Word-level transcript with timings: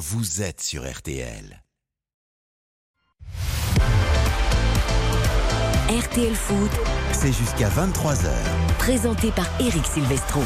vous 0.00 0.40
êtes 0.40 0.62
sur 0.62 0.90
RTL. 0.90 1.62
RTL 5.90 6.34
Foot, 6.34 6.70
C'est 7.12 7.34
jusqu'à 7.34 7.68
23h. 7.68 8.30
présenté 8.78 9.30
par 9.30 9.46
Eric 9.60 9.84
Silvestro. 9.84 10.40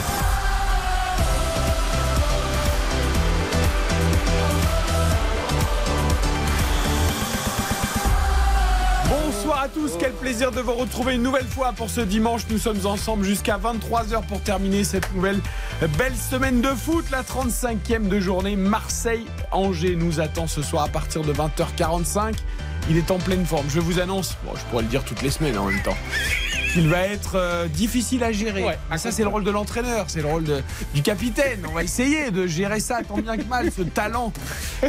À 9.64 9.68
tous, 9.68 9.92
quel 9.98 10.12
plaisir 10.12 10.50
de 10.50 10.60
vous 10.60 10.74
retrouver 10.74 11.14
une 11.14 11.22
nouvelle 11.22 11.46
fois 11.46 11.72
pour 11.72 11.88
ce 11.88 12.02
dimanche. 12.02 12.42
Nous 12.50 12.58
sommes 12.58 12.84
ensemble 12.84 13.24
jusqu'à 13.24 13.56
23h 13.56 14.26
pour 14.26 14.42
terminer 14.42 14.84
cette 14.84 15.10
nouvelle 15.14 15.40
belle 15.96 16.14
semaine 16.14 16.60
de 16.60 16.68
foot. 16.68 17.06
La 17.10 17.22
35e 17.22 18.08
de 18.08 18.20
journée, 18.20 18.56
Marseille-Angers 18.56 19.96
nous 19.96 20.20
attend 20.20 20.46
ce 20.46 20.60
soir 20.60 20.84
à 20.84 20.88
partir 20.88 21.22
de 21.22 21.32
20h45. 21.32 22.34
Il 22.90 22.98
est 22.98 23.10
en 23.10 23.16
pleine 23.16 23.46
forme. 23.46 23.64
Je 23.70 23.80
vous 23.80 24.00
annonce, 24.00 24.36
bon, 24.44 24.52
je 24.54 24.62
pourrais 24.70 24.82
le 24.82 24.88
dire 24.90 25.02
toutes 25.02 25.22
les 25.22 25.30
semaines 25.30 25.56
en 25.56 25.64
même 25.64 25.82
temps, 25.82 25.96
qu'il 26.74 26.88
va 26.88 27.02
être 27.02 27.36
euh, 27.36 27.68
difficile 27.68 28.24
à 28.24 28.32
gérer. 28.32 28.64
Ouais, 28.64 28.76
Mais 28.90 28.98
ça, 28.98 29.12
c'est 29.12 29.22
le 29.22 29.28
rôle 29.28 29.44
de 29.44 29.50
l'entraîneur, 29.52 30.06
c'est 30.08 30.20
le 30.20 30.26
rôle 30.26 30.42
de- 30.42 30.60
du 30.92 31.02
capitaine. 31.02 31.64
On 31.70 31.72
va 31.72 31.84
essayer 31.84 32.32
de 32.32 32.48
gérer 32.48 32.80
ça 32.80 32.98
tant 33.06 33.16
bien 33.18 33.36
que 33.36 33.44
mal, 33.44 33.70
ce 33.74 33.82
talent 33.82 34.32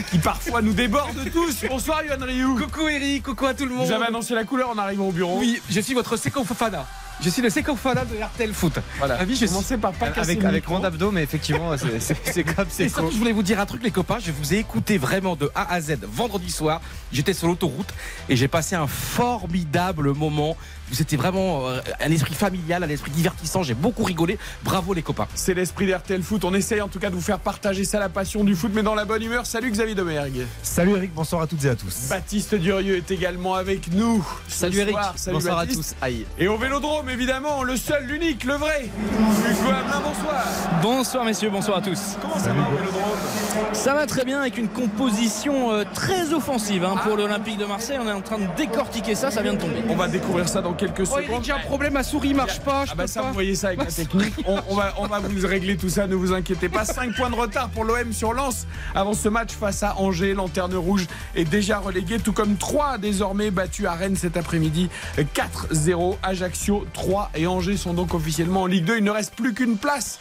qui 0.10 0.18
parfois 0.18 0.64
nous 0.64 0.74
déborde 0.74 1.16
tous. 1.32 1.64
Bonsoir, 1.70 2.04
Yohan 2.04 2.26
Ryu. 2.26 2.56
Coucou 2.60 2.88
Eric, 2.88 3.22
coucou 3.24 3.46
à 3.46 3.54
tout 3.54 3.66
le 3.66 3.76
monde. 3.76 3.86
Vous 3.86 3.92
avez 3.94 4.06
annoncé 4.08 4.34
la 4.34 4.46
couleur 4.46 4.72
en 4.72 4.78
arrivant 4.80 5.08
au 5.10 5.12
bureau. 5.12 5.38
Oui, 5.40 5.62
je 5.70 5.80
suis 5.80 5.94
votre 5.94 6.18
Seko 6.18 6.44
Fofana. 6.44 6.86
Je 7.22 7.30
suis 7.30 7.42
le 7.42 7.50
Seko 7.50 7.76
Fofana 7.78 8.04
de 8.04 8.16
RTL 8.22 8.52
Foot. 8.54 8.74
Voilà. 8.98 9.16
Ravi, 9.18 9.36
je 9.38 9.46
Commencez 9.46 9.78
par 9.78 9.94
pas 9.94 10.08
Avec, 10.08 10.44
avec 10.44 10.54
micro. 10.64 10.74
mon 10.80 10.84
abdo, 10.84 11.12
mais 11.12 11.24
effectivement, 11.24 11.72
c'est- 11.78 12.44
comme 12.56 12.66
c'est 12.68 12.86
Et 12.86 12.90
surtout, 12.90 13.12
je 13.12 13.18
voulais 13.18 13.32
vous 13.32 13.44
dire 13.44 13.60
un 13.60 13.66
truc, 13.66 13.84
les 13.84 13.92
copains. 13.92 14.18
Je 14.20 14.32
vous 14.32 14.54
ai 14.54 14.58
écouté 14.58 14.98
vraiment 14.98 15.36
de 15.38 15.50
A 15.56 15.72
à 15.72 15.80
Z 15.80 16.00
vendredi 16.02 16.52
soir. 16.52 16.82
J'étais 17.14 17.34
sur 17.34 17.48
l'autoroute 17.48 17.88
et 18.27 18.36
j'ai 18.36 18.48
passé 18.49 18.76
un 18.76 18.88
formidable 18.88 20.14
moment. 20.14 20.58
Vous 20.90 21.02
étiez 21.02 21.18
vraiment 21.18 21.68
euh, 21.68 21.80
un 22.00 22.12
esprit 22.12 22.34
familial, 22.34 22.84
un 22.84 22.90
esprit 22.90 23.12
divertissant. 23.12 23.64
J'ai 23.64 23.74
beaucoup 23.74 24.04
rigolé. 24.04 24.38
Bravo, 24.64 24.94
les 24.94 25.02
copains. 25.02 25.27
C'est 25.34 25.54
l'esprit 25.54 25.88
d'RTL 25.88 26.22
Foot. 26.22 26.46
On 26.46 26.54
essaye 26.54 26.82
en 26.82 26.88
tout 26.88 27.00
cas 27.00 27.10
de 27.10 27.16
vous 27.16 27.22
faire 27.22 27.40
partager 27.40 27.84
ça, 27.84 28.00
la 28.00 28.10
passion 28.10 28.44
du 28.44 28.55
foot, 28.55 28.72
mais 28.74 28.84
dans 28.84 28.96
la 28.96 29.05
bonne 29.05 29.24
humeur. 29.24 29.46
Salut 29.46 29.72
Xavier 29.72 29.96
Domergue. 29.96 30.46
Salut 30.62 30.92
Eric, 30.96 31.14
bonsoir 31.14 31.42
à 31.42 31.48
toutes 31.48 31.64
et 31.66 31.70
à 31.70 31.76
tous. 31.76 32.08
Baptiste 32.10 32.55
Durieux 32.55 32.98
est 32.98 33.10
également 33.12 33.55
avec 33.55 33.92
nous. 33.92 34.26
Salut 34.48 34.77
Eric. 34.77 34.94
soir. 34.94 35.14
Salut 35.16 35.36
bonsoir 35.36 35.58
à 35.58 35.62
Baptiste. 35.66 35.96
tous. 36.00 36.05
Aïe. 36.05 36.26
Et 36.38 36.48
au 36.48 36.58
vélodrome, 36.58 37.10
évidemment, 37.10 37.64
le 37.64 37.77
seul, 37.77 38.05
l'unique, 38.05 38.44
le 38.44 38.54
vrai. 38.54 38.84
Hugo 38.86 39.70
Hamelin, 39.70 40.02
bonsoir. 40.04 40.44
Bonsoir 40.82 41.26
messieurs, 41.26 41.49
bonsoir 41.49 41.77
à 41.77 41.82
tous. 41.82 41.99
Comment 42.22 42.38
ça 42.38 42.54
va 42.54 42.62
au 42.62 42.77
vélodrome? 42.77 43.74
Ça 43.74 43.94
va 43.94 44.05
très 44.05 44.24
bien 44.24 44.40
avec 44.42 44.58
une 44.58 44.68
composition 44.68 45.72
euh, 45.72 45.84
très 45.94 46.34
offensive 46.34 46.84
hein, 46.86 46.96
pour 47.04 47.18
l'Olympique 47.18 47.58
de 47.58 47.66
Marseille. 47.66 47.98
On 48.02 48.08
est 48.08 48.12
en 48.12 48.22
train 48.22 48.38
de 48.38 48.48
décortiquer 48.55 49.16
ça, 49.16 49.32
ça 49.32 49.42
vient 49.42 49.54
de 49.54 49.60
tomber. 49.60 49.82
On 49.90 49.96
va 49.96 50.08
découvrir 50.08 50.48
ça 50.48 50.62
dans 50.62 50.74
quelques 50.76 51.01
Oh, 51.01 51.05
secondes. 51.05 51.23
Eric, 51.29 51.43
j'ai 51.45 51.51
un 51.51 51.59
problème. 51.59 51.93
Ma 51.93 52.04
souris 52.04 52.34
marche 52.34 52.59
pas. 52.62 52.85
Je 52.85 52.91
Ah 52.91 52.95
bah 52.95 53.07
ça, 53.07 53.21
pas. 53.21 53.27
vous 53.27 53.34
voyez 53.34 53.55
ça 53.55 53.68
avec 53.68 53.79
la 53.79 53.91
technique. 53.91 54.34
On, 54.45 54.59
on 54.70 54.76
va, 54.76 54.93
on 54.98 55.07
va 55.07 55.20
vous 55.20 55.48
régler 55.48 55.77
tout 55.77 55.90
ça, 55.90 56.07
ne 56.07 56.15
vous 56.15 56.34
inquiétez 56.34 56.70
pas. 56.70 56.85
5 56.85 57.15
points 57.15 57.29
de 57.29 57.35
retard 57.35 57.70
pour 57.70 57.84
l'OM 57.85 58.12
sur 58.13 58.34
Lens 58.34 58.68
avant 58.93 59.13
ce 59.13 59.29
match 59.29 59.51
face 59.51 59.84
à 59.84 59.98
Angers. 59.98 60.34
Lanterne 60.34 60.76
rouge 60.76 61.07
est 61.35 61.46
déjà 61.46 61.79
relégué, 61.79 62.20
tout 62.20 62.34
comme 62.34 62.57
3 62.57 62.98
désormais 62.98 63.51
battus 63.51 63.85
à 63.85 63.93
Rennes 63.93 64.16
cet 64.16 64.38
après-midi. 64.38 64.90
4-0, 65.18 66.18
Ajaccio 66.23 66.85
3 66.94 67.31
et 67.35 67.47
Angers 67.47 67.78
sont 67.78 67.94
donc 67.94 68.13
officiellement 68.13 68.63
en 68.63 68.66
Ligue 68.68 68.85
2. 68.85 68.97
Il 68.97 69.03
ne 69.03 69.12
reste 69.12 69.35
plus 69.35 69.53
qu'une 69.53 69.78
place 69.78 70.19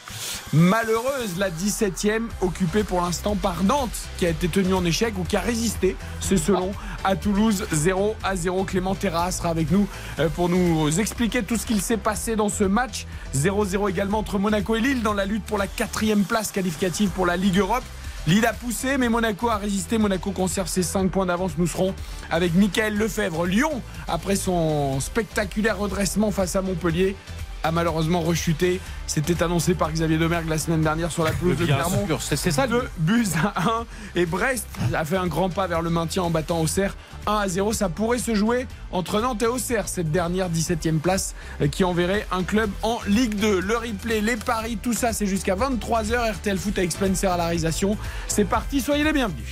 malheureuse, 0.52 1.36
la 1.38 1.50
17e, 1.50 2.22
occupée 2.40 2.84
pour 2.84 3.00
l'instant 3.00 3.34
par 3.36 3.64
Nantes, 3.64 3.96
qui 4.18 4.26
a 4.26 4.30
été 4.30 4.48
tenue 4.48 4.74
en 4.74 4.84
échec 4.84 5.14
ou 5.18 5.24
qui 5.24 5.36
a 5.36 5.40
résisté, 5.40 5.96
c'est 6.20 6.36
selon, 6.36 6.72
à 7.04 7.16
Toulouse 7.16 7.66
0 7.70 8.16
à 8.24 8.34
0. 8.34 8.64
Clément 8.64 8.94
Terra 8.94 9.30
sera 9.30 9.50
avec 9.50 9.70
nous 9.70 9.86
euh, 10.18 10.28
pour 10.28 10.48
nous 10.48 10.98
expliquer 10.98 11.42
tout 11.42 11.56
ce 11.56 11.66
qu'il 11.66 11.80
s'est 11.80 11.96
passé 11.96 12.34
dans 12.36 12.48
ce 12.48 12.64
match. 12.64 13.06
0-0 13.36 13.90
également 13.90 14.18
entre 14.18 14.38
Monaco 14.38 14.74
et 14.74 14.80
Lille 14.80 15.02
dans 15.02 15.14
la 15.14 15.26
lutte 15.26 15.44
pour 15.44 15.58
la 15.58 15.66
quatrième 15.66 16.24
place 16.24 16.50
qualificative 16.50 17.10
pour 17.10 17.26
la 17.26 17.36
Ligue 17.36 17.58
Europe. 17.58 17.84
Lille 18.26 18.46
a 18.46 18.54
poussé, 18.54 18.96
mais 18.96 19.10
Monaco 19.10 19.50
a 19.50 19.58
résisté. 19.58 19.98
Monaco 19.98 20.30
conserve 20.30 20.66
ses 20.66 20.82
5 20.82 21.10
points 21.10 21.26
d'avance. 21.26 21.52
Nous 21.58 21.66
serons 21.66 21.94
avec 22.30 22.54
Michael 22.54 22.96
Lefebvre. 22.96 23.44
Lyon, 23.44 23.82
après 24.08 24.36
son 24.36 24.98
spectaculaire 25.00 25.78
redressement 25.78 26.30
face 26.30 26.56
à 26.56 26.62
Montpellier, 26.62 27.16
a 27.64 27.72
malheureusement 27.72 28.20
rechuté. 28.20 28.80
C'était 29.06 29.42
annoncé 29.42 29.74
par 29.74 29.90
Xavier 29.90 30.18
Domergue 30.18 30.48
la 30.48 30.58
semaine 30.58 30.82
dernière 30.82 31.10
sur 31.10 31.24
la 31.24 31.32
pelouse 31.32 31.56
de 31.56 31.64
Clermont. 31.64 32.06
c'est 32.20 32.36
c'est 32.36 32.50
ça. 32.50 32.66
le- 32.66 32.80
Deux 32.80 32.88
buts 32.98 33.26
à 33.42 33.60
1 33.62 33.86
et 34.14 34.26
Brest 34.26 34.66
a 34.94 35.04
fait 35.04 35.16
un 35.16 35.26
grand 35.26 35.48
pas 35.50 35.66
vers 35.66 35.82
le 35.82 35.90
maintien 35.90 36.22
en 36.22 36.30
battant 36.30 36.60
Auxerre 36.60 36.94
1 37.26 37.32
à 37.36 37.48
0. 37.48 37.72
Ça 37.72 37.88
pourrait 37.88 38.18
se 38.18 38.34
jouer 38.34 38.66
entre 38.92 39.20
Nantes 39.20 39.42
et 39.42 39.46
Auxerre, 39.46 39.88
cette 39.88 40.10
dernière 40.12 40.48
17e 40.50 40.98
place 40.98 41.34
euh, 41.62 41.66
qui 41.68 41.84
enverrait 41.84 42.26
un 42.30 42.42
club 42.42 42.70
en 42.82 42.98
Ligue 43.06 43.34
2. 43.36 43.60
Le 43.60 43.76
replay, 43.76 44.20
les 44.20 44.36
paris, 44.36 44.78
tout 44.80 44.92
ça, 44.92 45.12
c'est 45.12 45.26
jusqu'à 45.26 45.56
23h. 45.56 46.32
RTL 46.34 46.58
Foot 46.58 46.78
avec 46.78 46.92
Spencer 46.92 47.30
à 47.30 47.36
la 47.36 47.44
réalisation. 47.46 47.96
C'est 48.28 48.44
parti, 48.44 48.80
soyez 48.80 49.04
les 49.04 49.12
bienvenus. 49.12 49.44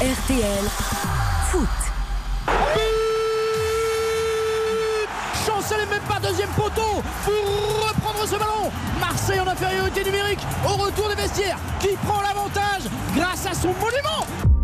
RTL 0.00 0.64
Foot. 1.50 1.68
Chancel 5.70 5.88
même 5.88 6.02
pas 6.02 6.18
deuxième 6.18 6.48
poteau 6.50 7.02
pour 7.24 7.88
reprendre 7.88 8.26
ce 8.26 8.32
ballon. 8.32 8.72
Marseille 8.98 9.38
en 9.38 9.46
infériorité 9.46 10.02
numérique 10.04 10.40
au 10.64 10.74
retour 10.74 11.08
des 11.08 11.14
vestiaires 11.14 11.58
qui 11.78 11.90
prend 12.04 12.20
l'avantage 12.22 12.90
grâce 13.14 13.46
à 13.46 13.54
son 13.54 13.68
monument. 13.68 14.59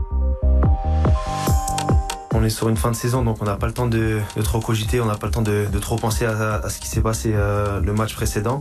On 2.39 2.45
est 2.45 2.51
sur 2.51 2.69
une 2.69 2.77
fin 2.77 2.91
de 2.91 2.97
saison, 2.97 3.23
donc 3.23 3.39
on 3.41 3.47
n'a 3.47 3.57
pas 3.57 3.67
le 3.67 3.73
temps 3.73 3.87
de, 3.87 4.21
trop 4.45 4.61
cogiter, 4.61 5.01
on 5.01 5.07
n'a 5.07 5.15
pas 5.15 5.27
le 5.27 5.33
temps 5.33 5.41
de, 5.41 5.67
trop 5.81 5.97
penser 5.97 6.27
à, 6.27 6.69
ce 6.69 6.79
qui 6.79 6.87
s'est 6.87 7.01
passé 7.01 7.33
euh, 7.33 7.81
le 7.81 7.95
match 7.95 8.15
précédent. 8.15 8.59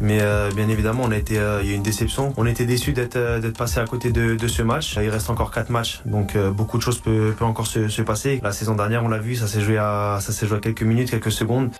Mais 0.00 0.18
euh, 0.20 0.50
bien 0.50 0.68
évidemment, 0.68 1.04
on 1.04 1.12
a 1.12 1.14
euh, 1.14 1.60
il 1.62 1.68
y 1.68 1.70
a 1.70 1.74
eu 1.74 1.76
une 1.76 1.84
déception. 1.84 2.34
On 2.36 2.46
était 2.46 2.66
déçus 2.66 2.92
d'être 2.92 3.56
passé 3.56 3.78
à 3.78 3.84
côté 3.84 4.10
de, 4.10 4.48
ce 4.48 4.62
match. 4.62 4.98
Il 5.00 5.08
reste 5.08 5.30
encore 5.30 5.52
quatre 5.52 5.70
matchs, 5.70 6.02
donc 6.04 6.36
beaucoup 6.36 6.78
de 6.78 6.82
choses 6.82 6.98
peuvent 6.98 7.34
peut 7.34 7.44
encore 7.44 7.68
se, 7.68 7.86
se 7.86 8.02
passer. 8.02 8.40
La 8.42 8.50
saison 8.50 8.74
dernière, 8.74 9.04
on 9.04 9.08
l'a 9.08 9.18
vu, 9.18 9.36
ça 9.36 9.46
s'est 9.46 9.60
joué 9.60 9.76
ça 9.76 10.18
s'est 10.20 10.48
joué 10.48 10.56
à 10.56 10.60
quelques 10.60 10.82
minutes, 10.82 11.08
quelques 11.08 11.30
secondes. 11.30 11.70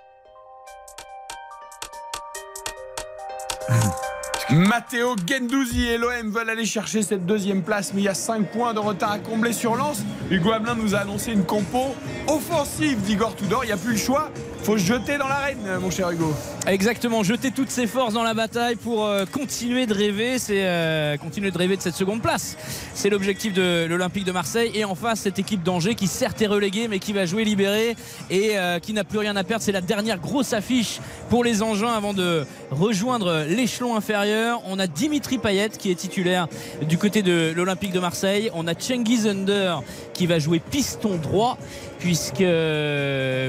Matteo 4.50 5.14
Gendouzi 5.26 5.86
et 5.86 5.98
l'OM 5.98 6.30
veulent 6.30 6.50
aller 6.50 6.66
chercher 6.66 7.02
cette 7.02 7.24
deuxième 7.24 7.62
place, 7.62 7.92
mais 7.94 8.02
il 8.02 8.04
y 8.04 8.08
a 8.08 8.14
5 8.14 8.50
points 8.50 8.74
de 8.74 8.80
retard 8.80 9.12
à 9.12 9.18
combler 9.18 9.52
sur 9.52 9.76
Lens. 9.76 10.02
Hugo 10.30 10.52
Hamelin 10.52 10.74
nous 10.74 10.94
a 10.94 10.98
annoncé 10.98 11.32
une 11.32 11.44
compo 11.44 11.94
offensive 12.26 13.00
d'Igor 13.02 13.34
Tudor. 13.36 13.64
Il 13.64 13.68
n'y 13.68 13.72
a 13.72 13.76
plus 13.76 13.92
le 13.92 13.98
choix. 13.98 14.30
faut 14.62 14.76
se 14.76 14.84
jeter 14.84 15.16
dans 15.16 15.28
l'arène, 15.28 15.58
mon 15.80 15.90
cher 15.90 16.10
Hugo. 16.10 16.34
Exactement, 16.66 17.22
jeter 17.22 17.50
toutes 17.50 17.70
ses 17.70 17.86
forces 17.86 18.14
dans 18.14 18.22
la 18.22 18.34
bataille 18.34 18.76
pour 18.76 19.04
euh, 19.04 19.24
continuer 19.26 19.86
de 19.86 19.94
rêver, 19.94 20.38
c'est 20.38 20.64
euh, 20.64 21.16
continuer 21.16 21.50
de 21.50 21.58
rêver 21.58 21.76
de 21.76 21.82
cette 21.82 21.96
seconde 21.96 22.22
place. 22.22 22.56
C'est 22.94 23.10
l'objectif 23.10 23.52
de 23.52 23.86
l'Olympique 23.88 24.24
de 24.24 24.32
Marseille 24.32 24.70
et 24.74 24.84
en 24.84 24.94
face 24.94 25.20
cette 25.20 25.38
équipe 25.38 25.62
d'Angers 25.62 25.94
qui 25.94 26.06
certes 26.06 26.40
est 26.42 26.46
reléguée 26.46 26.88
mais 26.88 26.98
qui 26.98 27.12
va 27.12 27.26
jouer 27.26 27.44
libérée 27.44 27.96
et 28.30 28.58
euh, 28.58 28.78
qui 28.78 28.92
n'a 28.92 29.04
plus 29.04 29.18
rien 29.18 29.34
à 29.36 29.44
perdre. 29.44 29.64
C'est 29.64 29.72
la 29.72 29.80
dernière 29.80 30.18
grosse 30.18 30.52
affiche 30.52 31.00
pour 31.30 31.42
les 31.42 31.62
engins 31.62 31.92
avant 31.92 32.12
de 32.12 32.44
rejoindre 32.70 33.44
l'échelon 33.48 33.96
inférieur. 33.96 34.31
On 34.66 34.78
a 34.78 34.86
Dimitri 34.86 35.38
Payet 35.38 35.70
qui 35.70 35.90
est 35.90 35.94
titulaire 35.94 36.48
du 36.88 36.98
côté 36.98 37.22
de 37.22 37.52
l'Olympique 37.54 37.92
de 37.92 38.00
Marseille. 38.00 38.50
On 38.54 38.66
a 38.66 38.74
Cengiz 38.78 39.26
Under 39.26 39.82
qui 40.14 40.26
va 40.26 40.38
jouer 40.38 40.60
piston 40.60 41.16
droit 41.16 41.58
puisque, 42.02 42.44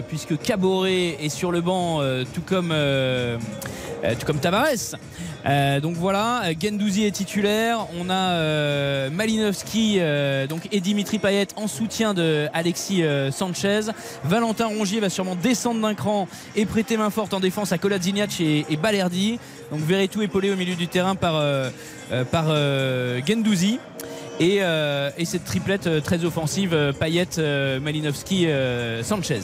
puisque 0.07 0.37
Caboret 0.41 1.17
est 1.19 1.29
sur 1.29 1.51
le 1.51 1.61
banc 1.61 2.01
euh, 2.01 2.23
tout 2.33 2.41
comme, 2.41 2.69
euh, 2.71 3.37
euh, 4.03 4.13
tout 4.17 4.25
comme 4.25 4.39
Tavares. 4.39 4.95
Donc 5.81 5.95
voilà, 5.95 6.43
Gendouzi 6.61 7.03
est 7.03 7.11
titulaire. 7.11 7.87
On 7.99 8.09
a 8.09 9.09
Malinowski 9.09 9.99
donc 10.47 10.69
et 10.71 10.79
Dimitri 10.79 11.19
Payet 11.19 11.47
en 11.57 11.67
soutien 11.67 12.13
de 12.13 12.47
Alexis 12.53 13.03
Sanchez. 13.31 13.91
Valentin 14.23 14.67
Rongier 14.67 15.01
va 15.01 15.09
sûrement 15.09 15.35
descendre 15.35 15.81
d'un 15.81 15.95
cran 15.95 16.29
et 16.55 16.65
prêter 16.65 16.95
main 16.95 17.09
forte 17.09 17.33
en 17.33 17.41
défense 17.41 17.73
à 17.73 17.77
Kolasinac 17.77 18.39
et, 18.39 18.77
Balerdi. 18.81 19.37
Donc 19.69 19.81
Verretou 19.81 20.21
épaulé 20.21 20.49
au 20.49 20.55
milieu 20.55 20.75
du 20.75 20.87
terrain 20.87 21.15
par, 21.15 21.43
par 22.31 22.45
Gendouzi. 23.27 23.79
Et, 24.39 24.57
euh, 24.61 25.09
et 25.17 25.25
cette 25.25 25.45
triplette 25.45 25.87
euh, 25.87 26.01
très 26.01 26.25
offensive, 26.25 26.73
euh, 26.73 26.91
Payet, 26.91 27.27
euh, 27.37 27.79
Malinowski, 27.79 28.47
euh, 28.47 29.03
Sanchez. 29.03 29.39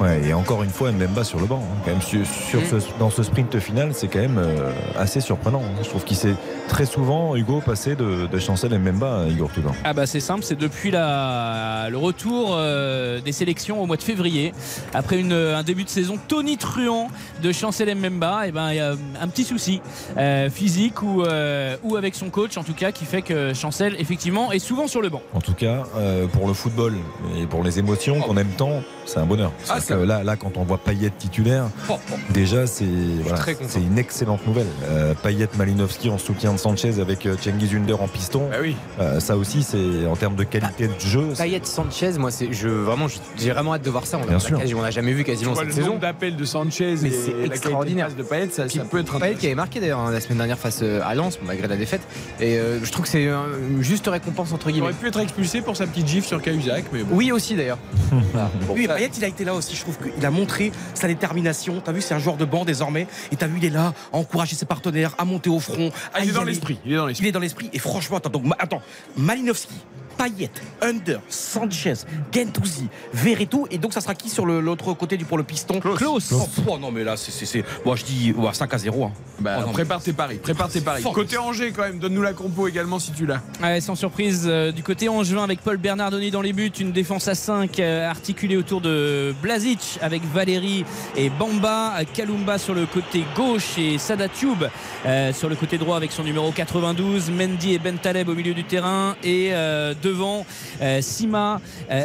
Ouais, 0.00 0.22
et 0.28 0.34
encore 0.34 0.62
une 0.62 0.70
fois, 0.70 0.90
Mbemba 0.92 1.24
sur 1.24 1.38
le 1.40 1.46
banc. 1.46 1.62
hein, 1.62 1.76
quand 1.84 1.90
même, 1.90 2.02
sur, 2.02 2.26
sur 2.26 2.60
ce- 2.66 2.98
dans 2.98 3.10
ce 3.10 3.22
sprint 3.22 3.58
final, 3.58 3.90
c'est 3.94 4.08
quand 4.08 4.18
même 4.20 4.38
euh, 4.38 4.72
assez 4.98 5.20
surprenant. 5.20 5.62
hein. 5.64 5.80
Je 5.82 5.88
trouve 5.88 6.04
qu'il 6.04 6.16
s'est 6.16 6.34
très 6.68 6.86
souvent, 6.86 7.36
Hugo, 7.36 7.60
passer 7.64 7.94
de, 7.96 8.26
de 8.26 8.38
Chancel 8.38 8.72
et 8.72 8.78
Memba 8.78 9.22
à 9.22 9.26
Igor 9.28 9.50
Tudor 9.52 9.74
Ah 9.84 9.92
bah 9.92 10.06
c'est 10.06 10.20
simple, 10.20 10.42
c'est 10.42 10.58
depuis 10.58 10.90
la, 10.90 11.88
le 11.90 11.96
retour 11.98 12.54
euh, 12.56 13.20
des 13.20 13.32
sélections 13.32 13.82
au 13.82 13.86
mois 13.86 13.96
de 13.96 14.02
février. 14.02 14.52
Après 14.94 15.18
une, 15.18 15.32
un 15.32 15.62
début 15.62 15.84
de 15.84 15.88
saison 15.90 16.18
tonitruant 16.28 17.08
de 17.42 17.52
Chancel 17.52 17.94
Mbemba, 17.94 18.46
et 18.48 18.52
ben 18.52 18.70
il 18.70 18.76
y 18.76 18.80
a 18.80 18.92
un 19.20 19.28
petit 19.28 19.44
souci 19.44 19.80
euh, 20.16 20.48
physique 20.50 21.02
ou, 21.02 21.22
euh, 21.22 21.76
ou 21.82 21.96
avec 21.96 22.14
son 22.14 22.30
coach 22.30 22.56
en 22.56 22.64
tout 22.64 22.74
cas 22.74 22.92
qui 22.92 23.04
fait 23.04 23.22
que 23.22 23.52
Chancel 23.54 23.96
effectivement 23.98 24.52
est 24.52 24.58
souvent 24.58 24.86
sur 24.86 25.02
le 25.02 25.08
banc. 25.08 25.22
En 25.34 25.40
tout 25.40 25.54
cas, 25.54 25.84
euh, 25.96 26.26
pour 26.26 26.46
le 26.46 26.54
football 26.54 26.94
et 27.38 27.46
pour 27.46 27.62
les 27.62 27.78
émotions 27.78 28.20
qu'on 28.20 28.36
aime 28.36 28.48
tant, 28.56 28.82
c'est 29.04 29.18
un 29.18 29.26
bonheur. 29.26 29.52
Ah, 29.68 29.80
Que 30.00 30.04
là, 30.04 30.22
là, 30.24 30.36
quand 30.36 30.56
on 30.56 30.64
voit 30.64 30.78
Payet 30.78 31.10
titulaire, 31.18 31.64
déjà, 32.30 32.66
c'est 32.66 32.84
voilà, 33.22 33.38
très 33.38 33.54
content. 33.54 33.68
c'est 33.70 33.80
une 33.80 33.98
excellente 33.98 34.46
nouvelle. 34.46 34.66
Euh, 34.88 35.14
Payet, 35.22 35.48
Malinowski 35.56 36.08
en 36.10 36.18
soutien 36.18 36.52
de 36.52 36.58
Sanchez 36.58 37.00
avec 37.00 37.26
euh, 37.26 37.36
Cengiz 37.40 37.74
Under 37.74 38.00
en 38.00 38.08
piston. 38.08 38.48
Bah 38.50 38.56
oui. 38.60 38.76
Euh, 39.00 39.20
ça 39.20 39.36
aussi, 39.36 39.62
c'est 39.62 40.06
en 40.06 40.16
termes 40.16 40.36
de 40.36 40.44
qualité 40.44 40.88
de 40.88 41.00
jeu. 41.00 41.28
Payet 41.36 41.60
Sanchez, 41.64 42.12
moi, 42.18 42.30
c'est, 42.30 42.52
je, 42.52 42.68
vraiment, 42.68 43.06
j'ai 43.38 43.50
vraiment 43.50 43.74
hâte 43.74 43.82
de 43.82 43.90
voir 43.90 44.06
ça. 44.06 44.18
On 44.18 44.22
Bien 44.24 44.32
l'a 44.34 44.38
sûr. 44.40 44.58
quasi- 44.58 44.74
on 44.74 44.82
n'a 44.82 44.90
jamais 44.90 45.12
vu 45.12 45.24
quasiment 45.24 45.54
cette 45.54 45.66
le 45.66 45.72
saison. 45.72 45.96
d'appels 45.98 46.36
de 46.36 46.44
Sanchez 46.44 46.94
Mais 47.02 47.08
et 47.08 47.12
c'est 47.12 47.32
la 47.32 47.38
de 47.38 47.44
extraordinaire. 47.46 48.06
passe 48.06 48.16
de 48.16 48.22
Payet, 48.22 48.48
ça, 48.50 48.68
ça 48.68 48.84
peut 48.84 48.98
être 49.00 49.18
Payet 49.18 49.34
qui 49.34 49.46
avait 49.46 49.54
marqué 49.54 49.80
d'ailleurs 49.80 50.00
hein, 50.00 50.10
la 50.10 50.20
semaine 50.20 50.38
dernière 50.38 50.58
face 50.58 50.80
euh, 50.82 51.00
à 51.04 51.14
Lens, 51.14 51.38
malgré 51.44 51.68
la 51.68 51.76
défaite. 51.76 52.02
Et 52.40 52.56
euh, 52.58 52.78
je 52.82 52.90
trouve 52.90 53.04
que 53.04 53.10
c'est 53.10 53.28
un- 53.28 53.44
une 53.70 53.82
juste 53.82 54.06
récompense 54.06 54.52
entre 54.52 54.68
Il 54.68 54.72
guillemets. 54.72 54.86
aurait 54.88 54.94
pu 54.94 55.08
être 55.08 55.20
expulsé 55.20 55.60
pour 55.60 55.76
sa 55.76 55.86
petite 55.86 56.06
gifle 56.08 56.26
sur 56.26 56.40
Cahuzac, 56.42 56.84
mais 56.92 57.02
bon. 57.02 57.14
Oui 57.16 57.32
aussi 57.32 57.54
d'ailleurs. 57.54 57.78
Bon. 58.66 58.74
Oui, 58.74 58.86
Payet, 58.86 59.10
il 59.16 59.24
a 59.24 59.28
été 59.28 59.44
là 59.44 59.54
aussi. 59.54 59.71
Je 59.76 59.80
trouve 59.80 59.98
qu'il 59.98 60.24
a 60.24 60.30
montré 60.30 60.72
sa 60.94 61.08
détermination. 61.08 61.80
T'as 61.84 61.92
vu, 61.92 62.00
c'est 62.00 62.14
un 62.14 62.18
joueur 62.18 62.36
de 62.36 62.44
banc 62.44 62.64
désormais. 62.64 63.06
Et 63.30 63.36
t'as 63.36 63.46
vu, 63.46 63.58
il 63.58 63.64
est 63.64 63.70
là 63.70 63.94
à 64.12 64.16
encourager 64.16 64.56
ses 64.56 64.66
partenaires, 64.66 65.14
à 65.18 65.24
monter 65.24 65.50
au 65.50 65.60
front. 65.60 65.90
Ah, 66.12 66.18
à 66.18 66.20
il 66.24 66.30
est 66.30 66.32
dans 66.32 66.44
l'esprit. 66.44 66.78
Il 66.84 66.92
est 66.92 66.96
dans 66.96 67.06
l'esprit. 67.06 67.24
Il 67.24 67.28
est 67.28 67.32
dans 67.32 67.40
l'esprit. 67.40 67.70
Et 67.72 67.78
franchement, 67.78 68.16
attends, 68.18 68.30
donc, 68.30 68.44
attends, 68.58 68.82
Malinowski, 69.16 69.74
Payet, 70.22 70.50
Under, 70.80 71.20
Sanchez, 71.28 71.94
Gendouzi, 72.32 72.88
Verretou. 73.12 73.66
Et 73.70 73.78
donc, 73.78 73.92
ça 73.92 74.00
sera 74.00 74.14
qui 74.14 74.28
sur 74.30 74.46
le- 74.46 74.60
l'autre 74.60 74.92
côté 74.94 75.16
du 75.16 75.24
pour 75.24 75.36
le 75.36 75.42
piston 75.42 75.80
Klaus. 75.80 76.32
Oh, 76.32 76.48
oh, 76.68 76.78
non, 76.78 76.90
mais 76.92 77.02
là, 77.02 77.16
c'est. 77.16 77.32
c'est- 77.32 77.46
c'est- 77.46 77.64
Moi, 77.84 77.96
je 77.96 78.04
dis 78.04 78.32
ouais, 78.36 78.52
5 78.52 78.72
à 78.72 78.78
0. 78.78 79.04
hein. 79.04 79.12
Bah, 79.40 79.56
Oh, 79.58 79.66
non, 79.66 79.72
prépare 79.72 80.00
tes 80.02 80.12
paris, 80.12 80.36
prépare 80.36 80.68
tes 80.68 80.80
paris. 80.80 81.02
Fort. 81.02 81.12
Côté 81.12 81.36
Angers 81.38 81.72
quand 81.72 81.82
même, 81.82 81.98
donne-nous 81.98 82.22
la 82.22 82.32
compo 82.34 82.68
également 82.68 82.98
si 83.00 83.10
tu 83.12 83.26
l'as. 83.26 83.40
Ouais, 83.60 83.80
sans 83.80 83.96
surprise, 83.96 84.44
euh, 84.46 84.70
du 84.70 84.82
côté 84.84 85.08
angevin 85.08 85.42
avec 85.42 85.60
Paul 85.60 85.76
Bernardoni 85.78 86.30
dans 86.30 86.42
les 86.42 86.52
buts, 86.52 86.70
une 86.78 86.92
défense 86.92 87.26
à 87.26 87.34
5 87.34 87.80
euh, 87.80 88.08
articulée 88.08 88.56
autour 88.56 88.80
de 88.80 89.34
Blazic 89.42 89.98
avec 90.00 90.22
Valérie 90.32 90.84
et 91.16 91.30
Bamba, 91.30 91.94
Kalumba 92.14 92.58
sur 92.58 92.74
le 92.74 92.86
côté 92.86 93.24
gauche 93.34 93.76
et 93.78 93.98
Sadatube 93.98 94.64
euh, 95.06 95.32
sur 95.32 95.48
le 95.48 95.56
côté 95.56 95.78
droit 95.78 95.96
avec 95.96 96.12
son 96.12 96.22
numéro 96.22 96.52
92, 96.52 97.30
Mendy 97.30 97.74
et 97.74 97.78
Bentaleb 97.78 98.28
au 98.28 98.34
milieu 98.34 98.54
du 98.54 98.64
terrain 98.64 99.16
et 99.24 99.50
euh, 99.52 99.94
devant 100.12 100.44
euh, 100.80 101.00
Sima, 101.00 101.60
euh, 101.90 102.04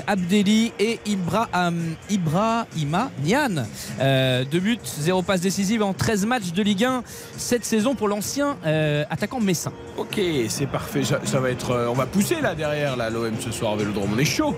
et 0.79 0.99
Ibrahim, 1.05 1.95
Ibrahima 2.09 3.11
Nian. 3.23 3.65
Euh, 3.99 4.43
deux 4.49 4.59
buts, 4.59 4.79
zéro 4.99 5.21
passe 5.21 5.41
décisive 5.41 5.83
en 5.83 5.93
13 5.93 6.25
matchs 6.25 6.51
de 6.53 6.63
Ligue 6.63 6.85
1 6.85 7.03
cette 7.37 7.65
saison 7.65 7.95
pour 7.95 8.07
l'ancien 8.07 8.57
euh, 8.65 9.03
attaquant 9.09 9.39
messin. 9.39 9.71
Ok, 9.97 10.19
c'est 10.47 10.67
parfait. 10.67 11.03
Ça, 11.03 11.19
ça 11.25 11.39
va 11.39 11.49
être. 11.49 11.87
on 11.89 11.93
va 11.93 12.05
pousser 12.05 12.41
là 12.41 12.55
derrière 12.55 12.95
là 12.95 13.09
l'OM 13.09 13.33
ce 13.39 13.51
soir 13.51 13.73
au 13.73 13.77
Vélodrome. 13.77 14.11
On 14.15 14.19
est 14.19 14.25
chaud. 14.25 14.55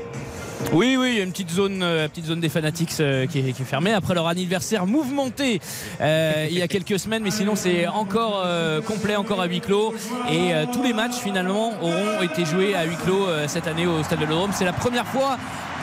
Oui, 0.73 0.97
oui, 0.99 1.11
il 1.13 1.17
y 1.17 1.21
a 1.21 1.23
une 1.23 1.31
petite 1.31 1.49
zone, 1.49 1.81
euh, 1.81 2.07
petite 2.07 2.25
zone 2.25 2.39
des 2.39 2.49
fanatiques 2.49 2.93
euh, 2.99 3.25
qui, 3.25 3.39
est, 3.39 3.63
fermée 3.63 3.93
après 3.93 4.13
leur 4.13 4.27
anniversaire 4.27 4.85
mouvementé 4.85 5.61
euh, 5.99 6.47
il 6.49 6.57
y 6.57 6.61
a 6.61 6.67
quelques 6.67 6.99
semaines, 6.99 7.23
mais 7.23 7.31
sinon 7.31 7.55
c'est 7.55 7.87
encore 7.87 8.45
complet, 8.85 9.15
encore 9.15 9.41
à 9.41 9.45
huis 9.45 9.61
clos. 9.61 9.93
Et 10.31 10.51
tous 10.71 10.83
les 10.83 10.93
matchs 10.93 11.15
finalement 11.15 11.73
auront 11.81 12.21
été 12.21 12.45
joués 12.45 12.75
à 12.75 12.83
huis 12.83 12.97
clos 13.03 13.27
cette 13.47 13.67
année 13.67 13.87
au 13.87 14.03
Stade 14.03 14.19
de 14.19 14.25
Vélodrome. 14.25 14.51
C'est 14.53 14.65
la 14.65 14.73
première 14.73 15.05
fois 15.07 15.37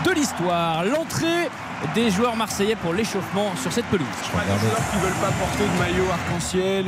de 0.04 0.10
l'histoire. 0.12 0.84
L'entrée 0.84 1.48
des 1.94 2.10
joueurs 2.10 2.36
marseillais 2.36 2.76
pour 2.76 2.92
l'échauffement 2.92 3.54
sur 3.60 3.72
cette 3.72 3.86
pelouse. 3.86 4.06
Pas 4.32 4.40
des 4.40 4.60
joueurs 4.60 4.90
qui 4.90 4.98
veulent 4.98 5.20
pas 5.20 5.32
porter 5.32 5.64
de 5.64 5.78
maillot 5.78 6.10
arc-en-ciel, 6.10 6.86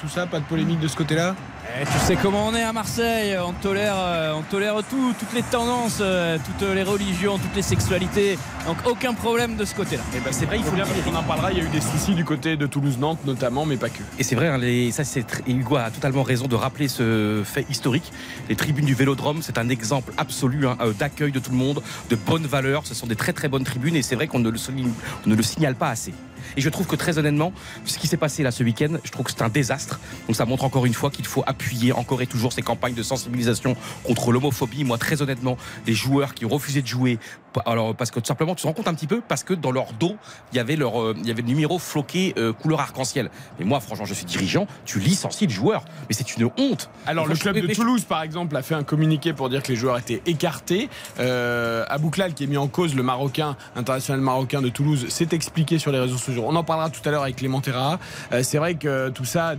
tout 0.00 0.08
ça, 0.08 0.26
pas 0.26 0.40
de 0.40 0.44
polémique 0.44 0.80
de 0.80 0.88
ce 0.88 0.96
côté-là? 0.96 1.34
Eh, 1.74 1.84
tu 1.84 1.98
sais 2.06 2.16
comment 2.16 2.46
on 2.48 2.54
est 2.54 2.62
à 2.62 2.72
Marseille, 2.72 3.36
on 3.38 3.52
tolère, 3.52 3.94
euh, 3.98 4.32
on 4.34 4.42
tolère 4.42 4.76
tout, 4.88 5.12
toutes 5.18 5.32
les 5.34 5.42
tendances, 5.42 5.98
euh, 6.00 6.38
toutes 6.42 6.66
les 6.70 6.82
religions, 6.82 7.36
toutes 7.38 7.54
les 7.54 7.60
sexualités. 7.62 8.38
Donc 8.66 8.76
aucun 8.86 9.12
problème 9.12 9.56
de 9.56 9.64
ce 9.66 9.74
côté-là. 9.74 10.02
Et 10.16 10.20
ben 10.20 10.32
c'est 10.32 10.46
vrai, 10.46 10.58
il 10.58 10.64
faut 10.64 10.70
qu'on 10.70 11.16
en 11.16 11.22
parlera. 11.22 11.52
Il 11.52 11.58
y 11.58 11.60
a 11.60 11.64
eu 11.64 11.68
des 11.68 11.80
soucis 11.82 12.14
du 12.14 12.24
côté 12.24 12.56
de 12.56 12.66
Toulouse-Nantes 12.66 13.18
notamment, 13.26 13.66
mais 13.66 13.76
pas 13.76 13.90
que. 13.90 14.00
Et 14.18 14.22
c'est 14.22 14.36
vrai, 14.36 14.48
hein, 14.48 14.56
les- 14.58 14.90
ça, 14.90 15.04
c'est 15.04 15.26
Hugo 15.46 15.76
a 15.76 15.90
totalement 15.90 16.22
raison 16.22 16.46
de 16.46 16.54
rappeler 16.56 16.88
ce 16.88 17.42
fait 17.44 17.66
historique. 17.68 18.10
Les 18.48 18.56
tribunes 18.56 18.86
du 18.86 18.94
Vélodrome, 18.94 19.42
c'est 19.42 19.58
un 19.58 19.68
exemple 19.68 20.12
absolu 20.16 20.66
hein, 20.66 20.78
euh, 20.80 20.92
d'accueil 20.94 21.32
de 21.32 21.40
tout 21.40 21.50
le 21.50 21.58
monde, 21.58 21.82
de 22.08 22.16
bonnes 22.16 22.46
valeurs. 22.46 22.86
Ce 22.86 22.94
sont 22.94 23.06
des 23.06 23.16
très 23.16 23.34
très 23.34 23.48
bonnes 23.48 23.64
tribunes 23.64 23.96
et 23.96 24.02
c'est 24.02 24.14
vrai 24.14 24.28
qu'on 24.28 24.38
ne, 24.38 24.48
le 24.50 24.58
souligne- 24.58 24.92
on 25.26 25.28
ne 25.30 25.34
le 25.34 25.42
signale 25.42 25.74
pas 25.74 25.90
assez. 25.90 26.14
Et 26.56 26.60
je 26.60 26.68
trouve 26.68 26.86
que 26.86 26.96
très 26.96 27.18
honnêtement, 27.18 27.52
ce 27.84 27.98
qui 27.98 28.06
s'est 28.06 28.16
passé 28.16 28.42
là 28.42 28.50
ce 28.50 28.62
week-end, 28.62 28.96
je 29.04 29.10
trouve 29.10 29.26
que 29.26 29.32
c'est 29.32 29.42
un 29.42 29.48
désastre. 29.48 30.00
Donc 30.26 30.36
ça 30.36 30.44
montre 30.44 30.64
encore 30.64 30.86
une 30.86 30.94
fois 30.94 31.10
qu'il 31.10 31.26
faut 31.26 31.42
appuyer 31.46 31.92
encore 31.92 32.22
et 32.22 32.26
toujours 32.26 32.52
ces 32.52 32.62
campagnes 32.62 32.94
de 32.94 33.02
sensibilisation 33.02 33.76
contre 34.04 34.32
l'homophobie. 34.32 34.84
Moi, 34.84 34.98
très 34.98 35.22
honnêtement, 35.22 35.56
les 35.86 35.94
joueurs 35.94 36.34
qui 36.34 36.44
ont 36.44 36.50
refusé 36.50 36.82
de 36.82 36.86
jouer, 36.86 37.18
alors 37.64 37.94
parce 37.94 38.10
que 38.10 38.20
tout 38.20 38.26
simplement, 38.26 38.54
tu 38.54 38.62
te 38.62 38.66
rends 38.66 38.74
compte 38.74 38.88
un 38.88 38.94
petit 38.94 39.06
peu 39.06 39.20
parce 39.26 39.44
que 39.44 39.54
dans 39.54 39.70
leur 39.70 39.92
dos, 39.94 40.16
il 40.52 40.56
y 40.56 40.58
avait 40.58 40.76
leur, 40.76 41.00
euh, 41.00 41.14
il 41.16 41.26
y 41.26 41.30
avait 41.30 41.42
le 41.42 41.48
numéro 41.48 41.78
floqué 41.78 42.34
euh, 42.36 42.52
couleur 42.52 42.80
arc-en-ciel. 42.80 43.30
Mais 43.58 43.64
moi, 43.64 43.80
franchement, 43.80 44.04
je 44.04 44.14
suis 44.14 44.26
dirigeant, 44.26 44.66
tu 44.84 44.98
licencies 44.98 45.46
le 45.46 45.52
joueur. 45.52 45.84
Mais 46.08 46.14
c'est 46.14 46.36
une 46.36 46.50
honte. 46.56 46.90
Alors 47.06 47.26
le 47.26 47.34
club 47.34 47.58
de 47.58 47.72
Toulouse 47.72 48.04
par 48.04 48.22
exemple 48.22 48.56
a 48.56 48.62
fait 48.62 48.74
un 48.74 48.82
communiqué 48.82 49.32
pour 49.32 49.48
dire 49.48 49.62
que 49.62 49.68
les 49.68 49.76
joueurs 49.76 49.98
étaient 49.98 50.22
écartés. 50.26 50.88
Euh, 51.18 51.84
Abouklal 51.88 52.34
qui 52.34 52.44
est 52.44 52.46
mis 52.46 52.56
en 52.56 52.68
cause, 52.68 52.94
le 52.94 53.02
Marocain, 53.02 53.56
international 53.74 54.20
marocain 54.20 54.60
de 54.60 54.68
Toulouse, 54.68 55.08
s'est 55.08 55.28
expliqué 55.32 55.78
sur 55.78 55.92
les 55.92 55.98
réseaux 55.98 56.18
sociaux. 56.18 56.35
On 56.44 56.54
en 56.56 56.64
parlera 56.64 56.90
tout 56.90 57.00
à 57.06 57.10
l'heure 57.10 57.22
avec 57.22 57.36
Clément 57.36 57.60
Terra. 57.60 57.98
Euh, 58.32 58.42
c'est 58.42 58.58
vrai 58.58 58.74
que 58.74 59.08
tout 59.10 59.24
ça 59.24 59.54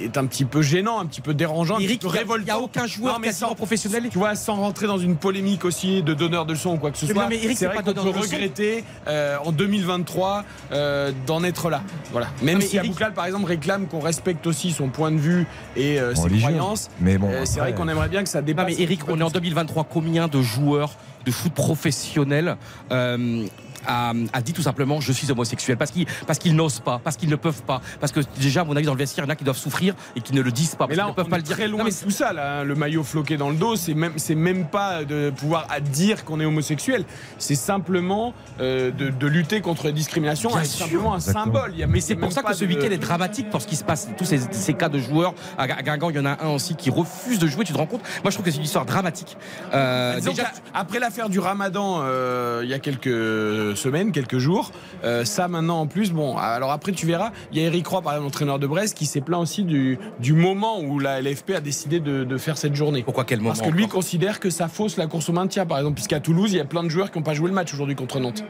est 0.00 0.16
un 0.16 0.24
petit 0.24 0.46
peu 0.46 0.62
gênant, 0.62 1.00
un 1.00 1.04
petit 1.06 1.20
peu 1.20 1.34
dérangeant, 1.34 1.78
Eric, 1.78 2.02
un 2.02 2.08
petit 2.08 2.24
peu 2.24 2.34
il 2.40 2.46
y 2.46 2.50
a- 2.50 2.56
il 2.56 2.62
aucun 2.64 2.86
joueur 2.86 3.14
Non, 3.14 3.20
mais 3.20 3.26
quasiment 3.28 3.50
sans- 3.50 3.54
professionnel. 3.54 4.04
Tu 4.10 4.16
vois, 4.16 4.34
sans 4.34 4.54
rentrer 4.56 4.86
dans 4.86 4.96
une 4.96 5.16
polémique 5.16 5.66
aussi 5.66 6.02
de 6.02 6.14
donneur 6.14 6.46
de 6.46 6.54
leçons 6.54 6.72
ou 6.74 6.76
quoi 6.78 6.90
que 6.90 6.96
ce 6.96 7.04
Mais 7.04 7.12
soit. 7.12 7.22
non, 7.24 7.28
mais 7.28 7.36
Eric, 7.44 7.58
c'est 7.58 7.66
vrai 7.66 7.76
qu'on 7.76 7.92
peut 7.92 8.00
regretter 8.00 8.84
euh, 9.06 9.36
en 9.44 9.52
2023 9.52 10.44
euh, 10.72 11.12
d'en 11.26 11.44
être 11.44 11.68
là. 11.68 11.82
Voilà. 12.10 12.28
Même 12.42 12.62
si 12.62 12.76
Eric- 12.76 12.88
Abouklal 12.90 13.12
par 13.12 13.26
exemple 13.26 13.44
réclame 13.46 13.86
qu'on 13.86 14.00
respecte 14.00 14.46
aussi 14.46 14.70
son 14.72 14.88
point 14.88 15.10
de 15.10 15.18
vue 15.18 15.46
et 15.76 16.00
euh, 16.00 16.14
ses 16.14 16.30
croyances. 16.38 16.88
Mais 17.00 17.18
bon, 17.18 17.28
Euh, 17.30 17.44
c'est 17.44 17.60
vrai 17.60 17.74
qu'on 17.74 17.88
aimerait 17.88 18.08
bien 18.08 18.22
que 18.22 18.30
ça 18.30 18.40
Non 18.40 18.46
dépasse. 18.46 18.66
mais 18.68 18.80
Eric, 18.82 19.00
on 19.08 19.18
est 19.18 19.22
en 19.22 19.26
tout 19.28 19.34
ça. 19.34 19.40
2023. 19.40 19.84
Combien 19.84 20.26
de 20.26 20.40
joueurs 20.40 20.94
de 21.26 21.30
foot 21.30 21.52
professionnels 21.52 22.56
euh, 22.92 23.44
a, 23.86 24.12
a 24.32 24.40
dit 24.42 24.52
tout 24.52 24.62
simplement 24.62 25.00
je 25.00 25.12
suis 25.12 25.30
homosexuel 25.30 25.76
parce 25.76 25.90
qu'ils 25.90 26.06
parce 26.26 26.38
qu'ils 26.38 26.54
n'osent 26.56 26.80
pas, 26.80 27.00
parce 27.02 27.16
qu'ils 27.16 27.28
ne 27.30 27.36
peuvent 27.36 27.62
pas, 27.62 27.80
parce 28.00 28.12
que 28.12 28.20
déjà 28.40 28.62
à 28.62 28.64
mon 28.64 28.76
avis 28.76 28.86
dans 28.86 28.92
le 28.94 28.98
vestiaire 28.98 29.24
il 29.24 29.28
y 29.28 29.30
en 29.30 29.32
a 29.32 29.36
qui 29.36 29.44
doivent 29.44 29.56
souffrir 29.56 29.94
et 30.16 30.20
qui 30.20 30.34
ne 30.34 30.40
le 30.42 30.52
disent 30.52 30.74
pas, 30.74 30.86
Mais 30.88 30.96
parce 30.96 30.98
là, 30.98 31.06
on 31.06 31.10
ne 31.10 31.14
peuvent 31.14 31.26
est 31.26 31.30
pas 31.30 31.36
le 31.36 31.42
dire. 31.42 31.56
très 31.56 31.68
loin 31.68 31.78
Non, 31.78 31.84
mais 31.84 31.90
de 31.90 31.96
tout 31.96 32.10
ça, 32.10 32.32
là, 32.32 32.60
hein. 32.60 32.64
le 32.64 32.74
maillot 32.74 33.02
floqué 33.02 33.36
dans 33.36 33.50
le 33.50 33.56
dos, 33.56 33.76
c'est 33.76 33.94
même, 33.94 34.12
c'est 34.16 34.34
même 34.34 34.66
pas 34.66 35.04
de 35.04 35.30
pouvoir 35.30 35.66
à 35.70 35.80
dire 35.80 36.24
qu'on 36.24 36.40
est 36.40 36.44
homosexuel. 36.44 37.04
C'est 37.38 37.54
simplement 37.54 38.34
euh, 38.60 38.90
de, 38.90 39.08
de 39.10 39.26
lutter 39.26 39.60
contre 39.60 39.84
la 39.86 39.92
discrimination. 39.92 40.50
C'est 40.62 40.64
simplement 40.78 41.14
un 41.14 41.16
Exactement. 41.16 41.44
symbole. 41.44 41.70
Il 41.74 41.78
y 41.80 41.82
a- 41.82 41.86
Mais 41.86 42.00
c'est 42.00 42.16
pour 42.16 42.32
ça 42.32 42.42
que 42.42 42.54
ce 42.54 42.64
de- 42.64 42.68
week-end 42.68 42.90
est 42.90 42.98
dramatique 42.98 43.50
pour 43.50 43.62
ce 43.62 43.66
qui 43.66 43.76
se 43.76 43.84
passe, 43.84 44.08
tous 44.16 44.24
ces, 44.24 44.38
ces 44.52 44.74
cas 44.74 44.88
de 44.88 44.98
joueurs. 44.98 45.34
À 45.58 45.66
Guingamp, 45.82 46.10
il 46.10 46.16
y 46.16 46.18
en 46.20 46.26
a 46.26 46.42
un 46.44 46.48
aussi 46.50 46.74
qui 46.76 46.90
refuse 46.90 47.38
de 47.38 47.46
jouer, 47.46 47.64
tu 47.64 47.72
te 47.72 47.78
rends 47.78 47.86
compte? 47.86 48.02
Moi 48.22 48.30
je 48.30 48.36
trouve 48.36 48.44
que 48.44 48.50
c'est 48.50 48.58
une 48.58 48.64
histoire 48.64 48.86
dramatique. 48.86 49.36
Euh, 49.74 50.20
déjà, 50.20 50.44
qu'après 50.72 50.98
l'affaire 50.98 51.28
du 51.28 51.38
Ramadan, 51.38 52.00
euh, 52.02 52.60
il 52.64 52.68
y 52.70 52.74
a 52.74 52.78
quelques 52.78 53.71
semaines, 53.76 54.12
quelques 54.12 54.38
jours, 54.38 54.70
euh, 55.04 55.24
ça 55.24 55.48
maintenant 55.48 55.80
en 55.80 55.86
plus, 55.86 56.12
bon, 56.12 56.36
alors 56.36 56.70
après 56.72 56.92
tu 56.92 57.06
verras, 57.06 57.30
il 57.52 57.58
y 57.58 57.64
a 57.64 57.66
Eric 57.66 57.86
Roy, 57.86 58.02
par 58.02 58.12
exemple, 58.12 58.26
l'entraîneur 58.26 58.58
de 58.58 58.66
Brest, 58.66 58.96
qui 58.96 59.06
s'est 59.06 59.20
plaint 59.20 59.40
aussi 59.40 59.64
du, 59.64 59.98
du 60.20 60.32
moment 60.32 60.80
où 60.80 60.98
la 60.98 61.20
LFP 61.20 61.50
a 61.56 61.60
décidé 61.60 62.00
de, 62.00 62.24
de 62.24 62.36
faire 62.38 62.58
cette 62.58 62.74
journée. 62.74 63.02
pourquoi 63.02 63.24
quel 63.24 63.40
moment 63.40 63.54
Parce 63.54 63.62
que 63.66 63.74
lui 63.74 63.88
considère 63.88 64.40
que 64.40 64.50
ça 64.50 64.68
fausse 64.68 64.96
la 64.96 65.06
course 65.06 65.28
au 65.28 65.32
maintien, 65.32 65.66
par 65.66 65.78
exemple, 65.78 65.94
puisqu'à 65.94 66.20
Toulouse, 66.20 66.52
il 66.52 66.56
y 66.56 66.60
a 66.60 66.64
plein 66.64 66.82
de 66.82 66.88
joueurs 66.88 67.10
qui 67.10 67.18
n'ont 67.18 67.24
pas 67.24 67.34
joué 67.34 67.48
le 67.48 67.54
match 67.54 67.72
aujourd'hui 67.74 67.94
contre 67.96 68.20
Nantes. 68.20 68.44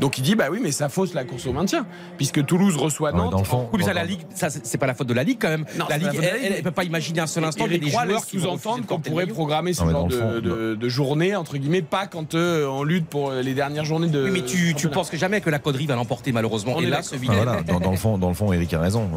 Donc 0.00 0.16
il 0.18 0.22
dit, 0.22 0.34
bah 0.34 0.46
oui, 0.50 0.58
mais 0.62 0.72
ça 0.72 0.88
fausse 0.88 1.12
la 1.14 1.24
course 1.24 1.46
au 1.46 1.52
maintien, 1.52 1.86
puisque 2.16 2.44
Toulouse 2.46 2.76
reçoit 2.76 3.12
Ouais, 3.12 3.18
Nantes. 3.18 3.32
dans 3.32 3.38
le 3.38 3.44
fond, 3.44 3.68
Oui, 3.72 3.80
mais 3.80 3.84
ça, 3.84 3.92
la 3.92 4.04
Ligue, 4.04 4.20
ça, 4.34 4.48
c'est 4.50 4.78
pas 4.78 4.86
la 4.86 4.94
faute 4.94 5.06
de 5.06 5.12
la 5.14 5.22
Ligue 5.22 5.38
quand 5.40 5.48
même. 5.50 5.64
Non, 5.78 5.84
la 5.88 5.98
Ligue, 5.98 6.14
la 6.14 6.36
elle, 6.38 6.52
elle, 6.54 6.62
peut 6.62 6.70
pas 6.70 6.84
imaginer 6.84 7.20
un 7.20 7.26
seul 7.26 7.44
instant 7.44 7.64
Roy 7.66 8.06
joueurs 8.06 8.24
qui 8.26 8.38
de 8.38 8.86
qu'on 8.86 9.00
pourrait 9.00 9.26
programmer 9.26 9.74
ce 9.74 9.84
Non, 9.84 9.90
genre 9.90 10.06
de, 10.08 10.40
de- 10.40 10.74
de 10.74 10.88
journée, 10.88 11.36
entre 11.36 11.58
guillemets, 11.58 11.82
pas 11.82 12.06
quand 12.06 12.34
euh, 12.34 12.66
on 12.66 12.84
lutte 12.84 13.06
pour 13.06 13.32
les 13.32 13.54
dernières 13.54 13.84
journées 13.84 14.08
de. 14.08 14.24
Oui, 14.24 14.30
mais 14.32 14.42
tu, 14.44 14.55
tu 14.76 14.88
penses 14.88 15.10
que 15.10 15.16
jamais 15.16 15.40
que 15.40 15.50
la 15.50 15.58
connerie 15.58 15.86
va 15.86 15.94
l'emporter 15.94 16.32
malheureusement. 16.32 16.74
On 16.76 16.80
Et 16.80 16.86
là, 16.86 17.02
ce 17.02 17.16
week-end, 17.16 17.34
voilà, 17.34 17.62
dans, 17.62 17.80
dans 17.80 17.90
le 17.90 17.96
fond, 17.96 18.18
dans 18.18 18.28
le 18.28 18.34
fond, 18.34 18.52
Eric 18.52 18.72
a 18.74 18.80
raison 18.80 19.08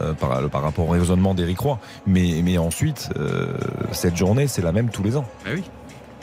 euh, 0.00 0.14
par, 0.14 0.48
par 0.48 0.62
rapport 0.62 0.88
au 0.88 0.92
raisonnement 0.92 1.34
d'Eric 1.34 1.58
Roy. 1.58 1.78
Mais, 2.06 2.40
mais 2.42 2.58
ensuite, 2.58 3.10
euh, 3.16 3.56
cette 3.92 4.16
journée, 4.16 4.46
c'est 4.46 4.62
la 4.62 4.72
même 4.72 4.90
tous 4.90 5.02
les 5.02 5.16
ans. 5.16 5.24
Bah 5.44 5.50
oui. 5.54 5.62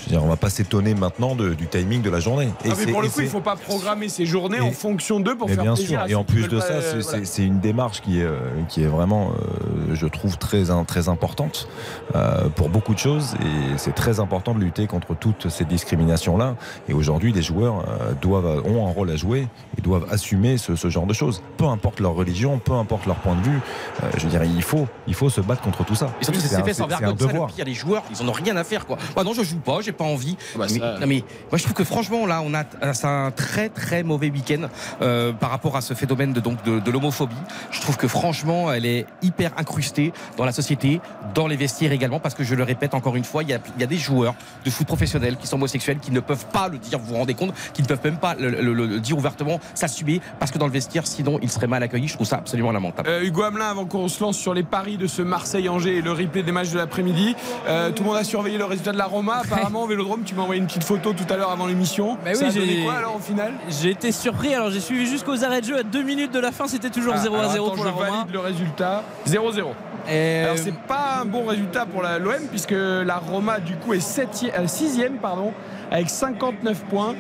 Je 0.06 0.10
veux 0.10 0.18
dire, 0.18 0.24
on 0.24 0.28
va 0.30 0.36
pas 0.36 0.50
s'étonner 0.50 0.96
maintenant 0.96 1.34
de- 1.36 1.54
du 1.54 1.68
timing 1.68 2.02
de 2.02 2.10
la 2.10 2.20
journée. 2.20 2.50
Et 2.66 2.70
Ah, 2.72 2.74
mais 2.78 2.92
pour 2.92 3.02
le 3.02 3.08
et 3.08 3.10
coup, 3.12 3.22
il 3.22 3.28
faut 3.30 3.40
pas 3.40 3.56
programmer 3.56 4.10
ses 4.10 4.26
journées 4.26 4.58
Et- 4.58 4.62
en 4.62 4.72
fonction 4.72 5.20
d'eux 5.22 5.36
pour 5.38 5.48
mais 5.48 5.56
faire 5.56 5.64
bien 5.64 5.74
plaisir 5.76 6.00
sûr. 6.02 6.10
Et 6.12 6.16
en 6.16 6.24
plus 6.26 6.48
de 6.50 6.60
ça, 6.60 6.66
euh, 6.74 6.82
c'est- 6.82 7.00
voilà. 7.10 7.26
c'est 7.26 7.26
c'est 7.26 7.46
une 7.46 7.60
démarche 7.60 8.02
qui 8.02 8.20
est, 8.20 8.24
euh, 8.26 8.38
qui 8.68 8.84
est 8.84 8.88
vraiment, 8.88 9.30
euh, 9.32 9.96
je 9.96 10.06
trouve, 10.08 10.38
très, 10.38 10.64
très 10.88 11.08
importante 11.10 11.68
euh, 12.16 12.50
pour 12.50 12.70
beaucoup 12.70 12.94
de 12.94 13.00
choses. 13.00 13.36
Et 13.42 13.78
c'est 13.78 13.96
très 13.96 14.20
important 14.20 14.54
de 14.54 14.60
lutter 14.60 14.88
contre 14.88 15.16
toutes 15.16 15.50
ces 15.50 15.64
discriminations-là. 15.66 16.56
Et 16.90 16.94
aujourd'hui, 16.94 17.32
les 17.32 17.42
joueurs 17.42 17.80
euh, 17.88 18.14
doivent, 18.22 18.62
ont 18.66 18.88
un 18.88 18.92
rôle 18.92 19.10
à 19.10 19.16
jouer 19.16 19.48
et 19.78 19.82
doivent 19.82 20.06
assumer 20.12 20.58
ce, 20.58 20.76
ce 20.76 20.90
genre 20.90 21.06
de 21.06 21.14
choses. 21.14 21.42
Peu 21.58 21.66
importe 21.66 22.00
leur 22.02 22.14
religion, 22.14 22.60
peu 22.60 22.74
importe 22.74 23.06
leur 23.06 23.16
point 23.18 23.36
de 23.36 23.42
vue. 23.42 23.60
euh, 24.04 24.08
je 24.18 24.24
veux 24.24 24.30
dire, 24.30 24.44
il 24.44 24.62
faut, 24.64 24.88
il 25.08 25.14
faut 25.14 25.30
se 25.30 25.40
battre 25.42 25.62
contre 25.62 25.86
tout 25.86 25.96
ça. 25.96 26.10
Et 26.20 26.26
surtout, 26.26 26.40
c'est 26.42 26.62
fait 26.64 26.74
sans 26.74 26.88
vergogne. 26.88 27.16
Ça, 27.18 27.26
le 27.26 27.32
devoir. 27.32 27.48
pire, 27.52 27.66
les 27.66 27.74
joueurs, 27.74 28.04
ils 28.12 28.22
en 28.22 28.28
ont 28.28 28.34
rien 28.34 28.56
à 28.58 28.64
faire, 28.66 28.86
quoi. 28.86 28.98
Bah 29.16 29.24
non, 29.24 29.34
je 29.34 29.44
joue 29.44 29.60
pas, 29.60 29.80
j'ai 29.82 29.92
pas 29.94 30.04
envie. 30.04 30.36
Bah, 30.56 30.66
mais, 30.70 30.80
ça- 30.80 30.98
non, 31.00 31.08
mais 31.08 31.24
moi, 31.52 31.58
je 31.58 31.64
trouve 31.64 31.74
que 31.74 31.84
franchement, 31.84 32.26
là, 32.26 32.42
on 32.46 32.54
a 32.54 32.64
c'est 32.94 33.06
un 33.08 33.32
très 33.32 33.70
très 33.70 34.04
mauvais 34.04 34.30
week-end 34.30 34.68
euh, 35.02 35.32
par 35.34 35.50
rapport 35.50 35.76
à 35.76 35.82
ce 35.82 35.94
phénomène 35.94 36.34
de, 36.34 36.40
donc, 36.40 36.64
de, 36.64 36.80
de 36.80 36.92
l'homophobie. 36.92 37.36
Je 37.72 37.82
trouve 37.82 37.98
que 37.98 38.08
franchement, 38.08 38.72
elle 38.72 38.86
est 38.86 39.06
hyper 39.22 39.52
incrustée 39.58 40.14
dans 40.38 40.46
la 40.46 40.52
société, 40.52 41.00
dans 41.34 41.48
les 41.48 41.56
vestiaires 41.56 41.92
également, 41.92 42.20
parce 42.20 42.36
que 42.36 42.44
je 42.44 42.56
le 42.56 42.64
répète 42.64 42.94
encore 42.94 43.16
une 43.16 43.24
fois, 43.24 43.44
il 43.44 43.50
y 43.50 43.54
a, 43.54 43.60
il 43.76 43.82
y 43.82 43.84
a 43.84 43.88
des 43.88 43.98
joueurs 43.98 44.36
de 44.66 44.70
foot 44.70 44.88
professionnels 44.88 45.38
qui 45.38 45.48
sont 45.48 45.56
homosexuels, 45.56 46.00
qui 46.00 46.12
ne 46.12 46.20
peuvent 46.20 46.46
pas 46.48 46.68
le 46.68 46.78
dire, 46.78 47.00
vous 47.00 47.08
vous 47.08 47.16
rendez 47.16 47.34
compte, 47.34 47.54
qui 47.74 47.82
ne 47.82 47.88
peuvent 47.88 48.02
même 48.04 48.18
pas 48.18 48.36
le, 48.36 48.50
le- 48.50 48.74
le 48.74 49.00
dire 49.00 49.18
ouvertement, 49.18 49.60
s'assumer, 49.76 50.22
parce 50.40 50.52
que 50.52 50.58
dans 50.58 50.66
le 50.68 50.72
vestiaire, 50.74 51.06
sinon, 51.08 51.40
ils 51.42 51.50
seraient 51.52 51.68
mal 51.68 51.84
accueillis. 51.84 52.08
Je 52.08 52.16
trouve 52.16 52.28
ça 52.28 52.38
absolument 52.38 52.72
lamentable. 52.72 53.08
Euh, 53.10 53.24
Hugo 53.24 53.44
Hamelin, 53.44 53.66
avant 53.70 53.86
qu'on 53.86 54.08
se 54.08 54.22
lance 54.24 54.38
sur 54.38 54.54
les 54.54 54.64
paris 54.64 54.98
de 54.98 55.08
ce 55.08 55.22
Marseille-Angers 55.22 55.98
et 55.98 56.02
le 56.02 56.12
replay 56.12 56.44
des 56.44 56.52
matchs 56.52 56.72
de 56.72 56.78
l'après-midi, 56.78 57.36
euh, 57.68 57.92
tout 57.92 58.04
le 58.04 58.10
monde 58.10 58.18
a 58.18 58.24
surveillé 58.24 58.58
le 58.58 58.66
résultat 58.66 58.92
de 58.92 58.98
la 58.98 59.06
Roma. 59.06 59.42
Apparemment, 59.44 59.83
au 59.84 59.88
Vélodrome, 59.88 60.24
tu 60.26 60.36
m'as 60.36 60.42
envoyé 60.44 60.60
une 60.62 60.68
petite 60.68 60.84
photo 60.84 61.14
tout 61.14 61.32
à 61.32 61.38
l'heure 61.38 61.52
avant 61.52 61.66
l'émission. 61.68 62.18
Bah 62.24 62.32
oui, 62.40 62.46
j'ai- 62.54 62.84
quoi 62.84 62.96
alors 62.96 63.16
au 63.16 63.20
final? 63.20 63.54
J'ai 63.70 63.92
été 63.92 64.12
surpris, 64.12 64.54
alors 64.54 64.72
j'ai 64.72 64.80
suivi 64.80 65.06
jusqu'aux 65.06 65.44
arrêts 65.44 65.62
de 65.62 65.66
jeu 65.66 65.78
à 65.78 65.84
2 65.84 66.04
minutes 66.04 66.34
de 66.34 66.40
la 66.40 66.52
fin, 66.52 66.68
c'était 66.68 66.90
toujours 66.90 67.14
Ah, 67.16 67.22
0 67.22 67.36
à 67.36 67.40
alors 67.40 67.52
0 67.52 67.66
attends, 67.68 67.76
pour 67.76 67.84
je 67.86 67.90
la 67.90 67.96
valide 68.12 68.34
le 68.34 68.40
résultat 68.40 69.04
0-0. 69.26 69.68
Et, 70.10 70.40
Alors 70.42 70.56
euh, 70.56 70.60
c'est 70.62 70.78
pas 70.78 71.20
un 71.22 71.26
bon 71.26 71.46
résultat 71.46 71.86
pour 71.86 72.02
l'OM 72.02 72.48
puisque 72.50 72.76
la 72.76 73.18
Roma 73.18 73.60
du 73.62 73.76
coup 73.78 73.94
est 73.94 74.00
6ème 74.00 75.18
pardon 75.22 75.54
avec 75.92 76.10
59 76.10 76.84
points. 76.90 77.16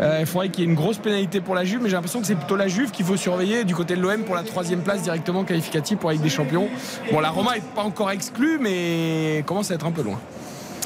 Euh, 0.00 0.18
il 0.20 0.26
faudrait 0.26 0.48
qu'il 0.48 0.64
y 0.64 0.66
ait 0.66 0.70
une 0.70 0.76
grosse 0.76 0.98
pénalité 0.98 1.40
pour 1.40 1.54
la 1.54 1.64
Juve, 1.64 1.80
mais 1.82 1.88
j'ai 1.88 1.96
l'impression 1.96 2.20
que 2.20 2.26
c'est 2.26 2.36
plutôt 2.36 2.56
la 2.56 2.68
Juve 2.68 2.92
qu'il 2.92 3.04
faut 3.04 3.16
surveiller 3.16 3.64
du 3.64 3.74
côté 3.74 3.96
de 3.96 4.00
l'OM 4.00 4.22
pour 4.22 4.36
la 4.36 4.42
troisième 4.44 4.80
place 4.82 5.02
directement 5.02 5.44
qualificative 5.44 5.98
pour 5.98 6.08
la 6.10 6.14
Ligue 6.14 6.22
des 6.22 6.28
Champions. 6.30 6.68
Bon, 7.10 7.20
la 7.20 7.30
Roma 7.30 7.56
est 7.56 7.64
pas 7.74 7.82
encore 7.82 8.10
exclue, 8.10 8.58
mais 8.60 9.42
commence 9.44 9.70
à 9.70 9.74
être 9.74 9.86
un 9.86 9.90
peu 9.90 10.02
loin. 10.02 10.20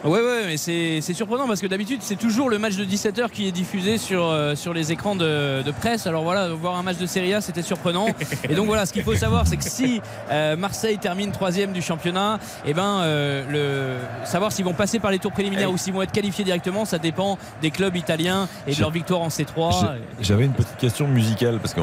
Ouais, 0.04 0.20
ouais, 0.20 0.42
mais 0.46 0.56
c'est 0.56 1.00
c'est 1.00 1.14
surprenant 1.14 1.46
parce 1.46 1.60
que 1.60 1.66
d'habitude, 1.68 2.00
c'est 2.02 2.16
toujours 2.16 2.50
le 2.50 2.58
match 2.58 2.74
de 2.76 2.84
17h 2.84 3.30
qui 3.30 3.46
est 3.46 3.52
diffusé 3.52 3.98
sur, 3.98 4.26
euh, 4.26 4.56
sur 4.56 4.74
les 4.74 4.90
écrans 4.90 5.14
de, 5.14 5.62
de 5.62 5.70
presse. 5.70 6.08
Alors 6.08 6.24
voilà, 6.24 6.48
voir 6.48 6.76
un 6.76 6.82
match 6.82 6.96
de 6.98 7.06
Serie 7.06 7.32
A, 7.34 7.40
c'était 7.40 7.62
surprenant. 7.62 8.06
Et 8.48 8.54
donc 8.56 8.66
voilà, 8.66 8.84
ce 8.84 8.92
qu'il 8.92 9.04
faut 9.04 9.14
savoir, 9.14 9.46
c'est 9.46 9.56
que 9.56 9.62
si 9.64 10.00
euh, 10.30 10.56
Marseille 10.56 10.98
termine 10.98 11.30
troisième 11.30 11.72
du 11.72 11.82
championnat, 11.82 12.40
et 12.66 12.74
ben, 12.74 13.00
euh, 13.02 13.44
le, 13.48 14.26
savoir 14.26 14.50
s'ils 14.50 14.64
vont 14.64 14.72
passer 14.74 14.98
par 14.98 15.12
les 15.12 15.20
tours 15.20 15.30
préliminaires 15.32 15.70
ou 15.70 15.76
s'ils 15.78 15.92
vont 15.92 16.02
être 16.02 16.10
qualifiés 16.12 16.44
directement, 16.44 16.84
ça 16.84 16.98
dépend 16.98 17.38
des 17.60 17.70
clubs 17.70 17.94
italiens 17.96 18.48
et 18.66 18.74
de 18.74 18.80
leur 18.80 18.90
victoire 18.90 19.20
en 19.20 19.28
C3. 19.28 19.72
J'ai- 20.18 20.24
J'avais 20.24 20.44
une 20.46 20.52
petite 20.52 20.76
question 20.78 21.06
musicale 21.06 21.58
parce 21.60 21.74
qu'au 21.74 21.82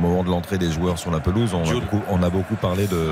moment 0.00 0.24
de 0.24 0.28
l'entrée 0.30 0.58
des 0.58 0.72
joueurs 0.72 0.98
sur 0.98 1.12
la 1.12 1.20
pelouse, 1.20 1.54
on 1.54 1.62
a 1.62 1.72
beaucoup, 1.74 2.00
on 2.10 2.22
a 2.22 2.30
beaucoup 2.30 2.56
parlé 2.56 2.88
de. 2.88 3.10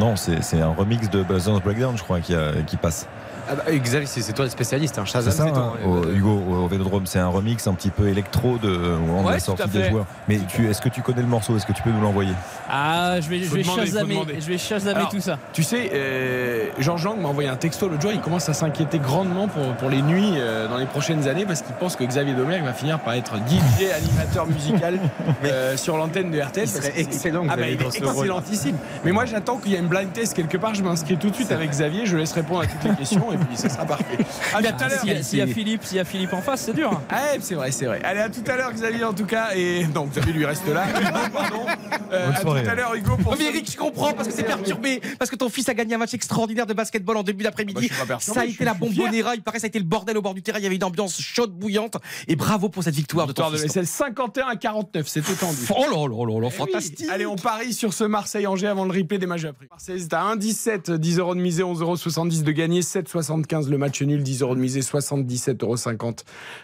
Non, 0.00 0.16
c'est 0.16 0.42
c'est 0.42 0.60
un 0.60 0.72
remix 0.74 1.08
de 1.10 1.22
Buzzers 1.22 1.60
Breakdown, 1.60 1.96
je 1.96 2.02
crois, 2.02 2.18
qui, 2.20 2.34
a- 2.34 2.52
qui 2.66 2.76
passe. 2.76 3.06
Ah 3.50 3.54
bah, 3.54 3.62
Xavier, 3.72 4.06
c'est 4.06 4.32
toi 4.32 4.44
le 4.44 4.50
spécialiste. 4.50 4.98
Hein. 4.98 5.04
Shazam, 5.04 5.32
c'est 5.32 5.42
hein, 5.42 5.72
hein. 5.82 5.86
au- 5.86 6.08
Hugo, 6.10 6.42
au, 6.50 6.68
Vélodrome, 6.68 7.06
c'est 7.06 7.18
un 7.18 7.28
remix 7.28 7.66
un 7.66 7.74
petit 7.74 7.90
peu 7.90 8.08
électro 8.08 8.58
de, 8.58 8.68
au 8.68 8.98
moment 9.00 9.22
de 9.22 9.28
Ouais, 9.28 9.40
sortie 9.40 9.62
à 9.62 9.66
des 9.66 9.90
joueurs. 9.90 10.06
Mais 10.28 10.38
tu, 10.48 10.68
est-ce 10.68 10.80
que 10.80 10.88
tu 10.88 11.02
connais 11.02 11.22
le 11.22 11.28
morceau? 11.28 11.56
Est-ce 11.56 11.66
que 11.66 11.72
tu 11.72 11.82
peux 11.82 11.90
nous 11.90 12.00
l'envoyer? 12.00 12.32
Ah, 12.68 13.20
je 13.20 13.28
vais, 13.28 13.40
je 13.40 13.54
vais 13.54 13.62
demander, 13.62 13.86
chasamer, 13.86 14.20
je 14.38 14.46
vais 14.46 14.58
chasamer 14.58 14.96
Alors, 14.96 15.08
tout 15.10 15.20
ça. 15.20 15.38
Tu 15.52 15.62
sais, 15.62 15.90
euh, 15.94 16.66
Jean 16.78 16.96
Jean 16.96 17.16
m'a 17.16 17.28
envoyé 17.28 17.48
un 17.48 17.56
texto 17.56 17.88
l'autre 17.88 18.02
jour. 18.02 18.12
Il 18.12 18.20
commence 18.20 18.48
à 18.48 18.54
s'inquiéter 18.54 18.98
grandement 18.98 19.48
pour, 19.48 19.74
pour 19.76 19.90
les 19.90 20.02
nuits 20.02 20.34
euh, 20.36 20.68
dans 20.68 20.76
les 20.76 20.86
prochaines 20.86 21.28
années 21.28 21.46
parce 21.46 21.62
qu'il 21.62 21.74
pense 21.74 21.96
que 21.96 22.04
Xavier 22.04 22.34
Domergue 22.34 22.64
va 22.64 22.72
finir 22.72 22.98
par 23.00 23.14
être 23.14 23.36
DJ 23.36 23.90
animateur 23.96 24.46
musical 24.46 24.98
euh, 25.44 25.76
sur 25.76 25.96
l'antenne 25.96 26.30
de 26.30 26.40
RTL. 26.40 26.66
Il 26.66 26.70
serait 26.70 26.92
excellent, 26.96 27.44
Ah 27.48 27.56
bah, 27.56 27.68
il 27.68 27.80
est 27.80 27.86
excellentissime. 27.86 28.76
Mais 29.04 29.12
moi, 29.12 29.24
j'attends 29.24 29.56
qu'il 29.56 29.72
y 29.72 29.74
ait 29.74 29.78
une 29.78 29.88
blind 29.88 30.12
test 30.12 30.34
quelque 30.34 30.56
part. 30.56 30.74
Je 30.74 30.82
m'inscris 30.82 31.16
tout 31.16 31.30
de 31.30 31.34
suite 31.34 31.52
avec 31.52 31.70
Xavier. 31.70 32.06
Je 32.06 32.16
laisse 32.16 32.32
répondre 32.32 32.60
à 32.60 32.66
toutes 32.66 32.84
les 32.84 32.96
questions 32.96 33.32
et 33.32 33.36
puis 33.46 33.56
ça 33.56 33.68
sera 33.68 33.84
parfait. 33.84 34.18
À 34.54 34.62
tout 34.62 34.84
à 34.84 34.88
l'heure. 34.88 35.00
S'il 35.00 35.08
y, 35.12 35.12
a- 35.16 35.22
s'il 35.22 35.38
y 35.38 35.42
a 35.42 35.46
Philippe, 35.46 35.84
s'il 35.84 35.96
y 35.96 36.00
a 36.00 36.04
Philippe 36.04 36.32
en 36.32 36.40
face, 36.42 36.62
c'est 36.62 36.74
dur. 36.74 37.00
Ah, 37.10 37.16
c'est 37.40 37.54
vrai, 37.54 37.70
c'est 37.72 37.86
vrai. 37.86 38.00
Allez, 38.04 38.20
à 38.20 38.28
tout 38.28 38.42
à 38.46 38.56
l'heure, 38.56 38.72
Xavier, 38.72 39.04
en 39.04 39.12
tout 39.12 39.26
cas. 39.26 39.50
Et 39.54 39.84
donc, 39.84 40.10
Xavier 40.12 40.32
lui 40.32 40.44
reste 40.46 40.66
là. 40.68 40.84
Pardon. 41.32 41.64
Euh, 42.12 42.30
à 42.32 42.40
tout 42.40 42.48
à 42.50 42.74
l'heure, 42.74 42.94
Hugo. 42.94 43.16
Pour 43.16 43.32
Oh, 43.32 43.36
mais 43.38 43.46
Eric, 43.46 43.70
je 43.70 43.76
comprends 43.76 44.12
parce 44.12 44.28
que 44.28 44.34
c'est 44.34 44.42
perturbé. 44.44 45.00
Parce 45.18 45.30
que 45.30 45.36
ton 45.36 45.48
fils 45.48 45.68
a 45.68 45.74
gagné 45.74 45.94
un 45.94 45.98
match 45.98 46.14
extraordinaire 46.14 46.66
de 46.66 46.72
basketball 46.74 47.16
en 47.18 47.22
début 47.22 47.44
Bah, 47.44 47.50
d'après-midi. 47.50 47.88
perturbé, 47.88 48.20
ça 48.20 48.40
a 48.40 48.44
été 48.46 48.64
la 48.64 48.74
bombonera. 48.74 49.34
Il 49.34 49.42
paraît 49.42 49.56
que 49.58 49.60
ça 49.60 49.66
a 49.66 49.68
été 49.68 49.78
le 49.78 49.84
bordel 49.84 50.16
au 50.16 50.22
bord 50.22 50.34
du 50.34 50.42
terrain. 50.42 50.58
Il 50.58 50.62
y 50.64 50.66
avait 50.66 50.76
une 50.76 50.84
ambiance 50.84 51.20
chaude, 51.20 51.52
bouillante. 51.52 51.96
Et 52.26 52.36
bravo 52.36 52.68
pour 52.68 52.82
cette 52.82 52.94
victoire 52.94 53.26
de 53.26 53.32
ton 53.32 53.50
de 53.50 53.56
fils. 53.56 53.64
l'ESL 53.74 53.86
51 53.86 54.46
à 54.48 54.56
49. 54.56 55.06
C'était 55.06 55.32
tendu. 55.34 55.58
Oh 55.70 55.84
là 55.90 56.08
là 56.08 56.24
là 56.26 56.40
là, 56.40 56.48
Eh 56.48 56.50
oui. 56.50 56.50
fantastique. 56.50 57.08
Allez, 57.10 57.26
on 57.26 57.36
parie 57.36 57.72
sur 57.72 57.92
ce 57.92 58.04
Marseille-Angers 58.04 58.66
avant 58.68 58.84
le 58.84 58.92
replay 58.98 59.18
des 59.18 59.26
matchs 59.26 59.44
après. 59.44 59.66
Marseille 59.70 60.00
est 60.02 60.12
à 60.14 60.22
1,17, 60.34 60.92
10 60.96 61.18
euros 61.18 61.34
de 61.34 61.40
misée, 61.40 61.62
11,70 61.62 62.18
euros 62.38 62.42
de 62.44 62.52
gagné, 62.52 62.82
7,75 63.28 63.68
le 63.68 63.78
match 63.78 64.02
nul, 64.02 64.22
10 64.22 64.42
euros 64.42 64.54
de 64.54 64.60
misée, 64.60 64.80
77,50 64.80 65.62
euros 65.62 66.14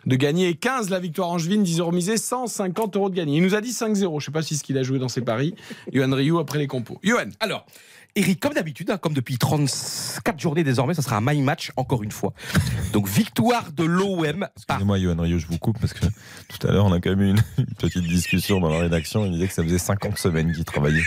de 0.06 0.16
gagné 0.16 0.48
et 0.48 0.54
15 0.54 0.90
la 0.90 0.98
victoire 0.98 1.30
angevine, 1.30 1.62
10 1.62 1.80
euros 1.80 1.92
misée, 1.92 2.16
150 2.16 2.96
euros 2.96 3.10
de 3.10 3.14
gagné. 3.14 3.36
Il 3.38 3.42
nous 3.42 3.54
a 3.54 3.60
dit 3.60 3.70
5-0. 3.70 4.20
Je 4.20 4.24
sais 4.24 4.32
pas 4.32 4.42
si 4.42 4.56
ce 4.56 4.64
qu'il 4.64 4.78
a 4.78 4.82
joué 4.82 4.98
dans 4.98 5.08
ses 5.08 5.20
paris. 5.20 5.54
Johan 5.92 6.14
Rioux 6.14 6.38
après 6.38 6.58
les 6.58 6.66
compos. 6.66 6.98
Johan. 7.02 7.30
Alors, 7.40 7.66
Eric, 8.16 8.38
comme 8.38 8.52
d'habitude, 8.54 8.90
hein, 8.90 8.96
comme 8.98 9.12
depuis 9.12 9.38
34 9.38 10.38
journées 10.38 10.62
désormais, 10.62 10.94
ça 10.94 11.02
sera 11.02 11.16
un 11.16 11.20
my 11.20 11.40
match 11.42 11.72
encore 11.76 12.02
une 12.04 12.12
fois. 12.12 12.32
Donc 12.92 13.08
victoire 13.08 13.72
de 13.72 13.82
l'OM 13.84 14.46
par 14.68 14.76
Excusez-moi, 14.76 14.98
Johan 15.00 15.16
Rio, 15.20 15.38
je 15.40 15.46
vous 15.48 15.58
coupe 15.58 15.78
parce 15.80 15.92
que 15.94 16.06
tout 16.48 16.66
à 16.68 16.70
l'heure, 16.70 16.84
on 16.84 16.92
a 16.92 17.00
quand 17.00 17.10
même 17.10 17.22
eu 17.22 17.30
une, 17.30 17.42
une 17.58 17.66
petite 17.76 18.04
discussion 18.06 18.60
dans 18.60 18.68
la 18.68 18.78
rédaction. 18.78 19.24
Il 19.26 19.32
disait 19.32 19.48
que 19.48 19.52
ça 19.54 19.64
faisait 19.64 19.78
50 19.78 20.16
semaines 20.16 20.52
qu'il 20.52 20.64
travaillait. 20.64 21.02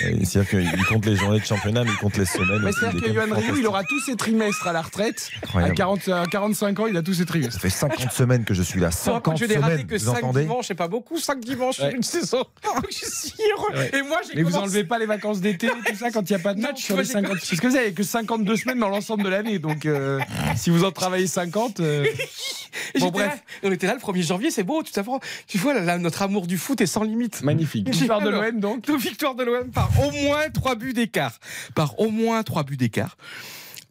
Et 0.00 0.24
C'est-à-dire 0.24 0.50
qu'il 0.50 0.84
compte 0.86 1.06
les 1.06 1.14
journées 1.16 1.38
de 1.38 1.44
championnat, 1.44 1.84
mais 1.84 1.90
il 1.90 1.96
compte 1.98 2.16
les 2.16 2.24
semaines. 2.24 2.68
C'est-à-dire 2.72 3.00
que 3.00 3.12
Johan 3.14 3.32
Rioux, 3.34 3.56
il 3.58 3.66
aura 3.68 3.84
tous 3.84 4.00
ses 4.00 4.16
trimestres 4.16 4.66
à 4.66 4.72
la 4.72 4.82
retraite. 4.82 5.30
À, 5.42 5.46
Incroyable. 5.46 5.74
40, 5.76 6.08
à 6.08 6.24
45 6.26 6.80
ans, 6.80 6.86
il 6.88 6.96
a 6.96 7.02
tous 7.02 7.14
ses 7.14 7.20
Ça 7.20 7.26
trimestres. 7.26 7.60
fait 7.60 7.70
50 7.70 8.10
semaines 8.10 8.44
que 8.44 8.54
je 8.54 8.62
suis 8.62 8.80
là. 8.80 8.90
Sur 8.90 9.14
un 9.14 9.20
coup, 9.20 9.30
50 9.36 9.38
je 9.38 9.44
n'ai 9.44 9.56
raté 9.56 9.72
semaines, 9.74 9.86
que 9.86 9.94
vous 9.98 10.04
5 10.04 10.16
entendez 10.16 10.40
dimanches, 10.42 10.66
c'est 10.66 10.74
pas 10.74 10.88
beaucoup, 10.88 11.18
5 11.18 11.38
dimanches 11.38 11.78
Ouais. 11.78 11.86
sur 11.90 11.96
une 11.96 12.02
saison. 12.02 12.44
je 12.90 12.96
suis 12.96 13.34
heureux. 13.56 13.72
Ouais. 13.78 13.90
Et 13.96 14.02
moi, 14.02 14.18
j'ai 14.26 14.34
Mais 14.34 14.42
vous 14.42 14.56
enlevez 14.56 14.82
pas 14.82 14.98
les 14.98 15.06
vacances 15.06 15.40
d'été, 15.40 15.68
tout 15.68 15.94
ça, 15.96 16.10
quand 16.10 16.28
il 16.28 16.32
n'y 16.32 16.39
a 16.39 16.39
pas 16.40 16.54
de 16.54 16.60
Non, 16.60 16.68
match 16.68 16.82
sur 16.82 16.94
moi, 16.94 17.02
les 17.02 17.06
j'ai- 17.06 17.12
50. 17.14 17.30
Parce 17.32 17.60
que 17.60 17.66
vous 17.66 17.76
avez 17.76 17.92
que 17.92 18.02
52 18.02 18.56
semaines 18.56 18.78
dans 18.78 18.88
l'ensemble 18.88 19.22
de 19.24 19.28
l'année. 19.28 19.58
Donc, 19.58 19.86
euh, 19.86 20.18
si 20.56 20.70
vous 20.70 20.84
en 20.84 20.90
travaillez 20.92 21.26
50. 21.26 21.80
euh, 21.80 22.06
Bon, 23.00 23.10
bref. 23.10 23.26
là, 23.62 23.68
on 23.68 23.72
était 23.72 23.86
là 23.86 23.94
le 23.94 24.00
1er 24.00 24.22
janvier, 24.22 24.50
c'est 24.50 24.62
beau, 24.62 24.82
tout 24.82 24.98
à 24.98 25.02
fait. 25.02 25.10
Tu 25.46 25.58
vois, 25.58 25.74
là, 25.74 25.80
là, 25.80 25.98
notre 25.98 26.22
amour 26.22 26.46
du 26.46 26.56
foot 26.58 26.80
est 26.80 26.86
sans 26.86 27.02
limite. 27.02 27.42
Magnifique. 27.42 27.88
Victoire 27.88 28.20
de 28.20 28.30
l'OM 28.30 28.60
donc. 28.60 28.86
De 28.86 28.94
victoire 28.94 29.34
de 29.34 29.42
l'OM 29.44 29.70
par 29.70 29.90
au 30.00 30.10
moins 30.10 30.48
3 30.50 30.74
buts 30.76 30.92
d'écart. 30.92 31.38
Par 31.74 31.98
au 32.00 32.10
moins 32.10 32.42
3 32.42 32.62
buts 32.64 32.76
d'écart. 32.76 33.16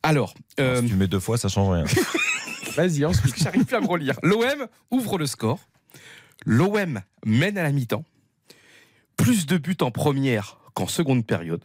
Alors, 0.04 0.34
euh, 0.60 0.82
Si 0.82 0.88
tu 0.88 0.96
mets 0.96 1.08
deux 1.08 1.20
fois, 1.20 1.38
ça 1.38 1.50
change 1.50 1.74
rien. 1.74 1.84
Vas-y, 2.76 3.04
ensuite. 3.06 3.36
j'arrive 3.38 3.66
plus 3.66 3.76
à 3.76 3.82
me 3.82 3.88
relire. 3.88 4.16
L'OM 4.24 4.68
ouvre 4.92 5.18
le 5.18 5.26
score. 5.26 5.60
L'OM 6.46 7.02
mène 7.26 7.58
à 7.58 7.64
la 7.64 7.72
mi-temps. 7.74 8.06
Plus 9.18 9.46
de 9.46 9.58
buts 9.58 9.76
en 9.82 9.92
première 9.92 10.58
qu'en 10.74 10.88
seconde 10.88 11.26
période. 11.26 11.62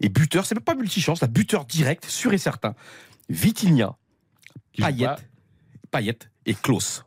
Et 0.00 0.08
buteur, 0.08 0.46
c'est 0.46 0.54
même 0.54 0.62
pas 0.64 0.74
multichance, 0.74 1.20
la 1.20 1.26
buteur 1.26 1.64
direct, 1.64 2.04
sûr 2.06 2.32
et 2.32 2.38
certain. 2.38 2.74
Vitinha, 3.28 3.96
joue 4.76 4.84
Payet. 4.84 5.08
Payet 5.90 6.18
et 6.46 6.54
Klaus. 6.54 7.04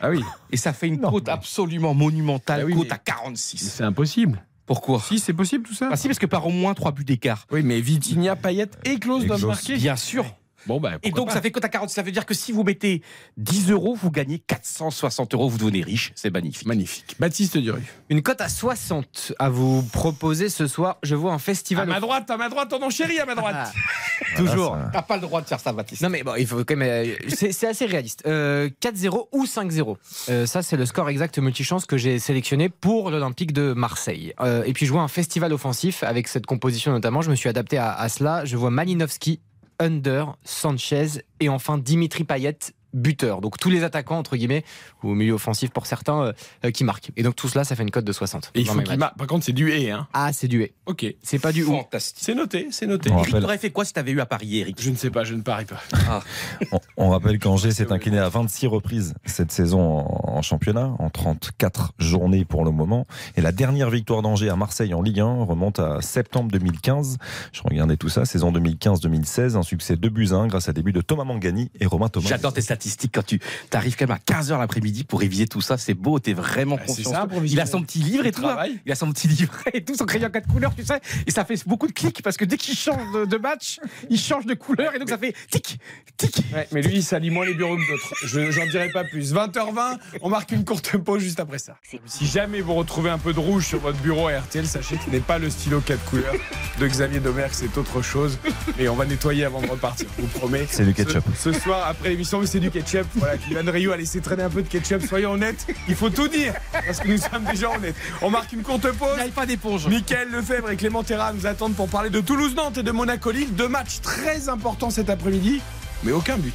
Ah 0.00 0.10
oui, 0.10 0.22
Et 0.50 0.56
ça 0.56 0.72
fait 0.72 0.88
une 0.88 1.00
Non, 1.00 1.10
côte 1.10 1.26
mais- 1.26 1.32
absolument 1.32 1.92
monumentale, 1.92 2.60
Ah 2.62 2.64
oui, 2.64 2.74
côte 2.74 2.92
à 2.92 2.98
46. 2.98 3.58
c'est 3.58 3.84
impossible. 3.84 4.42
Pourquoi 4.64 5.00
Si, 5.00 5.18
c'est 5.18 5.34
possible 5.34 5.66
tout 5.66 5.74
ça 5.74 5.88
Ah 5.92 5.96
si, 5.96 6.06
parce 6.06 6.18
que 6.18 6.26
par 6.26 6.46
au 6.46 6.50
moins 6.50 6.72
3 6.74 6.92
buts 6.92 7.04
d'écart. 7.04 7.46
Oui, 7.50 7.62
mais 7.62 7.80
Vitinha, 7.80 8.36
Payet 8.36 8.68
et 8.84 8.98
Klaus 8.98 9.24
Et 9.24 9.26
doivent 9.26 9.40
Klose. 9.40 9.48
marquer. 9.50 9.76
Bien 9.76 9.96
sûr. 9.96 10.24
Bon, 10.66 10.80
bah, 10.80 10.92
Et 11.02 11.10
donc 11.10 11.28
pas. 11.28 11.34
ça 11.34 11.40
fait 11.42 11.50
côte 11.50 11.64
à 11.64 11.68
40. 11.68 11.90
Ça 11.90 12.02
veut 12.02 12.12
dire 12.12 12.26
que 12.26 12.34
si 12.34 12.52
vous 12.52 12.62
mettez 12.64 13.02
10 13.38 13.70
euros, 13.70 13.94
vous 13.94 14.10
gagnez 14.10 14.38
460 14.38 15.34
euros, 15.34 15.48
vous 15.48 15.58
devenez 15.58 15.82
riche. 15.82 16.12
C'est 16.14 16.30
magnifique. 16.30 16.66
Magnifique. 16.66 17.16
Baptiste 17.18 17.56
Duru. 17.58 17.80
Une 18.10 18.22
cote 18.22 18.40
à 18.40 18.48
60 18.48 19.32
à 19.38 19.48
vous 19.50 19.82
proposer 19.82 20.48
ce 20.48 20.66
soir. 20.66 20.98
Je 21.02 21.14
vois 21.14 21.32
un 21.32 21.36
À 21.36 21.38
festival. 21.38 21.88
ma 21.88 22.00
droite, 22.00 22.30
à 22.30 22.36
ma 22.36 22.48
droite, 22.48 22.68
ton 22.70 22.90
chéri, 22.90 23.18
à 23.18 23.24
ma 23.26 23.34
droite. 23.34 23.56
Ah, 23.56 24.36
toujours. 24.36 24.74
ça- 24.76 24.90
T'as 24.92 25.02
pas 25.02 25.16
le 25.16 25.22
droit 25.22 25.40
de 25.40 25.46
faire 25.46 25.60
ça, 25.60 25.72
Baptiste. 25.72 26.02
Non 26.02 26.08
mais 26.10 26.22
bon, 26.22 26.34
il 26.38 26.46
faut 26.46 26.64
quand 26.64 26.76
même. 26.76 27.06
euh, 27.08 27.14
C'est 27.28 27.52
c'est 27.52 27.66
assez 27.68 27.86
réaliste. 27.86 28.22
Euh, 28.26 28.68
4-0 28.80 29.28
ou 29.32 29.46
5-0. 29.46 29.96
Euh, 30.28 30.46
ça 30.46 30.62
c'est 30.62 30.76
le 30.76 30.84
score 30.86 31.08
exact 31.08 31.38
multichance 31.38 31.86
que 31.86 31.96
j'ai 31.96 32.18
sélectionné 32.18 32.68
pour 32.68 33.10
l'Olympique 33.10 33.52
de 33.52 33.72
Marseille. 33.72 34.34
Euh, 34.40 34.62
et 34.64 34.72
puis 34.72 34.86
je 34.86 34.92
vois 34.92 35.02
un 35.02 35.08
festival 35.08 35.52
offensif 35.52 36.02
avec 36.02 36.28
cette 36.28 36.46
composition 36.46 36.92
notamment. 36.92 37.22
Je 37.22 37.30
me 37.30 37.34
suis 37.36 37.48
adapté 37.48 37.78
à, 37.78 37.92
à 37.92 38.08
cela. 38.08 38.44
Je 38.44 38.56
vois 38.56 38.70
Malinowski 38.70 39.40
Under, 39.80 40.36
Sanchez 40.44 41.24
et 41.40 41.48
enfin 41.48 41.78
Dimitri 41.78 42.24
Payet 42.24 42.58
buteur. 42.94 43.40
Donc 43.40 43.58
tous 43.58 43.70
les 43.70 43.84
attaquants, 43.84 44.18
entre 44.18 44.36
guillemets, 44.36 44.64
ou 45.02 45.10
au 45.10 45.14
milieu 45.14 45.34
offensif 45.34 45.70
pour 45.70 45.86
certains, 45.86 46.22
euh, 46.22 46.32
euh, 46.64 46.70
qui 46.70 46.84
marquent. 46.84 47.10
Et 47.16 47.22
donc 47.22 47.36
tout 47.36 47.48
cela, 47.48 47.64
ça 47.64 47.76
fait 47.76 47.82
une 47.82 47.90
cote 47.90 48.04
de 48.04 48.12
60. 48.12 48.50
Et 48.54 48.60
il 48.60 48.66
faut 48.66 48.80
qu'il 48.80 48.98
marque. 48.98 49.16
Par 49.16 49.26
contre, 49.26 49.44
c'est 49.44 49.52
du 49.52 49.70
et. 49.70 49.90
Hein. 49.90 50.06
Ah, 50.12 50.32
c'est 50.32 50.48
du 50.48 50.62
et. 50.62 50.74
Ok. 50.86 51.06
C'est 51.22 51.38
pas 51.38 51.52
du 51.52 51.64
ou. 51.64 51.68
Fantastique. 51.72 52.18
C'est 52.20 52.34
noté, 52.34 52.68
c'est 52.70 52.86
noté. 52.86 53.10
On 53.10 53.14
Eric, 53.18 53.26
rappelle- 53.26 53.42
t'aurais 53.42 53.58
fait 53.58 53.70
quoi 53.70 53.84
si 53.84 53.92
t'avais 53.92 54.10
eu 54.12 54.20
à 54.20 54.26
parier, 54.26 54.60
Eric 54.60 54.80
Je 54.80 54.90
ne 54.90 54.96
sais 54.96 55.10
pas, 55.10 55.24
je 55.24 55.34
ne 55.34 55.42
parie 55.42 55.64
pas. 55.66 55.80
On, 56.72 56.78
on 56.96 57.10
rappelle 57.10 57.38
qu'Angers 57.38 57.70
s'est 57.72 57.90
incliné 57.92 58.18
à 58.18 58.28
26 58.28 58.66
reprises 58.66 59.14
cette 59.24 59.50
saison 59.52 59.80
en, 59.80 60.36
en 60.38 60.42
championnat, 60.42 60.94
en 60.98 61.08
34 61.10 61.94
journées 61.98 62.44
pour 62.44 62.64
le 62.64 62.70
moment. 62.70 63.06
Et 63.36 63.40
la 63.40 63.52
dernière 63.52 63.90
victoire 63.90 64.22
d'Angers 64.22 64.48
à 64.50 64.56
Marseille 64.56 64.92
en 64.94 65.02
Ligue 65.02 65.20
1 65.20 65.44
remonte 65.44 65.78
à 65.78 66.00
septembre 66.02 66.50
2015. 66.50 67.16
Je 67.52 67.62
regardais 67.62 67.96
tout 67.96 68.08
ça, 68.08 68.24
saison 68.24 68.52
2015-2016, 68.52 69.56
un 69.56 69.62
succès 69.62 69.96
de 69.96 70.08
buts 70.08 70.28
à 70.32 70.34
1 70.36 70.46
grâce 70.48 70.68
à 70.68 70.72
des 70.72 70.82
buts 70.82 70.92
de 70.92 71.00
Thomas 71.00 71.24
Mangani 71.24 71.70
et 71.80 71.86
Romain 71.86 72.08
Thomas. 72.08 72.28
J'adore 72.28 72.52
tes 72.52 72.60
statistiques 72.80 73.12
quand 73.14 73.24
tu 73.26 73.40
arrives 73.72 73.96
quand 73.96 74.08
même 74.08 74.16
à 74.16 74.32
15h 74.32 74.58
l'après-midi 74.58 75.04
pour 75.04 75.20
réviser 75.20 75.46
tout 75.46 75.60
ça. 75.60 75.76
C'est 75.76 75.94
beau, 75.94 76.18
t'es 76.18 76.32
vraiment 76.32 76.76
Bah, 76.76 76.82
c'est 76.86 77.02
conscient. 77.04 77.12
ça, 77.12 77.28
Il 77.44 77.60
a 77.60 77.66
son 77.66 77.82
petit 77.82 77.98
livre 77.98 78.24
et 78.26 78.32
tout. 78.32 78.46
hein. 78.46 78.64
Il 78.86 78.92
a 78.92 78.94
son 78.94 79.12
petit 79.12 79.28
livret 79.28 79.70
et 79.74 79.84
tout, 79.84 79.94
son 79.94 80.06
crayon 80.06 80.30
quatre 80.30 80.48
couleurs, 80.48 80.74
tu 80.74 80.84
sais. 80.84 81.00
Et 81.26 81.30
ça 81.30 81.44
fait 81.44 81.62
beaucoup 81.66 81.86
de 81.86 81.92
clics 81.92 82.22
parce 82.22 82.36
que 82.36 82.44
dès 82.44 82.56
qu'il 82.56 82.76
change 82.76 83.00
de, 83.14 83.24
de 83.26 83.36
match, 83.36 83.78
il 84.08 84.18
change 84.18 84.46
de 84.46 84.54
couleur 84.54 84.94
et 84.94 84.98
donc 84.98 85.08
ça 85.10 85.18
fait 85.18 85.34
tic, 85.50 85.78
tic. 86.16 86.36
Ouais, 86.54 86.66
mais 86.72 86.80
lui, 86.82 86.96
il 86.96 87.02
salit 87.02 87.30
moins 87.30 87.44
les 87.46 87.54
bureaux 87.54 87.76
que 87.76 87.86
d'autres. 87.90 88.14
Je 88.24 88.50
j'en 88.50 88.66
dirai 88.66 88.88
pas 88.90 89.04
plus. 89.04 89.34
20h20, 89.34 89.98
on 90.22 90.28
marque 90.30 90.52
une 90.52 90.64
courte 90.64 90.96
pause 90.96 91.22
juste 91.22 91.40
après 91.40 91.58
ça. 91.58 91.76
Si 92.06 92.26
jamais 92.26 92.60
vous 92.60 92.74
retrouvez 92.74 93.10
un 93.10 93.18
peu 93.18 93.32
de 93.32 93.38
rouge 93.38 93.66
sur 93.66 93.78
votre 93.80 93.98
bureau 93.98 94.28
à 94.28 94.38
RTL, 94.40 94.66
sachez 94.66 94.96
que 94.96 95.04
ce 95.04 95.10
n'est 95.10 95.20
pas 95.20 95.38
le 95.38 95.50
stylo 95.50 95.80
4 95.80 96.02
couleurs 96.06 96.34
de 96.78 96.86
Xavier 96.86 97.20
Domergue, 97.20 97.52
c'est 97.52 97.76
autre 97.76 98.00
chose. 98.02 98.38
Et 98.78 98.88
on 98.88 98.94
va 98.96 99.04
nettoyer 99.04 99.44
avant 99.44 99.60
de 99.60 99.66
repartir, 99.66 100.06
je 100.16 100.22
vous 100.22 100.28
promets. 100.28 100.66
C'est 100.70 100.84
du 100.84 100.94
ketchup. 100.94 101.24
Ce, 101.36 101.52
ce 101.52 101.60
soir, 101.60 101.86
après 101.88 102.10
l'émission, 102.10 102.44
c'est 102.46 102.60
du 102.60 102.69
ketchup. 102.70 103.06
Voilà, 103.16 103.36
Kylian 103.36 103.70
Rio 103.70 103.92
a 103.92 103.96
laissé 103.96 104.20
traîner 104.20 104.42
un 104.42 104.50
peu 104.50 104.62
de 104.62 104.68
ketchup. 104.68 105.02
Soyons 105.06 105.32
honnêtes, 105.32 105.66
il 105.88 105.94
faut 105.94 106.10
tout 106.10 106.28
dire, 106.28 106.54
parce 106.72 107.00
que 107.00 107.08
nous 107.08 107.18
sommes 107.18 107.44
déjà 107.50 107.70
honnêtes. 107.70 107.96
On 108.22 108.30
marque 108.30 108.52
une 108.52 108.62
courte 108.62 108.90
pause. 108.92 109.16
Il 109.18 109.24
n'y 109.24 109.30
pas 109.30 109.46
d'éponge. 109.46 109.86
Mickaël 109.86 110.28
Lefebvre 110.30 110.70
et 110.70 110.76
Clément 110.76 111.02
Terra 111.02 111.32
nous 111.32 111.46
attendent 111.46 111.74
pour 111.74 111.88
parler 111.88 112.10
de 112.10 112.20
Toulouse-Nantes 112.20 112.78
et 112.78 112.82
de 112.82 112.90
Monaco-Lille. 112.90 113.54
Deux 113.54 113.68
matchs 113.68 114.00
très 114.00 114.48
importants 114.48 114.90
cet 114.90 115.10
après-midi, 115.10 115.60
mais 116.02 116.12
aucun 116.12 116.36
but. 116.36 116.54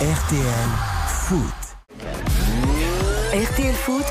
RTL 0.00 0.44
Foot. 1.08 1.40
RTL 3.32 3.74
Foot, 3.74 4.04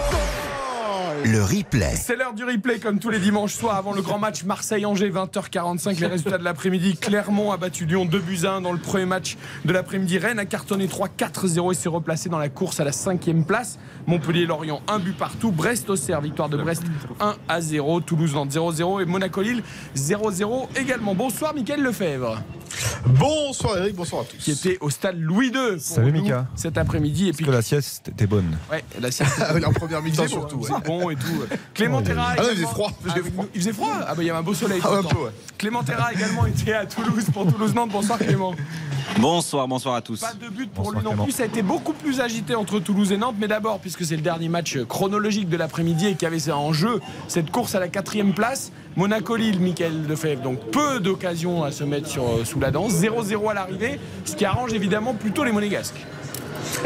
Le 1.25 1.41
replay. 1.41 1.95
C'est 1.95 2.17
l'heure 2.17 2.33
du 2.33 2.43
replay 2.43 2.79
comme 2.79 2.99
tous 2.99 3.09
les 3.09 3.19
dimanches 3.19 3.53
soirs 3.53 3.77
avant 3.77 3.93
le 3.93 4.01
grand 4.01 4.19
match 4.19 4.43
Marseille-Angers 4.43 5.09
20h45 5.09 6.01
les 6.01 6.07
résultats 6.07 6.37
de 6.37 6.43
l'après-midi 6.43 6.97
Clermont 6.97 7.53
a 7.53 7.57
battu 7.57 7.85
Lyon 7.85 8.03
2 8.03 8.19
buts 8.19 8.39
à 8.43 8.55
1 8.55 8.61
dans 8.61 8.73
le 8.73 8.77
premier 8.77 9.05
match 9.05 9.37
de 9.63 9.71
l'après-midi. 9.71 10.17
Rennes 10.17 10.39
a 10.39 10.45
cartonné 10.45 10.87
3-4-0 10.87 11.71
et 11.71 11.75
s'est 11.75 11.87
replacé 11.87 12.27
dans 12.27 12.39
la 12.39 12.49
course 12.49 12.81
à 12.81 12.83
la 12.83 12.91
cinquième 12.91 13.45
place. 13.45 13.79
Montpellier-Lorient 14.05 14.81
un 14.89 14.99
but 14.99 15.17
partout. 15.17 15.51
Brest-Auxerre 15.51 16.19
victoire 16.19 16.49
de 16.49 16.57
Brest 16.57 16.83
1 17.21 17.35
à 17.47 17.61
0 17.61 18.01
Toulouse-Nantes 18.01 18.51
0-0 18.51 19.01
et 19.01 19.05
Monaco-Lille 19.05 19.63
0-0 19.95 20.77
également. 20.77 21.15
Bonsoir 21.15 21.53
Mickaël 21.53 21.81
Lefebvre 21.81 22.41
Bonsoir 23.05 23.77
Eric, 23.77 23.95
bonsoir 23.95 24.21
à 24.21 24.25
tous. 24.25 24.37
qui 24.37 24.51
était 24.51 24.77
au 24.81 24.89
stade 24.89 25.19
Louis 25.19 25.47
II 25.47 25.53
pour 25.73 25.81
Salut, 25.81 26.11
Mika. 26.11 26.47
cet 26.55 26.77
après-midi 26.77 27.29
et 27.29 27.33
puis 27.33 27.43
Est-ce 27.43 27.51
que 27.51 27.55
la 27.55 27.61
sieste 27.61 28.07
était 28.09 28.27
bonne 28.27 28.57
ouais, 28.71 28.83
la 28.99 29.11
sieste 29.11 29.33
Ah, 29.39 29.53
en 29.67 29.73
première 29.73 30.01
mi-temps 30.01 30.27
surtout. 30.27 30.57
ouais. 30.57 30.69
c'est 30.73 30.85
bon 30.87 31.09
et 31.09 31.15
tout 31.15 31.43
Clément 31.73 32.01
Terra 32.01 32.29
Ah 32.31 32.35
non, 32.35 32.43
il 32.43 32.43
faisait 32.43 32.53
également- 32.61 32.69
froid, 32.71 32.91
il 33.05 33.11
faisait 33.11 33.21
Ah, 33.25 33.31
froid. 33.33 33.45
il 33.53 33.59
faisait 33.61 33.73
froid 33.73 33.93
ah 34.07 34.15
bah 34.15 34.23
il 34.23 34.25
y 34.25 34.29
avait 34.29 34.39
un 34.39 34.43
beau 34.43 34.53
soleil 34.53 34.79
Ah, 34.83 34.87
un 34.89 35.01
pourtant. 35.01 35.15
peu, 35.15 35.21
ouais. 35.25 35.31
Clément 35.57 35.83
Terra 35.83 36.05
a 36.05 36.13
également 36.13 36.45
été 36.45 36.73
à 36.73 36.85
Toulouse 36.85 37.25
pour 37.33 37.45
Toulouse-Nantes. 37.51 37.91
Bonsoir 37.91 38.19
Clément. 38.19 38.53
Bonsoir, 39.19 39.67
bonsoir 39.67 39.95
à 39.95 40.01
tous. 40.01 40.19
Pas 40.21 40.33
de 40.33 40.49
but 40.49 40.69
pour 40.71 40.85
Bonsoir, 40.85 40.99
lui 40.99 41.03
non 41.03 41.09
Clément. 41.11 41.23
plus. 41.23 41.31
Ça 41.33 41.43
a 41.43 41.45
été 41.45 41.61
beaucoup 41.61 41.93
plus 41.93 42.19
agité 42.19 42.55
entre 42.55 42.79
Toulouse 42.79 43.11
et 43.11 43.17
Nantes. 43.17 43.35
Mais 43.39 43.47
d'abord, 43.47 43.79
puisque 43.79 44.05
c'est 44.05 44.15
le 44.15 44.21
dernier 44.21 44.49
match 44.49 44.77
chronologique 44.87 45.49
de 45.49 45.57
l'après-midi 45.57 46.07
et 46.07 46.13
qu'il 46.13 46.23
y 46.23 46.25
avait 46.25 46.51
en 46.51 46.73
jeu, 46.73 46.99
cette 47.27 47.51
course 47.51 47.75
à 47.75 47.79
la 47.79 47.87
quatrième 47.87 48.33
place, 48.33 48.71
Monaco-Lille, 48.95 49.59
Michael 49.59 50.07
Lefebvre. 50.07 50.41
Donc 50.41 50.59
peu 50.71 50.99
d'occasions 50.99 51.63
à 51.63 51.71
se 51.71 51.83
mettre 51.83 52.07
sur, 52.07 52.23
euh, 52.23 52.43
sous 52.45 52.59
la 52.59 52.71
danse. 52.71 52.93
0-0 52.93 53.49
à 53.49 53.53
l'arrivée, 53.53 53.99
ce 54.25 54.35
qui 54.35 54.45
arrange 54.45 54.73
évidemment 54.73 55.13
plutôt 55.13 55.43
les 55.43 55.51
Monégasques. 55.51 55.99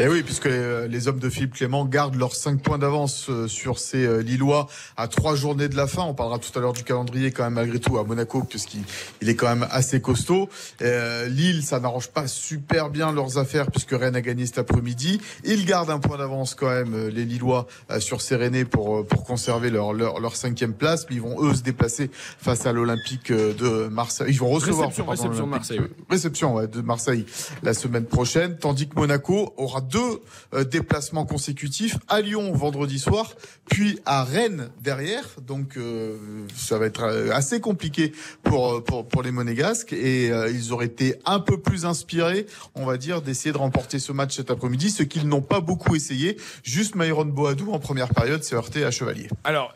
Et 0.00 0.06
oui, 0.06 0.22
puisque 0.22 0.44
les, 0.44 0.86
les 0.88 1.08
hommes 1.08 1.18
de 1.18 1.28
Philippe 1.28 1.54
Clément 1.54 1.84
gardent 1.84 2.14
leurs 2.14 2.34
5 2.34 2.60
points 2.60 2.78
d'avance 2.78 3.26
euh, 3.30 3.48
sur 3.48 3.78
ces 3.78 4.04
euh, 4.06 4.22
Lillois 4.22 4.68
à 4.96 5.08
trois 5.08 5.34
journées 5.34 5.68
de 5.68 5.76
la 5.76 5.86
fin. 5.86 6.02
On 6.02 6.14
parlera 6.14 6.38
tout 6.38 6.56
à 6.56 6.60
l'heure 6.60 6.72
du 6.72 6.84
calendrier 6.84 7.32
quand 7.32 7.44
même 7.44 7.54
malgré 7.54 7.80
tout 7.80 7.98
à 7.98 8.04
Monaco, 8.04 8.42
puisqu'il 8.42 8.82
il 9.22 9.28
est 9.28 9.34
quand 9.34 9.48
même 9.48 9.66
assez 9.70 10.00
costaud. 10.00 10.48
Euh, 10.82 11.26
Lille, 11.28 11.62
ça 11.62 11.80
n'arrange 11.80 12.08
pas 12.08 12.26
super 12.28 12.90
bien 12.90 13.12
leurs 13.12 13.38
affaires 13.38 13.70
puisque 13.70 13.90
Rennes 13.90 14.16
a 14.16 14.20
gagné 14.20 14.46
cet 14.46 14.58
après-midi. 14.58 15.20
Ils 15.44 15.64
gardent 15.64 15.90
un 15.90 15.98
point 15.98 16.18
d'avance 16.18 16.54
quand 16.54 16.70
même, 16.70 16.94
euh, 16.94 17.10
les 17.10 17.24
Lillois, 17.24 17.66
euh, 17.90 18.00
sur 18.00 18.20
ces 18.20 18.36
Rennais 18.36 18.64
pour, 18.64 18.98
euh, 18.98 19.02
pour 19.04 19.24
conserver 19.24 19.70
leur, 19.70 19.92
leur, 19.92 20.20
leur 20.20 20.36
cinquième 20.36 20.74
place. 20.74 21.06
Mais 21.10 21.16
ils 21.16 21.22
vont 21.22 21.42
eux 21.42 21.54
se 21.54 21.62
déplacer 21.62 22.10
face 22.12 22.66
à 22.66 22.72
l'Olympique 22.72 23.30
euh, 23.30 23.52
de 23.54 23.88
Marseille. 23.88 24.28
Ils 24.30 24.38
vont 24.38 24.48
recevoir 24.50 24.88
Réception, 24.88 25.04
pardon, 25.04 25.22
réception. 25.22 25.46
Marseille, 25.46 25.80
réception 26.08 26.54
ouais, 26.54 26.68
de 26.68 26.80
Marseille 26.80 27.26
la 27.62 27.74
semaine 27.74 28.04
prochaine, 28.04 28.56
tandis 28.58 28.88
que 28.88 28.94
Monaco 28.94 29.52
aura 29.68 29.80
deux 29.80 30.20
euh, 30.54 30.64
déplacements 30.64 31.26
consécutifs 31.26 31.96
à 32.08 32.20
Lyon 32.20 32.52
vendredi 32.52 32.98
soir, 32.98 33.34
puis 33.68 33.98
à 34.04 34.24
Rennes 34.24 34.70
derrière. 34.80 35.24
Donc 35.46 35.76
euh, 35.76 36.16
ça 36.56 36.78
va 36.78 36.86
être 36.86 37.02
euh, 37.02 37.30
assez 37.32 37.60
compliqué 37.60 38.12
pour 38.42 38.82
pour, 38.82 39.22
les 39.22 39.30
Monégasques 39.32 39.92
et 39.92 40.28
ils 40.28 40.72
auraient 40.72 40.86
été 40.86 41.16
un 41.26 41.40
peu 41.40 41.58
plus 41.58 41.84
inspirés, 41.84 42.46
on 42.76 42.86
va 42.86 42.96
dire, 42.96 43.20
d'essayer 43.20 43.52
de 43.52 43.58
remporter 43.58 43.98
ce 43.98 44.12
match 44.12 44.36
cet 44.36 44.50
après-midi, 44.50 44.90
ce 44.90 45.02
qu'ils 45.02 45.26
n'ont 45.26 45.42
pas 45.42 45.60
beaucoup 45.60 45.96
essayé. 45.96 46.36
Juste 46.62 46.94
Myron 46.94 47.24
Boadou 47.24 47.72
en 47.72 47.80
première 47.80 48.08
période 48.08 48.44
s'est 48.44 48.54
heurté 48.54 48.84
à 48.84 48.92
Chevalier. 48.92 49.28
Alors, 49.42 49.74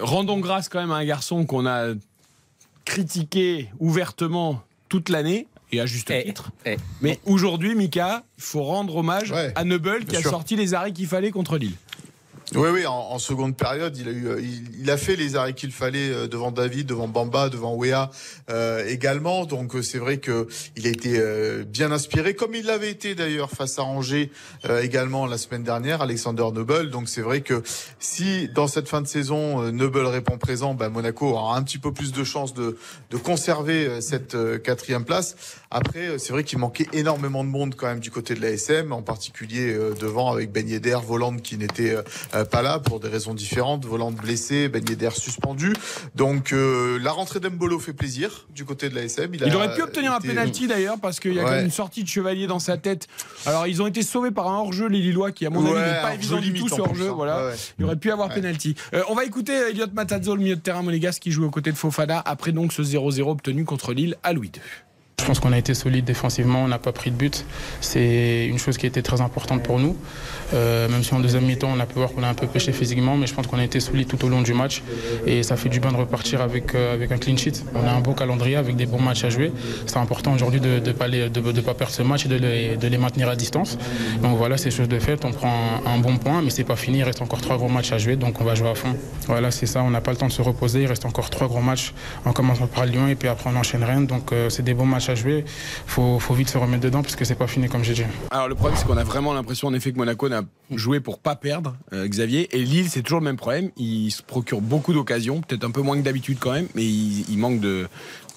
rendons 0.00 0.40
grâce 0.40 0.70
quand 0.70 0.80
même 0.80 0.90
à 0.90 0.96
un 0.96 1.04
garçon 1.04 1.44
qu'on 1.44 1.66
a 1.66 1.94
critiqué 2.86 3.68
ouvertement 3.78 4.62
toute 4.88 5.10
l'année. 5.10 5.46
Et 5.72 5.80
à 5.80 5.86
juste 5.86 6.10
Eh, 6.10 6.24
titre. 6.24 6.50
eh. 6.64 6.76
Mais 7.02 7.18
aujourd'hui, 7.26 7.74
Mika, 7.74 8.24
il 8.38 8.42
faut 8.42 8.62
rendre 8.62 8.96
hommage 8.96 9.30
Ouais, 9.32 9.52
à 9.54 9.64
Neubel 9.64 10.04
qui 10.06 10.16
a 10.16 10.20
sûr. 10.20 10.30
sorti 10.30 10.56
les 10.56 10.72
arrêts 10.74 10.92
qu'il 10.92 11.06
fallait 11.06 11.30
contre 11.30 11.58
Lille. 11.58 11.74
Oui, 12.54 12.70
oui, 12.72 12.86
en, 12.86 12.94
en 12.94 13.18
seconde 13.18 13.58
période, 13.58 13.94
il 13.98 14.08
a 14.08 14.10
eu, 14.10 14.26
euh, 14.26 14.40
il, 14.40 14.80
il 14.80 14.90
a 14.90 14.96
fait 14.96 15.16
les 15.16 15.36
arrêts 15.36 15.52
qu'il 15.52 15.70
fallait 15.70 16.10
euh, 16.10 16.26
devant 16.28 16.50
David, 16.50 16.86
devant 16.86 17.06
Bamba, 17.06 17.50
devant 17.50 17.74
Wea 17.74 18.10
euh, 18.48 18.86
également. 18.88 19.44
Donc 19.44 19.74
euh, 19.74 19.82
c'est 19.82 19.98
vrai 19.98 20.16
que 20.16 20.48
il 20.74 20.86
a 20.86 20.90
été 20.90 21.18
euh, 21.18 21.64
bien 21.64 21.92
inspiré, 21.92 22.32
comme 22.32 22.54
il 22.54 22.64
l'avait 22.64 22.90
été 22.90 23.14
d'ailleurs 23.14 23.50
face 23.50 23.78
à 23.78 23.82
Angers 23.84 24.30
euh, 24.64 24.80
également 24.82 25.26
la 25.26 25.36
semaine 25.36 25.62
dernière, 25.62 26.00
Alexander 26.00 26.46
Nobel. 26.54 26.88
Donc 26.88 27.10
c'est 27.10 27.20
vrai 27.20 27.42
que 27.42 27.62
si 27.98 28.48
dans 28.48 28.66
cette 28.66 28.88
fin 28.88 29.02
de 29.02 29.06
saison 29.06 29.70
Nobel 29.70 30.06
répond 30.06 30.38
présent, 30.38 30.72
ben, 30.72 30.88
Monaco 30.88 31.26
aura 31.28 31.54
un 31.54 31.62
petit 31.62 31.78
peu 31.78 31.92
plus 31.92 32.12
de 32.12 32.24
chances 32.24 32.54
de, 32.54 32.78
de 33.10 33.16
conserver 33.18 34.00
cette 34.00 34.34
quatrième 34.62 35.04
place. 35.04 35.36
Après, 35.70 36.08
euh, 36.08 36.18
c'est 36.18 36.32
vrai 36.32 36.44
qu'il 36.44 36.58
manquait 36.58 36.86
énormément 36.94 37.44
de 37.44 37.50
monde 37.50 37.74
quand 37.76 37.86
même 37.86 38.00
du 38.00 38.10
côté 38.10 38.34
de 38.34 38.40
la 38.40 38.48
SM, 38.50 38.90
en 38.92 39.02
particulier 39.02 39.72
euh, 39.72 39.94
devant 40.00 40.32
avec 40.32 40.50
Ben 40.50 40.66
Yedder, 40.66 40.98
qui 41.42 41.58
n'était 41.58 41.94
euh, 42.34 42.44
pas 42.44 42.62
là 42.62 42.78
pour 42.78 43.00
des 43.00 43.08
raisons 43.08 43.34
différentes, 43.34 43.84
Voland 43.84 44.10
blessé, 44.12 44.68
Ben 44.68 44.82
Yedder 44.88 45.10
suspendu. 45.12 45.74
Donc 46.14 46.52
euh, 46.52 46.98
la 47.02 47.12
rentrée 47.12 47.40
d'Embolo 47.40 47.78
fait 47.78 47.92
plaisir 47.92 48.46
du 48.54 48.64
côté 48.64 48.88
de 48.88 48.94
la 48.94 49.02
SM. 49.02 49.34
Il 49.34 49.54
aurait 49.54 49.74
pu 49.74 49.82
obtenir 49.82 50.12
un 50.12 50.20
penalty 50.20 50.66
d'ailleurs 50.66 50.98
parce 51.00 51.20
qu'il 51.20 51.34
y 51.34 51.40
a 51.40 51.44
quand 51.44 51.50
même 51.50 51.66
une 51.66 51.70
sortie 51.70 52.02
de 52.02 52.08
Chevalier 52.08 52.46
dans 52.46 52.58
sa 52.58 52.78
tête. 52.78 53.06
Alors 53.44 53.66
ils 53.66 53.82
ont 53.82 53.86
été 53.86 54.02
sauvés 54.02 54.30
par 54.30 54.48
un 54.48 54.58
hors-jeu 54.58 54.88
les 54.88 55.00
Lillois 55.00 55.32
qui 55.32 55.44
à 55.44 55.50
mon 55.50 55.60
avis 55.64 55.74
n'est 55.74 56.00
pas 56.02 56.14
évident 56.14 56.40
du 56.40 56.54
tout 56.54 56.68
ce 56.68 56.80
hors-jeu. 56.80 57.10
hein. 57.10 57.14
Voilà. 57.14 57.48
Ouais. 57.48 57.54
Il 57.78 57.84
aurait 57.84 57.96
pu 57.96 58.10
avoir 58.10 58.30
penalty. 58.30 58.74
Euh, 58.94 59.02
on 59.08 59.14
va 59.14 59.24
écouter 59.24 59.52
Elliot 59.52 59.86
Matazzo, 59.92 60.34
le 60.34 60.42
milieu 60.42 60.56
de 60.56 60.60
terrain 60.60 60.82
monégasque 60.82 61.20
qui 61.22 61.30
joue 61.30 61.44
aux 61.44 61.50
côtés 61.50 61.72
de 61.72 61.76
Fofana 61.76 62.22
après 62.24 62.52
donc 62.52 62.72
ce 62.72 62.80
0-0 62.82 63.28
obtenu 63.28 63.64
contre 63.64 63.92
Lille 63.92 64.16
à 64.22 64.32
Louis 64.32 64.50
II. 64.54 64.62
Je 65.20 65.24
pense 65.24 65.40
qu'on 65.40 65.52
a 65.52 65.58
été 65.58 65.74
solide 65.74 66.04
défensivement, 66.04 66.64
on 66.64 66.68
n'a 66.68 66.78
pas 66.78 66.92
pris 66.92 67.10
de 67.10 67.16
but. 67.16 67.44
C'est 67.80 68.46
une 68.46 68.58
chose 68.58 68.78
qui 68.78 68.86
été 68.86 69.02
très 69.02 69.20
importante 69.20 69.62
pour 69.62 69.78
nous. 69.78 69.96
Euh, 70.54 70.88
même 70.88 71.02
si 71.02 71.12
en 71.14 71.20
deuxième 71.20 71.44
mi-temps, 71.44 71.70
on 71.74 71.80
a 71.80 71.86
pu 71.86 71.94
voir 71.94 72.10
qu'on 72.12 72.22
a 72.22 72.28
un 72.28 72.34
peu 72.34 72.46
pêché 72.46 72.72
physiquement, 72.72 73.16
mais 73.16 73.26
je 73.26 73.34
pense 73.34 73.46
qu'on 73.46 73.58
a 73.58 73.64
été 73.64 73.80
solide 73.80 74.08
tout 74.08 74.24
au 74.24 74.28
long 74.28 74.42
du 74.42 74.54
match. 74.54 74.82
Et 75.26 75.42
ça 75.42 75.56
fait 75.56 75.68
du 75.68 75.80
bien 75.80 75.92
de 75.92 75.96
repartir 75.96 76.40
avec, 76.40 76.74
euh, 76.74 76.94
avec 76.94 77.12
un 77.12 77.18
clean 77.18 77.36
sheet. 77.36 77.64
On 77.74 77.86
a 77.86 77.90
un 77.90 78.00
beau 78.00 78.12
calendrier 78.12 78.56
avec 78.56 78.76
des 78.76 78.86
bons 78.86 79.00
matchs 79.00 79.24
à 79.24 79.30
jouer. 79.30 79.52
C'est 79.86 79.98
important 79.98 80.32
aujourd'hui 80.32 80.60
de 80.60 80.80
ne 80.84 80.92
pas, 80.92 81.08
de, 81.08 81.60
pas 81.60 81.74
perdre 81.74 81.92
ce 81.92 82.02
match 82.02 82.26
et 82.26 82.28
de 82.28 82.36
les, 82.36 82.76
de 82.76 82.88
les 82.88 82.98
maintenir 82.98 83.28
à 83.28 83.36
distance. 83.36 83.78
Donc 84.22 84.36
voilà, 84.36 84.56
c'est 84.56 84.70
chose 84.70 84.88
de 84.88 84.98
fait. 84.98 85.24
On 85.24 85.32
prend 85.32 85.52
un, 85.86 85.90
un 85.94 85.98
bon 85.98 86.16
point, 86.16 86.42
mais 86.42 86.50
c'est 86.50 86.64
pas 86.64 86.76
fini. 86.76 86.98
Il 86.98 87.04
reste 87.04 87.22
encore 87.22 87.40
trois 87.40 87.56
gros 87.56 87.68
matchs 87.68 87.92
à 87.92 87.98
jouer, 87.98 88.16
donc 88.16 88.40
on 88.40 88.44
va 88.44 88.54
jouer 88.54 88.70
à 88.70 88.74
fond. 88.74 88.94
Voilà, 89.26 89.50
c'est 89.50 89.66
ça. 89.66 89.82
On 89.82 89.90
n'a 89.90 90.00
pas 90.00 90.10
le 90.10 90.16
temps 90.16 90.28
de 90.28 90.32
se 90.32 90.42
reposer. 90.42 90.82
Il 90.82 90.86
reste 90.86 91.04
encore 91.04 91.30
trois 91.30 91.48
gros 91.48 91.60
matchs 91.60 91.92
en 92.24 92.32
commençant 92.32 92.66
par 92.66 92.86
Lyon 92.86 93.08
et 93.08 93.14
puis 93.14 93.28
après 93.28 93.50
on 93.52 93.56
enchaîne 93.56 93.84
Rennes. 93.84 94.06
Donc 94.06 94.32
euh, 94.32 94.48
c'est 94.48 94.62
des 94.62 94.74
bons 94.74 94.86
matchs 94.86 95.08
à 95.10 95.14
jouer. 95.14 95.44
Faut, 95.86 96.18
faut 96.18 96.34
vite 96.34 96.48
se 96.48 96.58
remettre 96.58 96.82
dedans 96.82 97.02
parce 97.02 97.16
que 97.16 97.24
c'est 97.24 97.34
pas 97.34 97.46
fini 97.46 97.68
comme 97.68 97.84
j'ai 97.84 97.94
dit. 97.94 98.04
Alors 98.30 98.48
le 98.48 98.54
problème 98.54 98.78
c'est 98.78 98.86
qu'on 98.86 98.96
a 98.96 99.04
vraiment 99.04 99.32
l'impression 99.34 99.68
en 99.68 99.74
effet 99.74 99.92
que 99.92 99.98
Monaco 99.98 100.28
n'a 100.28 100.37
joué 100.70 101.00
pour 101.00 101.18
pas 101.18 101.34
perdre 101.34 101.76
euh, 101.92 102.06
Xavier 102.06 102.54
et 102.56 102.62
Lille 102.62 102.90
c'est 102.90 103.02
toujours 103.02 103.20
le 103.20 103.24
même 103.24 103.36
problème. 103.36 103.70
Il 103.76 104.10
se 104.10 104.22
procure 104.22 104.60
beaucoup 104.60 104.92
d'occasions, 104.92 105.40
peut-être 105.40 105.64
un 105.64 105.70
peu 105.70 105.82
moins 105.82 105.96
que 105.96 106.02
d'habitude 106.02 106.38
quand 106.38 106.52
même, 106.52 106.68
mais 106.74 106.84
il 106.84 107.38
manque 107.38 107.60
de 107.60 107.88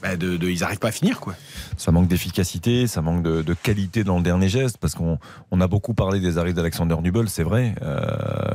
bah, 0.01 0.15
de, 0.15 0.37
de- 0.37 0.49
ils 0.49 0.59
n'arrivent 0.61 0.79
pas 0.79 0.89
à 0.89 0.91
finir 0.91 1.19
quoi. 1.19 1.35
Ça 1.77 1.91
manque 1.91 2.07
d'efficacité, 2.07 2.87
ça 2.87 3.01
manque 3.01 3.23
de, 3.23 3.41
de 3.41 3.53
qualité 3.53 4.03
dans 4.03 4.17
le 4.17 4.23
dernier 4.23 4.49
geste, 4.49 4.77
parce 4.77 4.93
qu'on 4.95 5.17
on 5.51 5.61
a 5.61 5.67
beaucoup 5.67 5.93
parlé 5.93 6.19
des 6.19 6.37
arrêts 6.37 6.53
d'Alexander 6.53 6.95
Nubel, 7.01 7.29
c'est 7.29 7.43
vrai. 7.43 7.75
Euh, 7.81 7.99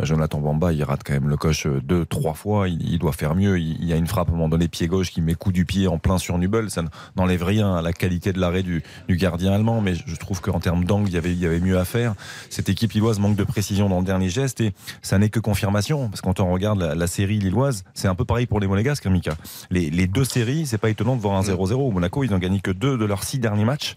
Jonathan 0.03 0.39
Bamba, 0.39 0.73
il 0.73 0.83
rate 0.85 1.01
quand 1.05 1.13
même 1.13 1.29
le 1.29 1.37
coche 1.37 1.67
deux, 1.67 2.05
trois 2.05 2.35
fois, 2.35 2.69
il, 2.69 2.81
il 2.89 2.99
doit 2.99 3.13
faire 3.13 3.35
mieux. 3.35 3.59
Il, 3.59 3.77
il 3.81 3.85
y 3.89 3.93
a 3.93 3.97
une 3.97 4.07
frappe 4.07 4.29
à 4.29 4.33
un 4.33 4.35
moment 4.35 4.49
donné, 4.49 4.69
pied 4.69 4.87
gauche, 4.87 5.11
qui 5.11 5.21
met 5.21 5.35
coup 5.35 5.53
du 5.53 5.65
pied 5.65 5.89
en 5.89 5.99
plein 5.99 6.19
sur 6.19 6.39
Nubel. 6.39 6.71
Ça 6.71 6.83
n'enlève 7.17 7.43
rien 7.43 7.75
à 7.75 7.83
la 7.83 7.93
qualité 7.93 8.33
de 8.33 8.39
l'arrêt 8.41 8.63
du, 8.63 8.83
du 9.09 9.17
gardien 9.17 9.53
allemand, 9.53 9.81
mais 9.81 9.95
je 9.95 10.17
trouve 10.17 10.41
qu'en 10.41 10.61
termes 10.61 10.85
d'angle, 10.85 11.09
il 11.09 11.15
y 11.15 11.19
avait, 11.19 11.33
il 11.33 11.39
y 11.39 11.47
avait 11.47 11.61
mieux 11.61 11.79
à 11.79 11.85
faire. 11.85 12.15
Cette 12.51 12.69
équipe 12.69 12.93
lilloise 12.93 13.19
manque 13.19 13.37
de 13.37 13.45
précision 13.45 13.89
dans 13.89 13.99
le 13.99 14.05
dernier 14.07 14.29
geste, 14.29 14.61
et 14.61 14.73
ça 15.03 15.19
n'est 15.19 15.31
que 15.31 15.41
confirmation, 15.41 16.09
parce 16.09 16.21
que 16.21 16.27
quand 16.27 16.41
on 16.41 16.53
regarde 16.53 16.79
la, 16.81 16.95
la 16.95 17.07
série 17.07 17.39
lilloise, 17.39 17.85
c'est 17.95 18.09
un 18.09 18.15
peu 18.15 18.25
pareil 18.25 18.47
pour 18.47 18.61
les 18.61 18.67
Monégasques, 18.67 19.07
Mika. 19.07 19.37
Les, 19.71 19.91
les 19.91 20.07
deux 20.07 20.25
séries, 20.25 20.67
c'est 20.67 20.79
pas 20.79 20.91
étonnant 20.91 21.17
de 21.17 21.21
voir 21.21 21.36
un 21.37 21.42
0-0. 21.42 21.75
Au 21.75 21.90
Monaco, 21.90 22.25
ils 22.25 22.35
ont 22.35 22.38
gagné 22.38 22.61
que 22.61 22.70
deux 22.70 22.99
de 22.99 23.05
leurs 23.05 23.25
six 23.25 23.38
derniers 23.38 23.64
matchs. 23.64 23.94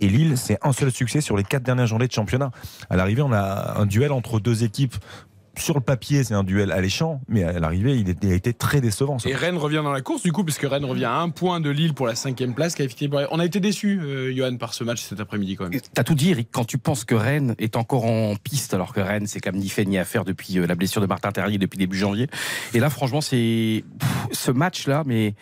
Et 0.00 0.08
Lille, 0.08 0.36
c'est 0.36 0.58
un 0.62 0.72
seul 0.72 0.90
succès 0.90 1.20
sur 1.20 1.36
les 1.36 1.44
quatre 1.44 1.62
dernières 1.62 1.86
journées 1.86 2.08
de 2.08 2.12
championnat. 2.12 2.50
À 2.90 2.96
l'arrivée, 2.96 3.22
on 3.22 3.32
a 3.32 3.74
un 3.78 3.86
duel 3.86 4.12
entre 4.12 4.40
deux 4.40 4.64
équipes. 4.64 4.96
Sur 5.56 5.74
le 5.74 5.80
papier, 5.80 6.24
c'est 6.24 6.34
un 6.34 6.42
duel 6.42 6.72
alléchant, 6.72 7.20
mais 7.28 7.44
à 7.44 7.60
l'arrivée, 7.60 7.96
il, 7.96 8.30
a 8.30 8.34
été 8.34 8.52
très 8.52 8.80
décevant. 8.80 9.20
ce 9.20 9.28
Et 9.28 9.34
Rennes 9.34 9.56
revient 9.56 9.82
dans 9.84 9.92
la 9.92 10.00
course 10.00 10.22
du 10.22 10.32
coup, 10.32 10.42
puisque 10.42 10.62
Rennes 10.62 10.84
revient 10.84 11.04
à 11.04 11.18
un 11.20 11.28
point 11.28 11.60
de 11.60 11.70
Lille 11.70 11.94
pour 11.94 12.06
la 12.06 12.16
cinquième 12.16 12.54
place. 12.54 12.74
On 13.30 13.38
a 13.38 13.44
été 13.44 13.60
déçus, 13.60 14.00
euh, 14.00 14.34
Johan, 14.34 14.56
par 14.56 14.74
ce 14.74 14.82
match 14.82 15.02
cet 15.02 15.20
après-midi 15.20 15.54
quand 15.54 15.68
même. 15.68 15.80
T'as 15.92 16.02
tout 16.02 16.16
dit, 16.16 16.30
Eric, 16.30 16.48
quand 16.50 16.64
tu 16.64 16.78
penses 16.78 17.04
que 17.04 17.14
Rennes 17.14 17.54
est 17.58 17.76
encore 17.76 18.04
en 18.04 18.34
piste, 18.34 18.74
alors 18.74 18.92
que 18.92 19.00
Rennes, 19.00 19.28
c'est 19.28 19.40
comme 19.40 19.56
ni 19.56 19.68
fait 19.68 19.84
ni 19.84 19.96
à 19.96 20.04
faire 20.04 20.24
depuis 20.24 20.58
euh, 20.58 20.66
la 20.66 20.74
blessure 20.74 21.00
de 21.00 21.06
Martin 21.06 21.30
Terrier 21.30 21.58
depuis 21.58 21.78
début 21.78 21.98
janvier. 21.98 22.26
Et 22.72 22.80
là, 22.80 22.90
franchement, 22.90 23.20
c'est 23.20 23.84
ce 24.32 24.50
match-là, 24.50 25.04
mais 25.06 25.34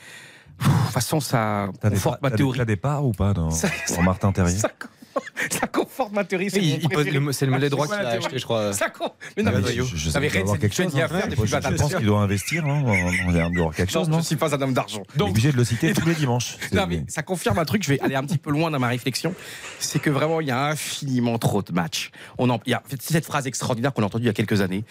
de 0.63 0.83
toute 0.85 0.93
façon, 0.93 1.21
ça 1.21 1.69
T'as 1.81 1.89
des, 1.91 1.97
conforte 1.97 2.23
ma 2.23 2.31
des- 2.31 2.37
théorie. 2.37 2.59
t'as 2.59 2.65
des 2.65 2.77
parts 2.77 3.05
ou 3.05 3.13
pas 3.13 3.33
dans, 3.33 3.51
Ça- 3.51 3.69
dans 3.97 4.03
Martin 4.03 4.33
Terrier 4.33 4.57
Ça, 4.57 4.71
ça 5.51 5.67
conforte 5.67 6.13
ma 6.13 6.25
théorie. 6.25 6.49
c'est 6.51 6.61
le- 6.61 7.33
c'est 7.33 7.45
le 7.47 7.53
mollet 7.53 7.67
Ah, 7.67 7.71
droit 7.71 7.87
qu'il 7.87 7.97
la 7.97 8.09
a 8.09 8.13
acheté, 8.13 8.39
je 8.39 8.45
crois. 8.45 8.73
Ça 8.73 8.89
con- 8.91 9.11
Mais 9.37 9.43
non, 9.43 9.51
Ah, 9.55 9.59
mais 9.59 9.73
je, 9.73 9.81
Non, 9.83 9.87
Rennes, 10.21 10.43
avoir 10.43 10.55
c'est 10.55 10.61
quelque 10.61 10.75
chose. 10.75 10.87
hein. 10.97 11.09
faire 11.09 11.29
depuis 11.29 11.37
Moi, 11.37 11.47
je, 11.47 11.77
pense 11.77 11.95
qu'il 11.95 12.07
doit 12.07 12.21
investir. 12.21 12.65
hein. 12.67 12.83
On 12.87 12.95
il 13.29 13.33
doit 13.33 13.43
avoir 13.45 13.75
quelque 13.75 13.93
chose, 13.93 14.09
Non, 14.09 14.17
non 14.17 14.23
je 14.23 14.27
suis 14.27 14.37
pas 14.37 14.55
un 14.55 14.63
homme 14.63 14.73
d'argent. 14.75 15.03
Il 15.15 15.21
est 15.21 15.25
obligé 15.25 15.53
de 15.53 15.57
le 15.57 15.65
citer 15.65 15.93
tous 15.93 16.07
les 16.07 16.15
dimanches. 16.15 16.57
Non, 16.73 16.87
mais 16.89 17.05
ça 17.09 17.23
confirme 17.23 17.59
un 17.59 17.65
truc. 17.65 17.83
Je 17.83 17.89
vais 17.91 18.01
aller 18.01 18.15
un 18.15 18.25
petit 18.25 18.39
peu 18.39 18.51
loin 18.51 18.71
dans 18.71 18.79
ma 18.79 18.89
réflexion. 18.89 19.35
C'est 19.81 19.99
que 19.99 20.11
vraiment, 20.11 20.41
il 20.41 20.49
y 20.49 20.51
a 20.51 20.67
infiniment 20.69 21.39
trop 21.39 21.63
de 21.63 21.73
matchs. 21.73 22.11
On 22.39 22.49
en, 22.51 22.59
il 22.67 22.71
y 22.71 22.75
a 22.75 22.83
c'est 22.89 23.03
cette 23.03 23.27
phrase 23.27 23.47
extraordinaire 23.47 23.93
qu'on 23.93 24.03
a 24.03 24.07
entendue 24.07 24.25
il 24.25 24.29
y 24.29 24.31
a 24.31 24.35
quelques 24.35 24.61
années. 24.61 24.85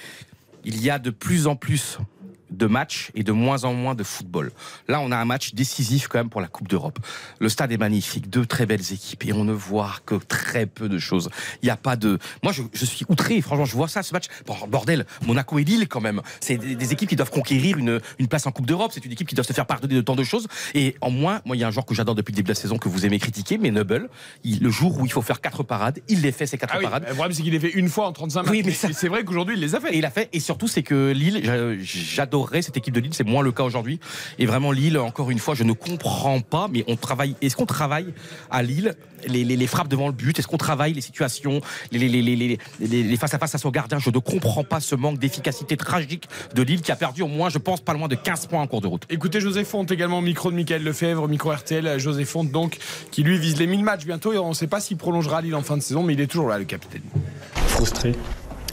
Il 0.63 0.79
y 0.83 0.91
a 0.91 0.99
de 0.99 1.09
plus 1.09 1.47
en 1.47 1.55
plus 1.55 1.97
de 2.61 2.67
matchs 2.67 3.09
et 3.15 3.23
de 3.23 3.31
moins 3.31 3.63
en 3.63 3.73
moins 3.73 3.95
de 3.95 4.03
football. 4.03 4.51
Là, 4.87 5.01
on 5.01 5.11
a 5.11 5.17
un 5.17 5.25
match 5.25 5.53
décisif 5.55 6.07
quand 6.07 6.19
même 6.19 6.29
pour 6.29 6.41
la 6.41 6.47
Coupe 6.47 6.67
d'Europe. 6.67 6.99
Le 7.39 7.49
stade 7.49 7.71
est 7.71 7.77
magnifique, 7.77 8.29
deux 8.29 8.45
très 8.45 8.65
belles 8.67 8.93
équipes 8.93 9.25
et 9.25 9.33
on 9.33 9.43
ne 9.43 9.51
voit 9.53 9.95
que 10.05 10.15
très 10.15 10.67
peu 10.67 10.87
de 10.87 10.99
choses. 10.99 11.29
Il 11.61 11.65
n'y 11.65 11.71
a 11.71 11.75
pas 11.77 11.95
de. 11.95 12.19
Moi, 12.43 12.51
je, 12.53 12.61
je 12.73 12.85
suis 12.85 13.03
outré. 13.09 13.41
Franchement, 13.41 13.65
je 13.65 13.73
vois 13.75 13.87
ça, 13.87 14.03
ce 14.03 14.13
match. 14.13 14.25
Bon, 14.45 14.55
bordel, 14.67 15.05
Monaco 15.25 15.57
et 15.57 15.63
Lille 15.63 15.87
quand 15.87 16.01
même. 16.01 16.21
C'est 16.39 16.57
des, 16.57 16.75
des 16.75 16.93
équipes 16.93 17.09
qui 17.09 17.15
doivent 17.15 17.31
conquérir 17.31 17.77
une, 17.77 17.99
une 18.19 18.27
place 18.27 18.45
en 18.45 18.51
Coupe 18.51 18.67
d'Europe. 18.67 18.91
C'est 18.93 19.03
une 19.05 19.11
équipe 19.11 19.27
qui 19.27 19.35
doit 19.35 19.43
se 19.43 19.53
faire 19.53 19.65
pardonner 19.65 19.95
de 19.95 20.01
tant 20.01 20.15
de 20.15 20.23
choses. 20.23 20.47
Et 20.75 20.95
en 21.01 21.09
moins, 21.09 21.41
moi, 21.45 21.55
il 21.55 21.59
y 21.59 21.63
a 21.63 21.67
un 21.67 21.71
joueur 21.71 21.85
que 21.87 21.95
j'adore 21.95 22.13
depuis 22.15 22.31
le 22.31 22.35
début 22.35 22.47
de 22.47 22.51
la 22.51 22.55
saison 22.55 22.77
que 22.77 22.89
vous 22.89 23.05
aimez 23.07 23.17
critiquer, 23.17 23.57
mais 23.57 23.71
Noble. 23.71 24.07
Il, 24.43 24.59
le 24.61 24.69
jour 24.69 24.99
où 24.99 25.05
il 25.05 25.11
faut 25.11 25.21
faire 25.23 25.41
quatre 25.41 25.63
parades, 25.63 25.99
il 26.07 26.21
les 26.21 26.31
fait 26.31 26.45
ces 26.45 26.57
quatre 26.59 26.73
Ah 26.75 26.77
oui, 26.77 26.83
parades. 26.83 27.05
le 27.07 27.15
problème 27.15 27.33
c'est 27.33 27.41
qu'il 27.41 27.53
les 27.53 27.59
fait 27.59 27.71
une 27.71 27.89
fois 27.89 28.05
en 28.07 28.11
35 28.11 28.43
matchs. 28.43 28.51
Oui, 28.51 28.61
mais 28.63 28.71
ça- 28.73 28.89
c'est 28.93 29.07
vrai 29.07 29.23
qu'aujourd'hui 29.23 29.55
il 29.55 29.61
les 29.61 29.73
a 29.73 29.79
fait. 29.79 29.93
Et 29.95 29.97
il 29.97 30.05
a 30.05 30.11
fait, 30.11 30.29
et 30.33 30.39
surtout, 30.39 30.67
c'est 30.67 30.83
que 30.83 31.11
Lille, 31.11 31.41
j'a- 31.43 31.77
cette 32.61 32.75
équipe 32.75 32.93
de 32.93 32.99
Lille, 32.99 33.13
c'est 33.13 33.23
moins 33.25 33.43
le 33.43 33.51
cas 33.51 33.63
aujourd'hui. 33.63 33.99
Et 34.39 34.45
vraiment, 34.45 34.71
Lille, 34.71 34.97
encore 34.97 35.31
une 35.31 35.39
fois, 35.39 35.55
je 35.55 35.63
ne 35.63 35.73
comprends 35.73 36.41
pas, 36.41 36.67
mais 36.71 36.83
on 36.87 36.95
travaille. 36.97 37.35
Est-ce 37.41 37.55
qu'on 37.55 37.65
travaille 37.65 38.13
à 38.49 38.61
Lille 38.63 38.95
les, 39.27 39.43
les- 39.43 39.55
les 39.55 39.67
frappes 39.67 39.87
devant 39.87 40.07
le 40.07 40.13
but? 40.13 40.37
Est-ce 40.39 40.47
qu'on 40.47 40.57
travaille 40.57 40.93
les 40.93 41.01
situations, 41.01 41.61
les, 41.91 41.99
les, 41.99 42.09
les, 42.09 42.21
les, 42.21 42.35
les- 42.35 42.59
les- 42.79 43.03
les 43.03 43.17
face 43.17 43.33
à 43.33 43.37
face 43.39 43.53
à 43.55 43.57
son 43.59 43.69
gardien 43.69 43.99
Je 43.99 44.09
ne 44.09 44.17
comprends 44.19 44.63
pas 44.63 44.79
ce 44.79 44.95
manque 44.95 45.19
d'efficacité 45.19 45.77
tragique 45.77 46.27
de 46.55 46.61
Lille 46.63 46.81
qui 46.81 46.91
a 46.91 46.95
perdu 46.95 47.21
au 47.21 47.27
moins, 47.27 47.49
je 47.49 47.59
pense, 47.59 47.79
pas 47.81 47.93
loin 47.93 48.07
de 48.07 48.15
15 48.15 48.47
points 48.47 48.61
en 48.61 48.67
cours 48.67 48.81
de 48.81 48.87
route. 48.87 49.03
Écoutez 49.09 49.39
José 49.39 49.63
Fonte 49.63 49.91
également, 49.91 50.21
micro 50.21 50.49
de 50.51 50.55
Michael 50.55 50.83
Lefebvre, 50.83 51.27
micro 51.27 51.51
RTL, 51.51 51.99
José 51.99 52.25
Fonte 52.25 52.51
donc, 52.51 52.77
qui 53.11 53.21
lui 53.23 53.37
vise 53.37 53.59
les 53.59 53.67
1000 53.67 53.83
matchs 53.83 54.05
bientôt 54.05 54.33
et 54.33 54.39
on 54.39 54.49
ne 54.49 54.53
sait 54.55 54.67
pas 54.67 54.79
s'il 54.81 54.97
prolongera 54.97 55.41
Lille 55.41 55.55
en 55.55 55.61
fin 55.61 55.77
de 55.77 55.81
saison, 55.83 56.01
mais 56.01 56.13
il 56.13 56.21
est 56.21 56.27
toujours 56.27 56.47
là 56.49 56.57
le 56.57 56.65
capitaine. 56.65 57.03
frustré. 57.67 58.13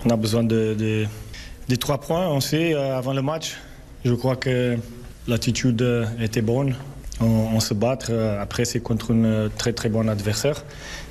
On 0.06 0.10
a 0.10 0.16
besoin 0.16 0.44
de, 0.44 0.74
de- 0.78 1.06
des 1.68 1.76
trois 1.76 1.98
points. 2.00 2.26
On 2.28 2.40
sait 2.40 2.74
euh, 2.74 2.96
avant 2.96 3.12
le 3.12 3.20
match. 3.20 3.56
Je 4.04 4.14
crois 4.14 4.36
que 4.36 4.76
l'attitude 5.26 5.84
était 6.20 6.42
bonne. 6.42 6.74
On, 7.20 7.58
se 7.58 7.74
bat. 7.74 7.98
euh, 8.10 8.40
Après, 8.40 8.64
c'est 8.64 8.78
contre 8.80 9.12
un 9.12 9.48
très 9.56 9.72
très 9.72 9.88
bon 9.88 10.08
adversaire. 10.08 10.64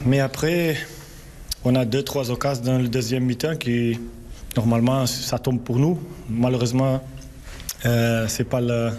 Mais 0.06 0.22
après, 0.22 0.78
on 1.66 1.76
a 1.76 1.84
deux 1.84 2.02
trois 2.04 2.32
occasions 2.32 2.64
dans 2.64 2.78
le 2.78 2.88
deuxième 2.88 3.26
mi-temps 3.26 3.58
qui 3.58 4.00
normalement 4.56 5.06
ça 5.06 5.38
tombe 5.38 5.60
pour 5.60 5.78
nous. 5.80 6.00
Malheureusement, 6.30 7.04
euh, 7.86 8.26
c'est 8.30 8.46
pas 8.46 8.62
la, 8.62 8.94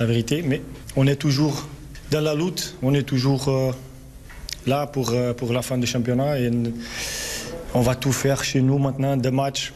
la 0.00 0.06
vérité. 0.06 0.42
Mais 0.42 0.62
on 0.96 1.06
est 1.06 1.16
toujours 1.16 1.68
dans 2.10 2.22
la 2.22 2.34
lutte. 2.34 2.76
On 2.82 2.94
est 2.94 3.02
toujours 3.02 3.48
euh, 3.48 3.72
là 4.66 4.86
pour, 4.86 5.10
euh, 5.10 5.34
pour 5.34 5.52
la 5.52 5.60
fin 5.60 5.76
du 5.76 5.86
championnat. 5.86 6.40
Et, 6.40 6.50
on 7.74 7.80
va 7.80 7.94
tout 7.96 8.12
faire 8.12 8.42
chez 8.44 8.62
nous 8.62 8.78
maintenant, 8.78 9.16
deux 9.16 9.32
matchs. 9.32 9.72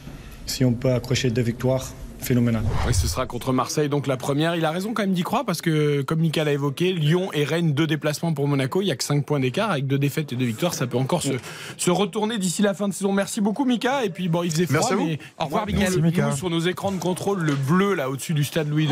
Si 0.47 0.65
on 0.65 0.73
peut 0.73 0.93
accrocher 0.93 1.31
deux 1.31 1.43
victoires, 1.43 1.93
phénoménal. 2.21 2.63
Oui, 2.87 2.95
ce 2.95 3.07
sera 3.09 3.27
contre 3.27 3.53
Marseille, 3.53 3.89
donc 3.89 4.07
la 4.07 4.17
première. 4.17 4.57
Il 4.57 4.65
a 4.65 4.71
raison 4.71 4.93
quand 4.93 5.03
même 5.03 5.13
d'y 5.13 5.23
croire 5.23 5.45
parce 5.45 5.61
que, 5.63 6.03
comme 6.03 6.21
Michael 6.21 6.49
a 6.49 6.53
évoqué, 6.53 6.93
Lyon 6.93 7.31
et 7.33 7.45
Rennes, 7.45 7.73
deux 7.73 7.87
déplacements 7.87 8.33
pour 8.35 8.47
Monaco. 8.49 8.81
Il 8.83 8.87
n'y 8.87 8.91
a 8.91 8.97
que 8.97 9.05
5 9.05 9.25
points 9.25 9.41
d'écart. 9.41 9.71
Avec 9.71 9.87
deux 9.87 9.99
défaites 9.99 10.33
et 10.33 10.37
deux 10.37 10.45
victoires, 10.47 10.75
ça 10.75 10.87
peut 10.87 10.99
encore 10.99 11.23
se, 11.23 11.33
se 11.77 11.91
retourner 11.91 12.39
d'ici 12.39 12.63
la 12.63 12.75
fin 12.75 12.89
de 12.89 12.93
saison. 12.95 13.13
Merci 13.13 13.41
beaucoup, 13.41 13.65
Mika. 13.65 14.05
Et 14.05 14.11
puis, 14.11 14.29
bon, 14.29 14.43
il 14.43 14.51
faisait 14.51 14.67
froid, 14.67 14.79
Merci 14.81 14.93
à 14.93 14.97
vous. 14.97 15.07
mais 15.07 15.19
Au 15.39 15.45
revoir, 15.45 15.67
nous, 15.67 15.73
Mickaël. 15.75 15.93
nous, 15.97 16.03
Mika. 16.03 16.33
sur 16.33 16.51
nos 16.51 16.61
écrans 16.61 16.93
de 16.93 16.99
contrôle, 16.99 17.41
le 17.43 17.55
bleu 17.55 17.95
là 17.95 18.11
au-dessus 18.11 18.35
du 18.35 18.45
stade 18.45 18.69
Louis 18.69 18.85
II. 18.85 18.91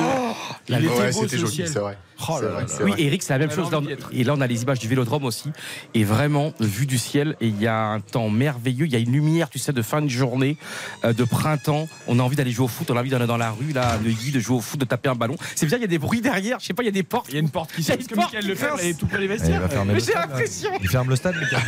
il 0.68 0.74
était 0.76 0.86
Ouais, 0.88 1.06
beau 1.12 1.20
c'était 1.22 1.28
ce 1.28 1.36
joli, 1.42 1.52
ciel. 1.52 1.68
c'est 1.68 1.78
vrai. 1.78 1.98
Oh 2.28 2.38
là 2.40 2.48
vrai, 2.48 2.62
là. 2.62 2.68
Oui, 2.82 2.90
vrai. 2.92 3.02
Eric, 3.02 3.22
c'est 3.22 3.34
la 3.34 3.38
même 3.38 3.50
chose. 3.50 3.68
Et 4.12 4.24
là, 4.24 4.34
on 4.36 4.40
a 4.40 4.46
les 4.46 4.62
images 4.62 4.78
du 4.78 4.88
vélodrome 4.88 5.24
aussi. 5.24 5.50
Et 5.92 6.02
vraiment, 6.04 6.52
vue 6.60 6.86
du 6.86 6.96
ciel. 6.96 7.36
Et 7.42 7.48
il 7.48 7.60
y 7.60 7.66
a 7.66 7.76
un 7.88 8.00
temps 8.00 8.30
merveilleux. 8.30 8.86
Il 8.86 8.92
y 8.92 8.96
a 8.96 8.98
une 8.98 9.12
lumière, 9.12 9.50
tu 9.50 9.58
sais, 9.58 9.72
de 9.74 9.82
fin 9.82 10.00
de 10.00 10.08
journée, 10.08 10.56
euh, 11.04 11.12
de 11.12 11.24
printemps. 11.24 11.88
On 12.08 12.18
a 12.18 12.22
envie 12.22 12.36
d'aller 12.36 12.52
jouer 12.52 12.64
au 12.64 12.68
foot. 12.68 12.90
On 12.90 12.96
a 12.96 13.00
envie 13.00 13.10
dans 13.24 13.37
la 13.38 13.50
rue, 13.50 13.72
là, 13.72 13.88
à 13.90 13.98
Neuilly, 13.98 14.33
de 14.33 14.40
jouer 14.40 14.57
au 14.57 14.61
foot, 14.61 14.79
de 14.79 14.85
taper 14.85 15.09
un 15.09 15.14
ballon. 15.14 15.37
C'est 15.55 15.64
bizarre, 15.64 15.79
il 15.79 15.83
y 15.83 15.87
a 15.87 15.88
des 15.88 15.98
bruits 15.98 16.20
derrière. 16.20 16.59
Je 16.61 16.66
sais 16.66 16.74
pas, 16.74 16.83
il 16.83 16.87
y 16.87 16.90
a 16.90 16.92
des 16.92 17.02
portes. 17.02 17.26
Il 17.31 17.35
y 17.35 17.38
a 17.38 17.40
une 17.40 17.48
porte 17.50 17.72
qui 17.72 17.83
parce 17.83 18.07
que 18.07 18.14
Michael 18.14 18.46
Lefebvre 18.46 18.81
est 18.81 18.98
tout 18.98 19.07
près 19.07 19.18
des 19.18 19.26
vestiaires. 19.29 19.62
Mais 19.87 19.94
le 19.94 20.00
j'ai 20.00 20.12
l'impression. 20.12 20.70
Il 20.83 20.88
ferme 20.88 21.09
le 21.09 21.16
stade, 21.16 21.37
Mika. 21.40 21.59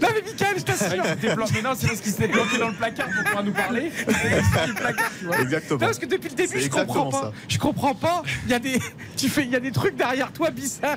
Non, 0.00 0.08
mais 0.14 0.22
Michael, 0.22 0.54
je 0.58 0.62
t'assure. 0.62 1.02
Mais 1.22 1.62
non, 1.62 1.72
c'est 1.76 1.86
parce 1.86 2.00
qu'il 2.00 2.12
s'était 2.12 2.28
planqué 2.28 2.56
dans 2.58 2.68
le 2.68 2.74
placard 2.74 3.06
pour 3.08 3.24
pouvoir 3.24 3.44
nous 3.44 3.52
parler. 3.52 3.92
Placard, 4.76 5.10
tu 5.18 5.26
vois. 5.26 5.40
Exactement. 5.40 5.80
Non, 5.80 5.86
parce 5.86 5.98
que 5.98 6.06
depuis 6.06 6.30
le 6.30 6.34
début, 6.34 6.60
je 6.60 6.68
comprends 6.68 7.10
pas. 7.10 7.20
ça. 7.20 7.32
Je 7.48 7.58
comprends 7.58 7.94
pas. 7.94 8.22
Il 8.46 8.50
y 8.50 8.54
a 8.54 8.58
des, 8.58 8.78
tu 9.16 9.28
fais, 9.28 9.44
il 9.44 9.50
y 9.50 9.56
a 9.56 9.60
des 9.60 9.70
trucs 9.72 9.96
derrière 9.96 10.32
toi 10.32 10.50
bizarres. 10.50 10.96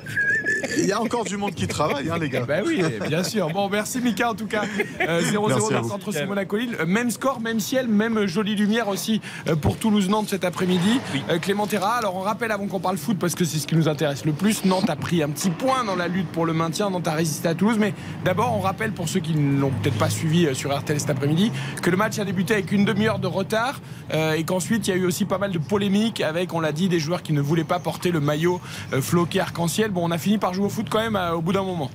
Il 0.78 0.86
y 0.86 0.92
a 0.92 1.00
encore 1.00 1.24
du 1.24 1.36
monde 1.36 1.54
qui 1.54 1.66
travaille, 1.66 2.08
hein, 2.10 2.18
les 2.18 2.28
gars. 2.28 2.44
Bah 2.46 2.60
oui, 2.64 2.82
bien 3.08 3.22
sûr. 3.22 3.48
Bon, 3.50 3.68
merci 3.68 4.00
Mika 4.00 4.30
en 4.30 4.34
tout 4.34 4.46
cas. 4.46 4.62
Euh, 5.00 5.20
0-0 5.20 5.48
Merci 5.48 5.74
à 5.74 5.76
donc 5.76 5.84
vous. 5.84 5.90
entre 5.92 6.12
ce 6.12 6.24
Monaco 6.24 6.56
Lille. 6.56 6.76
Euh, 6.80 6.86
Même 6.86 7.10
score, 7.10 7.40
même 7.40 7.60
ciel, 7.60 7.88
même 7.88 8.18
euh, 8.18 8.26
jolie 8.26 8.54
lumière 8.54 8.88
aussi 8.88 9.20
euh, 9.48 9.56
pour 9.76 9.90
Toulouse-Nantes 9.90 10.28
cet 10.28 10.44
après-midi. 10.44 11.00
Euh, 11.30 11.38
Clément 11.38 11.66
Terra, 11.66 11.94
alors 11.96 12.16
on 12.16 12.20
rappelle 12.20 12.50
avant 12.52 12.66
qu'on 12.66 12.80
parle 12.80 12.96
foot 12.96 13.18
parce 13.18 13.34
que 13.34 13.44
c'est 13.44 13.58
ce 13.58 13.66
qui 13.66 13.76
nous 13.76 13.88
intéresse 13.88 14.24
le 14.24 14.32
plus. 14.32 14.64
Nantes 14.64 14.88
a 14.90 14.96
pris 14.96 15.22
un 15.22 15.28
petit 15.28 15.50
point 15.50 15.84
dans 15.84 15.96
la 15.96 16.08
lutte 16.08 16.28
pour 16.28 16.46
le 16.46 16.52
maintien. 16.52 16.90
Nantes 16.90 17.08
a 17.08 17.12
résisté 17.12 17.48
à 17.48 17.54
Toulouse. 17.54 17.76
Mais 17.78 17.94
d'abord, 18.24 18.54
on 18.56 18.60
rappelle 18.60 18.92
pour 18.92 19.08
ceux 19.08 19.20
qui 19.20 19.34
ne 19.34 19.60
l'ont 19.60 19.70
peut-être 19.70 19.98
pas 19.98 20.10
suivi 20.10 20.46
euh, 20.46 20.54
sur 20.54 20.76
RTL 20.76 20.98
cet 20.98 21.10
après-midi 21.10 21.52
que 21.82 21.90
le 21.90 21.96
match 21.96 22.18
a 22.18 22.24
débuté 22.24 22.54
avec 22.54 22.72
une 22.72 22.84
demi-heure 22.84 23.18
de 23.18 23.26
retard 23.26 23.80
euh, 24.12 24.32
et 24.32 24.44
qu'ensuite 24.44 24.86
il 24.88 24.90
y 24.90 24.94
a 24.94 24.96
eu 24.96 25.06
aussi 25.06 25.24
pas 25.24 25.38
mal 25.38 25.52
de 25.52 25.58
polémiques 25.58 26.20
avec, 26.20 26.52
on 26.52 26.60
l'a 26.60 26.72
dit, 26.72 26.88
des 26.88 27.00
joueurs 27.00 27.22
qui 27.22 27.32
ne 27.32 27.40
voulaient 27.40 27.64
pas 27.64 27.78
porter 27.78 28.10
le 28.10 28.20
maillot 28.20 28.60
floqué 29.00 29.40
arc-en-ciel. 29.40 29.90
Bon, 29.90 30.06
on 30.06 30.10
a 30.10 30.18
fini 30.18 30.38
par 30.38 30.54
jouer 30.54 30.66
au 30.66 30.70
foot 30.70 30.86
quand 30.90 31.00
même 31.00 31.16
euh, 31.16 31.32
au 31.32 31.42
bout 31.42 31.52
d'un 31.52 31.62
moment. 31.62 31.90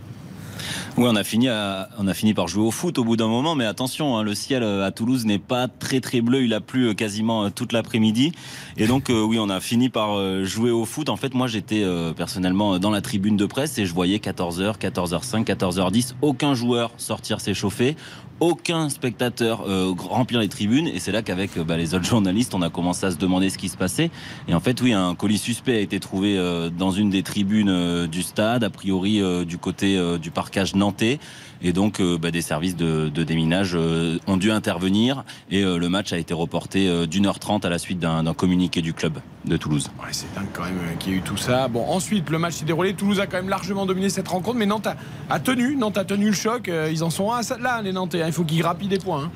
Oui, 0.97 1.05
on 1.07 1.15
a 1.15 1.23
fini, 1.23 1.49
on 1.49 2.07
a 2.07 2.13
fini 2.13 2.34
par 2.34 2.47
jouer 2.47 2.63
au 2.63 2.71
foot 2.71 2.97
au 2.97 3.03
bout 3.03 3.17
d'un 3.17 3.27
moment, 3.27 3.55
mais 3.55 3.65
attention, 3.65 4.17
hein, 4.17 4.23
le 4.23 4.36
ciel 4.36 4.63
euh, 4.63 4.86
à 4.86 4.91
Toulouse 4.91 5.25
n'est 5.25 5.39
pas 5.39 5.67
très 5.67 5.99
très 6.01 6.21
bleu. 6.21 6.43
Il 6.43 6.53
a 6.53 6.62
plu 6.62 6.89
euh, 6.89 6.93
quasiment 6.93 7.45
euh, 7.45 7.49
toute 7.49 7.73
l'après-midi, 7.73 8.31
et 8.77 8.88
donc 8.88 9.10
oui, 9.10 9.38
on 9.39 9.49
a 9.49 9.60
fini 9.60 9.89
par 9.89 10.43
jouer 10.43 10.71
au 10.71 10.86
foot. 10.86 11.10
En 11.10 11.17
fait, 11.17 11.34
moi, 11.34 11.47
j'étais 11.47 11.86
personnellement 12.15 12.79
dans 12.79 12.89
la 12.89 13.01
tribune 13.01 13.38
de 13.38 13.45
presse 13.45 13.77
et 13.77 13.86
je 13.86 13.93
voyais 13.93 14.17
14h, 14.17 14.77
14h05, 14.77 15.43
14h10, 15.43 16.13
aucun 16.21 16.53
joueur 16.53 16.91
sortir 16.97 17.39
s'échauffer. 17.39 17.95
Aucun 18.41 18.89
spectateur 18.89 19.69
euh, 19.69 19.93
remplir 19.95 20.39
les 20.39 20.49
tribunes 20.49 20.88
et 20.88 20.97
c'est 20.97 21.12
là 21.12 21.21
qu'avec 21.21 21.56
euh, 21.58 21.63
bah, 21.63 21.77
les 21.77 21.93
autres 21.93 22.06
journalistes 22.06 22.56
on 22.56 22.63
a 22.63 22.71
commencé 22.71 23.06
à 23.06 23.12
se 23.12 23.17
demander 23.17 23.51
ce 23.51 23.60
qui 23.60 23.69
se 23.69 23.77
passait 23.77 24.10
et 24.47 24.56
en 24.56 24.60
fait 24.60 24.82
oui 24.82 24.93
un 24.93 25.13
colis 25.13 25.38
suspect 25.38 25.75
a 25.75 25.80
été 25.80 25.99
trouvé 25.99 26.39
euh, 26.39 26.71
dans 26.71 26.89
une 26.89 27.12
des 27.12 27.21
tribunes 27.21 27.69
euh, 27.69 28.08
du 28.08 28.23
stade 28.23 28.63
a 28.63 28.71
priori 28.71 29.21
du 29.45 29.60
côté 29.60 29.99
du 30.19 30.32
parcage 30.32 30.73
nantais. 30.73 31.19
Et 31.63 31.74
donc, 31.74 32.00
euh, 32.00 32.17
bah, 32.17 32.32
des 32.32 32.41
services 32.41 32.76
de, 32.76 33.10
de 33.10 33.24
déminage 33.24 33.74
euh, 33.76 34.17
ont 34.28 34.38
dû 34.38 34.52
intervenir 34.52 35.24
et 35.52 35.63
euh, 35.63 35.78
le 35.78 35.89
match 35.89 36.12
a 36.13 36.17
été 36.17 36.34
reporté 36.34 37.06
d'une 37.08 37.26
heure 37.28 37.39
trente 37.39 37.65
à 37.65 37.69
la 37.69 37.78
suite 37.78 38.00
d'un 38.00 38.34
communiqué 38.34 38.82
du 38.82 38.93
club 38.93 39.19
de 39.45 39.58
Toulouse. 39.58 39.89
Ouais, 40.00 40.10
c'est 40.12 40.34
dingue 40.34 40.47
quand 40.54 40.63
même 40.63 40.97
qu'il 41.00 41.12
y 41.12 41.15
ait 41.15 41.17
eu 41.19 41.21
tout 41.21 41.38
ça. 41.38 41.67
Bon, 41.67 41.86
ensuite, 41.88 42.30
le 42.30 42.39
match 42.39 42.54
s'est 42.56 42.65
déroulé. 42.65 42.93
Toulouse 42.93 43.19
a 43.19 43.28
quand 43.28 43.38
même 43.38 43.50
largement 43.50 43.86
dominé 43.86 44.10
cette 44.10 44.28
rencontre, 44.28 44.58
mais 44.58 44.65
Nantes 44.65 44.88
a, 44.88 44.95
a 45.30 45.39
tenu. 45.39 45.76
Nantes 45.76 45.97
a 45.97 46.06
tenu 46.06 46.28
le 46.28 46.34
choc. 46.34 46.69
Ils 46.91 47.04
en 47.04 47.10
sont 47.10 47.32
à 47.32 47.43
ça 47.43 47.58
là, 47.58 47.82
les 47.82 47.91
Nantais. 47.93 48.21
hein. 48.21 48.28
Il 48.28 48.34
faut 48.34 48.43
qu'ils 48.43 48.60
grappillent 48.60 48.88
des 48.88 49.00
points. 49.00 49.26
hein. 49.26 49.32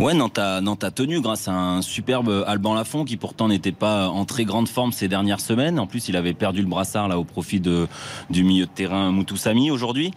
Ouais, 0.00 0.12
Nantes 0.12 0.38
a, 0.38 0.60
Nantes 0.60 0.82
a 0.82 0.90
tenu 0.90 1.20
grâce 1.20 1.46
à 1.46 1.52
un 1.52 1.82
superbe 1.82 2.44
Alban 2.48 2.74
Lafont 2.74 3.04
qui 3.04 3.16
pourtant 3.16 3.46
n'était 3.48 3.70
pas 3.72 4.08
en 4.08 4.24
très 4.24 4.44
grande 4.44 4.68
forme 4.68 4.90
ces 4.92 5.06
dernières 5.06 5.40
semaines. 5.40 5.78
En 5.78 5.86
plus, 5.86 6.08
il 6.08 6.16
avait 6.16 6.34
perdu 6.34 6.62
le 6.62 6.66
brassard 6.66 7.06
là 7.06 7.16
au 7.18 7.24
profit 7.24 7.60
de, 7.60 7.86
du 8.28 8.42
milieu 8.42 8.66
de 8.66 8.70
terrain 8.70 9.12
Moutoussami 9.12 9.70
aujourd'hui. 9.70 10.12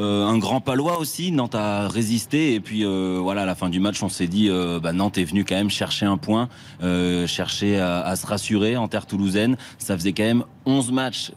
Euh, 0.00 0.26
un 0.26 0.38
grand 0.38 0.60
palois 0.60 0.98
aussi, 0.98 1.30
Nantes 1.30 1.54
a 1.54 1.88
résisté 1.88 2.54
et 2.54 2.60
puis 2.60 2.84
euh, 2.84 3.20
voilà 3.22 3.42
à 3.42 3.46
la 3.46 3.54
fin 3.54 3.68
du 3.68 3.78
match 3.78 4.02
on 4.02 4.08
s'est 4.08 4.26
dit 4.26 4.48
euh, 4.50 4.80
bah, 4.80 4.92
Nantes 4.92 5.18
est 5.18 5.24
venu 5.24 5.44
quand 5.44 5.54
même 5.54 5.70
chercher 5.70 6.04
un 6.04 6.16
point, 6.16 6.48
euh, 6.82 7.28
chercher 7.28 7.78
à, 7.78 8.00
à 8.00 8.16
se 8.16 8.26
rassurer 8.26 8.76
en 8.76 8.88
terre 8.88 9.06
toulousaine. 9.06 9.56
Ça 9.78 9.96
faisait 9.96 10.12
quand 10.12 10.24
même 10.24 10.44
11 10.66 10.90
matchs 10.90 11.32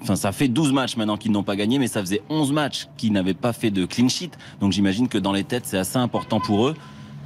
Enfin, 0.00 0.16
ça 0.16 0.32
fait 0.32 0.48
12 0.48 0.72
matchs 0.72 0.96
maintenant 0.96 1.16
qu'ils 1.16 1.32
n'ont 1.32 1.42
pas 1.42 1.56
gagné, 1.56 1.78
mais 1.78 1.88
ça 1.88 2.00
faisait 2.00 2.22
11 2.30 2.52
matchs 2.52 2.86
qu'ils 2.96 3.12
n'avaient 3.12 3.34
pas 3.34 3.52
fait 3.52 3.70
de 3.70 3.84
clean 3.84 4.08
sheet. 4.08 4.30
Donc 4.60 4.72
j'imagine 4.72 5.08
que 5.08 5.18
dans 5.18 5.32
les 5.32 5.44
têtes, 5.44 5.66
c'est 5.66 5.78
assez 5.78 5.96
important 5.98 6.40
pour 6.40 6.68
eux. 6.68 6.74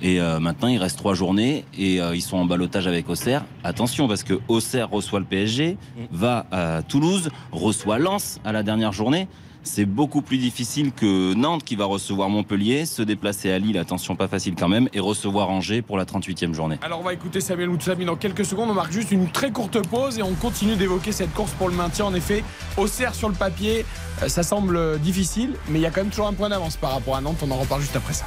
Et 0.01 0.21
euh, 0.21 0.41
maintenant, 0.41 0.69
il 0.69 0.79
reste 0.79 0.99
trois 0.99 1.15
journées 1.15 1.65
et 1.79 2.01
euh, 2.01 2.17
ils 2.17 2.23
sont 2.23 2.37
en 2.37 2.45
balotage 2.45 2.89
avec 2.89 3.09
Auxerre. 3.09 3.45
Attention, 3.63 4.09
parce 4.09 4.25
que 4.25 4.41
Auxerre 4.49 4.91
reçoit 4.91 5.21
le 5.21 5.27
PSG, 5.27 5.77
va 6.11 6.47
à 6.51 6.83
Toulouse, 6.83 7.31
reçoit 7.53 7.99
Lens 7.99 8.41
à 8.45 8.51
la 8.51 8.65
dernière 8.65 8.93
journée. 8.93 9.29
C'est 9.65 9.85
beaucoup 9.85 10.23
plus 10.23 10.39
difficile 10.39 10.93
que 10.93 11.35
Nantes 11.35 11.65
qui 11.65 11.77
va 11.77 11.85
recevoir 11.85 12.29
Montpellier, 12.29 12.85
se 12.85 13.03
déplacer 13.03 13.53
à 13.53 13.59
Lille, 13.59 13.79
attention 13.79 14.17
pas 14.17 14.29
facile 14.29 14.55
quand 14.59 14.69
même, 14.69 14.89
et 14.93 15.01
recevoir 15.01 15.51
Angers 15.51 15.83
pour 15.83 15.97
la 15.97 16.05
38e 16.05 16.53
journée. 16.53 16.79
Alors 16.83 17.01
on 17.01 17.05
va 17.05 17.13
écouter 17.13 17.41
Samuel 17.41 17.69
Moutsami 17.69 18.05
dans 18.05 18.17
quelques 18.17 18.45
secondes. 18.45 18.71
On 18.71 18.75
marque 18.75 18.93
juste 18.93 19.13
une 19.13 19.29
très 19.31 19.51
courte 19.51 19.87
pause 19.87 20.19
et 20.19 20.23
on 20.23 20.35
continue 20.35 20.77
d'évoquer 20.77 21.13
cette 21.13 21.33
course 21.33 21.53
pour 21.53 21.69
le 21.69 21.75
maintien. 21.75 22.07
En 22.07 22.15
effet, 22.15 22.43
Auxerre 22.77 23.15
sur 23.15 23.29
le 23.29 23.35
papier, 23.35 23.85
euh, 24.23 24.29
ça 24.29 24.43
semble 24.43 24.99
difficile, 25.01 25.55
mais 25.69 25.79
il 25.79 25.83
y 25.83 25.87
a 25.87 25.91
quand 25.91 26.01
même 26.03 26.11
toujours 26.11 26.29
un 26.29 26.33
point 26.33 26.49
d'avance 26.49 26.77
par 26.77 26.93
rapport 26.93 27.17
à 27.17 27.21
Nantes. 27.21 27.39
On 27.43 27.51
en 27.51 27.57
reparle 27.57 27.83
juste 27.83 27.97
après 27.97 28.15
ça. 28.15 28.25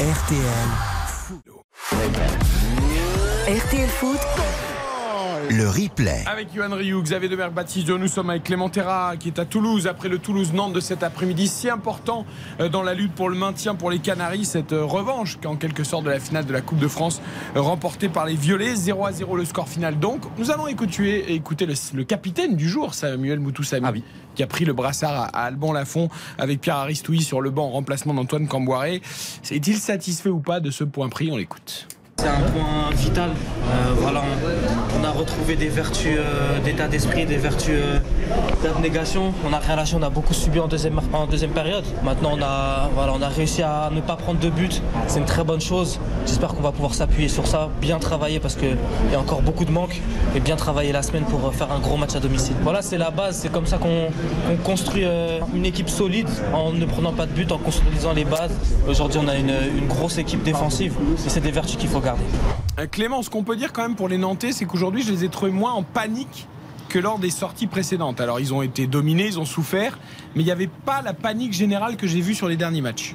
RTL, 0.00 0.40
RTL 3.46 3.88
Foot, 3.88 4.18
le 5.50 5.68
replay. 5.68 6.24
Avec 6.26 6.54
Yohan 6.54 6.74
Rioux, 6.74 7.02
Xavier 7.02 7.28
Demerck, 7.28 7.52
Baptiste 7.52 7.88
nous 7.88 8.08
sommes 8.08 8.30
avec 8.30 8.44
Clément 8.44 8.68
Terra 8.68 9.14
qui 9.18 9.28
est 9.28 9.38
à 9.38 9.44
Toulouse 9.44 9.86
après 9.86 10.08
le 10.08 10.18
Toulouse-Nantes 10.18 10.72
de 10.72 10.80
cet 10.80 11.02
après-midi. 11.02 11.48
Si 11.48 11.68
important 11.68 12.24
euh, 12.60 12.68
dans 12.68 12.82
la 12.82 12.94
lutte 12.94 13.12
pour 13.12 13.28
le 13.28 13.36
maintien 13.36 13.74
pour 13.74 13.90
les 13.90 13.98
Canaries, 13.98 14.44
cette 14.44 14.72
euh, 14.72 14.84
revanche 14.84 15.38
en 15.44 15.56
quelque 15.56 15.84
sorte 15.84 16.04
de 16.04 16.10
la 16.10 16.20
finale 16.20 16.46
de 16.46 16.52
la 16.52 16.60
Coupe 16.60 16.78
de 16.78 16.88
France 16.88 17.20
euh, 17.56 17.60
remportée 17.60 18.08
par 18.08 18.26
les 18.26 18.34
Violets. 18.34 18.74
0 18.74 19.06
à 19.06 19.12
0 19.12 19.36
le 19.36 19.44
score 19.44 19.68
final 19.68 19.98
donc. 19.98 20.22
Nous 20.38 20.50
allons 20.50 20.66
écouter, 20.66 21.32
écouter 21.32 21.66
le, 21.66 21.74
le 21.94 22.04
capitaine 22.04 22.56
du 22.56 22.68
jour, 22.68 22.94
Samuel 22.94 23.40
Moutoussami. 23.40 24.04
Qui 24.34 24.42
a 24.42 24.46
pris 24.46 24.64
le 24.64 24.72
brassard 24.72 25.12
à, 25.12 25.24
à 25.26 25.42
Alban 25.44 25.72
Lafont 25.72 26.08
avec 26.38 26.60
Pierre 26.60 26.76
Aristouille 26.76 27.22
sur 27.22 27.40
le 27.40 27.50
banc 27.50 27.66
en 27.66 27.70
remplacement 27.70 28.14
d'Antoine 28.14 28.48
Camboiré. 28.48 29.02
Est-il 29.50 29.76
satisfait 29.76 30.30
ou 30.30 30.40
pas 30.40 30.60
de 30.60 30.70
ce 30.70 30.84
point 30.84 31.08
pris? 31.08 31.30
On 31.30 31.36
l'écoute. 31.36 31.86
C'est 32.18 32.28
un 32.28 32.40
point 32.40 32.90
vital. 32.94 33.30
Euh, 33.30 33.94
voilà, 33.96 34.22
on, 35.00 35.04
a 35.04 35.10
retrouvé 35.10 35.56
des 35.56 35.68
vertus 35.68 36.16
euh, 36.16 36.60
d'état 36.60 36.86
d'esprit, 36.86 37.26
des 37.26 37.36
vertus 37.36 37.74
euh, 37.74 37.98
d'abnégation. 38.62 39.32
On 39.48 39.52
a 39.52 39.58
rien 39.58 39.74
lâché, 39.74 39.96
on 39.98 40.02
a 40.02 40.10
beaucoup 40.10 40.32
subi 40.32 40.60
en 40.60 40.68
deuxième, 40.68 41.00
période. 41.52 41.84
Maintenant, 42.04 42.36
on 42.38 42.42
a, 42.42 42.90
voilà, 42.94 43.12
on 43.14 43.22
a 43.22 43.28
réussi 43.28 43.62
à 43.62 43.90
ne 43.92 44.00
pas 44.00 44.14
prendre 44.14 44.38
de 44.38 44.50
but. 44.50 44.82
C'est 45.08 45.18
une 45.18 45.24
très 45.24 45.42
bonne 45.42 45.60
chose. 45.60 45.98
J'espère 46.24 46.50
qu'on 46.50 46.62
va 46.62 46.70
pouvoir 46.70 46.94
s'appuyer 46.94 47.28
sur 47.28 47.48
ça, 47.48 47.68
bien 47.80 47.98
travailler 47.98 48.38
parce 48.38 48.54
qu'il 48.54 48.76
y 49.10 49.14
a 49.16 49.18
encore 49.18 49.42
beaucoup 49.42 49.64
de 49.64 49.72
manques 49.72 50.00
et 50.36 50.40
bien 50.40 50.54
travailler 50.54 50.92
la 50.92 51.02
semaine 51.02 51.24
pour 51.24 51.52
faire 51.52 51.72
un 51.72 51.80
gros 51.80 51.96
match 51.96 52.14
à 52.14 52.20
domicile. 52.20 52.54
Voilà, 52.62 52.82
c'est 52.82 52.98
la 52.98 53.10
base. 53.10 53.38
C'est 53.38 53.50
comme 53.50 53.66
ça 53.66 53.78
qu'on 53.78 54.10
construit 54.62 55.04
une 55.54 55.66
équipe 55.66 55.88
solide 55.88 56.28
en 56.52 56.72
ne 56.72 56.84
prenant 56.84 57.12
pas 57.12 57.26
de 57.26 57.32
but, 57.32 57.50
en 57.50 57.58
construisant 57.58 58.12
les 58.12 58.24
bases. 58.24 58.52
Aujourd'hui, 58.88 59.18
on 59.24 59.28
a 59.28 59.34
une, 59.34 59.54
une 59.76 59.88
grosse 59.88 60.18
équipe 60.18 60.44
défensive 60.44 60.94
et 61.26 61.28
c'est 61.28 61.40
des 61.40 61.50
vertus 61.50 61.76
qu'il 61.76 61.88
faut 61.88 61.98
garder. 62.00 62.11
Euh, 62.78 62.86
Clément, 62.86 63.22
ce 63.22 63.30
qu'on 63.30 63.44
peut 63.44 63.56
dire 63.56 63.72
quand 63.72 63.82
même 63.82 63.96
pour 63.96 64.08
les 64.08 64.18
Nantais, 64.18 64.52
c'est 64.52 64.64
qu'aujourd'hui, 64.64 65.02
je 65.02 65.12
les 65.12 65.24
ai 65.24 65.28
trouvés 65.28 65.52
moins 65.52 65.72
en 65.72 65.82
panique 65.82 66.48
que 66.88 66.98
lors 66.98 67.18
des 67.18 67.30
sorties 67.30 67.66
précédentes. 67.66 68.20
Alors, 68.20 68.40
ils 68.40 68.52
ont 68.52 68.62
été 68.62 68.86
dominés, 68.86 69.26
ils 69.26 69.40
ont 69.40 69.44
souffert, 69.44 69.98
mais 70.34 70.42
il 70.42 70.44
n'y 70.44 70.50
avait 70.50 70.68
pas 70.68 71.02
la 71.02 71.14
panique 71.14 71.52
générale 71.52 71.96
que 71.96 72.06
j'ai 72.06 72.20
vue 72.20 72.34
sur 72.34 72.48
les 72.48 72.56
derniers 72.56 72.82
matchs. 72.82 73.14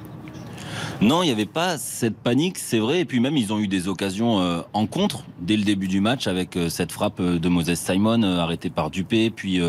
Non, 1.00 1.22
il 1.22 1.28
n'y 1.28 1.32
avait 1.32 1.46
pas 1.46 1.78
cette 1.78 2.18
panique, 2.18 2.58
c'est 2.58 2.80
vrai. 2.80 3.02
Et 3.02 3.06
puis 3.06 3.20
même, 3.20 3.38
ils 3.38 3.54
ont 3.54 3.60
eu 3.60 3.68
des 3.68 3.88
occasions 3.88 4.40
euh, 4.42 4.62
en 4.74 4.88
contre 4.88 5.26
dès 5.40 5.56
le 5.56 5.64
début 5.64 5.88
du 5.88 6.02
match 6.02 6.26
avec 6.26 6.58
euh, 6.58 6.70
cette 6.70 6.92
frappe 6.92 7.20
euh, 7.20 7.38
de 7.38 7.50
Moses 7.50 7.76
Simon 7.76 8.24
arrêtée 8.24 8.72
par 8.72 8.90
Dupé, 8.90 9.30
puis 9.30 9.62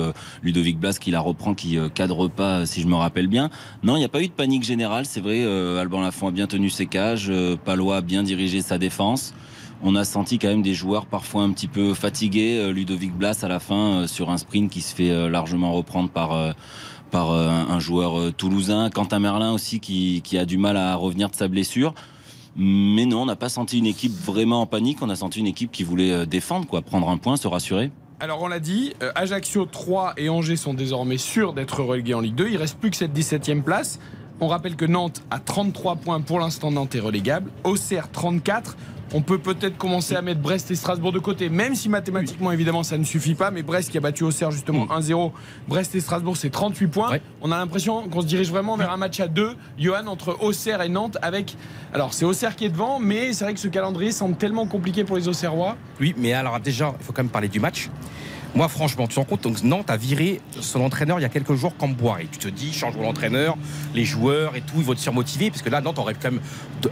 Ludovic 0.43 0.79
Blas 0.79 0.97
qui 0.99 1.11
la 1.11 1.21
reprend, 1.21 1.53
qui 1.53 1.77
cadre 1.95 2.29
pas, 2.29 2.64
si 2.64 2.81
je 2.81 2.87
me 2.87 2.95
rappelle 2.95 3.27
bien. 3.27 3.51
Non, 3.83 3.97
il 3.97 3.99
n'y 3.99 4.07
a 4.07 4.09
pas 4.09 4.23
eu 4.23 4.29
de 4.29 4.33
panique 4.33 4.62
générale, 4.62 5.05
c'est 5.05 5.21
vrai. 5.21 5.45
Alban 5.79 6.01
Lafont 6.01 6.29
a 6.29 6.31
bien 6.31 6.47
tenu 6.47 6.71
ses 6.71 6.87
cages, 6.87 7.31
Palois 7.64 7.97
a 7.99 8.01
bien 8.01 8.23
dirigé 8.23 8.62
sa 8.62 8.79
défense. 8.79 9.35
On 9.83 9.95
a 9.97 10.05
senti 10.05 10.38
quand 10.38 10.49
même 10.49 10.62
des 10.62 10.75
joueurs 10.75 11.07
parfois 11.07 11.43
un 11.43 11.51
petit 11.51 11.69
peu 11.69 11.95
fatigués. 11.95 12.73
Ludovic 12.73 13.12
Blas 13.12 13.41
à 13.43 13.49
la 13.49 13.61
fin 13.61 14.07
sur 14.07 14.31
un 14.31 14.38
sprint 14.38 14.71
qui 14.71 14.81
se 14.81 14.95
fait 14.95 15.29
largement 15.29 15.73
reprendre 15.73 16.09
par 16.09 16.55
par 17.11 17.31
euh, 17.31 17.49
un 17.49 17.81
joueur 17.81 18.18
euh, 18.18 18.33
toulousain. 18.33 18.90
Quentin 18.90 19.18
Merlin 19.18 19.53
aussi 19.53 19.81
qui, 19.81 20.38
a 20.38 20.44
du 20.44 20.59
mal 20.59 20.77
à 20.77 20.94
revenir 20.97 21.31
de 21.31 21.35
sa 21.35 21.49
blessure. 21.49 21.94
Mais 22.57 23.07
non, 23.07 23.23
on 23.23 23.27
n'a 23.27 23.37
pas 23.37 23.49
senti 23.49 23.79
une 23.79 23.87
équipe 23.87 24.12
vraiment 24.12 24.62
en 24.62 24.66
panique. 24.66 24.99
On 25.03 25.11
a 25.11 25.16
senti 25.16 25.40
une 25.40 25.47
équipe 25.47 25.71
qui 25.71 25.85
voulait 25.85 26.12
euh, 26.12 26.27
défendre, 26.27 26.66
quoi, 26.66 26.83
prendre 26.83 27.09
un 27.09 27.16
point, 27.16 27.37
se 27.37 27.49
rassurer. 27.49 27.90
Alors, 28.21 28.42
on 28.42 28.49
l'a 28.49 28.59
dit, 28.59 28.94
Ajaccio 29.14 29.64
3 29.64 30.14
et 30.16 30.29
Angers 30.29 30.57
sont 30.57 30.75
désormais 30.75 31.18
sûrs 31.18 31.53
d'être 31.53 31.85
relégués 31.85 32.14
en 32.14 32.21
Ligue 32.21 32.35
2. 32.35 32.49
Il 32.49 32.57
reste 32.57 32.79
plus 32.79 32.90
que 32.90 32.97
cette 32.97 33.16
17e 33.16 33.62
place. 33.62 34.01
On 34.40 34.49
rappelle 34.49 34.77
que 34.77 34.85
Nantes 34.85 35.23
a 35.31 35.38
33 35.38 35.97
points 35.97 36.21
pour 36.21 36.40
l'instant, 36.40 36.71
Nantes 36.73 36.94
est 36.97 37.01
relégable. 37.01 37.51
Auxerre 37.64 38.11
34. 38.11 38.77
On 39.14 39.23
peut 39.23 39.38
peut-être 39.38 39.79
commencer 39.79 40.14
à 40.14 40.23
mettre 40.23 40.40
Brest 40.40 40.71
et 40.71 40.75
Strasbourg 40.75 41.12
de 41.12 41.18
côté, 41.18 41.49
même 41.49 41.75
si 41.75 41.88
mathématiquement, 41.88 42.53
évidemment, 42.53 42.83
ça 42.83 42.99
ne 42.99 43.05
suffit 43.05 43.35
pas. 43.35 43.51
Mais 43.51 43.62
Brest 43.62 43.90
qui 43.90 43.97
a 43.97 44.01
battu 44.01 44.23
Auxerre 44.25 44.51
justement 44.51 44.87
1-0. 44.87 45.33
Brest 45.66 45.94
et 45.94 46.01
Strasbourg, 46.01 46.37
c'est 46.37 46.51
38 46.51 46.87
points. 46.88 47.18
On 47.40 47.51
a 47.51 47.57
l'impression 47.57 48.07
qu'on 48.09 48.21
se 48.21 48.27
dirige 48.27 48.51
vraiment 48.51 48.77
vers 48.77 48.92
un 48.92 48.99
match 48.99 49.18
à 49.21 49.29
deux, 49.29 49.57
Johan, 49.79 50.07
entre 50.07 50.37
Auxerre 50.40 50.83
et 50.83 50.90
Nantes. 50.90 51.16
Avec. 51.23 51.57
Alors, 51.94 52.12
c'est 52.12 52.27
Auxerre 52.27 52.55
qui 52.55 52.66
est 52.66 52.68
devant, 52.68 52.99
mais 52.99 53.33
c'est 53.33 53.44
vrai 53.44 53.55
que 53.55 53.61
ce 53.61 53.68
calendrier 53.68 54.12
semble 54.12 54.37
tellement 54.37 54.66
compliqué 54.66 55.05
pour 55.05 55.16
les 55.16 55.27
Auxerrois. 55.27 55.77
Oui, 56.01 56.14
mais 56.18 56.35
alors 56.35 56.61
déjà, 56.61 56.94
il 56.99 57.05
faut 57.05 57.12
quand 57.12 57.23
même 57.23 57.31
parler 57.31 57.49
du 57.49 57.61
match. 57.61 57.88
Moi, 58.55 58.69
franchement, 58.69 59.07
tu 59.07 59.15
te 59.15 59.21
rends 59.21 59.27
compte, 59.27 59.43
donc 59.43 59.63
Nantes 59.63 59.91
a 59.91 59.97
viré 59.97 60.41
son 60.61 60.81
entraîneur 60.81 61.19
il 61.19 61.23
y 61.23 61.27
a 61.27 61.29
quelques 61.29 61.55
jours, 61.55 61.77
Camboire. 61.77 62.21
Et 62.21 62.27
tu 62.27 62.39
te 62.39 62.49
dis, 62.49 62.73
change 62.73 62.97
l'entraîneur, 62.97 63.57
les 63.95 64.05
joueurs 64.05 64.57
et 64.57 64.63
tout, 64.63 64.75
ils 64.79 64.85
vont 64.85 64.95
te 64.95 65.01
surmotiver, 65.01 65.51
parce 65.51 65.63
que 65.63 65.71
là, 65.71 65.81
Nantes 65.81 65.99
aurait 65.99 66.15
quand 66.15 66.33
même, 66.33 66.41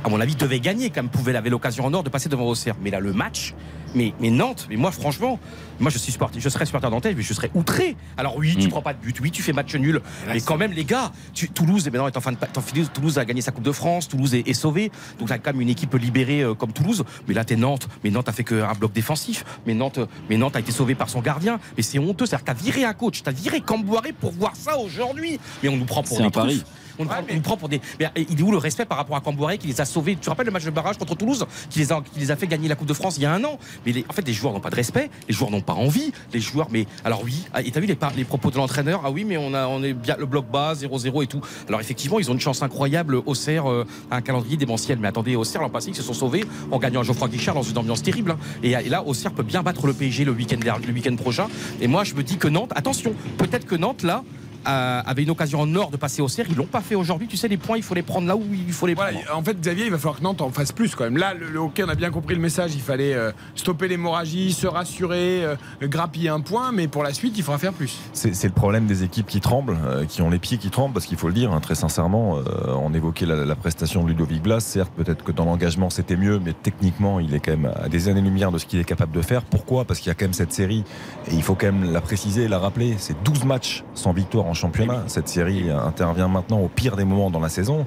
à 0.05 0.09
mon 0.09 0.21
avis, 0.21 0.37
devait 0.37 0.61
gagner, 0.61 0.91
quand 0.91 1.03
même, 1.03 1.11
pouvait 1.11 1.35
avait 1.35 1.51
l'occasion 1.51 1.85
en 1.85 1.95
or 1.95 2.03
de 2.03 2.11
passer 2.11 2.29
devant 2.29 2.47
Auxerre. 2.47 2.77
Mais 2.81 2.91
là, 2.91 3.01
le 3.01 3.13
match, 3.13 3.55
mais, 3.97 4.13
mais 4.21 4.31
Nantes, 4.31 4.67
mais 4.71 4.77
moi, 4.77 4.93
franchement, 4.93 5.41
moi, 5.81 5.91
je 5.91 5.99
suis 5.99 6.13
supporter, 6.13 6.39
je 6.41 6.49
serais 6.49 6.65
supporter 6.67 6.89
nantais, 6.91 7.15
mais 7.15 7.23
je 7.23 7.35
serais 7.35 7.51
outré. 7.55 7.97
Alors 8.17 8.37
oui, 8.37 8.55
tu 8.57 8.69
prends 8.69 8.83
pas 8.83 8.93
de 8.93 8.99
but, 9.01 9.19
oui, 9.21 9.31
tu 9.31 9.43
fais 9.43 9.53
match 9.53 9.75
nul, 9.75 10.01
mais 10.29 10.41
quand 10.41 10.57
même, 10.57 10.73
les 10.73 10.85
gars, 10.85 11.11
tu- 11.35 11.49
Toulouse, 11.49 11.87
est 11.87 11.91
maintenant 11.91 12.07
est 12.07 12.17
en 12.17 12.21
fin 12.21 12.33
de, 12.33 12.37
en 12.39 12.61
fin 12.61 12.83
Toulouse 12.95 13.19
a 13.19 13.25
gagné 13.25 13.41
sa 13.41 13.51
Coupe 13.53 13.65
de 13.65 13.73
France, 13.73 14.07
Toulouse 14.09 14.35
est, 14.35 14.47
est 14.49 14.55
sauvé, 14.55 14.93
donc 15.19 15.29
t'as 15.29 15.39
quand 15.39 15.53
même 15.53 15.63
une 15.63 15.69
équipe 15.71 15.95
libérée 15.95 16.43
euh, 16.43 16.55
comme 16.55 16.73
Toulouse. 16.73 17.05
Mais 17.27 17.35
là, 17.35 17.45
t'es 17.45 17.57
Nantes, 17.57 17.89
mais 18.05 18.11
Nantes 18.11 18.29
a 18.29 18.33
fait 18.33 18.45
qu'un 18.45 18.73
bloc 18.75 18.93
défensif, 18.93 19.45
mais 19.67 19.75
Nantes, 19.75 19.99
mais 20.31 20.37
Nantes 20.37 20.57
a 20.57 20.61
été 20.61 20.73
sauvé 20.73 20.95
par 20.95 21.09
son 21.09 21.21
gardien, 21.21 21.59
mais 21.77 21.83
c'est 21.83 21.99
honteux, 21.99 22.27
c'est-à-dire 22.27 22.45
que 22.45 22.51
t'as 22.53 22.63
viré 22.65 22.85
un 22.85 22.93
coach, 22.95 23.23
t'as 23.23 23.33
viré 23.33 23.61
Camboiré 23.61 24.13
pour 24.13 24.33
voir 24.33 24.55
ça 24.55 24.79
aujourd'hui, 24.79 25.41
mais 25.63 25.69
on 25.71 25.77
nous 25.77 25.85
prend 25.87 26.03
pour 26.03 26.19
des 26.19 26.31
un. 26.31 26.65
On, 26.99 27.05
prend, 27.07 27.17
on 27.31 27.35
nous 27.35 27.41
prend 27.41 27.57
pour 27.57 27.69
des. 27.69 27.81
Mais 28.01 28.07
euh, 28.07 28.25
il 28.29 28.39
est 28.39 28.43
où 28.43 28.51
le 28.51 28.59
respect 28.59 28.85
par 28.85 28.99
rapport 28.99 29.17
à 29.17 29.21
Camboiré 29.21 29.59
qui 29.59 29.67
les 29.67 29.81
a 29.81 29.85
sauvés? 29.85 30.15
Tu 30.15 30.21
te 30.23 30.29
rappelles 30.31 30.47
le 30.47 30.53
match 30.53 30.65
de 30.65 30.71
barrage 30.71 30.99
contre 30.99 31.15
Toulouse 31.17 31.47
qui 31.71 31.79
les 31.81 31.93
a, 31.93 32.01
qui 32.13 32.21
les 32.21 32.31
a 32.31 32.37
fait 32.37 32.47
gagner 32.47 32.69
la 32.69 32.75
Coupe 32.75 32.89
de 32.89 32.95
France 32.95 33.17
il 33.19 33.23
y 33.23 33.27
a 33.27 33.33
un 33.33 33.43
an? 33.45 33.59
Mais 33.85 33.93
les- 33.93 34.05
en 34.09 34.13
fait, 34.13 34.27
les 34.27 34.33
joueurs 34.33 34.53
n'ont 34.53 34.61
pas 34.61 34.71
de 34.71 34.77
respect, 34.77 35.11
les 35.29 35.35
joueurs 35.35 35.51
n'ont 35.51 35.61
pas 35.61 35.75
envie, 35.75 36.13
les 36.33 36.41
joueurs. 36.41 36.69
Mais 36.71 36.87
alors 37.05 37.23
oui, 37.25 37.45
ah, 37.53 37.63
et 37.63 37.71
t'as 37.71 37.81
vu 37.81 37.87
les, 37.87 38.25
propos 38.25 38.51
de 38.51 38.57
l'entraîneur? 38.57 39.03
Ah 39.05 39.11
oui, 39.11 39.25
mais 39.25 39.37
on 39.37 39.53
a, 39.55 39.67
on 39.67 39.83
est 39.83 39.93
bien 39.93 40.17
le 40.19 40.27
bloc 40.27 40.47
bas, 40.51 40.75
0-0 40.75 41.23
et 41.23 41.27
tout. 41.27 41.41
Alors 41.69 41.81
effectivement, 41.81 42.19
ils 42.19 42.31
ont 42.31 42.35
une 42.35 42.41
chance 42.41 42.63
incroyable. 42.63 43.17
Auxerre 43.27 43.71
euh, 43.71 43.87
a 44.11 44.17
un 44.17 44.21
calendrier 44.23 44.57
démentiel. 44.57 44.99
Mais 45.01 45.09
attendez, 45.09 45.37
Auxerre 45.37 45.63
l'an 45.63 45.71
passé, 45.71 45.89
ils 45.91 45.95
se 45.97 46.03
sont 46.03 46.15
sauvés 46.15 46.45
en 46.71 46.79
gagnant 46.79 47.03
Geoffroy 47.03 47.29
Guichard 47.29 47.55
dans 47.55 47.63
une 47.63 47.79
ambiance 47.79 48.03
terrible. 48.03 48.33
hein. 48.33 48.39
Et, 48.63 48.71
et 48.73 48.89
là, 48.89 49.03
Auxerre 49.05 49.33
peut 49.33 49.43
bien 49.43 49.63
battre 49.63 49.87
le 49.87 49.93
PSG 49.93 50.25
le 50.25 50.33
week-end 50.33 50.59
der- 50.59 50.79
le 50.87 50.93
week-end 50.93 51.17
prochain. 51.17 51.47
Et 51.81 51.87
moi, 51.89 52.05
je 52.05 52.15
me 52.15 52.23
dis 52.23 52.37
que 52.37 52.49
Nantes, 52.49 52.73
attention, 52.75 53.15
peut-être 53.39 53.67
que 53.67 53.75
Nantes 53.75 54.03
là 54.03 54.23
a- 54.67 55.01
avait 55.01 55.23
une 55.23 55.31
occasion 55.31 55.61
en 55.61 55.75
or 55.75 55.91
de 55.91 55.97
passer 55.97 56.21
au 56.23 56.29
cerf. 56.29 56.47
Ils 56.51 56.57
l'ont 56.57 56.67
pas 56.67 56.81
fait 56.81 56.95
aujourd'hui. 56.95 57.29
Tu 57.29 57.37
sais, 57.37 57.49
les 57.49 57.57
points, 57.57 57.77
il 57.77 57.83
faut 57.83 57.95
les 57.95 58.03
prendre 58.03 58.27
là 58.27 58.37
où 58.37 58.43
il 58.53 58.73
faut 58.73 58.87
les 58.87 58.95
Voilà, 58.95 59.13
prendre. 59.21 59.39
en 59.39 59.43
fait, 59.43 59.59
Xavier, 59.61 59.87
il 59.87 59.91
va 59.91 59.99
falloir 59.99 60.19
que 60.19 60.23
Nantes 60.23 60.43
en 60.43 60.51
fasse 60.51 60.73
plus 60.73 60.95
quand 60.95 61.05
même. 61.05 61.17
Là, 61.17 61.33
le, 61.35 61.49
le 61.49 61.59
hockey, 61.59 61.83
on 61.85 61.89
a 61.89 61.95
bien 61.95 62.11
compris 62.11 62.35
le 62.35 62.41
message. 62.41 62.75
Il 62.75 62.81
fallait 62.83 63.15
euh, 63.15 63.33
stopper 63.55 63.89
l'hémorragie, 63.89 64.53
se 64.53 64.67
rassurer, 64.67 65.45
euh, 65.45 65.57
grappiller 65.83 66.29
un 66.29 66.41
point, 66.41 66.73
mais 66.73 66.89
pour 66.89 67.03
la 67.03 67.13
suite, 67.15 67.35
il 67.39 67.43
faudra 67.43 67.59
faire 67.59 67.73
plus. 67.73 67.97
C'est 68.13 68.45
le 68.45 68.51
problème 68.51 68.87
des 68.87 69.03
équipes 69.05 69.27
qui 69.27 69.41
tremblent, 69.41 69.79
euh, 69.87 70.05
qui 70.05 70.23
ont 70.23 70.31
les 70.31 70.39
pieds 70.39 70.59
qui 70.59 70.71
tremblent, 70.71 70.93
parce 70.95 71.07
qu'il 71.07 71.17
faut 71.17 71.29
le 71.29 71.35
dire, 71.35 71.53
hein, 71.53 71.61
très 71.61 71.75
sincèrement, 71.75 72.39
euh, 72.39 72.43
on 72.69 72.93
évoquait 72.95 73.27
la, 73.27 73.45
la 73.45 73.57
prestation 73.57 74.03
de 74.03 74.09
Ludovic 74.09 74.43
Blas, 74.43 74.61
certes 74.61 74.93
peut-être 74.97 75.25
que 75.25 75.33
dans 75.33 75.45
l'engagement 75.45 75.91
c'était 75.91 76.17
mieux, 76.17 76.41
mais 76.45 76.53
techniquement 76.53 77.21
il 77.21 77.35
est 77.35 77.41
quand 77.41 77.53
même 77.57 77.73
à 77.83 77.89
des 77.89 78.09
années-lumière 78.09 78.51
de 78.53 78.59
ce 78.59 78.67
qu'il 78.67 78.79
est 78.81 78.85
capable 78.85 79.13
de 79.13 79.23
faire. 79.23 79.43
Pourquoi? 79.43 79.85
Parce 79.85 80.01
qu'il 80.01 80.09
y 80.09 80.11
a 80.11 80.15
quand 80.15 80.25
même 80.25 80.33
cette 80.33 80.53
série, 80.53 80.85
et 81.31 81.35
il 81.35 81.43
faut 81.43 81.55
quand 81.55 81.67
même 81.73 81.93
la 81.93 82.01
préciser 82.01 82.49
la 82.49 82.59
rappeler, 82.59 82.95
c'est 82.99 83.23
12 83.23 83.45
matchs 83.45 83.85
sans 83.95 84.13
victoire 84.13 84.47
en 84.47 84.55
championnat. 84.57 85.05
Cette 85.07 85.29
série 85.29 85.71
intervient 85.71 86.29
maintenant 86.29 86.59
au 86.61 86.69
pire 86.69 86.97
des 86.97 87.05
moments 87.05 87.31
dans 87.31 87.41
la 87.41 87.49
saison. 87.49 87.87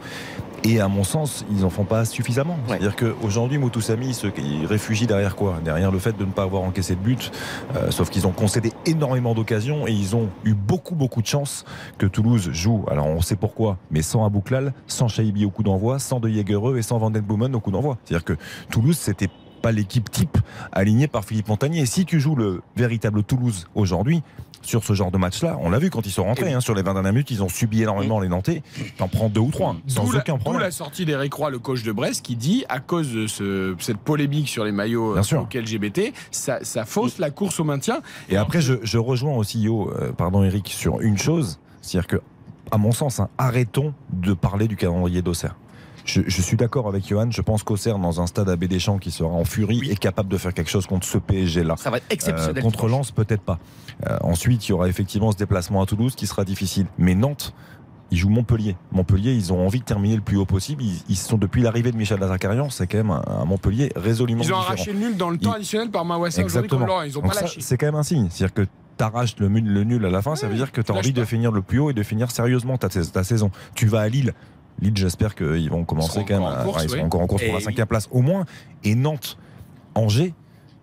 Et 0.65 0.81
à 0.81 0.89
mon 0.89 1.05
sens, 1.05 1.45
ils 1.51 1.63
en 1.63 1.69
font 1.69 1.85
pas 1.85 2.03
suffisamment. 2.03 2.57
C'est-à-dire 2.67 2.97
qu'aujourd'hui, 2.97 3.57
Moutoussamy, 3.57 4.13
se- 4.13 4.27
il 4.37 4.65
réfugie 4.65 5.07
derrière 5.07 5.37
quoi? 5.37 5.59
Derrière 5.63 5.89
le 5.89 5.99
fait 5.99 6.17
de 6.17 6.25
ne 6.25 6.31
pas 6.31 6.43
avoir 6.43 6.63
encaissé 6.63 6.95
de 6.95 6.99
but. 6.99 7.31
Euh, 7.77 7.91
sauf 7.91 8.09
qu'ils 8.09 8.27
ont 8.27 8.33
concédé 8.33 8.73
énormément 8.85 9.33
d'occasions 9.33 9.87
et 9.87 9.93
ils 9.93 10.17
ont 10.17 10.27
eu 10.43 10.53
beaucoup, 10.53 10.95
beaucoup 10.95 11.21
de 11.21 11.27
chance 11.27 11.63
que 11.97 12.05
Toulouse 12.05 12.49
joue. 12.51 12.83
Alors 12.91 13.07
on 13.07 13.21
sait 13.21 13.37
pourquoi, 13.37 13.77
mais 13.89 14.01
sans 14.01 14.25
Abouklal, 14.25 14.73
sans 14.85 15.07
Chaibi 15.07 15.45
au 15.45 15.49
coup 15.49 15.63
d'envoi, 15.63 15.97
sans 15.97 16.19
De 16.19 16.27
Jagereux 16.27 16.77
et 16.77 16.81
sans 16.81 16.97
Van 16.97 17.09
Den 17.09 17.21
Boomen 17.23 17.55
au 17.55 17.61
coup 17.61 17.71
d'envoi. 17.71 17.97
C'est-à-dire 18.03 18.25
que 18.25 18.33
Toulouse, 18.69 18.97
c'était 18.97 19.29
pas 19.61 19.71
l'équipe 19.71 20.11
type 20.11 20.37
alignée 20.73 21.07
par 21.07 21.23
Philippe 21.23 21.47
Montagnier. 21.47 21.81
Et 21.81 21.85
si 21.85 22.05
tu 22.05 22.19
joues 22.19 22.35
le 22.35 22.61
véritable 22.75 23.23
Toulouse 23.23 23.67
aujourd'hui, 23.75 24.23
sur 24.69 24.83
ce 24.83 24.93
genre 24.93 25.09
de 25.09 25.17
match-là, 25.17 25.57
on 25.61 25.71
l'a 25.71 25.79
vu 25.79 25.89
quand 25.89 26.05
ils 26.05 26.11
sont 26.11 26.23
rentrés, 26.23 26.53
hein, 26.53 26.61
sur 26.61 26.75
les 26.75 26.83
20 26.83 26.93
dernières 26.93 27.11
minutes, 27.11 27.31
ils 27.31 27.41
ont 27.41 27.49
subi 27.49 27.81
énormément 27.81 28.19
les 28.19 28.27
Nantais. 28.29 28.61
T'en 28.97 29.07
prends 29.07 29.27
deux 29.27 29.41
ou 29.41 29.49
trois, 29.49 29.75
sans 29.87 30.03
D'où 30.05 30.11
la, 30.11 30.19
aucun 30.19 30.33
d'où 30.33 30.39
problème. 30.39 30.61
la 30.61 30.69
sortie 30.71 31.05
d'Eric 31.05 31.33
Roy, 31.33 31.49
le 31.49 31.57
coach 31.59 31.81
de 31.83 31.91
Brest, 31.91 32.23
qui 32.23 32.35
dit, 32.35 32.65
à 32.69 32.79
cause 32.79 33.11
de 33.11 33.25
ce- 33.25 33.75
cette 33.79 33.97
polémique 33.97 34.47
sur 34.47 34.63
les 34.63 34.71
maillots 34.71 35.15
LGBT, 35.55 36.13
ça, 36.29 36.59
ça 36.63 36.85
fausse 36.85 37.17
la 37.17 37.31
course 37.31 37.59
au 37.59 37.63
maintien. 37.63 37.99
Et 38.29 38.37
après, 38.37 38.61
je, 38.61 38.75
je 38.83 38.97
rejoins 38.99 39.35
aussi 39.35 39.59
Yo, 39.59 39.91
euh, 39.91 40.11
pardon 40.11 40.43
Eric, 40.43 40.67
sur 40.69 41.01
une 41.01 41.17
chose, 41.17 41.59
c'est-à-dire 41.81 42.07
que, 42.07 42.21
à 42.71 42.77
mon 42.77 42.91
sens, 42.91 43.19
hein, 43.19 43.29
arrêtons 43.39 43.93
de 44.13 44.33
parler 44.33 44.67
du 44.67 44.75
calendrier 44.75 45.23
d'Auxerre. 45.23 45.55
Je, 46.09 46.21
je 46.25 46.41
suis 46.41 46.57
d'accord 46.57 46.87
avec 46.87 47.07
Johan, 47.07 47.29
je 47.29 47.41
pense 47.41 47.61
qu'Auxerre, 47.63 47.99
dans 47.99 48.19
un 48.21 48.25
stade 48.27 48.49
à 48.49 48.55
Deschamps 48.55 48.97
qui 48.97 49.11
sera 49.11 49.29
en 49.29 49.45
furie, 49.45 49.89
est 49.91 49.95
capable 49.99 50.29
de 50.29 50.37
faire 50.37 50.53
quelque 50.53 50.69
chose 50.71 50.87
contre 50.87 51.05
ce 51.05 51.17
PSG-là. 51.19 51.75
Ça 51.77 51.89
va 51.91 51.97
être 51.97 52.05
exceptionnel. 52.09 52.63
contre 52.63 52.87
Lens, 52.87 53.11
peut-être 53.11 53.41
pas. 53.43 53.59
Euh, 54.07 54.17
ensuite, 54.21 54.67
il 54.67 54.71
y 54.71 54.73
aura 54.73 54.87
effectivement 54.89 55.31
ce 55.31 55.37
déplacement 55.37 55.81
à 55.81 55.85
Toulouse 55.85 56.15
qui 56.15 56.25
sera 56.25 56.45
difficile. 56.45 56.87
Mais 56.97 57.13
Nantes, 57.15 57.53
ils 58.11 58.17
jouent 58.17 58.29
Montpellier. 58.29 58.75
Montpellier, 58.91 59.33
ils 59.33 59.53
ont 59.53 59.63
envie 59.63 59.79
de 59.81 59.85
terminer 59.85 60.15
le 60.15 60.21
plus 60.21 60.37
haut 60.37 60.45
possible. 60.45 60.81
Ils, 60.83 60.99
ils 61.09 61.15
sont 61.17 61.37
depuis 61.37 61.61
l'arrivée 61.61 61.91
de 61.91 61.97
Michel 61.97 62.19
Lazarcarian, 62.19 62.69
c'est 62.71 62.87
quand 62.87 62.97
même 62.97 63.11
un, 63.11 63.23
un 63.27 63.45
Montpellier 63.45 63.91
résolument 63.95 64.41
Ils 64.41 64.51
ont 64.51 64.57
différent. 64.57 64.61
arraché 64.73 64.93
le 64.93 64.99
nul 64.99 65.15
dans 65.17 65.29
le 65.29 65.37
temps 65.37 65.51
Ils- 65.53 65.57
additionnel 65.57 65.91
par 65.91 66.05
Mawassa 66.05 66.41
Laurent. 66.41 67.03
Ils 67.03 67.13
n'ont 67.13 67.21
Donc 67.21 67.27
pas 67.27 67.33
ça, 67.33 67.41
lâché. 67.41 67.61
C'est 67.61 67.77
quand 67.77 67.85
même 67.85 67.95
un 67.95 68.03
signe. 68.03 68.27
C'est-à-dire 68.31 68.53
que 68.55 68.65
t'arraches 68.97 69.35
le, 69.37 69.47
le 69.47 69.83
nul 69.83 70.03
à 70.05 70.09
la 70.09 70.21
fin, 70.23 70.35
ça 70.35 70.47
veut 70.47 70.55
dire 70.55 70.71
que 70.71 70.81
tu 70.81 70.91
as 70.91 70.95
envie 70.95 71.13
de 71.13 71.23
finir 71.23 71.51
le 71.51 71.61
plus 71.61 71.77
haut 71.79 71.91
et 71.91 71.93
de 71.93 72.03
finir 72.03 72.31
sérieusement 72.31 72.77
ta, 72.77 72.89
ta 72.89 73.23
saison. 73.23 73.51
Tu 73.75 73.85
vas 73.85 73.99
à 74.01 74.09
Lille. 74.09 74.33
Lille, 74.81 74.95
j'espère 74.95 75.35
qu'ils 75.35 75.69
vont 75.69 75.83
commencer 75.85 76.19
quand 76.27 76.39
même. 76.39 76.43
à- 76.43 76.63
course, 76.63 76.83
ils 76.83 76.89
seront 76.89 77.05
encore 77.05 77.21
en 77.21 77.27
course 77.27 77.41
pour 77.43 77.53
la 77.53 77.59
cinquième 77.65 77.87
place 77.87 78.07
au 78.11 78.21
moins. 78.21 78.45
Et 78.83 78.95
Nantes, 78.95 79.37
Angers, 79.95 80.33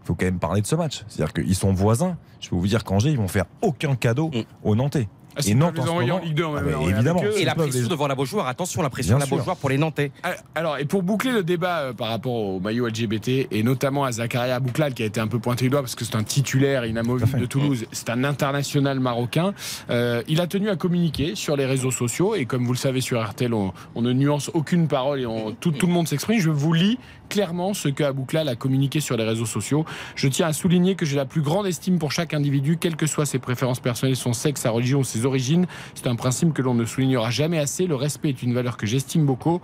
il 0.03 0.07
faut 0.07 0.15
quand 0.15 0.27
même 0.27 0.39
parler 0.39 0.61
de 0.61 0.67
ce 0.67 0.75
match. 0.77 1.05
C'est-à-dire 1.09 1.33
qu'ils 1.33 1.55
sont 1.55 1.73
voisins. 1.73 2.17
Je 2.41 2.51
peux 2.51 2.57
vous 2.57 2.67
dire 2.67 2.85
qu'Angers, 2.85 3.11
ils 3.11 3.17
vont 3.17 3.29
faire 3.29 3.47
aucun 3.63 3.95
cadeau 3.97 4.31
aux 4.63 4.75
Nantais. 4.77 5.09
Ah, 5.37 5.41
et 5.47 5.55
Nantes, 5.55 5.79
en 5.79 5.85
ce 5.85 5.89
envoyer 5.91 6.11
en 6.11 6.15
moment- 6.15 6.27
Ligue 6.27 6.35
2 6.37 6.45
en 6.45 6.55
Ah, 6.57 6.61
même 6.63 6.73
bah, 6.75 6.79
évidemment. 6.91 7.23
Et 7.37 7.45
la 7.45 7.55
pression 7.55 7.83
les- 7.83 7.89
devant 7.89 8.07
la 8.07 8.15
Beaujoire, 8.15 8.47
attention, 8.49 8.83
la 8.83 8.91
pression 8.91 9.17
de 9.17 9.21
la. 9.21 9.27
Beaujoire 9.27 9.57
pour 9.57 9.69
les 9.71 9.79
Nantais. 9.79 10.11
Ah, 10.23 10.31
Alors, 10.55 10.79
et 10.79 10.85
pour 10.87 11.03
boucler 11.03 11.33
le 11.33 11.43
débat 11.43 11.81
euh, 11.81 11.93
par 11.93 12.09
rapport 12.09 12.33
au 12.33 12.61
maillot 12.61 12.87
LGBT, 12.89 13.49
et 13.51 13.63
notamment 13.63 14.05
à 14.05 14.13
Zakaria 14.13 14.59
Bouklal, 14.61 14.95
qui 14.95 15.03
a 15.03 15.07
été 15.07 15.21
un 15.21 15.27
peu 15.29 15.39
pointé 15.39 15.65
du 15.67 15.71
doigt 15.71 15.81
parce 15.83 15.95
que 15.95 16.05
c'est 16.05 16.17
un 16.17 16.23
titulaire 16.25 16.87
inamovible 16.87 17.39
de 17.39 17.47
Toulouse, 17.47 17.87
c'est 17.93 18.09
un 18.11 18.25
international 18.25 19.01
marocain, 19.01 19.53
euh, 19.91 20.23
il 20.29 20.41
a 20.41 20.47
tenu 20.47 20.71
à 20.71 20.77
communiquer 20.77 21.35
sur 21.35 21.57
les 21.57 21.67
réseaux 21.67 21.91
sociaux, 21.91 22.35
et 22.35 22.47
comme 22.47 22.65
vous 22.65 22.73
le 22.73 22.79
savez 22.79 23.01
sur 23.01 23.23
RTL, 23.23 23.53
on, 23.53 23.73
on 23.95 24.03
ne 24.03 24.13
nuance 24.13 24.51
aucune 24.55 24.89
parole 24.89 25.21
et 25.21 25.27
on- 25.27 25.53
tout, 25.53 25.73
tout 25.73 25.87
le 25.87 25.93
monde 25.93 26.09
s'exprime. 26.09 26.41
Je 26.41 26.51
vous 26.51 26.73
lis 26.73 26.99
clairement 27.29 27.75
ce 27.75 27.89
que 27.89 28.05
Abouklal 28.05 28.49
a 28.49 28.55
communiqué 28.55 29.01
sur 29.01 29.17
les 29.17 29.25
réseaux 29.25 29.47
sociaux. 29.47 29.85
Je 30.15 30.29
tiens 30.29 30.47
à 30.47 30.53
souligner 30.53 30.95
que 30.95 31.05
j'ai 31.05 31.17
la 31.17 31.25
plus 31.27 31.43
grande 31.43 31.67
estime 31.67 31.99
pour 31.99 32.13
chaque 32.13 32.33
individu, 32.35 32.79
quelles 32.81 32.97
que 32.97 33.07
soient 33.07 33.27
ses 33.27 33.39
préférences 33.41 33.81
personnelles, 33.81 34.17
son 34.17 34.33
sexe, 34.33 34.61
sa 34.63 34.71
religion 34.71 35.01
ou 35.01 35.05
ses 35.05 35.26
C'est 35.95 36.07
un 36.07 36.15
principe 36.17 36.53
que 36.53 36.63
l'on 36.63 36.75
ne 36.75 36.85
soulignera 36.85 37.31
jamais 37.31 37.59
assez. 37.59 37.87
Le 37.87 37.95
respect 37.95 38.31
est 38.31 38.43
une 38.43 38.55
valeur 38.55 38.77
que 38.77 38.87
j'estime 38.87 39.25
beaucoup. 39.25 39.61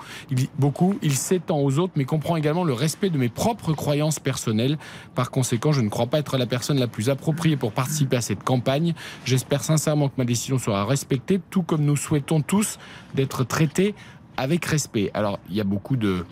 Il, 1.02 1.12
s'étend 1.12 1.60
aux 1.60 1.78
autres, 1.78 1.92
mais 1.96 2.04
comprend 2.04 2.36
également 2.36 2.64
le 2.64 2.72
respect 2.72 3.10
de 3.10 3.18
mes 3.18 3.28
propres 3.28 3.72
croyances 3.72 4.18
personnelles. 4.18 4.78
Par 5.14 5.30
conséquent, 5.30 5.72
je 5.72 5.80
ne 5.80 5.88
crois 5.88 6.06
pas 6.06 6.18
être 6.18 6.36
la 6.38 6.46
personne 6.46 6.78
la 6.78 6.86
plus 6.86 7.10
appropriée 7.10 7.56
pour 7.56 7.72
participer 7.72 8.16
à 8.16 8.20
cette 8.20 8.42
campagne. 8.42 8.94
J'espère 9.24 9.62
sincèrement 9.62 10.08
que 10.08 10.14
ma 10.18 10.24
décision 10.24 10.58
sera 10.58 10.84
respectée, 10.84 11.40
tout 11.50 11.62
comme 11.62 11.84
nous 11.84 11.96
souhaitons 11.96 12.42
tous 12.42 12.78
d'être 13.14 13.44
traités 13.44 13.94
avec 14.36 14.64
respect. 14.64 15.10
Alors, 15.14 15.38
il 15.48 15.56
y 15.56 15.60
a 15.60 15.64
beaucoup 15.64 15.96
de 15.96 16.24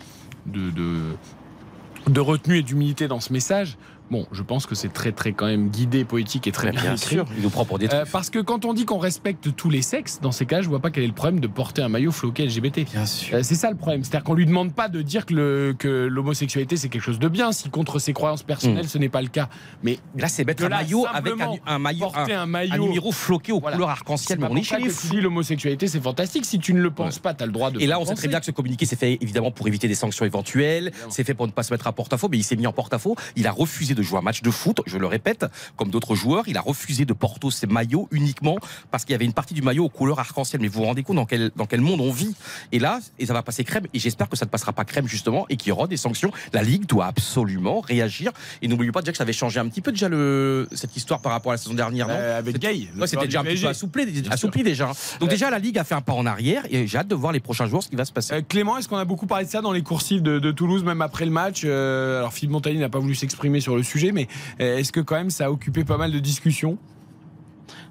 retenue 2.17 2.57
et 2.57 2.63
d'humilité 2.63 3.07
dans 3.07 3.19
ce 3.19 3.31
message. 3.31 3.77
Bon, 4.11 4.27
je 4.33 4.43
pense 4.43 4.65
que 4.65 4.75
c'est 4.75 4.89
très, 4.91 5.11
très 5.13 5.31
quand 5.31 5.45
même 5.47 5.69
guidé, 5.69 6.03
poétique 6.03 6.45
et 6.45 6.51
très 6.51 6.71
bien, 6.71 6.81
bien 6.81 6.95
écrit. 6.95 7.15
sûr, 7.15 7.25
il 7.37 7.41
nous 7.43 7.49
prend 7.49 7.63
pour 7.65 7.79
des 7.79 7.87
Euh, 7.93 8.03
parce 8.11 8.29
que 8.29 8.39
quand 8.39 8.65
on 8.65 8.73
dit 8.73 8.83
qu'on 8.85 8.97
respecte 8.99 9.55
tous 9.55 9.69
les 9.69 9.81
sexes, 9.81 10.19
dans 10.21 10.33
ces 10.33 10.45
cas, 10.45 10.61
je 10.61 10.67
vois 10.67 10.79
pas 10.81 10.91
quel 10.91 11.05
est 11.05 11.07
le 11.07 11.13
problème 11.13 11.39
de 11.39 11.47
porter 11.47 11.81
un 11.81 11.87
maillot 11.89 12.11
floqué 12.11 12.45
LGBT. 12.45 12.83
Bien 12.91 13.05
sûr. 13.05 13.37
Euh, 13.37 13.41
c'est 13.41 13.55
ça 13.55 13.69
le 13.71 13.77
problème. 13.77 14.03
C'est-à-dire 14.03 14.25
qu'on 14.25 14.33
lui 14.33 14.45
demande 14.45 14.73
pas 14.73 14.89
de 14.89 15.01
dire 15.01 15.25
que 15.25 15.33
le- 15.33 15.75
que 15.79 15.87
l'homosexualité 16.07 16.75
c'est 16.75 16.89
quelque 16.89 17.01
chose 17.01 17.19
de 17.19 17.27
bien, 17.29 17.53
si 17.53 17.69
contre 17.69 17.99
ses 17.99 18.11
croyances 18.11 18.43
personnelles 18.43 18.83
Mm. 18.85 18.89
ce 18.89 18.97
n'est 18.97 19.07
pas 19.09 19.21
le 19.21 19.29
cas. 19.29 19.47
Mais 19.81 19.97
Là, 20.17 20.27
c'est 20.27 20.43
mettre 20.45 20.65
un 20.65 20.69
maillot 20.69 21.05
avec 21.11 21.33
un, 21.65 21.79
maillot, 21.79 21.99
porter 22.11 22.33
un, 22.33 22.45
maillot, 22.45 22.73
un 22.73 22.77
numéro 22.79 23.11
floqué 23.13 23.53
aux 23.53 23.61
Voilà. 23.61 23.77
couleurs 23.77 23.89
arc-en-ciel. 23.91 24.37
C'est 24.39 24.45
Mais 24.45 24.51
on 24.51 24.57
est 24.57 24.63
chez 24.63 24.75
dis 25.09 25.21
l'homosexualité 25.21 25.87
c'est 25.87 26.01
fantastique. 26.01 26.43
Si 26.45 26.59
tu 26.59 26.73
ne 26.73 26.81
le 26.81 26.91
penses 26.91 27.19
pas, 27.19 27.33
tu 27.33 27.43
as 27.43 27.45
le 27.45 27.53
droit 27.53 27.71
de. 27.71 27.79
Et 27.79 27.87
là, 27.87 27.97
on 27.99 28.05
sait 28.05 28.15
très 28.15 28.27
bien 28.27 28.39
que 28.41 28.45
ce 28.45 28.51
communiqué 28.51 28.85
s'est 28.85 28.97
fait 28.97 29.17
évidemment 29.21 29.51
pour 29.51 29.67
éviter 29.69 29.87
des 29.87 29.95
sanctions 29.95 30.25
éventuelles. 30.25 30.91
C'est 31.09 31.23
fait 31.23 31.33
pour 31.33 31.47
ne 31.47 31.51
pas 31.53 31.63
se 31.63 31.73
mettre 31.73 31.87
à 31.87 31.93
porte-à-faux, 31.93 32.27
mais 32.29 32.37
il 32.37 32.43
s'est 32.43 32.57
mis 32.57 32.67
en 32.67 32.73
porte-à-faux. 32.73 33.15
Il 33.37 33.47
a 33.47 33.51
refusé 33.51 33.93
de 33.95 34.00
jouer 34.03 34.19
un 34.19 34.21
match 34.21 34.41
de 34.41 34.51
foot, 34.51 34.81
je 34.85 34.97
le 34.97 35.07
répète, 35.07 35.45
comme 35.77 35.89
d'autres 35.89 36.15
joueurs. 36.15 36.43
Il 36.47 36.57
a 36.57 36.61
refusé 36.61 37.05
de 37.05 37.13
porter 37.13 37.49
ses 37.51 37.67
maillots 37.67 38.07
uniquement 38.11 38.57
parce 38.91 39.05
qu'il 39.05 39.13
y 39.13 39.15
avait 39.15 39.25
une 39.25 39.33
partie 39.33 39.53
du 39.53 39.61
maillot 39.61 39.85
aux 39.85 39.89
couleurs 39.89 40.19
arc-en-ciel. 40.19 40.61
Mais 40.61 40.67
vous 40.67 40.79
vous 40.81 40.85
rendez 40.85 41.03
compte 41.03 41.15
dans 41.15 41.25
quel, 41.25 41.51
dans 41.55 41.65
quel 41.65 41.81
monde 41.81 42.01
on 42.01 42.11
vit 42.11 42.35
Et 42.71 42.79
là, 42.79 42.99
et 43.19 43.25
ça 43.25 43.33
va 43.33 43.41
passer 43.43 43.63
crème. 43.63 43.85
Et 43.93 43.99
j'espère 43.99 44.29
que 44.29 44.35
ça 44.37 44.45
ne 44.45 44.49
passera 44.49 44.73
pas 44.73 44.85
crème 44.85 45.07
justement 45.07 45.45
et 45.49 45.57
qu'il 45.57 45.69
y 45.69 45.71
aura 45.71 45.87
des 45.87 45.97
sanctions. 45.97 46.31
La 46.53 46.63
Ligue 46.63 46.85
doit 46.85 47.05
absolument 47.05 47.79
réagir. 47.81 48.31
Et 48.61 48.67
n'oubliez 48.67 48.91
pas 48.91 49.01
déjà 49.01 49.11
que 49.11 49.17
ça 49.17 49.23
avait 49.23 49.33
changé 49.33 49.59
un 49.59 49.67
petit 49.67 49.81
peu 49.81 49.91
déjà 49.91 50.09
le, 50.09 50.67
cette 50.73 50.95
histoire 50.97 51.21
par 51.21 51.31
rapport 51.31 51.51
à 51.51 51.55
la 51.55 51.57
saison 51.57 51.73
dernière. 51.73 52.07
non? 52.07 52.13
Euh, 52.15 52.37
avec 52.39 52.59
Gay. 52.59 52.87
Ouais, 52.97 53.07
c'était 53.07 53.25
déjà 53.25 53.39
un 53.41 53.43
petit 53.43 53.61
peu 53.61 53.67
assoupli, 53.67 54.23
assoupli 54.29 54.63
déjà. 54.63 54.89
hein. 54.89 54.93
Donc 55.19 55.29
Euh, 55.29 55.31
déjà 55.31 55.49
la 55.49 55.59
Ligue 55.59 55.77
a 55.77 55.83
fait 55.83 55.95
un 55.95 56.01
pas 56.01 56.13
en 56.13 56.25
arrière 56.25 56.63
et 56.69 56.87
j'ai 56.87 56.97
hâte 56.97 57.07
de 57.07 57.15
voir 57.15 57.31
les 57.31 57.39
prochains 57.39 57.67
jours 57.67 57.81
ce 57.83 57.89
qui 57.89 57.95
va 57.95 58.05
se 58.05 58.11
passer. 58.11 58.33
Euh, 58.33 58.41
Clément, 58.47 58.77
est-ce 58.77 58.87
qu'on 58.87 58.97
a 58.97 59.05
beaucoup 59.05 59.27
parlé 59.27 59.45
de 59.45 59.49
ça 59.49 59.61
dans 59.61 59.71
les 59.71 59.81
coursives 59.83 60.21
de, 60.21 60.39
de 60.39 60.51
Toulouse, 60.51 60.83
même 60.83 61.01
après 61.01 61.25
le 61.25 61.31
match? 61.31 61.61
Euh, 61.63 62.19
Alors 62.19 62.33
Philippe 62.33 62.51
Montagny 62.51 62.77
n'a 62.79 62.89
pas 62.89 62.99
voulu 62.99 63.15
s'exprimer 63.15 63.61
sur 63.61 63.75
le 63.75 63.80
sujet, 63.83 64.11
mais 64.11 64.27
euh, 64.59 64.77
est-ce 64.77 64.91
que 64.91 64.99
quand 64.99 65.15
même 65.15 65.29
ça 65.29 65.45
a 65.45 65.51
occupé 65.51 65.83
pas 65.83 65.97
mal 65.97 66.11
de 66.11 66.19
discussions? 66.19 66.77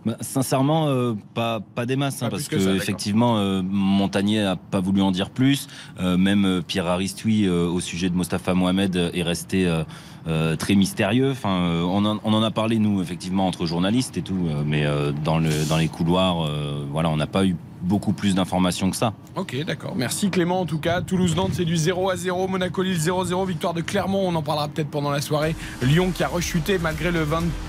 Bah, 0.06 0.16
sincèrement, 0.20 0.88
euh, 0.88 1.12
pas, 1.34 1.60
pas 1.60 1.84
des 1.84 1.96
masses, 1.96 2.22
hein, 2.22 2.26
Pas 2.26 2.30
parce 2.36 2.48
que, 2.48 2.56
que 2.56 2.60
ça, 2.60 2.66
d'accord. 2.68 2.82
effectivement, 2.82 3.38
euh, 3.38 3.60
Montagnier 3.62 4.42
a 4.42 4.56
pas 4.56 4.80
voulu 4.80 5.02
en 5.02 5.10
dire 5.10 5.28
plus. 5.28 5.68
Euh, 6.00 6.16
même 6.16 6.46
euh, 6.46 6.62
Pierre 6.62 6.86
Aristoui, 6.86 7.48
au 7.48 7.80
sujet 7.80 8.08
de 8.08 8.14
Mostafa 8.14 8.54
Mohamed, 8.54 8.96
est 9.12 9.22
resté 9.22 9.70
très 10.58 10.74
mystérieux. 10.74 11.30
Enfin, 11.32 11.82
on, 11.84 12.04
en, 12.04 12.18
on 12.24 12.32
en 12.32 12.42
a 12.42 12.50
parlé 12.50 12.78
nous, 12.78 13.02
effectivement, 13.02 13.46
entre 13.46 13.66
journalistes 13.66 14.16
et 14.16 14.22
tout, 14.22 14.48
mais 14.64 14.86
dans, 15.24 15.38
le, 15.38 15.50
dans 15.68 15.76
les 15.76 15.88
couloirs, 15.88 16.48
voilà, 16.90 17.10
on 17.10 17.16
n'a 17.16 17.26
pas 17.26 17.44
eu 17.44 17.56
beaucoup 17.82 18.12
plus 18.12 18.34
d'informations 18.34 18.90
que 18.90 18.96
ça. 18.96 19.12
Ok, 19.36 19.56
d'accord. 19.64 19.94
Merci 19.96 20.30
Clément 20.30 20.60
en 20.60 20.66
tout 20.66 20.78
cas. 20.78 21.00
Toulouse-Nantes, 21.00 21.52
c'est 21.54 21.64
du 21.64 21.76
0 21.76 22.10
à 22.10 22.16
0. 22.16 22.48
Monaco-Lille 22.48 22.98
0-0. 22.98 23.46
Victoire 23.46 23.74
de 23.74 23.80
Clermont, 23.80 24.26
on 24.28 24.34
en 24.34 24.42
parlera 24.42 24.68
peut-être 24.68 24.90
pendant 24.90 25.10
la 25.10 25.20
soirée. 25.20 25.54
Lyon 25.82 26.10
qui 26.14 26.22
a 26.24 26.28
rechuté 26.28 26.78
malgré 26.78 27.10
le 27.10 27.24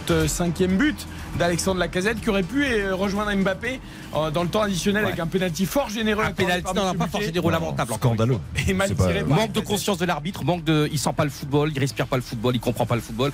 25e 0.08 0.78
but 0.78 1.08
d'Alexandre 1.38 1.80
Lacazette 1.80 2.20
qui 2.22 2.30
aurait 2.30 2.44
pu 2.44 2.66
euh, 2.66 2.94
rejoindre 2.96 3.34
Mbappé 3.34 3.80
euh, 4.16 4.32
dans 4.32 4.44
le 4.44 4.50
temps 4.50 4.62
additionnel 4.62 5.06
avec 5.06 5.20
un 5.20 5.28
pénalty 5.28 5.66
fort 5.66 5.90
généreux. 5.90 6.24
Un 6.24 6.32
pénalty, 6.32 6.74
non, 6.76 6.94
pas 6.94 7.08
fort 7.08 7.22
généreux, 7.22 7.52
lamentable. 7.52 7.94
Scandaleux. 7.94 8.38
Et 8.68 8.74
mal 8.74 8.94
pas- 8.94 9.08
tiré 9.08 9.24
par 9.24 9.38
Manque 9.38 9.52
de 9.54 9.60
conscience 9.62 9.98
de 9.98 10.06
l'arbitre, 10.06 10.44
manque 10.44 10.64
de, 10.64 10.90
il 10.92 11.00
sent 11.00 11.14
pas 11.16 11.24
le 11.24 11.30
football, 11.30 11.72
il 11.74 11.80
respire 11.80 12.08
pas 12.08 12.18
le 12.18 12.22
football, 12.22 12.56
il 12.56 12.60
comprend 12.60 12.86
pas 12.86 12.96
le 12.96 13.02
football. 13.02 13.32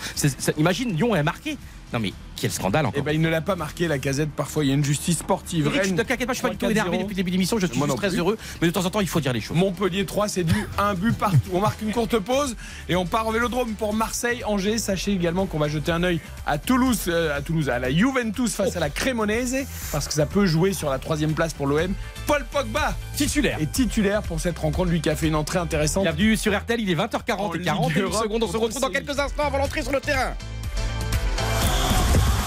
Imagine 0.58 0.96
Lyon 0.96 1.16
est 1.16 1.24
marqué. 1.24 1.58
Non 1.94 2.00
mais 2.00 2.12
Quel 2.36 2.52
scandale 2.52 2.86
encore. 2.86 3.00
Eh 3.00 3.02
ben, 3.02 3.14
il 3.14 3.22
ne 3.22 3.30
l'a 3.30 3.42
pas 3.42 3.56
marqué, 3.56 3.88
la 3.88 3.98
casette. 3.98 4.30
Parfois, 4.32 4.66
il 4.66 4.68
y 4.68 4.72
a 4.72 4.74
une 4.74 4.84
justice 4.84 5.20
sportive. 5.20 5.68
Rennes, 5.70 5.96
ne 5.96 6.04
t'inquiète 6.04 6.28
pas, 6.28 6.34
je 6.34 6.40
suis 6.40 6.48
pas 6.48 6.50
du 6.50 6.58
tout 6.58 6.66
3-4-0. 6.66 6.72
énervé 6.72 6.98
depuis 6.98 7.10
le 7.12 7.16
début 7.16 7.32
de 7.32 7.36
l'émission, 7.36 7.58
je 7.58 7.66
suis 7.66 7.80
juste 7.80 7.96
très 7.96 8.10
plus. 8.10 8.20
heureux, 8.20 8.38
mais 8.62 8.68
de 8.68 8.74
temps 8.74 8.86
en 8.86 8.90
temps 8.90 9.00
il 9.00 9.08
faut 9.08 9.22
dire 9.22 9.32
les 9.34 9.40
choses. 9.42 9.56
Montpellier 9.58 10.06
3, 10.06 10.28
c'est 10.28 10.44
du 10.44 10.68
un 10.78 10.94
but 10.94 11.18
partout. 11.18 11.50
On 11.54 11.62
marque 11.62 11.82
une 11.82 11.92
courte 11.92 12.20
pause 12.20 12.56
et 12.90 12.96
on 12.96 13.06
part 13.06 13.28
au 13.28 13.32
Vélodrome 13.32 13.74
pour 13.74 13.94
Marseille, 13.94 14.44
Angers. 14.44 14.78
Sachez 14.78 15.14
également 15.14 15.46
qu'on 15.46 15.60
va 15.60 15.70
jeter 15.70 15.92
un 15.92 16.04
œil 16.04 16.20
à 16.46 16.58
Toulouse, 16.58 17.06
euh, 17.08 17.38
à 17.38 17.42
Toulouse, 17.42 17.70
à 17.70 17.80
la 17.80 17.90
Juventus 17.90 18.54
face 18.54 18.76
à 18.76 18.80
la 18.80 18.90
Cremonese, 18.90 19.66
parce 19.92 20.08
que 20.08 20.14
ça 20.14 20.26
peut 20.26 20.46
jouer 20.46 20.74
sur 20.74 20.90
la 20.90 21.00
troisième 21.00 21.34
place 21.34 21.54
pour 21.54 21.68
l'OM. 21.68 21.94
Paul 22.28 22.46
Pogba, 22.52 22.96
titulaire, 23.16 23.58
est 23.62 23.72
titulaire 23.72 24.22
pour 24.22 24.40
cette 24.42 24.60
rencontre, 24.60 24.92
lui 24.92 25.00
qui 25.00 25.10
a 25.10 25.16
fait 25.16 25.28
une 25.28 25.36
entrée 25.36 25.60
intéressante. 25.60 26.04
Bienvenue 26.04 26.36
sur 26.36 26.56
RTL, 26.58 26.82
il 26.82 26.90
est 26.90 26.96
20h40 26.96 27.34
En 27.38 27.54
et 27.54 27.58
Ligue 27.60 27.68
41 27.68 28.02
Europe 28.02 28.24
secondes. 28.24 28.44
On 28.44 28.52
se 28.52 28.58
retrouve 28.58 28.82
dans 28.82 28.90
quelques 28.90 29.18
instants 29.18 29.46
avant 29.46 29.60
l'entrée 29.60 29.82
sur 29.82 29.94
le 29.94 30.02
terrain. 30.02 30.34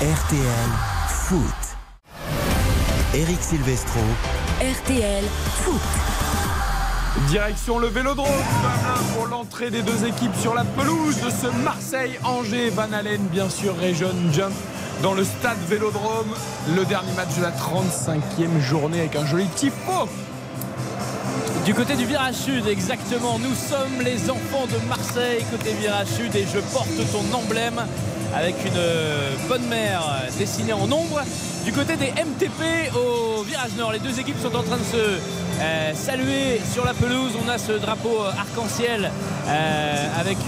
RTL 0.03 0.71
Foot. 1.09 1.43
Eric 3.13 3.37
Silvestro. 3.39 4.01
RTL 4.59 5.25
Foot. 5.57 5.81
Direction 7.29 7.79
le 7.79 7.89
Vélodrome 7.89 8.27
pour 9.15 9.27
l'entrée 9.27 9.69
des 9.69 9.83
deux 9.83 10.07
équipes 10.07 10.35
sur 10.41 10.55
la 10.55 10.65
pelouse 10.65 11.21
de 11.21 11.29
ce 11.29 11.49
Marseille-Angers. 11.63 12.71
Van 12.71 12.91
Allen, 12.95 13.21
bien 13.31 13.51
sûr, 13.51 13.77
Région 13.77 14.09
Jump 14.33 14.55
dans 15.03 15.13
le 15.13 15.23
stade 15.23 15.59
Vélodrome. 15.69 16.35
Le 16.75 16.87
dernier 16.87 17.13
match 17.13 17.37
de 17.37 17.43
la 17.43 17.51
35e 17.51 18.59
journée 18.59 19.01
avec 19.01 19.17
un 19.17 19.27
joli 19.27 19.49
tifo. 19.49 20.09
Du 21.67 21.75
côté 21.75 21.95
du 21.95 22.07
virage 22.07 22.37
sud, 22.37 22.67
exactement. 22.69 23.39
Nous 23.39 23.55
sommes 23.55 24.01
les 24.03 24.31
enfants 24.31 24.67
de 24.67 24.89
Marseille, 24.89 25.45
côté 25.51 25.75
virage 25.75 26.07
sud, 26.07 26.35
et 26.37 26.47
je 26.47 26.59
porte 26.73 26.89
ton 27.13 27.37
emblème 27.37 27.83
avec 28.35 28.55
une 28.65 28.77
euh, 28.77 29.35
bonne 29.49 29.73
euh, 29.73 30.39
dessinée 30.39 30.73
en 30.73 30.91
ombre. 30.91 31.23
Du 31.65 31.73
côté 31.73 31.97
des 31.97 32.07
MTP 32.13 32.95
au 32.95 33.43
virage 33.43 33.73
nord, 33.77 33.93
les 33.93 33.99
deux 33.99 34.19
équipes 34.19 34.41
sont 34.41 34.55
en 34.57 34.63
train 34.63 34.79
de 34.79 34.85
se 34.85 35.19
euh, 35.61 35.93
saluer 35.95 36.61
sur 36.73 36.87
la 36.87 36.95
pelouse. 36.95 37.33
On 37.45 37.49
a 37.49 37.59
ce 37.59 37.73
drapeau 37.73 38.23
euh, 38.23 38.31
arc-en-ciel 38.31 39.11
avec, 40.19 40.39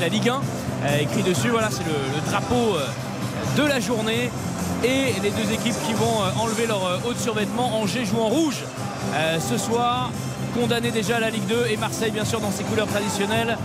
la 0.00 0.08
Ligue 0.08 0.30
1 0.30 0.40
euh, 0.84 0.98
écrit 1.00 1.22
dessus. 1.22 1.48
Voilà, 1.48 1.68
c'est 1.70 1.84
le, 1.84 2.30
drapeau 2.30 2.76
de 3.56 3.62
la 3.62 3.78
journée. 3.80 4.30
Et 4.82 5.12
les 5.22 5.30
deux 5.30 5.52
équipes 5.52 5.76
qui 5.86 5.92
vont 5.92 6.42
enlever 6.42 6.66
leur 6.66 7.00
haut 7.06 7.12
de 7.12 7.18
survêtement. 7.18 7.76
Angers 7.82 8.06
joue 8.06 8.20
en 8.20 8.28
rouge 8.28 8.64
ce 9.38 9.58
soir. 9.58 10.10
Condamné 10.58 10.90
déjà 10.90 11.16
à 11.16 11.20
la 11.20 11.28
Ligue 11.28 11.46
2 11.46 11.66
et 11.70 11.76
Marseille 11.76 12.10
bien 12.10 12.24
sûr 12.24 12.40
dans 12.40 12.50
ses 12.50 12.64
couleurs 12.64 12.86
traditionnelles. 12.86 13.58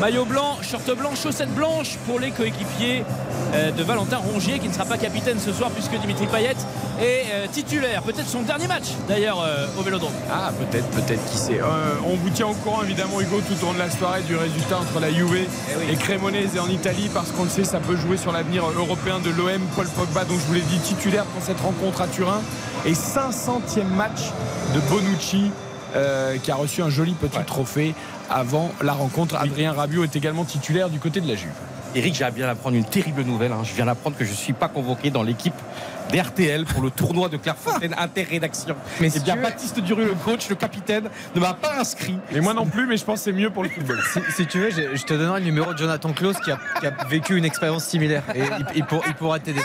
Maillot 0.00 0.24
blanc, 0.24 0.58
short 0.62 0.90
blanc, 0.96 1.14
chaussettes 1.14 1.54
blanches 1.54 1.96
pour 2.06 2.18
les 2.18 2.30
coéquipiers 2.30 3.04
euh, 3.54 3.70
de 3.70 3.82
Valentin 3.82 4.16
Rongier 4.16 4.58
qui 4.58 4.68
ne 4.68 4.72
sera 4.72 4.84
pas 4.84 4.98
capitaine 4.98 5.38
ce 5.38 5.52
soir 5.52 5.70
puisque 5.70 5.98
Dimitri 6.00 6.26
Payet 6.26 6.56
est 7.00 7.24
euh, 7.32 7.46
titulaire. 7.50 8.02
Peut-être 8.02 8.28
son 8.28 8.42
dernier 8.42 8.66
match 8.66 8.86
d'ailleurs 9.08 9.40
euh, 9.40 9.66
au 9.78 9.82
Vélodrome. 9.82 10.12
Ah, 10.30 10.50
peut-être, 10.58 10.88
peut-être, 10.88 11.24
qui 11.30 11.36
sait. 11.36 11.60
Euh, 11.60 11.94
on 12.04 12.16
vous 12.16 12.30
tient 12.30 12.48
au 12.48 12.54
courant, 12.54 12.82
évidemment, 12.82 13.20
Hugo, 13.20 13.40
tout 13.40 13.62
au 13.62 13.66
long 13.66 13.74
de 13.74 13.78
la 13.78 13.90
soirée 13.90 14.22
du 14.22 14.36
résultat 14.36 14.78
entre 14.78 15.00
la 15.00 15.12
Juve 15.12 15.46
et 15.90 15.96
Cremonese 15.96 16.58
en 16.58 16.68
Italie, 16.68 17.10
parce 17.12 17.30
qu'on 17.30 17.44
le 17.44 17.50
sait, 17.50 17.64
ça 17.64 17.78
peut 17.78 17.96
jouer 17.96 18.16
sur 18.16 18.32
l'avenir 18.32 18.64
européen 18.68 19.20
de 19.20 19.30
l'OM. 19.30 19.62
Paul 19.76 19.86
Pogba, 19.88 20.24
donc 20.24 20.38
je 20.40 20.46
vous 20.46 20.54
l'ai 20.54 20.60
dit, 20.60 20.78
titulaire 20.78 21.24
pour 21.24 21.42
cette 21.42 21.60
rencontre 21.60 22.02
à 22.02 22.08
Turin. 22.08 22.40
Et 22.84 22.92
500e 22.92 23.84
match 23.94 24.30
de 24.74 24.80
Bonucci, 24.80 25.50
euh, 25.94 26.38
qui 26.42 26.50
a 26.50 26.54
reçu 26.54 26.82
un 26.82 26.88
joli 26.88 27.12
petit 27.12 27.44
trophée 27.44 27.94
avant 28.32 28.72
la 28.82 28.92
rencontre. 28.92 29.36
Adrien 29.36 29.72
Rabiot 29.72 30.04
est 30.04 30.16
également 30.16 30.44
titulaire 30.44 30.88
du 30.90 30.98
côté 30.98 31.20
de 31.20 31.28
la 31.28 31.34
Juve. 31.34 31.50
Eric, 31.94 32.14
j'ai 32.14 32.30
bien 32.30 32.46
d'apprendre 32.46 32.76
une 32.76 32.84
terrible 32.84 33.22
nouvelle. 33.22 33.52
hein. 33.52 33.62
Je 33.64 33.74
viens 33.74 33.84
d'apprendre 33.86 34.16
que 34.16 34.24
je 34.24 34.30
ne 34.30 34.36
suis 34.36 34.54
pas 34.54 34.68
convoqué 34.68 35.10
dans 35.10 35.22
l'équipe 35.22 35.54
d'RTL 36.10 36.64
pour 36.64 36.82
le 36.82 36.90
tournoi 36.90 37.28
de 37.28 37.36
Clairefontaine 37.36 37.94
interrédaction. 37.98 38.74
Mais 39.00 39.06
Eh 39.08 39.10
si 39.10 39.20
bien, 39.20 39.34
tu 39.34 39.38
veux- 39.38 39.44
Baptiste 39.44 39.80
Duru, 39.80 40.04
le 40.04 40.14
coach, 40.14 40.48
le 40.48 40.54
capitaine, 40.56 41.08
ne 41.34 41.40
m'a 41.40 41.54
pas 41.54 41.74
inscrit. 41.78 42.16
Et 42.34 42.40
moi 42.40 42.54
non 42.54 42.66
plus, 42.66 42.86
mais 42.86 42.96
je 42.96 43.04
pense 43.04 43.18
que 43.20 43.24
c'est 43.24 43.32
mieux 43.32 43.50
pour 43.50 43.62
le 43.62 43.68
football. 43.68 43.98
Si, 44.12 44.20
si 44.36 44.46
tu 44.46 44.58
veux, 44.58 44.70
je, 44.70 44.94
je 44.96 45.04
te 45.04 45.14
donnerai 45.14 45.40
le 45.40 45.46
numéro 45.46 45.72
de 45.72 45.78
Jonathan 45.78 46.12
Klaus 46.12 46.36
qui 46.44 46.50
a, 46.50 46.58
qui 46.80 46.86
a 46.86 46.92
vécu 47.08 47.36
une 47.36 47.44
expérience 47.44 47.84
similaire. 47.84 48.22
Et 48.34 48.40
il, 48.40 48.66
il 48.76 48.84
pour- 48.84 49.02
il 49.06 49.14
pourra 49.14 49.38
t'aider. 49.38 49.60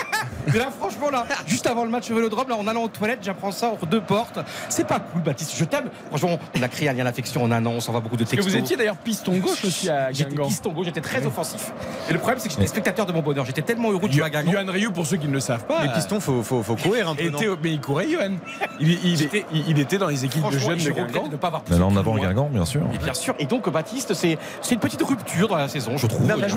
Mais 0.52 0.60
là, 0.60 0.70
franchement, 0.78 1.10
là, 1.10 1.26
juste 1.46 1.68
avant 1.68 1.84
le 1.84 1.90
match 1.90 2.10
au 2.12 2.16
Vélodrome, 2.16 2.50
là, 2.50 2.56
en 2.56 2.68
allant 2.68 2.84
aux 2.84 2.88
toilettes, 2.88 3.20
j'apprends 3.22 3.52
ça 3.52 3.68
entre 3.70 3.86
deux 3.86 4.02
portes. 4.02 4.40
C'est 4.70 4.88
pas 4.88 5.00
cool, 5.00 5.22
Baptiste. 5.22 5.54
Je 5.58 5.66
t'aime. 5.66 5.90
Franchement, 6.10 6.40
on 6.58 6.62
a 6.64 6.68
créé 6.70 6.90
un 6.90 6.94
lien 6.94 7.04
d'affection 7.04 7.44
en 7.44 7.52
un 7.52 7.66
an. 7.66 7.72
On 7.72 7.80
s'envoie 7.82 8.02
beaucoup 8.02 8.16
de 8.18 8.24
textos. 8.24 8.46
vous 8.52 8.56
étiez 8.58 8.78
d'ailleurs 8.78 8.96
piston 8.98 9.38
gauche 9.38 9.66
aussi 9.66 9.90
à 9.90 10.12
J'étais 10.12 10.30
Guingamp. 10.32 10.48
piston 10.48 10.72
gauche, 10.72 10.86
j'étais 10.86 11.02
très 11.02 11.26
offensif. 11.26 11.72
Et 12.10 12.14
le 12.14 12.20
problème, 12.20 12.40
c'est 12.40 12.48
que 12.48 12.54
j'étais 12.56 12.68
spectateur 12.68 13.06
de 13.06 13.12
mon 13.12 13.22
bonheur. 13.22 13.46
J'étais 13.46 13.62
tellement 13.62 13.92
heureux 13.92 14.08
de 14.08 14.14
jouer 14.14 14.24
à 14.24 14.30
Guingamp. 14.30 14.52
Yohan 14.52 14.72
Ryu, 14.72 14.92
pour 14.92 15.06
ceux 15.06 15.18
qui 15.18 15.28
ne 15.28 15.34
le 15.34 15.40
savent 15.40 15.66
pas, 15.66 15.84
Les 15.84 15.92
pistons, 15.92 16.20
faut, 16.28 16.44
faut, 16.44 16.64
faut 16.64 16.76
courir 16.76 17.10
un 17.10 17.16
peu. 17.16 17.30
non 17.30 17.38
était, 17.40 17.48
mais 17.64 17.72
il 17.72 17.80
courait, 17.82 18.10
Yohan. 18.10 18.34
Il, 18.80 18.92
il- 19.06 19.18
J'étais- 19.18 19.46
il- 19.54 19.64
il 19.70 19.80
était 19.80 19.98
dans 19.98 20.08
les 20.08 20.26
équipes 20.26 20.44
de 20.52 20.58
jeunes 20.58 20.78
je 20.80 20.90
de 20.90 20.94
Guingamp. 20.96 21.28
de 21.30 21.36
pas 21.38 21.48
avoir 21.48 21.62
poussé 21.64 21.76
Mais 21.76 21.80
là, 21.80 21.86
en 21.92 21.96
avant. 21.96 22.16
Guingamp, 22.18 22.50
bien 22.50 22.66
sûr. 22.66 22.82
Et 22.94 22.98
bien 22.98 23.14
sûr. 23.14 23.34
Et 23.40 23.46
donc, 23.46 23.70
Baptiste, 23.70 24.14
c'est 24.14 24.38
une 24.72 24.80
petite 24.80 25.02
rupture 25.02 25.48
dans 25.48 25.58
la 25.58 25.68
saison, 25.68 25.98
je 25.98 26.08
trouve. 26.08 26.30
Âge 26.30 26.54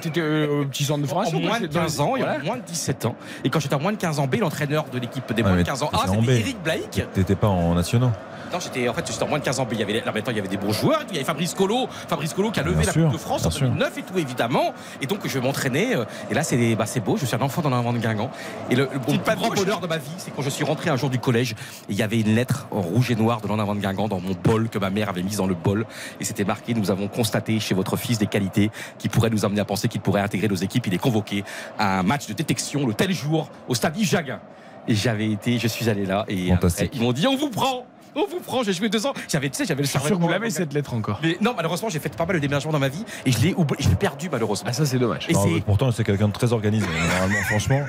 T'étais 0.00 0.20
euh, 0.20 0.62
au 0.62 0.64
petit 0.66 0.84
centre 0.84 1.00
de 1.00 1.06
en 1.06 1.08
formation 1.08 1.40
moins 1.40 1.60
de 1.60 1.66
dans 1.66 1.80
les- 1.80 1.86
15 1.86 2.00
ans 2.00 2.16
et 2.16 2.20
Voilà. 2.20 2.36
en 2.40 2.44
moins 2.44 2.56
de 2.56 2.62
17 2.62 3.06
ans. 3.06 3.14
Et 3.44 3.50
quand 3.50 3.60
j'étais 3.60 3.74
en 3.74 3.80
moins 3.80 3.92
de 3.92 3.96
15 3.98 4.18
ans 4.18 4.26
B, 4.26 4.36
l'entraîneur 4.40 4.84
de 4.92 4.98
l'équipe 4.98 5.32
des 5.32 5.42
moins 5.42 5.52
de 5.52 5.56
mais 5.58 5.64
15 5.64 5.82
ans 5.82 5.90
A, 5.92 6.10
en 6.10 6.20
c'était. 6.20 6.40
Eric 6.40 6.62
Blaik. 6.62 7.04
T'étais 7.14 7.34
pas 7.36 7.48
en 7.48 7.74
nationaux. 7.74 8.10
Non, 8.52 8.60
j'étais 8.60 8.88
en 8.88 8.94
fait 8.94 9.04
j'étais 9.10 9.22
en 9.24 9.28
moins 9.28 9.40
de 9.40 9.44
15 9.44 9.58
ans 9.58 9.64
B. 9.64 9.70
Il 9.72 9.80
y 9.80 9.82
avait 9.82 9.94
là 9.94 10.12
maintenant 10.12 10.30
il 10.30 10.36
y 10.36 10.38
avait 10.38 10.48
des 10.48 10.56
bons 10.56 10.70
joueurs. 10.72 11.00
Il 11.08 11.14
y 11.14 11.16
avait 11.18 11.24
Fabrice 11.24 11.52
Colo, 11.52 11.88
Fabrice 12.08 12.32
Colo 12.32 12.52
qui 12.52 12.60
a 12.60 12.62
levé 12.62 12.76
Bien 12.76 12.86
la 12.86 12.92
sûr, 12.92 13.02
Coupe 13.04 13.12
de 13.14 13.18
France 13.18 13.40
en 13.44 13.48
bien 13.48 13.58
sûr. 13.58 13.66
2009 13.66 13.98
et 13.98 14.02
tout 14.02 14.18
évidemment. 14.18 14.72
Et 15.02 15.06
donc 15.06 15.18
je 15.26 15.38
m'entraînais. 15.40 15.96
euh, 15.96 16.04
Et 16.30 16.34
là 16.34 16.44
c'est 16.44 16.76
bah, 16.76 16.86
c'est 16.86 17.00
beau. 17.00 17.16
Je 17.16 17.26
suis 17.26 17.34
un 17.34 17.40
enfant 17.40 17.60
dans 17.60 17.70
l'avant 17.70 17.92
de 17.92 17.98
Guingamp. 17.98 18.30
Et 18.70 18.76
le, 18.76 18.88
le 18.96 19.00
plus 19.02 19.18
patte 19.18 19.38
grand 19.38 19.48
bonheur 19.54 19.80
de 19.80 19.86
ma 19.86 19.98
vie, 19.98 20.10
c'est 20.18 20.34
quand 20.34 20.42
je 20.42 20.50
suis 20.50 20.64
rentré 20.64 20.90
un 20.90 20.96
jour 20.96 21.10
du 21.10 21.18
collège. 21.18 21.52
Et 21.88 21.92
il 21.92 21.96
y 21.96 22.02
avait 22.02 22.20
une 22.20 22.34
lettre 22.34 22.66
en 22.70 22.80
rouge 22.80 23.10
et 23.10 23.14
noir 23.14 23.40
de 23.40 23.48
l'en 23.48 23.58
avant 23.58 23.74
de 23.74 23.80
Guingamp 23.80 24.08
dans 24.08 24.20
mon 24.20 24.32
bol 24.34 24.68
que 24.68 24.78
ma 24.78 24.90
mère 24.90 25.08
avait 25.08 25.22
mise 25.22 25.36
dans 25.36 25.46
le 25.46 25.54
bol. 25.54 25.86
Et 26.20 26.24
c'était 26.24 26.44
marqué 26.44 26.74
Nous 26.74 26.90
avons 26.90 27.08
constaté 27.08 27.60
chez 27.60 27.74
votre 27.74 27.96
fils 27.96 28.18
des 28.18 28.26
qualités 28.26 28.70
qui 28.98 29.08
pourraient 29.08 29.30
nous 29.30 29.44
amener 29.44 29.60
à 29.60 29.64
penser 29.64 29.88
qu'il 29.88 30.00
pourrait 30.00 30.20
intégrer 30.22 30.48
nos 30.48 30.54
équipes. 30.56 30.86
Il 30.86 30.94
est 30.94 30.98
convoqué 30.98 31.44
à 31.78 31.98
un 32.00 32.02
match 32.02 32.26
de 32.26 32.32
détection 32.32 32.86
le 32.86 32.94
tel 32.94 33.12
jour 33.12 33.50
au 33.68 33.74
stade 33.74 33.96
Jaguin. 33.98 34.40
Et 34.88 34.94
j'avais 34.94 35.30
été, 35.30 35.58
je 35.58 35.66
suis 35.68 35.88
allé 35.90 36.06
là 36.06 36.24
et 36.28 36.48
Fantastique. 36.48 36.86
après, 36.86 36.96
ils 36.98 37.02
m'ont 37.02 37.12
dit 37.12 37.26
on 37.26 37.36
vous 37.36 37.50
prend. 37.50 37.86
On 38.18 38.26
vous 38.26 38.40
prend, 38.40 38.62
j'ai 38.62 38.72
joué 38.72 38.88
deux 38.88 39.04
ans. 39.04 39.12
J'avais, 39.28 39.50
tu 39.50 39.56
sais, 39.58 39.66
j'avais 39.66 39.82
le 39.82 39.86
cerveau. 39.86 40.16
vous 40.18 40.28
l'avez 40.28 40.48
cette 40.48 40.72
lettre 40.72 40.94
encore. 40.94 41.20
Mais 41.22 41.36
non, 41.42 41.52
malheureusement, 41.54 41.90
j'ai 41.90 41.98
fait 41.98 42.16
pas 42.16 42.24
mal 42.24 42.36
de 42.36 42.40
déménagements 42.40 42.72
dans 42.72 42.78
ma 42.78 42.88
vie 42.88 43.04
et 43.26 43.30
je 43.32 43.38
l'ai, 43.40 43.52
oubli- 43.52 43.76
je 43.78 43.90
l'ai 43.90 43.94
perdu 43.94 44.30
malheureusement. 44.32 44.68
Ah, 44.70 44.72
ça, 44.72 44.86
c'est 44.86 44.98
dommage. 44.98 45.26
Et 45.28 45.34
Non, 45.34 45.42
c'est- 45.42 45.50
mais 45.50 45.60
pourtant, 45.60 45.90
c'est 45.92 46.02
quelqu'un 46.02 46.28
de 46.28 46.32
très 46.32 46.52
organisé. 46.54 46.86
Normalement, 46.86 47.42
franchement, 47.46 47.82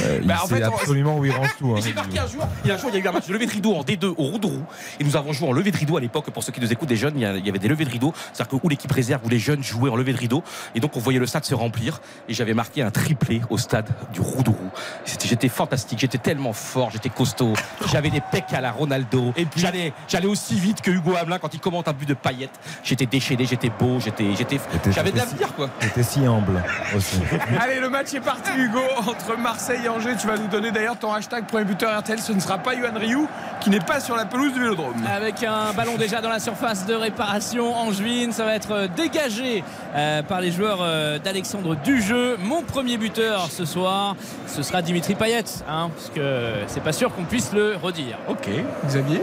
euh, 0.00 0.18
il 0.22 0.26
Bah, 0.28 0.40
en 0.42 0.46
sait 0.46 0.56
fait, 0.56 0.64
on- 0.64 0.74
absolument 0.74 1.18
où 1.18 1.24
il 1.24 1.32
range 1.32 1.54
tout. 1.58 1.70
hein. 1.74 1.78
Et 1.78 1.82
j'ai 1.82 1.92
marqué 1.92 2.18
un 2.18 2.26
jour, 2.26 2.46
il 2.64 2.68
y 2.68 2.70
a 2.70 2.74
un 2.74 2.78
jour, 2.78 2.90
il 2.92 2.98
y 2.98 3.00
a 3.02 3.04
eu 3.04 3.08
un 3.08 3.12
match 3.12 3.26
de 3.26 3.32
levée 3.32 3.46
de 3.46 3.50
rideau 3.50 3.74
en 3.74 3.82
D2 3.82 4.06
au 4.16 4.24
Roux-de-Roux. 4.24 4.64
Et 5.00 5.04
nous 5.04 5.16
avons 5.16 5.32
joué 5.32 5.48
en 5.48 5.52
levée 5.52 5.70
de 5.70 5.76
rideau 5.76 5.96
à 5.96 6.00
l'époque, 6.00 6.30
pour 6.30 6.42
ceux 6.42 6.52
qui 6.52 6.60
nous 6.60 6.72
écoutent, 6.72 6.88
des 6.88 6.96
jeunes, 6.96 7.14
il 7.16 7.22
y, 7.22 7.26
avait 7.48 7.58
des 7.58 7.68
levées 7.68 7.84
de 7.84 7.90
rideau. 7.90 8.12
C'est-à-dire 8.32 8.58
que 8.60 8.66
où 8.66 8.68
l'équipe 8.68 8.90
réserve, 8.92 9.22
où 9.24 9.28
les 9.28 9.38
jeunes 9.38 9.62
jouaient 9.62 9.90
en 9.90 9.96
levée 9.96 10.12
de 10.12 10.18
rideau. 10.18 10.42
Et 10.74 10.80
donc, 10.80 10.96
on 10.96 11.00
voyait 11.00 11.18
le 11.18 11.26
stade 11.26 11.44
se 11.44 11.54
remplir. 11.54 12.00
Et 12.28 12.34
j'avais 12.34 12.54
marqué 12.54 12.82
un 12.82 12.90
triplé 12.90 13.40
au 13.50 13.58
stade 13.58 13.88
du 14.12 14.20
Roux-de-Roux. 14.20 14.70
C'était- 15.04 15.28
J'étais 15.28 15.48
fantastique, 15.48 15.98
j'étais 15.98 16.18
tellement 16.18 16.52
fort, 16.52 16.90
j'étais 16.90 17.08
costaud. 17.08 17.54
J'avais 17.90 18.10
des 18.10 18.20
pecs 18.20 18.52
à 18.52 18.60
la 18.60 18.70
Ronaldo. 18.72 19.32
Et 19.36 19.44
puis- 19.46 19.60
j'allais, 19.60 19.92
j'allais 20.08 20.26
aussi 20.26 20.54
vite 20.54 20.80
que 20.80 20.90
Hugo 20.90 21.14
Hamelin 21.16 21.38
quand 21.38 21.52
il 21.54 21.60
commente 21.60 21.88
un 21.88 21.92
but 21.92 22.08
de 22.08 22.14
paillettes. 22.14 22.58
J'étais 22.82 23.06
déchaîné, 23.06 23.46
j'étais 23.46 23.70
beau, 23.70 23.98
j'étais, 24.00 24.34
j'étais, 24.36 24.60
j'avais 24.90 25.10
de 25.10 25.16
l'avenir, 25.16 25.52
quoi. 25.54 25.70
T'étais 25.80 26.02
si 26.02 26.24
humble 26.24 26.62
aussi. 26.96 27.16
Allez, 27.60 27.80
le 27.80 27.88
match 27.88 28.12
est 28.14 28.20
parti, 28.20 28.50
Hugo, 28.56 28.80
entre 28.98 29.36
Marseille 29.38 29.83
et 29.84 29.88
Angers. 29.88 30.14
Tu 30.18 30.26
vas 30.26 30.36
nous 30.36 30.46
donner 30.48 30.70
d'ailleurs 30.70 30.96
ton 30.96 31.12
hashtag 31.12 31.44
premier 31.46 31.64
buteur 31.64 31.98
RTL. 31.98 32.18
Ce 32.18 32.32
ne 32.32 32.40
sera 32.40 32.58
pas 32.58 32.74
Yohan 32.74 32.94
Ryu, 32.98 33.26
qui 33.60 33.70
n'est 33.70 33.80
pas 33.80 34.00
sur 34.00 34.16
la 34.16 34.24
pelouse 34.24 34.52
du 34.52 34.60
Vélodrome. 34.60 34.94
Avec 35.14 35.42
un 35.42 35.72
ballon 35.76 35.96
déjà 35.96 36.20
dans 36.20 36.28
la 36.28 36.38
surface 36.40 36.86
de 36.86 36.94
réparation 36.94 37.74
angevine, 37.74 38.32
ça 38.32 38.44
va 38.44 38.54
être 38.54 38.72
euh, 38.72 38.88
dégagé 38.96 39.62
euh, 39.94 40.22
par 40.22 40.40
les 40.40 40.50
joueurs 40.52 40.78
euh, 40.80 41.18
d'Alexandre 41.18 41.74
Dujeu. 41.76 42.36
Mon 42.42 42.62
premier 42.62 42.96
buteur 42.96 43.46
ce 43.50 43.64
soir, 43.64 44.16
ce 44.46 44.62
sera 44.62 44.82
Dimitri 44.82 45.14
Payet, 45.14 45.44
hein, 45.68 45.90
parce 45.94 46.10
que 46.14 46.52
c'est 46.66 46.82
pas 46.82 46.92
sûr 46.92 47.14
qu'on 47.14 47.24
puisse 47.24 47.52
le 47.52 47.76
redire. 47.82 48.18
Ok, 48.28 48.48
Xavier? 48.86 49.20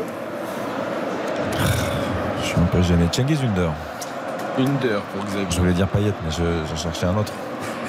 Je 2.41 2.47
suis 2.47 2.57
un 2.57 2.65
peu 2.71 2.81
gêné. 2.81 3.05
Cengiz 3.11 3.39
Under. 3.43 3.71
Une 4.57 4.77
d'heure 4.79 5.01
pour 5.03 5.23
Xavier. 5.25 5.45
Je 5.49 5.59
voulais 5.59 5.73
dire 5.73 5.87
Payet, 5.87 6.13
mais 6.25 6.31
je- 6.31 6.67
j'en 6.69 6.75
cherchais 6.75 7.05
un 7.05 7.15
autre. 7.17 7.31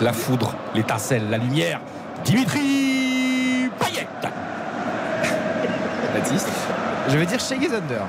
La 0.00 0.12
foudre, 0.12 0.54
l'étincelle, 0.74 1.28
la 1.30 1.38
lumière. 1.38 1.80
Dimitri 2.24 3.70
Payet. 3.78 4.06
Baptiste 6.14 6.48
Je 7.08 7.18
vais 7.18 7.26
dire 7.26 7.40
Shaggy 7.40 7.66
Under. 7.66 8.02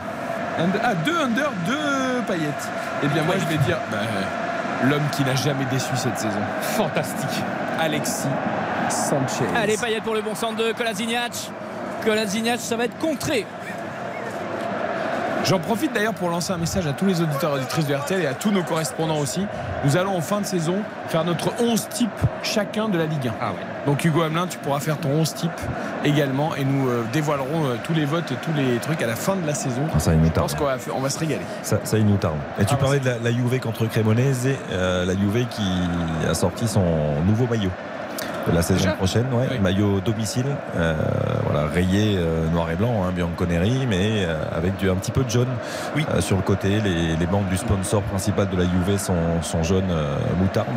Under- 0.59 0.81
Ah, 0.83 0.93
deux 0.95 1.17
under, 1.19 1.49
deux 1.65 2.21
paillettes. 2.27 2.67
Eh 3.03 3.07
bien, 3.07 3.23
moi, 3.23 3.35
je 3.39 3.45
vais 3.45 3.57
dire 3.63 3.77
bah, 3.91 3.97
l'homme 4.83 5.03
qui 5.11 5.23
n'a 5.23 5.35
jamais 5.35 5.65
déçu 5.65 5.95
cette 5.95 6.17
saison. 6.17 6.39
Fantastique. 6.61 7.43
Alexis 7.79 8.27
Sanchez. 8.89 9.45
Allez, 9.55 9.77
Payet 9.77 10.01
pour 10.01 10.13
le 10.13 10.21
bon 10.21 10.35
centre 10.35 10.57
de 10.57 10.71
Kolasinac. 10.73 11.31
Kolasinac, 12.05 12.59
ça 12.59 12.75
va 12.75 12.85
être 12.85 12.97
contré. 12.99 13.45
J'en 15.45 15.59
profite 15.59 15.91
d'ailleurs 15.93 16.13
pour 16.13 16.29
lancer 16.29 16.53
un 16.53 16.57
message 16.57 16.87
à 16.87 16.93
tous 16.93 17.05
les 17.05 17.19
auditeurs 17.21 17.51
et 17.51 17.59
auditrices 17.59 17.85
de 17.85 17.93
RTL 17.93 18.21
et 18.21 18.27
à 18.27 18.33
tous 18.33 18.51
nos 18.51 18.63
correspondants 18.63 19.17
aussi. 19.19 19.45
Nous 19.83 19.97
allons 19.97 20.15
en 20.15 20.21
fin 20.21 20.39
de 20.39 20.45
saison 20.45 20.75
faire 21.09 21.25
notre 21.25 21.51
11 21.61 21.89
type 21.89 22.09
chacun 22.43 22.87
de 22.87 22.97
la 22.97 23.05
Ligue 23.05 23.27
1. 23.27 23.31
Donc 23.85 24.05
Hugo 24.05 24.21
Hamelin, 24.21 24.47
tu 24.47 24.57
pourras 24.59 24.79
faire 24.79 24.97
ton 24.97 25.09
11 25.09 25.33
type 25.33 25.51
également 26.05 26.55
et 26.55 26.63
nous 26.63 26.87
euh, 26.87 27.03
dévoilerons 27.11 27.65
euh, 27.65 27.75
tous 27.83 27.93
les 27.93 28.05
votes 28.05 28.31
et 28.31 28.35
tous 28.35 28.53
les 28.55 28.77
trucs 28.79 29.01
à 29.01 29.07
la 29.07 29.15
fin 29.15 29.35
de 29.35 29.45
la 29.45 29.53
saison. 29.53 29.81
Ah, 29.93 29.99
ça, 29.99 30.13
il 30.13 30.19
nous 30.21 30.27
Je 30.27 30.31
tarde. 30.31 30.47
pense 30.49 30.55
qu'on 30.57 30.65
va, 30.65 30.77
on 30.95 31.01
va 31.01 31.09
se 31.09 31.19
régaler. 31.19 31.41
Ça, 31.61 31.77
nous 31.99 32.15
tarde. 32.17 32.37
Et 32.57 32.63
tu 32.63 32.73
Ah, 32.75 32.77
parlais 32.77 32.99
de 32.99 33.05
la, 33.05 33.17
la 33.19 33.31
Juve 33.31 33.59
contre 33.59 33.85
Cremonese, 33.87 34.47
euh, 34.71 35.05
la 35.05 35.13
Juve 35.13 35.45
qui 35.49 35.63
a 36.29 36.33
sorti 36.33 36.69
son 36.69 36.83
nouveau 37.27 37.47
maillot 37.47 37.71
la 38.51 38.61
saison 38.61 38.91
prochaine, 38.97 39.25
ouais, 39.33 39.59
maillot 39.59 39.99
domicile, 40.01 40.45
euh, 40.75 40.93
voilà, 41.45 41.67
rayé 41.67 42.17
euh, 42.17 42.47
noir 42.49 42.69
et 42.71 42.75
blanc, 42.75 43.03
hein, 43.03 43.11
Bianconeri, 43.15 43.85
mais 43.87 44.25
euh, 44.25 44.43
avec 44.51 44.77
du, 44.77 44.89
un 44.89 44.95
petit 44.95 45.11
peu 45.11 45.23
de 45.23 45.29
jaune 45.29 45.47
sur 46.19 46.35
le 46.35 46.41
côté. 46.41 46.81
Les, 46.81 47.15
les 47.15 47.25
bandes 47.25 47.47
du 47.49 47.57
sponsor 47.57 48.01
principal 48.03 48.49
de 48.49 48.57
la 48.57 48.63
Juve 48.63 48.97
sont, 48.97 49.41
sont 49.41 49.63
jaunes 49.63 49.93
moutarde. 50.39 50.67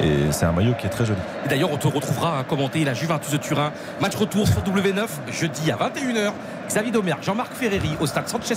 Et 0.00 0.30
c'est 0.30 0.46
un 0.46 0.52
maillot 0.52 0.74
qui 0.78 0.86
est 0.86 0.90
très 0.90 1.04
joli. 1.04 1.18
D'ailleurs, 1.48 1.72
on 1.72 1.76
te 1.76 1.88
retrouvera 1.88 2.38
à 2.38 2.44
commenter 2.44 2.84
la 2.84 2.94
Juventus 2.94 3.32
de 3.32 3.36
Turin. 3.36 3.72
Match 4.00 4.14
retour 4.16 4.46
sur 4.46 4.60
W9, 4.62 5.06
jeudi 5.32 5.70
à 5.70 5.76
21h. 5.76 6.32
Xavier 6.68 6.90
Domergue, 6.92 7.22
Jean-Marc 7.22 7.52
Ferreri 7.54 7.96
au 8.00 8.06
stade 8.06 8.28
Sanchez 8.28 8.56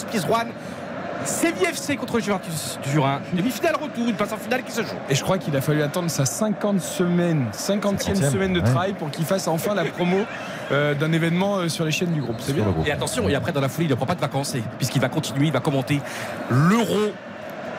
Pizjuan. 1.24 1.26
Séville 1.26 1.66
FC 1.66 1.96
contre 1.96 2.20
Juventus 2.20 2.80
de 2.84 2.92
Turin. 2.92 3.22
Demi-finale 3.34 3.76
retour, 3.76 4.08
une 4.08 4.16
place 4.16 4.32
en 4.32 4.38
finale 4.38 4.64
qui 4.64 4.72
se 4.72 4.82
joue. 4.82 4.96
Et 5.10 5.16
je 5.16 5.24
crois 5.24 5.38
qu'il 5.38 5.56
a 5.56 5.62
fallu 5.62 5.82
attendre 5.82 6.10
sa 6.10 6.26
50 6.26 6.82
semaine, 6.82 7.48
50e 7.54 7.98
50e, 7.98 8.32
semaine 8.32 8.54
de 8.54 8.60
ouais. 8.60 8.66
travail 8.66 8.94
pour 8.94 9.12
qu'il 9.12 9.26
fasse 9.26 9.48
enfin 9.48 9.74
la 9.76 9.86
promo 9.86 10.26
euh, 10.72 10.94
d'un 10.94 11.12
événement 11.12 11.58
euh, 11.58 11.70
sur 11.70 11.86
les 11.86 11.92
chaînes 11.92 12.14
du 12.14 12.22
groupe. 12.22 12.38
C'est 12.40 12.54
bien. 12.54 12.66
Et 12.86 12.92
attention, 12.92 13.28
et 13.30 13.36
après 13.36 13.52
dans 13.52 13.62
la 13.62 13.70
folie, 13.70 13.88
il 13.88 13.92
ne 13.92 13.96
prend 13.96 14.06
pas 14.06 14.16
de 14.16 14.22
vacances, 14.22 14.56
puisqu'il 14.78 15.02
va 15.02 15.10
continuer, 15.10 15.48
il 15.48 15.54
va 15.54 15.60
commenter 15.60 16.02
l'Euro 16.50 17.12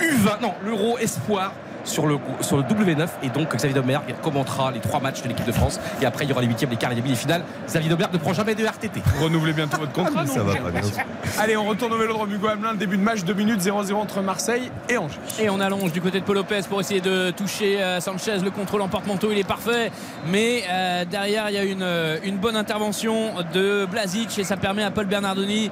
U20, 0.00 0.40
non, 0.42 0.54
l'Euro 0.64 0.98
Espoir 0.98 1.52
sur 1.84 2.06
le, 2.06 2.18
sur 2.40 2.56
le 2.56 2.62
W9 2.62 3.08
et 3.22 3.28
donc 3.28 3.54
Xavier 3.54 3.74
Domergue 3.74 4.14
commentera 4.22 4.70
les 4.70 4.80
trois 4.80 5.00
matchs 5.00 5.22
de 5.22 5.28
l'équipe 5.28 5.46
de 5.46 5.52
France 5.52 5.80
et 6.00 6.06
après 6.06 6.24
il 6.24 6.30
y 6.30 6.32
aura 6.32 6.40
les 6.40 6.46
huitièmes, 6.46 6.70
les 6.70 6.76
quarts 6.76 6.92
et 6.92 6.94
les 6.94 7.00
demi, 7.00 7.10
les 7.10 7.16
finales 7.16 7.42
Xavier 7.66 7.88
Domergue 7.88 8.12
ne 8.12 8.18
prend 8.18 8.32
jamais 8.32 8.54
de 8.54 8.64
RTT 8.64 9.00
renouvelez 9.20 9.52
bientôt 9.52 9.78
votre 9.78 9.92
contrat, 9.92 10.24
non 10.24 10.34
Ça 10.34 10.42
va 10.42 10.54
pas 10.54 10.70
bien. 10.70 10.80
Allez, 11.38 11.56
on 11.56 11.64
retourne 11.64 11.92
au 11.92 11.98
vélodrome 11.98 12.32
Hugo 12.32 12.48
Hamelin, 12.48 12.72
le 12.72 12.78
début 12.78 12.96
de 12.96 13.02
match, 13.02 13.24
2 13.24 13.32
minutes 13.32 13.60
0-0 13.60 13.94
entre 13.94 14.20
Marseille 14.22 14.70
et 14.88 14.96
Angers. 14.96 15.18
Et 15.38 15.48
on 15.50 15.60
allonge 15.60 15.92
du 15.92 16.00
côté 16.00 16.20
de 16.20 16.24
Paul 16.24 16.36
Lopez 16.36 16.62
pour 16.68 16.80
essayer 16.80 17.00
de 17.00 17.30
toucher 17.30 17.82
euh, 17.82 18.00
Sanchez. 18.00 18.38
Le 18.42 18.50
contrôle 18.50 18.82
en 18.82 18.88
porte-manteau, 18.88 19.30
il 19.30 19.38
est 19.38 19.44
parfait. 19.44 19.92
Mais 20.28 20.64
euh, 20.70 21.04
derrière, 21.04 21.50
il 21.50 21.54
y 21.54 21.58
a 21.58 21.64
une, 21.64 21.82
euh, 21.82 22.18
une 22.24 22.36
bonne 22.36 22.56
intervention 22.56 23.30
de 23.54 23.86
Blazic 23.86 24.38
et 24.38 24.44
ça 24.44 24.56
permet 24.56 24.82
à 24.82 24.90
Paul 24.90 25.06
Bernardoni 25.06 25.70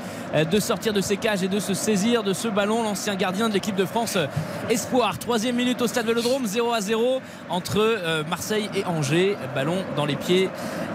de 0.50 0.60
sortir 0.60 0.92
de 0.92 1.00
ses 1.00 1.16
cages 1.16 1.42
et 1.42 1.48
de 1.48 1.58
se 1.58 1.74
saisir 1.74 2.22
de 2.22 2.32
ce 2.32 2.48
ballon. 2.48 2.82
L'ancien 2.82 3.14
gardien 3.14 3.48
de 3.48 3.54
l'équipe 3.54 3.76
de 3.76 3.84
France 3.84 4.18
Espoir. 4.70 5.18
Troisième 5.18 5.56
minute 5.56 5.80
au 5.82 5.86
stade 5.86 6.07
Vélodrome, 6.08 6.46
0 6.46 6.72
à 6.72 6.80
0 6.80 7.20
entre 7.50 7.78
euh, 7.80 8.24
Marseille 8.28 8.70
et 8.74 8.84
Angers. 8.86 9.36
Ballon 9.54 9.84
dans 9.94 10.06
les 10.06 10.16
pieds 10.16 10.48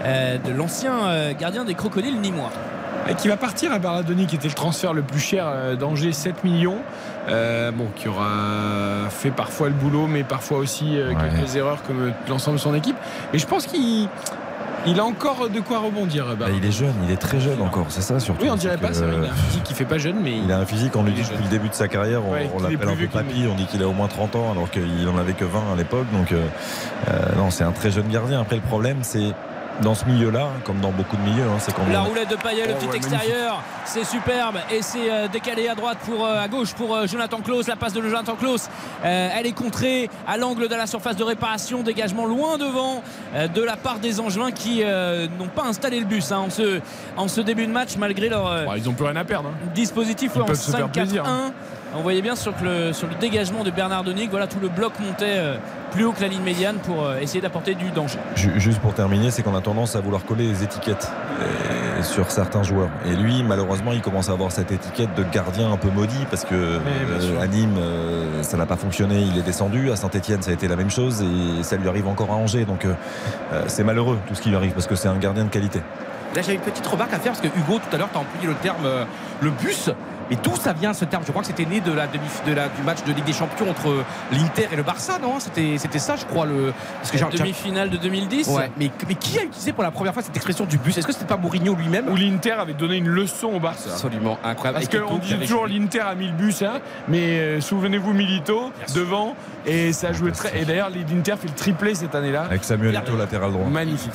euh, 0.04 0.38
de 0.38 0.50
l'ancien 0.52 1.06
euh, 1.06 1.32
gardien 1.32 1.64
des 1.64 1.74
Crocodiles 1.74 2.20
Nîmois. 2.20 2.50
Et 3.08 3.14
qui 3.14 3.28
va 3.28 3.36
partir 3.36 3.70
à 3.70 3.78
Bernardoni, 3.78 4.26
qui 4.26 4.34
était 4.34 4.48
le 4.48 4.54
transfert 4.54 4.92
le 4.92 5.02
plus 5.02 5.20
cher 5.20 5.76
d'Angers, 5.76 6.12
7 6.12 6.42
millions. 6.42 6.78
Euh, 7.28 7.70
bon, 7.70 7.86
qui 7.96 8.08
aura 8.08 9.08
fait 9.08 9.30
parfois 9.30 9.68
le 9.68 9.74
boulot, 9.74 10.06
mais 10.06 10.24
parfois 10.24 10.58
aussi 10.58 10.98
euh, 10.98 11.14
quelques 11.14 11.56
erreurs 11.56 11.82
comme 11.82 12.12
l'ensemble 12.28 12.58
de 12.58 12.62
son 12.62 12.74
équipe. 12.74 12.96
Mais 13.32 13.38
je 13.38 13.46
pense 13.46 13.66
qu'il 13.66 14.08
il 14.86 15.00
a 15.00 15.04
encore 15.04 15.48
de 15.48 15.60
quoi 15.60 15.78
rebondir. 15.78 16.36
Bah, 16.38 16.46
il 16.54 16.64
est 16.64 16.72
jeune, 16.72 16.94
il 17.04 17.10
est 17.10 17.16
très 17.16 17.40
jeune 17.40 17.60
encore, 17.62 17.86
c'est 17.88 18.02
ça 18.02 18.20
surtout. 18.20 18.42
Oui, 18.42 18.50
on 18.50 18.56
dirait 18.56 18.76
pas 18.76 18.92
ça. 18.92 19.04
Il 19.06 19.10
a 19.10 19.16
euh, 19.16 19.30
un 19.30 19.34
physique 19.34 19.62
qui 19.64 19.74
fait 19.74 19.84
pas 19.84 19.98
jeune, 19.98 20.16
mais 20.22 20.38
Il 20.44 20.52
a 20.52 20.58
un 20.58 20.66
physique, 20.66 20.96
on 20.96 21.06
est 21.06 21.12
dit 21.12 21.22
depuis 21.22 21.44
le 21.44 21.50
début 21.50 21.68
de 21.68 21.74
sa 21.74 21.88
carrière, 21.88 22.24
on, 22.24 22.32
Ouais, 22.32 22.50
l'appelle 22.60 22.88
un 22.88 22.96
peu 22.96 23.06
papy, 23.06 23.46
on 23.50 23.54
dit 23.54 23.66
qu'il 23.66 23.82
a 23.82 23.88
au 23.88 23.92
moins 23.92 24.08
30 24.08 24.36
ans 24.36 24.52
alors 24.52 24.70
qu'il 24.70 25.08
en 25.08 25.16
avait 25.18 25.32
que 25.34 25.44
20 25.44 25.72
à 25.72 25.76
l'époque. 25.76 26.06
Donc 26.12 26.32
euh, 26.32 26.44
euh, 27.08 27.36
non, 27.36 27.50
c'est 27.50 27.64
un 27.64 27.72
très 27.72 27.90
jeune 27.90 28.08
gardien. 28.08 28.40
Après 28.40 28.56
le 28.56 28.62
problème, 28.62 28.98
c'est 29.02 29.32
dans 29.82 29.94
ce 29.94 30.04
milieu-là, 30.04 30.48
comme 30.64 30.78
dans 30.80 30.90
beaucoup 30.92 31.16
de 31.16 31.22
milieux, 31.22 31.42
hein, 31.44 31.56
c'est 31.58 31.74
qu'on 31.74 31.82
La 31.90 32.00
roulette 32.02 32.30
de 32.30 32.36
Payet, 32.36 32.66
le 32.66 32.74
Oh, 32.74 32.78
petit 32.78 32.88
ouais, 32.88 32.96
extérieur, 32.96 33.62
c'est 33.84 34.04
superbe 34.04 34.56
et 34.70 34.82
c'est 34.82 35.10
euh, 35.10 35.26
décalé 35.28 35.68
à 35.68 35.74
droite 35.74 35.98
pour 36.06 36.24
euh, 36.24 36.40
à 36.42 36.46
gauche 36.48 36.72
pour 36.74 36.94
euh, 36.94 37.06
Jonathan 37.06 37.38
Klaus. 37.40 37.66
La 37.66 37.76
passe 37.76 37.92
de 37.92 38.00
Jonathan 38.00 38.36
Klaus, 38.36 38.68
euh, 39.04 39.28
elle 39.36 39.46
est 39.46 39.52
contrée 39.52 40.08
à 40.28 40.36
l'angle 40.36 40.68
de 40.68 40.74
la 40.74 40.86
surface 40.86 41.16
de 41.16 41.24
réparation, 41.24 41.82
dégagement 41.82 42.24
loin 42.26 42.56
devant 42.56 43.02
euh, 43.34 43.48
de 43.48 43.62
la 43.62 43.76
part 43.76 43.98
des 43.98 44.20
Angevins 44.20 44.52
qui 44.52 44.82
euh, 44.84 45.26
n'ont 45.38 45.48
pas 45.48 45.64
installé 45.64 45.98
le 45.98 46.06
bus 46.06 46.30
hein, 46.30 46.38
en, 46.46 46.50
ce, 46.50 46.80
en 47.16 47.26
ce 47.28 47.40
début 47.40 47.66
de 47.66 47.72
match 47.72 47.96
malgré 47.98 48.28
leur 48.28 48.46
euh, 48.46 48.64
Bon, 48.66 48.74
ils 48.76 48.88
ont 48.88 48.92
plus 48.94 49.06
rien 49.06 49.16
à 49.16 49.24
perdre. 49.24 49.48
hein. 49.48 49.70
dispositif 49.74 50.30
Ils 50.34 50.38
ouais, 50.38 50.44
en 50.44 50.46
peuvent 50.46 50.60
se 50.60 50.70
faire 50.70 50.86
5-4-1. 50.88 51.24
On 51.96 52.02
voyait 52.02 52.22
bien 52.22 52.34
sur 52.34 52.52
le, 52.62 52.92
sur 52.92 53.06
le 53.06 53.14
dégagement 53.14 53.62
de 53.62 53.70
Bernard 53.70 54.02
Denis 54.02 54.26
que 54.26 54.32
voilà, 54.32 54.48
tout 54.48 54.58
le 54.60 54.68
bloc 54.68 54.92
montait 54.98 55.36
euh, 55.36 55.56
plus 55.92 56.04
haut 56.04 56.12
que 56.12 56.20
la 56.22 56.26
ligne 56.28 56.42
médiane 56.42 56.76
pour 56.78 57.04
euh, 57.04 57.18
essayer 57.20 57.40
d'apporter 57.40 57.76
du 57.76 57.90
danger. 57.92 58.18
Ju- 58.34 58.52
Juste 58.58 58.80
pour 58.80 58.94
terminer, 58.94 59.30
c'est 59.30 59.42
qu'on 59.44 59.54
a 59.54 59.60
tendance 59.60 59.94
à 59.94 60.00
vouloir 60.00 60.24
coller 60.24 60.48
les 60.48 60.64
étiquettes 60.64 61.08
euh, 61.40 62.02
sur 62.02 62.32
certains 62.32 62.64
joueurs. 62.64 62.88
Et 63.06 63.14
lui, 63.14 63.44
malheureusement, 63.44 63.92
il 63.92 64.00
commence 64.00 64.28
à 64.28 64.32
avoir 64.32 64.50
cette 64.50 64.72
étiquette 64.72 65.14
de 65.14 65.22
gardien 65.22 65.70
un 65.72 65.76
peu 65.76 65.88
maudit 65.88 66.26
parce 66.30 66.44
que 66.44 66.80
à 67.40 67.46
Nîmes, 67.46 67.78
ça 68.42 68.56
n'a 68.56 68.66
pas 68.66 68.76
fonctionné, 68.76 69.20
il 69.20 69.38
est 69.38 69.42
descendu. 69.42 69.92
À 69.92 69.96
Saint-Etienne, 69.96 70.42
ça 70.42 70.50
a 70.50 70.54
été 70.54 70.66
la 70.66 70.76
même 70.76 70.90
chose 70.90 71.22
et 71.22 71.62
ça 71.62 71.76
lui 71.76 71.88
arrive 71.88 72.08
encore 72.08 72.30
à 72.30 72.34
Angers. 72.34 72.64
Donc 72.64 72.86
c'est 73.68 73.84
malheureux 73.84 74.18
tout 74.26 74.34
ce 74.34 74.42
qui 74.42 74.48
lui 74.50 74.56
arrive 74.56 74.72
parce 74.72 74.86
que 74.86 74.96
c'est 74.96 75.08
un 75.08 75.16
gardien 75.16 75.44
de 75.44 75.48
qualité. 75.50 75.78
Là, 76.34 76.42
j'avais 76.42 76.54
une 76.54 76.60
petite 76.60 76.86
remarque 76.86 77.14
à 77.14 77.20
faire 77.20 77.32
parce 77.32 77.40
que 77.40 77.46
Hugo, 77.56 77.78
tout 77.78 77.94
à 77.94 77.98
l'heure, 77.98 78.08
tu 78.10 78.18
as 78.18 78.20
employé 78.20 78.48
le 78.48 78.54
terme 78.54 78.84
euh, 78.84 79.04
le 79.40 79.50
bus. 79.50 79.88
Mais 80.30 80.36
d'où 80.42 80.54
ça 80.56 80.72
vient 80.72 80.92
ce 80.94 81.04
terme 81.04 81.22
Je 81.26 81.30
crois 81.30 81.42
que 81.42 81.48
c'était 81.48 81.64
né 81.66 81.80
de 81.80 81.92
la 81.92 82.06
demi, 82.06 82.24
de 82.46 82.52
la, 82.52 82.68
du 82.68 82.82
match 82.82 83.02
de 83.04 83.12
Ligue 83.12 83.24
des 83.24 83.32
Champions 83.32 83.68
entre 83.70 84.04
l'Inter 84.32 84.68
et 84.72 84.76
le 84.76 84.82
Barça, 84.82 85.18
non 85.20 85.38
C'était 85.40 85.76
c'était 85.78 85.98
ça, 85.98 86.16
je 86.16 86.24
crois. 86.24 86.46
Le, 86.46 86.72
parce 86.98 87.10
que 87.10 87.18
j'ai- 87.18 87.24
j'ai- 87.32 87.38
Demi-finale 87.38 87.90
de 87.90 87.96
2010. 87.96 88.48
Ouais, 88.48 88.70
mais, 88.78 88.90
mais 89.08 89.14
qui 89.14 89.38
a 89.38 89.42
utilisé 89.44 89.72
pour 89.72 89.82
la 89.82 89.90
première 89.90 90.12
fois 90.14 90.22
cette 90.22 90.36
expression 90.36 90.64
du 90.64 90.78
bus 90.78 90.96
Est-ce 90.96 91.06
que 91.06 91.12
c'était 91.12 91.24
pas 91.26 91.36
Mourinho 91.36 91.74
lui-même 91.74 92.08
Où 92.08 92.16
l'Inter 92.16 92.52
avait 92.52 92.74
donné 92.74 92.96
une 92.96 93.08
leçon 93.08 93.48
au 93.48 93.60
Barça. 93.60 93.90
Absolument 93.90 94.38
incroyable. 94.44 94.84
Parce 94.90 95.02
qu'on 95.02 95.18
dit 95.18 95.36
toujours 95.38 95.66
l'Inter 95.66 96.00
a 96.00 96.14
mis 96.14 96.26
le 96.28 96.32
bus, 96.32 96.62
hein, 96.62 96.80
mais 97.08 97.38
euh, 97.40 97.60
souvenez-vous 97.60 98.12
Milito 98.12 98.72
devant 98.94 99.34
et 99.66 99.92
ça 99.92 100.12
jouait 100.12 100.32
très. 100.32 100.58
Et 100.60 100.64
d'ailleurs 100.64 100.90
l'Inter 100.90 101.34
fait 101.40 101.48
le 101.48 101.54
triplé 101.54 101.94
cette 101.94 102.14
année-là. 102.14 102.42
Avec 102.44 102.64
Samuel 102.64 102.94
Eto'o, 102.94 103.16
latéral 103.16 103.52
droit. 103.52 103.66
Magnifique. 103.68 104.12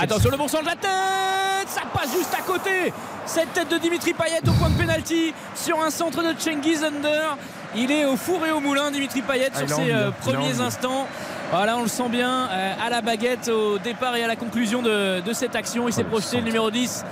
Attention 0.00 0.30
le 0.30 0.36
bon 0.36 0.48
sens 0.48 0.60
de 0.62 0.66
la 0.66 0.72
tête 0.72 1.68
Ça 1.68 1.82
passe 1.92 2.12
juste 2.12 2.34
à 2.38 2.42
côté 2.42 2.92
Cette 3.34 3.52
tête 3.54 3.70
de 3.70 3.78
Dimitri 3.78 4.12
Payet 4.12 4.40
au 4.46 4.52
point 4.52 4.68
de 4.68 4.74
pénalty 4.76 5.32
sur 5.54 5.80
un 5.82 5.88
centre 5.88 6.22
de 6.22 6.38
Cengiz 6.38 6.84
Under. 6.84 7.38
Il 7.74 7.90
est 7.90 8.04
au 8.04 8.16
four 8.16 8.44
et 8.46 8.50
au 8.50 8.60
moulin 8.60 8.90
Dimitri 8.90 9.22
Payet 9.22 9.48
Ah, 9.54 9.58
sur 9.58 9.66
il 9.66 9.72
a 9.72 9.76
ses 9.76 9.90
euh, 9.92 10.08
hein. 10.08 10.12
Premiers 10.20 10.60
instants. 10.60 11.06
Voilà, 11.50 11.78
on 11.78 11.82
le 11.82 11.88
sent 11.88 12.10
bien 12.10 12.48
euh, 12.50 12.72
à 12.86 12.90
la 12.90 13.00
baguette 13.00 13.48
au 13.48 13.78
départ 13.78 14.14
et 14.16 14.22
à 14.24 14.26
la 14.26 14.36
conclusion 14.36 14.82
de, 14.82 15.20
de 15.20 15.32
cette 15.32 15.56
action. 15.56 15.88
Il 15.88 15.94
s'est 15.94 16.04
projeté 16.04 16.36
le 16.38 16.42
numéro 16.42 16.70
10 16.70 17.04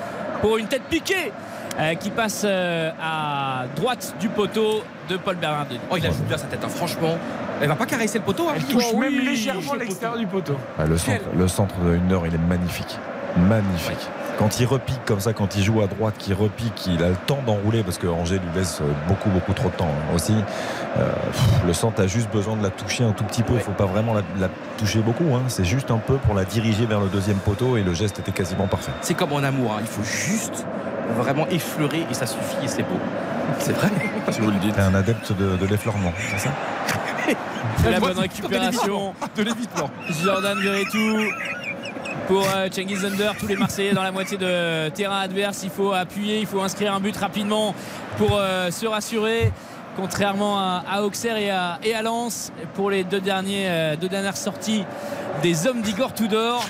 pour 0.42 0.58
une 0.58 0.66
tête 0.66 0.82
piquée 0.90 1.32
euh, 1.78 1.94
qui 1.94 2.10
passe 2.10 2.42
euh, 2.44 2.90
à 3.02 3.64
droite 3.74 4.14
du 4.20 4.28
poteau 4.28 4.82
de 5.08 5.16
Paul 5.16 5.36
Bernardoni. 5.36 5.80
Oh, 5.90 5.96
il 5.96 6.04
a 6.06 6.10
joué 6.10 6.24
bien 6.28 6.36
sa 6.36 6.46
tête, 6.48 6.60
hein, 6.62 6.68
franchement. 6.68 7.16
Elle 7.62 7.68
va 7.68 7.76
pas 7.76 7.86
caresser 7.86 8.18
le 8.18 8.24
poteau. 8.24 8.46
hein. 8.50 8.52
Elle 8.56 8.64
touche 8.64 8.84
Oh, 8.92 8.98
même 8.98 9.10
oui, 9.14 9.24
légèrement 9.24 9.72
le 9.72 9.80
l'extérieur 9.80 10.18
du 10.18 10.26
poteau. 10.26 10.56
Ah, 10.78 10.84
le, 10.84 10.98
centre, 10.98 11.20
le 11.34 11.48
centre 11.48 11.74
de 11.80 11.94
Hunder, 11.96 12.20
il 12.26 12.34
est 12.34 12.38
magnifique. 12.38 12.98
Magnifique. 13.38 14.08
Quand 14.40 14.58
il 14.58 14.64
repique 14.66 15.04
comme 15.04 15.20
ça, 15.20 15.34
quand 15.34 15.54
il 15.56 15.62
joue 15.62 15.82
à 15.82 15.86
droite, 15.86 16.14
qu'il 16.18 16.32
repique, 16.34 16.86
il 16.86 17.04
a 17.04 17.10
le 17.10 17.16
temps 17.26 17.38
d'enrouler 17.46 17.82
parce 17.82 17.98
que 17.98 18.06
Angers 18.06 18.38
lui 18.38 18.48
laisse 18.58 18.80
euh, 18.80 18.84
beaucoup, 19.06 19.28
beaucoup 19.28 19.52
trop 19.52 19.68
de 19.68 19.74
temps 19.74 19.86
hein, 19.86 20.14
aussi. 20.14 20.34
Euh, 20.96 21.12
pff, 21.30 21.42
le 21.66 21.72
centre 21.74 22.00
a 22.02 22.06
juste 22.06 22.30
besoin 22.32 22.56
de 22.56 22.62
la 22.62 22.70
toucher 22.70 23.04
un 23.04 23.12
tout 23.12 23.24
petit 23.24 23.42
peu. 23.42 23.52
Il 23.54 23.60
faut 23.60 23.70
pas 23.72 23.84
vraiment 23.84 24.14
la, 24.14 24.22
la 24.40 24.48
toucher 24.78 25.00
beaucoup. 25.00 25.34
hein. 25.34 25.42
C'est 25.48 25.66
juste 25.66 25.90
un 25.90 25.98
peu 25.98 26.14
pour 26.16 26.34
la 26.34 26.44
diriger 26.46 26.86
vers 26.86 27.00
le 27.00 27.08
deuxième 27.08 27.36
poteau 27.36 27.76
et 27.76 27.82
le 27.82 27.92
geste 27.92 28.18
était 28.18 28.32
quasiment 28.32 28.66
parfait. 28.66 28.92
C'est 29.02 29.12
comme 29.14 29.34
en 29.34 29.42
amour, 29.42 29.74
hein. 29.74 29.82
il 29.82 29.86
faut 29.86 30.02
juste 30.02 30.64
vraiment 31.18 31.46
effleurer 31.48 32.06
et 32.10 32.14
ça 32.14 32.24
suffit 32.26 32.64
et 32.64 32.68
c'est 32.68 32.82
beau. 32.82 32.98
C'est 33.58 33.72
vrai. 33.72 33.88
Si 34.30 34.40
vous 34.40 34.50
le 34.52 34.58
dites. 34.58 34.78
un 34.78 34.94
adepte 34.94 35.32
de, 35.32 35.56
de 35.56 35.66
l'effleurement, 35.66 36.12
c'est 36.30 36.38
ça? 36.38 36.50
La 37.90 37.98
bonne 38.00 38.18
récupération 38.18 39.12
de 39.36 39.42
l'évitement. 39.42 39.90
Jordan 40.22 40.56
Verretou 40.60 41.18
pour 42.26 42.44
euh, 42.48 42.68
Cengiz 42.70 43.04
Under, 43.04 43.34
tous 43.36 43.46
les 43.46 43.56
Marseillais 43.56 43.92
dans 43.92 44.02
la 44.02 44.12
moitié 44.12 44.36
de 44.36 44.88
terrain 44.90 45.20
adverse. 45.20 45.62
Il 45.64 45.70
faut 45.70 45.92
appuyer, 45.92 46.40
il 46.40 46.46
faut 46.46 46.60
inscrire 46.60 46.94
un 46.94 47.00
but 47.00 47.16
rapidement 47.16 47.74
pour 48.16 48.36
euh, 48.38 48.70
se 48.70 48.86
rassurer. 48.86 49.52
Contrairement 49.96 50.58
à, 50.58 51.02
Auxerre 51.02 51.36
et 51.36 51.50
à, 51.50 51.78
et 51.82 52.00
Lens, 52.02 52.52
pour 52.74 52.90
les 52.90 53.04
deux, 53.04 53.20
derniers, 53.20 53.68
euh, 53.68 53.96
deux 53.96 54.08
dernières 54.08 54.36
sorties 54.36 54.84
des 55.42 55.66
hommes 55.66 55.82
d'Igor 55.82 56.14
Tudor. 56.14 56.64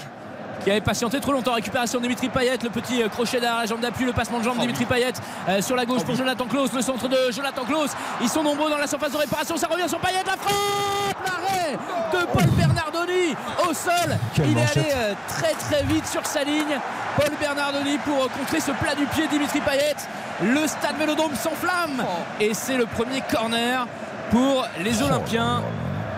Qui 0.62 0.70
avait 0.70 0.80
patienté 0.80 1.20
trop 1.20 1.32
longtemps. 1.32 1.54
Récupération 1.54 1.98
de 1.98 2.04
Dimitri 2.04 2.28
Payet, 2.28 2.58
le 2.62 2.70
petit 2.70 3.02
euh, 3.02 3.08
crochet 3.08 3.40
derrière 3.40 3.60
la 3.60 3.66
jambe 3.66 3.80
d'appui, 3.80 4.04
le 4.04 4.12
passement 4.12 4.38
de 4.38 4.44
jambe 4.44 4.56
de 4.56 4.62
Dimitri 4.62 4.84
Payet 4.84 5.12
euh, 5.48 5.62
sur 5.62 5.76
la 5.76 5.84
gauche 5.84 6.04
pour 6.04 6.14
Jonathan 6.14 6.46
Klaus, 6.46 6.72
le 6.72 6.82
centre 6.82 7.08
de 7.08 7.16
Jonathan 7.30 7.64
Klaus. 7.64 7.90
Ils 8.20 8.28
sont 8.28 8.42
nombreux 8.42 8.70
dans 8.70 8.78
la 8.78 8.86
surface 8.86 9.12
de 9.12 9.16
réparation, 9.16 9.56
ça 9.56 9.66
revient 9.66 9.88
sur 9.88 9.98
Payet, 9.98 10.22
la 10.26 10.36
frappe 10.36 11.24
L'arrêt 11.24 11.76
de 12.12 12.26
Paul 12.32 12.50
Bernardoni 12.56 13.34
au 13.68 13.74
sol. 13.74 14.16
Quelle 14.34 14.50
Il 14.50 14.58
est 14.58 14.78
allé 14.78 14.90
euh, 14.94 15.14
très 15.28 15.52
très 15.52 15.82
vite 15.84 16.06
sur 16.06 16.24
sa 16.26 16.44
ligne. 16.44 16.78
Paul 17.16 17.30
Bernardoni 17.40 17.98
pour 17.98 18.30
contrer 18.30 18.60
ce 18.60 18.72
plat 18.72 18.94
du 18.94 19.06
pied 19.06 19.26
Dimitri 19.28 19.60
Payet. 19.60 19.96
Le 20.42 20.66
stade 20.66 20.96
Vélodrome 20.98 21.34
s'enflamme 21.34 22.02
et 22.40 22.54
c'est 22.54 22.76
le 22.76 22.86
premier 22.86 23.22
corner 23.30 23.86
pour 24.30 24.66
les 24.82 25.02
Olympiens. 25.02 25.62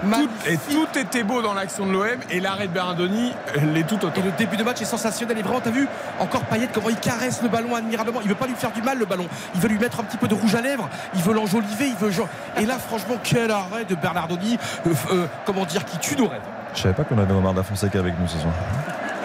Tout, 0.03 0.29
et 0.49 0.57
tout 0.57 0.99
était 0.99 1.23
beau 1.23 1.43
dans 1.43 1.55
l'action 1.55 1.87
de 1.87 1.93
l'OM 1.93 2.19
et 2.31 2.41
l'arrêt 2.41 2.67
de 2.67 2.73
Bernardoni 2.73 3.33
euh, 3.57 3.61
l'est 3.73 3.87
tout 3.87 4.05
autant. 4.05 4.21
Et 4.21 4.23
le 4.25 4.33
début 4.33 4.57
de 4.57 4.65
match 4.65 4.81
est 4.81 4.87
sensationnel. 4.87 5.39
Et 5.39 5.43
vraiment, 5.43 5.61
t'as 5.61 5.71
vu 5.71 5.89
encore 6.19 6.43
Payet 6.43 6.69
comment 6.73 6.89
il 6.89 6.97
caresse 6.97 7.43
le 7.43 7.49
ballon 7.49 7.75
admirablement. 7.75 8.21
Il 8.23 8.29
veut 8.29 8.35
pas 8.35 8.47
lui 8.47 8.55
faire 8.55 8.73
du 8.73 8.83
mal 8.83 8.99
le 8.99 9.07
ballon. 9.07 9.27
Il 9.55 9.61
veut 9.61 9.69
lui 9.69 9.79
mettre 9.79 10.01
un 10.01 10.05
petit 10.05 10.17
peu 10.17 10.29
de 10.29 10.35
rouge 10.35 10.55
à 10.55 10.61
lèvres. 10.61 10.89
Il 11.15 11.23
veut 11.23 11.35
l'enjoliver. 11.35 11.89
Il 11.89 11.95
veut. 11.97 12.13
Et 12.59 12.67
là, 12.67 12.79
franchement, 12.79 13.17
quel 13.23 13.51
arrêt 13.51 13.85
de 13.85 13.95
Bernardoni. 13.95 14.59
euh, 14.87 14.91
euh, 15.13 15.27
comment 15.47 15.65
dire, 15.65 15.85
qui 15.85 15.99
tue 15.99 16.17
nos 16.17 16.29
rêves. 16.29 16.41
Je 16.75 16.81
savais 16.81 16.95
pas 16.95 17.05
qu'on 17.05 17.19
avait 17.19 17.33
Omar 17.33 17.55
Da 17.55 17.63
Fonseca 17.63 17.99
avec 17.99 18.19
nous 18.19 18.29
ce 18.29 18.39
soir. 18.39 18.53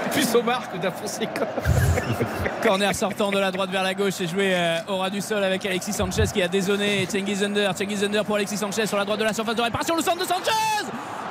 Plus 0.11 0.35
au 0.35 0.41
marque 0.43 0.79
d'Afonseca. 0.79 1.47
Corner 2.63 2.93
sortant 2.95 3.31
de 3.31 3.39
la 3.39 3.51
droite 3.51 3.69
vers 3.69 3.83
la 3.83 3.93
gauche 3.93 4.19
et 4.21 4.27
joué 4.27 4.51
euh, 4.53 4.77
au 4.87 4.97
ras 4.97 5.09
du 5.09 5.21
sol 5.21 5.43
avec 5.43 5.65
Alexis 5.65 5.93
Sanchez 5.93 6.23
qui 6.33 6.41
a 6.41 6.47
dézonné 6.47 7.05
Cengiz 7.09 7.43
Under. 7.43 7.73
Pour 8.25 8.35
Alexis 8.35 8.57
Sanchez 8.57 8.85
sur 8.87 8.97
la 8.97 9.05
droite 9.05 9.19
de 9.19 9.25
la 9.25 9.33
surface 9.33 9.55
de 9.55 9.61
réparation. 9.61 9.95
Le 9.95 10.01
centre 10.01 10.19
de 10.19 10.25
Sanchez 10.27 10.51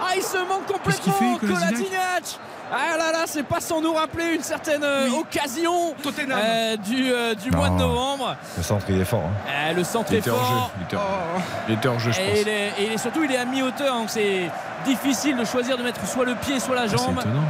Ah, 0.02 0.12
il 0.16 0.22
se 0.22 0.38
manque 0.38 0.66
complètement 0.66 1.36
Kolasinac 1.38 2.38
Ah 2.72 2.96
là 2.96 3.12
là, 3.12 3.24
c'est 3.26 3.42
pas 3.42 3.60
sans 3.60 3.80
nous 3.80 3.92
rappeler 3.94 4.34
une 4.34 4.42
certaine 4.42 4.84
euh, 4.84 5.08
occasion 5.18 5.94
euh, 6.30 6.76
du, 6.76 7.12
euh, 7.12 7.34
du 7.34 7.50
mois 7.50 7.70
de 7.70 7.74
novembre. 7.74 8.36
Le 8.56 8.62
centre, 8.62 8.84
il 8.88 9.00
est 9.00 9.04
fort. 9.04 9.22
hein. 9.24 9.50
Euh, 9.70 9.72
le 9.74 9.84
centre 9.84 10.08
Il 10.12 10.18
est 10.18 10.20
fort. 10.28 10.70
Il 10.78 10.84
était 10.84 10.96
hors- 10.96 11.40
il 11.68 11.74
était 11.74 11.88
hors 11.88 11.98
jeu, 11.98 12.12
je 12.12 12.20
Et, 12.20 12.24
pense. 12.30 12.38
il 12.42 12.48
est, 12.48 12.66
et 12.78 12.86
il 12.86 12.92
est 12.92 12.98
surtout 12.98 13.24
il 13.24 13.32
est 13.32 13.36
à 13.38 13.44
mi-hauteur 13.44 13.94
donc 13.96 14.08
c'est 14.10 14.50
difficile 14.84 15.36
de 15.36 15.44
choisir 15.44 15.76
de 15.76 15.82
mettre 15.82 16.06
soit 16.06 16.24
le 16.24 16.34
pied 16.36 16.60
soit 16.60 16.74
la 16.74 16.82
Ah, 16.82 16.88
C'est 16.88 16.96
jambe. 16.98 17.18
étonnant. 17.18 17.42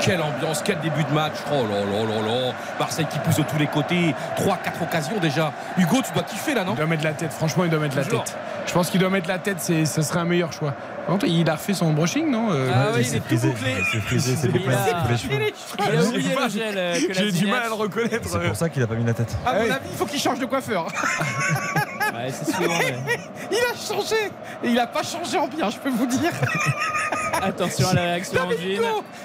Quelle 0.00 0.22
ambiance, 0.22 0.62
quel 0.64 0.80
début 0.80 1.04
de 1.04 1.12
match. 1.12 1.34
Oh 1.52 1.66
là 1.68 1.80
là 1.80 2.04
là 2.04 2.26
là. 2.26 2.52
Marseille 2.78 3.06
qui 3.10 3.18
pousse 3.18 3.36
de 3.36 3.42
tous 3.42 3.58
les 3.58 3.66
côtés. 3.66 4.14
3-4 4.38 4.82
occasions 4.82 5.18
déjà. 5.20 5.52
Hugo, 5.76 5.98
tu 6.04 6.12
dois 6.12 6.22
kiffer 6.22 6.54
là, 6.54 6.64
non? 6.64 6.72
Il 6.72 6.76
doit 6.76 6.86
mettre 6.86 7.04
la 7.04 7.12
tête, 7.12 7.32
franchement, 7.32 7.64
il 7.64 7.70
doit 7.70 7.78
mettre 7.78 7.96
la 7.96 8.04
tête. 8.04 8.36
Je 8.66 8.72
pense 8.72 8.90
qu'il 8.90 9.00
doit 9.00 9.10
mettre 9.10 9.28
la 9.28 9.38
tête, 9.38 9.60
ce 9.60 9.84
serait 10.02 10.20
un 10.20 10.24
meilleur 10.24 10.52
choix. 10.52 10.74
Contre, 11.06 11.26
il 11.26 11.48
a 11.50 11.54
refait 11.56 11.74
son 11.74 11.92
brushing, 11.92 12.30
non 12.30 12.50
euh, 12.52 12.70
Ah 12.72 12.88
oui, 12.94 13.04
il 13.08 13.16
est 13.16 13.18
tout 13.18 13.24
frisé. 13.26 13.48
bouclé. 13.48 13.74
C'est 13.90 13.98
frisé, 14.00 14.36
c'est 14.36 14.48
Il 14.48 14.70
a- 14.70 15.08
les 15.10 15.16
cheveux. 15.16 15.34
Il 15.92 15.98
a 15.98 16.04
oublié 16.04 16.34
le 16.40 16.48
gel 16.48 16.74
euh, 16.76 17.00
que 17.08 17.14
J'ai 17.14 17.32
du 17.32 17.46
mal 17.46 17.62
à 17.64 17.66
le 17.66 17.72
reconnaître. 17.72 18.28
C'est 18.28 18.38
pour 18.46 18.54
ça 18.56 18.68
qu'il 18.68 18.82
a 18.82 18.86
pas 18.86 18.94
mis 18.94 19.04
la 19.04 19.14
tête. 19.14 19.36
À 19.44 19.54
mon 19.54 19.58
Ah 19.70 19.74
avis, 19.74 19.86
il 19.90 19.96
faut 19.96 20.06
qu'il 20.06 20.20
change 20.20 20.38
de 20.38 20.46
coiffeur. 20.46 20.86
Ouais, 22.12 22.26
c'est 22.32 22.52
souvent, 22.52 22.74
mais- 22.76 22.98
Il 23.52 23.56
a 23.58 23.76
changé. 23.94 24.16
Et 24.64 24.68
il 24.70 24.78
a 24.80 24.86
pas 24.88 25.02
changé 25.04 25.38
en 25.38 25.46
bien, 25.46 25.70
je 25.70 25.78
peux 25.78 25.90
vous 25.90 26.06
dire. 26.06 26.32
Attention 27.42 27.88
à 27.88 27.94
la 27.94 28.02
réaction 28.02 28.40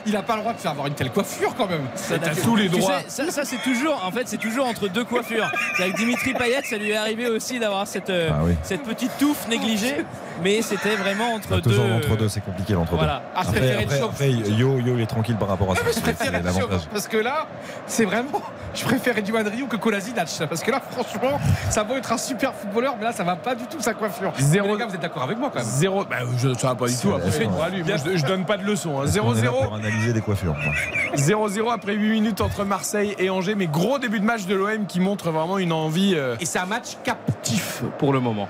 il 0.06 0.16
a 0.16 0.22
pas 0.22 0.36
le 0.36 0.42
droit 0.42 0.54
de 0.54 0.60
faire 0.60 0.72
avoir 0.72 0.86
une 0.88 0.94
telle 0.94 1.10
coiffure 1.12 1.56
quand 1.58 1.68
même. 1.68 1.82
Ça, 1.96 2.20
T'as 2.20 2.36
tous 2.36 2.56
les 2.56 2.70
tu 2.70 2.78
droits. 2.80 3.00
sais, 3.08 3.26
ça, 3.26 3.32
ça, 3.32 3.44
c'est 3.44 3.58
toujours, 3.58 4.00
en 4.06 4.12
fait, 4.12 4.28
c'est 4.28 4.38
toujours 4.38 4.68
entre 4.68 4.88
deux 4.88 5.04
coiffures. 5.04 5.52
C'est 5.76 5.84
avec 5.84 5.96
Dimitri 5.96 6.34
Payet, 6.36 6.62
ça 6.64 6.78
lui 6.78 6.92
est 6.92 6.96
arrivé 6.96 7.28
aussi 7.28 7.58
d'avoir 7.60 7.88
cette, 7.88 8.12
euh, 8.12 8.30
Ah 8.32 8.42
oui. 8.46 8.54
cette 8.62 8.84
petite 8.84 9.18
touffe 9.18 9.25
négligée, 9.50 10.06
mais 10.44 10.62
c'était 10.62 10.96
vraiment 10.96 11.34
entre 11.34 11.48
Ah, 11.52 11.56
deux. 11.56 11.62
toujours 11.62 11.86
l'entre 11.88 12.16
deux, 12.18 12.30
c'est 12.30 12.42
compliqué 12.42 12.74
l'entre 12.74 12.96
Voilà. 12.96 13.24
Ah, 13.36 13.44
deux. 13.46 13.58
Après, 14.04 14.32
Yo, 14.32 14.78
Yo, 14.80 14.96
il 14.96 15.02
est 15.02 15.06
tranquille 15.06 15.36
par 15.38 15.48
rapport 15.50 15.72
à 15.72 15.76
ça. 15.76 15.82
Je 15.86 16.60
chauve, 16.60 16.88
parce 16.92 17.08
que 17.08 17.18
là, 17.18 17.48
c'est 17.88 18.06
vraiment. 18.06 18.42
Je 18.74 18.84
préfère 18.84 19.18
Eduard 19.18 19.46
Rio 19.46 19.68
que 19.68 19.78
Kolasinac. 19.78 20.28
Parce 20.50 20.62
que 20.62 20.72
là, 20.72 20.82
franchement, 20.92 21.40
ça 21.70 21.84
va 21.84 21.96
être 21.96 22.12
un 22.12 22.18
super 22.18 22.54
footballeur, 22.54 22.96
mais 22.98 23.06
là, 23.06 23.12
ça 23.14 23.24
va 23.24 23.36
pas 23.36 23.56
du 23.56 23.66
tout 23.68 23.80
sa 23.80 23.94
coiffure. 23.94 24.34
Zéro- 24.38 24.74
Les 24.74 24.80
gars, 24.80 24.88
vous 24.88 24.96
êtes 24.96 25.02
d'accord 25.02 25.24
avec 25.24 25.38
moi 25.38 25.50
quand 25.52 25.60
même 25.60 25.68
Zéro. 25.68 26.04
Bah, 26.06 26.18
je, 26.38 26.54
ça 26.54 26.70
va 26.70 26.76
pas 26.76 26.88
du 26.88 26.96
tout. 26.98 27.12
Après, 27.14 27.40
lui, 27.72 27.84
moi, 27.84 27.96
je, 28.06 28.18
je 28.18 28.26
donne 28.26 28.46
pas 28.46 28.58
de 28.58 28.64
hein. 28.64 29.04
Là 29.04 29.06
0-0. 29.06 29.64
Pour 29.64 29.76
analyser 29.76 30.14
des 30.14 30.22
coiffures. 30.22 30.54
quoi. 30.56 31.16
0-0 31.16 31.72
après 31.72 31.94
8 31.94 32.10
minutes 32.10 32.42
entre 32.42 32.64
Marseille 32.66 33.16
et 33.20 33.30
Angers. 33.30 33.56
Mais 33.56 33.68
gros 33.68 34.00
début 34.00 34.20
de 34.20 34.26
match 34.26 34.46
de 34.46 34.56
l'OM 34.56 34.86
qui 34.88 35.00
montre 35.00 35.32
vraiment 35.32 35.58
une 35.58 35.72
envie. 35.72 36.14
euh, 36.16 36.36
Et 36.40 36.46
c'est 36.46 36.60
un 36.60 36.66
match 36.66 36.98
captif 37.04 37.82
pour 37.98 38.12
le 38.14 38.20
moment. 38.20 38.48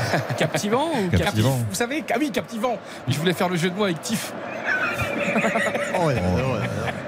Captivant 0.38 0.90
ou 0.90 1.10
Captivant. 1.10 1.50
captif 1.50 1.66
Vous 1.68 1.74
savez, 1.74 2.04
ah 2.12 2.16
oui, 2.18 2.30
captivant. 2.30 2.78
Je 3.08 3.18
voulais 3.18 3.32
faire 3.32 3.48
le 3.48 3.56
jeu 3.56 3.70
de 3.70 3.74
mots 3.74 3.84
avec 3.84 4.00
Tif. 4.02 4.32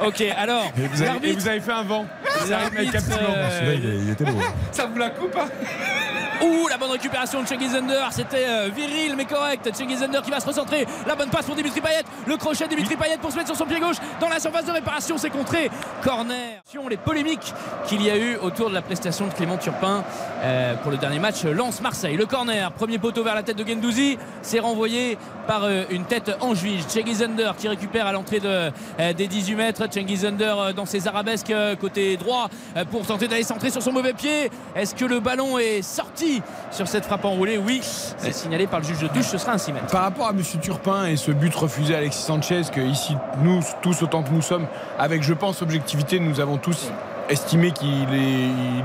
Ok, 0.06 0.22
alors, 0.36 0.64
Et 0.76 0.86
vous, 0.86 1.02
avez, 1.02 1.28
et 1.28 1.32
vous 1.32 1.48
avez 1.48 1.60
fait 1.60 1.72
un 1.72 1.82
vent. 1.82 2.06
Vous 2.40 2.52
avez 2.52 2.64
fait 2.64 2.70
un 2.70 2.70
l'arbitre, 2.74 2.92
captivant. 2.92 3.32
euh, 3.34 3.76
il, 4.02 4.10
était 4.10 4.24
beau. 4.24 4.38
hein. 4.40 4.52
Ça 4.72 4.86
vous 4.86 4.98
la 4.98 5.10
coupe, 5.10 5.36
hein 5.36 5.46
Ouh, 6.42 6.66
la 6.68 6.76
bonne 6.76 6.90
récupération 6.90 7.40
de 7.42 7.46
Cengiz 7.46 7.74
Under, 7.76 8.08
c'était 8.12 8.44
euh, 8.46 8.68
viril 8.74 9.14
mais 9.16 9.24
correct. 9.24 9.70
Cengiz 9.72 10.02
Under 10.02 10.20
qui 10.20 10.32
va 10.32 10.40
se 10.40 10.46
recentrer. 10.46 10.84
La 11.06 11.14
bonne 11.14 11.30
passe 11.30 11.46
pour 11.46 11.54
Dimitri 11.54 11.80
Payet. 11.80 12.02
Le 12.26 12.36
crochet 12.36 12.64
de 12.64 12.70
Dimitri 12.70 12.96
Payet 12.96 13.18
pour 13.18 13.30
se 13.30 13.36
mettre 13.36 13.48
sur 13.48 13.56
son 13.56 13.64
pied 13.66 13.78
gauche 13.78 13.96
dans 14.20 14.28
la 14.28 14.40
surface 14.40 14.64
de 14.66 14.72
réparation. 14.72 15.16
C'est 15.16 15.30
contré. 15.30 15.70
Corner. 16.02 16.60
Les 16.90 16.96
polémiques 16.96 17.54
qu'il 17.86 18.02
y 18.02 18.10
a 18.10 18.16
eu 18.18 18.36
autour 18.42 18.68
de 18.68 18.74
la 18.74 18.82
prestation 18.82 19.28
de 19.28 19.32
Clément 19.32 19.56
Turpin 19.58 20.02
euh, 20.42 20.74
pour 20.82 20.90
le 20.90 20.96
dernier 20.98 21.20
match 21.20 21.44
Lance-Marseille. 21.44 22.16
Le 22.16 22.26
corner, 22.26 22.72
premier 22.72 22.98
poteau 22.98 23.22
vers 23.22 23.36
la 23.36 23.44
tête 23.44 23.56
de 23.56 23.66
Gendouzi. 23.66 24.18
C'est 24.42 24.58
renvoyé 24.58 25.16
par 25.46 25.62
euh, 25.64 25.84
une 25.90 26.04
tête 26.04 26.32
en 26.40 26.54
juige. 26.54 26.82
Cengiz 26.88 27.22
Under 27.22 27.54
qui 27.56 27.68
récupère 27.68 28.08
à 28.08 28.12
l'entrée 28.12 28.40
de, 28.40 28.72
des 29.12 29.28
18 29.28 29.54
mètres. 29.54 29.83
Cengiz 29.90 30.24
Under 30.24 30.58
euh, 30.58 30.72
dans 30.72 30.86
ses 30.86 31.06
arabesques 31.08 31.50
euh, 31.50 31.76
côté 31.76 32.16
droit 32.16 32.48
euh, 32.76 32.84
pour 32.84 33.06
tenter 33.06 33.28
d'aller 33.28 33.42
centrer 33.42 33.70
sur 33.70 33.82
son 33.82 33.92
mauvais 33.92 34.12
pied. 34.12 34.50
Est-ce 34.74 34.94
que 34.94 35.04
le 35.04 35.20
ballon 35.20 35.58
est 35.58 35.82
sorti 35.82 36.42
sur 36.70 36.88
cette 36.88 37.04
frappe 37.04 37.24
enroulée 37.24 37.58
Oui, 37.58 37.80
c'est 37.82 38.32
signalé 38.32 38.66
par 38.66 38.80
le 38.80 38.86
juge 38.86 39.00
de 39.00 39.08
touche. 39.08 39.26
Ce 39.26 39.38
sera 39.38 39.52
un 39.52 39.58
6 39.58 39.72
mètres. 39.72 39.86
Par 39.86 40.02
rapport 40.02 40.28
à 40.28 40.30
M. 40.30 40.42
Turpin 40.60 41.06
et 41.06 41.16
ce 41.16 41.30
but 41.30 41.54
refusé 41.54 41.94
à 41.94 41.98
Alexis 41.98 42.22
Sanchez, 42.22 42.62
que 42.72 42.80
ici, 42.80 43.16
nous 43.42 43.60
tous 43.82 44.02
autant 44.02 44.22
que 44.22 44.30
nous 44.30 44.42
sommes, 44.42 44.66
avec 44.98 45.22
je 45.22 45.34
pense 45.34 45.62
objectivité, 45.62 46.20
nous 46.20 46.40
avons 46.40 46.58
tous 46.58 46.90
estimé 47.28 47.72
qu'il 47.72 48.08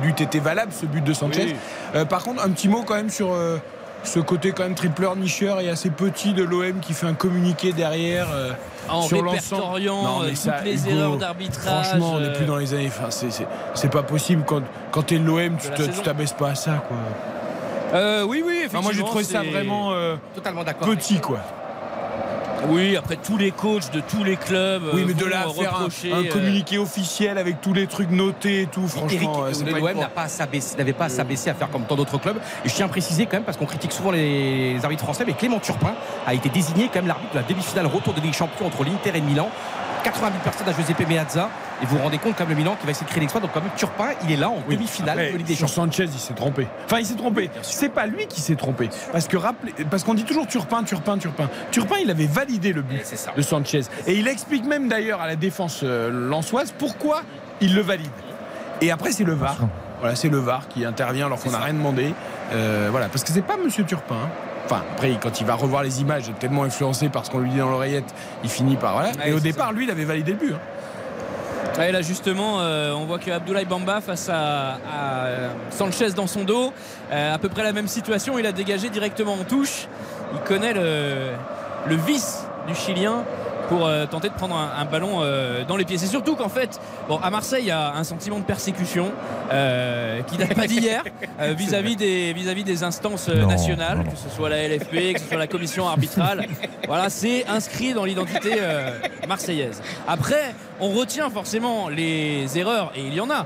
eût 0.04 0.10
été 0.18 0.40
valable 0.40 0.72
ce 0.72 0.86
but 0.86 1.04
de 1.04 1.14
Sanchez. 1.14 1.46
Oui. 1.46 1.56
Euh, 1.96 2.06
par 2.06 2.24
contre, 2.24 2.44
un 2.44 2.50
petit 2.50 2.68
mot 2.68 2.84
quand 2.84 2.96
même 2.96 3.10
sur 3.10 3.34
euh, 3.34 3.58
ce 4.04 4.20
côté 4.20 4.52
quand 4.54 4.64
même 4.64 4.76
tripleur 4.76 5.16
nicheur 5.16 5.60
et 5.60 5.70
assez 5.70 5.90
petit 5.90 6.34
de 6.34 6.44
l'OM 6.44 6.80
qui 6.82 6.94
fait 6.94 7.06
un 7.06 7.14
communiqué 7.14 7.74
derrière. 7.74 8.28
euh, 8.34 8.54
En 8.88 9.02
sur 9.04 9.22
l'ensemble. 9.22 9.62
répertoriant 9.62 10.04
Non, 10.04 10.20
mais 10.22 10.26
euh, 10.26 10.30
toutes 10.30 10.38
ça, 10.38 10.62
les 10.64 10.82
Hugo, 10.88 10.90
erreurs 10.98 11.18
d'arbitrage. 11.18 11.86
Franchement, 11.88 12.14
on 12.16 12.20
n'est 12.20 12.28
euh, 12.28 12.36
plus 12.36 12.46
dans 12.46 12.58
les 12.58 12.74
années. 12.74 12.88
Enfin, 12.88 13.12
c'est- 13.12 13.30
c'est 13.32 13.48
c'est 13.76 13.92
pas 13.92 14.02
possible 14.04 14.44
quand, 14.46 14.62
quand 14.92 15.04
t'es 15.04 15.18
l'OM, 15.20 15.58
tu 15.58 16.02
t'abaisses 16.04 16.34
pas 16.34 16.50
à 16.50 16.56
ça, 16.56 16.84
quoi. 16.88 16.98
euh, 17.94 18.24
oui, 18.24 18.44
oui, 18.46 18.64
Enfin, 18.66 18.82
moi, 18.82 18.92
j'ai 18.94 19.00
effectivement, 19.02 19.08
trouvé 19.08 19.24
ça 19.24 19.44
vraiment 19.44 19.92
euh, 19.94 20.16
Totalement 20.34 20.64
d'accord. 20.64 20.88
petit, 20.88 21.20
quoi. 21.20 21.40
Oui, 22.68 22.96
après 22.98 23.16
tous 23.16 23.38
les 23.38 23.52
coachs 23.52 23.92
de 23.92 24.02
tous 24.02 24.24
les 24.24 24.36
clubs. 24.36 24.84
Oui, 24.94 25.02
euh, 25.02 25.06
mais 25.08 25.14
de 25.14 25.24
vont 25.24 25.30
là 25.30 25.46
à 25.48 25.50
faire 25.54 25.76
un, 25.76 25.88
euh, 26.26 26.30
communiqué 26.30 26.78
officiel 26.78 27.38
avec 27.38 27.62
tous 27.62 27.74
les 27.74 27.88
trucs 27.88 28.12
notés 28.12 28.62
et 28.64 28.66
tout, 28.68 28.88
franchement, 28.88 29.44
euh, 29.44 29.52
l'OM 29.96 30.04
s'abaisser- 30.28 30.78
n'avait 30.78 30.94
pas 30.94 31.06
à 31.06 31.10
s'abaisser 31.10 31.50
à 31.50 31.54
faire 31.54 31.70
comme 31.70 31.84
tant 31.84 31.96
d'autres 31.96 32.18
clubs. 32.18 32.38
Et 32.66 32.70
je 32.70 32.74
tiens 32.76 32.86
à 32.86 32.90
préciser 32.90 33.26
quand 33.26 33.38
même, 33.38 33.44
parce 33.44 33.58
qu'on 33.58 33.66
critique 33.66 33.92
souvent 33.92 34.12
les 34.12 34.78
arbitres 34.84 35.04
français, 35.04 35.24
mais 35.26 35.34
Clément 35.34 35.60
Turpin 35.60 35.94
a 36.28 36.34
été 36.34 36.50
désigné 36.50 36.88
quand 36.88 37.00
même 37.00 37.08
l'arbitre 37.08 37.32
de 37.34 37.38
la 37.40 37.44
demi-finale 37.44 37.86
retour 37.88 38.14
de 38.14 38.20
Ligue 38.22 38.32
des 38.32 38.38
Champions 38.38 38.68
entre 38.68 38.84
l'Inter 38.84 39.12
et 39.16 39.20
le 39.22 39.26
Milan. 39.26 39.50
90 40.04 40.40
personnes 40.44 40.70
à 40.70 40.74
Giuseppe 40.74 41.08
Meazza. 41.08 41.50
Et 41.82 41.86
vous 41.86 41.98
vous 41.98 42.04
rendez 42.04 42.18
compte, 42.18 42.36
comme 42.36 42.50
le 42.50 42.56
Milan 42.56 42.76
qui 42.80 42.86
va 42.86 42.92
essayer 42.92 43.06
de 43.06 43.10
créer 43.10 43.22
l'exploit. 43.22 43.42
Donc, 43.42 43.52
quand 43.54 43.62
même, 43.62 43.70
Turpin, 43.78 44.10
il 44.26 44.32
est 44.34 44.36
là 44.38 44.50
en 44.50 44.58
Oui, 44.68 44.76
demi-finale 44.76 45.18
après, 45.20 45.32
de 45.32 45.38
Ligue 45.38 45.48
des 45.48 45.56
sur 45.56 45.68
Champions. 45.68 45.84
Sanchez, 45.92 46.04
il 46.12 46.20
s'est 46.20 46.34
trompé. 46.34 46.68
Enfin, 46.86 47.00
il 47.00 47.06
s'est 47.06 47.16
trompé. 47.16 47.50
C'est 47.62 47.90
pas 47.90 48.06
lui 48.06 48.28
qui 48.28 48.42
s'est 48.42 48.56
trompé. 48.56 48.90
Parce 49.12 49.28
que 49.28 49.38
rappelez, 49.38 49.74
parce 49.90 50.04
qu'on 50.04 50.14
dit 50.14 50.26
toujours 50.26 50.46
Turpin, 50.48 50.84
Turpin, 50.84 51.18
Turpin. 51.18 51.50
Turpin, 51.72 51.96
il 52.04 52.10
avait 52.12 52.26
validé 52.28 52.74
le 52.74 52.82
but 52.82 53.02
de 53.36 53.42
Sanchez. 53.42 53.82
Et 54.08 54.16
il 54.16 54.28
explique 54.28 54.66
même 54.66 54.88
d'ailleurs 54.90 55.22
à 55.22 55.28
la 55.28 55.36
défense 55.36 55.82
euh, 55.84 56.10
lançoise 56.30 56.74
pourquoi 56.78 57.22
il 57.62 57.74
le 57.76 57.82
valide. 57.82 58.10
Et 58.82 58.92
après, 58.92 59.12
c'est 59.12 59.24
le 59.24 59.34
VAR. 59.34 59.58
Voilà, 60.00 60.16
c'est 60.16 60.30
le 60.30 60.38
VAR 60.40 60.68
qui 60.70 60.86
intervient 60.86 61.26
alors 61.26 61.40
qu'on 61.40 61.52
n'a 61.52 61.60
rien 61.60 61.74
demandé. 61.74 62.14
Euh, 62.54 62.88
voilà, 62.92 63.08
parce 63.10 63.24
que 63.24 63.32
c'est 63.32 63.42
pas 63.42 63.58
Monsieur 63.58 63.84
Turpin. 63.84 64.16
hein. 64.16 64.30
Enfin, 64.66 64.84
après, 64.94 65.18
quand 65.22 65.42
il 65.42 65.48
va 65.48 65.56
revoir 65.56 65.82
les 65.84 66.00
images, 66.02 66.24
il 66.28 66.32
est 66.32 66.40
tellement 66.40 66.64
influencé 66.64 67.10
par 67.10 67.26
ce 67.26 67.32
qu'on 67.32 67.40
lui 67.40 67.50
dit 67.50 67.58
dans 67.58 67.70
l'oreillette, 67.70 68.14
il 68.44 68.50
finit 68.50 68.76
par. 68.76 68.94
Voilà. 68.94 69.10
Ouais, 69.10 69.30
Et 69.30 69.34
au 69.34 69.40
départ, 69.40 69.74
lui, 69.74 69.86
il 69.86 69.92
avait 69.92 70.06
validé 70.06 70.34
le 70.34 70.38
but. 70.38 70.54
hein. 70.54 70.60
Ouais, 71.80 71.94
là 71.94 72.02
justement, 72.02 72.60
euh, 72.60 72.92
on 72.92 73.06
voit 73.06 73.20
que 73.20 73.32
Abdoulaye 73.32 73.64
Bamba 73.64 74.02
face 74.02 74.28
à, 74.28 74.80
euh, 74.86 75.50
Sanchez 75.70 76.10
dans 76.10 76.28
son 76.28 76.44
dos, 76.44 76.74
euh, 77.10 77.34
à 77.34 77.38
peu 77.38 77.48
près 77.48 77.64
la 77.64 77.72
même 77.72 77.88
situation. 77.88 78.38
Il 78.38 78.46
a 78.46 78.52
dégagé 78.52 78.90
directement 78.90 79.36
en 79.36 79.46
touche. 79.46 79.88
Il 80.34 80.42
connaît 80.42 80.74
le 80.74 81.96
vice 82.06 82.44
du 82.68 82.76
Chilien 82.76 83.24
pour 83.70 83.86
euh, 83.86 84.06
tenter 84.08 84.30
de 84.30 84.34
prendre 84.34 84.56
un, 84.56 84.72
un 84.78 84.86
ballon 84.86 85.20
euh, 85.22 85.64
dans 85.64 85.78
les 85.78 85.86
pieds. 85.86 85.98
C'est 85.98 86.08
surtout 86.08 86.36
qu'en 86.36 86.50
fait, 86.50 86.80
bon, 87.08 87.18
à 87.22 87.30
Marseille, 87.30 87.64
il 87.64 87.68
y 87.68 87.72
a 87.72 87.94
un 87.94 88.04
sentiment 88.04 88.40
de 88.40 88.44
persécution 88.44 89.12
euh, 89.52 90.22
qui 90.24 90.38
date 90.38 90.56
pas 90.56 90.68
d'hier 90.68 91.04
euh, 91.40 91.54
vis-à-vis 91.54 91.96
des, 91.96 92.34
vis-à-vis 92.34 92.64
des 92.64 92.84
instances 92.84 93.30
euh, 93.30 93.42
Non, 93.42 93.48
nationales, 93.48 94.00
non, 94.00 94.04
non. 94.06 94.12
que 94.12 94.18
ce 94.18 94.30
soit 94.30 94.50
la 94.50 94.68
LFP, 94.68 95.14
que 95.14 95.20
ce 95.20 95.28
soit 95.28 95.38
la 95.38 95.48
commission 95.48 95.88
arbitrale. 95.88 96.48
voilà, 96.88 97.10
c'est 97.10 97.46
inscrit 97.48 97.94
dans 97.94 98.06
l'identité 98.06 98.56
euh, 98.60 98.92
marseillaise. 99.28 99.82
Après, 100.08 100.56
on 100.80 100.90
retient 100.90 101.30
forcément 101.30 101.90
les 101.90 102.58
erreurs, 102.58 102.92
et 102.96 103.02
il 103.02 103.14
y 103.14 103.22
en 103.22 103.30
a. 103.30 103.46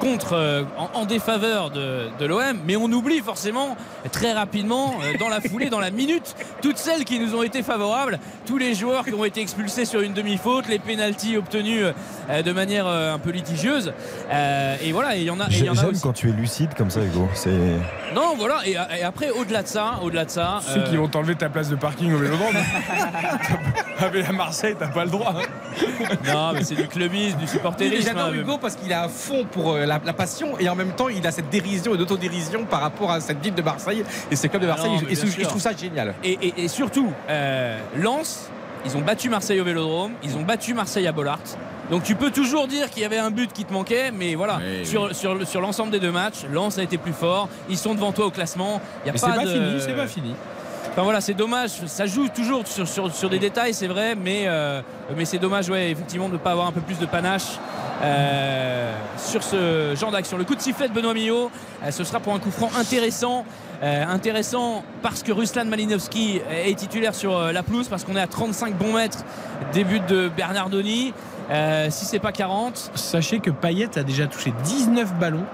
contre 0.00 0.34
euh, 0.34 0.62
en, 0.78 1.00
en 1.00 1.04
défaveur 1.06 1.70
de, 1.70 2.08
de 2.18 2.26
l'OM 2.26 2.58
mais 2.66 2.76
on 2.76 2.84
oublie 2.92 3.20
forcément 3.20 3.76
très 4.12 4.32
rapidement 4.32 4.94
euh, 5.02 5.16
dans 5.18 5.28
la 5.28 5.40
foulée 5.40 5.70
dans 5.70 5.80
la 5.80 5.90
minute 5.90 6.34
toutes 6.62 6.78
celles 6.78 7.04
qui 7.04 7.18
nous 7.18 7.34
ont 7.34 7.42
été 7.42 7.62
favorables 7.62 8.18
tous 8.46 8.58
les 8.58 8.74
joueurs 8.74 9.04
qui 9.04 9.14
ont 9.14 9.24
été 9.24 9.40
expulsés 9.40 9.84
sur 9.84 10.00
une 10.00 10.12
demi-faute 10.12 10.68
les 10.68 10.78
pénalties 10.78 11.36
obtenus 11.36 11.84
euh, 12.30 12.42
de 12.42 12.52
manière 12.52 12.86
euh, 12.86 13.14
un 13.14 13.18
peu 13.18 13.30
litigieuse 13.30 13.92
Euh, 14.32 14.76
et 14.82 14.92
voilà 14.92 15.16
il 15.16 15.22
y 15.22 15.30
en 15.30 15.40
a 15.40 15.44
a 15.44 15.50
J'aime 15.50 15.74
quand 16.02 16.12
tu 16.12 16.28
es 16.28 16.32
lucide 16.32 16.74
comme 16.74 16.90
ça, 16.90 17.00
Hugo. 17.00 17.28
C'est 17.34 17.50
non 18.14 18.34
voilà 18.36 18.60
et, 18.66 18.72
et 18.72 19.02
après 19.04 19.30
au-delà 19.30 19.62
de 19.62 19.68
ça 19.68 19.98
au-delà 20.02 20.24
de 20.24 20.30
ça 20.30 20.60
Ceux 20.74 20.82
qui 20.84 20.96
vont 20.96 21.08
t'enlever 21.08 21.36
ta 21.36 21.48
place 21.48 21.68
de 21.68 21.76
parking 21.76 22.12
au 22.12 22.18
vélodrome. 22.18 22.54
Ah, 23.98 24.10
mais 24.12 24.22
à 24.26 24.32
Marseille, 24.32 24.76
t'as 24.78 24.88
pas 24.88 25.04
le 25.06 25.10
droit. 25.10 25.32
non 26.26 26.52
mais 26.52 26.62
c'est 26.64 26.74
du 26.74 26.86
clubisme 26.86 27.38
du 27.38 27.44
Et 27.44 27.46
supporterisme 27.46 28.02
J'adore 28.06 28.26
hein, 28.26 28.34
Hugo 28.34 28.58
parce 28.58 28.76
qu'il 28.76 28.90
est 28.90 28.94
à 28.94 29.08
fond 29.08 29.46
pour 29.50 29.72
euh, 29.72 29.85
la, 29.86 30.00
la 30.04 30.12
passion 30.12 30.58
et 30.58 30.68
en 30.68 30.74
même 30.74 30.92
temps 30.92 31.08
il 31.08 31.26
a 31.26 31.30
cette 31.30 31.48
dérision 31.50 31.94
et 31.94 31.98
d'autodérision 31.98 32.64
par 32.64 32.80
rapport 32.80 33.10
à 33.10 33.20
cette 33.20 33.40
ville 33.42 33.54
de 33.54 33.62
Marseille 33.62 34.04
et 34.30 34.36
ce 34.36 34.46
club 34.46 34.62
de 34.62 34.66
Marseille. 34.66 34.90
Ah 34.90 35.02
non, 35.02 35.08
et 35.08 35.14
mais 35.22 35.30
je, 35.30 35.42
trouve 35.46 35.60
ça 35.60 35.76
génial. 35.76 36.14
Et, 36.24 36.32
et- 36.42 36.64
et 36.64 36.68
surtout, 36.68 37.12
euh, 37.30 37.78
Lens, 37.96 38.48
ils 38.84 38.96
ont 38.96 39.00
battu 39.00 39.28
Marseille 39.28 39.60
au 39.60 39.64
Vélodrome, 39.64 40.12
ils 40.22 40.36
ont 40.36 40.42
battu 40.42 40.74
Marseille 40.74 41.06
à 41.06 41.12
Bollard. 41.12 41.38
Donc 41.90 42.02
tu 42.02 42.16
peux 42.16 42.30
toujours 42.32 42.66
dire 42.66 42.90
qu'il 42.90 43.02
y 43.02 43.04
avait 43.04 43.18
un 43.18 43.30
but 43.30 43.52
qui 43.52 43.64
te 43.64 43.72
manquait, 43.72 44.10
mais 44.10 44.34
voilà, 44.34 44.58
Oui, 44.60 44.84
sur, 44.84 45.14
sur, 45.14 45.46
sur 45.46 45.60
l'ensemble 45.60 45.92
des 45.92 46.00
deux 46.00 46.10
matchs, 46.10 46.44
Lens 46.52 46.78
a 46.78 46.82
été 46.82 46.98
plus 46.98 47.12
fort, 47.12 47.48
ils 47.68 47.78
sont 47.78 47.94
devant 47.94 48.10
toi 48.12 48.26
au 48.26 48.30
classement. 48.30 48.80
Il 49.04 49.06
y 49.06 49.10
a 49.10 49.12
Mais 49.12 49.18
pas 49.20 49.26
c'est 49.30 49.36
pas 49.38 49.44
de- 49.44 49.52
fini, 49.52 49.80
c'est 49.80 49.92
pas 49.96 50.06
fini. 50.08 50.34
Enfin 50.96 51.04
voilà, 51.04 51.20
c'est 51.20 51.34
dommage, 51.34 51.72
ça 51.84 52.06
joue 52.06 52.26
toujours 52.28 52.62
sur, 52.66 53.28
des 53.28 53.38
détails, 53.38 53.74
c'est 53.74 53.86
vrai, 53.86 54.14
mais, 54.14 54.44
euh, 54.46 54.80
c'est 55.24 55.36
dommage, 55.36 55.68
effectivement, 55.68 56.28
de 56.28 56.32
ne 56.32 56.38
pas 56.38 56.52
avoir 56.52 56.66
un 56.66 56.72
peu 56.72 56.80
plus 56.80 56.98
de 56.98 57.04
panache 57.04 57.58
euh, 58.02 58.94
sur 59.18 59.42
ce 59.42 59.94
genre 59.94 60.10
d'action. 60.10 60.38
Le 60.38 60.44
coup 60.44 60.54
de 60.54 60.62
sifflet 60.62 60.88
de 60.88 60.94
Benoît 60.94 61.12
Millot, 61.12 61.50
euh, 61.84 61.90
ce 61.90 62.02
sera 62.02 62.18
pour 62.18 62.32
un 62.32 62.38
coup 62.38 62.50
franc 62.50 62.70
intéressant. 62.80 63.44
Intéressant 63.82 64.84
parce 65.02 65.22
que 65.22 65.32
Ruslan 65.32 65.66
Malinowski 65.66 66.40
est 66.50 66.78
titulaire 66.78 67.14
sur 67.14 67.38
la 67.52 67.62
pelouse, 67.62 67.88
parce 67.88 68.04
qu'on 68.04 68.16
est 68.16 68.20
à 68.20 68.26
35 68.26 68.74
bons 68.74 68.94
mètres, 68.94 69.18
début 69.74 70.00
de 70.00 70.30
Bernardoni. 70.34 71.12
Si 71.90 72.06
c'est 72.06 72.18
pas 72.18 72.32
40, 72.32 72.92
Sachez 72.94 73.40
que 73.40 73.50
Payet 73.50 73.98
a 73.98 74.02
déjà 74.02 74.26
touché 74.28 74.54
19 74.64 75.16
ballons 75.16 75.44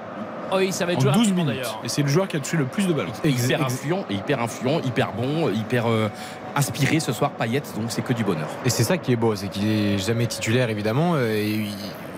oh 0.50 0.56
oui, 0.56 0.72
ça 0.72 0.86
va 0.86 0.92
être 0.92 0.98
en 0.98 1.02
joué 1.02 1.12
12 1.12 1.18
rapidement 1.20 1.44
minutes. 1.44 1.66
Et 1.84 1.88
c'est 1.88 2.02
le 2.02 2.08
joueur 2.08 2.26
qui 2.28 2.36
a 2.36 2.40
touché 2.40 2.56
le 2.56 2.64
plus 2.66 2.86
de 2.86 2.92
ballons. 2.92 3.12
Hyper 3.24 3.64
influent, 3.64 4.04
et 4.10 4.14
hyper 4.14 4.40
influent, 4.42 4.80
hyper 4.84 5.12
bon, 5.12 5.50
hyper 5.50 5.86
euh, 5.88 6.08
inspiré 6.56 7.00
ce 7.00 7.12
soir 7.12 7.30
Payet, 7.32 7.62
donc 7.76 7.86
c'est 7.90 8.02
que 8.02 8.12
du 8.12 8.24
bonheur. 8.24 8.48
Et 8.64 8.70
c'est 8.70 8.84
ça 8.84 8.98
qui 8.98 9.12
est 9.12 9.16
beau, 9.16 9.34
c'est 9.36 9.48
qu'il 9.48 9.68
est 9.68 9.98
jamais 9.98 10.26
titulaire 10.26 10.70
évidemment. 10.70 11.12
euh, 11.14 11.34
Et 11.34 11.46
il- 11.50 11.68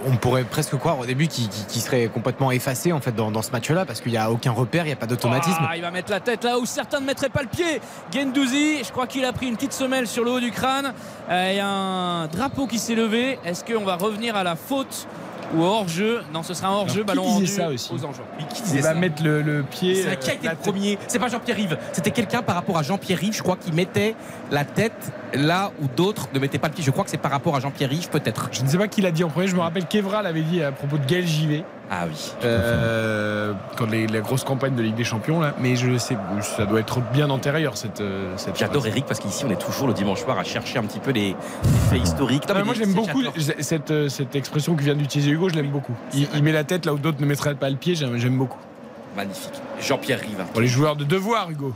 on 0.07 0.17
pourrait 0.17 0.45
presque 0.45 0.77
croire 0.77 0.99
au 0.99 1.07
début 1.07 1.29
qu'il 1.29 1.49
serait 1.81 2.09
complètement 2.13 2.51
effacé 2.51 2.93
en 2.93 3.01
fait 3.01 3.13
dans, 3.13 3.31
dans 3.31 3.41
ce 3.41 3.51
match-là 3.53 3.87
parce 3.87 4.03
qu'il 4.03 4.13
n'y 4.13 4.19
a 4.19 4.31
aucun 4.31 4.51
repère, 4.51 4.85
il 4.85 4.89
n'y 4.89 4.93
a 4.93 4.97
pas 4.97 5.07
d'automatisme. 5.07 5.57
Ah, 5.67 5.77
il 5.77 5.81
va 5.83 5.91
mettre 5.91 6.11
la 6.11 6.21
tête 6.21 6.45
là 6.45 6.59
où 6.59 6.67
certains 6.67 7.01
ne 7.01 7.07
mettraient 7.07 7.31
pas 7.31 7.41
le 7.41 7.49
pied. 7.49 7.81
Gendouzi, 8.13 8.85
je 8.85 8.91
crois 8.93 9.07
qu'il 9.07 9.25
a 9.25 9.33
pris 9.33 9.47
une 9.47 9.55
petite 9.55 9.73
semelle 9.73 10.07
sur 10.07 10.25
le 10.25 10.31
haut 10.33 10.41
du 10.41 10.51
crâne. 10.51 10.93
Il 11.31 11.55
y 11.57 11.59
a 11.61 11.67
un 11.67 12.27
drapeau 12.27 12.67
qui 12.67 12.79
s'est 12.79 12.95
levé. 12.95 13.39
Est-ce 13.47 13.65
qu'on 13.65 13.85
va 13.85 13.97
revenir 13.97 14.37
à 14.37 14.45
la 14.45 14.57
faute 14.57 15.07
ou 15.55 15.63
au 15.63 15.67
hors-jeu 15.67 16.23
Non, 16.33 16.43
ce 16.43 16.55
sera 16.55 16.69
un 16.69 16.73
hors-jeu, 16.73 17.05
ballon 17.05 17.23
disait 17.23 17.35
rendu 17.35 17.47
ça 17.47 17.69
aussi 17.69 17.93
aux 17.93 18.05
enjeux. 18.05 18.23
Qui 18.53 18.63
Il 18.75 18.83
va 18.83 18.95
mettre 18.95 19.23
le, 19.23 19.43
le 19.43 19.63
pied. 19.63 19.95
C'est 19.95 20.19
qui 20.19 20.31
a 20.31 20.33
euh, 20.33 20.37
été 20.37 20.49
le 20.49 20.57
premier? 20.57 20.99
C'est 21.07 21.19
pas 21.19 21.29
Jean-Pierre 21.29 21.57
Rive. 21.57 21.79
C'était 21.93 22.11
quelqu'un 22.11 22.43
par 22.43 22.57
rapport 22.57 22.79
à 22.79 22.83
Jean-Pierre 22.83 23.19
Rive, 23.19 23.35
je 23.35 23.43
crois, 23.43 23.57
qui 23.57 23.73
mettait 23.73 24.15
la 24.51 24.65
tête 24.65 25.13
là 25.37 25.71
où 25.83 25.87
d'autres 25.97 26.29
ne 26.35 26.39
mettaient 26.39 26.59
pas 26.59 26.69
le 26.69 26.75
pied. 26.75 26.83
Je 26.85 26.91
crois 26.91 27.05
que 27.05 27.11
c'est 27.11 27.17
par 27.19 27.31
rapport 27.31 27.55
à 27.57 27.61
Jean-Pierre 27.61 27.91
Rive, 27.91 28.09
peut-être. 28.09 28.49
Je 28.53 28.63
ne 28.63 28.69
sais 28.69 28.79
pas 28.79 28.89
qui 28.89 29.01
l'a 29.03 29.11
dit 29.11 29.25
en 29.25 29.29
premier. 29.29 29.47
Je 29.49 29.57
me 29.57 29.61
rappelle 29.61 29.87
qu'Evra 29.87 30.23
l'avait 30.23 30.43
dit 30.43 30.63
à 30.63 30.73
propos 30.73 30.99
de 30.99 31.05
Gaël 31.07 31.27
Givet. 31.27 31.65
Ah 31.91 32.05
oui. 32.09 32.33
Euh, 32.45 33.53
quand 33.77 33.91
les, 33.91 34.07
la 34.07 34.21
grosse 34.21 34.43
campagne 34.45 34.75
de 34.75 34.83
Ligue 34.83 34.95
des 34.95 35.05
Champions 35.05 35.41
là, 35.41 35.55
mais 35.61 35.77
je 35.77 35.99
sais, 35.99 36.17
ça 36.41 36.65
doit 36.65 36.81
être 36.81 37.01
bien 37.13 37.29
antérieur 37.31 37.77
cette. 37.77 38.01
euh, 38.01 38.33
cette 38.37 38.57
J'adore. 38.59 38.87
Eric 38.87 39.05
parce 39.07 39.21
qu'ici 39.21 39.45
on 39.45 39.51
est 39.51 39.61
toujours 39.61 39.87
le 39.87 39.93
dimanche 39.95 40.23
soir 40.23 40.39
à 40.39 40.45
chercher 40.45 40.79
un 40.79 40.85
petit 40.85 40.99
peu 40.99 41.11
les, 41.11 41.29
les 41.29 41.79
faits 41.91 42.03
historiques. 42.03 42.49
Non, 42.49 42.55
Ah, 42.55 42.59
mais 42.59 42.65
moi 42.65 42.75
j'aime 42.75 42.95
beaucoup 42.95 43.23
cette, 43.61 43.91
euh, 43.91 44.09
cette 44.09 44.35
expression 44.35 44.75
que 44.77 44.83
vient 44.83 44.95
d'utiliser 44.95 45.31
Hugo, 45.31 45.51
je 45.51 45.55
l'aime 45.57 45.71
beaucoup. 45.71 45.93
Il, 46.15 46.27
il 46.35 46.43
met 46.43 46.53
la 46.53 46.65
tête 46.65 46.87
là 46.87 46.95
où 46.95 46.99
d'autres 46.99 47.21
ne 47.21 47.27
mettraient 47.27 47.55
pas 47.55 47.69
le 47.69 47.77
pied, 47.77 47.95
j'aime 47.95 48.17
j'aime 48.17 48.39
beaucoup. 48.39 48.59
Magnifique. 49.17 49.53
Jean-Pierre 49.81 50.21
Rive. 50.21 50.43
Pour 50.53 50.61
les 50.63 50.67
joueurs 50.69 50.97
de 50.97 51.05
devoir, 51.05 51.51
Hugo. 51.51 51.73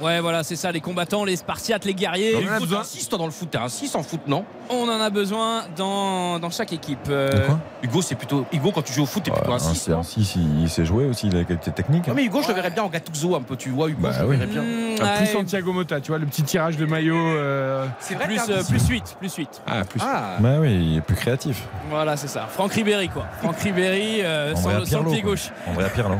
Ouais, 0.00 0.20
voilà, 0.20 0.42
c'est 0.42 0.56
ça, 0.56 0.72
les 0.72 0.80
combattants, 0.80 1.24
les 1.24 1.36
Spartiates, 1.36 1.84
les 1.84 1.94
guerriers. 1.94 2.36
Il 2.40 2.48
faut 2.66 2.74
un 2.76 2.84
6 2.84 3.08
toi 3.08 3.18
dans 3.18 3.26
le 3.26 3.30
foot, 3.30 3.50
t'es 3.50 3.58
un 3.58 3.68
6 3.68 3.94
en 3.94 4.02
foot, 4.02 4.20
non? 4.26 4.44
On 4.70 4.88
en 4.88 5.00
a 5.00 5.10
besoin 5.10 5.62
dans, 5.76 6.38
dans 6.38 6.50
chaque 6.50 6.72
équipe. 6.72 6.98
Euh, 7.08 7.48
Hugo, 7.82 8.00
c'est 8.02 8.14
plutôt. 8.14 8.46
Hugo, 8.52 8.72
quand 8.72 8.82
tu 8.82 8.92
joues 8.92 9.02
au 9.02 9.06
foot, 9.06 9.22
t'es 9.22 9.30
plutôt 9.30 9.52
un 9.52 9.58
6. 9.58 9.74
c'est 9.76 9.92
un 9.92 10.02
6, 10.02 10.36
il, 10.36 10.62
il 10.62 10.70
sait 10.70 10.84
jouer 10.84 11.04
aussi, 11.06 11.26
il 11.28 11.36
a 11.36 11.40
la 11.40 11.44
qualité 11.44 11.70
technique. 11.72 12.06
Non, 12.08 12.14
mais 12.14 12.24
Hugo, 12.24 12.40
je 12.42 12.48
le 12.48 12.54
verrais 12.54 12.70
bien 12.70 12.82
en 12.82 12.88
Gattuso 12.88 13.36
un 13.36 13.42
peu, 13.42 13.56
tu 13.56 13.68
vois, 13.70 13.88
Hugo, 13.88 14.00
Bah 14.02 14.10
je 14.16 14.22
le 14.22 14.28
oui. 14.28 14.36
verrais 14.36 14.50
bien. 14.50 14.62
hmm, 14.62 14.96
Ah, 15.02 15.16
plus 15.18 15.26
ouais, 15.26 15.32
Santiago 15.32 15.72
Mota, 15.72 16.00
tu 16.00 16.08
vois, 16.10 16.18
le 16.18 16.26
petit 16.26 16.42
tirage 16.42 16.76
de 16.76 16.86
maillot. 16.86 17.14
euh, 17.16 17.86
C'est 18.00 18.14
vrai 18.14 18.24
plus, 18.26 18.36
t'as 18.36 18.50
euh, 18.52 18.62
plus 18.64 18.86
8, 18.88 19.16
plus 19.18 19.34
8. 19.34 19.62
Ah, 19.66 19.84
plus. 19.84 20.00
Ah, 20.02 20.36
Bah 20.40 20.54
oui, 20.60 20.72
il 20.72 20.96
est 20.98 21.00
plus 21.02 21.16
créatif. 21.16 21.62
Voilà, 21.90 22.16
c'est 22.16 22.28
ça. 22.28 22.46
Franck 22.48 22.72
Ribéry, 22.72 23.08
quoi. 23.08 23.26
Franck 23.42 23.58
Ribéry 23.60 24.22
euh, 24.22 24.54
sans, 24.56 24.84
sans 24.86 25.02
le 25.02 25.10
pied 25.10 25.20
quoi. 25.22 25.30
gauche. 25.32 25.50
Andrea 25.68 25.88
Pirlo. 25.90 26.16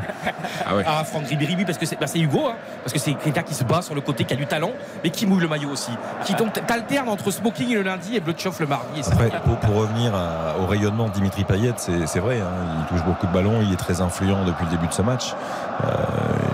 Ah 0.67 0.77
ouais. 0.77 0.85
Ah, 0.87 1.05
Franck 1.05 1.27
Ribéry, 1.29 1.55
oui, 1.57 1.65
parce 1.65 1.79
que 1.79 1.87
c'est 1.87 1.99
bah, 1.99 2.07
c'est 2.07 2.19
Hugo, 2.21 2.47
hein, 2.49 2.55
parce 2.83 2.93
que 2.93 2.99
c'est 2.99 3.15
quelqu'un 3.15 3.43
qui 3.43 3.55
se 3.55 3.62
bat 3.65 3.83
sur 3.83 3.95
le 3.95 4.01
côté, 4.01 4.25
qui 4.25 4.35
a 4.35 4.37
du 4.37 4.47
talent, 4.47 4.73
mais 5.03 5.11
qui 5.11 5.27
mouille 5.27 5.41
le 5.41 5.49
maillot 5.49 5.71
aussi. 5.71 5.91
Qui 6.25 6.35
donc 6.35 6.53
t'alternes 6.67 7.09
entre 7.09 7.31
smoking 7.31 7.75
le 7.75 7.83
lundi 7.83 8.17
et 8.17 8.23
chauffe 8.39 8.61
le 8.61 8.67
mardi. 8.67 9.01
Et 9.01 9.03
ça, 9.03 9.13
Après, 9.13 9.31
pour, 9.45 9.57
pour 9.59 9.75
revenir 9.77 10.15
à- 10.15 10.59
au 10.61 10.67
rayonnement 10.67 11.09
de 11.09 11.13
Dimitri 11.15 11.45
Payet, 11.45 11.75
c'est 11.77 12.07
c'est 12.07 12.21
vrai, 12.21 12.41
hein, 12.41 12.51
il 12.81 12.87
touche 12.87 13.05
beaucoup 13.05 13.27
de 13.27 13.33
ballons, 13.33 13.61
il 13.63 13.73
est 13.73 13.77
très 13.77 14.01
influent 14.01 14.45
depuis 14.45 14.65
le 14.65 14.71
début 14.71 14.87
de 14.89 14.93
ce 14.93 15.03
match. 15.03 15.35
Euh, 15.85 15.89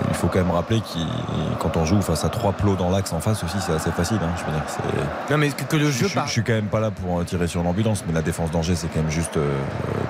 il 0.09 0.15
faut 0.15 0.27
quand 0.27 0.39
même 0.39 0.51
rappeler 0.51 0.81
que 0.81 1.59
quand 1.59 1.77
on 1.77 1.85
joue 1.85 2.01
face 2.01 2.25
à 2.25 2.29
trois 2.29 2.51
plots 2.51 2.75
dans 2.75 2.89
l'axe 2.89 3.13
en 3.13 3.19
face 3.19 3.43
aussi, 3.43 3.57
c'est 3.59 3.73
assez 3.73 3.91
facile. 3.91 4.17
hein, 4.21 4.29
je 4.37 4.43
veux 4.45 4.51
dire, 4.51 5.05
Non 5.31 5.37
mais 5.37 5.49
que, 5.49 5.63
que 5.63 5.77
le 5.77 5.85
je, 5.85 5.99
jeu 5.99 6.07
je- 6.07 6.15
par- 6.15 6.27
je 6.27 6.31
suis 6.31 6.43
quand 6.43 6.53
même 6.53 6.65
pas 6.65 6.79
là 6.79 6.91
pour 6.91 7.19
euh, 7.19 7.23
tirer 7.23 7.47
sur 7.47 7.63
l'ambulance, 7.63 8.03
mais 8.07 8.13
la 8.13 8.21
défense 8.21 8.51
d'Angers, 8.51 8.75
c'est 8.75 8.87
quand 8.87 9.01
même 9.01 9.11
juste 9.11 9.37
euh, 9.37 9.49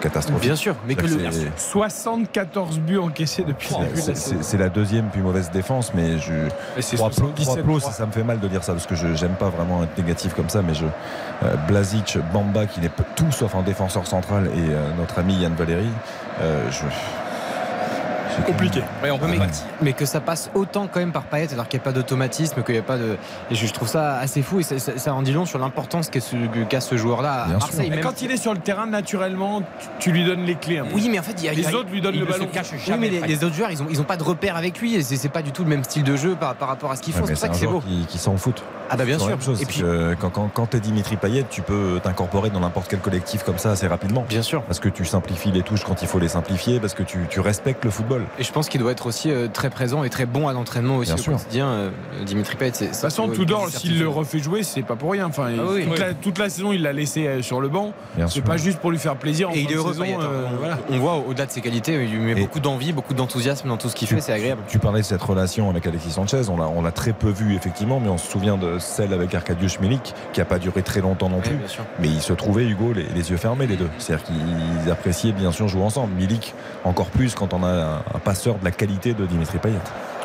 catastrophique. 0.02 0.43
Bien 0.43 0.56
sûr, 0.56 0.76
mais 0.88 0.95
que 0.95 1.06
le, 1.06 1.32
C'est- 1.32 1.52
74 1.58 2.80
buts 2.80 2.97
encaissés 2.97 3.43
depuis 3.43 3.70
le 3.80 4.14
c'est- 4.16 4.58
la 4.58 4.70
deuxième 4.70 5.10
plus 5.10 5.22
mauvaise 5.22 5.52
défense, 5.52 5.91
mais 5.93 6.18
je, 6.20 6.34
c'est 6.80 6.95
trois 6.95 7.10
plots, 7.10 7.32
77, 7.36 7.43
trois 7.45 7.56
plots, 7.64 7.80
trois. 7.80 7.91
ça, 7.91 7.97
ça 8.00 8.06
me 8.06 8.12
fait 8.12 8.24
mal 8.24 8.39
de 8.39 8.47
dire 8.47 8.64
ça 8.64 8.74
parce 8.74 8.86
que 8.88 8.95
je 8.95 9.14
j'aime 9.16 9.36
pas 9.36 9.50
vraiment 9.50 9.84
être 9.84 9.97
négatif 9.97 10.34
comme 10.34 10.50
ça, 10.50 10.62
mais 10.62 10.74
je 10.74 10.86
euh, 11.43 11.56
Blazic, 11.68 12.18
Bamba 12.34 12.66
qui 12.66 12.80
n'est 12.80 12.89
pas 12.89 13.04
tout 13.16 13.32
sauf 13.32 13.56
un 13.56 13.62
défenseur 13.62 14.06
central 14.08 14.47
et 14.47 14.60
euh, 14.72 14.89
notre 14.97 15.20
ami 15.20 15.36
Yann 15.36 15.54
Valéry, 15.56 15.89
je 16.72 16.84
Compliqué. 18.46 18.82
Ouais, 19.04 19.12
on 19.12 19.20
Ouais, 19.20 19.38
mais, 19.38 19.48
mais 19.82 19.94
que 19.94 20.06
ça 20.06 20.20
passe 20.22 20.50
autant 20.56 20.88
quand 20.92 21.00
même 21.00 21.12
par 21.12 21.24
Payet 21.24 21.52
alors 21.54 21.68
qu'il 21.68 21.78
n'y 21.80 21.84
a 21.84 21.86
pas 21.86 21.92
d'automatisme, 21.92 22.64
qu'il 22.64 22.76
n'y 22.76 22.80
a 22.80 22.84
pas 22.84 22.98
de. 22.98 23.18
Et 23.52 23.56
je, 23.56 23.72
trouve 23.74 23.88
ça 23.88 24.18
assez 24.18 24.42
fou 24.42 24.60
et 24.60 24.64
ça, 24.64 24.80
ça- 24.80 24.98
ça 24.98 25.14
en 25.14 25.22
dit 25.22 25.32
long 25.34 25.46
sur 25.46 25.60
l'importance 25.60 26.10
qu'a 26.10 26.20
ce, 26.22 26.98
joueur-là 26.98 27.44
à. 27.44 27.48
Marseille. 27.48 27.90
Même- 27.90 28.00
quand 28.02 28.22
il 28.22 28.32
est 28.32 28.38
sur 28.38 28.54
le 28.54 28.60
terrain, 28.60 28.86
naturellement, 28.88 29.62
tu, 29.80 29.88
tu 30.00 30.12
lui 30.12 30.24
donnes 30.26 30.44
les 30.46 30.56
clés. 30.56 30.80
un 30.80 30.86
peu. 30.86 30.96
Oui, 30.96 31.10
mais 31.12 31.20
en 31.20 31.24
fait, 31.24 31.36
il 31.40 31.46
y 31.46 31.50
a, 31.50 31.54
les 31.54 31.68
a- 31.68 31.74
autres 31.74 31.90
lui 31.92 32.02
donnent 32.02 32.16
il 32.16 32.22
le 32.22 32.26
ballon. 32.26 32.48
cache 32.52 32.68
Oui, 32.74 32.80
jamais. 32.86 33.10
mais 33.12 33.28
les, 33.28 33.36
les 33.36 33.44
autres 33.44 33.56
joueurs, 33.56 33.72
ils 33.72 33.82
ont, 33.82 33.88
ils 33.90 34.00
ont 34.00 34.06
pas 34.06 34.18
de 34.18 34.24
repère 34.24 34.56
avec 34.56 34.80
lui 34.80 34.96
et 34.96 35.02
c'est, 35.04 35.30
pas 35.30 35.42
du 35.42 35.52
tout 35.52 35.64
le 35.64 35.70
même 35.70 35.84
style 35.84 36.04
de 36.04 36.16
jeu 36.16 36.36
par, 36.36 36.56
par 36.56 36.68
rapport 36.70 36.92
à 36.92 36.96
ce 36.96 37.02
qu'ils 37.02 37.14
font. 37.14 37.26
c'est 37.26 37.34
pour 37.34 37.40
c'est 37.40 37.46
ça 37.48 37.50
que 37.50 37.56
c'est 37.56 37.68
beau. 37.68 37.82
qui, 37.82 38.06
qui 38.08 38.18
s'en 38.18 38.36
fout. 38.38 38.64
Ah 38.92 38.98
bah 38.98 39.06
bien 39.06 39.20
sûr. 39.20 39.40
chose, 39.40 39.62
Et 39.62 39.66
puis, 39.66 39.82
que 39.82 40.16
quand, 40.20 40.32
quand, 40.32 40.50
quand 40.52 40.66
t'es 40.66 40.80
Dimitri 40.80 41.16
Payet, 41.16 41.46
tu 41.50 41.62
peux 41.62 42.00
t'incorporer 42.02 42.50
dans 42.50 42.60
n'importe 42.60 42.88
quel 42.90 43.00
collectif 43.00 43.44
comme 43.44 43.60
ça 43.60 43.72
assez 43.72 43.86
rapidement. 43.88 44.26
bien 44.28 44.42
sûr. 44.42 44.64
Parce 44.64 44.80
que 44.80 44.90
tu 44.90 45.06
simplifies 45.06 45.52
les 45.52 45.62
touches 45.62 45.84
quand 45.84 46.02
il 46.02 46.08
faut 46.08 46.18
les 46.18 46.28
simplifier, 46.30 46.80
parce 46.80 46.96
que 46.96 47.04
tu, 47.04 47.20
tu 47.30 47.40
respectes 47.40 47.86
le 47.86 47.92
football. 47.92 48.26
Et 48.38 48.43
je 48.43 48.51
pense 48.51 48.69
qu'il 48.69 48.80
doit 48.82 48.91
être 48.91 49.05
aussi 49.07 49.32
euh, 49.32 49.47
très 49.51 49.69
présent 49.69 50.03
et 50.03 50.09
très 50.09 50.25
bon 50.25 50.47
à 50.47 50.53
l'entraînement 50.53 50.97
aussi 50.97 51.11
Bien 51.13 51.19
au 51.19 51.23
sûr. 51.23 51.34
quotidien. 51.38 51.67
euh, 51.67 51.89
Dimitri 52.25 52.55
Payet, 52.55 52.71
c'est. 52.73 52.86
De 52.86 52.91
toute 52.91 52.99
façon, 52.99 53.27
Tudor, 53.30 53.69
s'il 53.69 53.99
le 53.99 54.07
refait 54.07 54.39
jouer, 54.39 54.63
c'est 54.63 54.82
pas 54.84 54.95
pour 54.95 55.11
rien. 55.11 55.27
Enfin, 55.27 55.47
Ah 55.57 55.61
oui. 55.71 55.84
toute, 55.84 55.93
Oui. 55.93 55.99
La, 55.99 56.13
toute 56.13 56.38
la 56.38 56.49
saison, 56.49 56.71
il 56.71 56.82
l'a 56.84 56.93
laissé 56.93 57.27
euh, 57.27 57.41
sur 57.41 57.59
le 57.61 57.69
banc. 57.69 57.93
Bien 58.15 58.27
C'est 58.27 58.41
pas 58.41 58.57
juste 58.57 58.80
pour 58.80 58.91
lui 58.91 58.97
faire 58.99 59.15
plaisir. 59.15 59.49
En 59.49 59.53
Et 59.53 59.61
il 59.61 59.71
est 59.71 59.75
heureux. 59.75 59.93
saison, 59.93 60.03
hein. 60.05 60.23
euh, 60.23 60.47
on, 60.53 60.57
voilà. 60.57 60.77
on 60.89 60.97
voit 60.99 61.15
au-delà 61.27 61.45
de 61.45 61.51
ses 61.51 61.61
qualités, 61.61 61.93
il 61.93 62.09
lui 62.11 62.19
met 62.19 62.32
Et- 62.32 62.36
beaucoup 62.41 62.59
d'envie, 62.59 62.93
beaucoup 62.93 63.13
d'enthousiasme 63.13 63.67
dans 63.67 63.77
tout 63.77 63.89
ce 63.89 63.95
qu'il 63.95 64.07
fait. 64.07 64.21
C'est 64.21 64.34
agréable. 64.34 64.61
Tu 64.67 64.80
parlais 64.80 65.01
de 65.01 65.05
cette 65.05 65.21
relation 65.21 65.69
avec 65.69 65.86
Alexis 65.88 66.11
Sanchez, 66.11 66.41
on 66.49 66.57
l'a, 66.57 66.67
on 66.67 66.82
l'a 66.82 66.91
très 66.91 67.13
peu 67.13 67.30
vu 67.30 67.55
effectivement, 67.55 67.99
mais 67.99 68.09
on 68.09 68.17
se 68.17 68.30
souvient 68.30 68.57
de 68.57 68.77
celle 68.80 69.13
avec 69.13 69.34
Arkadiusz 69.36 69.80
Milik, 69.82 70.13
qui 70.34 70.41
a 70.41 70.45
pas 70.45 70.59
duré 70.59 70.82
très 70.82 71.01
longtemps 71.01 71.30
non 71.30 71.39
plus. 71.41 71.57
Mais 71.99 72.07
ils 72.07 72.21
se 72.21 72.34
trouvaient, 72.34 72.65
Hugo, 72.65 72.93
les, 72.93 73.03
les 73.15 73.32
yeux 73.32 73.38
fermés, 73.38 73.67
les 73.67 73.75
deux. 73.77 73.89
C'est-à-dire 73.97 74.25
qu'ils 74.25 74.91
appréciaient 74.91 75.32
bien 75.32 75.51
sûr 75.51 75.67
jouer 75.67 75.84
ensemble. 75.84 76.13
Milik, 76.15 76.53
encore 76.84 77.07
plus 77.07 77.36
quand 77.36 77.53
on 77.53 77.63
a 77.63 77.67
un, 77.69 78.18
un 78.20 78.22
passeur 78.22 78.55
de 78.59 78.65
la 78.65 78.72
qualité 78.72 79.13
de 79.13 79.26
Dimitri 79.26 79.57
Payet. 79.59 79.76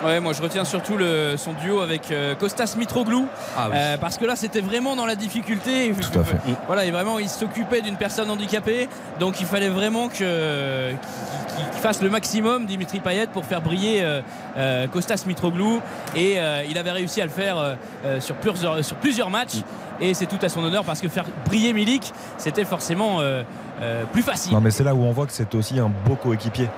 Ouais, 0.05 0.18
moi 0.20 0.32
je 0.32 0.42
retiens 0.42 0.64
surtout 0.64 0.97
le, 0.97 1.36
son 1.36 1.53
duo 1.53 1.80
avec 1.80 2.11
euh, 2.11 2.34
Costas 2.34 2.74
Mitroglou 2.76 3.26
Ah 3.57 3.68
oui. 3.70 3.76
euh, 3.78 3.97
parce 3.97 4.18
que 4.18 4.24
là 4.26 4.34
c'était 4.36 4.61
vraiment 4.61 4.97
dans 4.97 5.07
la 5.07 5.14
difficulté. 5.14 5.92
Tout 6.12 6.18
à 6.18 6.24
fait. 6.24 6.36
Voilà, 6.66 6.84
et 6.84 6.90
vraiment 6.90 7.18
il 7.18 7.28
s'occupait 7.28 7.80
d'une 7.80 7.97
personne 7.97 8.28
handicapée, 8.30 8.88
donc 9.20 9.40
il 9.40 9.47
fallait 9.47 9.68
vraiment 9.68 10.09
que 10.09 10.90
qu'il 10.90 11.80
fasse 11.80 12.03
le 12.03 12.11
maximum 12.11 12.66
Dimitri 12.66 12.99
Payet 12.99 13.28
pour 13.28 13.45
faire 13.45 13.62
briller 13.62 14.03
euh, 14.03 14.20
euh, 14.57 14.86
Costas 14.88 15.22
Mitroglou 15.26 15.80
et 16.16 16.34
euh, 16.40 16.64
il 16.68 16.76
avait 16.76 16.90
réussi 16.90 17.20
à 17.22 17.24
le 17.24 17.30
faire 17.30 17.57
euh, 17.57 17.74
euh, 18.05 18.20
sur, 18.20 18.34
plusieurs, 18.34 18.84
sur 18.84 18.97
plusieurs 18.97 19.30
matchs 19.30 19.62
et 20.01 20.12
c'est 20.14 20.26
tout 20.26 20.38
à 20.42 20.49
son 20.49 20.64
honneur 20.64 20.84
parce 20.84 21.01
que 21.01 21.09
faire 21.09 21.24
briller 21.47 21.72
Milik 21.72 22.12
c'était 22.36 22.64
forcément 22.64 23.20
euh, 23.20 23.42
euh, 23.80 24.03
plus 24.12 24.22
facile. 24.22 24.53
Non 24.53 24.61
mais 24.61 24.72
c'est 24.72 24.84
là 24.84 24.95
où 24.95 25.03
on 25.05 25.12
voit 25.12 25.26
que 25.26 25.32
c'est 25.32 25.55
aussi 25.55 25.78
un 25.78 25.90
beau 26.05 26.16
coéquipier. 26.16 26.68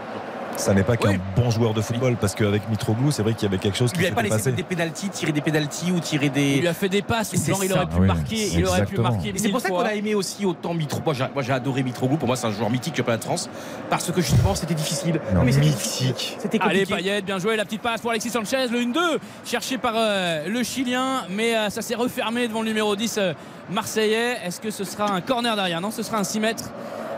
Ça 0.56 0.72
n'est 0.74 0.82
pas 0.82 0.96
qu'un 0.96 1.10
Oui. 1.10 1.18
bon 1.36 1.50
joueur 1.50 1.74
de 1.74 1.80
football 1.80 2.16
parce 2.20 2.34
qu'avec 2.34 2.68
Mitroglou, 2.68 3.10
c'est 3.10 3.22
vrai 3.22 3.34
qu'il 3.34 3.42
y 3.44 3.46
avait 3.46 3.58
quelque 3.58 3.76
chose 3.76 3.90
Il 3.90 3.94
qui 3.94 3.98
lui 4.00 4.06
avait 4.06 4.14
pas 4.16 4.22
laissé 4.22 4.52
des 4.52 4.62
pénalties, 4.62 5.10
tirer 5.10 5.32
des 5.32 5.40
pénalties 5.40 5.92
ou 5.92 6.00
tirer 6.00 6.26
Il 6.26 6.32
des. 6.32 6.56
lui 6.60 6.68
a 6.68 6.74
fait 6.74 6.88
des 6.88 7.02
passes 7.02 7.32
où 7.32 7.44
genre 7.50 7.62
il 7.64 7.72
aurait 7.72 7.86
pu 7.86 7.96
oui, 8.00 8.06
marquer, 8.06 8.48
il 8.54 8.66
aurait 8.66 8.86
pu 8.86 8.98
marquer. 8.98 9.32
C'est 9.36 9.50
pour 9.50 9.60
ça 9.60 9.68
qu'on 9.68 9.80
a 9.80 9.94
aimé 9.94 10.14
aussi 10.14 10.44
autant 10.46 10.74
Mitro. 10.74 11.00
Moi, 11.04 11.14
j'ai, 11.14 11.24
moi, 11.32 11.42
j'ai 11.42 11.52
adoré 11.52 11.82
Mitroglou. 11.82 12.16
Pour 12.16 12.26
moi, 12.26 12.36
c'est 12.36 12.46
un 12.46 12.52
joueur 12.52 12.70
mythique 12.70 12.94
du 12.94 12.98
championnat 12.98 13.18
de 13.18 13.24
France 13.24 13.50
parce 13.90 14.10
que 14.10 14.20
justement, 14.20 14.54
c'était 14.54 14.74
difficile. 14.74 15.20
Non, 15.34 15.42
mais 15.44 15.52
c'était 15.52 15.66
mythique. 15.66 15.78
difficile. 16.14 16.14
C'était 16.38 16.58
Allez 16.62 16.80
compliqué. 16.86 17.02
Payet, 17.02 17.22
bien 17.22 17.38
joué, 17.38 17.56
la 17.56 17.64
petite 17.64 17.82
passe 17.82 18.00
pour 18.00 18.10
Alexis 18.10 18.30
Sanchez, 18.30 18.66
le 18.70 18.80
1-2 18.80 18.98
cherché 19.44 19.78
par 19.78 19.92
euh, 19.96 20.48
le 20.48 20.62
Chilien, 20.62 21.24
mais 21.30 21.54
euh, 21.54 21.70
ça 21.70 21.82
s'est 21.82 21.94
refermé 21.94 22.48
devant 22.48 22.62
le 22.62 22.68
numéro 22.68 22.96
10 22.96 23.18
euh, 23.18 23.32
marseillais. 23.70 24.38
Est-ce 24.44 24.60
que 24.60 24.70
ce 24.70 24.84
sera 24.84 25.12
un 25.12 25.20
corner 25.20 25.54
derrière? 25.54 25.80
Non, 25.80 25.90
ce 25.90 26.02
sera 26.02 26.18
un 26.18 26.24
6 26.24 26.40
mètres 26.40 26.70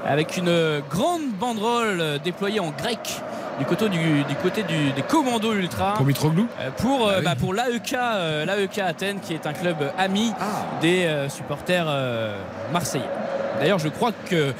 avec 0.06 0.36
une 0.36 0.80
grande 0.90 1.28
banderole 1.38 2.18
déployée 2.24 2.60
en 2.60 2.70
grec 2.70 3.20
du 3.58 3.64
côté, 3.64 3.88
du, 3.88 4.22
du 4.22 4.34
côté 4.36 4.62
du- 4.62 4.92
des 4.92 5.02
commandos 5.02 5.52
ultra 5.52 5.94
Pour 5.94 6.06
Mitroglou? 6.06 6.46
Euh, 6.60 6.70
pour, 6.76 7.08
euh, 7.08 7.14
Ah 7.14 7.18
oui. 7.18 7.24
bah, 7.24 7.34
pour 7.38 7.52
l'AEK 7.54 7.92
euh, 7.94 8.44
l'AEK 8.44 8.78
Athènes 8.78 9.18
qui 9.20 9.34
est 9.34 9.46
un 9.46 9.52
club 9.52 9.76
ami 9.98 10.32
Ah. 10.40 10.44
des 10.80 11.08
supporters 11.28 11.86
marseillais. 12.72 13.04
D'ailleurs, 13.60 13.80
je 13.80 13.88
crois 13.88 14.12
que 14.30 14.52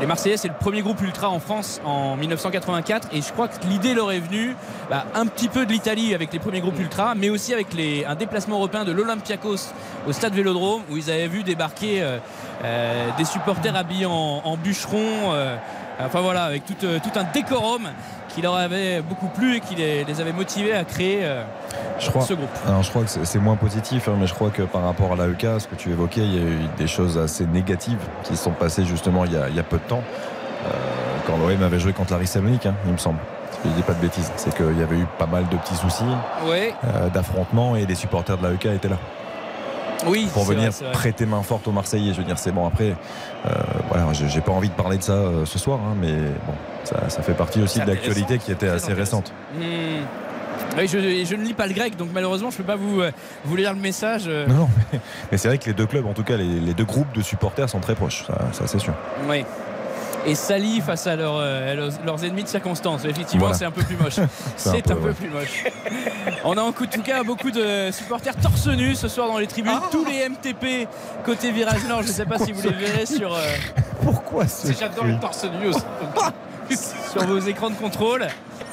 les, 0.00 0.06
Marseillais, 0.06 0.36
c'est 0.36 0.48
le 0.48 0.54
premier 0.54 0.82
groupe 0.82 1.00
ultra 1.02 1.28
en 1.30 1.40
France 1.40 1.80
en 1.84 2.16
1984 2.16 3.08
et 3.12 3.22
je 3.22 3.32
crois 3.32 3.48
que 3.48 3.64
l'idée 3.66 3.94
leur 3.94 4.12
est 4.12 4.20
venue 4.20 4.56
bah, 4.90 5.04
un 5.14 5.26
petit 5.26 5.48
peu 5.48 5.66
de 5.66 5.72
l'Italie 5.72 6.14
avec 6.14 6.32
les 6.32 6.38
premiers 6.38 6.60
groupes 6.60 6.78
ultra, 6.78 7.14
mais 7.14 7.30
aussi 7.30 7.52
avec 7.52 7.74
les, 7.74 8.04
un 8.04 8.14
déplacement 8.14 8.56
européen 8.56 8.84
de 8.84 8.92
l'Olympiakos 8.92 9.72
au 10.06 10.12
stade 10.12 10.34
Vélodrome 10.34 10.82
où 10.90 10.96
ils 10.96 11.10
avaient 11.10 11.28
vu 11.28 11.42
débarquer 11.42 12.02
euh, 12.02 12.18
euh, 12.64 13.08
des 13.18 13.24
supporters 13.24 13.76
habillés 13.76 14.06
en, 14.06 14.12
en 14.44 14.56
bûcherons. 14.56 15.32
euh, 15.32 15.56
enfin 16.00 16.20
voilà, 16.20 16.44
avec 16.44 16.64
tout, 16.64 16.74
euh, 16.84 16.98
tout 17.02 17.18
un 17.18 17.24
décorum 17.32 17.88
qui 18.28 18.42
leur 18.42 18.54
avait 18.56 19.00
beaucoup 19.00 19.28
plu 19.28 19.56
et 19.56 19.60
qui 19.60 19.74
les, 19.74 20.04
les 20.04 20.20
avait 20.20 20.32
motivés 20.32 20.74
à 20.74 20.84
créer 20.84 21.20
euh, 21.22 21.42
Je 21.98 22.10
crois. 22.10 22.22
ce 22.22 22.34
groupe. 22.34 22.48
Alors, 22.66 22.82
je 22.82 22.90
crois 22.90 23.02
que 23.04 23.08
c'est 23.24 23.38
moins 23.38 23.56
positif, 23.56 24.08
hein, 24.08 24.16
mais 24.18 24.26
je 24.26 24.34
crois 24.34 24.50
que 24.50 24.62
par 24.62 24.82
rapport 24.84 25.12
à 25.12 25.16
l'AEK, 25.16 25.46
ce 25.60 25.66
que 25.66 25.74
tu 25.74 25.90
évoquais, 25.90 26.20
il 26.20 26.34
y 26.34 26.38
a 26.38 26.42
eu 26.42 26.58
des 26.76 26.86
choses 26.86 27.16
assez 27.18 27.46
négatives 27.46 27.98
qui 28.24 28.36
se 28.36 28.44
sont 28.44 28.50
passées 28.52 28.84
justement 28.84 29.24
il 29.24 29.32
y 29.32 29.36
a, 29.36 29.48
il 29.48 29.54
y 29.56 29.60
a 29.60 29.62
peu 29.62 29.78
de 29.78 29.82
temps, 29.84 30.02
euh, 30.66 30.68
quand 31.26 31.36
l'OM 31.38 31.62
avait 31.62 31.78
joué 31.78 31.92
contre 31.92 32.12
Larry 32.12 32.26
Salonique, 32.26 32.66
hein, 32.66 32.74
il 32.86 32.92
me 32.92 32.98
semble. 32.98 33.18
Je 33.64 33.70
dis 33.70 33.82
pas 33.82 33.94
de 33.94 34.00
bêtises. 34.00 34.30
C'est 34.36 34.54
qu'il 34.54 34.78
y 34.78 34.82
avait 34.82 34.96
eu 34.98 35.06
pas 35.18 35.26
mal 35.26 35.48
de 35.48 35.56
petits 35.56 35.74
soucis 35.74 36.04
Ouais, 36.46 36.72
euh, 36.84 37.08
d'affrontements 37.08 37.74
et 37.74 37.86
les 37.86 37.94
supporters 37.94 38.36
de 38.36 38.46
l'AEK 38.46 38.66
étaient 38.66 38.88
là 38.88 38.98
oui, 40.06 40.28
pour 40.32 40.44
venir 40.44 40.70
vrai, 40.70 40.92
prêter 40.92 41.26
main 41.26 41.42
forte 41.42 41.66
aux 41.68 41.72
Marseillais. 41.72 42.12
Je 42.12 42.18
veux 42.18 42.24
dire, 42.24 42.38
c'est 42.38 42.52
bon. 42.52 42.66
Après, 42.66 42.94
euh, 43.46 43.50
voilà, 43.88 44.12
j'ai 44.12 44.40
pas 44.40 44.52
envie 44.52 44.68
de 44.68 44.74
parler 44.74 44.98
de 44.98 45.02
ça 45.02 45.12
euh, 45.12 45.44
ce 45.44 45.58
soir, 45.58 45.80
hein, 45.80 45.96
mais 46.00 46.12
bon, 46.46 46.54
ça, 46.84 47.08
ça 47.08 47.22
fait 47.22 47.34
partie 47.34 47.60
aussi 47.60 47.80
de 47.80 47.86
l'actualité 47.86 48.38
qui 48.38 48.52
était 48.52 48.68
assez 48.68 48.92
récente. 48.92 49.32
Hmm. 49.54 50.04
Oui, 50.78 50.88
je, 50.88 50.98
je 51.24 51.34
ne 51.36 51.42
lis 51.42 51.54
pas 51.54 51.66
le 51.66 51.74
grec, 51.74 51.96
donc 51.96 52.10
malheureusement, 52.12 52.50
je 52.50 52.56
ne 52.56 52.62
peux 52.62 52.66
pas 52.66 52.76
vous, 52.76 53.00
euh, 53.00 53.10
vous 53.44 53.56
lire 53.56 53.72
le 53.72 53.80
message. 53.80 54.26
Non, 54.26 54.54
non, 54.54 54.68
mais, 54.92 55.00
mais 55.30 55.38
c'est 55.38 55.48
vrai 55.48 55.58
que 55.58 55.66
les 55.66 55.74
deux 55.74 55.86
clubs, 55.86 56.06
en 56.06 56.12
tout 56.12 56.24
cas 56.24 56.36
les, 56.36 56.60
les 56.60 56.74
deux 56.74 56.84
groupes 56.84 57.12
de 57.14 57.22
supporters 57.22 57.68
sont 57.68 57.80
très 57.80 57.94
proches, 57.94 58.24
ça, 58.26 58.38
ça, 58.52 58.66
c'est 58.66 58.78
sûr. 58.78 58.94
Oui. 59.28 59.44
Et 60.26 60.34
Sali 60.34 60.80
face 60.80 61.06
à 61.06 61.14
leurs, 61.14 61.36
euh, 61.38 61.90
leurs, 62.04 62.24
ennemis 62.24 62.42
de 62.42 62.48
circonstance. 62.48 63.04
Effectivement, 63.04 63.46
Voilà. 63.46 63.58
c'est 63.58 63.64
un 63.64 63.70
peu 63.70 63.82
plus 63.82 63.96
moche. 63.96 64.16
C'est 64.56 64.78
un 64.78 64.80
peu, 64.80 64.92
un 64.92 64.96
peu 64.96 65.08
ouais. 65.08 65.14
plus 65.14 65.30
moche. 65.30 65.64
On 66.44 66.56
a 66.56 66.62
en 66.62 66.72
tout 66.72 67.02
cas 67.04 67.22
beaucoup 67.22 67.52
de 67.52 67.90
supporters 67.92 68.34
torse 68.36 68.66
nu 68.66 68.96
ce 68.96 69.06
soir 69.06 69.28
dans 69.28 69.38
les 69.38 69.46
tribunes. 69.46 69.72
Ah. 69.76 69.88
Tous 69.90 70.04
les 70.04 70.28
MTP 70.28 70.88
côté 71.24 71.52
virage 71.52 71.84
nord. 71.88 72.02
Je 72.02 72.08
ne 72.08 72.12
sais 72.12 72.26
pas 72.26 72.38
si 72.38 72.50
vous 72.50 72.62
les 72.62 72.74
verrez 72.74 73.06
sur, 73.06 73.32
euh, 73.32 73.40
Pourquoi 74.02 74.48
ce 74.48 74.72
J'adore 74.72 75.04
le 75.04 75.18
torse 75.20 75.44
nu 75.44 75.68
aussi. 75.68 75.80
sur 77.12 77.24
vos 77.26 77.38
écrans 77.38 77.70
de 77.70 77.74
contrôle. 77.76 78.26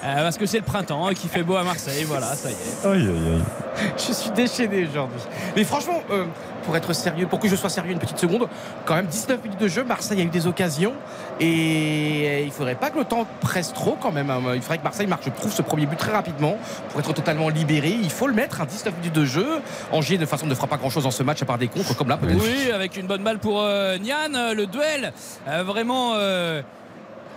Euh, 0.05 0.15
parce 0.21 0.37
que 0.37 0.45
c'est 0.45 0.57
le 0.57 0.65
printemps 0.65 1.09
et 1.09 1.15
qu'il 1.15 1.29
fait 1.29 1.43
beau 1.43 1.55
à 1.55 1.63
Marseille. 1.63 2.03
Voilà, 2.03 2.35
ça 2.35 2.49
y 2.49 2.51
est. 2.53 2.85
Aïe, 2.85 3.01
aïe, 3.07 3.33
aïe. 3.35 3.87
Je 3.97 4.11
suis 4.13 4.31
déchaîné 4.31 4.85
aujourd'hui. 4.89 5.19
Mais 5.55 5.63
franchement, 5.63 6.01
euh, 6.11 6.25
pour 6.65 6.75
être 6.75 6.91
sérieux, 6.91 7.25
pour 7.25 7.39
que 7.39 7.47
je 7.47 7.55
sois 7.55 7.69
sérieux 7.69 7.93
une 7.93 7.99
petite 7.99 8.17
seconde, 8.19 8.49
quand 8.85 8.95
même 8.95 9.05
19 9.05 9.41
minutes 9.43 9.59
de 9.61 9.67
jeu, 9.69 9.85
Marseille 9.85 10.19
a 10.19 10.23
eu 10.25 10.29
des 10.29 10.45
occasions 10.45 10.93
et 11.39 12.43
il 12.43 12.51
faudrait 12.51 12.75
pas 12.75 12.89
que 12.89 12.99
le 12.99 13.05
temps 13.05 13.25
presse 13.39 13.71
trop 13.73 13.97
quand 14.01 14.11
même. 14.11 14.29
hein. 14.29 14.41
Il 14.55 14.61
faudrait 14.61 14.77
que 14.79 14.83
Marseille 14.83 15.07
marque, 15.07 15.23
je 15.25 15.29
trouve, 15.29 15.53
ce 15.53 15.61
premier 15.61 15.85
but 15.85 15.97
très 15.97 16.11
rapidement 16.11 16.57
pour 16.89 16.99
être 16.99 17.13
totalement 17.13 17.47
libéré. 17.49 17.89
Il 18.01 18.11
faut 18.11 18.27
le 18.27 18.33
mettre, 18.33 18.59
un 18.61 18.65
19 18.65 18.93
minutes 18.97 19.13
de 19.15 19.25
jeu. 19.25 19.61
Angers, 19.93 20.17
de 20.17 20.21
toute 20.23 20.29
façon, 20.29 20.45
ne 20.47 20.55
fera 20.55 20.67
pas 20.67 20.77
grand-chose 20.77 21.03
dans 21.03 21.11
ce 21.11 21.23
match 21.23 21.41
à 21.41 21.45
part 21.45 21.57
des 21.57 21.67
contres 21.69 21.95
comme 21.95 22.09
là 22.09 22.17
peut-être. 22.17 22.43
Oui, 22.43 22.71
avec 22.71 22.97
une 22.97 23.07
bonne 23.07 23.23
balle 23.23 23.39
pour 23.39 23.61
euh, 23.61 23.97
Nian, 23.97 24.33
euh, 24.35 24.53
le 24.53 24.65
duel. 24.67 25.13
euh, 25.47 25.63
vraiment. 25.63 26.13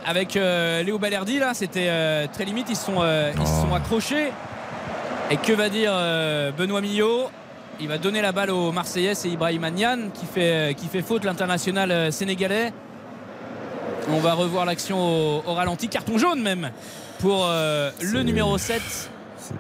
Avec 0.07 0.37
euh, 0.37 0.83
Léo 0.83 0.99
Balerdi, 0.99 1.39
là, 1.39 1.53
c'était 1.55 1.89
euh, 1.89 2.27
très 2.33 2.45
limite. 2.45 2.67
Ils 2.71 2.77
se 2.77 2.87
sont, 2.87 3.01
euh, 3.01 3.33
ils 3.39 3.47
se 3.47 3.53
Oh. 3.63 3.67
sont 3.69 3.75
accrochés. 3.75 4.29
Et 5.31 5.37
que 5.37 5.53
va 5.53 5.69
dire 5.69 5.91
euh, 5.93 6.53
Benoît 6.53 6.81
Millot? 6.81 7.29
Il 7.81 7.89
va 7.89 7.99
donner 7.99 8.23
la 8.23 8.33
balle 8.33 8.51
au 8.51 8.73
Marseillais, 8.73 9.15
c'est 9.15 9.29
Ibrahim 9.29 9.69
Nian 9.75 9.99
qui 10.15 10.25
fait, 10.25 10.75
qui 10.79 10.87
fait 10.87 11.03
faute, 11.03 11.25
l'international 11.25 11.91
euh, 11.91 12.11
sénégalais. 12.11 12.73
On 14.09 14.19
va 14.21 14.35
revoir 14.35 14.65
l'action 14.65 14.99
au, 14.99 15.43
au 15.47 15.53
ralenti, 15.55 15.89
carton 15.89 16.17
jaune 16.17 16.41
même, 16.41 16.71
pour 17.19 17.45
euh, 17.49 17.91
le 18.01 18.23
numéro 18.23 18.57
7. 18.57 18.81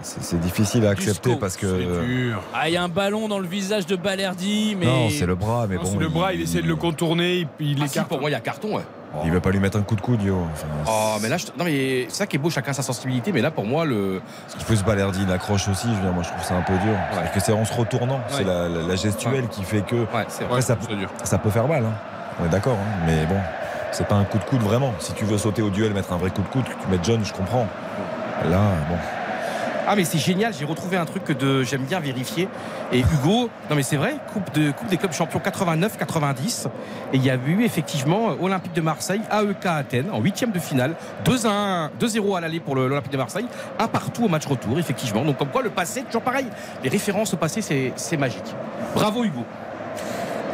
C'est- 0.03 0.41
difficile 0.41 0.87
à 0.87 0.91
accepter 0.91 1.37
parce 1.37 1.57
que. 1.57 1.67
C'est 1.67 2.07
dur. 2.07 2.43
Ah, 2.55 2.69
il 2.69 2.75
y 2.75 2.77
a 2.77 2.83
un 2.83 2.89
ballon 2.89 3.29
dans 3.29 3.39
le 3.39 3.47
visage 3.47 3.87
de 3.87 3.95
Balerdi, 3.97 4.77
mais. 4.79 4.87
Non, 4.87 5.11
c'est 5.11 5.27
le 5.27 5.35
bras, 5.35 5.67
mais 5.69 5.77
Non, 5.77 5.83
bon. 5.83 5.91
c'est 5.93 5.99
le 5.99 6.09
bras, 6.09 6.33
il 6.33 6.41
essaie 6.41 6.63
de 6.63 6.67
le 6.67 6.75
contourner, 6.77 7.47
il, 7.61 7.73
il 7.79 7.83
Ah, 7.83 7.89
si, 7.89 8.01
pour 8.01 8.21
moi, 8.21 8.31
il 8.31 8.33
y 8.33 8.37
a 8.37 8.41
carton. 8.41 8.77
ouais. 8.77 8.83
Il 9.25 9.33
va 9.33 9.41
pas 9.41 9.51
lui 9.51 9.61
mettre 9.61 9.79
un 9.79 9.83
coup 9.83 9.97
de 9.97 10.01
coude, 10.03 10.23
yo. 10.23 10.39
Enfin, 10.53 10.67
Oh, 10.87 11.17
mais 11.23 11.29
là, 11.29 11.37
je- 11.39 11.47
non, 11.59 11.65
mais 11.65 12.07
c'est 12.09 12.17
ça 12.19 12.27
qui 12.27 12.37
est 12.37 12.39
beau, 12.39 12.51
chacun 12.51 12.73
sa 12.75 12.83
sensibilité. 12.83 13.33
Mais 13.33 13.41
là, 13.41 13.51
pour 13.51 13.65
moi, 13.65 13.85
le. 13.87 14.21
Qui 14.59 14.65
peut 14.65 14.77
se 14.77 14.85
Balerdi, 14.85 15.21
il 15.23 15.33
accroche 15.33 15.69
aussi. 15.69 15.89
Je 15.89 15.95
veux 15.95 16.03
dire, 16.03 16.13
moi, 16.13 16.23
je 16.23 16.29
trouve 16.29 16.45
ça 16.45 16.55
un 16.55 16.63
peu 16.63 16.75
dur. 16.75 16.95
C'est 17.25 17.33
que 17.33 17.41
c'est 17.41 17.53
en 17.53 17.65
se 17.65 17.73
retournant. 17.73 18.21
C'est 18.29 18.39
Ouais. 18.39 18.45
la, 18.45 18.69
la- 18.69 18.83
la 18.87 18.97
gestuelle 18.97 19.49
qui 19.49 19.63
fait 19.65 19.81
que. 19.83 19.97
Ouais, 19.97 20.27
Après, 20.43 20.61
ça, 20.61 20.77
dur. 20.77 21.09
ça 21.25 21.39
peut 21.39 21.51
faire 21.51 21.67
mal. 21.67 21.85
hein. 21.85 21.93
On 22.41 22.45
est 22.45 22.51
d'accord. 22.51 22.77
hein. 22.79 23.03
Mais 23.07 23.25
bon, 23.27 23.39
c'est 23.93 24.07
pas 24.07 24.17
un 24.17 24.25
coup 24.25 24.39
de 24.39 24.45
coude 24.45 24.61
vraiment. 24.63 24.93
Si 24.99 25.13
tu 25.15 25.25
veux 25.25 25.39
sauter 25.39 25.63
au 25.63 25.71
duel, 25.71 25.95
mettre 25.95 26.13
un 26.13 26.19
vrai 26.19 26.31
coup 26.31 26.43
de 26.43 26.49
coude, 26.49 26.65
que 26.65 26.71
tu 26.83 26.89
mets 26.91 26.99
John, 27.03 27.25
je 27.25 27.33
comprends. 27.33 27.67
Là, 28.45 28.61
bon. 28.91 28.97
Ah 29.89 29.95
mais 29.95 30.05
c'est 30.05 30.19
génial, 30.19 30.53
j'ai 30.53 30.65
retrouvé 30.65 30.97
un 30.97 31.05
truc 31.05 31.23
que 31.25 31.63
j'aime 31.63 31.85
bien 31.85 32.01
vérifier. 32.01 32.49
Et 32.93 33.01
Hugo, 33.01 33.49
non 33.71 33.77
mais 33.77 33.85
c'est 33.85 33.97
vrai, 33.97 34.17
coupe 34.33 34.53
de 34.53 34.73
coupe 34.73 34.89
des 34.89 34.97
clubs 34.97 35.13
champions 35.13 35.39
89-90 35.39 36.67
et 37.13 37.17
il 37.17 37.25
y 37.25 37.31
a 37.31 37.37
eu 37.37 37.63
effectivement 37.63 38.35
Olympique 38.41 38.73
de 38.73 38.81
Marseille, 38.81 39.21
AEK 39.31 39.67
Athènes 39.67 40.11
en 40.11 40.21
huitième 40.21 40.51
de 40.51 40.59
finale, 40.59 40.97
2-1, 41.25 41.91
2-0 42.01 42.37
à 42.37 42.41
l'aller 42.41 42.59
pour 42.59 42.75
l'Olympique 42.75 43.13
de 43.13 43.17
Marseille, 43.17 43.47
un 43.79 43.87
partout 43.87 44.25
au 44.25 44.29
match 44.29 44.47
retour 44.47 44.79
effectivement. 44.79 45.25
Donc 45.25 45.39
comme 45.39 45.49
quoi 45.49 45.63
le 45.63 45.71
passé 45.71 46.03
toujours 46.03 46.23
pareil, 46.23 46.47
les 46.83 46.89
références 46.89 47.33
au 47.35 47.37
passé 47.37 47.61
c'est 47.63 48.17
magique. 48.17 48.55
Bravo 48.95 49.25
Hugo. 49.25 49.45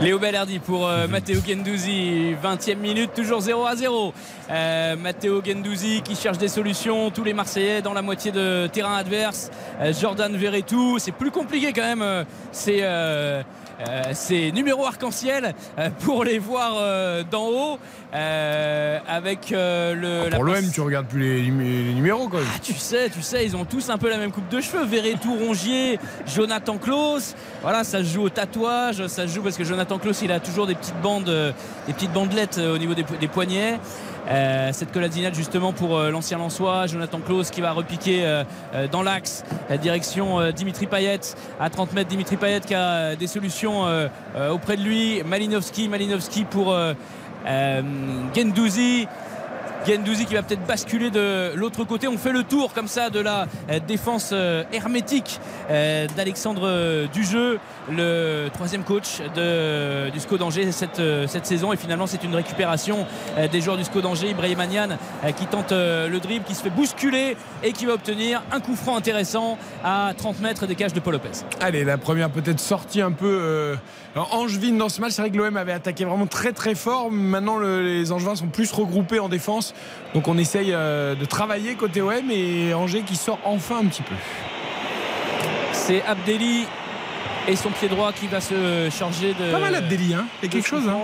Léo 0.03 0.19
Bellardi 0.19 0.59
pour 0.59 0.89
euh, 0.89 1.07
Matteo 1.07 1.39
Gendouzi, 1.47 2.35
20e 2.43 2.75
minute, 2.75 3.15
toujours 3.15 3.41
0 3.41 3.65
à 3.65 3.77
0. 3.77 4.13
Euh, 4.51 4.97
Matteo 4.97 5.41
Gendouzi 5.45 6.03
qui 6.03 6.17
cherche 6.17 6.39
des 6.39 6.49
solutions, 6.49 7.13
tous 7.13 7.23
les 7.23 7.33
Marseillais 7.33 7.83
dans 7.83 7.93
la 7.93 8.03
moitié 8.03 8.33
de 8.33 8.67
terrain 8.67 8.97
adverse. 8.97 9.53
Euh, 9.81 9.93
Jordan 9.93 10.37
Verretou, 10.37 10.99
c'est 10.99 11.13
plus 11.13 11.31
compliqué 11.31 11.73
quand 11.73 11.95
même. 11.95 12.25
c'est 12.51 12.83
ces 14.13 14.53
numéros 14.53 14.87
arc-en-ciel 14.87 15.55
euh, 15.79 15.89
pour 16.01 16.25
les 16.25 16.39
voir 16.39 16.73
euh, 16.77 17.23
d'en 17.31 17.47
haut 17.49 17.79
euh, 18.15 18.99
avec 19.09 19.53
euh, 19.53 19.95
le. 19.95 20.29
la 20.31 20.37
Pour 20.37 20.45
l'OM, 20.45 20.71
tu 20.73 20.81
regardes 20.81 21.07
plus 21.07 21.21
les, 21.21 21.43
numé- 21.51 21.85
les 21.87 21.95
numéros 21.95 22.29
quand 22.29 22.39
même. 22.39 22.47
ah, 22.55 22.59
tu 22.63 22.75
sais, 22.75 23.09
tu 23.11 23.23
sais, 23.23 23.45
ils 23.45 23.57
ont 23.57 23.65
tous 23.65 23.89
un 23.91 23.99
peu 23.99 24.11
la 24.11 24.19
même 24.19 24.33
coupe 24.33 24.49
de 24.49 24.61
cheveux. 24.61 24.85
Verretou, 24.85 25.35
Rongier, 25.35 25.99
Jonathan 26.27 26.77
Klaus. 26.79 27.35
Voilà, 27.63 27.85
ça 27.85 27.99
se 27.99 28.05
joue 28.05 28.23
au 28.25 28.29
tatouage, 28.29 29.07
ça 29.07 29.27
se 29.27 29.33
joue 29.33 29.43
parce 29.43 29.57
que 29.57 29.65
Jonathan 29.65 29.99
Klaus, 29.99 30.21
il 30.23 30.31
a 30.33 30.41
toujours 30.41 30.67
des 30.67 30.75
petites 30.75 31.01
bandes, 31.01 31.29
euh, 31.29 31.53
des 31.87 31.93
petites 31.93 32.13
bandelettes 32.13 32.59
euh, 32.59 32.75
au 32.75 32.79
niveau 32.79 32.95
des 32.95 33.29
poignets. 33.29 33.79
Euh, 34.29 34.71
cette 34.73 34.93
coladinade 34.93 35.35
justement 35.35 35.73
pour 35.73 35.99
euh, 35.99 36.11
l'ancien 36.11 36.39
Lançois, 36.39 36.87
Jonathan 36.87 37.19
Klaus 37.19 37.51
qui 37.51 37.61
va 37.61 37.73
repiquer 37.73 38.25
euh, 38.25 38.45
dans 38.91 39.03
l'axe, 39.03 39.45
la 39.69 39.77
direction 39.79 40.51
Dimitri 40.53 40.87
Payet 40.87 41.21
à 41.59 41.71
30 41.71 41.93
mètres. 41.93 42.09
Dimitri 42.09 42.37
Payet 42.37 42.61
qui 42.61 42.75
a 42.75 43.17
des 43.17 43.27
solutions 43.27 43.85
auprès 44.51 44.77
de 44.77 44.83
lui. 44.83 45.23
Malinowski, 45.25 45.89
Malinowski 45.89 46.45
pour 46.45 46.77
Gendouzi 48.35 49.09
Gendouzi 49.87 50.27
qui 50.27 50.35
va 50.35 50.43
peut-être 50.43 50.65
basculer 50.67 51.11
de 51.11 51.53
l'autre 51.57 51.85
côté. 51.85 52.07
On 52.07 52.17
fait 52.17 52.33
le 52.33 52.45
tour 52.45 52.73
comme 52.73 52.87
ça 52.89 53.11
de 53.11 53.19
la 53.19 53.47
euh, 53.71 53.81
défense 53.81 54.31
euh, 54.33 54.63
hermétique 54.73 55.41
euh, 55.71 56.07
d'Alexandre 56.17 57.07
Dujeu, 57.13 57.59
le 57.91 58.49
troisième 58.55 58.85
coach 58.85 59.19
de, 59.35 60.11
du 60.11 60.21
SCO 60.21 60.39
d'Angers 60.39 60.71
cette, 60.71 61.03
cette 61.27 61.47
saison. 61.47 61.73
Et 61.73 61.77
finalement, 61.77 62.07
c'est 62.07 62.23
une 62.23 62.35
récupération 62.35 63.07
des 63.51 63.61
joueurs 63.61 63.77
du 63.77 63.85
SCO 63.85 64.01
d'Angers. 64.01 64.31
Ibrahim 64.31 64.59
Manian 64.59 64.89
qui 65.37 65.47
tente 65.47 65.73
le 65.73 66.19
dribble, 66.21 66.45
qui 66.45 66.55
se 66.55 66.63
fait 66.63 66.71
bousculer 66.71 67.37
et 67.65 67.73
qui 67.73 67.87
va 67.87 67.95
obtenir 67.95 68.43
un 68.53 68.61
coup 68.61 68.77
franc 68.77 68.97
intéressant 68.97 69.59
à 69.85 70.13
30 70.17 70.41
mètres 70.41 70.67
des 70.67 70.75
cages 70.77 70.93
de 70.93 71.01
Paul 71.01 71.15
Lopez. 71.15 71.31
Allez, 71.61 71.85
la 71.85 71.99
première 71.99 72.31
peut-être 72.31 72.61
sortie 72.61 73.01
un 73.01 73.13
peu 73.13 73.27
euh, 73.41 73.75
angevine 74.31 74.79
dans 74.79 74.89
ce 74.89 75.01
match. 75.01 75.13
C'est 75.13 75.23
vrai 75.23 75.31
que 75.31 75.37
l'OM 75.37 75.57
avait 75.57 75.73
attaqué 75.73 76.05
vraiment 76.05 76.27
très 76.27 76.53
très 76.53 76.75
fort. 76.75 77.11
Maintenant, 77.11 77.59
le- 77.59 77.83
les 77.83 78.13
Angevins 78.13 78.37
sont 78.37 78.47
plus 78.47 78.71
regroupés 78.73 79.19
en 79.19 79.29
défense. 79.29 79.72
Donc 80.15 80.29
on 80.29 80.37
essaye 80.39 80.73
euh, 80.73 81.15
de 81.15 81.25
travailler 81.25 81.75
côté 81.75 82.03
OM 82.03 82.31
et 82.31 82.75
Angers 82.75 83.03
qui 83.03 83.17
sort 83.17 83.39
enfin 83.45 83.79
un 83.83 83.87
petit 83.87 84.03
peu. 84.03 84.15
C'est 85.73 86.03
Abdelli 86.03 86.67
et 87.49 87.57
son 87.57 87.71
pied 87.71 87.89
droit 87.89 88.13
qui 88.13 88.27
va 88.29 88.41
se 88.41 88.89
charger 88.91 89.35
de. 89.35 89.51
Pas 89.53 89.59
mal 89.59 89.75
Abdelli, 89.75 90.15
hein. 90.15 90.27
Il 90.43 90.47
y 90.47 90.49
a 90.49 90.53
quelque 90.53 90.69
chose, 90.69 90.89
hein. 90.89 90.97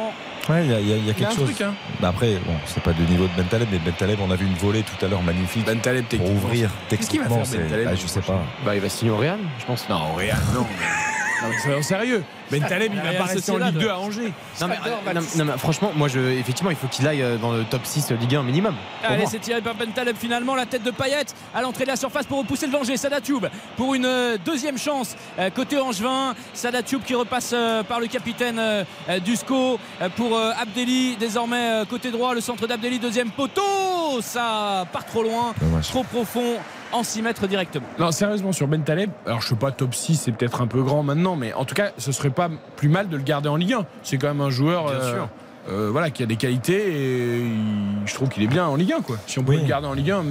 Ouais, 0.49 0.65
il 0.65 0.71
y 0.71 0.75
a, 0.75 0.81
il 0.81 0.89
y 0.89 0.93
a- 0.93 0.97
il 0.97 1.05
y 1.07 1.09
a 1.09 1.09
Il 1.09 1.09
y 1.09 1.11
a 1.11 1.15
quelque 1.15 1.33
un 1.33 1.35
chose. 1.35 1.45
truc, 1.45 1.61
hein. 1.61 1.75
Bah 2.01 2.09
Après, 2.09 2.35
bon, 2.47 2.55
c'est 2.65 2.83
pas 2.83 2.93
du 2.93 3.03
niveau 3.03 3.25
de 3.25 3.31
Ben 3.37 3.45
Taleb, 3.47 3.69
mais 3.71 3.79
Ben 3.79 3.93
Taleb, 3.93 4.19
on 4.23 4.31
a 4.31 4.37
vu 4.37 4.47
une 4.47 4.55
volée 4.55 4.83
tout 4.83 5.05
à 5.05 5.09
l'heure 5.09 5.23
magnifique. 5.23 5.65
Ben 5.67 5.79
Taleb, 5.79 6.05
pour 6.07 6.31
ouvrir 6.31 6.71
Qu'est-ce 6.89 7.11
qu'il 7.11 7.19
va 7.21 7.27
techniquement. 7.27 7.45
faire, 7.45 7.61
Ben 7.61 7.69
c'est- 7.71 7.87
ah, 7.87 7.95
je 7.95 8.07
sais 8.07 8.21
pas. 8.21 8.43
Bah, 8.65 8.75
il 8.75 8.81
va 8.81 8.89
signer 8.89 9.11
au 9.11 9.17
Real, 9.19 9.39
je 9.59 9.65
pense. 9.67 9.87
Non, 9.91 10.13
au 10.13 10.17
Real, 10.17 10.39
non. 10.55 10.61
Non, 11.43 11.49
mais 11.51 11.59
soyons 11.59 11.83
sérieux. 11.83 12.25
Ben 12.51 12.65
Taleb, 12.65 12.93
il 12.95 13.01
va 13.01 13.13
pas 13.13 13.25
rester 13.25 13.53
en. 13.53 13.59
Ligue 13.59 13.79
2 13.79 13.89
à 13.89 13.99
Angers. 13.99 14.33
Non 14.61 14.69
mais, 14.69 14.77
euh, 14.87 15.15
non, 15.15 15.21
non, 15.37 15.45
mais 15.45 15.59
franchement, 15.59 15.93
moi, 15.95 16.09
je, 16.09 16.19
effectivement, 16.19 16.71
il 16.71 16.77
faut 16.77 16.87
qu'il 16.87 17.07
aille 17.07 17.23
euh, 17.23 17.37
dans 17.37 17.53
le 17.53 17.65
top 17.65 17.83
6 17.85 18.13
Ligue 18.13 18.37
1 18.37 18.43
minimum. 18.43 18.75
Allez, 19.05 19.27
c'est 19.27 19.39
tiré 19.39 19.61
par 19.61 19.75
Ben 19.75 19.91
Taleb 19.91 20.17
finalement. 20.17 20.55
La 20.55 20.67
tête 20.67 20.83
de 20.83 20.91
Payet 20.91 21.27
à 21.55 21.63
l'entrée 21.63 21.85
de 21.85 21.91
la 21.91 21.97
surface 21.97 22.27
pour 22.27 22.39
repousser 22.39 22.67
le 22.67 22.73
danger. 22.73 22.97
Sadatube 22.97 23.47
pour 23.77 23.95
une 23.95 24.07
euh, 24.07 24.37
deuxième 24.45 24.79
chance 24.79 25.17
côté 25.55 25.79
Angevin. 25.79 26.35
Sadatube 26.55 27.03
qui 27.03 27.15
repasse 27.15 27.55
par 27.89 28.01
le 28.01 28.07
capitaine 28.07 28.61
Dusko 29.25 29.79
pour 30.17 30.39
Abdelli. 30.39 31.17
Désormais 31.17 31.83
côté 31.89 32.11
droit, 32.11 32.35
le 32.35 32.41
centre 32.41 32.67
d'Abdelli, 32.67 32.99
deuxième 32.99 33.31
poteau. 33.31 34.21
Ça 34.21 34.87
part 34.93 35.05
trop 35.05 35.23
loin, 35.23 35.55
Dommage. 35.61 35.89
trop 35.89 36.03
profond. 36.05 36.57
En 36.91 37.03
6 37.03 37.21
mètres 37.21 37.47
directement. 37.47 37.87
Non, 37.99 38.11
sérieusement, 38.11 38.53
sur 38.53 38.67
Ben 38.67 38.83
Taleb, 38.83 39.11
alors 39.27 39.43
je 39.43 39.49
sais 39.49 39.55
pas, 39.57 39.71
top 39.73 39.95
6, 39.95 40.17
c'est 40.17 40.33
peut-être 40.33 40.63
un 40.63 40.67
peu 40.67 40.83
grand 40.83 41.03
maintenant, 41.03 41.37
mais 41.37 41.53
en 41.53 41.67
tout 41.67 41.75
cas, 41.75 41.91
ce 41.99 42.13
serait 42.13 42.31
pas 42.39 42.49
plus 42.77 42.89
mal 42.89 43.09
de 43.09 43.17
le 43.17 43.23
garder 43.23 43.49
en 43.49 43.57
Ligue 43.57 43.75
1. 43.75 43.85
C'est 44.03 44.17
quand 44.17 44.29
même 44.29 44.41
un 44.41 44.51
joueur 44.51 44.85
Bien 44.87 44.95
euh, 44.95 45.13
sûr. 45.15 45.29
euh, 45.71 45.89
voilà, 45.93 46.11
qui 46.11 46.23
a 46.23 46.27
des 46.27 46.37
qualités 46.37 46.77
et 46.89 47.39
il- 47.41 48.07
je 48.07 48.15
trouve 48.15 48.29
qu'il 48.31 48.43
est 48.43 48.47
bien 48.49 48.67
en 48.67 48.77
Ligue 48.77 48.93
1. 48.97 49.03
Quoi. 49.03 49.17
Si 49.27 49.39
on 49.39 49.43
peut 49.45 49.53
Oui. 49.53 49.61
le 49.63 49.69
garder 49.69 49.89
en 49.89 49.93
Ligue 49.95 50.13
1, 50.13 50.23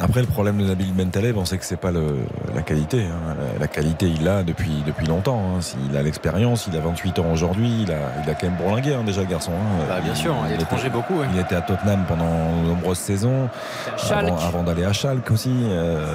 Après, 0.00 0.20
le 0.22 0.26
problème 0.26 0.56
de 0.56 0.64
Nabil 0.64 0.90
Ben 0.94 1.10
Taleb, 1.10 1.36
on 1.36 1.44
sait 1.44 1.58
que 1.58 1.66
c'est 1.66 1.76
pas 1.76 1.90
le, 1.90 2.16
la 2.54 2.62
qualité. 2.62 3.02
hein. 3.02 3.34
La, 3.54 3.58
la 3.60 3.68
qualité, 3.68 4.06
il 4.08 4.24
l'a 4.24 4.42
depuis, 4.42 4.82
depuis 4.86 5.06
longtemps. 5.06 5.38
hein. 5.56 5.60
Il 5.90 5.96
a 5.98 6.02
l'expérience, 6.02 6.66
il 6.66 6.74
a 6.78 6.80
28 6.80 7.18
ans 7.18 7.26
aujourd'hui, 7.30 7.82
il 7.82 7.92
a, 7.92 7.96
il 8.24 8.30
a 8.30 8.34
quand 8.34 8.46
même 8.48 8.56
bourlingué 8.56 8.94
hein, 8.94 9.02
déjà, 9.04 9.20
le 9.20 9.26
garçon. 9.26 9.52
hein. 9.52 9.84
Bah, 9.88 10.00
bien 10.02 10.14
sûr, 10.14 10.34
il 10.48 10.52
est 10.58 10.62
étranger 10.62 10.88
beaucoup. 10.88 11.18
ouais. 11.20 11.26
Il 11.34 11.38
était 11.40 11.56
à 11.56 11.60
Tottenham 11.60 12.04
pendant 12.08 12.24
de 12.62 12.68
nombreuses 12.68 12.98
saisons, 12.98 13.50
Schalke. 13.98 14.28
avant, 14.28 14.38
avant 14.38 14.62
d'aller 14.62 14.84
à 14.84 14.94
Schalke 14.94 15.30
aussi, 15.30 15.52
euh, 15.68 16.06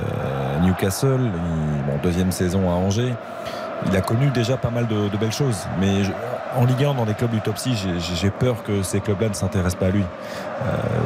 Newcastle, 0.63 1.19
il- 1.21 1.85
bon, 1.85 1.99
deuxième 2.01 2.31
saison 2.31 2.69
à 2.71 2.73
Angers. 2.73 3.13
Il 3.85 3.95
a 3.95 4.01
connu 4.01 4.29
déjà 4.31 4.57
pas 4.57 4.69
mal 4.71 4.87
de, 4.87 5.07
de 5.07 5.17
belles 5.17 5.31
choses, 5.31 5.67
mais 5.79 6.03
je- 6.03 6.11
en 6.57 6.65
Ligue 6.65 6.83
1, 6.83 6.95
dans 6.95 7.05
des 7.05 7.13
clubs 7.13 7.29
du 7.29 7.39
top 7.41 7.57
6, 7.57 7.77
j'ai- 8.15 8.29
peur 8.31 8.63
que 8.63 8.81
ces 8.81 8.99
clubs-là 8.99 9.29
ne 9.29 9.33
s'intéressent 9.33 9.79
pas 9.79 9.87
à 9.87 9.89
lui. 9.91 10.01
Euh, 10.01 10.65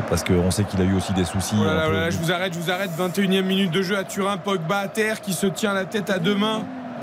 parce 0.10 0.24
qu'on 0.24 0.50
sait 0.52 0.64
qu'il 0.64 0.80
a 0.82 0.86
eu 0.86 0.96
aussi 0.96 1.12
des 1.14 1.26
soucis. 1.26 1.56
Là 1.64 1.90
là, 1.90 2.10
je 2.10 2.18
vous 2.18 2.32
arrête, 2.32 2.54
je 2.54 2.60
vous 2.60 2.72
arrête. 2.72 2.92
21e 2.98 3.46
minute 3.46 3.72
de 3.72 3.82
jeu 3.82 3.98
à 3.98 4.04
Turin, 4.04 4.38
Pogba 4.38 4.78
à 4.78 4.88
terre 4.88 5.20
qui 5.22 5.34
se 5.34 5.48
tient 5.48 5.74
la 5.74 5.86
tête 5.86 6.10
à 6.10 6.20
deux 6.20 6.36
mains. 6.36 6.62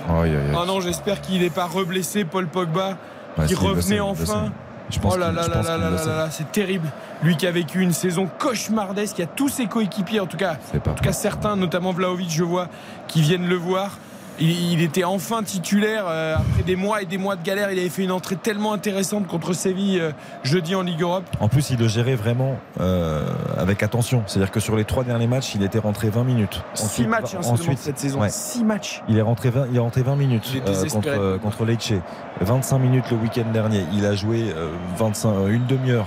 Oh 0.09 0.65
non, 0.67 0.81
j'espère 0.81 1.21
qu'il 1.21 1.43
n'est 1.43 1.51
pas 1.51 1.67
reblessé, 1.67 2.25
Paul 2.25 2.47
Pogba, 2.47 2.97
Ouais, 3.37 3.45
qui 3.47 3.55
si, 3.55 3.67
revenait 3.67 3.97
il 3.97 4.01
enfin. 4.01 4.25
sait. 4.25 4.51
Je 4.91 4.99
pense 5.01 5.15
oh 5.17 5.19
là 5.19 5.31
là 5.33 5.47
là 5.47 5.61
là 5.63 5.77
là 5.77 5.91
là 5.91 6.29
c'est 6.31 6.51
terrible. 6.51 6.89
Lui 7.23 7.37
qui 7.37 7.47
a 7.47 7.51
vécu 7.51 7.83
une 7.83 7.93
saison 7.93 8.27
cauchemardesque, 8.39 9.19
il 9.19 9.21
y 9.21 9.25
a 9.25 9.29
tous 9.29 9.51
ses 9.51 9.67
coéquipiers, 9.67 10.21
en 10.21 10.27
tout 10.27 10.39
cas, 10.39 10.57
en 10.75 10.95
tout 10.95 11.05
cas 11.05 11.13
certains, 11.13 11.57
notamment 11.57 11.93
Vlaovic, 11.93 12.31
je 12.31 12.43
vois, 12.43 12.69
qui 13.07 13.21
viennent 13.21 13.47
le 13.49 13.57
voir. 13.57 13.99
Il, 14.41 14.73
il 14.73 14.83
était 14.83 15.05
enfin 15.05 15.43
titulaire 15.43 16.05
euh, 16.09 16.37
après 16.37 16.63
des 16.63 16.77
mois 16.77 17.03
et 17.03 17.07
des 17.07 17.19
mois 17.19 17.37
de 17.37 17.43
galère. 17.43 17.71
Il 17.73 17.79
avait 17.79 17.89
fait 17.89 18.05
une 18.05 18.13
entrée 18.13 18.37
tellement 18.37 18.73
intéressante 18.73 19.27
contre 19.27 19.53
Séville 19.53 20.01
euh, 20.01 20.13
jeudi 20.45 20.75
en 20.75 20.83
Ligue 20.83 21.03
Europe. 21.03 21.25
En 21.41 21.49
plus, 21.49 21.71
il 21.71 21.79
le 21.79 21.89
gérait 21.89 22.15
vraiment 22.15 22.57
euh, 22.81 23.27
avec 23.57 23.83
attention. 23.83 24.23
C'est-à-dire 24.27 24.51
que 24.53 24.61
sur 24.61 24.77
les 24.77 24.85
trois 24.85 25.05
derniers 25.05 25.27
matchs, 25.27 25.55
il 25.55 25.63
était 25.63 25.79
rentré 25.79 26.09
20 26.11 26.25
minutes. 26.25 26.63
6 26.75 26.85
Ensuite- 26.85 27.09
matchs 27.09 27.35
hein, 27.35 27.43
seulement 27.43 27.77
cette 27.77 27.99
saison. 27.99 28.21
ouais. 28.21 28.29
6 28.31 28.65
matchs. 28.65 29.03
Il 29.09 29.19
est 29.19 29.23
rentré 29.23 29.51
20, 29.51 29.67
il 29.71 29.77
est 29.77 29.81
rentré 29.81 30.03
20 30.03 30.17
minutes 30.17 30.53
euh, 30.67 30.85
contre, 30.89 31.39
contre 31.39 31.65
Lecce. 31.65 31.93
25 32.41 32.79
minutes 32.79 33.11
le 33.11 33.17
week-end 33.17 33.51
dernier. 33.53 33.85
Il 33.93 34.07
a 34.07 34.15
joué 34.15 34.53
euh, 34.57 34.69
25, 34.97 35.29
euh, 35.31 35.49
une 35.49 35.67
demi-heure 35.67 36.07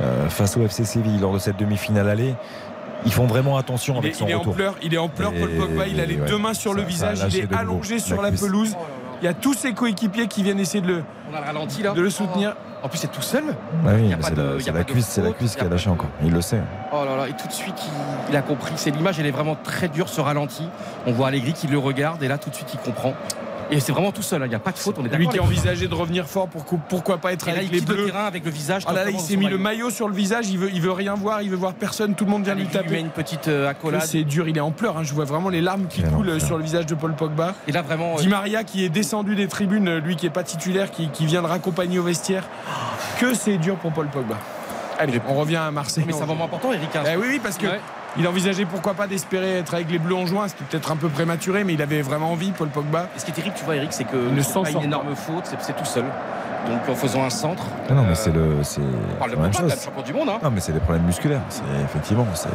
euh, 0.00 0.28
face 0.28 0.56
au 0.56 0.62
FC 0.62 0.84
Séville 0.84 1.18
lors 1.18 1.32
de 1.34 1.38
cette 1.38 1.56
demi-finale 1.58 2.08
aller. 2.08 2.34
Ils 3.04 3.12
font 3.12 3.26
vraiment 3.26 3.56
attention 3.56 3.94
Il 3.94 3.98
avec 3.98 4.12
est, 4.12 4.14
son 4.14 4.26
il 4.26 4.30
est 4.32 4.34
en 4.34 4.44
pleurs, 4.44 4.74
il 4.82 4.94
est 4.94 4.98
en 4.98 5.08
pleurs, 5.08 5.32
Paul 5.32 5.50
Pogba. 5.50 5.86
Il 5.86 6.00
a 6.00 6.06
les 6.06 6.16
ouais, 6.18 6.26
deux 6.28 6.38
mains 6.38 6.54
sur 6.54 6.74
le 6.74 6.82
ça- 6.82 6.86
visage, 6.88 7.18
il 7.28 7.38
est 7.38 7.42
nouveau, 7.42 7.56
allongé 7.58 7.98
sur 7.98 8.20
la 8.22 8.32
pelouse. 8.32 8.74
Il 9.22 9.24
y 9.24 9.28
a 9.28 9.34
tous 9.34 9.54
ses 9.54 9.72
coéquipiers 9.72 10.26
qui 10.26 10.42
viennent 10.42 10.60
essayer 10.60 10.82
de 10.82 10.88
le, 10.88 11.02
On 11.32 11.34
a 11.34 11.40
le 11.40 11.46
ralenti 11.46 11.82
là. 11.82 11.92
de 11.92 12.00
le 12.02 12.10
soutenir. 12.10 12.54
En 12.82 12.88
plus, 12.88 12.98
c'est 12.98 13.10
tout 13.10 13.22
seul. 13.22 13.44
Bah 13.82 13.92
oui, 13.94 14.02
Il 14.04 14.10
y 14.10 14.12
a 14.12 14.16
mais 14.16 14.22
pas 14.22 14.28
c'est 14.28 14.72
la, 14.72 14.84
cuisse, 14.84 15.06
c'est 15.06 15.22
la 15.22 15.30
cuisse 15.32 15.56
qui 15.56 15.62
a 15.64 15.68
lâché 15.68 15.88
encore. 15.88 16.10
Il 16.22 16.30
le 16.32 16.40
sait. 16.42 16.60
Oh 16.92 17.04
là 17.04 17.16
là, 17.16 17.26
et 17.28 17.32
tout 17.32 17.48
de 17.48 17.52
suite, 17.52 17.74
il, 18.28 18.32
il 18.32 18.36
a 18.36 18.42
compris. 18.42 18.72
C'est 18.76 18.90
l'image, 18.90 19.18
elle 19.18 19.26
est 19.26 19.30
vraiment 19.30 19.56
très 19.64 19.88
dure, 19.88 20.08
ce 20.10 20.20
ralenti. 20.20 20.68
On 21.06 21.12
voit 21.12 21.28
Allegri 21.28 21.54
qui 21.54 21.66
le 21.66 21.78
regarde 21.78 22.22
et 22.22 22.28
là, 22.28 22.36
tout 22.36 22.50
de 22.50 22.54
suite, 22.54 22.68
il 22.74 22.78
comprend. 22.80 23.14
Et 23.70 23.80
c'est 23.80 23.92
vraiment 23.92 24.12
tout 24.12 24.22
seul. 24.22 24.42
hein. 24.42 24.46
Il 24.46 24.50
n'y 24.50 24.54
a 24.54 24.60
pas 24.60 24.72
de 24.72 24.78
faute. 24.78 24.96
On 24.98 25.04
est 25.04 25.16
Lui 25.16 25.26
qui 25.28 25.36
gars. 25.38 25.42
envisageait 25.42 25.88
de 25.88 25.94
revenir 25.94 26.26
fort, 26.26 26.48
pour, 26.48 26.64
pourquoi 26.64 27.18
pas 27.18 27.32
être 27.32 27.48
Et 27.48 27.50
là, 27.50 27.56
avec 27.58 27.68
il 27.68 27.72
les 27.72 27.78
quitte 27.80 27.88
le 27.88 27.94
bleus. 27.94 28.06
terrain 28.06 28.24
avec 28.26 28.44
le 28.44 28.50
visage. 28.50 28.84
Là 28.86 28.92
là, 29.04 29.10
il 29.10 29.18
s'est 29.18 29.36
mis 29.36 29.48
le 29.48 29.58
maillot 29.58 29.90
sur 29.90 30.08
le 30.08 30.14
visage, 30.14 30.48
il 30.48 30.58
veut, 30.58 30.70
il 30.72 30.80
veut 30.80 30.92
rien 30.92 31.14
voir, 31.14 31.42
il 31.42 31.50
veut 31.50 31.56
voir 31.56 31.74
personne, 31.74 32.14
tout 32.14 32.24
le 32.24 32.30
monde 32.30 32.44
vient 32.44 32.54
lui 32.54 32.62
Allegri 32.62 32.78
lui 32.78 32.84
met 32.84 32.88
taper. 32.90 33.00
une 33.00 33.10
petite 33.10 33.48
euh, 33.48 33.68
accolade. 33.68 34.02
C'est 34.02 34.22
dur, 34.24 34.46
il 34.48 34.56
est 34.56 34.60
en 34.60 34.70
pleurs, 34.70 34.98
hein. 34.98 35.02
je 35.02 35.12
vois 35.14 35.24
vraiment 35.24 35.48
les 35.48 35.60
larmes 35.60 35.86
qui 35.88 36.02
coulent 36.02 36.40
sur 36.40 36.56
le 36.58 36.62
visage 36.64 36.86
de 36.86 36.94
Paul 36.94 37.14
Pogba. 37.14 37.54
Et 37.66 37.72
là, 37.72 37.82
vraiment. 37.82 38.16
Di 38.16 38.28
Maria 38.28 38.62
qui 38.64 38.84
est 38.84 38.88
descendu 38.88 39.34
des 39.34 39.48
tribunes, 39.48 39.96
lui 39.98 40.16
qui 40.16 40.26
est 40.26 40.30
pas 40.30 40.44
titulaire, 40.44 40.90
qui, 40.90 41.08
qui 41.08 41.26
vient 41.26 41.40
le 41.40 41.48
raccompagner 41.48 41.98
au 41.98 42.02
vestiaire. 42.04 42.44
Que 43.18 43.34
c'est 43.34 43.56
dur 43.58 43.76
pour 43.76 43.92
Paul 43.92 44.06
Pogba. 44.08 44.36
Allez, 44.98 45.20
on 45.28 45.34
revient 45.34 45.56
à 45.56 45.70
Marseille. 45.70 46.04
Mais 46.06 46.12
c'est 46.12 46.22
un 46.22 46.26
moment 46.26 46.44
important, 46.44 46.72
Eric. 46.72 46.94
hein. 46.96 47.02
Eh 47.12 47.16
oui, 47.16 47.26
oui, 47.30 47.40
parce 47.42 47.56
que 47.58 47.66
Ouais. 47.66 47.80
Il 48.18 48.26
envisageait 48.26 48.64
pourquoi 48.64 48.94
pas 48.94 49.06
d'espérer 49.06 49.58
être 49.58 49.74
avec 49.74 49.90
les 49.90 49.98
Bleus 49.98 50.14
en 50.16 50.26
juin. 50.26 50.48
C'était 50.48 50.64
peut-être 50.64 50.90
un 50.92 50.96
peu 50.96 51.08
prématuré, 51.08 51.64
mais 51.64 51.74
il 51.74 51.82
avait 51.82 52.02
vraiment 52.02 52.32
envie, 52.32 52.52
Paul 52.52 52.68
Pogba. 52.68 53.08
Et 53.16 53.18
ce 53.18 53.24
qui 53.24 53.30
est 53.30 53.34
terrible, 53.34 53.54
tu 53.56 53.64
vois, 53.64 53.76
Eric, 53.76 53.92
c'est 53.92 54.04
que 54.04 54.16
ne 54.16 54.62
pas 54.64 54.70
une 54.70 54.82
énorme 54.82 55.14
faute, 55.14 55.44
c'est- 55.46 55.56
c'est 55.60 55.76
tout 55.76 55.84
seul. 55.84 56.04
Donc 56.68 56.80
en 56.88 56.94
faisant 56.96 57.22
un 57.24 57.30
centre. 57.30 57.62
Ah 57.88 57.94
non, 57.94 58.02
mais 58.02 58.10
euh, 58.10 58.14
c'est 58.14 58.32
le, 58.32 58.56
c'est 58.64 58.80
on 58.80 59.18
parle 59.18 59.30
de 59.30 59.36
la 59.36 59.42
même 59.42 59.52
chose. 59.52 59.84
champion 59.84 60.02
du 60.02 60.12
monde. 60.12 60.28
Hein. 60.30 60.38
Non, 60.42 60.50
mais 60.50 60.58
c'est 60.60 60.72
des 60.72 60.80
problèmes 60.80 61.04
musculaires. 61.04 61.42
C'est 61.48 61.62
effectivement, 61.84 62.26
c'est. 62.34 62.48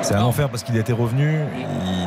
C'est 0.00 0.14
un 0.14 0.22
enfer 0.24 0.48
parce 0.48 0.62
qu'il 0.64 0.76
était 0.76 0.92
revenu, 0.92 1.38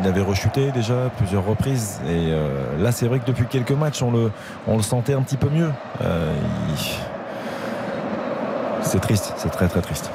il 0.02 0.06
avait 0.08 0.22
rechuté 0.22 0.72
déjà 0.72 1.10
plusieurs 1.18 1.46
reprises 1.46 2.02
et 2.06 2.28
euh, 2.34 2.78
là 2.78 2.92
c'est 2.92 3.08
vrai 3.08 3.20
que 3.20 3.26
depuis 3.26 3.46
quelques 3.46 3.72
matchs 3.72 4.02
on 4.02 4.12
le, 4.12 4.32
on 4.68 4.76
le 4.76 4.84
sentait 4.84 5.14
un 5.14 5.22
petit 5.22 5.38
peu 5.38 5.48
mieux. 5.50 5.72
Euh, 6.02 6.34
il- 6.72 6.76
C'est 8.82 9.00
triste, 9.00 9.34
c'est 9.38 9.50
très 9.50 9.68
très 9.68 9.82
triste. 9.82 10.12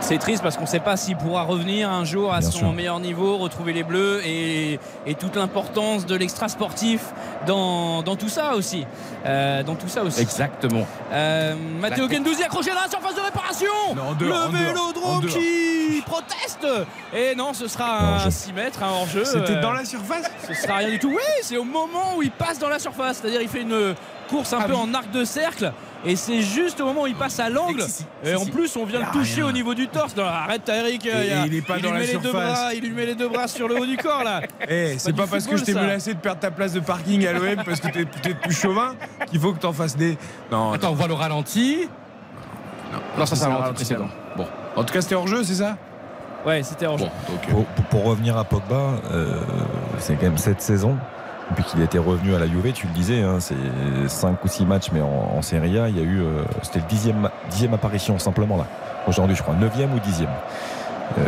C'est 0.00 0.18
triste 0.18 0.42
parce 0.42 0.56
qu'on 0.56 0.62
ne 0.62 0.68
sait 0.68 0.80
pas 0.80 0.96
s'il 0.96 1.16
pourra 1.16 1.42
revenir 1.42 1.90
un 1.90 2.04
jour 2.04 2.32
à 2.32 2.38
Bien 2.38 2.50
son 2.50 2.58
sûr. 2.58 2.72
meilleur 2.72 2.98
niveau, 3.00 3.36
retrouver 3.36 3.72
les 3.72 3.82
Bleus 3.82 4.22
et, 4.24 4.78
et 5.06 5.14
toute 5.14 5.36
l'importance 5.36 6.06
de 6.06 6.14
l'extra 6.14 6.48
sportif 6.48 7.00
dans, 7.46 8.02
dans 8.02 8.16
tout 8.16 8.28
ça 8.28 8.54
aussi. 8.54 8.86
Euh, 9.26 9.62
dans 9.62 9.74
tout 9.74 9.88
ça 9.88 10.02
aussi. 10.04 10.20
Exactement. 10.22 10.86
Euh, 11.12 11.54
Matteo 11.80 12.08
Gendouzi 12.08 12.42
accroché 12.42 12.70
dans 12.70 12.80
la 12.80 12.88
surface 12.88 13.14
de 13.16 13.20
réparation. 13.20 13.66
Non, 13.96 14.14
dehors, 14.18 14.48
le 14.50 14.56
vélodrome 14.58 15.26
qui 15.26 16.02
proteste. 16.06 16.66
Et 17.14 17.34
non, 17.34 17.52
ce 17.52 17.66
sera 17.68 17.98
un 17.98 18.12
Hors-jeu. 18.14 18.30
6 18.30 18.52
mètres, 18.54 18.82
un 18.82 18.90
hors-jeu. 18.90 19.24
C'était 19.24 19.56
Euh, 19.56 19.60
dans 19.62 19.72
la 19.72 19.84
surface 19.84 20.30
Ce 20.46 20.54
sera 20.54 20.76
rien 20.76 20.88
du 20.90 20.98
tout. 20.98 21.10
Oui, 21.10 21.22
c'est 21.42 21.56
au 21.58 21.64
moment 21.64 22.14
où 22.16 22.22
il 22.22 22.30
passe 22.30 22.58
dans 22.58 22.68
la 22.70 22.78
surface. 22.78 23.18
C'est-à-dire 23.20 23.42
il 23.42 23.48
fait 23.48 23.62
une 23.62 23.94
course 24.30 24.52
un 24.54 24.58
Ah 24.62 24.64
peu 24.66 24.72
oui. 24.74 24.78
en 24.80 24.94
arc 24.94 25.10
de 25.10 25.24
cercle. 25.24 25.72
Et 26.04 26.14
c'est 26.14 26.42
juste 26.42 26.80
au 26.80 26.84
moment 26.86 27.02
où 27.02 27.06
il 27.08 27.16
passe 27.16 27.40
à 27.40 27.50
l'angle. 27.50 27.82
Si, 27.82 27.90
si, 27.90 28.06
Et 28.24 28.34
en 28.34 28.44
si. 28.44 28.50
plus, 28.50 28.76
on 28.76 28.84
vient 28.84 29.00
le 29.00 29.06
toucher 29.12 29.36
rien. 29.42 29.46
au 29.46 29.52
niveau 29.52 29.74
du 29.74 29.88
torse. 29.88 30.14
Non, 30.16 30.24
arrête, 30.24 30.68
Eric. 30.68 31.04
Et 31.06 31.08
il 31.08 31.26
y 31.28 31.32
a- 31.32 31.46
il 31.46 31.54
est 31.56 31.60
pas 31.66 31.76
il 31.78 31.82
dans 31.82 31.90
lui 31.90 31.98
la 32.00 32.06
met 32.06 32.12
les 32.12 32.18
deux 32.18 32.32
bras, 32.32 32.74
il 32.74 32.80
lui 32.82 32.90
met 32.90 33.06
les 33.06 33.14
deux 33.16 33.28
bras 33.28 33.48
sur 33.48 33.66
le 33.66 33.80
haut 33.80 33.86
du 33.86 33.96
corps 33.96 34.22
là. 34.22 34.42
Eh, 34.68 34.94
c'est 34.98 35.12
pas 35.14 35.26
parce 35.26 35.46
que 35.46 35.56
je 35.56 35.64
t'ai 35.64 35.74
menacé 35.74 36.14
de 36.14 36.20
perdre 36.20 36.40
ta 36.40 36.50
place 36.52 36.72
de 36.72 36.80
parking 36.80 37.26
à 37.26 37.32
l'OM 37.32 37.64
parce 37.64 37.80
que 37.80 37.88
t'es 37.88 38.04
peut-être 38.04 38.40
plus 38.40 38.54
chauvin 38.54 38.94
qu'il 39.28 39.40
faut 39.40 39.52
que 39.52 39.58
t'en 39.58 39.72
fasses 39.72 39.96
des. 39.96 40.16
Non, 40.52 40.72
Attends, 40.72 40.90
on 40.90 40.94
voit 40.94 41.08
le 41.08 41.14
ralenti. 41.14 41.88
Non, 43.18 43.26
ça 43.26 43.34
c'est 43.36 43.44
un 43.44 43.48
ralenti 43.56 43.74
précédent. 43.74 44.08
Bon. 44.36 44.46
En 44.76 44.84
tout 44.84 44.94
cas, 44.94 45.00
c'était 45.00 45.16
hors 45.16 45.26
jeu, 45.26 45.42
c'est 45.42 45.54
ça? 45.54 45.76
Ouais, 46.46 46.62
c'était 46.62 46.86
hors 46.86 46.96
jeu. 46.98 47.06
Bon, 47.50 47.58
euh, 47.58 47.82
pour 47.90 48.04
revenir 48.04 48.36
à 48.38 48.44
Pogba, 48.44 49.00
euh, 49.10 49.40
c'est 49.98 50.14
quand 50.14 50.22
même 50.26 50.38
cette 50.38 50.60
saison. 50.62 50.96
Depuis 51.50 51.64
qu'il 51.64 51.80
était 51.80 51.98
revenu 51.98 52.34
à 52.34 52.38
la 52.38 52.46
Juve, 52.46 52.72
tu 52.72 52.86
le 52.86 52.92
disais, 52.92 53.22
hein, 53.22 53.38
c'est 53.40 53.54
5 54.06 54.44
ou 54.44 54.48
6 54.48 54.66
matchs, 54.66 54.90
mais 54.92 55.00
en, 55.00 55.40
Serie 55.40 55.78
A, 55.78 55.88
il 55.88 55.96
y 55.96 56.00
a 56.00 56.02
eu, 56.02 56.20
euh, 56.20 56.42
c'était 56.62 56.80
le 56.80 56.84
dixième, 56.84 57.30
dixième 57.50 57.72
apparition 57.72 58.18
simplement 58.18 58.56
là. 58.56 58.66
Aujourd'hui, 59.06 59.34
je 59.34 59.42
crois, 59.42 59.54
9e 59.54 59.92
ou 59.94 59.98
10e. 59.98 60.26
Euh, 61.16 61.22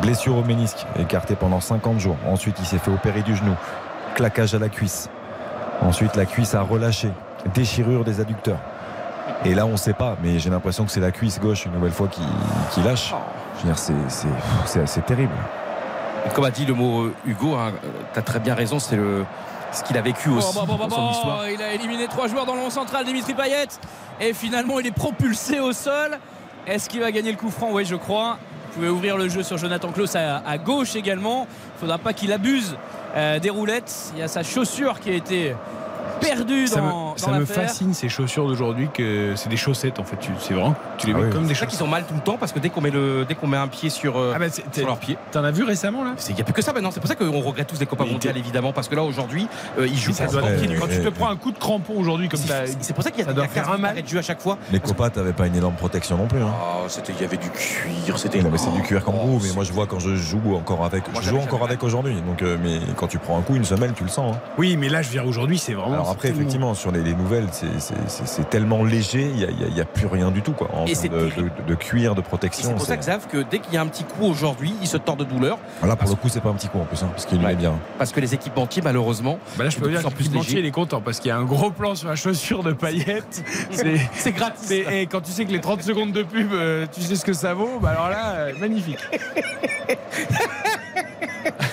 blessure 0.00 0.36
au 0.36 0.44
ménisque, 0.44 0.86
écarté 0.96 1.34
pendant 1.34 1.60
50 1.60 1.98
jours. 1.98 2.16
Ensuite, 2.28 2.56
il 2.60 2.66
s'est 2.66 2.78
fait 2.78 2.92
opérer 2.92 3.22
du 3.22 3.34
genou. 3.34 3.54
Claquage 4.14 4.54
à 4.54 4.60
la 4.60 4.68
cuisse. 4.68 5.10
Ensuite, 5.82 6.14
la 6.14 6.26
cuisse 6.26 6.54
a 6.54 6.62
relâché. 6.62 7.10
Déchirure 7.54 8.04
des 8.04 8.20
adducteurs. 8.20 8.60
Et 9.44 9.54
là, 9.54 9.66
on 9.66 9.72
ne 9.72 9.76
sait 9.76 9.94
pas, 9.94 10.16
mais 10.22 10.38
j'ai 10.38 10.50
l'impression 10.50 10.84
que 10.84 10.92
c'est 10.92 11.00
la 11.00 11.10
cuisse 11.10 11.40
gauche 11.40 11.64
une 11.66 11.72
nouvelle 11.72 11.92
fois 11.92 12.08
qui, 12.08 12.22
qui 12.72 12.82
lâche. 12.82 13.14
C'est 14.66 15.06
terrible. 15.06 15.32
Comme 16.34 16.44
a 16.44 16.50
dit 16.50 16.64
le 16.66 16.74
mot 16.74 17.02
euh, 17.04 17.14
Hugo, 17.26 17.56
tu 18.12 18.18
as 18.18 18.22
très 18.22 18.38
bien 18.40 18.54
raison, 18.54 18.78
c'est 18.78 18.96
le 18.96 19.24
ce 19.72 19.84
qu'il 19.84 19.96
a 19.96 20.02
vécu 20.02 20.30
aussi 20.30 20.52
Bon, 20.54 20.64
bon, 20.64 20.74
bon, 20.74 20.88
dans 20.88 20.96
son 20.96 21.10
histoire. 21.12 21.48
Il 21.48 21.62
a 21.62 21.72
éliminé 21.72 22.08
trois 22.08 22.26
joueurs 22.26 22.44
dans 22.44 22.54
le 22.54 22.60
rond 22.60 22.70
central, 22.70 23.04
Dimitri 23.04 23.34
Payet. 23.34 23.68
Et 24.20 24.32
finalement, 24.32 24.80
il 24.80 24.86
est 24.86 24.90
propulsé 24.94 25.60
au 25.60 25.72
sol. 25.72 26.18
Est-ce 26.66 26.88
qu'il 26.88 27.00
va 27.00 27.12
gagner 27.12 27.30
le 27.30 27.38
coup 27.38 27.50
franc? 27.50 27.68
Oui, 27.70 27.84
je 27.84 27.94
crois. 27.96 28.38
Vous 28.66 28.74
pouvez 28.74 28.88
ouvrir 28.88 29.16
le 29.16 29.28
jeu 29.28 29.42
sur 29.42 29.58
Jonathan 29.58 29.90
Klaus 29.92 30.14
à, 30.16 30.42
à 30.46 30.58
gauche 30.58 30.96
également. 30.96 31.46
Il 31.48 31.74
ne 31.74 31.80
faudra 31.80 31.98
pas 31.98 32.12
qu'il 32.12 32.32
abuse 32.32 32.76
euh, 33.16 33.38
des 33.38 33.50
roulettes. 33.50 34.12
Il 34.14 34.20
y 34.20 34.22
a 34.22 34.28
sa 34.28 34.42
chaussure 34.42 35.00
qui 35.00 35.10
a 35.10 35.14
été 35.14 35.54
perdue 36.20 36.66
dans 36.66 37.09
ça 37.20 37.30
me 37.32 37.44
fascine 37.44 37.94
ces 37.94 38.08
chaussures 38.08 38.46
d'aujourd'hui 38.46 38.88
que 38.92 39.34
c'est 39.36 39.48
des 39.48 39.56
chaussettes 39.56 39.98
en 39.98 40.04
fait. 40.04 40.16
Tu- 40.16 40.30
C'est 40.40 40.54
vraiment, 40.54 40.74
tu 40.98 41.06
les 41.06 41.12
Ah 41.14 41.18
mets 41.18 41.24
oui. 41.24 41.30
comme 41.30 41.42
des 41.46 41.48
C'est 41.54 41.60
vrai 41.60 41.66
qu'ils 41.66 41.78
chaussettes. 41.78 41.86
ont 41.86 41.90
mal 41.90 42.04
tout 42.04 42.14
le 42.14 42.20
temps 42.20 42.36
parce 42.38 42.52
que 42.52 42.58
dès 42.58 42.68
qu'on 42.70 42.80
met, 42.80 42.90
le, 42.90 43.24
dès 43.28 43.34
qu'on 43.34 43.46
met 43.46 43.56
un 43.56 43.68
pied 43.68 43.90
sur, 43.90 44.18
euh, 44.18 44.32
Ah 44.34 44.38
bah, 44.38 44.46
c'est- 44.50 44.64
sur 44.74 44.86
leur 44.86 44.98
pied. 44.98 45.16
T'en 45.32 45.44
as 45.44 45.50
vu 45.50 45.62
récemment 45.64 46.04
là? 46.04 46.14
Il 46.28 46.34
n'y 46.34 46.40
a 46.40 46.44
plus 46.44 46.52
que 46.52 46.62
ça 46.62 46.72
maintenant. 46.72 46.90
C'est 46.90 47.00
pour 47.00 47.08
ça 47.08 47.14
qu'on 47.16 47.40
regrette 47.40 47.66
tous 47.68 47.78
les 47.80 47.86
Copa 47.86 48.04
Mais 48.04 48.12
mondiales 48.12 48.36
évidemment 48.36 48.72
parce 48.72 48.88
que 48.88 48.94
là 48.94 49.02
aujourd'hui 49.02 49.46
euh, 49.78 49.86
ils 49.86 49.96
jouent 49.98 50.12
ça 50.12 50.26
pas 50.26 50.32
doit- 50.32 50.42
pied 50.42 50.74
quand 50.78 50.86
tu 50.88 51.00
te 51.00 51.08
prends 51.08 51.28
un 51.28 51.36
coup 51.36 51.50
de 51.52 51.58
crampon 51.58 51.94
aujourd'hui 51.98 52.28
comme 52.28 52.40
ça. 52.40 52.66
C'est 52.66 52.76
c'est 52.82 52.92
pour 52.94 53.02
ça 53.04 53.10
qu'il 53.10 53.24
y 53.24 53.28
a, 53.28 53.32
doit 53.32 53.44
a 53.44 53.48
faire 53.48 53.64
15 53.66 53.74
un 53.74 53.78
mal. 53.78 54.02
de 54.02 54.06
jeu 54.06 54.18
à 54.18 54.22
chaque 54.22 54.40
fois. 54.40 54.58
Les 54.72 54.80
copas, 54.80 55.10
t'avais 55.10 55.32
pas 55.32 55.46
une 55.46 55.56
énorme 55.56 55.74
protection 55.74 56.16
non 56.16 56.26
plus. 56.26 56.40
hein. 56.40 56.52
Oh, 56.62 56.84
c'était, 56.88 57.12
il 57.12 57.22
y 57.22 57.24
avait 57.24 57.36
du 57.36 57.48
cuir, 57.50 58.18
c'était. 58.18 58.42
Non, 58.42 58.50
mais 58.50 58.58
c'est 58.58 58.70
du 58.72 58.82
cuir 58.82 59.04
comme 59.04 59.14
Oh, 59.20 59.26
vous, 59.26 59.40
mais 59.46 59.52
moi 59.54 59.64
je 59.64 59.72
vois 59.72 59.86
quand 59.86 59.98
je 60.00 60.14
joue 60.16 60.54
encore 60.56 60.84
avec. 60.84 61.04
Je 61.20 61.28
joue 61.28 61.38
encore 61.38 61.62
avec 61.64 61.82
aujourd'hui. 61.82 62.14
Donc, 62.26 62.42
euh, 62.42 62.56
mais 62.62 62.78
quand 62.96 63.06
tu 63.06 63.18
prends 63.18 63.38
un 63.38 63.42
coup, 63.42 63.54
une 63.56 63.64
semelle, 63.64 63.92
tu 63.92 64.02
le 64.04 64.08
sens. 64.08 64.34
hein. 64.34 64.40
Oui, 64.58 64.76
mais 64.76 64.88
là 64.88 65.02
je 65.02 65.10
dire 65.10 65.26
aujourd'hui 65.26 65.58
c'est 65.58 65.74
vraiment. 65.74 65.92
Alors 65.94 66.10
après, 66.10 66.28
c'est 66.28 66.34
tellement- 66.34 66.40
effectivement, 66.40 66.74
sur 66.74 66.90
les, 66.92 67.09
les 67.10 67.16
nouvelles, 67.16 67.46
c'est- 67.50 68.48
tellement 68.50 68.84
léger, 68.84 69.30
il 69.34 69.72
n'y 69.74 69.80
a, 69.80 69.84
plus 69.84 70.06
rien 70.06 70.30
du 70.30 70.42
tout. 70.42 70.52
Quoi, 70.52 70.68
en 70.74 70.86
Et 70.86 70.94
de, 70.94 71.00
terrible. 71.08 71.50
de- 71.66 71.68
de 71.68 71.74
cuir, 71.74 72.14
de 72.14 72.20
protection. 72.20 72.68
c'est 72.68 72.74
pour 72.74 72.86
ça 72.86 72.96
que 72.96 73.02
Xav, 73.02 73.26
que 73.28 73.38
dès 73.42 73.58
qu'il 73.58 73.74
y 73.74 73.76
a 73.76 73.82
un 73.82 73.86
petit 73.86 74.04
coup 74.04 74.24
aujourd'hui, 74.24 74.74
il 74.80 74.86
se 74.88 74.96
tord 74.96 75.16
de 75.16 75.24
douleur 75.24 75.58
Là, 75.84 75.96
pour 75.96 76.08
le 76.08 76.14
coup, 76.16 76.28
c'est 76.28 76.40
pas 76.40 76.48
un 76.50 76.54
petit 76.54 76.68
coup 76.68 76.78
en 76.80 76.84
plus, 76.84 77.02
hein, 77.02 77.08
parce 77.10 77.26
qu'il 77.26 77.38
lui 77.38 77.46
Ouais. 77.46 77.54
bien. 77.56 77.74
parce 77.98 78.12
que 78.12 78.20
les 78.20 78.34
équipementiers 78.34 78.82
malheureusement. 78.82 79.38
Bah 79.56 79.64
là, 79.64 79.70
je 79.70 79.78
peux 79.78 79.88
dire 79.90 80.02
que 80.02 80.22
légers. 80.38 80.58
il 80.60 80.66
est 80.66 80.70
content 80.70 81.00
parce 81.00 81.18
qu'il 81.20 81.28
y 81.28 81.32
a 81.32 81.36
un 81.36 81.44
gros 81.44 81.70
plan 81.70 81.94
sur 81.94 82.08
la 82.08 82.16
chaussure 82.16 82.62
de 82.62 82.72
paillettes. 82.72 83.42
C'est 84.14 84.32
gratis. 84.32 84.66
c'est- 84.66 85.02
et 85.02 85.06
quand 85.06 85.20
tu 85.20 85.30
sais 85.32 85.44
que 85.44 85.52
les 85.52 85.60
30 85.60 85.82
secondes 85.82 86.12
de 86.12 86.22
pub, 86.22 86.52
euh, 86.52 86.86
tu 86.92 87.00
sais 87.02 87.16
ce 87.16 87.24
que 87.24 87.32
ça 87.32 87.54
vaut, 87.54 87.78
bah 87.80 87.90
alors 87.90 88.08
là, 88.08 88.32
euh, 88.34 88.52
magnifique. 88.60 88.98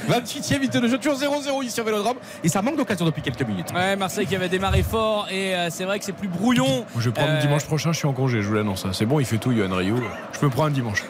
28e 0.10 0.60
minute 0.60 0.78
de 0.78 0.88
jeu, 0.88 0.98
toujours 0.98 1.18
0-0 1.20 1.64
ici 1.64 1.72
sur 1.72 1.84
Vélodrome. 1.84 2.18
Et 2.44 2.50
ça 2.50 2.62
manque 2.62 2.78
d'occasion 2.78 3.06
depuis 3.06 3.22
quelques 3.22 3.42
minutes. 3.48 3.68
Ouais, 3.74 3.96
Marseille 3.96 4.26
qui 4.26 4.36
avait 4.36 4.50
démarré 4.50 4.84
fort 4.84 5.28
et 5.32 5.56
euh, 5.56 5.68
c'est 5.70 5.86
vrai 5.86 6.00
que 6.00 6.06
c'est 6.06 6.14
plus 6.14 6.28
brouillon. 6.28 6.66
Moi, 6.68 6.86
je 7.00 7.10
vais 7.10 7.14
prendre 7.14 7.32
Euh, 7.32 7.42
dimanche 7.42 7.66
prochain, 7.66 7.92
je 7.92 7.98
suis 7.98 8.08
en 8.08 8.14
congé, 8.14 8.42
je 8.42 8.48
vous 8.48 8.54
l'annonce. 8.56 8.86
hein. 8.86 8.92
C'est 8.94 9.06
bon, 9.06 9.20
il 9.20 9.26
fait 9.26 9.38
tout, 9.38 9.52
Yohan 9.52 9.76
Rio. 9.76 9.98
Je 10.40 10.46
me 10.46 10.50
prends 10.52 10.66
un 10.66 10.72
dimanche. 10.72 11.04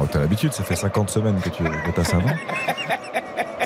Oh, 0.00 0.06
T'as 0.10 0.20
l'habitude, 0.20 0.52
ça 0.52 0.64
fait 0.64 0.76
50 0.76 1.10
semaines 1.10 1.40
que 1.40 1.48
tu 1.50 1.62
as 1.64 2.04
ça, 2.04 2.16
non 2.18 2.26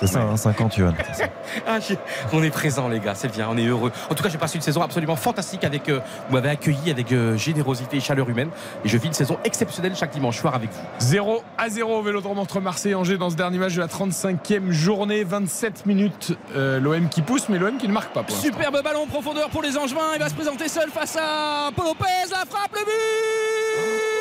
C'est 0.00 0.06
ça, 0.06 0.20
hein, 0.22 0.36
50, 0.36 0.76
Johan. 0.76 0.92
c'est 1.12 1.22
ça. 1.24 1.28
Ah, 1.66 1.78
on 2.32 2.42
est 2.42 2.50
présent 2.50 2.88
les 2.88 3.00
gars, 3.00 3.14
c'est 3.14 3.28
bien, 3.32 3.48
on 3.50 3.56
est 3.56 3.66
heureux. 3.66 3.90
En 4.10 4.14
tout 4.14 4.22
cas, 4.22 4.28
j'ai 4.28 4.36
passé 4.38 4.56
une 4.56 4.62
saison 4.62 4.82
absolument 4.82 5.16
fantastique 5.16 5.64
avec 5.64 5.88
euh, 5.88 6.00
vous 6.28 6.34
m'avez 6.34 6.50
accueilli 6.50 6.90
avec 6.90 7.12
euh, 7.12 7.36
générosité 7.36 7.96
et 7.96 8.00
chaleur 8.00 8.28
humaine 8.28 8.50
et 8.84 8.88
je 8.88 8.96
vis 8.98 9.06
une 9.06 9.12
saison 9.14 9.38
exceptionnelle 9.44 9.94
chaque 9.96 10.10
dimanche 10.10 10.38
soir 10.38 10.54
avec 10.54 10.70
vous. 10.70 10.80
0 10.98 11.42
à 11.56 11.68
0 11.70 11.98
au 11.98 12.02
Vélodrome 12.02 12.38
entre 12.38 12.60
Marseille 12.60 12.92
et 12.92 12.94
Angers 12.94 13.16
dans 13.16 13.30
ce 13.30 13.36
dernier 13.36 13.58
match 13.58 13.74
de 13.74 13.80
la 13.80 13.86
35e 13.86 14.70
journée. 14.70 15.24
27 15.24 15.86
minutes. 15.86 16.32
euh, 16.54 16.78
L'OM 16.80 17.08
qui 17.08 17.22
pousse, 17.22 17.48
mais 17.48 17.58
l'OM 17.58 17.76
qui 17.78 17.88
ne 17.88 17.92
marque 17.92 18.12
pas. 18.12 18.22
Pour. 18.22 18.36
Superbe 18.36 18.82
ballon 18.82 19.02
en 19.04 19.06
profondeur 19.06 19.48
pour 19.50 19.62
les 19.62 19.76
Angevins. 19.78 20.12
Il 20.14 20.20
va 20.20 20.28
se 20.28 20.34
présenter 20.34 20.68
seul 20.68 20.90
face 20.90 21.16
à 21.16 21.70
Paul 21.74 21.86
Lopez. 21.86 22.04
La 22.30 22.44
frappe, 22.48 22.72
le 22.74 22.84
but 22.84 24.15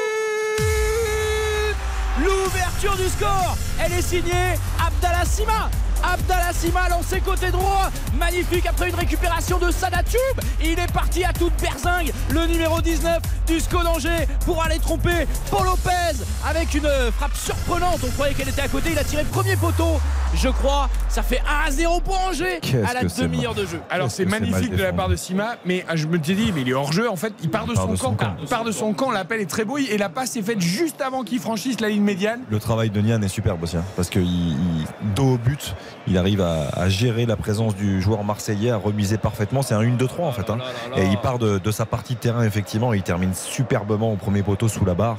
L'ouverture 2.17 2.95
du 2.95 3.09
score, 3.09 3.57
elle 3.77 3.91
est 3.91 4.01
signée 4.01 4.55
Abdallah 4.79 5.25
Sima. 5.25 5.69
Abdallah 6.13 6.53
Sima 6.53 6.87
lancé 6.89 7.19
côté 7.19 7.49
droit, 7.51 7.89
magnifique 8.19 8.65
après 8.67 8.89
une 8.89 8.95
récupération 8.95 9.57
de 9.59 9.71
Sadatube. 9.71 10.19
Il 10.63 10.79
est 10.79 10.91
parti 10.93 11.23
à 11.23 11.33
toute 11.33 11.53
berzingue, 11.61 12.11
le 12.31 12.45
numéro 12.47 12.81
19 12.81 13.19
du 13.47 13.59
SCO 13.59 13.83
d'Angers 13.83 14.27
pour 14.45 14.63
aller 14.63 14.79
tromper 14.79 15.27
Paul 15.51 15.65
Lopez 15.65 16.23
avec 16.47 16.73
une 16.73 16.87
frappe 17.17 17.35
surprenante. 17.35 17.99
On 18.05 18.11
croyait 18.11 18.33
qu'elle 18.33 18.49
était 18.49 18.61
à 18.61 18.67
côté, 18.67 18.89
il 18.91 18.99
a 18.99 19.03
tiré 19.03 19.23
le 19.23 19.29
premier 19.29 19.55
poteau. 19.55 19.99
Je 20.35 20.49
crois, 20.49 20.89
ça 21.07 21.23
fait 21.23 21.39
1 21.65 21.67
à 21.67 21.71
0 21.71 22.01
pour 22.01 22.19
Angers 22.19 22.59
à 22.87 22.93
la 22.93 23.03
demi-heure 23.03 23.55
de 23.55 23.65
jeu. 23.65 23.79
Alors 23.89 24.11
c'est 24.11 24.25
magnifique 24.25 24.75
de 24.75 24.83
la 24.83 24.93
part 24.93 25.07
de 25.09 25.15
Sima, 25.15 25.55
mais 25.65 25.85
ah, 25.87 25.95
je 25.95 26.07
me 26.07 26.21
suis 26.21 26.35
dit, 26.35 26.51
mais 26.53 26.61
il 26.61 26.69
est 26.69 26.73
hors 26.73 26.91
jeu 26.91 27.09
en 27.09 27.15
fait. 27.15 27.33
Il 27.41 27.49
part 27.49 27.65
de, 27.65 27.73
part 27.73 27.85
son, 27.85 27.91
de 27.91 27.95
son 27.95 28.15
camp, 28.15 28.25
camp. 28.25 28.35
Il 28.41 28.47
part 28.47 28.63
de 28.63 28.71
son 28.71 28.93
camp. 28.93 29.11
L'appel 29.11 29.39
est 29.41 29.49
très 29.49 29.63
beau 29.65 29.77
et 29.77 29.97
la 29.97 30.09
passe 30.09 30.35
est 30.35 30.41
faite 30.41 30.61
juste 30.61 31.01
avant 31.01 31.23
qu'il 31.23 31.39
franchisse 31.39 31.79
la 31.79 31.89
ligne 31.89 32.03
médiane. 32.03 32.41
Le 32.49 32.59
travail 32.59 32.89
de 32.89 32.99
Nian 33.01 33.21
est 33.21 33.27
superbe 33.27 33.63
aussi, 33.63 33.77
hein, 33.77 33.83
parce 33.95 34.09
que 34.09 34.19
il, 34.19 34.25
il- 34.51 34.85
dos 35.15 35.33
au 35.33 35.37
but, 35.37 35.73
il 36.07 36.17
arrive 36.17 36.41
à, 36.41 36.67
à 36.75 36.89
gérer 36.89 37.25
la 37.25 37.35
présence 37.35 37.75
du 37.75 38.01
joueur 38.01 38.23
marseillais, 38.23 38.71
à 38.71 38.77
remiser 38.77 39.17
parfaitement. 39.17 39.61
C'est 39.61 39.73
un 39.73 39.81
1-2-3 39.81 40.21
en 40.21 40.31
fait. 40.31 40.49
hein. 40.49 40.57
Et 40.97 41.05
il 41.05 41.17
part 41.17 41.39
de, 41.39 41.57
de 41.57 41.71
sa 41.71 41.85
partie 41.85 42.15
de 42.15 42.19
terrain 42.19 42.43
effectivement, 42.43 42.93
et 42.93 42.97
il 42.97 43.03
termine 43.03 43.33
superbement 43.33 44.11
au 44.13 44.15
premier 44.15 44.43
poteau 44.43 44.67
sous 44.67 44.85
la 44.85 44.93
barre. 44.93 45.17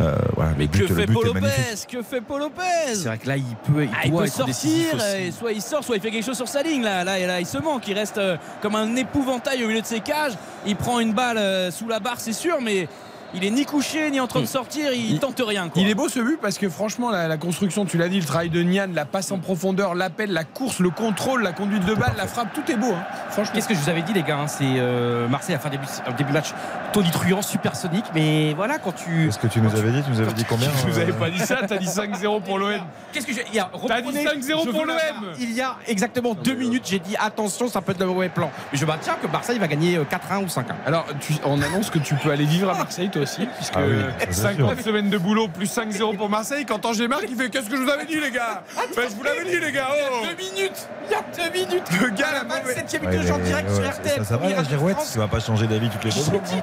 Euh, 0.00 0.14
voilà, 0.34 0.50
le 0.52 0.56
Mais 0.58 0.66
but, 0.66 0.86
que 0.86 0.92
le 0.92 1.00
fait 1.00 1.06
but 1.06 1.14
Paul 1.14 1.28
est 1.28 1.32
magnifique. 1.34 1.92
Lopez? 1.92 1.96
Que 1.98 2.02
fait 2.02 2.20
Paul 2.20 2.40
Lopez? 2.40 2.94
C'est 2.94 3.04
vrai 3.08 3.18
que 3.18 3.28
là 3.28 3.36
il 3.36 3.56
peut, 3.72 3.84
il 3.84 3.90
Ah, 3.94 4.00
il 4.04 4.10
doit 4.10 4.22
peut 4.22 4.28
sortir, 4.28 4.86
et 5.18 5.30
soit 5.30 5.52
il 5.52 5.62
sort, 5.62 5.84
soit 5.84 5.96
il 5.96 6.02
fait 6.02 6.10
quelque 6.10 6.24
chose 6.24 6.36
sur 6.36 6.48
sa 6.48 6.62
ligne. 6.62 6.82
Là, 6.82 7.04
là, 7.04 7.18
là 7.26 7.40
il 7.40 7.46
se 7.46 7.58
manque, 7.58 7.86
il 7.88 7.94
reste 7.94 8.18
euh, 8.18 8.36
comme 8.62 8.74
un 8.74 8.96
épouvantail 8.96 9.62
au 9.64 9.68
milieu 9.68 9.80
de 9.82 9.86
ses 9.86 10.00
cages. 10.00 10.32
Il 10.66 10.76
prend 10.76 10.98
une 11.00 11.12
balle 11.12 11.38
euh, 11.38 11.70
sous 11.70 11.86
la 11.88 12.00
barre, 12.00 12.18
c'est 12.20 12.32
sûr, 12.32 12.56
mais 12.60 12.88
il 13.34 13.44
est 13.44 13.50
ni 13.50 13.64
couché 13.66 14.10
ni 14.10 14.20
en 14.20 14.26
train 14.26 14.40
de 14.40 14.46
sortir, 14.46 14.92
il, 14.92 15.12
Il- 15.12 15.18
tente 15.20 15.40
rien. 15.46 15.68
quoi. 15.68 15.82
Il 15.82 15.88
est 15.88 15.94
beau 15.94 16.08
ce 16.08 16.20
but 16.20 16.38
parce 16.40 16.58
que 16.58 16.68
franchement 16.68 17.10
la, 17.10 17.28
la 17.28 17.36
construction, 17.36 17.84
tu 17.84 17.98
l'as 17.98 18.08
dit, 18.08 18.18
le 18.20 18.24
travail 18.26 18.50
de 18.50 18.62
Nian, 18.62 18.88
la 18.94 19.04
passe 19.04 19.30
en 19.32 19.38
profondeur, 19.38 19.94
l'appel, 19.94 20.32
la 20.32 20.44
course, 20.44 20.78
le 20.80 20.90
contrôle, 20.90 21.42
la 21.42 21.52
conduite 21.52 21.84
de 21.84 21.94
balle, 21.94 22.14
la 22.16 22.26
frappe, 22.26 22.52
tout 22.54 22.70
est 22.70 22.76
beau. 22.76 22.92
hein. 22.92 23.02
Franchement. 23.30 23.52
Qu'est-ce 23.54 23.68
que 23.68 23.74
je 23.74 23.80
vous 23.80 23.88
avais 23.90 24.02
dit 24.02 24.12
les 24.12 24.22
gars 24.22 24.38
hein, 24.38 24.46
C'est 24.46 24.64
euh, 24.64 25.26
Marseille 25.28 25.56
fait 25.60 25.66
un 25.68 25.70
début, 25.70 25.86
début 26.16 26.28
de 26.30 26.34
match 26.34 26.52
tonitruant, 26.92 27.42
supersonique, 27.42 28.04
mais 28.14 28.54
voilà 28.54 28.78
quand 28.78 28.92
tu. 28.92 29.26
Qu'est-ce 29.26 29.38
que 29.38 29.46
tu 29.48 29.60
nous 29.60 29.74
avais 29.74 29.90
dit 29.90 30.02
Tu 30.02 30.10
nous 30.10 30.20
avais 30.20 30.32
dit 30.32 30.44
combien 30.44 30.68
Je 30.86 30.90
vous 30.90 30.98
euh, 30.98 31.02
avais 31.02 31.12
pas 31.12 31.30
dit 31.30 31.38
ça, 31.40 31.56
t'as 31.66 31.76
dit 31.76 31.86
5-0 31.86 32.42
pour 32.42 32.58
l'OM. 32.58 32.70
Qu'est-ce 33.12 33.26
que 33.26 33.32
j'ai 33.32 33.44
il 33.48 33.56
y 33.56 33.58
a- 33.58 33.68
T'as 33.88 34.00
dit 34.00 34.06
reprenez, 34.08 34.24
5-0 34.24 34.64
je 34.66 34.70
pour 34.70 34.86
l'OM. 34.86 34.96
Il 35.40 35.52
y 35.52 35.60
a 35.60 35.76
exactement 35.88 36.34
deux 36.34 36.54
minutes, 36.54 36.84
j'ai 36.86 36.98
dit 37.00 37.16
attention, 37.18 37.68
ça 37.68 37.80
peut 37.80 37.92
être 37.92 38.00
le 38.00 38.06
mauvais 38.06 38.28
plan. 38.28 38.50
Mais 38.72 38.78
je 38.78 38.86
maintiens 38.86 39.14
que 39.20 39.26
Marseille 39.26 39.58
va 39.58 39.66
gagner 39.68 39.96
euh, 39.96 40.04
4-1 40.04 40.44
ou 40.44 40.46
5-1. 40.46 40.62
Alors, 40.86 41.06
tu- 41.20 41.34
on 41.44 41.60
annonce 41.60 41.90
que 41.90 41.98
tu 41.98 42.14
peux 42.14 42.30
aller 42.30 42.44
vivre 42.44 42.70
à 42.70 42.74
Marseille 42.74 43.10
toi 43.10 43.23
aussi, 43.24 43.46
puisque 43.56 43.74
Ah 43.76 43.80
oui, 43.86 43.96
ça, 44.20 44.26
c'est 44.30 44.56
50 44.56 44.80
semaines 44.80 45.10
de 45.10 45.18
boulot 45.18 45.48
plus 45.48 45.66
5-0 45.66 46.16
pour 46.16 46.28
Marseille. 46.28 46.64
Quand 46.64 46.84
Angers 46.86 47.08
marque, 47.08 47.26
il 47.28 47.36
fait 47.36 47.50
Qu'est-ce 47.50 47.68
que 47.68 47.76
je 47.76 47.82
vous 47.82 47.90
avais 47.90 48.06
dit, 48.06 48.20
les 48.20 48.30
gars 48.30 48.62
Ben, 48.96 49.02
Je 49.08 49.14
vous 49.14 49.22
l'avais 49.22 49.44
dit, 49.44 49.60
les 49.60 49.72
gars 49.72 49.88
oh 49.90 50.26
Deux 50.26 50.36
minutes 50.36 50.88
Il 51.06 51.12
y 51.12 51.14
a 51.14 51.48
deux 51.48 51.52
minutes 51.52 51.84
Le 52.00 52.10
gars, 52.10 52.32
la 52.32 52.38
la 52.38 52.44
mauvaise. 52.44 52.76
27 52.76 53.02
e 53.02 53.06
minute 53.06 53.20
de 53.22 53.26
jeu 53.26 53.34
en 53.34 53.38
direct 53.38 53.68
ouais, 53.68 53.74
sur 53.74 53.84
ça- 53.84 53.90
RTL. 53.90 54.18
Ça, 54.18 54.24
ça 54.24 54.36
va 54.36 54.48
la 54.48 54.64
girouette 54.64 54.96
pas 55.30 55.40
changer 55.40 55.66
d'avis 55.66 55.90
toutes 55.90 56.04
les 56.04 56.10
J'ai 56.10 56.30
deux 56.30 56.38
dit, 56.38 56.62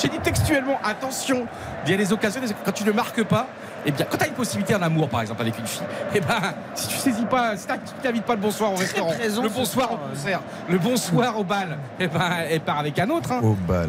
j'ai 0.00 0.08
dit 0.08 0.18
textuellement, 0.20 0.78
attention, 0.84 1.46
il 1.84 1.90
y 1.90 1.94
a 1.94 1.96
des 1.96 2.12
occasions, 2.12 2.40
quand 2.64 2.72
tu 2.72 2.84
ne 2.84 2.92
marques 2.92 3.24
pas, 3.24 3.48
eh 3.86 3.90
bien, 3.90 4.06
quand 4.10 4.16
tu 4.16 4.24
as 4.24 4.28
une 4.28 4.34
possibilité 4.34 4.74
en 4.74 4.82
amour, 4.82 5.08
par 5.08 5.20
exemple, 5.22 5.40
avec 5.42 5.58
une 5.58 5.66
fille, 5.66 5.82
eh 6.14 6.20
ben, 6.20 6.36
si 6.74 6.88
tu 6.88 6.96
saisis 6.96 7.24
pas, 7.24 7.56
si 7.56 7.66
tu 7.66 7.72
t'invites 8.02 8.24
pas 8.24 8.34
le 8.34 8.40
bonsoir 8.40 8.72
au 8.72 8.76
restaurant, 8.76 9.12
le 9.42 9.48
bonsoir 9.48 9.88
soir, 9.88 9.92
au 9.92 10.08
concert, 10.08 10.40
le 10.68 10.78
bonsoir 10.78 11.38
au 11.38 11.44
bal, 11.44 11.78
eh 11.98 12.06
ben, 12.08 12.20
elle 12.50 12.60
part 12.60 12.78
avec 12.78 12.98
un 12.98 13.08
autre. 13.10 13.32
hein. 13.32 13.40
Au 13.42 13.54
bal. 13.54 13.88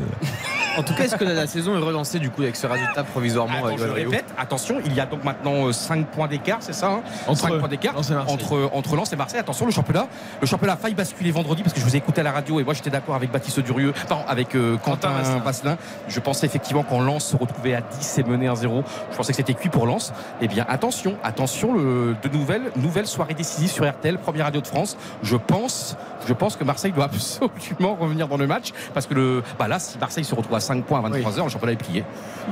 En 0.75 0.81
tout 0.81 0.95
cas, 0.95 1.03
est-ce 1.03 1.15
que 1.15 1.23
la 1.23 1.45
saison 1.45 1.75
est 1.77 1.81
relancée 1.83 2.17
du 2.17 2.31
coup 2.31 2.41
avec 2.41 2.55
ce 2.55 2.65
résultat 2.65 3.03
provisoirement 3.03 3.57
Attends, 3.57 3.67
avec 3.67 3.77
je 3.79 3.85
le 3.85 3.91
répète, 3.91 4.25
attention, 4.39 4.77
il 4.83 4.93
y 4.95 4.99
a 4.99 5.05
donc 5.05 5.23
maintenant 5.23 5.71
5 5.71 6.07
points 6.07 6.27
d'écart, 6.27 6.57
c'est 6.61 6.73
ça 6.73 6.87
hein 6.87 7.01
Entre- 7.27 7.41
5 7.41 7.59
points 7.59 7.67
d'écart 7.67 7.93
entre, 8.27 8.69
entre 8.73 8.95
Lens 8.95 9.13
et 9.13 9.15
Marseille. 9.15 9.39
Attention, 9.39 9.67
le 9.67 9.71
championnat, 9.71 10.07
le 10.41 10.47
championnat 10.47 10.73
a 10.73 10.77
failli 10.77 10.95
basculer 10.95 11.29
vendredi 11.29 11.61
parce 11.61 11.73
que 11.75 11.79
je 11.79 11.85
vous 11.85 11.93
ai 11.93 11.99
écouté 11.99 12.21
à 12.21 12.23
la 12.23 12.31
radio 12.31 12.59
et 12.59 12.63
moi 12.63 12.73
j'étais 12.73 12.89
d'accord 12.89 13.13
avec 13.13 13.31
Baptiste 13.31 13.59
Durieux, 13.59 13.93
pardon, 14.09 14.23
avec 14.27 14.55
euh, 14.55 14.77
Quentin, 14.77 15.09
Quentin 15.09 15.37
Vasselin. 15.45 15.77
Je 16.07 16.19
pensais 16.19 16.47
effectivement 16.47 16.81
qu'en 16.81 17.01
Lens 17.01 17.23
se 17.25 17.35
retrouvait 17.37 17.75
à 17.75 17.81
10 17.81 18.17
et 18.17 18.23
mené 18.23 18.47
1-0. 18.47 18.83
Je 19.11 19.15
pensais 19.15 19.31
que 19.31 19.37
c'était 19.37 19.53
cuit 19.53 19.69
pour 19.69 19.82
Lens. 19.85 20.13
Eh 20.41 20.47
bien, 20.47 20.65
attention, 20.67 21.15
attention, 21.23 21.73
le, 21.73 22.15
de 22.21 22.29
nouvelles, 22.29 22.71
nouvelles 22.75 23.07
soirées 23.07 23.33
décisives 23.33 23.71
sur 23.71 23.89
RTL, 23.89 24.17
première 24.17 24.45
radio 24.45 24.61
de 24.61 24.67
France. 24.67 24.97
Je 25.21 25.35
pense, 25.35 25.95
je 26.27 26.33
pense 26.33 26.55
que 26.55 26.63
Marseille 26.63 26.91
doit 26.91 27.05
absolument 27.41 27.95
revenir 27.99 28.27
dans 28.27 28.37
le 28.37 28.47
match 28.47 28.71
parce 28.93 29.07
que 29.07 29.13
le, 29.13 29.43
bah 29.59 29.67
là, 29.67 29.79
si 29.79 29.97
Marseille 29.97 30.23
se 30.23 30.35
retrouve 30.35 30.55
à 30.55 30.59
5 30.59 30.83
points 30.85 31.03
à 31.03 31.09
23h, 31.09 31.43
le 31.43 31.49
championnat 31.49 31.73
est 31.73 31.83
plié. 31.83 32.03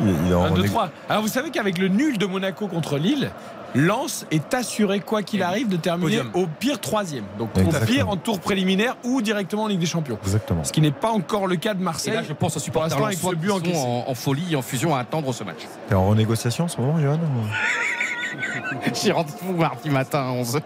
Il, 0.01 0.15
il 0.25 0.31
est 0.31 0.35
en 0.35 0.49
1-2-3. 0.55 0.89
Alors 1.09 1.21
vous 1.21 1.27
savez 1.27 1.49
qu'avec 1.51 1.77
le 1.77 1.87
nul 1.87 2.17
de 2.17 2.25
Monaco 2.25 2.67
contre 2.67 2.97
Lille, 2.97 3.31
Lens 3.73 4.25
est 4.31 4.53
assuré, 4.53 4.99
quoi 4.99 5.23
qu'il 5.23 5.41
arrive, 5.43 5.69
de 5.69 5.77
terminer 5.77 6.17
Podium. 6.17 6.31
au 6.33 6.47
pire 6.47 6.79
troisième. 6.79 7.23
Donc 7.39 7.49
Exactement. 7.57 7.81
au 7.81 7.85
pire 7.85 8.09
en 8.09 8.17
tour 8.17 8.39
préliminaire 8.39 8.95
ou 9.03 9.21
directement 9.21 9.63
en 9.63 9.67
Ligue 9.67 9.79
des 9.79 9.85
Champions. 9.85 10.17
Exactement. 10.23 10.63
Ce 10.63 10.71
qui 10.73 10.81
n'est 10.81 10.91
pas 10.91 11.11
encore 11.11 11.47
le 11.47 11.55
cas 11.55 11.73
de 11.73 11.79
Et 11.79 11.83
Marseille. 11.83 12.13
là, 12.13 12.23
je 12.27 12.33
pense 12.33 12.57
aux 12.57 12.59
supporters 12.59 13.03
avec 13.03 13.17
ce 13.17 13.35
but 13.35 13.51
en, 13.51 14.05
en 14.07 14.13
folie 14.15 14.53
et 14.53 14.55
en 14.55 14.61
fusion 14.61 14.93
à 14.95 14.99
attendre 14.99 15.33
ce 15.33 15.43
match. 15.43 15.59
T'es 15.87 15.95
en 15.95 16.05
renégociation 16.07 16.65
en 16.65 16.67
ce 16.67 16.79
moment, 16.81 16.99
Johan 16.99 17.19
J'ai 19.01 19.11
rendez-vous 19.11 19.53
mardi 19.55 19.89
matin 19.89 20.19
à 20.19 20.41
11h. 20.41 20.59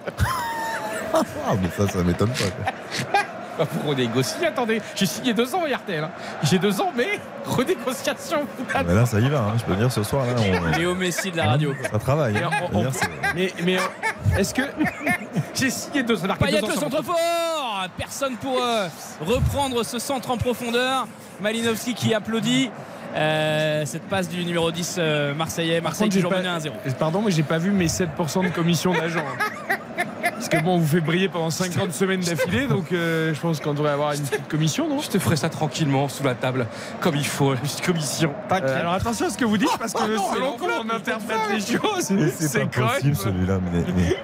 Ah, 1.13 1.23
mais 1.61 1.69
ça, 1.77 1.87
ça 1.91 2.03
m'étonne 2.03 2.29
pas. 2.29 3.13
pour 3.63 3.89
renégocier, 3.91 4.47
attendez, 4.47 4.81
j'ai 4.95 5.05
signé 5.05 5.33
deux 5.33 5.55
ans 5.55 5.61
RTL. 5.61 6.03
hein. 6.03 6.09
J'ai 6.43 6.59
deux 6.59 6.81
ans, 6.81 6.91
mais 6.95 7.19
renégociation. 7.45 8.45
Ah, 8.73 8.83
mais 8.83 8.93
là, 8.93 9.05
ça 9.05 9.19
y 9.19 9.29
va. 9.29 9.39
hein. 9.39 9.53
Je 9.57 9.63
peux 9.63 9.75
dire, 9.75 9.91
ce 9.91 10.03
soir, 10.03 10.25
là, 10.25 10.33
on, 10.73 10.77
Léo 10.77 10.95
Messi 10.95 11.31
de 11.31 11.37
la 11.37 11.45
radio. 11.45 11.73
quoi. 11.73 11.89
ça 11.89 11.99
travaille. 11.99 12.37
hein. 12.37 12.49
on- 12.73 12.81
dire, 12.81 12.91
Mais, 13.35 13.53
mais 13.63 13.77
est-ce 14.37 14.53
que 14.53 14.63
J'ai 15.53 15.69
signé 15.69 16.03
deux 16.03 16.23
ans. 16.23 16.27
Payet 16.39 16.61
le 16.61 16.73
centre 16.73 17.03
fort 17.03 17.87
Personne 17.97 18.35
pour 18.37 18.61
euh, 18.61 18.87
reprendre 19.21 19.83
ce 19.83 19.99
centre 19.99 20.31
en 20.31 20.37
profondeur. 20.37 21.07
Malinowski 21.41 21.93
qui 21.93 22.13
applaudit. 22.13 22.71
Euh, 23.15 23.85
cette 23.85 24.03
passe 24.09 24.27
du 24.27 24.43
numéro 24.43 24.71
10 24.71 24.95
euh, 24.97 25.33
marseillais. 25.33 25.79
Marseille 25.79 26.09
contre, 26.09 26.15
j'ai 26.15 26.21
toujours 26.21 26.37
mené 26.37 26.49
1-0. 26.49 26.93
Pardon, 26.99 27.21
mais 27.21 27.31
j'ai 27.31 27.43
pas 27.43 27.57
vu 27.59 27.71
mes 27.71 27.87
7% 27.87 28.43
de 28.43 28.49
commission 28.49 28.91
d'agent. 28.93 29.23
Parce 30.49 30.61
que 30.61 30.63
bon, 30.63 30.75
on 30.75 30.77
vous 30.77 30.87
fait 30.87 31.01
briller 31.01 31.27
pendant 31.27 31.49
50 31.49 31.91
semaines 31.91 32.19
d'affilée, 32.19 32.67
donc 32.67 32.91
euh, 32.91 33.33
je 33.33 33.39
pense 33.39 33.59
qu'on 33.59 33.73
devrait 33.73 33.91
avoir 33.91 34.13
une 34.13 34.21
petite 34.21 34.47
commission, 34.47 34.87
non? 34.87 34.99
Je 34.99 35.09
te 35.09 35.17
ferai 35.17 35.37
ça 35.37 35.49
tranquillement 35.49 36.07
sous 36.07 36.23
la 36.23 36.35
table, 36.35 36.67
comme 36.99 37.15
il 37.15 37.25
faut, 37.25 37.53
la 37.53 37.59
petite 37.59 37.81
commission. 37.83 38.31
Euh, 38.51 38.79
Alors 38.79 38.93
attention 38.93 39.25
à 39.25 39.29
ce 39.31 39.37
que 39.39 39.45
vous 39.45 39.57
dites, 39.57 39.75
parce 39.79 39.93
que 39.93 39.99
Oh 40.03 40.07
non, 40.07 40.33
selon 40.33 40.57
comment 40.57 40.73
on 40.85 40.89
interprète 40.95 41.37
les 41.51 41.59
choses, 41.61 42.11
Mais 42.11 42.29
c'est 42.29 42.59
pas 42.59 42.65
quand 42.81 42.87
possible, 42.89 43.07
même- 43.07 43.15
celui-là. 43.15 43.59
Mais, 43.73 43.83
mais- 43.95 44.17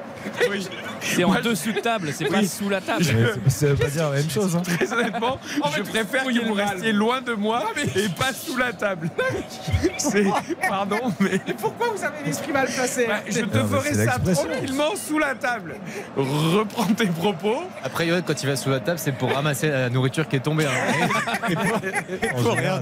Oui. 0.49 0.67
C'est 1.01 1.23
en 1.23 1.33
dessous 1.41 1.71
de 1.71 1.79
table, 1.79 2.09
c'est 2.13 2.25
pas 2.25 2.43
sous 2.43 2.69
la 2.69 2.79
table. 2.81 3.03
ça 3.47 3.65
veut 3.67 3.75
pas 3.75 3.87
dire 3.89 4.09
la 4.09 4.15
même 4.17 4.29
chose. 4.29 4.55
hein. 4.55 4.61
Très 4.61 4.93
honnêtement, 4.93 5.39
je 5.75 5.81
préfère 5.81 6.23
que 6.25 6.45
vous 6.47 6.53
restiez 6.53 6.91
loin 6.93 7.21
de 7.21 7.33
moi 7.33 7.63
et 7.95 8.07
pas 8.09 8.33
sous 8.33 8.55
la 8.57 8.71
table. 8.73 9.09
C'est 9.97 10.25
pardon, 10.67 10.99
mais 11.19 11.39
Pourquoi 11.59 11.87
vous 11.95 12.03
avez 12.03 12.23
l'esprit 12.25 12.51
mal 12.51 12.67
placé 12.67 13.07
Bah, 13.07 13.19
je 13.27 13.39
te 13.41 13.57
Non, 13.57 13.67
ferai 13.67 13.93
ça 13.93 14.17
tranquillement 14.19 14.95
sous 14.95 15.19
la 15.19 15.35
table. 15.35 15.75
Reprends 16.15 16.93
tes 16.93 17.07
propos. 17.07 17.63
Après, 17.83 18.07
Johan, 18.07 18.21
quand 18.25 18.41
il 18.43 18.47
va 18.49 18.55
sous 18.55 18.69
la 18.69 18.79
table, 18.79 18.99
c'est 18.99 19.11
pour 19.11 19.31
ramasser 19.33 19.69
la 19.69 19.89
nourriture 19.89 20.27
qui 20.27 20.37
est 20.37 20.39
tombée. 20.41 20.65
hein. 20.65 21.07
En 22.35 22.55
général. 22.55 22.81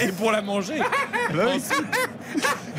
Et 0.00 0.08
pour 0.12 0.32
la 0.32 0.42
manger. 0.42 0.80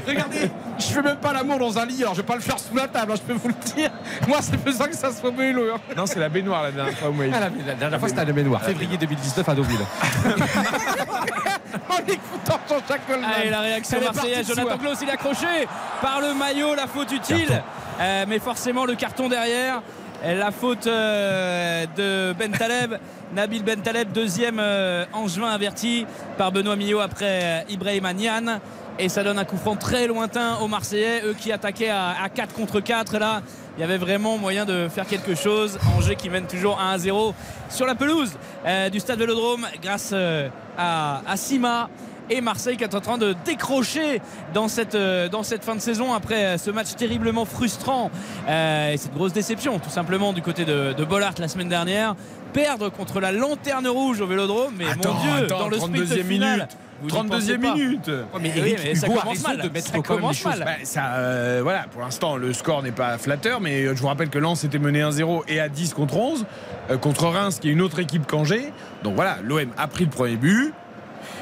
Regardez, 0.08 0.50
je 0.80 0.84
fais 0.86 1.02
même 1.02 1.18
pas 1.18 1.34
l'amour 1.34 1.60
dans 1.60 1.78
un 1.78 1.86
lit, 1.86 2.02
alors 2.02 2.14
je 2.14 2.22
vais 2.22 2.26
pas 2.28 2.36
le 2.36 2.42
faire 2.42 2.58
sous 2.60 2.74
la 2.76 2.88
table, 2.88 3.12
hein, 3.12 3.16
je 3.18 3.22
peux 3.22 3.34
vous 3.38 3.50
le 3.50 3.54
dire. 3.76 3.92
Moi, 4.28 4.38
c'est 4.42 4.62
besoin 4.64 4.88
que 4.88 4.96
ça 4.96 5.12
soit 5.12 5.32
mélo. 5.32 5.64
Hein. 5.76 5.80
Non, 5.96 6.06
c'est 6.06 6.20
la 6.20 6.30
baignoire 6.30 6.64
la 6.64 6.72
dernière 6.72 6.98
fois. 6.98 7.10
Moi, 7.12 7.26
Ah, 7.34 7.40
la, 7.40 7.50
la 7.68 7.74
dernière 7.76 8.00
fois, 8.00 8.10
c'était 8.10 8.26
la 8.26 8.32
baignoire. 8.34 8.62
Février 8.64 8.98
2019 8.98 9.50
à 9.50 9.56
Deauville. 9.56 9.78
en 11.90 11.98
écoutant 12.08 12.60
Jean-Jacques 12.70 13.08
Goldman. 13.08 13.30
Allez, 13.36 13.50
la 13.50 13.60
réaction 13.62 14.02
marseillaise. 14.02 14.48
Jonathan 14.48 14.78
Klaus, 14.78 14.98
il 15.02 15.10
est 15.10 15.14
accroché 15.14 15.68
par 16.02 16.22
le 16.22 16.34
maillot, 16.34 16.76
la 16.76 16.88
faute 16.88 17.12
utile. 17.12 17.62
Euh, 18.00 18.26
mais 18.28 18.40
forcément, 18.40 18.86
le 18.86 18.96
carton 18.96 19.28
derrière. 19.30 19.82
La 20.24 20.52
faute 20.52 20.88
euh, 20.88 21.86
de 21.96 22.34
Ben 22.34 22.52
Taleb. 22.52 22.96
Nabil 23.36 23.62
Ben 23.64 23.80
Taleb, 23.82 24.12
deuxième 24.14 24.58
euh, 24.60 25.06
angevin 25.14 25.50
averti 25.50 26.06
par 26.38 26.52
Benoît 26.52 26.76
Millot 26.78 27.02
après 27.02 27.42
euh, 27.44 27.60
Ibrahim 27.70 28.08
Nian. 28.16 28.60
Et 29.00 29.10
ça 29.10 29.24
donne 29.24 29.38
un 29.38 29.44
coup 29.46 29.58
franc 29.58 29.76
très 29.76 30.08
lointain 30.08 30.56
aux 30.62 30.68
Marseillais, 30.68 31.22
eux 31.24 31.36
qui 31.38 31.52
attaquaient 31.52 31.90
à, 31.90 32.16
à 32.24 32.30
4 32.30 32.56
contre 32.56 32.80
4. 32.80 33.18
Là, 33.20 33.42
il 33.78 33.82
y 33.82 33.84
avait 33.84 33.98
vraiment 33.98 34.38
moyen 34.38 34.66
de 34.66 34.88
faire 34.90 35.06
quelque 35.06 35.36
chose. 35.36 35.78
Angers 35.96 36.16
qui 36.16 36.30
mène 36.30 36.48
toujours 36.48 36.80
1 36.82 36.98
0 36.98 37.34
sur 37.70 37.86
la 37.86 37.96
pelouse 37.96 38.32
euh, 38.66 38.90
du 38.90 39.00
stade 39.00 39.20
Vélodrome 39.20 39.68
grâce 39.82 40.12
euh, 40.14 40.50
à, 40.78 41.22
à 41.28 41.38
Sima 41.38 41.90
et 42.30 42.42
Marseille 42.42 42.76
qui 42.76 42.84
est 42.84 42.96
en 42.96 43.00
train 43.02 43.18
de 43.18 43.36
décrocher 43.46 44.22
dans 44.54 44.68
cette, 44.68 44.96
euh, 44.96 45.30
dans 45.30 45.44
cette 45.44 45.64
fin 45.64 45.76
de 45.76 45.80
saison 45.80 46.14
après 46.14 46.58
ce 46.58 46.72
match 46.72 46.96
terriblement 46.96 47.46
frustrant 47.46 48.12
euh, 48.50 48.92
et 48.92 48.98
cette 48.98 49.14
grosse 49.14 49.32
déception 49.34 49.80
tout 49.80 49.90
simplement 49.90 50.34
du 50.34 50.42
côté 50.42 50.66
de, 50.66 50.94
de 50.94 51.06
Bollard 51.06 51.36
la 51.40 51.48
semaine 51.48 51.70
dernière 51.70 52.16
perdre 52.54 52.90
contre 52.90 53.20
la 53.22 53.32
lanterne 53.32 53.88
rouge 53.88 54.20
au 54.22 54.28
Vélodrome 54.28 54.74
mais 54.78 54.90
Attends, 54.90 55.14
mon 55.14 55.22
Dieu 55.22 55.46
attends, 55.46 55.60
dans 55.60 55.70
le 55.70 55.78
sprint 55.78 55.96
32e 55.96 56.24
final 56.24 56.58
minute. 56.58 56.78
Vous 57.02 57.10
n'y 57.10 57.14
32e 57.14 57.28
pensez 57.28 57.58
pas. 57.58 57.76
minute. 57.76 58.12
mais, 58.40 58.50
Eric, 58.56 58.76
oui, 58.78 58.84
mais 58.84 58.96
ça 58.96 59.08
Hugo 59.08 59.20
commence 59.20 59.44
mal 59.44 59.58
de 59.62 59.70
mettre 59.70 59.88
ça 59.88 60.00
commence 60.00 60.46
mal 60.46 60.60
Bah, 60.64 60.72
ça, 60.84 61.14
euh, 61.16 61.60
voilà, 61.64 61.86
pour 61.92 62.02
l'instant, 62.02 62.38
le 62.38 62.54
score 62.54 62.84
n'est 62.84 62.92
pas 62.92 63.18
flatteur, 63.18 63.62
mais 63.62 63.84
euh, 63.84 63.96
je 63.96 64.02
vous 64.02 64.08
rappelle 64.08 64.30
que 64.30 64.40
Lens 64.40 64.64
était 64.64 64.80
mené 64.80 65.02
1-0 65.02 65.44
et 65.48 65.60
à 65.60 65.70
10 65.70 65.94
contre 65.94 66.18
11, 66.18 66.46
euh, 66.90 66.98
contre 66.98 67.28
Reims, 67.28 67.60
qui 67.60 67.70
est 67.70 67.72
une 67.72 67.82
autre 67.82 68.00
équipe 68.00 68.26
qu'Angers. 68.26 68.72
Donc 69.04 69.16
voilà, 69.16 69.38
l'OM 69.44 69.70
a 69.78 69.88
pris 69.88 70.06
le 70.06 70.10
premier 70.10 70.38
but. 70.38 70.74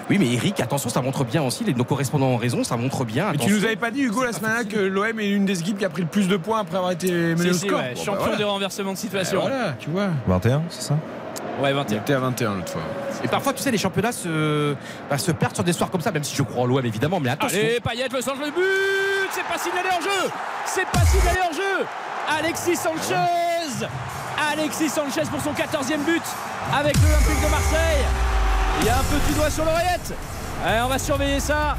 Oui, 0.10 0.18
mais 0.20 0.32
Eric, 0.34 0.60
attention, 0.60 0.90
ça 0.90 1.02
montre 1.02 1.24
bien 1.24 1.42
aussi, 1.42 1.64
les, 1.64 1.74
nos 1.74 1.84
correspondants 1.84 2.28
ont 2.28 2.38
raison, 2.38 2.64
ça 2.64 2.78
montre 2.78 3.04
bien. 3.06 3.32
Mais 3.32 3.38
tu 3.40 3.50
nous 3.50 3.66
avais 3.66 3.76
pas 3.76 3.90
dit, 3.90 4.02
Hugo, 4.04 4.24
la 4.24 4.34
semaine 4.34 4.52
dernière, 4.52 4.68
que 4.72 4.80
l'OM 4.80 5.20
est 5.20 5.30
une 5.30 5.46
des 5.46 5.60
équipes 5.60 5.80
qui 5.80 5.86
a 5.86 5.90
pris 5.90 6.04
le 6.04 6.08
plus 6.08 6.28
de 6.28 6.38
points 6.38 6.60
après 6.60 6.78
avoir 6.78 6.92
été 6.92 7.12
mené 7.12 7.50
au 7.50 7.54
score. 7.54 7.80
ouais, 7.80 7.94
Bon, 7.96 8.00
bah, 8.00 8.06
champion 8.06 8.22
voilà. 8.24 8.36
de 8.38 8.44
renversement 8.44 8.92
de 8.92 8.96
Bah, 8.96 9.02
situation 9.02 9.42
voilà, 9.42 9.74
tu 9.80 9.90
vois. 9.90 10.10
21, 10.28 10.62
c'est 10.70 10.82
ça? 10.90 10.98
Ouais 11.62 11.70
Il 11.72 11.76
21 11.76 11.98
était 12.00 12.14
à 12.14 12.20
21 12.20 12.54
l'autre 12.56 12.70
fois. 12.74 12.82
Et 13.24 13.28
parfois, 13.28 13.54
tu 13.54 13.64
sais, 13.64 13.72
les 13.72 13.78
championnats 13.80 14.12
se, 14.12 14.76
bah, 15.10 15.18
se 15.18 15.32
perdent 15.32 15.56
sur 15.56 15.64
des 15.64 15.74
soirs 15.74 15.90
comme 15.90 16.02
ça, 16.02 16.12
même 16.12 16.24
si 16.24 16.36
je 16.36 16.44
crois 16.44 16.64
en 16.64 16.66
l'OM 16.68 16.86
évidemment, 16.86 17.20
mais 17.20 17.30
attention. 17.30 17.58
Allez, 17.58 17.80
Payet, 17.80 18.08
le 18.14 18.22
centre 18.22 18.40
de 18.46 18.52
but 18.52 19.30
C'est 19.32 19.44
pas 19.46 19.58
signalé 19.58 19.90
en 19.90 20.02
jeu 20.02 20.30
C'est 20.66 20.86
pas 20.88 21.06
signalé 21.06 21.40
en 21.50 21.54
jeu 21.54 21.86
Alexis 22.38 22.76
Sanchez 22.76 23.88
Alexis 24.52 24.90
Sanchez 24.90 25.22
pour 25.32 25.42
son 25.42 25.52
14e 25.52 26.04
but 26.06 26.22
avec 26.78 26.96
l'Olympique 27.02 27.42
de 27.44 27.50
Marseille. 27.50 28.06
Il 28.82 28.86
y 28.86 28.90
a 28.90 28.96
un 28.98 29.04
petit 29.04 29.34
doigt 29.36 29.50
sur 29.50 29.66
l'oreillette. 29.66 30.14
Allez, 30.66 30.82
on 30.84 30.88
va 30.88 31.00
surveiller 31.00 31.40
ça. 31.40 31.76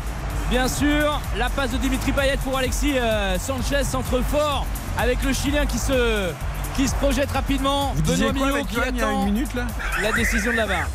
Bien 0.50 0.68
sûr, 0.68 1.20
la 1.36 1.48
passe 1.50 1.72
de 1.72 1.76
Dimitri 1.78 2.12
Payet 2.12 2.36
pour 2.44 2.56
Alexis 2.56 2.94
euh, 2.98 3.36
Sanchez, 3.38 3.82
centre 3.84 4.20
fort 4.30 4.64
avec 4.98 5.22
le 5.24 5.32
Chilien 5.32 5.66
qui 5.66 5.78
se, 5.78 6.30
qui 6.76 6.86
se 6.86 6.94
projette 6.94 7.30
rapidement. 7.32 7.92
Vous 7.96 8.02
disiez 8.02 8.30
Benoît 8.32 8.38
quoi 8.38 8.46
Millot 8.46 8.54
avec 8.56 8.68
qui 8.68 8.74
Johan 8.76 8.84
il 8.92 8.96
y 8.96 9.00
a 9.02 9.06
attend 9.08 9.18
une 9.26 9.32
minute 9.32 9.54
là 9.54 9.62
la 10.02 10.12
décision 10.12 10.52
de 10.52 10.56
la 10.56 10.66
VAR. 10.66 10.86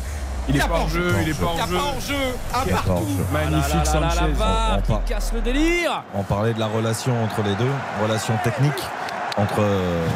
Il 0.48 0.56
est 0.56 0.60
pas 0.60 0.80
en 0.80 0.88
jeu, 0.88 1.14
il 1.22 1.28
est 1.28 1.34
pas 1.34 1.46
en 1.46 1.66
jeu. 1.66 1.76
pas 1.76 1.82
en 1.84 2.00
jeu, 2.00 2.14
à 2.52 2.62
Il 2.64 2.70
y 2.70 2.72
a 2.72 2.76
pas 2.76 2.82
partout. 2.82 2.92
en 2.92 2.98
jeu. 3.06 3.24
Magnifique 3.32 3.74
Ah 3.74 3.78
là, 4.00 4.10
Sanchez. 4.10 4.20
la 4.22 4.26
VAR 4.28 4.78
qui 4.86 5.12
casse 5.12 5.32
le 5.34 5.40
délire. 5.40 6.02
On 6.14 6.22
parlait 6.22 6.54
de 6.54 6.58
la 6.60 6.66
relation 6.66 7.12
entre 7.24 7.42
les 7.42 7.54
deux, 7.54 7.70
relation 8.02 8.34
technique 8.42 8.72
entre 9.36 9.60
euh, 9.60 10.06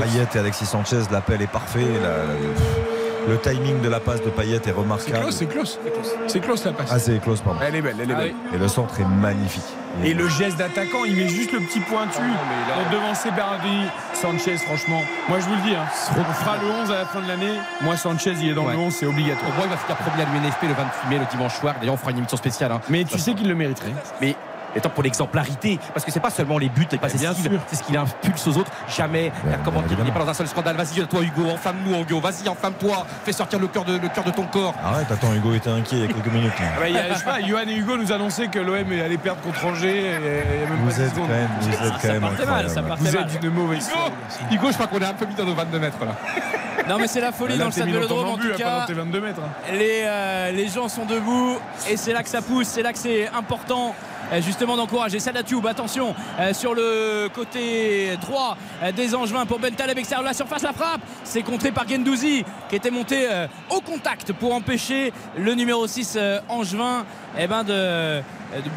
Payet 0.00 0.26
et 0.34 0.38
Alexis 0.38 0.66
Sanchez. 0.66 1.02
L'appel 1.12 1.42
est 1.42 1.46
parfait. 1.46 1.86
la- 2.02 2.08
la- 2.08 2.85
le 3.28 3.38
timing 3.38 3.80
de 3.80 3.88
la 3.88 4.00
passe 4.00 4.22
de 4.22 4.30
Payet 4.30 4.56
est 4.56 4.60
C'est 4.64 4.70
remarquable. 4.72 5.18
close, 5.20 5.36
c'est 5.36 5.46
close. 5.46 5.78
C'est 6.26 6.40
close 6.40 6.64
la 6.64 6.72
passe. 6.72 6.88
Ah, 6.92 6.98
c'est 6.98 7.20
close, 7.20 7.40
pardon. 7.40 7.60
Elle 7.66 7.76
est 7.76 7.82
belle, 7.82 7.96
elle 8.00 8.10
est 8.10 8.14
Ah 8.14 8.18
belle. 8.20 8.34
oui. 8.50 8.56
Et 8.56 8.58
le 8.58 8.68
centre 8.68 9.00
est 9.00 9.04
magnifique. 9.04 9.62
Et 10.04 10.12
le 10.14 10.28
geste 10.28 10.58
d'attaquant, 10.58 11.04
il 11.06 11.16
met 11.16 11.26
juste 11.28 11.52
le 11.52 11.60
petit 11.60 11.80
pointu 11.80 12.18
pour 12.20 12.92
devancer 12.92 13.30
Bernardini. 13.30 13.86
Sanchez, 14.12 14.56
franchement, 14.58 15.02
moi 15.28 15.38
je 15.40 15.46
vous 15.46 15.54
le 15.54 15.62
dis, 15.62 15.74
hein, 15.74 15.86
on 16.18 16.32
fera 16.34 16.56
le 16.58 16.68
11 16.82 16.90
à 16.90 16.94
la 16.98 17.04
fin 17.06 17.20
de 17.22 17.28
l'année. 17.28 17.54
Moi, 17.80 17.96
Sanchez, 17.96 18.34
il 18.42 18.50
est 18.50 18.54
dans 18.54 18.66
Ouais. 18.66 18.72
le 18.74 18.78
11, 18.78 18.92
c'est 18.94 19.06
obligatoire. 19.06 19.46
Pour 19.52 19.54
moi, 19.54 19.64
il 19.66 19.70
va 19.70 19.76
finir 19.78 19.96
premier 19.96 20.22
à 20.22 20.26
l'UNFP 20.26 20.62
le 20.68 20.74
28 20.74 21.08
mai, 21.08 21.18
le 21.18 21.24
dimanche 21.30 21.54
soir. 21.58 21.74
D'ailleurs, 21.80 21.94
on 21.94 21.98
fera 21.98 22.10
une 22.10 22.18
émission 22.18 22.36
spéciale. 22.36 22.72
hein. 22.72 22.80
Mais 22.90 23.04
tu 23.04 23.18
sais 23.18 23.32
qu'il 23.34 23.48
le 23.48 23.54
mériterait. 23.54 23.94
Mais 24.20 24.36
étant 24.76 24.90
pour 24.90 25.02
l'exemplarité, 25.02 25.78
parce 25.92 26.04
que 26.04 26.12
c'est 26.12 26.20
pas 26.20 26.30
seulement 26.30 26.58
les 26.58 26.68
buts, 26.68 26.86
et 26.92 26.96
bien 26.98 27.08
c'est 27.08 27.18
ce 27.18 27.32
qu'il- 27.32 27.50
sûr. 27.50 27.60
c'est 27.66 27.76
ce 27.76 27.82
qu'il 27.82 27.96
impulse 27.96 28.46
aux 28.46 28.56
autres. 28.58 28.70
Jamais, 28.88 29.32
Bien, 29.44 29.58
comment 29.64 29.80
bien 29.80 29.88
dire, 29.88 29.96
il 30.00 30.04
n'est 30.04 30.12
pas 30.12 30.20
dans 30.20 30.28
un 30.30 30.34
seul 30.34 30.46
scandale. 30.46 30.76
Vas-y, 30.76 31.06
toi 31.06 31.22
Hugo, 31.22 31.48
enflamme-nous 31.50 32.00
Hugo, 32.02 32.20
vas-y, 32.20 32.48
enflamme-toi, 32.48 33.06
fais 33.24 33.32
sortir 33.32 33.58
le 33.58 33.66
cœur 33.68 33.84
de, 33.84 33.96
le 33.98 34.08
cœur 34.08 34.24
de 34.24 34.30
ton 34.30 34.44
corps. 34.44 34.74
Arrête, 34.84 35.10
attends, 35.10 35.32
Hugo 35.34 35.54
était 35.54 35.70
inquiet 35.70 35.96
il 35.96 36.02
y 36.02 36.04
a 36.04 36.08
quelques 36.08 36.32
minutes. 36.32 36.52
là. 36.60 36.66
Ah 36.76 36.80
bah, 36.80 36.88
il 36.88 36.94
y 36.94 36.98
a- 36.98 37.12
je 37.12 37.18
sais 37.18 37.24
pas, 37.24 37.40
Johan 37.40 37.60
et 37.66 37.74
Hugo 37.74 37.96
nous 37.96 38.12
annonçaient 38.12 38.48
que 38.48 38.58
l'OM 38.58 38.76
allait 38.76 39.16
perdre 39.18 39.40
contre 39.42 39.64
Angers. 39.64 39.86
et 39.88 40.16
Il 40.16 40.60
y 40.60 40.64
a 40.64 40.68
même 40.68 40.78
Vous 40.84 40.86
pas 40.88 40.92
10 40.94 41.00
êtes 41.00 41.08
quand 41.08 41.14
secondes. 41.14 41.28
même, 41.30 41.48
vous 41.60 41.68
êtes 41.68 41.78
quand 42.02 42.08
même 42.08 42.20
partait 42.20 42.46
mal, 42.46 42.70
ça 42.70 42.80
incroyable. 42.80 42.88
partait 42.88 43.04
Vous 43.04 43.16
mal. 43.16 43.30
êtes 43.34 43.40
d'une 43.40 43.50
mauvaise 43.50 43.90
Hugo, 44.52 44.66
je 44.68 44.74
crois 44.74 44.86
qu'on 44.86 44.98
est 44.98 45.04
un 45.06 45.14
peu 45.14 45.26
mis 45.26 45.34
dans 45.34 45.44
nos 45.44 45.54
22 45.54 45.78
mètres 45.78 45.98
là. 46.04 46.12
Non 46.88 46.98
mais 47.00 47.08
c'est 47.08 47.20
la 47.20 47.32
folie 47.32 47.54
Là, 47.54 47.60
dans 47.60 47.64
le 47.66 47.72
stade 47.72 47.86
Vélodrome 47.88 48.28
en 48.28 48.36
tout 48.36 48.46
hein, 48.52 48.56
cas. 48.56 48.84
tes 48.86 48.92
22 48.92 49.20
mètres. 49.20 49.40
hein. 49.42 49.72
Les, 49.72 50.02
euh, 50.04 50.52
les 50.52 50.68
gens 50.68 50.88
sont 50.88 51.04
debout 51.04 51.58
et 51.90 51.96
c'est 51.96 52.12
là 52.12 52.22
que 52.22 52.28
ça 52.28 52.42
pousse, 52.42 52.68
c'est 52.68 52.82
là 52.82 52.92
que 52.92 52.98
c'est 52.98 53.28
important 53.36 53.92
justement 54.40 54.76
d'encourager 54.76 55.20
Sadatube. 55.20 55.66
Attention 55.66 56.14
euh, 56.38 56.52
sur 56.52 56.74
le 56.74 57.28
côté 57.34 58.16
droit 58.20 58.56
euh, 58.82 58.92
des 58.92 59.14
Angevins 59.14 59.46
pour 59.46 59.58
Bentaleb 59.58 59.98
extérieur 59.98 60.22
de 60.22 60.28
la 60.28 60.34
surface, 60.34 60.62
la 60.62 60.72
frappe. 60.72 61.00
C'est 61.24 61.42
contré 61.42 61.72
par 61.72 61.88
Gendouzi 61.88 62.44
qui 62.68 62.76
était 62.76 62.90
monté 62.90 63.26
euh, 63.30 63.46
au 63.70 63.80
contact 63.80 64.32
pour 64.32 64.54
empêcher 64.54 65.12
le 65.38 65.54
numéro 65.54 65.86
6 65.86 66.14
euh, 66.16 66.40
Angevin 66.48 67.04
eh 67.38 67.46
ben 67.46 67.64
de 67.64 68.22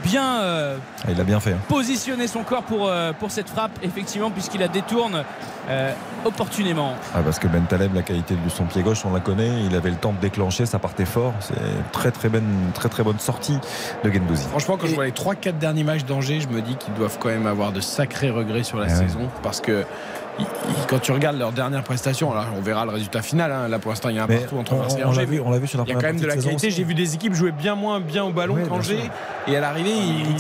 bien 0.04 0.42
euh, 0.42 0.78
Ah, 1.04 1.08
il 1.12 1.20
a 1.20 1.24
bien 1.24 1.40
fait. 1.40 1.54
hein. 1.54 1.60
positionner 1.68 2.28
son 2.28 2.44
corps 2.44 2.64
pour, 2.64 2.88
euh, 2.88 3.12
pour 3.14 3.32
cette 3.32 3.50
frappe, 3.50 3.72
effectivement, 3.84 4.32
puisqu'il 4.32 4.60
la 4.62 4.68
détourne 4.68 5.24
euh, 5.70 5.92
opportunément. 6.26 6.96
Ah, 7.14 7.20
parce 7.24 7.40
que 7.40 7.48
Ben 7.48 7.64
Taleb, 7.66 7.94
la 7.94 8.02
qualité 8.02 8.36
de 8.36 8.50
son 8.50 8.66
pied 8.66 8.82
gauche, 8.82 9.06
on 9.06 9.14
la 9.14 9.20
connaît. 9.20 9.64
Il 9.66 9.76
avait 9.76 9.90
le 9.92 9.96
temps 9.96 10.14
de 10.14 10.20
déclencher, 10.20 10.66
ça 10.66 10.80
partait 10.80 11.06
fort. 11.06 11.34
C'est 11.40 11.54
une 11.56 11.84
très 11.92 12.12
très 12.12 12.30
bonne, 12.30 12.72
très 12.74 12.90
très 12.90 13.04
bonne 13.04 13.20
sortie 13.20 13.58
de 14.04 14.12
Gendouzi. 14.12 14.46
Franchement, 14.50 14.78
quand 14.78 14.88
je 14.88 14.96
vois 14.96 15.06
les 15.06 15.12
3-4 15.12 15.58
derniers 15.60 15.84
matchs 15.84 16.06
d'Angers, 16.06 16.42
je 16.42 16.48
me 16.48 16.62
dis 16.62 16.76
qu'ils 16.76 16.94
doivent 16.96 17.18
quand 17.20 17.30
même 17.30 17.48
avoir 17.48 17.72
de 17.72 17.82
sacrés 17.82 18.30
regrets 18.30 18.64
sur 18.64 18.78
la 18.78 18.86
Ah 18.86 18.90
ouais. 18.90 18.96
saison. 19.08 19.30
Parce 19.44 19.62
que 19.62 19.86
quand 20.88 21.00
tu 21.00 21.12
regardes 21.12 21.38
leurs 21.38 21.52
dernières 21.52 21.84
prestations, 21.84 22.32
alors 22.32 22.46
on 22.58 22.62
verra 22.62 22.86
le 22.86 22.92
résultat 22.92 23.22
final. 23.22 23.52
hein. 23.52 23.68
Là 23.68 23.80
pour 23.80 23.92
l'instant, 23.92 24.10
il 24.10 24.16
y 24.16 24.20
a 24.20 24.24
un 24.24 24.28
Mais 24.28 24.38
partout 24.40 24.58
entre 24.58 24.74
on- 24.74 24.78
Marseille 24.80 25.00
et 25.02 25.04
on 25.04 25.08
l'a 25.08 25.18
Angers. 25.18 25.26
vu- 25.26 25.42
on 25.42 25.52
l'a 25.52 25.60
vu 25.60 25.68
sur 25.68 25.78
la 25.80 25.84
Il 25.86 25.90
y 25.90 25.92
a 25.92 25.96
quand 25.96 26.02
même 26.08 26.20
de 26.20 26.26
la 26.28 26.36
qualité. 26.38 26.70
J'ai 26.72 26.84
vu 26.84 26.94
des 26.96 27.14
équipes 27.16 27.34
jouer 27.34 27.52
bien 27.52 27.76
moins 27.76 28.00
bien 28.00 28.24
au 28.24 28.32
ballon 28.32 28.56
bien 28.56 28.66
qu'Angers. 28.66 29.10
Et 29.48 29.56
à 29.56 29.60
l'arrivée, 29.60 29.92
il- 29.92 30.36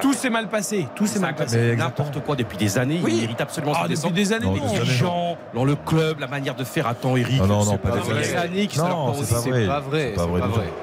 tout 0.00 0.12
s'est 0.12 0.30
mal 0.30 0.48
passé. 0.48 0.86
Tout 0.94 1.06
s'est 1.06 1.18
mal 1.18 1.34
passé. 1.34 1.76
N'importe 1.76 2.20
quoi 2.24 2.36
depuis 2.36 2.56
des 2.58 2.78
années. 2.78 3.00
Oui. 3.02 3.12
Il 3.16 3.20
mérite 3.22 3.40
absolument 3.40 3.72
Ah, 3.76 3.86
depuis 3.88 4.10
des 4.12 4.32
années, 4.32 4.46
Non, 4.46 4.56
non. 4.56 4.72
des 4.72 4.78
Les 4.80 4.84
gens, 4.84 5.36
dans 5.54 5.64
le 5.64 5.74
club, 5.76 6.20
la 6.20 6.26
manière 6.26 6.54
de 6.54 6.64
faire. 6.64 6.86
Attends, 6.86 7.16
Eric. 7.16 7.38
Non, 7.40 7.46
non, 7.46 7.64
non, 7.64 7.70
c'est 7.72 7.78
pas 7.78 7.90
des 7.90 7.98
vrai. 8.00 8.36
années. 8.36 8.68
Non, 8.76 9.06
leur 9.06 9.14
c'est 9.24 9.34
pas 9.34 9.40
vrai. 9.40 9.60
C'est 9.60 9.66
pas 9.66 9.80
vrai 9.80 10.12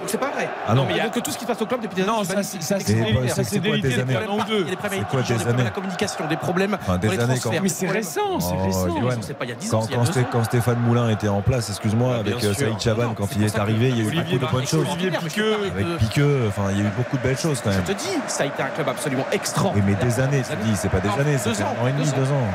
c'est 0.05 0.17
pas 0.19 0.29
vrai. 0.31 0.49
Ah 0.67 0.73
non. 0.75 0.85
mais 0.87 0.93
il 0.93 0.97
y 0.97 0.99
a 1.01 1.09
que 1.09 1.19
tout 1.19 1.31
ce 1.31 1.37
qui 1.37 1.43
se 1.43 1.47
passe 1.47 1.61
au 1.61 1.65
club 1.65 1.81
depuis 1.81 1.95
des 1.95 2.01
années. 2.03 2.11
Non, 2.11 2.23
c'est 2.23 2.43
ça, 2.61 2.79
c'est- 2.79 2.93
délité. 2.93 3.13
bah, 3.13 3.27
Ça, 3.29 3.43
c'est 3.43 3.59
quoi 3.59 3.77
des 3.77 3.99
années 3.99 5.63
la 5.63 5.69
communication, 5.71 6.27
des 6.27 6.35
problèmes 6.37 6.77
des 7.01 7.19
années 7.19 7.35
Mais 7.61 7.69
c'est 7.69 7.87
récent, 7.87 8.39
c'est 8.59 8.65
récent. 8.65 8.99
Johan. 9.01 9.11
C'est 9.21 9.33
pas 9.37 9.45
il 9.45 9.49
y 9.49 9.51
a 9.51 9.55
10 9.55 9.73
ans, 9.73 9.79
Quand, 9.79 9.85
c'est 9.85 9.91
il 9.93 9.97
a 9.97 10.03
Sté- 10.03 10.43
Stéphane 10.43 10.79
Moulin 10.79 11.09
était 11.09 11.27
en 11.27 11.41
place, 11.41 11.69
excuse-moi, 11.69 12.15
avec 12.17 12.35
euh, 12.35 12.39
sûr. 12.53 12.55
Saïd 12.55 12.79
Chaban, 12.79 13.13
quand 13.15 13.25
c'est 13.29 13.35
il 13.35 13.43
est 13.43 13.57
arrivé, 13.59 13.89
il 13.89 13.97
y 13.97 14.01
a 14.01 14.03
eu 14.03 14.15
beaucoup 14.15 14.45
de 14.45 14.51
bonnes 14.51 14.67
choses. 14.67 14.85
C'est 14.99 15.07
Avec 15.07 15.85
que- 15.85 15.97
Piqueux, 15.97 16.45
enfin, 16.49 16.63
il 16.71 16.77
y 16.77 16.81
a 16.81 16.83
eu 16.85 16.91
beaucoup 16.95 17.17
de 17.17 17.21
belles 17.23 17.37
choses 17.37 17.61
quand 17.63 17.71
Je 17.71 17.77
même. 17.77 17.85
te 17.85 17.91
dis, 17.93 18.09
ça 18.27 18.43
a 18.43 18.45
été 18.47 18.61
un 18.63 18.67
club 18.67 18.89
absolument 18.89 19.25
extraordinaire. 19.31 19.85
Oui, 19.87 19.95
mais 19.99 20.05
des 20.05 20.19
années, 20.19 20.41
tu 20.47 20.55
dis, 20.69 20.75
c'est 20.75 20.89
pas 20.89 20.99
des 20.99 21.09
années, 21.09 21.37
ans, 21.63 21.75
un 21.79 21.83
an 21.83 21.87
et 21.87 21.91
demi, 21.93 22.05
deux 22.05 22.31
ans. 22.31 22.47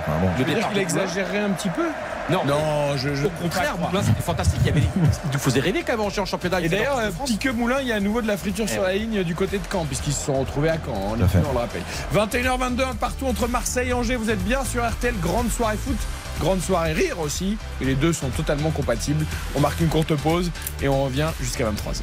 de 0.71 0.75
Moulin- 0.75 0.81
exagérerait 0.81 1.39
un 1.39 1.51
petit 1.51 1.69
peu 1.71 1.87
Non, 2.31 2.45
Non, 2.45 2.97
je, 2.97 3.15
je 3.15 3.27
Au 3.27 3.31
contraire, 3.31 3.77
Moulin, 3.79 4.03
c'était 4.05 4.23
fantastique. 4.23 4.61
Il, 4.63 4.67
y 4.67 4.71
avait 4.71 4.81
des- 4.81 4.89
il 4.97 5.31
nous 5.33 5.39
faisait 5.39 5.61
rêver 5.61 5.83
quand 5.87 5.97
même 5.97 6.01
en 6.07 6.11
championnat. 6.27 6.61
Et 6.61 6.69
d'ailleurs. 6.69 6.99
Piqueux 7.25 7.53
Moulin, 7.53 7.81
il 7.81 7.87
y 7.89 7.93
a 7.93 7.97
à 7.97 8.01
nouveau 8.01 8.21
de 8.23 8.27
la 8.27 8.37
friture 8.37 8.69
sur 8.69 8.83
la 8.83 8.93
ligne 8.95 9.23
du 9.25 9.35
côté 9.35 9.59
de 9.59 9.63
Caen, 9.71 9.85
puisqu'ils 9.87 10.13
se 10.13 10.27
sont 10.27 10.35
retrouvés 10.41 10.69
à 10.71 10.77
Caen. 10.85 11.17
Fait. 11.29 11.39
on 11.49 11.53
le 11.53 11.59
rappelle. 11.59 11.83
21h22, 12.15 12.83
un 12.91 12.95
partout 12.95 13.27
entre 13.27 13.49
Marseille 13.49 13.89
et 13.89 13.93
Angers. 13.93 14.17
Vous 14.17 14.31
êtes 14.31 14.43
bien 14.45 14.65
sur 14.65 14.87
RTL, 14.87 15.15
grande 15.21 15.51
soirée 15.51 15.77
foot, 15.77 15.97
grande 16.41 16.61
soirée 16.61 16.93
rire 16.93 17.19
aussi. 17.21 17.57
Et 17.81 17.85
les 17.85 17.95
deux 17.95 18.13
sont 18.13 18.29
totalement 18.29 18.71
compatibles. 18.71 19.25
On 19.57 19.61
marque 19.61 19.81
une 19.81 19.89
courte 19.89 20.15
pause 20.15 20.51
et 20.83 20.89
on 20.89 21.05
revient 21.05 21.29
jusqu'à 21.41 21.65
23h. 21.65 22.03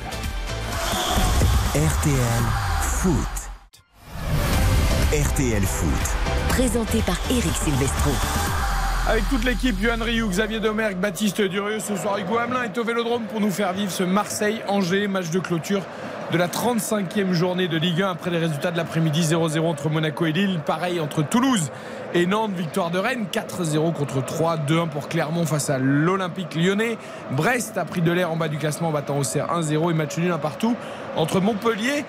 RTL 1.76 2.44
Foot. 2.82 3.16
RTL 5.14 5.64
Foot. 5.64 5.90
Présenté 6.50 7.00
par 7.00 7.18
Eric 7.30 7.52
Silvestro. 7.64 8.12
Avec 9.08 9.30
toute 9.30 9.44
l'équipe, 9.44 9.80
Yohan 9.80 10.04
Rioux, 10.04 10.28
Xavier 10.28 10.60
Domergue, 10.60 10.98
Baptiste 10.98 11.40
Durieux, 11.40 11.80
ce 11.80 11.96
soir 11.96 12.18
Hugo 12.18 12.40
Hamelin 12.40 12.64
est 12.64 12.76
au 12.80 12.84
Vélodrome 12.84 13.26
pour 13.26 13.40
nous 13.40 13.52
faire 13.52 13.72
vivre 13.72 13.92
ce 13.92 14.02
Marseille-Angers, 14.02 15.08
match 15.08 15.30
de 15.30 15.38
clôture 15.38 15.84
de 16.32 16.40
la 16.40 16.48
35e 16.48 17.32
journée 17.34 17.68
de 17.68 17.78
Ligue 17.78 18.02
1 18.02 18.10
après 18.10 18.32
les 18.32 18.40
résultats 18.40 18.72
de 18.72 18.78
l'après-midi 18.78 19.22
0-0 19.22 19.60
entre 19.60 19.90
Monaco 19.90 20.26
et 20.26 20.32
Lille, 20.32 20.60
pareil 20.66 21.00
entre 21.00 21.22
Toulouse 21.22 21.70
et 22.16 22.26
Nantes, 22.26 22.54
victoire 22.58 22.90
de 22.90 22.98
Rennes 22.98 23.28
4-0 23.32 23.94
contre 23.94 24.26
3, 24.26 24.58
2-1 24.68 24.90
pour 24.90 25.08
Clermont 25.08 25.46
face 25.46 25.70
à 25.70 25.78
l'Olympique 25.78 26.56
lyonnais. 26.56 26.98
Brest 27.30 27.78
a 27.78 27.86
pris 27.86 28.02
de 28.02 28.12
l'air 28.12 28.32
en 28.32 28.38
bas 28.38 28.48
du 28.48 28.58
classement 28.58 28.88
en 28.88 28.92
battant 28.92 29.20
Auxerre 29.20 29.50
1-0 29.54 29.92
et 29.92 29.94
match 29.94 30.18
nul 30.18 30.32
un 30.32 30.40
partout 30.40 30.76
entre 31.16 31.42
Montpellier 31.42 32.06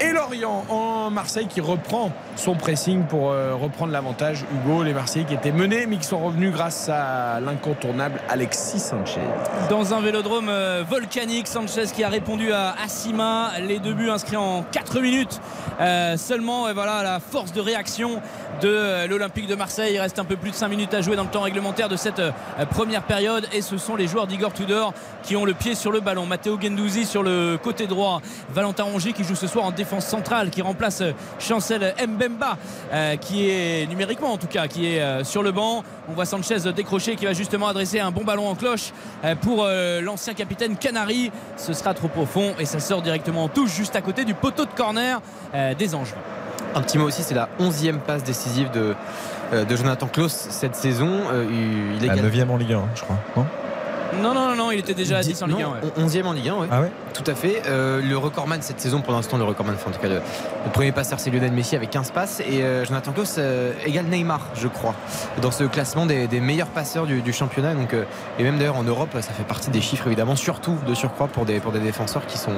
et 0.00 0.12
Lorient 0.12 0.64
en 0.68 1.10
Marseille 1.10 1.46
qui 1.48 1.60
reprend 1.60 2.12
son 2.36 2.54
pressing 2.54 3.04
pour 3.04 3.30
euh, 3.30 3.54
reprendre 3.54 3.92
l'avantage. 3.92 4.44
Hugo, 4.54 4.82
les 4.82 4.94
Marseillais 4.94 5.24
qui 5.24 5.34
étaient 5.34 5.52
menés 5.52 5.86
mais 5.86 5.96
qui 5.96 6.06
sont 6.06 6.24
revenus 6.24 6.52
grâce 6.52 6.88
à 6.88 7.40
l'incontournable 7.40 8.20
Alexis 8.28 8.78
Sanchez. 8.78 9.20
Dans 9.68 9.94
un 9.94 10.00
vélodrome 10.00 10.48
euh, 10.48 10.84
volcanique, 10.88 11.48
Sanchez 11.48 11.86
qui 11.94 12.04
a 12.04 12.08
répondu 12.08 12.52
à 12.52 12.74
Assima. 12.84 13.52
Les 13.60 13.80
deux 13.80 13.92
buts 13.92 14.10
inscrits 14.10 14.36
en 14.36 14.62
4 14.62 15.00
minutes 15.00 15.40
euh, 15.80 16.16
seulement. 16.16 16.68
Et 16.68 16.74
voilà 16.74 17.02
la 17.02 17.18
force 17.18 17.52
de 17.52 17.60
réaction 17.60 18.20
de 18.62 19.06
l'Olympique 19.06 19.46
de 19.46 19.54
Marseille. 19.54 19.94
Il 19.94 20.00
reste 20.00 20.18
un 20.18 20.24
peu 20.24 20.36
plus 20.36 20.50
de 20.50 20.56
5 20.56 20.68
minutes 20.68 20.94
à 20.94 21.00
jouer 21.00 21.16
dans 21.16 21.24
le 21.24 21.30
temps 21.30 21.42
réglementaire 21.42 21.88
de 21.88 21.96
cette 21.96 22.22
première 22.70 23.02
période. 23.02 23.48
Et 23.52 23.62
ce 23.62 23.78
sont 23.78 23.96
les 23.96 24.06
joueurs 24.06 24.26
d'Igor 24.26 24.52
Tudor 24.52 24.92
qui 25.22 25.36
ont 25.36 25.44
le 25.44 25.54
pied 25.54 25.74
sur 25.74 25.92
le 25.92 26.00
ballon. 26.00 26.26
Matteo 26.26 26.58
Gendouzi 26.60 27.04
sur 27.04 27.22
le 27.22 27.58
côté 27.62 27.86
droit. 27.86 28.20
Valentin 28.52 28.84
Rongier 28.84 29.12
qui 29.12 29.24
joue 29.24 29.34
ce 29.34 29.46
soir 29.46 29.64
en 29.64 29.70
défense 29.70 29.87
centrale, 30.00 30.50
qui 30.50 30.62
remplace 30.62 31.00
euh, 31.00 31.12
Chancel 31.38 31.94
Mbemba, 32.06 32.56
euh, 32.92 33.16
qui 33.16 33.48
est 33.50 33.86
numériquement 33.88 34.32
en 34.32 34.36
tout 34.38 34.46
cas, 34.46 34.66
qui 34.68 34.86
est 34.94 35.00
euh, 35.00 35.24
sur 35.24 35.42
le 35.42 35.52
banc. 35.52 35.82
On 36.08 36.12
voit 36.12 36.24
Sanchez 36.24 36.56
décrocher 36.74 37.16
qui 37.16 37.24
va 37.26 37.32
justement 37.32 37.68
adresser 37.68 38.00
un 38.00 38.10
bon 38.10 38.24
ballon 38.24 38.48
en 38.48 38.54
cloche 38.54 38.92
euh, 39.24 39.34
pour 39.34 39.64
euh, 39.64 40.00
l'ancien 40.00 40.34
capitaine 40.34 40.76
Canary. 40.76 41.30
Ce 41.56 41.72
sera 41.72 41.94
trop 41.94 42.08
profond 42.08 42.54
et 42.58 42.64
ça 42.64 42.80
sort 42.80 43.02
directement 43.02 43.44
en 43.44 43.48
touche 43.48 43.70
juste 43.74 43.96
à 43.96 44.00
côté 44.00 44.24
du 44.24 44.34
poteau 44.34 44.64
de 44.64 44.70
corner 44.76 45.20
euh, 45.54 45.74
des 45.74 45.94
Anges. 45.94 46.14
Un 46.74 46.82
petit 46.82 46.98
mot 46.98 47.06
aussi, 47.06 47.22
c'est 47.22 47.34
la 47.34 47.48
11e 47.60 47.98
passe 47.98 48.22
décisive 48.24 48.70
de, 48.70 48.94
euh, 49.52 49.64
de 49.64 49.76
Jonathan 49.76 50.06
Klaus 50.06 50.32
cette 50.50 50.76
saison. 50.76 51.08
Euh, 51.32 51.46
il 51.98 52.04
est 52.04 52.08
La 52.08 52.14
égal- 52.14 52.26
9 52.26 52.50
en 52.50 52.56
Ligue 52.56 52.72
1, 52.74 52.82
je 52.94 53.02
crois. 53.02 53.16
Non? 53.36 53.46
Non, 54.22 54.34
non, 54.34 54.48
non, 54.48 54.56
non, 54.56 54.70
il 54.70 54.78
était 54.80 54.94
déjà 54.94 55.18
à 55.18 55.22
10 55.22 55.42
en 55.42 55.46
Ligue 55.46 55.62
1. 55.62 55.62
Non, 55.62 55.72
ouais. 55.72 56.06
11e 56.06 56.24
en 56.24 56.32
Ligue 56.32 56.48
1, 56.48 56.54
ouais. 56.56 56.68
Ah 56.70 56.80
ouais 56.80 56.90
Tout 57.14 57.24
à 57.26 57.34
fait. 57.34 57.62
Euh, 57.66 58.00
le 58.02 58.16
recordman 58.16 58.60
cette 58.62 58.80
saison, 58.80 59.00
pour 59.00 59.12
l'instant, 59.12 59.36
le 59.36 59.44
recordman, 59.44 59.74
enfin, 59.76 59.90
en 59.90 59.92
tout 59.94 60.00
cas, 60.00 60.08
le, 60.08 60.16
le 60.16 60.70
premier 60.72 60.92
passeur, 60.92 61.20
c'est 61.20 61.30
Lionel 61.30 61.52
Messi 61.52 61.76
avec 61.76 61.90
15 61.90 62.10
passes. 62.12 62.40
Et 62.40 62.62
euh, 62.62 62.84
Jonathan 62.84 63.12
Klaus 63.12 63.36
euh, 63.38 63.72
égale 63.84 64.06
Neymar, 64.06 64.40
je 64.54 64.68
crois, 64.68 64.94
dans 65.42 65.50
ce 65.50 65.64
classement 65.64 66.06
des, 66.06 66.26
des 66.26 66.40
meilleurs 66.40 66.68
passeurs 66.68 67.06
du, 67.06 67.20
du 67.22 67.32
championnat. 67.32 67.74
Donc, 67.74 67.92
euh, 67.94 68.04
et 68.38 68.42
même 68.42 68.58
d'ailleurs 68.58 68.76
en 68.76 68.84
Europe, 68.84 69.10
ça 69.14 69.32
fait 69.32 69.44
partie 69.46 69.70
des 69.70 69.80
chiffres, 69.80 70.06
évidemment, 70.06 70.36
surtout 70.36 70.76
de 70.86 70.94
surcroît 70.94 71.28
pour 71.28 71.44
des, 71.44 71.60
pour 71.60 71.72
des 71.72 71.80
défenseurs 71.80 72.24
qui 72.26 72.38
sont 72.38 72.52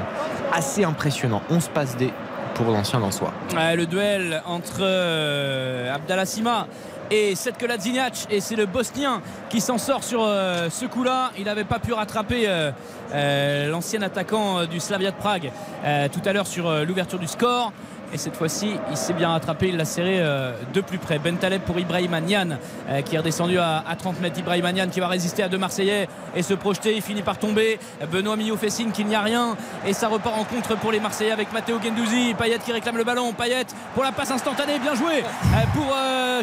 assez 0.53 0.85
impressionnants. 0.85 1.43
11 1.51 1.69
passes 1.69 1.97
D 1.97 2.13
pour 2.55 2.67
l'ancien 2.67 2.99
Lensois. 2.99 3.33
Ouais, 3.55 3.75
le 3.77 3.87
duel 3.87 4.43
entre 4.47 4.79
euh, 4.81 5.95
Abdallah 5.95 6.27
Sima 6.27 6.67
et 7.11 7.35
Setke 7.35 7.63
Ladziniac 7.63 8.27
et 8.31 8.41
c'est 8.41 8.57
le 8.57 8.67
Bosnien 8.67 9.21
qui 9.49 9.61
s'en 9.61 9.79
sort 9.79 10.05
sur 10.05 10.23
euh, 10.23 10.71
ce 10.71 10.87
coup-là. 10.87 11.33
Il 11.39 11.45
n'avait 11.45 11.65
pas 11.65 11.79
pu 11.79 11.93
rattraper 11.93 12.45
euh, 12.47 12.71
euh, 13.13 13.69
l'ancien 13.69 14.03
attaquant 14.03 14.65
du 14.67 14.81
Slavia 14.81 15.11
de 15.11 15.17
Prague 15.17 15.51
tout 16.13 16.21
à 16.25 16.33
l'heure 16.33 16.47
sur 16.47 16.71
l'ouverture 16.85 17.19
du 17.19 17.27
score. 17.27 17.73
Et 18.13 18.19
cette 18.19 18.37
fois-ci, 18.37 18.77
il 18.91 18.97
s'est 18.97 19.13
bien 19.13 19.29
rattrapé, 19.29 19.69
il 19.69 19.77
l'a 19.77 19.85
serré 19.85 20.17
euh, 20.19 20.53
de 20.73 20.81
plus 20.81 20.99
près. 20.99 21.19
Ben 21.19 21.37
Taleb 21.37 21.63
pour 21.63 21.79
Ibrahim 21.79 22.19
Nian 22.27 22.59
euh, 22.89 23.03
qui 23.03 23.15
est 23.15 23.19
redescendu 23.19 23.59
à, 23.59 23.85
à 23.87 23.95
30 23.97 24.21
mètres. 24.21 24.39
Ibrahim 24.39 24.69
Nian 24.73 24.89
qui 24.89 25.01
va 25.01 25.09
résister 25.09 25.43
à 25.43 25.49
deux 25.49 25.59
Marseillais 25.59 26.09
et 26.35 26.43
se 26.43 26.55
projeter. 26.55 26.97
Il 26.97 27.03
finit 27.03 27.23
par 27.23 27.39
tomber. 27.39 27.79
Benoît 28.11 28.37
Millot 28.37 28.57
fait 28.57 28.71
signe 28.71 28.91
qu'il 28.91 29.07
n'y 29.07 29.15
a 29.15 29.21
rien. 29.21 29.57
Et 29.87 29.93
ça 29.93 30.09
repart 30.09 30.37
en 30.39 30.45
contre 30.45 30.77
pour 30.77 30.91
les 30.91 31.01
Marseillais 31.01 31.31
avec 31.31 31.53
Matteo 31.53 31.79
Gendouzi. 31.81 32.35
Payet 32.35 32.59
qui 32.59 32.73
réclame 32.73 32.97
le 32.97 33.05
ballon. 33.05 33.33
Payet 33.33 33.67
pour 33.95 34.03
la 34.03 34.13
passe 34.13 34.31
instantanée. 34.31 34.79
Bien 34.81 34.95
joué 34.95 35.23
euh, 35.23 35.65
pour 35.75 35.95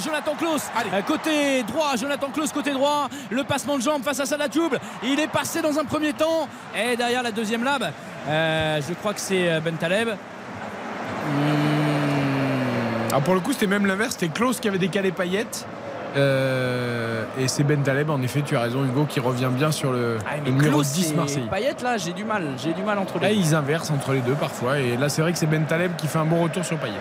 Jonathan 0.03 0.35
Klaus. 0.35 0.63
Côté 1.05 1.63
droit, 1.63 1.95
Jonathan 1.97 2.29
Klaus 2.33 2.51
côté 2.53 2.71
droit. 2.71 3.09
Le 3.29 3.43
passement 3.43 3.77
de 3.77 3.81
jambe 3.81 4.03
face 4.03 4.19
à 4.19 4.25
Salah 4.25 4.47
Dioub. 4.47 4.77
Il 5.03 5.19
est 5.19 5.27
passé 5.27 5.61
dans 5.61 5.77
un 5.77 5.85
premier 5.85 6.13
temps. 6.13 6.47
Et 6.75 6.95
derrière 6.95 7.23
la 7.23 7.31
deuxième 7.31 7.63
lab, 7.63 7.91
euh, 8.27 8.81
je 8.87 8.93
crois 8.93 9.13
que 9.13 9.19
c'est 9.19 9.49
euh, 9.49 9.59
Taleb. 11.35 13.07
Alors 13.09 13.21
pour 13.21 13.33
le 13.35 13.39
coup, 13.39 13.53
c'était 13.53 13.67
même 13.67 13.85
l'inverse. 13.85 14.11
C'était 14.19 14.29
Klaus 14.29 14.59
qui 14.59 14.67
avait 14.67 14.77
décalé 14.77 15.11
Payet. 15.11 15.45
Euh, 16.15 17.23
et 17.39 17.47
c'est 17.47 17.63
Ben 17.63 17.81
Taleb, 17.83 18.09
en 18.09 18.21
effet, 18.21 18.41
tu 18.43 18.55
as 18.55 18.61
raison, 18.61 18.83
Hugo, 18.83 19.05
qui 19.07 19.19
revient 19.19 19.49
bien 19.51 19.71
sur 19.71 19.91
le, 19.91 20.17
Ah, 20.25 20.37
le 20.37 20.43
mais 20.45 20.49
numéro 20.51 20.75
Klaus 20.75 20.93
10 20.93 21.11
et 21.11 21.15
Marseille. 21.15 21.47
Payet 21.51 21.75
là, 21.83 21.97
j'ai 21.97 22.13
du 22.13 22.23
mal, 22.23 22.53
j'ai 22.57 22.73
du 22.73 22.81
mal 22.81 22.97
entre 22.97 23.19
Là, 23.19 23.29
les 23.29 23.35
deux. 23.35 23.41
ils 23.41 23.53
inversent 23.55 23.91
entre 23.91 24.13
les 24.13 24.21
deux 24.21 24.33
parfois. 24.33 24.79
Et 24.79 24.97
là, 24.97 25.09
c'est 25.09 25.21
vrai 25.21 25.31
que 25.33 25.37
c'est 25.37 25.45
Ben 25.45 25.65
Taleb 25.65 25.95
qui 25.95 26.07
fait 26.07 26.17
un 26.19 26.25
bon 26.25 26.41
retour 26.41 26.65
sur 26.65 26.77
Payet. 26.77 26.93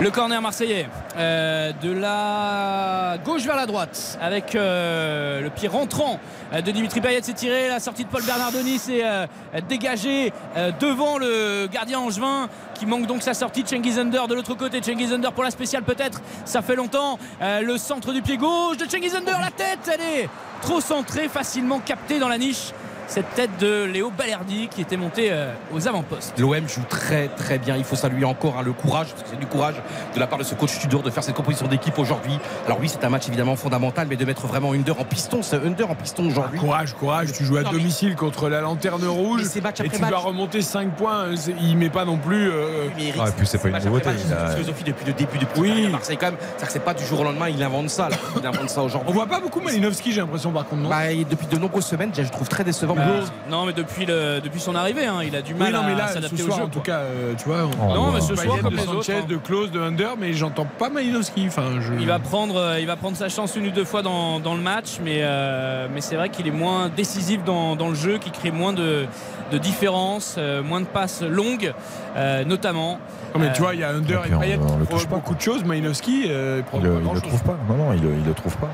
Le 0.00 0.10
corner 0.10 0.40
marseillais 0.40 0.88
euh, 1.18 1.72
de 1.82 1.92
la 1.92 3.18
gauche 3.22 3.42
vers 3.42 3.56
la 3.56 3.66
droite 3.66 4.18
avec 4.22 4.54
euh, 4.54 5.42
le 5.42 5.50
pied 5.50 5.68
rentrant 5.68 6.18
de 6.54 6.70
Dimitri 6.70 7.02
Payet 7.02 7.20
s'est 7.20 7.34
tiré 7.34 7.68
la 7.68 7.80
sortie 7.80 8.04
de 8.04 8.08
Paul 8.08 8.24
Bernardoni 8.24 8.78
s'est 8.78 9.02
euh, 9.04 9.26
dégagée 9.68 10.32
euh, 10.56 10.72
devant 10.80 11.18
le 11.18 11.68
gardien 11.70 11.98
angevin 11.98 12.48
qui 12.74 12.86
manque 12.86 13.06
donc 13.06 13.22
sa 13.22 13.34
sortie. 13.34 13.62
Cengiz 13.66 13.98
Under 13.98 14.26
de 14.26 14.34
l'autre 14.34 14.54
côté. 14.54 14.82
Cengiz 14.82 15.12
Under 15.12 15.32
pour 15.32 15.44
la 15.44 15.50
spéciale 15.50 15.82
peut-être. 15.82 16.22
Ça 16.46 16.62
fait 16.62 16.76
longtemps 16.76 17.18
le 17.40 17.76
centre 17.76 18.14
du 18.14 18.22
pied 18.22 18.38
gauche 18.38 18.78
de 18.78 18.88
Cengiz 18.88 19.14
Under. 19.14 19.38
La 19.38 19.50
tête 19.50 19.80
elle 19.92 20.22
est 20.22 20.28
trop 20.62 20.80
centrée 20.80 21.28
facilement 21.28 21.78
captée 21.78 22.18
dans 22.18 22.28
la 22.28 22.38
niche 22.38 22.72
cette 23.10 23.34
tête 23.34 23.50
de 23.58 23.82
Léo 23.84 24.12
Balerdi 24.16 24.68
qui 24.68 24.80
était 24.82 24.96
monté 24.96 25.30
euh, 25.32 25.52
aux 25.74 25.88
avant-postes. 25.88 26.38
L'OM 26.38 26.68
joue 26.68 26.82
très 26.88 27.26
très 27.26 27.58
bien. 27.58 27.76
Il 27.76 27.82
faut 27.82 27.96
saluer 27.96 28.24
encore 28.24 28.56
hein, 28.58 28.62
le 28.64 28.72
courage, 28.72 29.08
parce 29.08 29.24
que 29.24 29.28
c'est 29.30 29.38
du 29.40 29.46
courage 29.46 29.74
de 30.14 30.20
la 30.20 30.28
part 30.28 30.38
de 30.38 30.44
ce 30.44 30.54
coach 30.54 30.78
Tudor 30.78 31.02
de 31.02 31.10
faire 31.10 31.24
cette 31.24 31.34
composition 31.34 31.66
d'équipe 31.66 31.98
aujourd'hui. 31.98 32.38
Alors 32.66 32.78
oui, 32.80 32.88
c'est 32.88 33.04
un 33.04 33.08
match 33.08 33.26
évidemment 33.26 33.56
fondamental, 33.56 34.06
mais 34.08 34.14
de 34.14 34.24
mettre 34.24 34.46
vraiment 34.46 34.72
Under 34.72 35.00
en 35.00 35.04
piston, 35.04 35.42
c'est 35.42 35.56
Under 35.56 35.90
en 35.90 35.96
piston 35.96 36.28
aujourd'hui. 36.28 36.60
Courage, 36.60 36.94
courage, 36.94 37.32
tu 37.32 37.44
joues 37.44 37.56
à 37.56 37.62
Non, 37.62 37.70
mais- 37.72 37.78
domicile 37.78 38.14
contre 38.14 38.48
la 38.48 38.60
lanterne 38.60 39.04
rouge 39.04 39.42
c'est 39.44 39.60
match 39.60 39.80
et 39.80 39.88
tu 39.88 39.98
match. 40.00 40.10
dois 40.10 40.20
remonter 40.20 40.62
5 40.62 40.94
points. 40.94 41.24
C'est- 41.34 41.54
Il 41.60 41.76
met 41.78 41.90
pas 41.90 42.04
non 42.04 42.16
plus. 42.16 42.48
euh, 42.48 42.86
Mais 42.96 43.06
Eric, 43.08 43.20
Ah, 43.24 43.28
et 43.28 43.32
puis 43.32 43.44
c'est 43.46 43.58
pas 43.58 43.68
une 43.70 43.84
nouveauté, 43.84 44.10
il 44.24 44.32
a- 44.32 44.44
une 44.46 44.52
philosophie 44.52 44.84
depuis 44.84 45.04
le 45.06 45.12
début 45.14 45.38
depuis 45.38 45.60
Oui. 45.60 45.86
à 45.86 45.90
Marseille 45.90 46.16
quand 46.16 46.26
même. 46.26 46.36
C'est-à-dire 46.40 46.66
que 46.68 46.72
c'est 46.72 46.78
pas 46.84 46.94
du 46.94 47.04
jour 47.04 47.20
au 47.20 47.24
lendemain, 47.24 47.48
il 47.48 47.60
invente 47.60 47.90
ça. 47.90 48.08
là. 48.08 48.16
Il 48.40 48.46
invente 48.46 48.70
ça 48.70 48.82
On 48.82 48.84
aujourd'hui. 48.86 49.12
voit 49.12 49.26
pas 49.26 49.40
beaucoup 49.40 49.60
Malinowski, 49.60 50.12
j'ai 50.12 50.20
l'impression 50.20 50.52
par 50.52 50.66
contre. 50.66 50.82
Non? 50.82 50.88
Bah, 50.90 51.10
et 51.10 51.24
depuis 51.24 51.48
de 51.48 51.56
nombreuses 51.58 51.86
semaines, 51.86 52.10
déjà, 52.10 52.22
je 52.22 52.30
trouve 52.30 52.48
très 52.48 52.62
décevant. 52.62 52.94
Bah, 53.00 53.32
non, 53.50 53.66
mais 53.66 53.72
depuis, 53.72 54.06
le, 54.06 54.40
depuis 54.40 54.60
son 54.60 54.74
arrivée, 54.74 55.06
hein, 55.06 55.18
il 55.24 55.34
a 55.36 55.42
du 55.42 55.54
mal 55.54 55.68
oui, 55.68 55.74
non, 55.74 55.82
mais 55.86 55.92
à 55.92 55.96
là, 55.96 56.08
ce 56.08 56.14
s'adapter 56.14 56.42
au 56.42 56.46
soir, 56.46 56.58
jeu. 56.58 56.64
en 56.64 56.68
tout 56.68 56.80
cas, 56.80 56.98
euh, 56.98 57.34
tu 57.36 57.44
vois. 57.48 57.64
on- 57.64 57.90
Oh, 57.90 57.94
Non, 57.94 58.12
mais 58.12 58.20
ce 58.20 58.34
soir, 58.34 58.58
comme 58.60 58.72
de 58.72 58.76
les 58.76 58.82
autres. 58.88 59.02
Sanchez, 59.04 59.18
hein. 59.22 59.26
de 59.28 59.36
Klose, 59.36 59.70
de 59.70 59.80
Under, 59.80 60.16
mais 60.18 60.32
j'entends 60.32 60.66
pas 60.78 60.88
Malinowski. 60.90 61.44
Enfin, 61.48 61.80
je... 61.80 61.94
Il 62.00 62.06
va 62.06 62.18
prendre, 62.18 62.56
euh, 62.56 62.80
il 62.80 62.86
va 62.86 62.96
prendre 62.96 63.16
sa 63.16 63.28
chance 63.28 63.56
une 63.56 63.66
ou 63.66 63.70
deux 63.70 63.84
fois 63.84 64.02
dans, 64.02 64.40
dans 64.40 64.54
le 64.54 64.60
match, 64.60 64.98
mais, 65.04 65.20
euh, 65.22 65.88
mais 65.92 66.00
c'est 66.00 66.16
vrai 66.16 66.28
qu'il 66.28 66.46
est 66.46 66.50
moins 66.52 66.88
décisif 66.88 67.42
dans, 67.44 67.76
dans 67.76 67.88
le 67.88 67.94
jeu, 67.94 68.18
qui 68.18 68.30
crée 68.30 68.50
moins 68.50 68.72
de, 68.72 69.06
de 69.52 69.58
différences, 69.58 70.36
euh, 70.38 70.62
moins 70.62 70.80
de 70.80 70.86
passes 70.86 71.22
longues, 71.22 71.72
euh, 72.16 72.44
notamment. 72.44 72.98
Non, 73.34 73.40
mais 73.40 73.52
tu 73.52 73.62
vois, 73.62 73.74
il 73.74 73.80
y 73.80 73.84
a 73.84 73.90
Under 73.90 74.22
Et 74.24 74.28
et 74.28 74.36
Payet 74.38 74.58
qui 74.58 75.06
pas, 75.06 75.14
beaucoup 75.16 75.34
de 75.34 75.40
choses. 75.40 75.64
Malinowski, 75.64 76.24
euh, 76.28 76.62
il 76.74 76.78
Il, 76.78 76.82
le- 76.84 76.90
il 76.90 76.94
le 76.96 77.00
grand-chose. 77.00 77.22
trouve 77.22 77.42
pas. 77.44 77.56
Non, 77.68 77.76
non, 77.76 77.92
il, 77.92 78.02
le- 78.02 78.14
il 78.18 78.24
le 78.26 78.34
trouve 78.34 78.56
pas. 78.56 78.70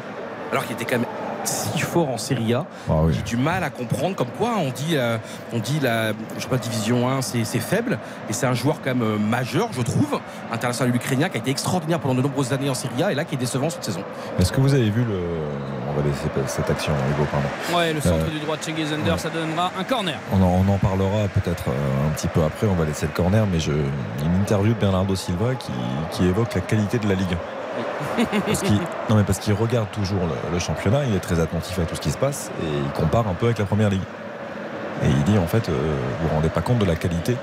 Alors 0.52 0.64
qu'il 0.64 0.74
était 0.76 0.84
quand 0.84 0.98
même 0.98 1.06
si 1.46 1.78
fort 1.80 2.08
en 2.10 2.18
Serie 2.18 2.54
A. 2.54 2.64
Ah 2.88 2.94
oui. 3.04 3.12
J'ai 3.14 3.22
du 3.22 3.36
mal 3.36 3.64
à 3.64 3.70
comprendre 3.70 4.16
comme 4.16 4.28
quoi 4.38 4.54
on 4.58 4.70
dit, 4.70 4.96
euh, 4.96 5.18
on 5.52 5.58
dit 5.58 5.78
la 5.80 6.12
je 6.36 6.42
sais 6.42 6.48
pas, 6.48 6.56
division 6.58 7.08
1 7.08 7.22
c'est 7.22 7.44
c'est 7.44 7.60
faible 7.60 7.98
et 8.28 8.32
c'est 8.32 8.46
un 8.46 8.54
joueur 8.54 8.76
quand 8.82 8.94
même 8.94 9.02
euh, 9.02 9.18
majeur 9.18 9.68
je 9.72 9.82
trouve 9.82 10.20
international 10.52 10.94
ukrainien 10.94 11.28
qui 11.28 11.36
a 11.36 11.40
été 11.40 11.50
extraordinaire 11.50 12.00
pendant 12.00 12.14
de 12.14 12.22
nombreuses 12.22 12.52
années 12.52 12.70
en 12.70 12.74
Serie 12.74 13.02
A 13.02 13.12
et 13.12 13.14
là 13.14 13.24
qui 13.24 13.34
est 13.34 13.38
décevant 13.38 13.70
cette 13.70 13.84
saison 13.84 14.02
Est-ce 14.38 14.52
que 14.52 14.60
vous 14.60 14.74
avez 14.74 14.90
vu 14.90 15.02
le. 15.04 15.18
On 15.88 16.00
va 16.00 16.08
laisser 16.08 16.28
cette 16.48 16.68
action, 16.68 16.92
Hugo, 17.10 17.26
pardon. 17.30 17.48
Ouais, 17.74 17.92
le 17.94 18.00
centre 18.02 18.26
Euh, 18.26 18.30
du 18.30 18.38
droit 18.40 18.56
de 18.56 18.94
Under, 18.94 19.18
ça 19.18 19.30
donnera 19.30 19.72
un 19.78 19.84
corner. 19.84 20.18
On 20.32 20.42
en, 20.42 20.62
on 20.66 20.74
en 20.74 20.76
parlera 20.76 21.26
peut-être 21.28 21.64
un 21.68 22.10
petit 22.14 22.28
peu 22.28 22.42
après, 22.42 22.66
on 22.66 22.74
va 22.74 22.84
laisser 22.84 23.06
le 23.06 23.12
corner, 23.12 23.46
mais 23.50 23.58
je, 23.58 23.72
une 23.72 24.34
interview 24.42 24.74
de 24.74 24.78
Bernardo 24.78 25.14
Silva 25.16 25.54
qui, 25.54 25.72
qui 26.10 26.26
évoque 26.26 26.54
la 26.54 26.60
qualité 26.60 26.98
de 26.98 27.08
la 27.08 27.14
Ligue 27.14 27.32
1. 27.32 27.55
Parce 28.46 28.62
qu'il- 28.62 28.80
non 29.10 29.16
mais 29.16 29.24
parce 29.24 29.38
qu'il 29.38 29.52
regarde 29.54 29.90
toujours 29.92 30.20
le, 30.22 30.52
le 30.52 30.58
championnat, 30.58 31.04
il 31.08 31.14
est 31.14 31.20
très 31.20 31.40
attentif 31.40 31.78
à 31.78 31.82
tout 31.82 31.94
ce 31.94 32.00
qui 32.00 32.10
se 32.10 32.18
passe 32.18 32.50
et 32.62 32.66
il 32.66 32.90
compare 33.00 33.26
un 33.28 33.34
peu 33.34 33.46
avec 33.46 33.58
la 33.58 33.64
première 33.64 33.90
ligue. 33.90 34.02
Et 35.04 35.08
il 35.08 35.22
dit 35.24 35.38
en 35.38 35.46
fait, 35.46 35.68
euh, 35.68 35.72
vous 36.20 36.28
vous 36.28 36.34
rendez 36.34 36.48
pas 36.48 36.62
compte 36.62 36.78
de 36.78 36.86
la 36.86 36.96
qualité 36.96 37.36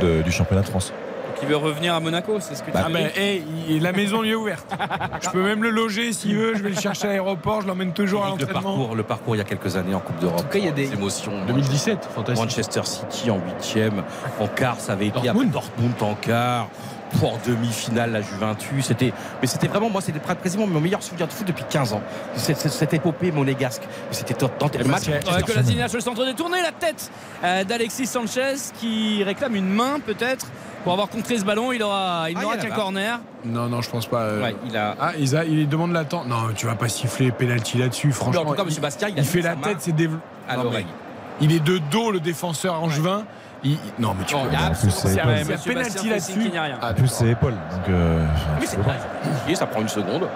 de- 0.00 0.22
du 0.22 0.30
championnat 0.32 0.62
de 0.62 0.66
France. 0.68 0.92
Donc 1.26 1.42
il 1.42 1.48
veut 1.48 1.56
revenir 1.56 1.94
à 1.94 2.00
Monaco, 2.00 2.38
c'est 2.40 2.54
ce 2.54 2.62
que 2.62 2.70
tu 2.70 2.76
Ah 2.76 2.84
veux 2.86 2.92
ben, 2.92 3.08
dire 3.08 3.18
hey, 3.20 3.42
il- 3.68 3.82
la 3.82 3.90
maison 3.92 4.22
lui 4.22 4.30
est 4.30 4.34
ouverte. 4.36 4.66
Je 5.22 5.30
peux 5.30 5.42
même 5.42 5.62
le 5.64 5.70
loger 5.70 6.12
s'il 6.12 6.36
veut. 6.36 6.54
Je 6.54 6.62
vais 6.62 6.68
le 6.68 6.76
chercher 6.78 7.06
à 7.06 7.08
l'aéroport. 7.08 7.62
Je 7.62 7.66
l'emmène 7.66 7.92
toujours 7.92 8.24
à 8.24 8.28
Eric, 8.28 8.40
le 8.42 8.46
l'entraînement. 8.46 8.76
parcours, 8.76 8.94
le 8.94 9.02
parcours 9.02 9.34
il 9.34 9.38
y 9.38 9.40
a 9.40 9.44
quelques 9.44 9.76
années 9.76 9.94
en 9.94 10.00
Coupe 10.00 10.18
d'Europe. 10.20 10.38
En 10.38 10.42
tout 10.42 10.48
cas, 10.48 10.58
il 10.58 10.66
y 10.66 10.68
a 10.68 10.72
des- 10.72 10.92
émotions. 10.92 11.32
2017, 11.46 12.08
fantastique. 12.14 12.44
Manchester 12.44 12.82
City 12.84 13.30
en 13.32 13.38
huitième, 13.44 14.04
en 14.38 14.46
quart 14.46 14.78
ça 14.78 14.92
avait 14.92 15.06
été 15.08 15.20
Dortmund. 15.22 15.50
Dortmund 15.50 15.94
en 16.02 16.14
quart. 16.14 16.68
Pour 17.20 17.38
demi-finale, 17.46 18.12
la 18.12 18.20
Juventus, 18.20 18.86
c'était, 18.86 19.12
mais 19.40 19.46
c'était 19.46 19.68
vraiment, 19.68 19.88
moi, 19.90 20.00
c'était 20.00 20.20
quasiment 20.42 20.66
mon 20.66 20.80
meilleur 20.80 21.02
souvenir 21.02 21.26
de 21.26 21.32
foot 21.32 21.46
depuis 21.46 21.64
15 21.68 21.92
ans. 21.92 22.02
Cette, 22.36 22.56
cette- 22.58 22.72
cette 22.72 22.94
épopée 22.94 23.30
monégasque. 23.32 23.82
C'était 24.10 24.34
tant- 24.34 24.50
le 24.78 24.84
match. 24.84 25.06
Ouais, 25.08 25.20
que 25.46 25.52
la 25.52 25.62
Ziniach, 25.62 25.92
le 25.92 26.00
centre 26.00 26.24
détourné, 26.24 26.60
la 26.62 26.72
tête 26.72 27.10
euh, 27.44 27.64
d'Alexis 27.64 28.06
Sanchez 28.06 28.54
qui 28.78 29.22
réclame 29.22 29.54
une 29.54 29.68
main 29.68 30.00
peut-être 30.04 30.46
pour 30.82 30.92
avoir 30.92 31.08
contré 31.08 31.38
ce 31.38 31.44
ballon. 31.44 31.72
Il 31.72 31.82
aura, 31.82 32.26
il 32.30 32.36
Ah, 32.36 32.40
n'aura 32.42 32.54
il 32.56 32.60
a 32.60 32.62
qu'un 32.62 32.74
corner. 32.74 33.20
Non, 33.44 33.68
non, 33.68 33.80
je 33.80 33.90
pense 33.90 34.06
pas. 34.06 34.20
euh. 34.22 34.42
Ouais, 34.42 34.56
il 34.66 34.76
a. 34.76 34.96
Ah, 35.00 35.12
Isa, 35.16 35.44
il 35.44 35.68
demande 35.68 35.92
la 35.92 36.04
temps. 36.04 36.24
Non, 36.24 36.52
tu 36.54 36.66
vas 36.66 36.74
pas 36.74 36.88
siffler 36.88 37.30
penalty 37.30 37.78
là-dessus, 37.78 38.08
Mais 38.08 38.12
franchement. 38.12 38.42
en 38.42 38.44
tout 38.46 38.54
cas, 38.54 38.64
il, 38.68 38.74
M. 38.74 38.80
Bastien, 38.82 39.08
il 39.08 39.18
a 39.18 39.22
il 39.22 39.24
fait 39.24 39.40
la 39.40 39.56
tête, 39.56 39.76
c'est. 39.80 39.94
Il 41.40 41.52
est 41.52 41.60
de 41.60 41.78
dos, 41.90 42.10
le 42.12 42.20
défenseur 42.20 42.80
angevin. 42.82 43.24
Il- 43.26 43.43
il- 43.64 43.78
Non, 43.98 44.14
mais 44.18 44.24
tu 44.24 44.34
peux 44.34 44.40
il 44.48 44.52
y 44.52 44.56
a 44.56 44.60
un 44.60 44.72
Il 45.06 45.16
y 45.16 45.18
a 45.20 45.44
Monsieur 45.44 45.72
penalty 45.72 46.08
là-dessus. 46.08 46.32
Fessy 46.32 46.32
qui 46.38 46.50
n'y 46.50 46.58
a 46.58 46.62
rien. 46.62 46.78
Ah, 46.82 46.90
En 46.90 46.94
plus, 46.94 47.08
c'est 47.08 47.28
épaule. 47.28 47.52
Donc, 47.52 47.88
euh, 47.88 48.24
Oui, 48.60 48.66
c'est 48.68 48.78
vrai. 48.78 48.94
Et 49.48 49.54
ça 49.54 49.66
prend 49.66 49.80
une 49.80 49.88
seconde. 49.88 50.28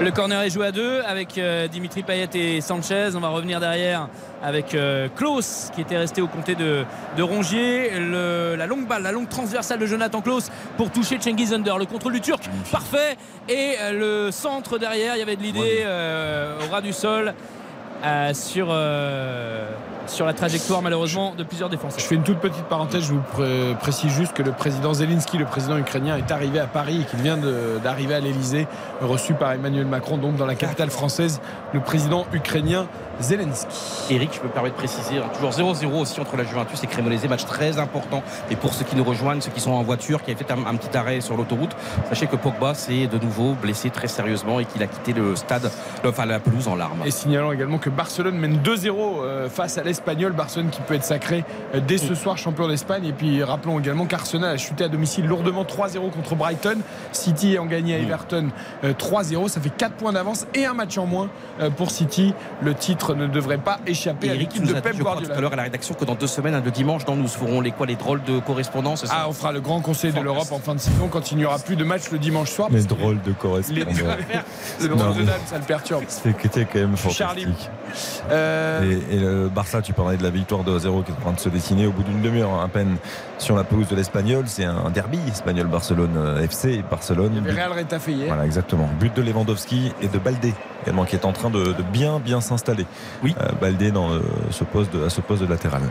Le 0.00 0.10
corner 0.10 0.40
est 0.42 0.50
joué 0.50 0.66
à 0.66 0.72
deux 0.72 1.02
avec 1.06 1.38
euh, 1.38 1.68
Dimitri 1.68 2.02
Payet 2.02 2.28
et 2.34 2.60
Sanchez. 2.60 3.10
On 3.14 3.20
va 3.20 3.28
revenir 3.28 3.60
derrière 3.60 4.08
avec 4.42 4.74
euh, 4.74 5.06
Klaus 5.14 5.70
qui 5.72 5.82
était 5.82 5.96
resté 5.96 6.20
au 6.20 6.26
comté 6.26 6.56
de, 6.56 6.84
de 7.16 7.22
Rongier. 7.22 7.90
Le- 8.00 8.56
la 8.58 8.66
longue 8.66 8.88
balle, 8.88 9.04
la 9.04 9.12
longue 9.12 9.28
transversale 9.28 9.78
de 9.78 9.86
Jonathan 9.86 10.20
Klaus 10.20 10.50
pour 10.76 10.90
toucher 10.90 11.18
Cengiz 11.20 11.54
Under. 11.54 11.78
Le 11.78 11.84
contrôle 11.86 12.12
du 12.14 12.20
Turc, 12.20 12.42
parfait. 12.72 13.16
Et 13.48 13.76
euh, 13.80 14.24
le 14.26 14.30
centre 14.32 14.78
derrière, 14.78 15.14
il 15.14 15.20
y 15.20 15.22
avait 15.22 15.36
de 15.36 15.42
l'idée 15.42 15.84
euh, 15.84 16.56
au 16.68 16.72
ras 16.72 16.80
du 16.80 16.92
sol 16.92 17.32
euh, 18.04 18.34
sur, 18.34 18.66
euh, 18.70 19.64
sur 20.06 20.26
la 20.26 20.32
trajectoire 20.34 20.82
malheureusement 20.82 21.34
de 21.36 21.42
plusieurs 21.44 21.68
défenseurs. 21.68 21.98
Je 22.00 22.04
fais 22.04 22.14
une 22.14 22.22
toute 22.22 22.38
petite 22.38 22.64
parenthèse, 22.64 23.04
je 23.04 23.12
vous 23.14 23.20
pré- 23.20 23.74
précise 23.80 24.12
juste 24.12 24.32
que 24.32 24.42
le 24.42 24.52
président 24.52 24.92
Zelensky, 24.94 25.38
le 25.38 25.44
président 25.46 25.76
ukrainien, 25.78 26.16
est 26.16 26.30
arrivé 26.30 26.58
à 26.60 26.66
Paris 26.66 27.00
et 27.02 27.04
qu'il 27.04 27.20
vient 27.20 27.38
d'arriver 27.82 28.14
à 28.14 28.20
l'Elysée, 28.20 28.66
reçu 29.00 29.34
par 29.34 29.52
Emmanuel 29.52 29.86
Macron, 29.86 30.18
donc 30.18 30.36
dans 30.36 30.46
la 30.46 30.54
capitale 30.54 30.90
française, 30.90 31.40
le 31.72 31.80
président 31.80 32.26
ukrainien 32.32 32.86
Zelensky. 33.20 34.14
Eric, 34.14 34.30
je 34.34 34.46
me 34.46 34.52
permets 34.52 34.70
de 34.70 34.74
préciser, 34.74 35.18
hein, 35.18 35.30
toujours 35.34 35.50
0-0 35.50 36.00
aussi 36.00 36.20
entre 36.20 36.36
la 36.36 36.44
Juventus 36.44 36.82
et 36.82 36.86
Cremonese, 36.86 37.28
match 37.28 37.44
très 37.44 37.78
important. 37.78 38.22
Et 38.50 38.56
pour 38.56 38.74
ceux 38.74 38.84
qui 38.84 38.96
nous 38.96 39.04
rejoignent, 39.04 39.40
ceux 39.40 39.50
qui 39.50 39.60
sont 39.60 39.72
en 39.72 39.82
voiture, 39.82 40.22
qui 40.22 40.30
avaient 40.30 40.42
fait 40.42 40.52
un, 40.52 40.66
un 40.66 40.76
petit 40.76 40.96
arrêt 40.96 41.20
sur 41.20 41.36
l'autoroute, 41.36 41.76
sachez 42.08 42.26
que 42.26 42.36
Pogba 42.36 42.74
s'est 42.74 43.06
de 43.06 43.18
nouveau 43.18 43.54
blessé 43.54 43.90
très 43.90 44.08
sérieusement 44.08 44.60
et 44.60 44.64
qu'il 44.64 44.82
a 44.82 44.86
quitté 44.86 45.12
le 45.12 45.36
stade, 45.36 45.70
enfin 46.04 46.26
la 46.26 46.40
pelouse 46.40 46.68
en 46.68 46.76
larmes. 46.76 47.02
Et 47.04 47.10
signalons 47.10 47.52
également 47.52 47.78
que 47.78 47.90
Barcelone 47.90 48.36
mène 48.36 48.58
2-0 48.58 48.90
euh, 49.22 49.48
face 49.48 49.78
à 49.78 49.82
l'Espagnol. 49.82 50.32
Barcelone 50.32 50.70
qui 50.70 50.80
peut 50.80 50.94
être 50.94 51.04
sacré 51.04 51.44
euh, 51.74 51.80
dès 51.80 51.98
ce 51.98 52.14
soir 52.14 52.38
champion 52.38 52.68
d'Espagne. 52.68 53.04
Et 53.06 53.12
puis 53.12 53.42
rappelons 53.42 53.78
également 53.78 54.06
qu'Arsenal 54.06 54.54
a 54.54 54.56
chuté 54.56 54.84
à 54.84 54.88
domicile 54.88 55.26
lourdement 55.26 55.64
3-0 55.64 56.10
contre 56.10 56.34
Brighton. 56.34 56.78
City 57.12 57.52
ayant 57.52 57.66
gagné 57.66 57.94
à 57.94 57.98
Everton 57.98 58.48
euh, 58.84 58.92
3-0. 58.92 59.48
Ça 59.48 59.60
fait 59.60 59.70
4 59.70 59.94
points 59.94 60.12
d'avance 60.12 60.46
et 60.54 60.66
un 60.66 60.74
match 60.74 60.98
en 60.98 61.06
moins 61.06 61.28
euh, 61.60 61.70
pour 61.70 61.90
City. 61.90 62.34
Le 62.62 62.74
titre 62.74 63.03
ne 63.12 63.26
devrait 63.26 63.58
pas 63.58 63.78
échapper 63.86 64.30
à 64.30 64.34
Eric, 64.34 64.48
tu 64.50 64.54
l'équipe 64.60 64.62
nous 64.62 64.74
de 64.74 64.80
Pep 64.80 64.98
crois, 64.98 64.98
tout 64.98 65.04
Guardiola. 65.04 65.36
à 65.36 65.40
l'heure 65.40 65.52
à 65.52 65.56
la 65.56 65.62
rédaction 65.64 65.94
que 65.94 66.04
dans 66.04 66.14
deux 66.14 66.26
semaines, 66.26 66.54
hein, 66.54 66.62
le 66.64 66.70
dimanche, 66.70 67.04
dans 67.04 67.16
nous 67.16 67.28
ferons 67.28 67.60
les 67.60 67.72
quoi, 67.72 67.86
les 67.86 67.96
drôles 67.96 68.22
de 68.24 68.38
correspondance. 68.40 69.00
c'est 69.00 69.06
ça 69.08 69.14
Ah, 69.18 69.26
on 69.28 69.32
fera 69.32 69.52
le 69.52 69.60
grand 69.60 69.80
conseil 69.80 70.12
de 70.12 70.20
l'Europe 70.20 70.50
en 70.52 70.58
fin 70.58 70.74
de 70.74 70.80
saison 70.80 71.08
quand 71.08 71.30
il 71.32 71.38
n'y 71.38 71.44
aura 71.44 71.58
plus 71.58 71.76
de 71.76 71.84
match 71.84 72.10
le 72.10 72.18
dimanche 72.18 72.50
soir. 72.50 72.68
les 72.70 72.82
drôles 72.82 73.20
de 73.22 73.28
les 73.30 73.34
correspondants. 73.34 73.80
le 74.80 74.88
drôle 74.88 75.16
de 75.16 75.22
dame, 75.22 75.40
ça 75.46 75.58
le 75.58 75.64
perturbe. 75.64 76.04
C'était 76.08 76.64
quand 76.64 76.78
même 76.78 76.96
Charlie. 76.96 77.44
fantastique. 77.44 77.70
Euh, 78.30 78.98
Et, 79.10 79.16
et 79.16 79.18
le 79.20 79.48
Barça, 79.48 79.82
tu 79.82 79.92
parlais 79.92 80.16
de 80.16 80.22
la 80.22 80.30
victoire 80.30 80.64
de 80.64 80.78
0 80.78 81.02
qui 81.02 81.10
est 81.10 81.14
en 81.14 81.20
train 81.20 81.32
de 81.32 81.40
se 81.40 81.48
dessiner 81.48 81.86
au 81.86 81.92
bout 81.92 82.02
d'une 82.02 82.22
demi-heure, 82.22 82.50
hein, 82.50 82.64
à 82.64 82.68
peine 82.68 82.96
sur 83.38 83.56
la 83.56 83.64
pelouse 83.64 83.88
de 83.88 83.96
l'Espagnol. 83.96 84.44
C'est 84.46 84.64
un 84.64 84.90
derby 84.90 85.18
espagnol-Barcelone 85.28 86.16
euh, 86.16 86.42
FC. 86.42 86.82
Barcelone. 86.88 87.42
Real 87.46 87.72
Retafe. 87.72 88.10
Voilà, 88.26 88.46
exactement. 88.46 88.88
But 89.00 89.16
de 89.16 89.22
Lewandowski 89.22 89.92
et 90.00 90.08
de 90.08 90.18
Baldé 90.18 90.54
également, 90.82 91.04
qui 91.04 91.16
est 91.16 91.24
en 91.24 91.32
train 91.32 91.50
de, 91.50 91.72
de 91.72 91.82
bien, 91.92 92.20
bien 92.20 92.40
s'installer. 92.40 92.86
Oui. 93.22 93.34
Euh, 93.40 93.52
Baldé 93.60 93.90
dans 93.90 94.10
euh, 94.10 94.20
ce 94.50 94.64
poste 94.64 94.92
de, 94.92 95.04
à 95.04 95.10
ce 95.10 95.20
poste 95.20 95.42
de 95.42 95.48
latéral. 95.48 95.82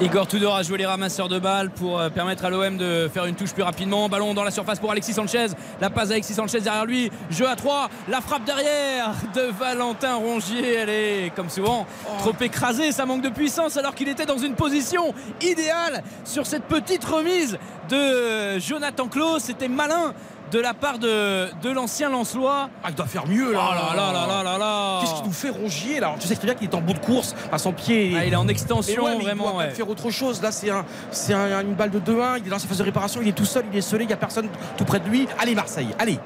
Igor 0.00 0.28
Tudor 0.28 0.54
a 0.54 0.62
joué 0.62 0.78
les 0.78 0.86
ramasseurs 0.86 1.28
de 1.28 1.40
balles 1.40 1.70
pour 1.70 1.98
euh, 1.98 2.08
permettre 2.08 2.44
à 2.44 2.50
l'OM 2.50 2.76
de 2.76 3.10
faire 3.12 3.24
une 3.24 3.34
touche 3.34 3.52
plus 3.52 3.64
rapidement. 3.64 4.08
Ballon 4.08 4.32
dans 4.32 4.44
la 4.44 4.52
surface 4.52 4.78
pour 4.78 4.92
Alexis 4.92 5.12
Sanchez. 5.12 5.48
La 5.80 5.90
passe 5.90 6.10
d'Alexis 6.10 6.34
Sanchez 6.34 6.60
derrière 6.60 6.86
lui. 6.86 7.10
Jeu 7.30 7.48
à 7.48 7.56
3. 7.56 7.90
La 8.08 8.20
frappe 8.20 8.44
derrière 8.44 9.10
de 9.34 9.50
Valentin 9.58 10.14
Rongier. 10.14 10.74
Elle 10.74 10.88
est, 10.90 11.32
comme 11.34 11.50
souvent, 11.50 11.84
trop 12.20 12.32
écrasée. 12.40 12.92
Ça 12.92 13.06
manque 13.06 13.22
de 13.22 13.28
puissance 13.28 13.76
alors 13.76 13.96
qu'il 13.96 14.08
était 14.08 14.24
dans 14.24 14.38
une 14.38 14.54
position 14.54 15.12
idéale 15.42 16.04
sur 16.24 16.46
cette 16.46 16.64
petite 16.64 17.04
remise 17.04 17.58
de 17.90 18.60
Jonathan 18.60 19.08
Klaus. 19.08 19.42
C'était 19.42 19.66
malin 19.66 20.14
de 20.50 20.58
la 20.58 20.74
part 20.74 20.98
de, 20.98 21.46
de 21.62 21.70
l'ancien 21.70 22.08
Lançois. 22.10 22.70
Ah, 22.82 22.88
il 22.90 22.94
doit 22.94 23.06
faire 23.06 23.26
mieux 23.26 23.52
là. 23.52 23.60
Oh 23.70 23.74
là 23.74 23.96
là 23.96 24.12
là 24.12 24.26
là 24.26 24.42
là 24.42 24.58
là. 24.58 25.00
Qu'est-ce 25.00 25.14
qui 25.14 25.22
nous 25.26 25.32
fait 25.32 25.50
rongier 25.50 26.00
là 26.00 26.14
Tu 26.18 26.26
sais 26.26 26.36
très 26.36 26.46
bien 26.46 26.54
qu'il 26.54 26.68
est 26.68 26.74
en 26.74 26.80
bout 26.80 26.94
de 26.94 26.98
course 26.98 27.34
à 27.52 27.58
son 27.58 27.72
pied. 27.72 28.14
Ah, 28.18 28.24
il 28.24 28.32
est 28.32 28.36
en 28.36 28.48
extension, 28.48 29.04
ouais, 29.04 29.16
vraiment. 29.18 29.44
Il 29.48 29.52
doit 29.52 29.58
ouais. 29.64 29.70
faire 29.70 29.88
autre 29.88 30.10
chose. 30.10 30.40
Là, 30.42 30.50
c'est 30.52 30.70
un, 30.70 30.84
c'est 31.10 31.34
un- 31.34 31.60
une 31.62 31.74
balle 31.74 31.90
de 31.90 31.98
2-1. 31.98 32.38
Il 32.38 32.46
est 32.46 32.50
dans 32.50 32.58
sa 32.58 32.66
phase 32.68 32.78
de 32.78 32.82
réparation. 32.84 33.20
Il 33.22 33.28
est 33.28 33.32
tout 33.32 33.44
seul. 33.44 33.64
Il 33.72 33.78
est 33.78 33.82
seul. 33.82 34.02
Il 34.02 34.06
n'y 34.06 34.12
a 34.12 34.16
personne 34.16 34.48
tout 34.76 34.84
près 34.84 35.00
de 35.00 35.08
lui. 35.08 35.26
Allez, 35.38 35.54
Marseille. 35.54 35.88
Allez. 35.98 36.18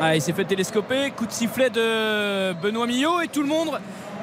Ah, 0.00 0.14
il 0.14 0.20
s'est 0.20 0.34
fait 0.34 0.44
télescoper, 0.44 1.10
coup 1.16 1.24
de 1.26 1.32
sifflet 1.32 1.70
de 1.70 2.52
Benoît 2.60 2.86
Millot 2.86 3.22
et 3.22 3.28
tout 3.28 3.40
le 3.40 3.48
monde 3.48 3.70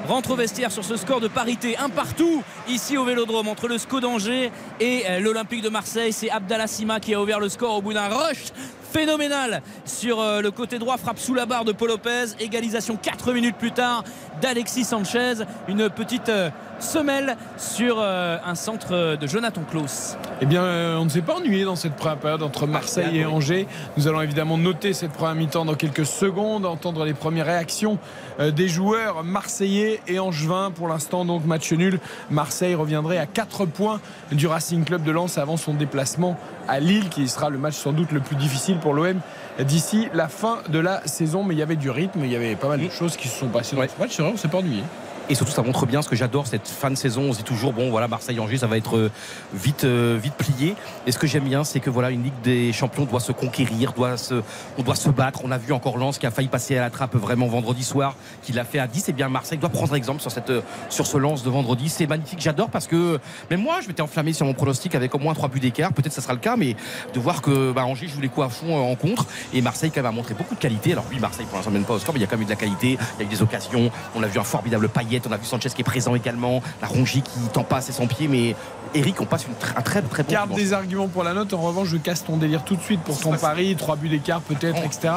rentre 0.06 0.30
au 0.30 0.36
vestiaire 0.36 0.70
sur 0.70 0.84
ce 0.84 0.96
score 0.96 1.18
de 1.18 1.26
parité 1.28 1.76
un 1.78 1.88
partout 1.88 2.42
ici 2.68 2.96
au 2.96 3.04
Vélodrome 3.04 3.48
entre 3.48 3.66
le 3.66 3.76
SCO 3.78 3.98
d'Angers 4.00 4.52
et 4.78 5.02
euh, 5.08 5.18
l'Olympique 5.18 5.62
de 5.62 5.70
Marseille 5.70 6.12
c'est 6.12 6.30
Abdallah 6.30 6.66
Sima 6.68 7.00
qui 7.00 7.12
a 7.14 7.20
ouvert 7.20 7.40
le 7.40 7.48
score 7.48 7.74
au 7.78 7.82
bout 7.82 7.92
d'un 7.94 8.06
rush 8.08 8.52
phénoménale 8.94 9.60
sur 9.84 10.20
euh, 10.20 10.40
le 10.40 10.52
côté 10.52 10.78
droit, 10.78 10.96
frappe 10.96 11.18
sous 11.18 11.34
la 11.34 11.46
barre 11.46 11.64
de 11.64 11.72
Paul 11.72 11.88
Lopez, 11.88 12.26
égalisation 12.38 12.96
4 12.96 13.32
minutes 13.32 13.56
plus 13.56 13.72
tard 13.72 14.04
d'Alexis 14.40 14.84
Sanchez, 14.84 15.34
une 15.66 15.90
petite 15.90 16.28
euh, 16.28 16.50
semelle 16.78 17.36
sur 17.56 17.96
euh, 17.98 18.38
un 18.44 18.54
centre 18.54 19.16
de 19.16 19.26
Jonathan 19.26 19.62
Klaus. 19.68 20.16
Eh 20.40 20.46
bien, 20.46 20.62
euh, 20.62 20.96
on 20.96 21.04
ne 21.04 21.08
s'est 21.08 21.22
pas 21.22 21.34
ennuyé 21.34 21.64
dans 21.64 21.76
cette 21.76 21.94
première 21.94 22.18
période 22.18 22.42
entre 22.42 22.66
Marseille 22.66 23.18
et 23.18 23.24
Angers. 23.24 23.66
Nous 23.96 24.08
allons 24.08 24.20
évidemment 24.20 24.58
noter 24.58 24.92
cette 24.92 25.12
première 25.12 25.34
mi-temps 25.34 25.64
dans 25.64 25.74
quelques 25.74 26.06
secondes, 26.06 26.66
entendre 26.66 27.04
les 27.04 27.14
premières 27.14 27.46
réactions 27.46 27.98
euh, 28.40 28.50
des 28.50 28.68
joueurs 28.68 29.24
marseillais 29.24 30.00
et 30.06 30.18
angevins. 30.18 30.70
Pour 30.70 30.88
l'instant, 30.88 31.24
donc 31.24 31.44
match 31.44 31.72
nul. 31.72 32.00
Marseille 32.30 32.74
reviendrait 32.74 33.18
à 33.18 33.26
4 33.26 33.66
points 33.66 34.00
du 34.32 34.46
Racing 34.46 34.84
Club 34.84 35.02
de 35.02 35.12
Lens 35.12 35.38
avant 35.38 35.56
son 35.56 35.74
déplacement 35.74 36.36
à 36.68 36.80
Lille, 36.80 37.08
qui 37.08 37.28
sera 37.28 37.50
le 37.50 37.58
match 37.58 37.74
sans 37.74 37.92
doute 37.92 38.12
le 38.12 38.20
plus 38.20 38.36
difficile 38.36 38.78
pour 38.78 38.94
l'OM 38.94 39.20
d'ici 39.60 40.08
la 40.14 40.28
fin 40.28 40.58
de 40.68 40.78
la 40.78 41.06
saison. 41.06 41.44
Mais 41.44 41.54
il 41.54 41.58
y 41.58 41.62
avait 41.62 41.76
du 41.76 41.90
rythme, 41.90 42.20
il 42.24 42.32
y 42.32 42.36
avait 42.36 42.56
pas 42.56 42.68
mal 42.68 42.80
de 42.80 42.90
choses 42.90 43.16
qui 43.16 43.28
se 43.28 43.38
sont 43.38 43.48
passées 43.48 43.76
dans 43.76 43.82
ce 43.82 44.00
match. 44.00 44.12
C'est 44.12 44.22
vrai, 44.22 44.30
on 44.30 44.34
ne 44.34 44.38
s'est 44.38 44.48
pas 44.48 44.58
ennuyé. 44.58 44.82
Et 45.30 45.34
surtout, 45.34 45.52
ça 45.52 45.62
montre 45.62 45.86
bien 45.86 46.02
ce 46.02 46.08
que 46.10 46.16
j'adore 46.16 46.46
cette 46.46 46.68
fin 46.68 46.90
de 46.90 46.96
saison. 46.96 47.22
On 47.22 47.32
se 47.32 47.38
dit 47.38 47.44
toujours, 47.44 47.72
bon, 47.72 47.90
voilà, 47.90 48.08
Marseille-Angers, 48.08 48.58
ça 48.58 48.66
va 48.66 48.76
être 48.76 48.98
euh, 48.98 49.10
vite, 49.54 49.84
euh, 49.84 50.18
vite 50.22 50.34
plié. 50.34 50.74
Et 51.06 51.12
ce 51.12 51.18
que 51.18 51.26
j'aime 51.26 51.44
bien, 51.44 51.64
c'est 51.64 51.80
que 51.80 51.88
voilà, 51.88 52.10
une 52.10 52.24
Ligue 52.24 52.40
des 52.42 52.74
Champions 52.74 53.06
doit 53.06 53.20
se 53.20 53.32
conquérir, 53.32 53.94
doit 53.94 54.18
se, 54.18 54.42
on 54.76 54.82
doit 54.82 54.96
se 54.96 55.08
battre. 55.08 55.40
On 55.42 55.50
a 55.50 55.56
vu 55.56 55.72
encore 55.72 55.96
Lens 55.96 56.18
qui 56.18 56.26
a 56.26 56.30
failli 56.30 56.48
passer 56.48 56.76
à 56.76 56.82
la 56.82 56.90
trappe 56.90 57.16
vraiment 57.16 57.46
vendredi 57.46 57.84
soir, 57.84 58.16
qui 58.42 58.52
l'a 58.52 58.64
fait 58.64 58.78
à 58.78 58.86
10. 58.86 59.08
Et 59.08 59.12
bien, 59.14 59.30
Marseille 59.30 59.56
doit 59.56 59.70
prendre 59.70 59.94
exemple 59.94 60.20
sur, 60.20 60.30
cette, 60.30 60.50
euh, 60.50 60.60
sur 60.90 61.06
ce 61.06 61.16
Lens 61.16 61.42
de 61.42 61.48
vendredi. 61.48 61.88
C'est 61.88 62.06
magnifique, 62.06 62.42
j'adore 62.42 62.68
parce 62.68 62.86
que 62.86 63.18
même 63.50 63.62
moi, 63.62 63.78
je 63.82 63.88
m'étais 63.88 64.02
enflammé 64.02 64.34
sur 64.34 64.44
mon 64.44 64.52
pronostic 64.52 64.94
avec 64.94 65.14
au 65.14 65.18
moins 65.18 65.32
3 65.32 65.48
buts 65.48 65.60
d'écart. 65.60 65.94
Peut-être 65.94 66.12
ça 66.12 66.20
sera 66.20 66.34
le 66.34 66.40
cas, 66.40 66.56
mais 66.56 66.76
de 67.14 67.20
voir 67.20 67.40
que 67.40 67.72
bah, 67.72 67.86
Angers 67.86 68.08
joue 68.08 68.20
les 68.20 68.28
coups 68.28 68.46
à 68.46 68.50
fond 68.50 68.76
en 68.76 68.94
contre. 68.94 69.26
Et 69.54 69.62
Marseille, 69.62 69.90
quand 69.90 70.02
même, 70.02 70.06
a 70.06 70.12
montré 70.12 70.34
beaucoup 70.34 70.54
de 70.54 70.60
qualité. 70.60 70.92
Alors, 70.92 71.06
oui, 71.10 71.18
Marseille, 71.18 71.46
pour 71.46 71.56
l'instant, 71.56 71.70
mène 71.70 71.84
pas 71.84 71.94
au 71.94 71.98
score, 71.98 72.12
mais 72.12 72.20
il 72.20 72.24
y 72.24 72.26
a 72.26 72.28
quand 72.28 72.36
même 72.36 72.42
eu 72.42 72.44
de 72.44 72.50
la 72.50 72.56
qualité. 72.56 72.98
Il 73.18 73.22
y 73.22 73.22
a 73.22 73.26
eu 73.26 73.30
des 73.34 73.40
occasions. 73.40 73.90
On 74.14 74.22
a 74.22 74.26
vu 74.26 74.38
un 74.38 74.44
formidable 74.44 74.90
On 75.26 75.32
a 75.32 75.36
vu 75.36 75.44
Sanchez 75.44 75.70
qui 75.70 75.82
est 75.82 75.84
présent 75.84 76.14
également. 76.14 76.62
La 76.80 76.88
Rongie 76.88 77.22
qui 77.22 77.40
tend 77.52 77.64
pas 77.64 77.76
assez 77.78 77.92
son 77.92 78.06
pied, 78.06 78.28
mais 78.28 78.56
Eric, 78.94 79.20
on 79.20 79.26
passe 79.26 79.46
une, 79.46 79.54
un 79.76 79.82
très 79.82 80.02
très 80.02 80.22
bon 80.22 80.32
Garde 80.32 80.54
des 80.54 80.72
arguments 80.72 81.08
pour 81.08 81.24
la 81.24 81.34
note. 81.34 81.52
En 81.52 81.60
revanche, 81.62 81.88
je 81.88 81.96
casse 81.96 82.24
ton 82.24 82.36
délire 82.36 82.64
tout 82.64 82.76
de 82.76 82.82
suite 82.82 83.00
pour 83.00 83.18
ton 83.18 83.32
pari. 83.36 83.74
3 83.76 83.96
buts 83.96 84.08
d'écart 84.08 84.40
peut-être, 84.40 84.78
etc. 84.84 85.14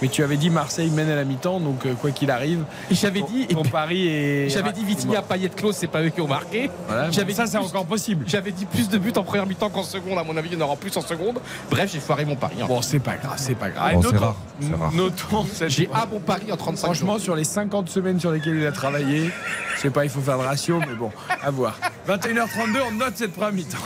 Mais 0.00 0.08
tu 0.08 0.22
avais 0.22 0.36
dit 0.36 0.50
Marseille 0.50 0.90
mène 0.90 1.10
à 1.10 1.16
la 1.16 1.24
mi-temps, 1.24 1.58
donc 1.60 1.84
euh, 1.86 1.94
quoi 1.94 2.10
qu'il 2.12 2.30
arrive. 2.30 2.64
Et 2.90 2.94
j'avais 2.94 3.22
dit, 3.22 3.46
ton 3.48 3.62
pari 3.64 4.06
est. 4.08 4.48
J'avais 4.48 4.72
dit 4.72 4.84
Vitinha, 4.84 5.22
Payet, 5.22 5.48
Klaus, 5.48 5.76
c'est 5.76 5.86
pas 5.86 6.02
eux 6.02 6.10
qui 6.10 6.20
ont 6.20 6.28
marqué. 6.28 6.70
Voilà, 6.86 7.10
J'avais 7.10 7.34
ça, 7.34 7.44
dit 7.44 7.50
c'est 7.50 7.58
plus- 7.58 7.66
encore 7.66 7.86
possible. 7.86 8.24
J'avais 8.28 8.52
dit 8.52 8.64
plus 8.66 8.88
de 8.88 8.98
buts 8.98 9.12
en 9.16 9.22
première 9.24 9.46
mi-temps 9.46 9.70
qu'en 9.70 9.82
seconde. 9.82 10.18
À 10.18 10.24
mon 10.24 10.36
avis, 10.36 10.48
il 10.52 10.58
y 10.58 10.62
en 10.62 10.64
aura 10.64 10.76
plus 10.76 10.96
en 10.96 11.00
seconde. 11.00 11.38
Bref, 11.70 11.90
j'ai 11.92 12.00
foiré 12.00 12.24
mon 12.24 12.36
pari. 12.36 12.56
hein. 12.62 12.66
Bon, 12.68 12.80
c'est 12.82 12.98
pas 13.00 13.16
grave, 13.16 13.34
c'est 13.38 13.54
pas 13.56 13.70
grave. 13.70 13.94
Bon, 13.94 14.02
c'est 14.02 14.12
Notons- 14.12 14.24
rare, 14.24 14.36
c'est 14.60 14.74
rare. 14.74 14.92
Notons 14.92 15.46
J'ai 15.68 15.90
un 15.92 16.06
bon 16.06 16.20
pari 16.20 16.52
en 16.52 16.56
35 16.56 16.86
Franchement, 16.86 17.12
jours. 17.14 17.20
sur 17.20 17.36
les 17.36 17.44
50 17.44 17.88
semaines 17.88 18.20
sur 18.20 18.30
lesquelles 18.30 18.56
il 18.58 18.66
a 18.66 18.72
travaillé, 18.72 19.30
je 19.76 19.80
sais 19.80 19.90
pas, 19.90 20.04
il 20.04 20.10
faut 20.10 20.20
faire 20.20 20.36
le 20.38 20.44
ratio, 20.44 20.78
mais 20.80 20.94
bon, 20.94 21.10
à 21.42 21.50
voir. 21.50 21.78
21h32, 22.08 22.78
on 22.88 22.92
note 22.92 23.15
cette 23.16 23.32
première 23.32 23.52
mi-temps. 23.52 23.78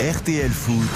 RTL 0.00 0.50
Foot. 0.50 0.88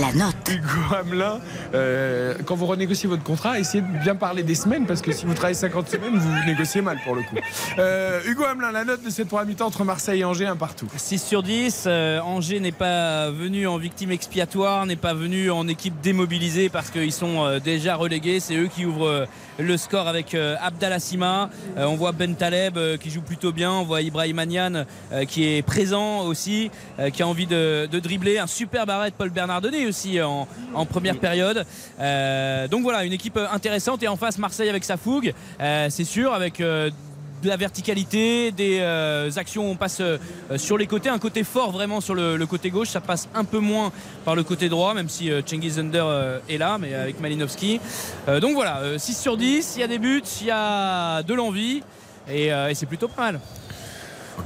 La 0.00 0.12
note. 0.12 0.43
Hugo 0.50 0.94
Hamelin, 0.94 1.40
euh, 1.74 2.34
quand 2.44 2.54
vous 2.54 2.66
renégociez 2.66 3.08
votre 3.08 3.22
contrat, 3.22 3.58
essayez 3.58 3.82
de 3.82 4.02
bien 4.02 4.14
parler 4.14 4.42
des 4.42 4.54
semaines, 4.54 4.86
parce 4.86 5.00
que 5.00 5.12
si 5.12 5.24
vous 5.24 5.34
travaillez 5.34 5.54
50 5.54 5.88
semaines, 5.88 6.16
vous 6.16 6.46
négociez 6.46 6.82
mal 6.82 6.98
pour 7.02 7.14
le 7.14 7.22
coup. 7.22 7.36
Euh, 7.78 8.20
Hugo 8.26 8.44
Hamelin, 8.44 8.72
la 8.72 8.84
note 8.84 9.02
de 9.02 9.10
cette 9.10 9.28
première 9.28 9.46
mi-temps 9.46 9.66
entre 9.66 9.84
Marseille 9.84 10.20
et 10.20 10.24
Angers, 10.24 10.46
un 10.46 10.56
partout. 10.56 10.86
6 10.94 11.18
sur 11.18 11.42
10. 11.42 11.84
euh, 11.86 12.20
Angers 12.20 12.60
n'est 12.60 12.72
pas 12.72 13.30
venu 13.30 13.66
en 13.66 13.78
victime 13.78 14.10
expiatoire, 14.10 14.84
n'est 14.84 14.96
pas 14.96 15.14
venu 15.14 15.50
en 15.50 15.66
équipe 15.66 16.00
démobilisée 16.02 16.68
parce 16.68 16.90
qu'ils 16.90 17.12
sont 17.12 17.58
déjà 17.58 17.96
relégués. 17.96 18.40
C'est 18.40 18.56
eux 18.56 18.68
qui 18.68 18.84
ouvrent 18.84 19.26
le 19.58 19.76
score 19.76 20.08
avec 20.08 20.34
Abdallah 20.34 20.98
Sima. 20.98 21.50
On 21.76 21.94
voit 21.94 22.12
Ben 22.12 22.34
Taleb 22.34 22.78
qui 22.98 23.10
joue 23.10 23.22
plutôt 23.22 23.52
bien. 23.52 23.72
On 23.72 23.84
voit 23.84 24.02
Ibrahim 24.02 24.38
Agnan 24.38 24.84
qui 25.28 25.44
est 25.44 25.62
présent 25.62 26.20
aussi, 26.22 26.70
qui 27.12 27.22
a 27.22 27.26
envie 27.26 27.46
de, 27.46 27.88
dribbler. 27.92 28.38
Un 28.38 28.46
super 28.46 28.86
barret 28.86 29.10
de 29.10 29.14
Paul 29.14 29.30
Bernardoni 29.30 29.86
aussi 29.86 30.20
en 30.74 30.86
première 30.86 31.18
période. 31.18 31.64
Euh, 32.00 32.68
donc 32.68 32.82
voilà, 32.82 33.04
une 33.04 33.12
équipe 33.12 33.38
intéressante. 33.52 34.02
Et 34.02 34.08
en 34.08 34.16
face, 34.16 34.38
Marseille 34.38 34.68
avec 34.68 34.84
sa 34.84 34.96
fougue, 34.96 35.32
euh, 35.60 35.88
c'est 35.90 36.04
sûr, 36.04 36.32
avec. 36.32 36.60
euh, 36.60 36.90
de 37.42 37.48
la 37.50 37.56
verticalité, 37.58 38.52
des 38.52 38.80
actions 39.36 39.70
on 39.70 39.76
passe 39.76 40.00
sur 40.56 40.78
les 40.78 40.86
côtés, 40.86 41.10
un 41.10 41.18
côté 41.18 41.44
fort 41.44 41.72
vraiment 41.72 42.00
sur 42.00 42.14
le, 42.14 42.46
côté 42.46 42.70
gauche, 42.70 42.88
ça 42.88 43.02
passe 43.02 43.28
un 43.34 43.44
peu 43.44 43.58
moins 43.58 43.92
par 44.24 44.34
le 44.34 44.42
côté 44.44 44.70
droit, 44.70 44.94
même 44.94 45.10
si 45.10 45.30
euh, 45.30 45.42
Cengiz 45.44 45.78
Under 45.78 46.40
est 46.48 46.56
là, 46.56 46.78
mais 46.80 46.94
avec 46.94 47.20
Malinowski. 47.20 47.80
Donc 48.40 48.54
voilà, 48.54 48.78
euh, 48.78 48.98
6 48.98 49.20
sur 49.20 49.36
10, 49.36 49.74
il 49.76 49.80
y 49.80 49.82
a 49.82 49.88
des 49.88 49.98
buts, 49.98 50.22
il 50.40 50.46
y 50.46 50.50
a 50.50 51.22
de 51.22 51.34
l'envie, 51.34 51.82
et 52.32 52.50
c'est 52.72 52.86
plutôt 52.86 53.08
pas 53.08 53.32
mal. 53.32 53.40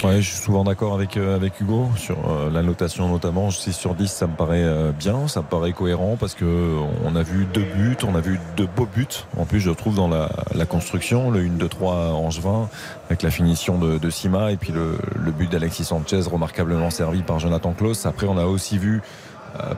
Je 0.01 0.20
suis 0.20 0.36
souvent 0.36 0.65
d'accord 0.65 0.94
avec, 0.94 1.16
euh, 1.16 1.35
avec 1.35 1.60
Hugo 1.60 1.89
sur 1.97 2.16
euh, 2.31 2.51
la 2.51 2.62
notation 2.62 3.09
notamment. 3.09 3.51
6 3.51 3.73
sur 3.73 3.94
10, 3.94 4.10
ça 4.10 4.27
me 4.27 4.35
paraît 4.35 4.62
euh, 4.62 4.93
bien, 4.93 5.28
ça 5.28 5.40
me 5.40 5.47
paraît 5.47 5.73
cohérent 5.73 6.16
parce 6.19 6.35
que 6.35 6.44
euh, 6.44 6.81
on 7.05 7.16
a 7.16 7.23
vu 7.23 7.47
deux 7.52 7.65
buts, 7.65 7.97
on 8.06 8.15
a 8.15 8.20
vu 8.20 8.39
deux 8.56 8.66
beaux 8.66 8.86
buts. 8.86 9.06
En 9.36 9.44
plus, 9.44 9.60
je 9.60 9.70
trouve 9.70 9.97
dans 9.97 10.09
la, 10.09 10.31
la 10.55 10.66
construction, 10.66 11.31
le 11.31 11.43
1-2-3 11.44 12.12
Angevin 12.12 12.69
avec 13.09 13.23
la 13.23 13.31
finition 13.31 13.78
de, 13.78 13.98
de 13.98 14.10
Sima 14.10 14.52
et 14.52 14.56
puis 14.56 14.73
le, 14.73 14.98
le 15.16 15.31
but 15.32 15.51
d'Alexis 15.51 15.85
Sanchez 15.85 16.20
remarquablement 16.31 16.90
servi 16.90 17.23
par 17.23 17.39
Jonathan 17.39 17.73
Klaus. 17.73 18.06
Après, 18.06 18.27
on 18.27 18.39
a 18.39 18.44
aussi 18.44 18.78
vu 18.78 19.02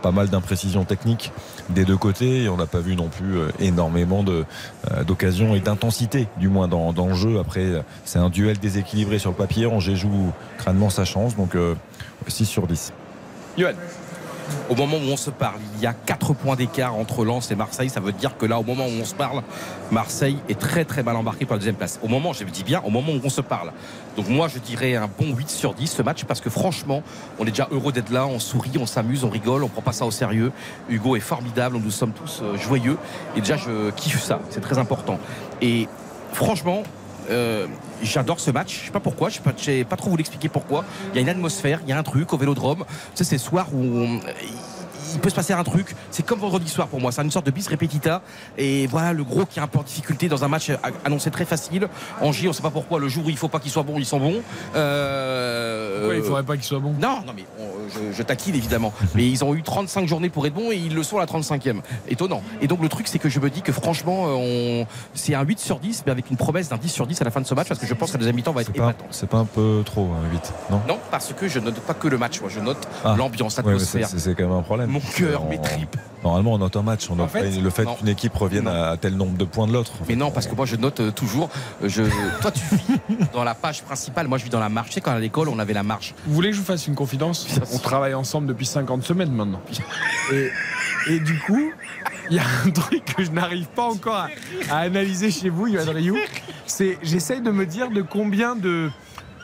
pas 0.02 0.10
mal 0.10 0.28
d'imprécisions 0.28 0.84
techniques 0.84 1.32
des 1.68 1.84
deux 1.84 1.96
côtés. 1.96 2.44
Et 2.44 2.48
on 2.48 2.56
n'a 2.56 2.66
pas 2.66 2.80
vu 2.80 2.96
non 2.96 3.08
plus 3.08 3.38
euh, 3.38 3.48
énormément 3.58 4.24
euh, 4.28 5.04
d'occasions 5.04 5.54
et 5.54 5.60
d'intensité 5.60 6.28
du 6.38 6.48
moins 6.48 6.68
dans, 6.68 6.92
dans 6.92 7.08
le 7.08 7.14
jeu. 7.14 7.38
Après 7.38 7.64
euh, 7.64 7.82
c'est 8.04 8.18
un 8.18 8.30
duel 8.30 8.58
déséquilibré 8.58 9.18
sur 9.18 9.30
le 9.30 9.36
papier. 9.36 9.66
Angers 9.66 9.96
joue 9.96 10.32
crânement 10.58 10.90
sa 10.90 11.04
chance 11.04 11.36
donc 11.36 11.54
euh, 11.54 11.74
6 12.26 12.46
sur 12.46 12.66
10 12.66 12.92
Johan. 13.58 13.72
Au 14.68 14.74
moment 14.74 14.96
où 14.96 15.10
on 15.10 15.16
se 15.16 15.30
parle, 15.30 15.60
il 15.76 15.82
y 15.82 15.86
a 15.86 15.92
4 15.92 16.34
points 16.34 16.56
d'écart 16.56 16.94
entre 16.94 17.24
Lens 17.24 17.50
et 17.50 17.54
Marseille. 17.54 17.90
Ça 17.90 18.00
veut 18.00 18.12
dire 18.12 18.36
que 18.36 18.46
là, 18.46 18.58
au 18.58 18.62
moment 18.62 18.86
où 18.86 19.00
on 19.00 19.04
se 19.04 19.14
parle, 19.14 19.42
Marseille 19.90 20.38
est 20.48 20.58
très 20.58 20.84
très 20.84 21.02
mal 21.02 21.16
embarqué 21.16 21.44
pour 21.44 21.54
la 21.54 21.58
deuxième 21.58 21.76
place. 21.76 21.98
Au 22.02 22.08
moment, 22.08 22.32
je 22.32 22.44
dis 22.44 22.64
bien, 22.64 22.80
au 22.84 22.90
moment 22.90 23.12
où 23.12 23.20
on 23.22 23.30
se 23.30 23.40
parle. 23.40 23.72
Donc 24.16 24.28
moi, 24.28 24.48
je 24.48 24.58
dirais 24.58 24.96
un 24.96 25.08
bon 25.08 25.34
8 25.34 25.50
sur 25.50 25.74
10 25.74 25.86
ce 25.86 26.02
match 26.02 26.24
parce 26.24 26.40
que 26.40 26.50
franchement, 26.50 27.02
on 27.38 27.44
est 27.46 27.50
déjà 27.50 27.68
heureux 27.70 27.92
d'être 27.92 28.10
là, 28.10 28.26
on 28.26 28.38
sourit, 28.38 28.72
on 28.78 28.86
s'amuse, 28.86 29.24
on 29.24 29.30
rigole, 29.30 29.64
on 29.64 29.68
prend 29.68 29.82
pas 29.82 29.92
ça 29.92 30.04
au 30.04 30.10
sérieux. 30.10 30.52
Hugo 30.88 31.16
est 31.16 31.20
formidable, 31.20 31.78
nous 31.78 31.90
sommes 31.90 32.12
tous 32.12 32.40
euh, 32.42 32.56
joyeux. 32.56 32.98
Et 33.36 33.40
déjà, 33.40 33.56
je 33.56 33.90
kiffe 33.90 34.22
ça, 34.22 34.40
c'est 34.50 34.60
très 34.60 34.78
important. 34.78 35.18
Et 35.60 35.88
franchement, 36.32 36.82
euh, 37.30 37.66
J'adore 38.02 38.40
ce 38.40 38.50
match, 38.50 38.80
je 38.80 38.86
sais 38.86 38.90
pas 38.92 39.00
pourquoi, 39.00 39.28
je 39.28 39.38
sais 39.56 39.84
pas, 39.84 39.96
trop 39.96 40.10
vous 40.10 40.16
l'expliquer 40.16 40.48
pourquoi. 40.48 40.84
Il 41.12 41.16
y 41.16 41.18
a 41.18 41.22
une 41.22 41.28
atmosphère, 41.28 41.80
il 41.84 41.90
y 41.90 41.92
a 41.92 41.98
un 41.98 42.02
truc 42.02 42.32
au 42.32 42.38
Vélodrome. 42.38 42.84
Tu 42.88 42.94
sais, 43.14 43.24
c'est 43.24 43.36
le 43.36 43.40
soir 43.40 43.68
où 43.74 44.06
il 45.14 45.20
peut 45.20 45.30
se 45.30 45.34
passer 45.34 45.52
un 45.52 45.64
truc. 45.64 45.94
C'est 46.10 46.24
comme 46.24 46.38
vendredi 46.40 46.68
soir 46.68 46.88
pour 46.88 47.00
moi. 47.00 47.12
C'est 47.12 47.22
une 47.22 47.30
sorte 47.30 47.46
de 47.46 47.50
bis 47.50 47.66
repetita. 47.68 48.22
Et 48.58 48.86
voilà, 48.86 49.12
le 49.12 49.24
gros 49.24 49.44
qui 49.46 49.58
est 49.58 49.62
un 49.62 49.66
peu 49.66 49.78
en 49.78 49.82
difficulté 49.82 50.28
dans 50.28 50.44
un 50.44 50.48
match 50.48 50.70
annoncé 51.04 51.30
très 51.30 51.44
facile. 51.44 51.88
Angers, 52.20 52.48
on 52.48 52.52
sait 52.52 52.62
pas 52.62 52.70
pourquoi. 52.70 52.98
Le 53.00 53.08
jour 53.08 53.26
où 53.26 53.30
il 53.30 53.36
faut 53.36 53.48
pas 53.48 53.58
qu'il 53.60 53.70
soit 53.70 53.82
bon, 53.82 53.94
ils 53.98 54.06
sont 54.06 54.18
bons. 54.20 54.42
Euh, 54.76 55.98
Pourquoi 56.00 56.16
il 56.16 56.22
faudrait 56.22 56.42
pas 56.42 56.56
qu'il 56.56 56.64
soit 56.64 56.78
bon 56.78 56.92
Non, 57.00 57.20
non, 57.26 57.32
mais 57.34 57.44
on- 57.58 57.88
je, 57.90 58.16
je 58.16 58.22
taquine 58.22 58.54
évidemment. 58.54 58.92
mais 59.14 59.28
ils 59.28 59.44
ont 59.44 59.54
eu 59.54 59.62
35 59.62 60.06
journées 60.06 60.30
pour 60.30 60.46
être 60.46 60.54
bons 60.54 60.70
et 60.70 60.76
ils 60.76 60.94
le 60.94 61.02
sont 61.02 61.16
à 61.18 61.20
la 61.20 61.26
35e. 61.26 61.80
Étonnant. 62.08 62.42
Et 62.60 62.66
donc 62.66 62.80
le 62.82 62.88
truc, 62.88 63.08
c'est 63.08 63.18
que 63.18 63.28
je 63.28 63.40
me 63.40 63.50
dis 63.50 63.62
que 63.62 63.72
franchement, 63.72 64.26
euh, 64.28 64.82
on... 64.82 64.86
c'est 65.14 65.34
un 65.34 65.42
8 65.42 65.58
sur 65.58 65.78
10, 65.80 66.04
mais 66.06 66.12
avec 66.12 66.30
une 66.30 66.36
promesse 66.36 66.68
d'un 66.68 66.76
10 66.76 66.88
sur 66.88 67.06
10 67.06 67.20
à 67.20 67.24
la 67.24 67.30
fin 67.30 67.40
de 67.40 67.46
ce 67.46 67.54
match 67.54 67.68
parce 67.68 67.80
que 67.80 67.86
je 67.86 67.94
pense 67.94 68.10
que 68.10 68.14
la 68.14 68.18
deuxième 68.18 68.36
mi-temps 68.36 68.52
va 68.52 68.60
être 68.62 68.68
c'est 68.72 68.78
pas, 68.78 68.90
épatant. 68.90 69.04
c'est 69.10 69.28
pas 69.28 69.38
un 69.38 69.44
peu 69.44 69.82
trop 69.84 70.04
hein, 70.12 70.28
8 70.32 70.52
non? 70.70 70.80
Non, 70.88 70.98
parce 71.10 71.32
que 71.32 71.48
je 71.48 71.58
note 71.58 71.80
pas 71.80 71.94
que 71.94 72.08
le 72.08 72.18
match, 72.18 72.40
moi 72.40 72.50
je 72.52 72.60
note 72.60 72.86
Ah. 73.04 73.14
l'ambiance, 73.16 73.56
Ouais, 73.58 73.64
l'atmosphère. 73.64 74.08
c'est, 74.08 74.18
c'est 74.18 74.34
quand 74.34 74.44
même 74.48 74.56
un 74.56 74.62
problème 74.62 74.90
Mon 74.90 74.99
cœur, 75.00 75.44
mes 75.46 75.60
tripes. 75.60 75.96
normalement 76.22 76.52
on 76.54 76.58
note 76.58 76.76
un 76.76 76.82
match 76.82 77.08
on 77.10 77.16
note 77.16 77.30
fait, 77.30 77.50
le 77.50 77.70
fait 77.70 77.86
qu'une 77.98 78.08
équipe 78.08 78.34
revienne 78.34 78.64
Non. 78.64 78.70
à 78.92 78.96
tel 78.96 79.14
nombre 79.16 79.36
de 79.36 79.44
points 79.44 79.66
de 79.66 79.72
l'autre 79.72 79.92
Mais 80.08 80.16
non, 80.16 80.30
parce 80.30 80.46
que 80.46 80.54
moi 80.54 80.66
je 80.66 80.76
note 80.76 81.00
euh, 81.00 81.10
toujours. 81.10 81.48
euh, 81.82 81.88
Je... 81.88 82.02
Toi 82.42 82.50
tu 82.50 82.60
vis 82.74 83.16
dans 83.32 83.44
la 83.44 83.54
page 83.54 83.82
principale, 83.82 84.28
moi 84.28 84.38
je 84.38 84.44
vis 84.44 84.50
dans 84.50 84.60
la 84.60 84.68
marche. 84.68 84.88
Tu 84.88 84.94
sais, 84.94 85.00
quand 85.00 85.12
à 85.12 85.18
l'école 85.18 85.48
on 85.48 85.58
avait 85.58 85.72
la 85.74 85.82
marche. 85.82 86.14
Vous 86.26 86.34
voulez 86.34 86.50
que 86.50 86.54
je 86.56 86.60
vous 86.60 86.66
fasse 86.66 86.86
une 86.86 86.94
confidence 86.94 87.46
On 87.72 87.78
travaille 87.78 88.14
ensemble 88.14 88.46
depuis 88.46 88.66
50 88.66 89.02
semaines 89.02 89.32
maintenant. 89.32 89.60
Et, 90.32 90.50
et 91.08 91.18
du 91.20 91.38
coup, 91.40 91.72
il 92.30 92.36
y 92.36 92.38
a 92.38 92.44
un 92.64 92.70
truc 92.70 93.04
que 93.16 93.24
je 93.24 93.30
n'arrive 93.32 93.66
pas 93.66 93.84
encore 93.88 94.14
à, 94.14 94.28
à 94.70 94.78
analyser 94.80 95.30
chez 95.32 95.48
vous, 95.48 95.66
Yoann 95.66 95.88
Rioux. 95.88 96.18
C'est 96.66 96.98
j'essaye 97.02 97.40
de 97.40 97.50
me 97.50 97.66
dire 97.66 97.90
de 97.90 98.02
combien 98.02 98.54
de, 98.54 98.90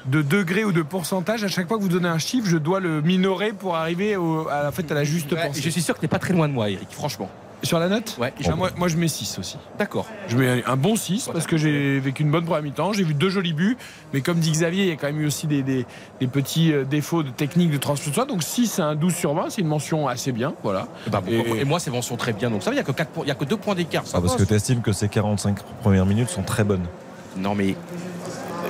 de 0.08 0.22
degrés 0.22 0.64
ou 0.64 0.72
de 0.72 0.82
pourcentage, 0.82 1.42
à 1.44 1.48
chaque 1.48 1.68
fois 1.68 1.76
que 1.78 1.82
vous 1.82 1.88
donnez 1.88 2.08
un 2.08 2.18
chiffre, 2.18 2.46
je 2.48 2.56
dois 2.58 2.80
le 2.80 3.00
minorer 3.02 3.52
pour 3.52 3.76
arriver 3.76 4.16
au- 4.16 4.48
à, 4.48 4.62
la, 4.62 4.72
fait, 4.72 4.90
à 4.90 4.94
la 4.94 5.04
juste 5.04 5.32
Ouais, 5.32 5.46
pensée. 5.46 5.60
je 5.62 5.68
suis 5.70 5.82
sûr 5.82 5.94
que 5.94 6.00
t'es 6.00 6.08
pas 6.08 6.18
très 6.18 6.32
loin 6.34 6.48
de 6.48 6.52
moi, 6.52 6.70
Eric, 6.70 6.88
franchement. 6.90 7.28
Sur 7.62 7.78
la 7.78 7.88
note? 7.88 8.16
Ouais. 8.20 8.32
Moi, 8.54 8.68
moi, 8.76 8.86
je 8.86 8.96
mets 8.98 9.08
6 9.08 9.38
aussi. 9.40 9.56
D'accord. 9.78 10.06
Je 10.28 10.36
mets 10.36 10.62
un 10.66 10.76
bon 10.76 10.94
6 10.94 11.30
parce 11.32 11.46
que 11.46 11.56
j'ai 11.56 11.98
vécu 11.98 12.22
une 12.22 12.30
bonne 12.30 12.44
première 12.44 12.62
mi-temps. 12.62 12.92
J'ai 12.92 13.02
vu 13.02 13.14
deux 13.14 13.30
jolis 13.30 13.54
buts. 13.54 13.78
Mais 14.12 14.20
comme 14.20 14.38
dit 14.38 14.50
Xavier, 14.52 14.82
il 14.84 14.88
y 14.90 14.92
a 14.92 14.96
quand 14.96 15.06
même 15.06 15.20
eu 15.22 15.26
aussi 15.26 15.46
des, 15.46 15.62
des- 15.62 15.86
des 16.20 16.26
petits 16.26 16.70
euh, 16.72 16.84
défauts 16.84 17.22
de 17.22 17.30
technique 17.30 17.70
de 17.70 17.78
transfert. 17.78 18.26
Donc 18.26 18.42
6, 18.42 18.66
c'est 18.72 18.82
un 18.82 18.94
12 18.94 19.14
sur 19.14 19.32
20. 19.34 19.48
C'est 19.48 19.62
une 19.62 19.68
mention 19.68 20.06
assez 20.06 20.32
bien. 20.32 20.52
Voilà. 20.62 20.86
Et, 21.06 21.10
bah, 21.10 21.22
Et- 21.26 21.60
et 21.62 21.64
moi, 21.64 21.80
c'est 21.80 21.90
mention 21.90 22.16
très 22.16 22.34
bien. 22.34 22.50
Donc 22.50 22.62
ça, 22.62 22.70
il 22.72 22.74
n'y 22.74 22.80
a 22.80 22.84
que 22.84 22.92
quatre 22.92 23.10
points- 23.10 23.24
il 23.24 23.28
y 23.28 23.32
a 23.32 23.34
que 23.34 23.46
deux 23.46 23.56
points 23.56 23.74
d'écart. 23.74 24.04
Ah, 24.12 24.20
parce 24.20 24.36
que 24.36 24.44
tu 24.44 24.52
estimes 24.54 24.82
que 24.82 24.92
ces 24.92 25.08
45 25.08 25.56
premières 25.80 26.06
minutes 26.06 26.28
sont 26.28 26.42
très 26.42 26.62
bonnes. 26.62 26.84
Non, 27.38 27.54
mais 27.54 27.74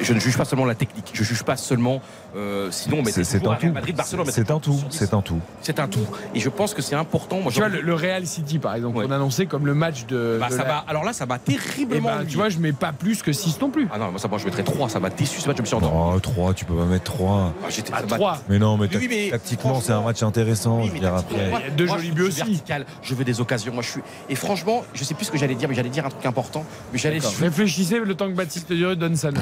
je 0.01 0.12
ne 0.12 0.20
juge 0.20 0.36
pas 0.36 0.44
seulement 0.44 0.64
la 0.64 0.74
technique. 0.74 1.10
Je 1.12 1.23
juge 1.24 1.43
pas 1.43 1.56
seulement. 1.56 2.01
Euh, 2.36 2.68
sinon, 2.70 3.02
mais 3.04 3.10
C'est 3.12 3.36
un 3.46 3.54
tout. 3.54 3.72
Madrid, 3.72 3.96
Barcelone. 3.96 4.26
C'est 4.30 4.50
un 4.50 4.58
tout. 4.60 4.78
C'est 4.90 5.14
un 5.14 5.20
tout. 5.22 5.40
C'est 5.62 5.80
un 5.80 5.88
tout. 5.88 6.06
Et 6.34 6.40
je 6.40 6.48
pense 6.48 6.74
que 6.74 6.82
c'est 6.82 6.94
important. 6.94 7.40
Moi, 7.40 7.50
Tu 7.50 7.58
vois, 7.58 7.68
je- 7.68 7.76
le, 7.76 7.80
le 7.82 7.94
Real 7.94 8.26
City, 8.26 8.58
par 8.58 8.74
exemple, 8.74 8.98
on 9.04 9.10
a 9.10 9.16
annoncé 9.16 9.46
comme 9.46 9.66
le 9.66 9.74
match 9.74 10.06
de. 10.06 10.36
Bah, 10.40 10.48
de 10.48 10.52
ça 10.52 10.62
la- 10.62 10.68
va, 10.68 10.84
alors 10.88 11.04
là, 11.04 11.12
ça 11.12 11.24
va 11.26 11.38
terriblement. 11.38 12.10
ben, 12.18 12.26
tu 12.26 12.36
vois, 12.36 12.48
je 12.48 12.58
mets 12.58 12.72
pas 12.72 12.92
plus 12.92 13.22
que 13.22 13.32
6 13.32 13.58
non 13.60 13.70
plus. 13.70 13.88
Ah 13.92 13.98
non, 13.98 14.10
moi, 14.10 14.18
ça, 14.20 14.28
moi, 14.28 14.38
je 14.38 14.44
mettrais 14.44 14.62
3. 14.62 14.88
Ça 14.88 15.00
m'a 15.00 15.10
déçu 15.10 15.40
ce 15.40 15.46
match. 15.48 15.56
Je 15.56 15.62
me 15.62 15.66
suis 15.66 15.76
endormi. 15.76 16.12
Oh, 16.16 16.20
3, 16.20 16.54
tu 16.54 16.64
peux 16.64 16.74
pas 16.76 16.84
mettre 16.84 17.04
3. 17.04 17.52
Ah, 17.62 17.66
j'étais- 17.70 17.92
À 17.92 18.00
ça 18.00 18.06
m'a- 18.06 18.16
3. 18.16 18.38
Mais 18.48 18.58
non, 18.58 18.76
mais, 18.76 18.88
Oui, 18.94 19.06
mais 19.08 19.30
tactiquement, 19.30 19.80
c'est 19.80 19.92
un 19.92 20.02
match 20.02 20.22
intéressant. 20.22 20.82
je 20.82 20.92
veux 20.92 20.98
dire, 20.98 21.14
après. 21.14 21.50
Deux 21.76 21.86
jolis 21.86 22.08
je 22.08 22.12
buts 22.12 22.22
aussi. 22.22 22.36
vertical. 22.38 22.86
Je 23.02 23.14
veux 23.14 23.24
des 23.24 23.40
occasions. 23.40 23.72
Moi, 23.72 23.82
je 23.82 23.90
suis. 23.90 24.00
Et 24.28 24.34
franchement, 24.34 24.84
je 24.94 25.04
sais 25.04 25.14
plus 25.14 25.24
ce 25.26 25.30
que 25.30 25.38
j'allais 25.38 25.54
dire, 25.54 25.68
mais 25.68 25.74
j'allais 25.74 25.88
dire 25.88 26.04
un 26.06 26.10
truc 26.10 26.24
important. 26.26 26.64
Mais 26.92 26.98
j'allais. 26.98 27.16
D'accord. 27.20 27.32
Réfléchissez 27.40 27.98
le 27.98 28.14
temps 28.14 28.26
que 28.28 28.34
Baptiste 28.36 28.72
Durieux 28.72 28.96
donne 28.96 29.16
note. 29.22 29.34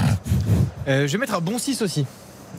Euh, 0.86 1.06
je 1.06 1.12
vais 1.12 1.18
mettre 1.18 1.34
un 1.34 1.40
bon 1.40 1.58
6 1.58 1.82
aussi. 1.82 2.06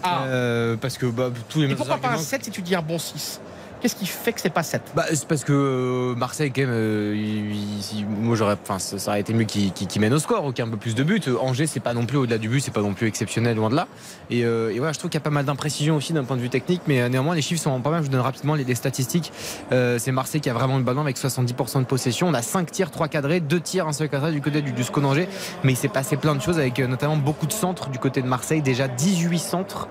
Ah. 0.06 0.24
Euh, 0.26 0.76
parce 0.78 0.98
que 0.98 1.06
bah, 1.08 1.30
tous 1.50 1.60
les 1.60 1.66
Et 1.66 1.68
mêmes 1.70 1.78
pourquoi 1.78 1.98
pas 1.98 2.08
un 2.08 2.12
arguments- 2.12 2.28
7 2.30 2.44
si 2.46 2.52
tu 2.52 2.62
dis 2.62 2.76
un 2.76 2.82
bon 2.82 3.00
6 3.00 3.40
Qu'est-ce 3.86 3.96
qui 3.98 4.08
fait 4.08 4.34
que 4.34 4.42
c'est 4.42 4.50
pas 4.50 4.64
7 4.64 4.82
Bah, 4.96 5.06
c'est 5.14 5.28
parce 5.28 5.44
que 5.44 5.54
euh, 5.54 6.16
Marseille, 6.16 6.52
quand 6.52 6.62
même, 6.62 6.72
euh, 6.72 7.14
il- 7.16 8.00
il- 8.00 8.08
moi 8.08 8.36
j'aurais, 8.36 8.58
enfin, 8.64 8.80
ça, 8.80 8.98
ça 8.98 9.12
aurait 9.12 9.20
été 9.20 9.32
mieux 9.32 9.44
qu'il 9.44 10.02
mène 10.02 10.12
au 10.12 10.18
score, 10.18 10.44
qu'il 10.56 10.66
y 10.66 10.66
ait 10.66 10.68
un 10.68 10.72
peu 10.72 10.78
plus 10.80 10.96
de 10.96 11.04
buts. 11.04 11.22
Angers, 11.40 11.68
c'est 11.68 11.80
pas 11.82 11.94
non 11.94 12.08
plus 12.08 12.18
au-delà 12.18 12.40
du 12.40 12.50
but, 12.50 12.62
c'est 12.62 12.74
pas 12.74 12.82
non 12.82 12.96
plus 12.96 13.06
exceptionnel, 13.06 13.56
loin 13.58 13.70
de 13.70 13.76
là. 13.76 13.88
Et, 14.32 14.44
euh, 14.44 14.74
et 14.74 14.80
voilà, 14.80 14.92
je 14.92 14.98
trouve 14.98 15.12
qu'il 15.12 15.20
y 15.20 15.22
a 15.22 15.24
pas 15.24 15.30
mal 15.30 15.46
d'imprécisions 15.46 15.98
aussi 15.98 16.14
d'un 16.14 16.24
point 16.24 16.36
de 16.36 16.42
vue 16.42 16.50
technique, 16.50 16.82
mais 16.88 17.08
néanmoins, 17.10 17.36
les 17.36 17.44
chiffres 17.44 17.62
sont 17.62 17.80
pas 17.80 17.92
mal. 17.92 18.00
Je 18.02 18.08
vous 18.08 18.12
donne 18.12 18.22
rapidement 18.22 18.56
les, 18.56 18.64
les 18.64 18.74
statistiques. 18.74 19.32
Euh, 19.72 20.00
c'est 20.00 20.12
Marseille 20.12 20.42
qui 20.42 20.50
a 20.50 20.54
vraiment 20.56 20.78
le 20.78 20.84
ballon 20.84 21.02
avec 21.02 21.20
70% 21.20 21.82
de 21.82 21.86
possession. 21.86 22.28
On 22.28 22.34
a 22.34 22.42
5 22.42 22.72
tirs, 22.72 22.90
3 22.90 23.08
cadrés, 23.08 23.40
2 23.40 23.60
tirs, 23.60 23.88
un 23.88 23.94
seul 23.94 24.10
cadré 24.10 24.32
du 24.32 24.42
côté 24.42 24.64
du, 24.64 24.72
du 24.72 24.84
SCO 24.84 25.00
d'Angers. 25.00 25.30
Mais 25.64 25.74
il 25.74 25.78
s'est 25.78 25.90
passé 25.90 26.18
plein 26.18 26.34
de 26.34 26.42
choses 26.42 26.58
avec 26.58 26.80
euh, 26.80 26.88
notamment 26.88 27.18
beaucoup 27.18 27.46
de 27.46 27.54
centres 27.54 27.90
du 27.92 28.00
côté 28.00 28.24
de 28.24 28.28
Marseille, 28.28 28.64
déjà 28.64 28.88
18 28.88 29.38
centres, 29.38 29.88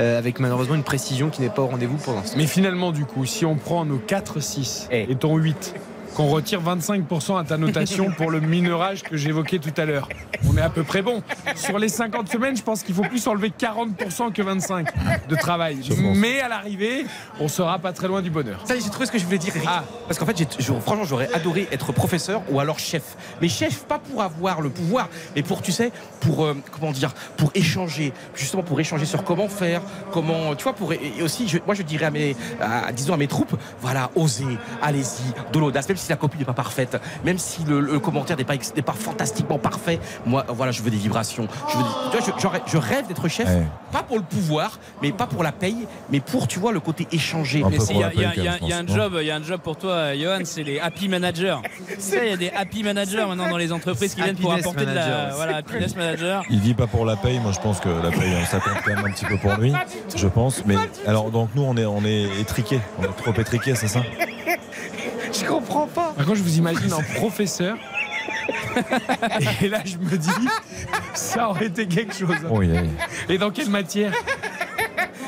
euh, 0.00 0.16
avec 0.18 0.40
malheureusement 0.40 0.76
une 0.76 0.82
précision 0.82 1.28
qui 1.28 1.42
n'est 1.42 1.50
pas 1.50 1.60
au 1.60 1.66
rendez-vous 1.66 1.98
pour 1.98 2.14
l'instant. 2.14 2.38
Mais 2.38 2.46
finalement, 2.46 2.90
du 2.90 3.04
coup, 3.04 3.26
si 3.34 3.44
on 3.44 3.56
prend 3.56 3.84
nos 3.84 3.98
4-6 3.98 4.86
et 4.92 5.16
ton 5.16 5.36
8, 5.36 5.74
qu'on 6.14 6.26
retire 6.28 6.62
25% 6.62 7.40
à 7.40 7.44
ta 7.44 7.56
notation 7.56 8.10
pour 8.12 8.30
le 8.30 8.40
mineurage 8.40 9.02
que 9.02 9.16
j'évoquais 9.16 9.58
tout 9.58 9.72
à 9.76 9.84
l'heure, 9.84 10.08
on 10.48 10.56
est 10.56 10.60
à 10.60 10.70
peu 10.70 10.82
près 10.84 11.02
bon. 11.02 11.22
Sur 11.56 11.78
les 11.78 11.88
50 11.88 12.30
semaines, 12.30 12.56
je 12.56 12.62
pense 12.62 12.82
qu'il 12.82 12.94
faut 12.94 13.02
plus 13.02 13.26
enlever 13.26 13.50
40% 13.50 14.32
que 14.32 14.42
25% 14.42 14.84
de 15.28 15.36
travail. 15.36 15.78
Mais 16.14 16.40
à 16.40 16.48
l'arrivée, 16.48 17.06
on 17.40 17.48
sera 17.48 17.78
pas 17.78 17.92
très 17.92 18.06
loin 18.08 18.22
du 18.22 18.30
bonheur. 18.30 18.60
Ça 18.64 18.74
y 18.74 18.78
est, 18.78 18.82
j'ai 18.82 18.90
trouvé 18.90 19.06
ce 19.06 19.12
que 19.12 19.18
je 19.18 19.24
voulais 19.24 19.38
dire, 19.38 19.56
Eric. 19.56 19.68
Parce 20.06 20.18
qu'en 20.18 20.26
fait, 20.26 20.62
franchement, 20.82 21.04
j'aurais 21.04 21.32
adoré 21.34 21.68
être 21.72 21.92
professeur 21.92 22.42
ou 22.50 22.60
alors 22.60 22.78
chef. 22.78 23.16
Mais 23.42 23.48
chef, 23.48 23.84
pas 23.84 23.98
pour 23.98 24.22
avoir 24.22 24.60
le 24.60 24.70
pouvoir, 24.70 25.08
mais 25.34 25.42
pour, 25.42 25.62
tu 25.62 25.72
sais, 25.72 25.90
pour, 26.20 26.44
euh, 26.44 26.54
comment 26.78 26.92
dire, 26.92 27.12
pour 27.36 27.50
échanger. 27.54 28.12
Justement, 28.34 28.62
pour 28.62 28.78
échanger 28.78 29.04
sur 29.06 29.24
comment 29.24 29.48
faire, 29.48 29.80
comment, 30.12 30.54
tu 30.54 30.62
vois, 30.64 30.74
pour, 30.74 30.92
et 30.92 31.00
aussi, 31.22 31.48
je- 31.48 31.58
moi, 31.66 31.74
je 31.74 31.82
dirais 31.82 32.06
à 32.06 32.10
mes, 32.10 32.36
à- 32.60 32.92
disons 32.92 33.14
à 33.14 33.16
mes 33.16 33.26
troupes, 33.28 33.56
voilà, 33.80 34.10
osez, 34.14 34.44
allez-y, 34.82 35.52
de 35.52 35.58
l'audace, 35.58 35.88
même 35.88 35.96
si 36.04 36.10
la 36.10 36.16
copie 36.16 36.38
n'est 36.38 36.44
pas 36.44 36.52
parfaite, 36.52 37.00
même 37.24 37.38
si 37.38 37.64
le, 37.64 37.80
le 37.80 37.98
commentaire 37.98 38.36
n'est 38.36 38.44
pas, 38.44 38.54
fantastiquement 38.92 39.58
parfait. 39.58 39.98
Moi, 40.26 40.44
voilà, 40.48 40.70
je 40.72 40.82
veux 40.82 40.90
des 40.90 40.96
vibrations. 40.96 41.48
Je, 41.72 41.76
veux 41.78 41.82
des- 41.82 41.88
tu 42.10 42.16
vois, 42.18 42.26
je, 42.36 42.42
j'aurais- 42.42 42.62
je 42.66 42.76
rêve 42.76 43.06
d'être 43.08 43.26
chef, 43.28 43.48
Ouais. 43.48 43.62
pas 43.92 44.02
pour 44.02 44.16
le 44.16 44.22
pouvoir, 44.22 44.78
mais 45.02 45.12
pas 45.12 45.26
pour 45.26 45.42
la 45.42 45.52
paye, 45.52 45.86
mais 46.10 46.20
pour, 46.20 46.46
tu 46.48 46.58
vois, 46.58 46.72
le 46.72 46.80
côté 46.80 47.06
si, 47.10 47.92
pour 47.92 47.96
il 47.96 48.00
y 48.00 48.04
a, 48.04 48.12
y 48.34 48.40
y 48.66 48.68
y 48.68 48.72
un 48.72 48.86
job, 48.86 49.16
il 49.20 49.26
y 49.26 49.30
a 49.30 49.36
un 49.36 49.42
job 49.42 49.60
pour 49.60 49.76
toi, 49.76 50.14
Johan, 50.16 50.40
c'est 50.44 50.62
les 50.62 50.78
happy 50.80 51.08
managers. 51.08 51.56
Il 52.24 52.28
y 52.28 52.32
a 52.32 52.36
des 52.36 52.50
happy 52.50 52.82
managers 52.82 53.24
maintenant 53.26 53.48
dans 53.50 53.56
les 53.56 53.72
entreprises 53.72 54.14
qui 54.14 54.22
viennent 54.22 54.36
pour 54.36 54.52
Happiness 54.52 54.66
apporter 54.66 54.86
de 54.86 54.94
la 54.94 55.06
manager. 55.06 55.36
voilà, 55.36 55.56
happiness 55.56 55.96
manager. 55.96 56.42
Il 56.50 56.60
dit 56.60 56.74
pas 56.74 56.86
pour 56.86 57.04
la 57.04 57.16
paye, 57.16 57.38
moi 57.40 57.52
je 57.52 57.60
pense 57.60 57.80
que 57.80 57.88
la 57.88 58.10
paye 58.10 58.34
ça 58.50 58.60
compte 58.60 58.74
quand 58.84 58.94
même 58.94 59.04
un 59.04 59.10
petit 59.10 59.24
peu 59.24 59.36
pour 59.38 59.52
lui, 59.54 59.72
je 60.14 60.26
pense. 60.26 60.64
Mais 60.66 60.76
alors 61.06 61.30
donc 61.30 61.50
nous 61.54 61.62
on 61.62 61.76
est 61.76 61.84
on 61.86 62.04
est 62.04 62.40
étriqués, 62.40 62.80
on 62.98 63.04
est 63.04 63.16
trop 63.16 63.32
étriqués, 63.40 63.74
c'est 63.74 63.88
ça? 63.88 64.02
Je 65.38 65.44
comprends 65.44 65.86
pas. 65.86 66.12
Par 66.16 66.24
contre, 66.26 66.36
je 66.38 66.42
vous 66.42 66.58
imagine 66.58 66.92
en 66.92 67.02
professeur. 67.16 67.76
Et 69.62 69.68
là, 69.68 69.80
je 69.84 69.96
me 69.98 70.16
dis, 70.16 70.28
ça 71.14 71.48
aurait 71.48 71.66
été 71.66 71.86
quelque 71.86 72.14
chose. 72.14 72.36
Oui, 72.50 72.68
oui. 72.72 72.88
Et 73.28 73.38
dans 73.38 73.50
quelle 73.50 73.68
matière? 73.70 74.12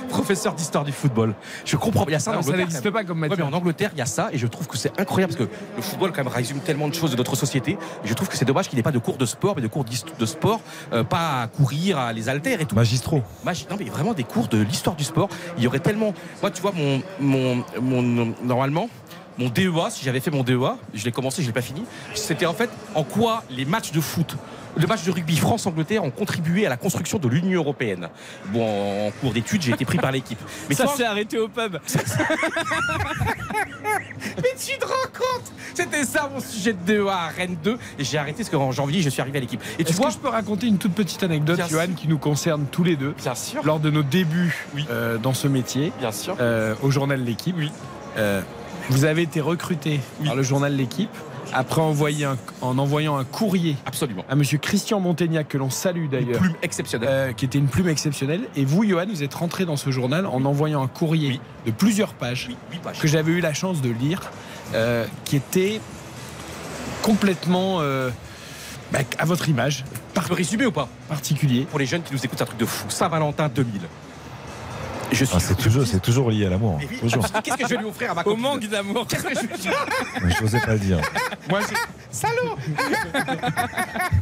Professeur 0.08 0.54
d'histoire 0.54 0.84
du 0.84 0.92
football. 0.92 1.34
Je 1.64 1.76
comprends. 1.76 2.04
Il 2.08 2.12
y 2.12 2.14
a 2.14 2.18
ça 2.18 2.32
en 2.32 2.34
Non, 2.36 2.42
ça 2.42 2.56
n'existe 2.56 2.90
pas 2.90 3.04
comme 3.04 3.20
Ouais, 3.22 3.28
matière. 3.28 3.46
mais 3.50 3.54
en 3.54 3.58
Angleterre, 3.58 3.90
il 3.92 3.98
y 3.98 4.02
a 4.02 4.06
ça 4.06 4.28
et 4.32 4.38
je 4.38 4.46
trouve 4.46 4.66
que 4.66 4.76
c'est 4.78 4.98
incroyable 4.98 5.34
parce 5.34 5.46
que 5.48 5.54
le 5.76 5.82
football 5.82 6.12
quand 6.12 6.24
même 6.24 6.32
résume 6.32 6.60
tellement 6.60 6.88
de 6.88 6.94
choses 6.94 7.10
de 7.10 7.16
notre 7.16 7.36
société. 7.36 7.72
Et 8.04 8.08
je 8.08 8.14
trouve 8.14 8.28
que 8.28 8.36
c'est 8.36 8.44
dommage 8.44 8.68
qu'il 8.68 8.76
n'y 8.76 8.80
ait 8.80 8.82
pas 8.84 8.92
de 8.92 8.98
cours 8.98 9.18
de 9.18 9.26
sport, 9.26 9.54
mais 9.56 9.62
de 9.62 9.66
cours 9.68 9.84
de 9.84 10.26
sport, 10.26 10.60
euh, 10.92 11.04
pas 11.04 11.42
à 11.42 11.46
courir, 11.48 11.98
à 11.98 12.12
les 12.12 12.28
haltères 12.28 12.60
et 12.60 12.64
tout. 12.66 12.74
Magistraux. 12.74 13.22
Magi- 13.44 13.66
non 13.70 13.76
mais 13.78 13.84
vraiment 13.86 14.14
des 14.14 14.24
cours 14.24 14.48
de 14.48 14.58
l'histoire 14.62 14.96
du 14.96 15.04
sport. 15.04 15.28
Il 15.58 15.64
y 15.64 15.66
aurait 15.66 15.80
tellement. 15.80 16.14
Moi, 16.40 16.50
tu 16.50 16.62
vois, 16.62 16.72
mon, 16.72 17.02
mon, 17.20 17.64
mon 17.82 18.32
normalement. 18.42 18.88
Mon 19.38 19.48
DEA, 19.48 19.90
si 19.90 20.04
j'avais 20.04 20.20
fait 20.20 20.30
mon 20.30 20.42
DEA, 20.42 20.76
je 20.94 21.04
l'ai 21.04 21.12
commencé, 21.12 21.42
je 21.42 21.46
l'ai 21.46 21.52
pas 21.52 21.62
fini. 21.62 21.84
C'était 22.14 22.46
en 22.46 22.54
fait 22.54 22.70
en 22.94 23.04
quoi 23.04 23.42
les 23.50 23.64
matchs 23.64 23.92
de 23.92 24.00
foot, 24.00 24.36
le 24.76 24.86
match 24.86 25.04
de 25.04 25.10
rugby 25.10 25.36
France-Angleterre 25.36 26.04
ont 26.04 26.10
contribué 26.10 26.66
à 26.66 26.68
la 26.68 26.76
construction 26.76 27.18
de 27.18 27.28
l'Union 27.28 27.60
européenne. 27.60 28.08
Bon, 28.46 29.08
en 29.08 29.10
cours 29.10 29.32
d'études, 29.32 29.62
j'ai 29.62 29.72
été 29.72 29.84
pris 29.84 29.98
par 29.98 30.12
l'équipe. 30.12 30.38
Mais 30.68 30.74
ça 30.74 30.86
s'est 30.86 31.04
arrêté 31.04 31.38
au 31.38 31.48
pub. 31.48 31.78
mais 34.36 34.54
tu 34.58 34.78
te 34.78 34.84
rends 34.84 35.10
compte? 35.12 35.52
C'était 35.74 36.04
ça 36.04 36.30
mon 36.32 36.40
sujet 36.40 36.72
de 36.74 36.78
DEA 36.84 37.08
à 37.08 37.28
Rennes 37.28 37.56
2 37.62 37.78
et 37.98 38.04
j'ai 38.04 38.18
arrêté 38.18 38.38
parce 38.38 38.50
qu'en 38.50 38.72
janvier 38.72 39.00
je 39.02 39.08
suis 39.08 39.20
arrivé 39.20 39.38
à 39.38 39.40
l'équipe. 39.40 39.62
Et 39.78 39.84
tu 39.84 39.92
vois, 39.94 40.08
que 40.08 40.14
je 40.14 40.18
peux 40.18 40.28
raconter 40.28 40.66
une 40.66 40.78
toute 40.78 40.92
petite 40.92 41.22
anecdote, 41.22 41.56
Bien 41.56 41.68
Johan, 41.68 41.88
qui 41.96 42.08
nous 42.08 42.18
concerne 42.18 42.66
tous 42.70 42.84
les 42.84 42.96
deux 42.96 43.14
bien 43.22 43.34
sûr, 43.34 43.64
Lors 43.64 43.80
de 43.80 43.90
nos 43.90 44.02
débuts 44.02 44.66
euh, 44.90 45.18
dans 45.18 45.34
ce 45.34 45.48
métier, 45.48 45.92
bien 45.98 46.12
sûr. 46.12 46.36
euh, 46.40 46.74
au 46.82 46.90
journal 46.90 47.22
L'équipe, 47.22 47.56
euh, 48.18 48.42
vous 48.90 49.04
avez 49.04 49.22
été 49.22 49.40
recruté 49.40 50.00
par 50.24 50.34
le 50.34 50.42
journal 50.42 50.74
L'équipe 50.76 51.10
après 51.52 51.80
envoyer 51.80 52.24
un- 52.24 52.36
en 52.60 52.76
envoyant 52.78 53.16
un 53.16 53.24
courrier 53.24 53.76
Absolument. 53.86 54.24
à 54.28 54.34
monsieur 54.34 54.58
Christian 54.58 54.98
Montaignac, 54.98 55.46
que 55.48 55.56
l'on 55.58 55.70
salue 55.70 56.04
Une 56.04 56.10
d'ailleurs. 56.10 56.40
plume 56.40 56.54
exceptionnelle. 56.62 57.08
euh, 57.10 57.32
qui 57.32 57.44
était 57.44 57.58
une 57.58 57.68
plume 57.68 57.88
exceptionnelle. 57.88 58.42
Et 58.56 58.64
vous, 58.64 58.84
Johan, 58.84 59.04
vous 59.08 59.22
êtes 59.22 59.34
rentré 59.34 59.64
dans 59.64 59.76
ce 59.76 59.90
journal 59.90 60.26
en 60.26 60.44
envoyant 60.44 60.82
un 60.82 60.88
courrier 60.88 61.28
Oui. 61.30 61.40
de 61.66 61.70
plusieurs 61.70 62.14
pages 62.14 62.46
Oui, 62.48 62.56
huit 62.72 62.82
pages. 62.82 62.98
que 62.98 63.06
j'avais 63.06 63.30
eu 63.32 63.40
la 63.40 63.54
chance 63.54 63.80
de 63.80 63.90
lire, 63.90 64.20
euh, 64.74 65.06
qui 65.24 65.36
était 65.36 65.80
complètement 67.02 67.78
euh, 67.80 68.10
bah, 68.92 68.98
à 69.18 69.24
votre 69.24 69.48
image, 69.48 69.84
Je 70.16 70.20
peux 70.20 70.34
résumer 70.34 70.66
ou 70.66 70.72
pas? 70.72 70.88
particulier. 71.08 71.62
Pour 71.70 71.78
les 71.78 71.86
jeunes 71.86 72.02
qui 72.02 72.12
nous 72.12 72.18
écoutent, 72.24 72.38
c'est 72.38 72.42
un 72.42 72.46
truc 72.46 72.58
de 72.58 72.66
fou. 72.66 72.86
Saint-Valentin 72.90 73.48
2000. 73.48 73.82
Je 75.12 75.24
suis. 75.24 75.34
Ah, 75.36 75.40
c'est 75.40 75.56
toujours, 75.56 75.86
c'est 75.86 76.00
toujours 76.00 76.30
lié 76.30 76.46
à 76.46 76.50
l'amour. 76.50 76.78
Oui, 76.80 76.86
Qu'est-ce 77.42 77.56
que 77.56 77.62
je 77.64 77.74
vais 77.74 77.76
lui 77.80 77.86
offrir 77.86 78.10
à 78.10 78.14
ma 78.14 78.20
Au 78.22 78.24
copine 78.24 78.42
manque 78.42 78.66
d'amour. 78.68 79.06
Qu'est-ce 79.06 79.22
que 79.22 79.34
je 79.34 80.30
Je 80.36 80.42
n'osais 80.42 80.60
pas 80.60 80.72
le 80.74 80.78
dire. 80.78 80.98
Moi, 81.48 81.60
j'ai- 81.68 81.76
Salaud 82.10 82.56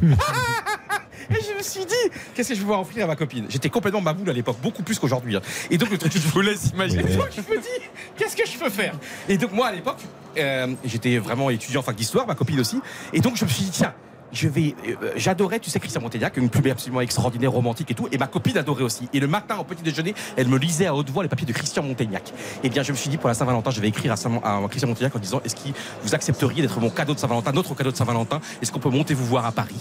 Et 1.27 1.35
je 1.41 1.57
me 1.57 1.63
suis 1.63 1.85
dit, 1.85 1.93
qu'est-ce 2.35 2.49
que 2.49 2.55
je 2.55 2.63
vais 2.63 2.73
offrir 2.73 3.05
à 3.05 3.07
ma 3.07 3.15
copine 3.15 3.47
J'étais 3.49 3.69
complètement 3.69 4.01
maboule 4.01 4.29
à 4.29 4.33
l'époque, 4.33 4.57
beaucoup 4.61 4.83
plus 4.83 4.99
qu'aujourd'hui. 4.99 5.35
hein. 5.35 5.41
Et 5.71 5.77
donc 5.79 5.89
le 5.89 5.97
truc, 5.97 6.11
je 6.15 6.19
vous 6.19 6.41
laisse 6.41 6.69
imaginer. 6.71 7.03
Oui. 7.03 7.15
Donc 7.17 7.29
je 7.35 7.41
me 7.41 7.59
dis, 7.59 7.67
qu'est-ce 8.15 8.35
que 8.35 8.45
je 8.47 8.55
peux 8.59 8.69
faire 8.69 8.93
Et 9.27 9.37
donc 9.37 9.51
moi 9.51 9.67
à 9.67 9.71
l'époque, 9.71 9.97
euh, 10.37 10.67
j'étais 10.83 11.17
vraiment 11.17 11.49
étudiant 11.49 11.79
en 11.79 11.83
fac 11.83 11.95
d'histoire, 11.95 12.27
ma 12.27 12.35
copine 12.35 12.59
aussi. 12.59 12.79
Et 13.11 13.21
donc 13.21 13.37
je 13.37 13.45
me 13.45 13.49
suis 13.49 13.63
dit, 13.63 13.71
tiens. 13.71 13.93
Je 14.35 14.49
vais, 14.49 14.75
euh, 14.87 15.11
j'adorais, 15.15 15.59
tu 15.59 15.69
sais, 15.69 15.79
Christian 15.79 16.01
Montaignac, 16.01 16.35
une 16.35 16.49
plume 16.49 16.67
absolument 16.71 16.99
extraordinaire, 16.99 17.51
romantique 17.51 17.89
et 17.89 17.93
tout. 17.93 18.07
Et 18.11 18.17
ma 18.17 18.27
copine 18.27 18.57
adorait 18.57 18.83
aussi. 18.83 19.07
Et 19.13 19.19
le 19.21 19.27
matin, 19.27 19.55
au 19.57 19.63
petit 19.63 19.81
déjeuner, 19.81 20.13
elle 20.35 20.49
me 20.49 20.57
lisait 20.57 20.87
à 20.87 20.93
haute 20.93 21.09
voix 21.09 21.23
les 21.23 21.29
papiers 21.29 21.45
de 21.47 21.53
Christian 21.53 21.83
Montaignac. 21.83 22.33
Et 22.61 22.69
bien, 22.69 22.83
je 22.83 22.91
me 22.91 22.97
suis 22.97 23.09
dit, 23.09 23.15
pour 23.17 23.29
la 23.29 23.33
Saint-Valentin, 23.33 23.71
je 23.71 23.79
vais 23.79 23.87
écrire 23.87 24.11
à, 24.11 24.17
Saint- 24.17 24.41
à 24.43 24.59
Christian 24.69 24.89
Montaignac 24.89 25.15
en 25.15 25.19
disant, 25.19 25.41
est-ce 25.45 25.55
que 25.55 25.61
vous 26.03 26.13
accepteriez 26.13 26.61
d'être 26.61 26.79
mon 26.81 26.89
cadeau 26.89 27.13
de 27.13 27.19
Saint-Valentin, 27.19 27.53
notre 27.53 27.73
cadeau 27.75 27.91
de 27.91 27.95
Saint-Valentin? 27.95 28.41
Est-ce 28.61 28.71
qu'on 28.73 28.79
peut 28.79 28.89
monter 28.89 29.13
vous 29.13 29.25
voir 29.25 29.45
à 29.45 29.53
Paris? 29.53 29.79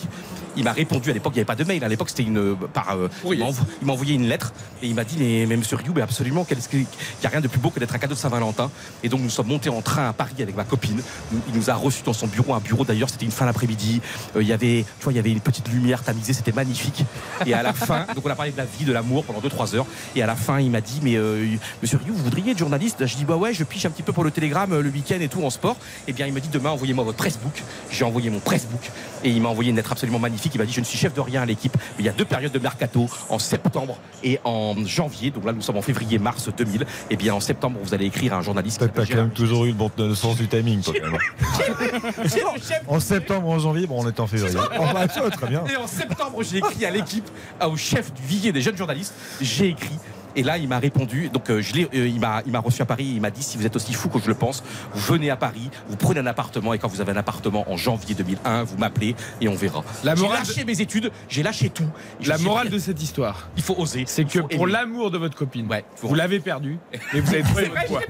Il 0.57 0.63
m'a 0.63 0.73
répondu 0.73 1.11
à 1.11 1.13
l'époque, 1.15 1.33
il 1.35 1.39
n'y 1.39 1.41
avait 1.41 1.47
pas 1.47 1.57
de 1.57 1.65
mail. 1.65 1.83
À 1.83 1.89
l'époque, 1.89 2.11
c'était 2.11 2.23
une 2.23 2.39
euh, 2.39 2.55
par. 2.73 2.91
euh, 2.97 3.09
il 3.35 3.41
m'a 3.41 3.47
envo- 3.51 3.65
il 3.81 3.87
m'a 3.89 3.93
envoyé 3.93 4.15
une 4.15 4.29
lettre 4.29 4.53
et 4.83 4.87
il 4.87 4.95
m'a 4.95 5.03
dit, 5.03 5.17
mais, 5.19 5.47
mais 5.49 5.57
Monsieur 5.57 5.77
Rioux, 5.77 5.93
mais 5.97 6.03
absolument, 6.03 6.45
qu'est-ce 6.45 6.69
que- 6.69 6.77
il 6.77 6.87
n'y 7.21 7.27
a 7.27 7.29
rien 7.31 7.41
de 7.41 7.49
plus 7.49 7.59
beau 7.59 7.71
que 7.71 7.81
d'être 7.81 7.93
un 7.95 7.99
cadeau 7.99 8.15
de 8.15 8.19
Saint-Valentin? 8.21 8.71
Et 9.03 9.09
donc, 9.09 9.21
nous 9.21 9.31
sommes 9.31 9.49
montés 9.49 9.69
en 9.69 9.83
train 9.83 10.09
à 10.09 10.13
Paris 10.13 10.35
avec 10.41 10.55
ma 10.55 10.63
copine. 10.65 11.03
Il 11.49 11.55
nous 11.57 11.71
a 11.71 11.75
reçus 11.75 12.05
dans 12.05 12.13
son 12.13 12.29
bureau, 12.29 12.55
un 12.55 12.61
bureau 12.61 12.85
d'ailleurs, 12.85 13.11
c'était 13.11 13.25
une 13.25 13.33
fin 13.33 13.47
d'après-midi. 13.47 14.01
Euh, 14.37 14.43
il 14.45 14.49
y 14.49 14.53
avait, 14.53 14.85
tu 14.99 15.05
vois, 15.05 15.13
il 15.13 15.17
y 15.17 15.19
avait 15.19 15.33
une 15.33 15.41
petite 15.41 15.69
lumière 15.69 16.03
tamisée, 16.03 16.33
c'était 16.33 16.53
magnifique. 16.53 17.05
Et 17.47 17.55
à 17.55 17.63
la 17.63 17.73
fin, 17.73 18.07
donc 18.15 18.25
on 18.27 18.31
a 18.31 18.35
parlé 18.35 18.53
de 18.53 18.57
la 18.57 18.65
vie, 18.65 18.85
de 18.85 18.93
l'amour 18.93 19.25
pendant 19.25 19.41
2-3 19.41 19.75
heures. 19.77 19.87
Et 20.15 20.23
à 20.23 20.27
la 20.27 20.37
fin, 20.37 20.61
il 20.61 20.71
m'a 20.71 20.81
dit, 20.81 21.01
mais 21.03 21.17
euh, 21.17 21.47
Monsieur 21.83 21.99
Rioux, 21.99 22.15
vous 22.15 22.25
voudriez 22.25 22.53
être 22.53 22.59
journaliste? 22.59 23.07
Je 23.07 23.17
dis 23.17 23.25
bah 23.25 23.37
ouais, 23.37 23.53
je 23.55 23.65
piche 23.65 23.85
un 23.87 23.91
petit 23.91 24.03
peu 24.03 24.13
pour 24.13 24.23
le 24.25 24.31
Télégramme 24.31 24.73
euh, 24.73 24.83
le 24.83 24.91
week-end 24.91 25.19
et 25.21 25.29
tout 25.29 25.43
en 25.45 25.51
sport. 25.51 25.77
Et 26.07 26.13
bien, 26.13 26.27
il 26.27 26.33
m'a 26.33 26.41
dit 26.41 26.49
demain, 26.53 26.71
envoyez-moi 26.71 27.05
votre 27.05 27.17
pressbook. 27.19 27.63
J'ai 27.91 28.05
envoyé 28.05 28.31
mon 28.31 28.41
pressbook 28.41 28.91
et 29.25 29.31
il 29.31 29.41
m'a 29.41 29.49
envoyé 29.49 29.71
une 29.71 29.77
lettre 29.77 29.93
absolument 29.93 30.19
magnifique. 30.19 30.55
Il 30.55 30.59
m'a 30.59 30.67
dit, 30.67 30.73
je 30.73 30.81
ne 30.81 30.85
suis 30.85 30.99
chef 30.99 31.15
de 31.15 31.21
rien 31.21 31.43
à 31.43 31.47
l'équipe, 31.47 31.75
mais 31.97 32.01
il 32.01 32.07
y 32.07 32.09
a 32.09 32.13
deux 32.13 32.25
périodes 32.25 32.53
de 32.53 32.59
mercato 32.59 33.07
en 33.31 33.39
septembre 33.39 33.99
et 34.23 34.39
en 34.45 34.75
janvier. 34.85 35.31
Donc 35.31 35.45
là, 35.45 35.53
nous 35.53 35.63
sommes 35.63 35.77
en 35.79 35.83
février-mars 35.83 36.49
2000. 36.57 36.85
Et 37.11 37.17
bien, 37.17 37.35
en 37.35 37.41
septembre, 37.41 37.79
vous 37.83 37.95
allez 37.95 38.07
écrire 38.07 38.35
à 38.35 38.37
un 38.39 38.43
journaliste. 38.43 38.81
qui 38.87 38.93
T'as 38.93 39.07
quand 39.07 39.15
même 39.17 39.31
toujours 39.31 39.65
eu 39.65 39.69
le 39.69 39.75
bon 39.75 39.91
sens 40.15 40.37
du 40.37 40.49
timing. 40.49 40.83
toi, 40.83 40.95
quand 41.01 41.11
même. 41.11 42.13
Gérard- 42.25 42.55
En 42.89 43.01
septembre, 43.01 43.49
en 43.49 43.59
janvier, 43.59 43.87
bon, 43.87 44.03
on 44.05 44.09
est 44.09 44.21
en 44.21 44.24
février. 44.27 44.59
Oh, 44.79 44.85
bah, 44.93 45.07
très 45.09 45.47
bien. 45.49 45.65
Et 45.67 45.77
en 45.77 45.87
septembre, 45.87 46.43
j'ai 46.43 46.59
écrit 46.59 46.85
à 46.85 46.91
l'équipe, 46.91 47.29
au 47.65 47.77
chef 47.77 48.13
du 48.13 48.23
vivier 48.23 48.53
des 48.53 48.61
jeunes 48.61 48.77
journalistes, 48.77 49.15
j'ai 49.41 49.69
écrit. 49.69 49.99
Et 50.37 50.43
là, 50.43 50.59
il 50.59 50.69
m'a 50.69 50.79
répondu. 50.79 51.29
Donc, 51.29 51.51
euh, 51.51 51.61
je 51.61 51.75
euh, 51.75 52.09
il 52.09 52.21
m'a, 52.21 52.43
il 52.47 52.53
m'a 52.53 52.61
reçu 52.61 52.83
à 52.83 52.87
Paris. 52.87 53.13
Il 53.17 53.21
m'a 53.21 53.31
dit 53.31 53.43
si 53.43 53.57
vous 53.57 53.67
êtes 53.67 53.77
aussi 53.77 53.93
fou 53.93 54.09
que 54.09 54.19
je 54.19 54.29
le 54.29 54.35
pense, 54.35 54.63
vous 54.93 55.15
venez 55.15 55.31
à 55.31 55.37
Paris, 55.37 55.71
vous 55.89 55.97
prenez 55.97 56.21
un 56.21 56.27
appartement, 56.27 56.75
et 56.75 56.79
quand 56.79 56.89
vous 56.89 57.01
avez 57.01 57.13
un 57.13 57.17
appartement 57.17 57.65
en 57.71 57.77
janvier 57.77 58.15
2001, 58.15 58.65
vous 58.65 58.77
m'appelez 58.77 59.15
et 59.41 59.49
on 59.49 59.55
verra. 59.55 59.85
La 60.03 60.15
j'ai 60.15 60.29
lâché 60.29 60.65
mes 60.65 60.81
études, 60.81 61.11
j'ai 61.29 61.43
lâché 61.43 61.71
tout. 61.71 61.89
La 62.27 62.39
morale 62.39 62.69
de 62.71 62.79
cette 62.79 63.03
histoire, 63.03 63.49
il 63.57 63.63
faut 63.63 63.75
oser. 63.79 64.05
c'est 64.07 64.25
que 64.25 64.39
pour 64.39 64.67
l'amour 64.67 65.11
de 65.11 65.19
votre 65.19 65.37
copine, 65.37 65.69
vous 66.01 66.15
l'avez 66.15 66.41
perdu, 66.41 66.79
mais 67.13 67.21
vous 67.21 67.35
avez 67.35 67.43
trouvé 67.45 67.65
votre 67.67 67.87
poids. 67.87 68.01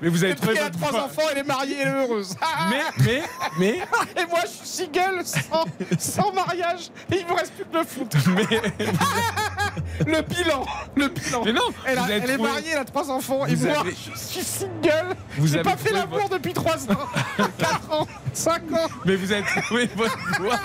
Mais 0.00 0.08
vous 0.08 0.24
avez 0.24 0.34
trouvé 0.34 0.52
Elle 0.56 0.62
a 0.62 0.64
votre 0.64 0.78
trois 0.78 0.90
poids. 0.90 1.04
enfants, 1.04 1.22
elle 1.32 1.38
est 1.38 1.44
mariée, 1.44 1.76
elle 1.80 1.88
est 1.88 2.04
heureuse. 2.04 2.34
Mais, 2.70 3.04
mais, 3.04 3.22
mais, 3.58 3.78
Et 4.22 4.26
moi, 4.28 4.40
je 4.42 4.66
suis 4.66 4.66
single, 4.66 5.22
sans, 5.24 5.64
sans 5.98 6.32
mariage, 6.32 6.90
et 7.10 7.20
il 7.20 7.26
me 7.26 7.32
reste 7.32 7.52
plus 7.54 7.64
que 7.64 7.78
le 7.78 7.84
foot. 7.84 8.14
le 10.06 10.22
bilan, 10.22 10.66
le 10.96 11.08
bilan. 11.08 11.42
mais 11.44 11.52
non, 11.52 11.62
Elle, 11.86 11.98
a- 11.98 12.08
est 12.10 12.38
mariée, 12.38 12.70
elle 12.72 12.78
a 12.78 12.84
trois 12.84 13.10
enfants, 13.10 13.46
et 13.46 13.54
Vous 13.54 13.66
moi, 13.66 13.80
avez- 13.80 13.94
je 13.94 14.18
suis 14.18 14.42
single. 14.42 15.14
Vous 15.38 15.46
J'ai 15.46 15.62
pas 15.62 15.76
fait 15.76 15.92
l'amour 15.92 16.18
votre- 16.20 16.30
depuis 16.34 16.52
trois 16.52 16.76
ans, 16.90 17.08
quatre 17.58 17.90
ans, 17.92 18.06
cinq 18.32 18.62
ans. 18.72 18.88
mais 19.04 19.16
vous 19.16 19.32
avez 19.32 19.42
trouvé 19.62 19.88
votre 19.96 20.18
voie 20.40 20.60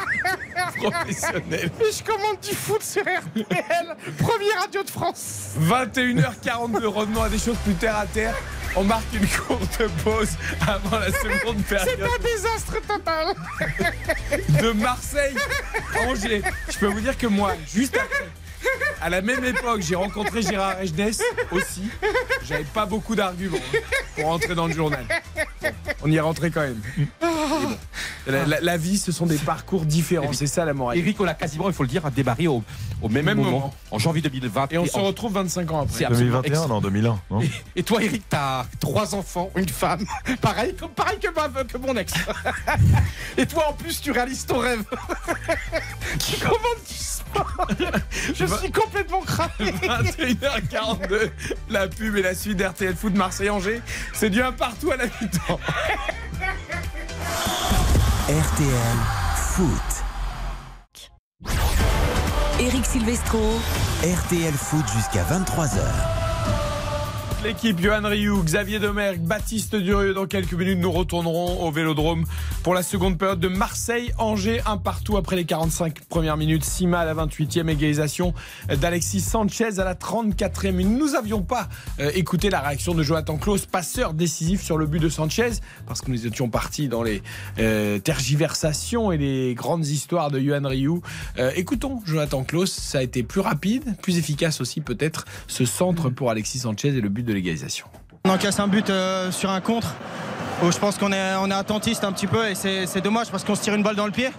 professionnelle. 0.77 1.71
Et 1.81 1.91
je 1.91 2.03
commande 2.03 2.39
du 2.41 2.55
foot 2.55 2.83
sur 2.83 3.01
RTL, 3.03 3.95
première 4.17 4.59
radio 4.61 4.83
de 4.83 4.89
France. 4.89 5.51
21h42, 5.59 6.85
revenons 6.87 7.23
à 7.23 7.29
des 7.29 7.39
choses 7.39 7.57
plus 7.63 7.73
terre 7.75 7.97
à 7.97 8.05
terre. 8.05 8.35
On 8.75 8.83
marque 8.83 9.11
une 9.13 9.27
courte 9.27 9.81
pause 10.03 10.29
avant 10.61 10.99
la 10.99 11.07
seconde 11.07 11.57
C'est 11.67 11.75
période 11.77 12.01
un 12.15 12.21
désastre 12.23 12.75
total. 12.87 13.33
de 14.61 14.71
Marseille 14.73 15.35
Angers. 16.07 16.43
Je 16.69 16.77
peux 16.77 16.87
vous 16.87 16.99
dire 17.01 17.17
que 17.17 17.25
moi, 17.27 17.53
juste 17.73 17.95
après, 17.97 18.27
à 19.01 19.09
la 19.09 19.21
même 19.21 19.43
époque, 19.45 19.81
j'ai 19.81 19.95
rencontré 19.95 20.41
Gérard 20.41 20.77
Regnès 20.79 21.21
aussi. 21.51 21.83
J'avais 22.47 22.63
pas 22.63 22.85
beaucoup 22.85 23.15
d'arguments 23.15 23.57
pour 24.15 24.25
rentrer 24.25 24.55
dans 24.55 24.67
le 24.67 24.73
journal. 24.73 25.05
Bon, 25.61 25.69
on 26.03 26.11
y 26.11 26.15
est 26.15 26.19
rentré 26.21 26.51
quand 26.51 26.61
même. 26.61 26.81
Bon, 27.21 27.77
la, 28.27 28.45
la- 28.45 28.59
la 28.61 28.77
vie, 28.77 28.97
ce 28.97 29.11
sont 29.11 29.25
des 29.25 29.37
parcours 29.37 29.85
différents. 29.85 30.33
C'est 30.33 30.47
ça 30.47 30.65
la 30.65 30.73
morale. 30.73 30.97
Eric, 30.97 31.19
on 31.19 31.23
l'a 31.23 31.33
quasiment, 31.33 31.67
il 31.67 31.73
faut 31.73 31.83
le 31.83 31.89
dire, 31.89 32.09
débarré 32.11 32.47
au, 32.47 32.63
au 33.01 33.09
même, 33.09 33.25
Même 33.25 33.37
moment, 33.37 33.51
moment. 33.51 33.73
en 33.91 33.99
janvier 33.99 34.21
2020. 34.21 34.71
Et 34.71 34.77
on 34.77 34.85
se 34.85 34.97
en- 34.97 35.03
retrouve 35.03 35.33
25 35.33 35.71
ans 35.71 35.81
après. 35.81 35.97
C'est 35.97 36.05
absolument 36.05 36.41
2021, 36.41 36.51
excellent. 36.61 36.75
non, 36.75 36.81
2001. 36.81 37.19
Non 37.31 37.39
Et 37.75 37.83
toi, 37.83 38.03
Eric, 38.03 38.23
t'as 38.29 38.65
trois 38.79 39.15
enfants, 39.15 39.49
une 39.55 39.69
femme, 39.69 40.05
pareil, 40.41 40.75
comme, 40.79 40.89
pareil 40.91 41.19
que, 41.19 41.27
ma, 41.33 41.63
que 41.63 41.77
mon 41.77 41.95
ex. 41.95 42.13
Et 43.37 43.45
toi, 43.45 43.69
en 43.69 43.73
plus, 43.73 44.01
tu 44.01 44.11
réalises 44.11 44.45
ton 44.45 44.59
rêve. 44.59 44.83
tu 46.19 46.37
commandes 46.39 46.83
du 46.87 46.93
sport. 46.93 47.67
Je 48.33 48.45
suis 48.45 48.45
complètement 48.73 49.21
cramé. 49.21 49.51
21h42, 49.59 51.29
la 51.69 51.87
pub 51.87 52.15
et 52.17 52.21
la 52.21 52.35
suite 52.35 52.57
d'RTL 52.57 52.95
Foot 52.95 53.15
Marseille-Angers. 53.15 53.81
C'est 54.13 54.29
du 54.29 54.41
un 54.41 54.51
partout 54.51 54.91
à 54.91 54.97
la 54.97 55.05
mi-temps. 55.05 55.59
RTL 58.29 58.97
Foot. 59.35 59.97
Eric 62.59 62.85
Silvestro. 62.85 63.59
RTL 64.03 64.53
Foot 64.53 64.85
jusqu'à 64.95 65.23
23h. 65.23 66.16
L'équipe 67.43 67.79
Johan 67.79 68.01
Rioux, 68.03 68.41
Xavier 68.43 68.79
Domergue, 68.79 69.21
Baptiste 69.21 69.75
Durieux. 69.75 70.15
Dans 70.15 70.25
quelques 70.25 70.53
minutes, 70.53 70.79
nous 70.79 70.91
retournerons 70.91 71.63
au 71.67 71.71
Vélodrome 71.71 72.25
pour 72.63 72.73
la 72.73 72.81
seconde 72.81 73.19
période 73.19 73.39
de 73.39 73.47
Marseille-Angers. 73.47 74.61
Un 74.65 74.77
partout 74.77 75.17
après 75.17 75.35
les 75.35 75.45
45 75.45 76.05
premières 76.05 76.35
minutes. 76.35 76.65
Sima 76.65 77.01
à 77.01 77.05
la 77.05 77.13
28e 77.13 77.69
égalisation 77.69 78.33
d'Alexis 78.81 79.21
Sanchez 79.21 79.79
à 79.79 79.83
la 79.83 79.93
34e 79.93 80.71
minute. 80.71 80.97
Nous 80.97 81.11
n'avions 81.11 81.43
pas 81.43 81.69
euh, 81.99 82.09
écouté 82.15 82.49
la 82.49 82.59
réaction 82.59 82.95
de 82.95 83.03
Jonathan 83.03 83.37
Klaus, 83.37 83.67
passeur 83.67 84.15
décisif 84.15 84.63
sur 84.63 84.79
le 84.79 84.87
but 84.87 84.99
de 84.99 85.09
Sanchez, 85.09 85.51
parce 85.85 86.01
que 86.01 86.09
nous 86.09 86.25
étions 86.25 86.49
partis 86.49 86.87
dans 86.87 87.03
les 87.03 87.21
euh, 87.59 87.99
tergiversations 87.99 89.11
et 89.11 89.17
les 89.17 89.53
grandes 89.53 89.85
histoires 89.85 90.31
de 90.31 90.39
Johan 90.39 90.67
Rioux. 90.67 91.03
Euh, 91.37 91.51
écoutons 91.55 92.01
Jonathan 92.03 92.43
Klaus. 92.43 92.71
Ça 92.71 92.97
a 92.97 93.03
été 93.03 93.21
plus 93.21 93.41
rapide, 93.41 93.95
plus 94.01 94.17
efficace 94.17 94.59
aussi 94.59 94.81
peut-être 94.81 95.25
ce 95.47 95.65
centre 95.65 96.09
pour 96.09 96.31
Alexis 96.31 96.59
Sanchez 96.59 96.89
et 96.89 97.01
le 97.01 97.09
but 97.09 97.27
de 97.27 97.36
l'égalisation. 97.37 97.85
On 98.25 98.31
encaisse 98.31 98.59
un 98.59 98.67
but 98.67 98.89
euh, 98.89 99.31
sur 99.31 99.49
un 99.49 99.61
contre 99.61 99.95
où 100.63 100.71
je 100.71 100.77
pense 100.77 100.97
qu'on 100.97 101.11
est, 101.11 101.35
on 101.39 101.49
est 101.49 101.53
attentiste 101.53 102.03
un 102.03 102.11
petit 102.11 102.27
peu 102.27 102.49
et 102.49 102.55
c'est 102.55 102.87
c'est 102.87 103.01
dommage 103.01 103.29
parce 103.29 103.43
qu'on 103.43 103.55
se 103.55 103.61
tire 103.61 103.75
une 103.75 103.83
balle 103.83 103.95
dans 103.95 104.05
le 104.05 104.11
pied. 104.11 104.29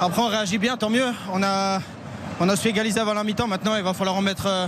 Après 0.00 0.22
on 0.22 0.28
réagit 0.28 0.58
bien, 0.58 0.76
tant 0.76 0.90
mieux. 0.90 1.06
On 1.32 1.42
a, 1.42 1.80
on 2.40 2.48
a 2.48 2.56
su 2.56 2.68
égaliser 2.68 3.00
avant 3.00 3.14
la 3.14 3.24
mi-temps. 3.24 3.46
Maintenant 3.46 3.76
il 3.76 3.82
va 3.82 3.92
falloir 3.94 4.16
en 4.16 4.22
mettre 4.22 4.46
euh, 4.46 4.66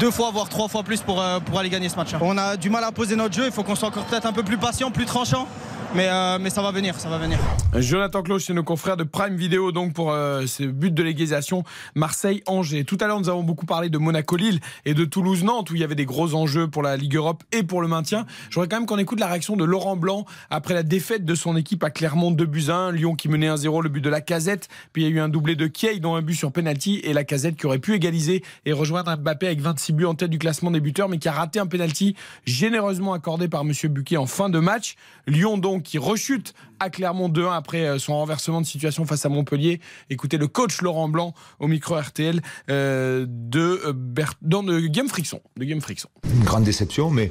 deux 0.00 0.10
fois, 0.10 0.30
voire 0.32 0.48
trois 0.48 0.68
fois 0.68 0.82
plus 0.82 1.00
pour, 1.00 1.20
euh, 1.20 1.38
pour 1.40 1.58
aller 1.58 1.68
gagner 1.70 1.88
ce 1.88 1.96
match. 1.96 2.10
On 2.20 2.38
a 2.38 2.56
du 2.56 2.70
mal 2.70 2.82
à 2.84 2.92
poser 2.92 3.14
notre 3.14 3.34
jeu, 3.34 3.46
il 3.46 3.52
faut 3.52 3.62
qu'on 3.62 3.74
soit 3.74 3.88
encore 3.88 4.04
peut-être 4.04 4.26
un 4.26 4.32
peu 4.32 4.42
plus 4.42 4.58
patient, 4.58 4.90
plus 4.90 5.06
tranchant. 5.06 5.46
Mais, 5.94 6.08
euh, 6.08 6.38
mais 6.40 6.48
ça 6.48 6.62
va 6.62 6.70
venir, 6.70 6.98
ça 6.98 7.10
va 7.10 7.18
venir. 7.18 7.38
Jonathan 7.74 8.22
Claude 8.22 8.40
chez 8.40 8.54
nos 8.54 8.62
confrères 8.62 8.96
de 8.96 9.04
Prime 9.04 9.36
Vidéo 9.36 9.72
donc 9.72 9.92
pour 9.92 10.10
euh, 10.10 10.46
ce 10.46 10.62
but 10.62 10.92
de 10.94 11.02
l'égalisation 11.02 11.64
Marseille-Angers. 11.94 12.84
Tout 12.84 12.96
à 13.02 13.06
l'heure 13.06 13.20
nous 13.20 13.28
avons 13.28 13.42
beaucoup 13.42 13.66
parlé 13.66 13.90
de 13.90 13.98
Monaco-Lille 13.98 14.60
et 14.86 14.94
de 14.94 15.04
Toulouse-Nantes 15.04 15.70
où 15.70 15.74
il 15.74 15.82
y 15.82 15.84
avait 15.84 15.94
des 15.94 16.06
gros 16.06 16.34
enjeux 16.34 16.66
pour 16.66 16.82
la 16.82 16.96
Ligue 16.96 17.16
Europe 17.16 17.42
et 17.52 17.62
pour 17.62 17.82
le 17.82 17.88
maintien. 17.88 18.24
J'aurais 18.48 18.68
quand 18.68 18.76
même 18.76 18.86
qu'on 18.86 18.96
écoute 18.96 19.20
la 19.20 19.26
réaction 19.26 19.54
de 19.54 19.64
Laurent 19.64 19.96
Blanc 19.96 20.24
après 20.48 20.72
la 20.72 20.82
défaite 20.82 21.26
de 21.26 21.34
son 21.34 21.56
équipe 21.58 21.84
à 21.84 21.90
Clermont 21.90 22.30
2 22.30 22.46
buts 22.46 22.70
1, 22.70 22.92
Lyon 22.92 23.14
qui 23.14 23.28
menait 23.28 23.48
1-0, 23.48 23.82
le 23.82 23.90
but 23.90 24.00
de 24.00 24.10
la 24.10 24.22
Casette, 24.22 24.68
puis 24.94 25.02
il 25.02 25.08
y 25.08 25.12
a 25.12 25.14
eu 25.14 25.20
un 25.20 25.28
doublé 25.28 25.56
de 25.56 25.66
Kiei 25.66 26.00
dont 26.00 26.14
un 26.14 26.22
but 26.22 26.34
sur 26.34 26.52
penalty 26.52 27.00
et 27.04 27.12
la 27.12 27.24
Casette 27.24 27.56
qui 27.56 27.66
aurait 27.66 27.78
pu 27.78 27.92
égaliser 27.92 28.42
et 28.64 28.72
rejoindre 28.72 29.14
Mbappé 29.14 29.46
avec 29.46 29.60
26 29.60 29.92
buts 29.92 30.06
en 30.06 30.14
tête 30.14 30.30
du 30.30 30.38
classement 30.38 30.70
des 30.70 30.80
buteurs 30.80 31.10
mais 31.10 31.18
qui 31.18 31.28
a 31.28 31.32
raté 31.32 31.58
un 31.58 31.66
penalty 31.66 32.16
généreusement 32.46 33.12
accordé 33.12 33.48
par 33.48 33.64
monsieur 33.64 33.90
Buquet 33.90 34.16
en 34.16 34.26
fin 34.26 34.48
de 34.48 34.58
match. 34.58 34.96
Lyon 35.26 35.58
donc 35.58 35.81
qui 35.82 35.98
rechute 35.98 36.54
à 36.80 36.88
Clermont 36.90 37.28
2-1 37.28 37.52
après 37.56 37.86
euh, 37.86 37.98
son 37.98 38.14
renversement 38.14 38.60
de 38.60 38.66
situation 38.66 39.04
face 39.04 39.24
à 39.26 39.28
Montpellier. 39.28 39.80
Écoutez 40.10 40.36
le 40.38 40.48
coach 40.48 40.80
Laurent 40.82 41.08
Blanc 41.08 41.34
au 41.58 41.68
micro 41.68 41.96
RTL 41.96 42.40
euh, 42.70 43.26
de, 43.28 43.80
euh, 43.86 43.92
Bert- 43.94 44.34
de 44.42 44.86
Guillaume 44.86 45.08
Frixon. 45.08 45.40
une 46.24 46.44
grande 46.44 46.64
déception, 46.64 47.10
mais 47.10 47.30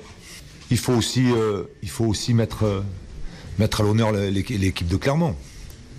il 0.70 0.78
faut 0.78 0.94
aussi, 0.94 1.26
il 1.84 1.90
faut 1.90 2.06
aussi 2.06 2.34
mettre, 2.34 2.84
mettre 3.60 3.82
à 3.82 3.84
l'honneur 3.84 4.12
l'équ- 4.14 4.58
l'équipe 4.58 4.88
de 4.88 4.96
Clermont. 4.96 5.36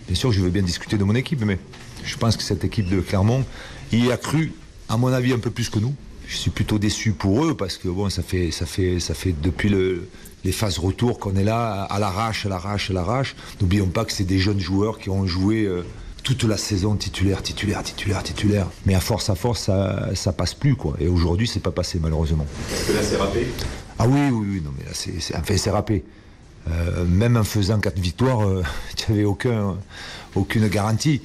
Bien 0.06 0.16
sûr, 0.16 0.32
je 0.32 0.40
veux 0.40 0.50
bien 0.50 0.62
discuter 0.62 0.96
de 0.96 1.04
mon 1.04 1.14
équipe, 1.14 1.42
mais 1.44 1.58
je 2.04 2.16
pense 2.16 2.36
que 2.36 2.42
cette 2.42 2.64
équipe 2.64 2.88
de 2.88 3.00
Clermont 3.00 3.44
y 3.92 4.10
a 4.10 4.16
cru, 4.16 4.52
à 4.88 4.96
mon 4.96 5.08
avis, 5.08 5.32
un 5.32 5.38
peu 5.38 5.50
plus 5.50 5.68
que 5.68 5.78
nous. 5.78 5.94
Je 6.26 6.36
suis 6.36 6.50
plutôt 6.50 6.78
déçu 6.78 7.12
pour 7.12 7.44
eux 7.44 7.54
parce 7.56 7.76
que 7.76 7.88
bon, 7.88 8.08
ça 8.08 8.22
fait, 8.22 8.50
ça 8.50 8.64
fait, 8.64 8.98
ça 9.00 9.12
fait 9.12 9.34
depuis 9.42 9.68
le- 9.68 10.08
les 10.44 10.52
phases 10.52 10.78
retour 10.78 11.18
qu'on 11.18 11.36
est 11.36 11.44
là, 11.44 11.82
à 11.84 11.98
l'arrache, 11.98 12.46
à 12.46 12.48
l'arrache, 12.48 12.90
à 12.90 12.94
l'arrache. 12.94 13.36
N'oublions 13.60 13.88
pas 13.88 14.04
que 14.04 14.12
c'est 14.12 14.24
des 14.24 14.38
jeunes 14.38 14.60
joueurs 14.60 14.98
qui 14.98 15.10
ont 15.10 15.26
joué 15.26 15.64
euh, 15.64 15.84
toute 16.22 16.44
la 16.44 16.56
saison 16.56 16.96
titulaire, 16.96 17.42
titulaire, 17.42 17.82
titulaire, 17.82 18.22
titulaire. 18.22 18.66
Mais 18.86 18.94
à 18.94 19.00
force, 19.00 19.30
à 19.30 19.34
force, 19.34 19.64
ça, 19.64 20.10
ça 20.14 20.32
passe 20.32 20.54
plus 20.54 20.76
quoi. 20.76 20.94
Et 21.00 21.08
aujourd'hui, 21.08 21.46
c'est 21.46 21.60
pas 21.60 21.70
passé 21.70 21.98
malheureusement. 22.00 22.46
Est-ce 22.72 22.88
que 22.88 22.92
là 22.92 23.02
c'est 23.02 23.16
râpé 23.16 23.46
Ah 23.98 24.06
oui, 24.06 24.20
oui, 24.30 24.46
oui, 24.52 24.62
non, 24.64 24.70
mais 24.78 24.84
là, 24.84 24.90
c'est, 24.92 25.20
c'est, 25.20 25.36
enfin, 25.36 25.56
c'est 25.56 25.70
râpé. 25.70 26.04
Euh, 26.70 27.04
même 27.04 27.36
en 27.36 27.44
faisant 27.44 27.80
quatre 27.80 27.98
victoires, 27.98 28.42
euh, 28.42 28.62
tu 28.96 29.10
n'avais 29.10 29.24
aucun, 29.24 29.76
aucune 30.34 30.68
garantie. 30.68 31.22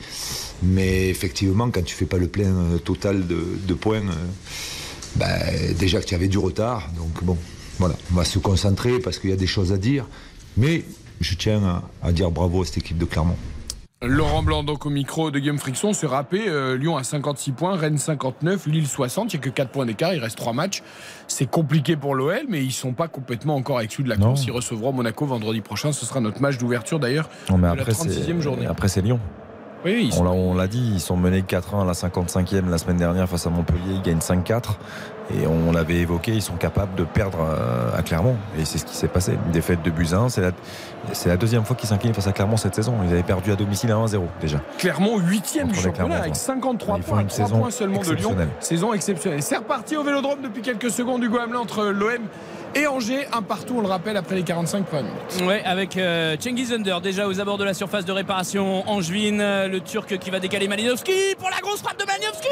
Mais 0.63 1.09
effectivement, 1.09 1.69
quand 1.69 1.83
tu 1.83 1.95
fais 1.95 2.05
pas 2.05 2.17
le 2.17 2.27
plein 2.27 2.53
euh, 2.53 2.77
total 2.79 3.27
de, 3.27 3.43
de 3.67 3.73
points, 3.75 4.01
ben, 5.15 5.75
déjà 5.77 5.99
que 5.99 6.05
tu 6.05 6.15
avais 6.15 6.27
du 6.27 6.39
retard. 6.39 6.89
Donc 6.97 7.23
bon, 7.23 7.37
voilà, 7.79 7.95
on 8.11 8.15
va 8.15 8.23
se 8.25 8.39
concentrer 8.39 8.99
parce 8.99 9.19
qu'il 9.19 9.29
y 9.29 9.33
a 9.33 9.37
des 9.37 9.47
choses 9.47 9.71
à 9.73 9.77
dire. 9.77 10.05
Mais 10.57 10.83
je 11.21 11.35
tiens 11.35 11.63
à, 11.63 12.07
à 12.07 12.11
dire 12.11 12.31
bravo 12.31 12.61
à 12.61 12.65
cette 12.65 12.77
équipe 12.79 12.97
de 12.97 13.05
Clermont. 13.05 13.35
Laurent 14.03 14.43
Blanc 14.43 14.63
donc 14.63 14.85
au 14.85 14.91
micro 14.91 15.31
de 15.31 15.39
Guillaume 15.39 15.57
Frixon 15.57 15.91
se 15.91 16.05
rappelait 16.05 16.47
euh, 16.47 16.77
Lyon 16.77 16.97
à 16.97 17.03
56 17.03 17.51
points, 17.53 17.75
Rennes 17.75 17.97
59, 17.97 18.67
Lille 18.67 18.85
60, 18.87 19.33
il 19.33 19.37
n'y 19.37 19.41
a 19.41 19.45
que 19.45 19.49
4 19.49 19.71
points 19.71 19.87
d'écart, 19.87 20.13
il 20.13 20.19
reste 20.19 20.37
3 20.37 20.53
matchs. 20.53 20.83
C'est 21.27 21.49
compliqué 21.49 21.95
pour 21.97 22.13
l'OL, 22.13 22.41
mais 22.47 22.63
ils 22.63 22.71
sont 22.71 22.93
pas 22.93 23.07
complètement 23.07 23.55
encore 23.55 23.81
exclus 23.81 24.03
de 24.03 24.09
la 24.09 24.17
course. 24.17 24.45
Ils 24.45 24.51
recevront 24.51 24.93
Monaco 24.93 25.25
vendredi 25.25 25.61
prochain, 25.61 25.93
ce 25.93 26.05
sera 26.05 26.19
notre 26.19 26.41
match 26.41 26.59
d'ouverture 26.59 26.99
d'ailleurs 26.99 27.27
Non, 27.49 27.57
mais 27.57 27.71
de 27.71 27.75
la 27.75 27.81
après, 27.81 27.93
36e 27.93 28.11
c'est- 28.37 28.41
journée. 28.41 28.67
après, 28.67 28.87
c'est 28.87 29.01
Lyon. 29.01 29.19
Oui, 29.83 30.11
on 30.15 30.23
l'a- 30.23 30.29
on 30.31 30.53
l'a 30.53 30.67
dit, 30.67 30.91
ils 30.95 30.99
sont 30.99 31.17
menés 31.17 31.41
4-1 31.41 31.81
à 31.81 31.85
la 31.85 31.93
55e 31.93 32.69
la 32.69 32.77
semaine 32.77 32.97
dernière 32.97 33.27
face 33.27 33.47
à 33.47 33.49
Montpellier, 33.49 33.93
ils 33.95 34.01
gagnent 34.03 34.21
5-4. 34.21 34.77
Et 35.33 35.45
on 35.45 35.71
l'avait 35.71 35.95
évoqué, 35.95 36.31
ils 36.33 36.41
sont 36.41 36.55
capables 36.55 36.95
de 36.95 37.03
perdre 37.03 37.39
euh, 37.41 37.97
à 37.97 38.01
Clermont. 38.01 38.37
Et 38.57 38.65
c'est 38.65 38.77
ce 38.77 38.85
qui 38.85 38.95
s'est 38.95 39.07
passé. 39.09 39.33
Une 39.45 39.51
défaite 39.51 39.81
de 39.81 39.91
1, 39.91 40.29
c'est 40.29 40.41
la, 40.41 40.51
c'est 41.11 41.27
la 41.29 41.37
deuxième 41.37 41.65
fois 41.65 41.75
qu'ils 41.75 41.89
s'inclinent 41.89 42.13
face 42.13 42.27
à 42.27 42.31
Clermont 42.31 42.57
cette 42.57 42.75
saison. 42.75 42.93
Ils 43.05 43.11
avaient 43.11 43.23
perdu 43.23 43.51
à 43.51 43.55
domicile 43.55 43.91
à 43.91 43.95
1-0 43.95 44.21
déjà. 44.39 44.59
Clermont 44.77 45.17
8 45.19 45.59
du 45.67 45.75
championnat 45.75 46.19
avec 46.19 46.35
53 46.35 46.97
Ils 46.97 47.03
font 47.03 47.09
points, 47.11 47.21
une 47.21 47.27
3 47.27 47.45
saison 47.45 47.59
points 47.59 47.71
seulement 47.71 47.99
de 47.99 48.03
Lyon. 48.03 48.13
exceptionnelle. 48.13 48.49
Saison 48.59 48.93
exceptionnelle. 48.93 49.43
C'est 49.43 49.57
reparti 49.57 49.97
au 49.97 50.03
Vélodrome 50.03 50.41
depuis 50.41 50.61
quelques 50.61 50.91
secondes 50.91 51.21
du 51.21 51.27
Hamelin 51.27 51.59
entre 51.59 51.85
l'OM 51.85 52.21
et 52.75 52.87
Angers, 52.87 53.27
un 53.33 53.41
partout, 53.41 53.75
on 53.77 53.81
le 53.81 53.87
rappelle, 53.87 54.17
après 54.17 54.35
les 54.35 54.43
45 54.43 54.85
premières 54.85 55.05
minutes. 55.05 55.47
Ouais, 55.47 55.63
avec 55.65 55.97
euh, 55.97 56.35
Cengiz 56.39 56.71
Under 56.73 57.01
déjà 57.01 57.27
aux 57.27 57.39
abords 57.39 57.57
de 57.57 57.63
la 57.63 57.73
surface 57.73 58.05
de 58.05 58.11
réparation. 58.11 58.87
Angevin, 58.89 59.39
euh, 59.39 59.67
le 59.67 59.79
Turc 59.79 60.17
qui 60.17 60.29
va 60.29 60.39
décaler 60.39 60.67
Malinowski 60.67 61.35
pour 61.37 61.49
la 61.49 61.57
grosse 61.57 61.81
frappe 61.81 61.99
de 61.99 62.05
Malinowski. 62.05 62.47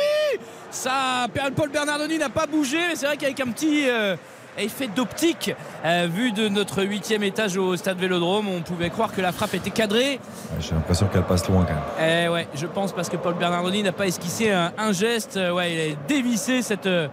Ça, 0.71 1.27
Paul 1.55 1.69
Bernardoni 1.69 2.17
n'a 2.17 2.29
pas 2.29 2.47
bougé, 2.47 2.77
mais 2.89 2.95
c'est 2.95 3.05
vrai 3.05 3.17
qu'avec 3.17 3.39
un 3.39 3.47
petit 3.47 3.89
euh, 3.89 4.15
effet 4.57 4.87
d'optique, 4.87 5.53
euh, 5.85 6.07
vu 6.11 6.31
de 6.31 6.47
notre 6.47 6.83
huitième 6.83 7.23
étage 7.23 7.57
au 7.57 7.75
stade 7.77 7.97
Vélodrome, 7.97 8.47
on 8.49 8.61
pouvait 8.61 8.89
croire 8.89 9.13
que 9.13 9.21
la 9.21 9.31
frappe 9.31 9.53
était 9.53 9.69
cadrée. 9.69 10.19
J'ai 10.59 10.73
l'impression 10.73 11.07
qu'elle 11.07 11.23
passe 11.23 11.47
loin 11.47 11.65
quand 11.65 11.73
même. 12.03 12.25
Eh 12.25 12.29
ouais, 12.29 12.47
je 12.55 12.65
pense 12.67 12.93
parce 12.93 13.09
que 13.09 13.17
Paul 13.17 13.35
Bernardoni 13.35 13.83
n'a 13.83 13.91
pas 13.91 14.07
esquissé 14.07 14.51
un, 14.51 14.71
un 14.77 14.91
geste. 14.91 15.37
Ouais, 15.53 15.73
il 15.73 15.91
a 15.93 15.95
dévissé 16.07 16.61
cette 16.61 16.87
euh, 16.87 17.07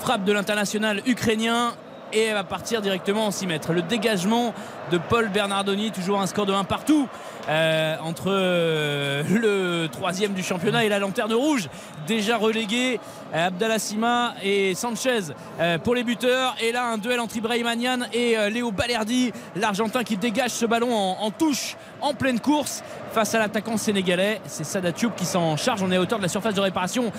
frappe 0.00 0.24
de 0.24 0.32
l'international 0.32 1.02
ukrainien 1.06 1.72
et 2.12 2.24
elle 2.24 2.34
va 2.34 2.44
partir 2.44 2.82
directement 2.82 3.26
en 3.26 3.30
6 3.30 3.46
mètres. 3.46 3.72
Le 3.72 3.82
dégagement 3.82 4.54
de 4.90 4.98
Paul 4.98 5.28
Bernardoni, 5.28 5.90
toujours 5.90 6.20
un 6.20 6.26
score 6.26 6.46
de 6.46 6.52
1 6.52 6.64
partout 6.64 7.08
euh, 7.50 7.96
entre 8.02 8.28
euh, 8.28 9.22
le 9.28 9.88
troisième 9.88 10.32
du 10.32 10.42
championnat 10.42 10.84
et 10.84 10.88
la 10.88 10.98
lanterne 10.98 11.32
rouge, 11.32 11.68
déjà 12.06 12.36
relégué. 12.36 13.00
euh, 13.34 13.48
Abdallah 13.48 13.78
Sima 13.78 14.34
et 14.42 14.74
Sanchez 14.74 15.20
pour 15.84 15.94
les 15.94 16.04
buteurs. 16.04 16.54
Et 16.62 16.72
là, 16.72 16.86
un 16.86 16.98
duel 16.98 17.20
entre 17.20 17.36
Ibrahim 17.36 17.66
Agnan 17.66 17.98
et 18.12 18.36
Léo 18.50 18.70
Balerdi, 18.72 19.32
l'Argentin 19.56 20.04
qui 20.04 20.16
dégage 20.16 20.50
ce 20.50 20.66
ballon 20.66 20.92
en, 20.92 21.30
touche 21.30 21.76
en 22.00 22.14
pleine 22.14 22.40
course 22.40 22.82
face 23.12 23.34
à 23.34 23.38
l'attaquant 23.38 23.76
sénégalais. 23.76 24.40
C'est 24.46 24.64
Sada 24.64 24.92
Diop 24.92 25.14
qui 25.16 25.24
s'en 25.24 25.56
charge. 25.56 25.82
On 25.82 25.90
est 25.90 25.96
à 25.96 26.00
hauteur 26.00 26.18
de 26.18 26.24
la 26.24 26.28
surface 26.28 26.54
de 26.54 26.60
réparation 26.60 27.12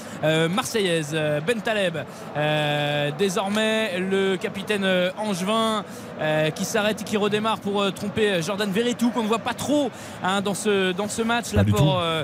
marseillaise. 0.49 1.11
Euh, 1.13 1.39
Ben 1.41 1.61
Taleb, 1.61 1.97
euh, 2.35 3.11
désormais 3.17 3.99
le 3.99 4.35
capitaine 4.37 4.85
Angevin 5.17 5.83
qui 6.51 6.65
s'arrête 6.65 7.01
et 7.01 7.03
qui 7.03 7.17
redémarre 7.17 7.59
pour 7.59 7.81
euh, 7.81 7.91
tromper 7.91 8.29
euh, 8.29 8.41
Jordan 8.41 8.69
Verretou 8.71 9.09
qu'on 9.09 9.23
ne 9.23 9.27
voit 9.27 9.39
pas 9.39 9.53
trop 9.53 9.89
hein, 10.23 10.41
dans, 10.41 10.53
ce, 10.53 10.91
dans 10.91 11.07
ce 11.07 11.21
match. 11.21 11.53
L'apport, 11.53 11.99
euh, 12.01 12.23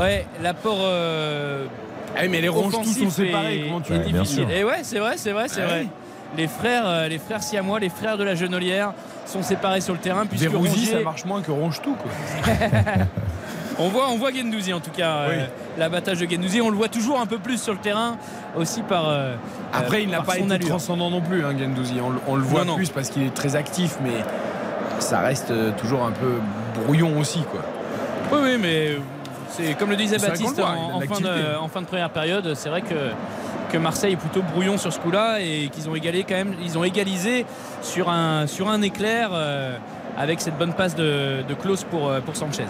ouais, 0.00 0.26
l'apport. 0.42 0.78
euh, 0.82 1.66
Eh, 2.22 2.28
mais 2.28 2.40
les 2.40 2.48
ronges 2.48 2.72
tous 2.82 2.94
sont 2.98 3.10
séparés, 3.10 3.62
comment 3.66 3.80
tu 3.80 3.92
Ouais, 3.92 3.98
difficile. 4.00 4.48
Et 4.50 4.64
ouais, 4.64 4.80
c'est 4.82 4.98
vrai, 4.98 5.14
c'est 5.16 5.32
vrai, 5.32 5.46
c'est 5.48 5.60
Ouais. 5.60 5.66
vrai. 5.66 5.86
Les 6.36 6.48
frères, 6.48 6.82
euh, 6.86 7.06
les 7.08 7.18
frères 7.18 7.42
siamois, 7.42 7.78
les 7.78 7.88
frères 7.90 8.16
de 8.18 8.24
la 8.24 8.34
Genolière 8.34 8.92
sont 9.26 9.42
séparés 9.42 9.80
sur 9.80 9.92
le 9.94 10.00
terrain 10.00 10.26
puisque 10.26 10.44
Verrouzi, 10.50 10.86
ça 10.86 10.92
Rongier- 10.92 11.04
marche 11.04 11.24
moins 11.24 11.42
que 11.42 11.52
ronge 11.52 11.80
tout. 11.80 11.94
Quoi. 11.94 12.10
on 13.78 13.88
voit, 13.88 14.08
on 14.10 14.16
voit 14.16 14.32
Gendouzi 14.32 14.72
en 14.72 14.80
tout 14.80 14.90
cas, 14.90 15.16
euh, 15.28 15.46
l'abattage 15.78 16.18
de 16.20 16.28
Gendouzi. 16.30 16.60
On 16.60 16.70
le 16.70 16.76
voit 16.76 16.88
toujours 16.88 17.20
un 17.20 17.26
peu 17.26 17.38
plus 17.38 17.60
sur 17.60 17.72
le 17.72 17.78
terrain, 17.78 18.16
aussi 18.56 18.82
par. 18.82 19.08
euh, 19.08 19.34
Après, 19.72 19.98
euh, 19.98 20.00
il 20.02 20.10
n'a 20.10 20.22
pas 20.22 20.34
son 20.34 20.44
été 20.44 20.54
allure. 20.54 20.68
transcendant 20.68 21.10
non 21.10 21.20
plus, 21.20 21.44
hein, 21.44 21.54
Gendouzi. 21.58 21.94
On, 22.02 22.10
le- 22.10 22.20
on 22.26 22.36
le 22.36 22.42
voit 22.42 22.60
Non, 22.60 22.72
non. 22.72 22.76
plus 22.76 22.90
parce 22.90 23.10
qu'il 23.10 23.22
est 23.22 23.34
très 23.34 23.56
actif, 23.56 23.96
mais 24.02 24.14
ça 25.00 25.20
reste 25.20 25.52
toujours 25.76 26.04
un 26.04 26.12
peu 26.12 26.34
brouillon 26.82 27.18
aussi. 27.18 27.42
Quoi. 27.50 27.60
Oui, 28.32 28.38
oui, 28.42 28.58
mais 28.60 28.96
c'est 29.50 29.74
comme 29.74 29.90
le 29.90 29.96
disait 29.96 30.18
Baptiste 30.18 30.58
en, 30.60 31.00
fin 31.00 31.20
de, 31.20 31.26
l'activité. 31.26 31.30
en 31.60 31.68
fin 31.68 31.80
de 31.82 31.86
première 31.86 32.10
période. 32.10 32.54
C'est 32.54 32.68
vrai 32.68 32.82
que, 32.82 33.10
que 33.70 33.78
Marseille 33.78 34.14
est 34.14 34.16
plutôt 34.16 34.42
brouillon 34.42 34.78
sur 34.78 34.92
ce 34.92 34.98
coup-là 35.00 35.40
et 35.40 35.68
qu'ils 35.72 35.88
ont 35.88 35.94
égalé 35.94 36.24
quand 36.26 36.34
même. 36.34 36.54
Ils 36.64 36.78
ont 36.78 36.84
égalisé 36.84 37.44
sur 37.82 38.08
un, 38.08 38.46
sur 38.46 38.68
un 38.68 38.82
éclair 38.82 39.30
euh, 39.32 39.76
avec 40.16 40.40
cette 40.40 40.56
bonne 40.58 40.72
passe 40.74 40.94
de, 40.94 41.42
de 41.46 41.54
Klaus 41.54 41.84
pour, 41.84 42.08
euh, 42.10 42.20
pour 42.20 42.36
Sanchez. 42.36 42.66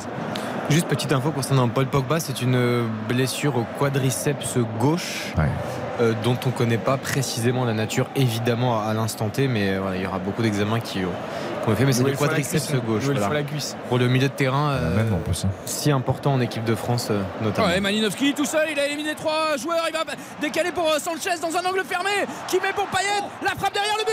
Juste 0.70 0.86
petite 0.88 1.12
info 1.12 1.30
concernant 1.30 1.68
Paul 1.68 1.86
Pogba, 1.86 2.20
c'est 2.20 2.40
une 2.40 2.86
blessure 3.08 3.56
au 3.56 3.66
quadriceps 3.78 4.56
gauche. 4.80 5.32
Ouais. 5.36 5.44
euh, 6.00 6.12
dont 6.24 6.36
on 6.44 6.48
ne 6.48 6.54
connaît 6.54 6.78
pas 6.78 6.96
précisément 6.96 7.64
la 7.64 7.72
nature 7.74 8.06
évidemment 8.16 8.80
à 8.82 8.92
l'instant 8.94 9.28
T 9.28 9.46
mais 9.46 9.74
euh, 9.74 9.80
voilà, 9.80 9.96
il 9.96 10.02
y 10.02 10.06
aura 10.06 10.18
beaucoup 10.18 10.42
d'examens 10.42 10.80
qui, 10.80 10.98
qui 11.00 11.04
ont 11.04 11.76
fait 11.76 11.84
mais 11.84 11.92
c'est 11.92 12.02
le 12.02 12.16
quadriceps 12.16 12.72
gauche 12.84 13.02
Nouvelle 13.02 13.18
voilà. 13.18 13.26
fois 13.26 13.34
la 13.34 13.42
cuisse. 13.44 13.76
pour 13.88 13.98
le 13.98 14.08
milieu 14.08 14.26
de 14.28 14.32
terrain 14.32 14.70
euh, 14.70 14.96
Même 14.96 15.14
en 15.14 15.18
plus. 15.18 15.44
hein. 15.44 15.50
si 15.66 15.92
important 15.92 16.32
en 16.34 16.40
équipe 16.40 16.64
de 16.64 16.74
France 16.74 17.08
euh, 17.12 17.22
notamment 17.42 17.68
Ouais, 17.68 17.78
Malinowski 17.80 18.34
tout 18.34 18.44
seul, 18.44 18.66
il 18.72 18.78
a 18.80 18.86
éliminé 18.86 19.14
trois 19.14 19.56
joueurs. 19.56 19.84
Il 19.88 19.92
va 19.92 20.00
décaler 20.40 20.72
pour 20.72 20.88
euh, 20.90 20.98
Sanchez 20.98 21.38
dans 21.40 21.56
un 21.56 21.64
angle 21.64 21.84
fermé. 21.84 22.10
Qui 22.48 22.56
met 22.56 22.72
pour 22.74 22.86
Payet 22.86 23.22
La 23.44 23.50
frappe 23.50 23.72
derrière 23.74 23.94
le 23.96 24.03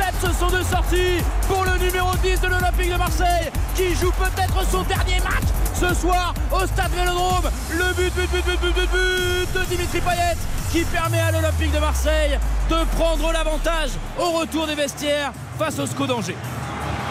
Biceps 0.00 0.38
sont 0.38 0.48
de 0.48 0.62
sortie 0.62 1.22
pour 1.48 1.64
le 1.64 1.76
numéro 1.84 2.10
10 2.22 2.40
de 2.40 2.46
l'Olympique 2.48 2.90
de 2.92 2.96
Marseille 2.96 3.50
qui 3.74 3.94
joue 3.94 4.10
peut-être 4.12 4.66
son 4.70 4.82
dernier 4.82 5.20
match 5.20 5.44
ce 5.74 5.94
soir 5.94 6.32
au 6.52 6.66
stade 6.66 6.90
Vélodrome. 6.96 7.50
Le 7.70 7.92
but, 7.94 8.12
but, 8.14 8.30
but, 8.30 8.44
but, 8.44 8.60
but, 8.60 8.74
but, 8.74 8.90
but 8.90 9.60
de 9.60 9.64
Dimitri 9.66 10.00
Payet 10.00 10.36
qui 10.72 10.84
permet 10.84 11.20
à 11.20 11.32
l'Olympique 11.32 11.72
de 11.72 11.78
Marseille 11.78 12.38
de 12.70 12.76
prendre 12.96 13.30
l'avantage 13.32 13.90
au 14.18 14.30
retour 14.38 14.66
des 14.66 14.74
vestiaires 14.74 15.32
face 15.58 15.78
au 15.78 15.86
SCO 15.86 16.06
d'Angers. 16.06 16.36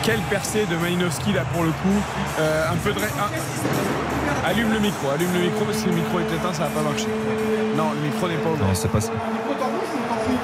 Quelle 0.04 0.22
percée 0.22 0.66
de 0.66 0.76
Malinowski 0.78 1.34
là 1.34 1.42
pour 1.54 1.64
le 1.64 1.70
coup. 1.72 2.02
Euh, 2.40 2.72
un 2.72 2.76
peu 2.78 2.92
de. 2.94 3.00
ré- 3.00 3.08
ah. 3.20 4.48
Allume 4.48 4.72
le 4.74 4.80
micro, 4.80 5.10
allume 5.14 5.34
le 5.34 5.40
micro, 5.42 5.66
si 5.74 5.86
le 5.86 5.92
micro 5.92 6.20
est 6.20 6.34
éteint, 6.34 6.54
ça 6.54 6.64
va 6.64 6.70
pas 6.70 6.82
marcher. 6.82 7.08
Non, 7.76 7.92
le 7.92 8.00
micro 8.10 8.28
n'est 8.28 8.36
pas 8.38 8.50
ouvert. 8.50 8.66
Non, 8.68 8.74
c'est 8.74 8.88
pas 8.92 9.02
ça. 9.02 9.12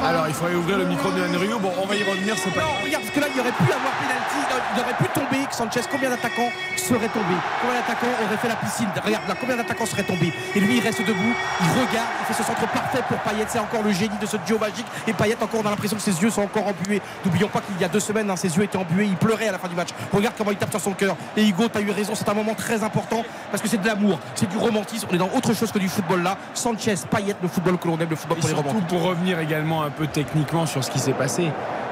Alors, 0.05 0.27
il 0.27 0.35
faudrait 0.35 0.53
ouvrir 0.53 0.77
le 0.77 0.85
micro 0.85 1.09
de 1.09 1.19
Henry. 1.19 1.49
Bon, 1.59 1.71
on 1.81 1.87
va 1.87 1.95
y 1.95 2.03
revenir, 2.03 2.35
c'est 2.37 2.53
pas. 2.53 2.61
Non, 2.61 2.77
regarde, 2.83 3.03
parce 3.03 3.15
que 3.15 3.19
là, 3.19 3.27
il 3.33 3.39
aurait 3.39 3.51
pu 3.51 3.63
avoir 3.63 3.93
pénalty, 3.97 4.37
il 4.75 4.81
aurait 4.81 4.93
pu 4.93 5.05
tomber. 5.09 5.47
Sanchez, 5.49 5.81
combien 5.89 6.09
d'attaquants 6.09 6.51
seraient 6.77 7.09
tombés? 7.09 7.41
Combien 7.61 7.79
d'attaquants 7.79 8.13
auraient 8.23 8.37
fait 8.37 8.47
la 8.47 8.55
piscine? 8.55 8.87
Regarde 9.03 9.27
là, 9.27 9.35
combien 9.39 9.55
d'attaquants 9.55 9.85
seraient 9.85 10.03
tombés? 10.03 10.31
Et 10.55 10.59
lui, 10.59 10.77
il 10.77 10.83
reste 10.83 11.01
debout, 11.01 11.33
il 11.61 11.69
regarde, 11.71 12.09
il 12.21 12.25
fait 12.27 12.33
ce 12.33 12.43
centre 12.43 12.67
parfait 12.71 13.01
pour 13.07 13.17
Payet. 13.19 13.45
C'est 13.47 13.59
encore 13.59 13.81
le 13.81 13.91
génie 13.91 14.17
de 14.21 14.25
ce 14.27 14.37
duo 14.37 14.59
magique. 14.59 14.85
Et 15.07 15.13
Payet, 15.13 15.37
encore, 15.41 15.61
on 15.63 15.65
a 15.65 15.71
l'impression 15.71 15.97
que 15.97 16.03
ses 16.03 16.21
yeux 16.21 16.29
sont 16.29 16.43
encore 16.43 16.67
embués. 16.67 17.01
N'oublions 17.23 17.47
pas 17.47 17.61
qu'il 17.61 17.81
y 17.81 17.83
a 17.83 17.87
deux 17.87 17.99
semaines, 17.99 18.29
hein, 18.29 18.35
ses 18.35 18.55
yeux 18.55 18.63
étaient 18.63 18.77
embués, 18.77 19.05
il 19.05 19.15
pleurait 19.15 19.47
à 19.47 19.53
la 19.53 19.57
fin 19.57 19.67
du 19.67 19.75
match. 19.75 19.89
Regarde 20.13 20.35
comment 20.37 20.51
il 20.51 20.57
tape 20.57 20.69
sur 20.69 20.81
son 20.81 20.93
cœur. 20.93 21.15
Et 21.35 21.47
Hugo, 21.47 21.67
tu 21.67 21.79
as 21.79 21.81
eu 21.81 21.89
raison, 21.89 22.13
c'est 22.13 22.29
un 22.29 22.33
moment 22.35 22.53
très 22.53 22.83
important 22.83 23.23
parce 23.49 23.63
que 23.63 23.69
c'est 23.69 23.81
de 23.81 23.87
l'amour, 23.87 24.19
c'est 24.35 24.49
du 24.49 24.57
romantisme. 24.57 25.07
On 25.09 25.15
est 25.15 25.19
dans 25.19 25.31
autre 25.35 25.53
chose 25.53 25.71
que 25.71 25.79
du 25.79 25.89
football 25.89 26.21
là. 26.21 26.37
Sanchez, 26.53 26.95
Payet, 27.09 27.35
le 27.41 27.47
football 27.47 27.79
que 27.79 27.87
l'on 27.87 27.97
aime, 27.99 28.09
le 28.09 28.15
football 28.15 28.37
pour 28.37 28.49
les 28.49 28.55
romantiques. 28.55 28.87
pour 28.87 29.01
revenir 29.01 29.39
également 29.39 29.81
un 29.81 29.89
peu 29.95 30.07
techniquement 30.07 30.65
sur 30.65 30.83
ce 30.83 30.91
qui 30.91 30.99
s'est 30.99 31.13
passé, 31.13 31.51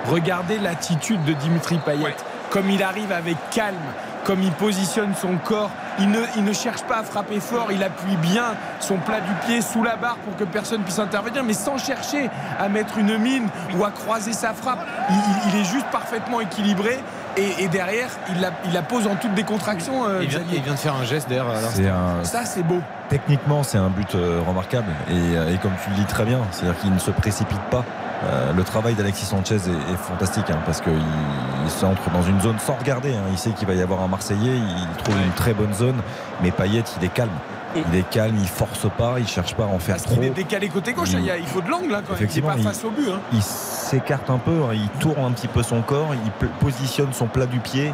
regardez 0.10 0.60
l'attitude 0.60 1.24
de 1.24 1.34
Dimitri 1.34 1.78
Payet. 1.78 2.16
Comme 2.50 2.70
il 2.70 2.84
arrive 2.84 3.12
avec 3.12 3.38
calme, 3.52 3.76
comme 4.26 4.42
il 4.42 4.52
positionne 4.52 5.14
son 5.20 5.38
corps. 5.38 5.72
Il 6.00 6.10
ne, 6.10 6.20
il 6.38 6.44
ne 6.44 6.54
cherche 6.54 6.84
pas 6.84 6.98
à 6.98 7.04
frapper 7.04 7.40
fort, 7.40 7.72
il 7.72 7.84
appuie 7.84 8.16
bien 8.18 8.56
son 8.80 8.98
plat 8.98 9.20
du 9.22 9.32
pied 9.46 9.62
sous 9.62 9.84
la 9.84 9.96
barre 9.96 10.18
pour 10.18 10.36
que 10.36 10.44
personne 10.44 10.82
puisse 10.82 11.00
intervenir, 11.00 11.44
mais 11.44 11.54
sans 11.54 11.78
chercher 11.78 12.30
à 12.60 12.68
mettre 12.70 12.98
une 12.98 13.18
mine 13.18 13.48
ou 13.78 13.84
à 13.84 13.92
croiser 13.92 14.34
sa 14.34 14.54
frappe. 14.54 14.86
Il 15.50 15.60
est 15.60 15.66
juste 15.66 15.86
parfaitement 15.92 16.42
équilibré. 16.42 17.00
Et, 17.38 17.64
et 17.64 17.68
derrière, 17.68 18.10
il 18.30 18.40
la, 18.42 18.52
il 18.66 18.74
la 18.74 18.82
pose 18.84 19.08
en 19.08 19.16
toute 19.16 19.34
décontraction. 19.34 20.06
euh, 20.08 20.20
il, 20.22 20.30
vient, 20.30 20.40
Xavier. 20.40 20.58
il 20.58 20.64
vient 20.64 20.74
de 20.74 20.78
faire 20.80 20.96
un 20.96 21.04
geste. 21.04 21.28
C'est 21.74 21.88
un- 21.90 22.24
Ça, 22.24 22.46
c'est 22.46 22.64
beau. 22.64 22.80
Techniquement, 23.10 23.64
c'est 23.64 23.78
un 23.78 23.90
but 23.90 24.14
euh, 24.16 24.40
remarquable. 24.48 24.92
Et, 25.10 25.14
euh, 25.36 25.54
et 25.54 25.58
comme 25.58 25.72
tu 25.84 25.90
le 25.90 25.96
dis 25.96 26.06
très 26.06 26.26
bien, 26.26 26.40
c'est-à-dire 26.52 26.80
qu'il 26.80 26.94
ne 26.94 27.00
se 27.00 27.12
précipite 27.12 27.62
pas. 27.72 27.84
Euh, 28.26 28.54
le 28.54 28.64
travail 28.64 28.94
d'Alexis 28.94 29.26
Sanchez 29.26 29.56
est, 29.56 29.94
est 29.94 29.98
fantastique 29.98 30.50
hein, 30.50 30.60
parce 30.66 30.80
qu'il 30.80 30.94
il 30.94 31.70
s'entre 31.72 32.10
dans 32.12 32.22
une 32.22 32.40
zone 32.40 32.58
sans 32.60 32.76
regarder. 32.76 33.14
hein. 33.14 33.24
Il 33.32 33.38
sait 33.38 33.50
qu'il 33.52 33.68
va 33.68 33.74
y 33.74 33.82
avoir 33.82 34.02
un 34.02 34.08
Marseillais, 34.08 34.56
il 34.56 35.04
trouve 35.04 35.16
une 35.18 35.32
très 35.34 35.54
bonne 35.54 35.74
zone, 35.74 35.96
mais 36.42 36.52
Payet, 36.52 36.84
il 37.00 37.06
est 37.06 37.10
calme. 37.14 37.32
Il 37.76 37.96
est 38.00 38.10
calme, 38.10 38.36
il 38.40 38.48
force 38.48 38.88
pas, 38.98 39.16
il 39.20 39.28
cherche 39.28 39.56
pas 39.56 39.64
à 39.64 39.68
en 39.68 39.80
faire 39.80 39.96
Parce 39.96 40.06
trop. 40.06 40.16
qu'il 40.16 40.24
est 40.26 40.30
décalé 40.30 40.70
côté 40.70 40.94
gauche, 40.94 41.10
Il- 41.14 41.20
il, 41.26 41.32
il 41.40 41.46
faut 41.48 41.62
de 41.62 41.70
l'angle 41.70 41.94
hein, 41.96 42.02
quand. 42.08 42.14
Il 42.14 42.24
Effectivement, 42.24 42.50
pas 42.50 42.58
il- 42.58 42.64
face 42.64 42.84
au 42.84 42.90
but. 42.92 43.10
hein. 43.10 43.20
il 43.32 43.42
s'écarte 43.42 44.30
un 44.30 44.38
peu, 44.38 44.52
hein, 44.64 44.74
il 44.74 44.88
tourne 45.00 45.24
un 45.26 45.32
petit 45.32 45.48
peu 45.48 45.64
son 45.64 45.82
corps, 45.82 46.14
il 46.14 46.48
positionne 46.60 47.14
son 47.14 47.28
plat 47.28 47.46
du 47.46 47.60
pied 47.60 47.94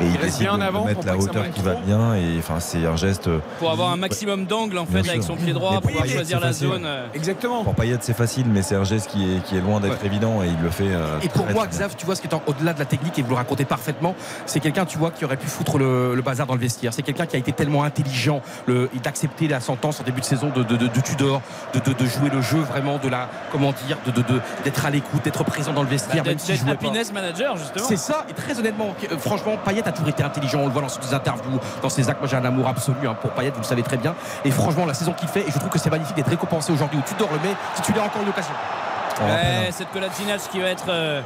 Et 0.00 0.04
il, 0.04 0.10
Il 0.10 0.12
reste 0.16 0.24
décide 0.24 0.40
bien 0.42 0.52
en 0.54 0.58
de- 0.58 0.62
avant 0.62 0.84
de 0.84 0.92
pour 0.92 1.04
mettre 1.04 1.06
la 1.06 1.16
hauteur 1.16 1.50
qui 1.50 1.60
va 1.62 1.74
bien. 1.74 2.14
Et 2.14 2.36
enfin, 2.38 2.60
c'est 2.60 2.84
un 2.86 2.96
geste. 2.96 3.28
Pour 3.58 3.70
avoir 3.70 3.90
un 3.92 3.96
maximum 3.96 4.44
d'angle 4.46 4.78
en 4.78 4.86
fait 4.86 5.00
Bien 5.02 5.10
avec 5.12 5.22
sûr. 5.22 5.34
son 5.34 5.36
pied 5.36 5.52
droit, 5.52 5.72
Mais 5.74 5.80
pouvoir 5.92 6.06
choisir 6.06 6.40
la 6.40 6.48
facile. 6.48 6.68
zone. 6.68 6.82
euh. 6.84 7.06
Exactement. 7.14 7.64
Pour 7.64 7.74
Payet, 7.74 7.96
c'est 8.00 8.16
facile, 8.16 8.46
mais 8.48 8.62
c'est 8.62 8.74
un 8.76 8.84
geste 8.84 9.08
qui 9.10 9.36
est, 9.36 9.40
qui 9.44 9.56
est 9.56 9.60
loin 9.60 9.80
d'être 9.80 10.04
évident 10.04 10.42
et 10.42 10.48
il 10.48 10.62
le 10.62 10.70
fait. 10.70 10.84
euh, 10.88 11.18
Et 11.22 11.28
pour 11.28 11.44
très, 11.44 11.54
moi. 11.54 11.66
Xav, 11.66 11.94
tu 11.96 12.04
vois 12.06 12.14
ce 12.14 12.20
qui 12.20 12.28
est 12.28 12.34
au-delà 12.46 12.72
de 12.74 12.78
la 12.78 12.84
technique 12.84 13.18
et 13.18 13.22
vous 13.22 13.30
le 13.30 13.36
racontez 13.36 13.64
parfaitement, 13.64 14.14
c'est 14.46 14.60
quelqu'un, 14.60 14.84
tu 14.84 14.98
vois, 14.98 15.10
qui 15.10 15.24
aurait 15.24 15.36
pu 15.36 15.46
foutre 15.46 15.78
le, 15.78 16.14
le 16.14 16.22
bazar 16.22 16.46
dans 16.46 16.54
le 16.54 16.60
vestiaire. 16.60 16.92
C'est 16.92 17.02
quelqu'un 17.02 17.26
qui 17.26 17.36
a 17.36 17.38
été 17.38 17.52
tellement 17.52 17.82
intelligent 17.84 18.42
le, 18.66 18.90
d'accepter 19.02 19.48
la 19.48 19.60
sentence 19.60 20.00
en 20.00 20.04
début 20.04 20.20
de 20.20 20.26
saison 20.26 20.50
de, 20.54 20.62
de, 20.62 20.76
de- 20.76 20.88
de 20.88 21.00
Tudor, 21.00 21.40
de, 21.74 21.80
de- 21.80 21.92
de 21.96 22.06
jouer 22.06 22.30
le 22.30 22.42
jeu 22.42 22.58
vraiment 22.58 22.98
de 22.98 23.08
la, 23.08 23.28
comment 23.52 23.72
dire, 23.86 23.96
de, 24.06 24.10
de- 24.10 24.20
de- 24.22 24.40
d'être 24.64 24.84
à 24.84 24.90
l'écoute, 24.90 25.24
d'être 25.24 25.44
présent 25.44 25.72
dans 25.72 25.82
le 25.82 25.88
vestiaire, 25.88 26.22
Bah, 26.24 26.30
même 26.30 26.38
pas. 26.66 26.72
happiness 26.72 27.12
manager 27.12 27.56
justement. 27.56 27.86
C'est 27.88 27.96
ça, 27.96 28.26
et 28.28 28.32
très 28.34 28.58
honnêtement, 28.58 28.94
euh, 29.10 29.18
franchement, 29.18 29.52
Payet 29.64 29.85
a 29.88 29.92
toujours 29.92 30.08
été 30.08 30.22
intelligent. 30.22 30.60
On 30.60 30.66
le 30.66 30.72
voit 30.72 30.82
dans 30.82 30.88
ses 30.88 31.14
interviews, 31.14 31.60
dans 31.82 31.88
ses 31.88 32.08
actes. 32.08 32.20
Moi, 32.20 32.28
j'ai 32.28 32.36
un 32.36 32.44
amour 32.44 32.68
absolu 32.68 33.06
hein, 33.06 33.16
pour 33.20 33.30
Payet, 33.30 33.50
vous 33.50 33.60
le 33.60 33.64
savez 33.64 33.82
très 33.82 33.96
bien. 33.96 34.14
Et 34.44 34.50
franchement, 34.50 34.86
la 34.86 34.94
saison 34.94 35.12
qu'il 35.12 35.28
fait, 35.28 35.40
et 35.40 35.50
je 35.50 35.58
trouve 35.58 35.70
que 35.70 35.78
c'est 35.78 35.90
magnifique 35.90 36.16
d'être 36.16 36.30
récompensé 36.30 36.72
aujourd'hui 36.72 36.98
où 36.98 37.02
Tudor 37.02 37.28
le 37.32 37.48
met, 37.48 37.54
si 37.74 37.82
tu 37.82 37.92
l'as 37.92 38.04
encore 38.04 38.22
une 38.22 38.28
occasion. 38.28 38.54
Ouais, 39.20 39.70
cette 39.70 39.90
Kolasinac 39.92 40.40
qui 40.50 40.60
va 40.60 40.68
être 40.68 40.90
euh, 40.90 41.22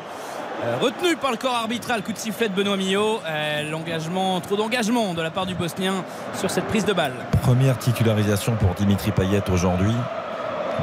euh, 0.64 0.76
retenue 0.80 1.16
par 1.16 1.30
le 1.30 1.36
corps 1.36 1.56
arbitral. 1.56 2.02
Coup 2.02 2.12
de 2.12 2.18
sifflet 2.18 2.48
de 2.48 2.54
Benoît 2.54 2.76
Millot. 2.76 3.20
Euh, 3.26 3.68
l'engagement, 3.70 4.40
trop 4.40 4.56
d'engagement 4.56 5.14
de 5.14 5.22
la 5.22 5.30
part 5.30 5.46
du 5.46 5.54
Bosnien 5.54 6.04
sur 6.34 6.50
cette 6.50 6.66
prise 6.66 6.84
de 6.84 6.92
balle. 6.92 7.14
Première 7.42 7.78
titularisation 7.78 8.54
pour 8.56 8.74
Dimitri 8.74 9.10
Payet 9.10 9.42
aujourd'hui 9.50 9.94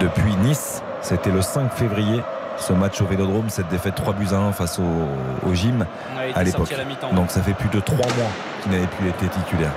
depuis 0.01 0.35
Nice. 0.37 0.81
C'était 1.01 1.31
le 1.31 1.41
5 1.41 1.71
février. 1.73 2.21
Ce 2.59 2.73
match 2.73 2.99
au 3.01 3.05
Vélodrome, 3.05 3.49
cette 3.49 3.67
défaite 3.69 3.95
3 3.95 4.13
buts 4.13 4.27
à 4.31 4.35
1 4.37 4.51
face 4.51 4.79
au, 4.79 5.47
au 5.49 5.53
gym 5.53 5.85
à 6.35 6.43
l'époque. 6.43 6.73
Donc 7.13 7.31
ça 7.31 7.41
fait 7.41 7.53
plus 7.53 7.69
de 7.69 7.79
3 7.79 7.97
mois 7.97 8.29
qu'il 8.63 8.71
n'avait 8.71 8.87
plus 8.87 9.09
été 9.09 9.27
titulaire. 9.27 9.71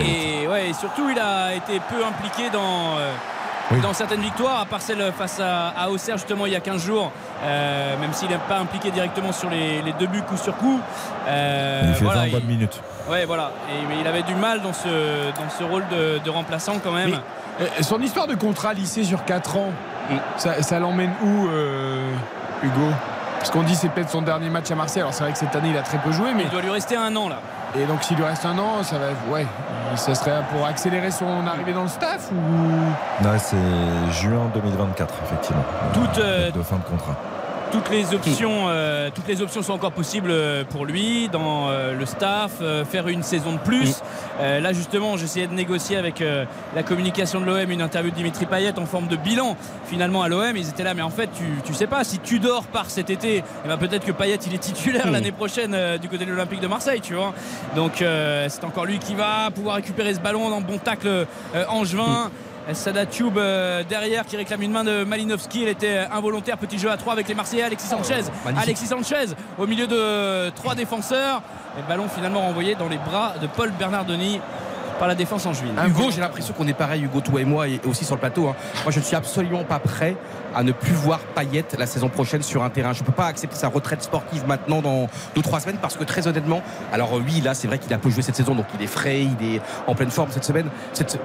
Et, 0.00 0.46
ouais, 0.46 0.70
et 0.70 0.72
surtout, 0.72 1.10
il 1.10 1.18
a 1.18 1.54
été 1.54 1.80
peu 1.88 2.04
impliqué 2.04 2.48
dans. 2.50 2.96
euh, 2.98 3.12
Oui. 3.72 3.80
Dans 3.80 3.92
certaines 3.92 4.20
victoires, 4.22 4.60
à 4.60 4.64
part 4.66 4.80
celle 4.80 5.12
face 5.12 5.38
à, 5.38 5.68
à 5.68 5.90
Auxerre 5.90 6.16
justement 6.16 6.44
il 6.46 6.52
y 6.52 6.56
a 6.56 6.60
15 6.60 6.82
jours, 6.84 7.12
euh, 7.44 7.96
même 8.00 8.12
s'il 8.12 8.28
n'est 8.28 8.38
pas 8.48 8.58
impliqué 8.58 8.90
directement 8.90 9.30
sur 9.32 9.48
les, 9.48 9.80
les 9.82 9.92
deux 9.92 10.08
buts 10.08 10.22
coup 10.22 10.36
sur 10.36 10.56
coup. 10.56 10.80
euh, 11.28 11.82
il 11.86 11.94
fait 11.94 12.04
voilà, 12.04 12.20
20 12.22 12.26
il- 12.26 12.32
bonnes 12.32 12.44
minutes. 12.46 12.80
Ouais, 13.08 13.24
voilà. 13.26 13.52
Et, 13.70 13.86
mais 13.88 14.00
il 14.00 14.06
avait 14.08 14.22
du 14.24 14.34
mal 14.34 14.60
dans 14.62 14.72
ce, 14.72 14.88
dans 14.88 15.48
ce 15.56 15.62
rôle 15.62 15.84
de, 15.88 16.18
de 16.18 16.30
remplaçant 16.30 16.78
quand 16.82 16.90
même. 16.92 17.10
Mais, 17.60 17.64
euh, 17.66 17.82
son 17.82 18.00
histoire 18.00 18.26
de 18.26 18.34
contrat 18.34 18.72
lycée 18.74 19.04
sur 19.04 19.24
4 19.24 19.56
ans. 19.56 19.70
Ça, 20.36 20.62
ça 20.62 20.78
l'emmène 20.78 21.12
où, 21.22 21.46
euh, 21.48 22.12
Hugo? 22.62 22.90
Parce 23.38 23.50
qu'on 23.50 23.62
dit 23.62 23.74
c'est 23.74 23.88
peut-être 23.88 24.10
son 24.10 24.22
dernier 24.22 24.50
match 24.50 24.70
à 24.70 24.74
Marseille. 24.74 25.00
Alors 25.02 25.14
c'est 25.14 25.22
vrai 25.24 25.32
que 25.32 25.38
cette 25.38 25.54
année 25.56 25.70
il 25.70 25.76
a 25.78 25.82
très 25.82 25.98
peu 25.98 26.12
joué, 26.12 26.34
mais 26.34 26.42
Il 26.44 26.50
doit 26.50 26.60
lui 26.60 26.70
rester 26.70 26.96
un 26.96 27.14
an 27.16 27.28
là. 27.28 27.38
et 27.74 27.86
donc 27.86 28.02
s'il 28.02 28.16
lui 28.18 28.24
reste 28.24 28.44
un 28.44 28.58
an, 28.58 28.82
ça 28.82 28.96
va, 28.98 29.06
ouais, 29.32 29.46
ça 29.96 30.14
serait 30.14 30.42
pour 30.52 30.66
accélérer 30.66 31.10
son 31.10 31.46
arrivée 31.46 31.72
dans 31.72 31.82
le 31.82 31.88
staff 31.88 32.30
ou 32.32 33.24
Là, 33.24 33.38
c'est 33.38 33.56
juin 34.12 34.50
2024, 34.54 35.14
effectivement. 35.24 35.62
Toute, 35.94 36.18
euh, 36.18 36.50
de 36.50 36.62
fin 36.62 36.76
de 36.76 36.82
contrat. 36.82 37.16
Toutes 37.72 37.90
les 37.90 38.14
options, 38.14 38.68
euh, 38.68 39.10
toutes 39.14 39.28
les 39.28 39.42
options 39.42 39.62
sont 39.62 39.72
encore 39.72 39.92
possibles 39.92 40.30
euh, 40.30 40.64
pour 40.64 40.84
lui 40.84 41.28
dans 41.28 41.68
euh, 41.68 41.94
le 41.98 42.06
staff, 42.06 42.52
euh, 42.60 42.84
faire 42.84 43.08
une 43.08 43.22
saison 43.22 43.52
de 43.52 43.58
plus. 43.58 44.02
Euh, 44.40 44.60
là 44.60 44.72
justement, 44.72 45.16
j'essayais 45.16 45.46
de 45.46 45.54
négocier 45.54 45.96
avec 45.96 46.20
euh, 46.20 46.44
la 46.74 46.82
communication 46.82 47.40
de 47.40 47.46
l'OM 47.46 47.70
une 47.70 47.82
interview 47.82 48.10
de 48.10 48.16
Dimitri 48.16 48.46
Payet 48.46 48.78
en 48.78 48.86
forme 48.86 49.08
de 49.08 49.16
bilan. 49.16 49.56
Finalement 49.86 50.22
à 50.22 50.28
l'OM, 50.28 50.56
ils 50.56 50.68
étaient 50.68 50.84
là, 50.84 50.94
mais 50.94 51.02
en 51.02 51.10
fait, 51.10 51.28
tu, 51.36 51.44
tu 51.64 51.74
sais 51.74 51.86
pas 51.86 52.04
si 52.04 52.18
tu 52.18 52.38
dors 52.38 52.64
par 52.64 52.90
cet 52.90 53.10
été, 53.10 53.42
eh 53.64 53.68
ben, 53.68 53.76
peut-être 53.76 54.04
que 54.04 54.12
Payet 54.12 54.38
il 54.46 54.54
est 54.54 54.58
titulaire 54.58 55.06
Mm. 55.06 55.12
l'année 55.12 55.32
prochaine 55.32 55.72
euh, 55.74 55.98
du 55.98 56.08
côté 56.08 56.24
de 56.24 56.30
l'Olympique 56.30 56.60
de 56.60 56.66
Marseille, 56.66 57.00
tu 57.00 57.14
vois. 57.14 57.32
Donc 57.76 58.02
euh, 58.02 58.46
c'est 58.48 58.64
encore 58.64 58.84
lui 58.84 58.98
qui 58.98 59.14
va 59.14 59.50
pouvoir 59.54 59.76
récupérer 59.76 60.12
ce 60.14 60.20
ballon 60.20 60.50
dans 60.50 60.58
le 60.58 60.64
bon 60.64 60.78
tacle 60.78 61.08
euh, 61.08 61.26
angevin. 61.68 62.30
Sada 62.74 63.06
Tube 63.06 63.38
euh, 63.38 63.82
derrière 63.88 64.24
qui 64.26 64.36
réclame 64.36 64.62
une 64.62 64.72
main 64.72 64.84
de 64.84 65.04
Malinowski. 65.04 65.62
Elle 65.62 65.68
était 65.68 66.06
involontaire. 66.12 66.58
Petit 66.58 66.78
jeu 66.78 66.90
à 66.90 66.96
3 66.96 67.12
avec 67.12 67.28
les 67.28 67.34
Marseillais. 67.34 67.62
Alexis 67.62 67.88
Sanchez. 67.88 68.22
magnifique. 68.44 68.64
Alexis 68.64 68.86
Sanchez 68.86 69.34
au 69.58 69.66
milieu 69.66 69.86
de 69.86 70.50
trois 70.50 70.74
défenseurs. 70.74 71.42
Et 71.76 71.82
le 71.82 71.88
ballon 71.88 72.08
finalement 72.08 72.40
renvoyé 72.40 72.74
dans 72.74 72.88
les 72.88 72.98
bras 72.98 73.34
de 73.40 73.46
Paul 73.46 73.70
Bernardoni 73.78 74.40
par 75.00 75.08
la 75.08 75.14
défense 75.14 75.46
angevine. 75.46 75.72
Hugo, 75.86 76.10
j'ai 76.10 76.20
l'impression 76.20 76.52
qu'on 76.52 76.68
est 76.68 76.74
pareil, 76.74 77.02
Hugo, 77.02 77.22
toi 77.22 77.40
et 77.40 77.46
moi, 77.46 77.66
et 77.66 77.80
aussi 77.88 78.04
sur 78.04 78.16
le 78.16 78.20
plateau. 78.20 78.48
hein. 78.48 78.54
Moi, 78.84 78.92
je 78.92 78.98
ne 78.98 79.04
suis 79.04 79.16
absolument 79.16 79.64
pas 79.64 79.78
prêt 79.78 80.14
à 80.54 80.62
ne 80.62 80.72
plus 80.72 80.92
voir 80.92 81.20
Payet 81.34 81.64
la 81.78 81.86
saison 81.86 82.10
prochaine 82.10 82.42
sur 82.42 82.62
un 82.62 82.68
terrain. 82.68 82.92
Je 82.92 83.00
ne 83.00 83.06
peux 83.06 83.12
pas 83.12 83.26
accepter 83.26 83.56
sa 83.56 83.68
retraite 83.68 84.02
sportive 84.02 84.46
maintenant 84.46 84.82
dans 84.82 85.08
2-3 85.36 85.60
semaines 85.60 85.78
parce 85.80 85.96
que 85.96 86.04
très 86.04 86.26
honnêtement, 86.26 86.62
alors 86.92 87.16
euh, 87.16 87.22
oui, 87.24 87.40
là, 87.40 87.54
c'est 87.54 87.66
vrai 87.66 87.78
qu'il 87.78 87.92
a 87.94 87.98
peu 87.98 88.10
joué 88.10 88.22
cette 88.22 88.36
saison, 88.36 88.54
donc 88.54 88.66
il 88.78 88.82
est 88.82 88.88
frais, 88.88 89.22
il 89.22 89.54
est 89.54 89.62
en 89.86 89.94
pleine 89.94 90.10
forme 90.10 90.30
cette 90.30 90.44
semaine, 90.44 90.66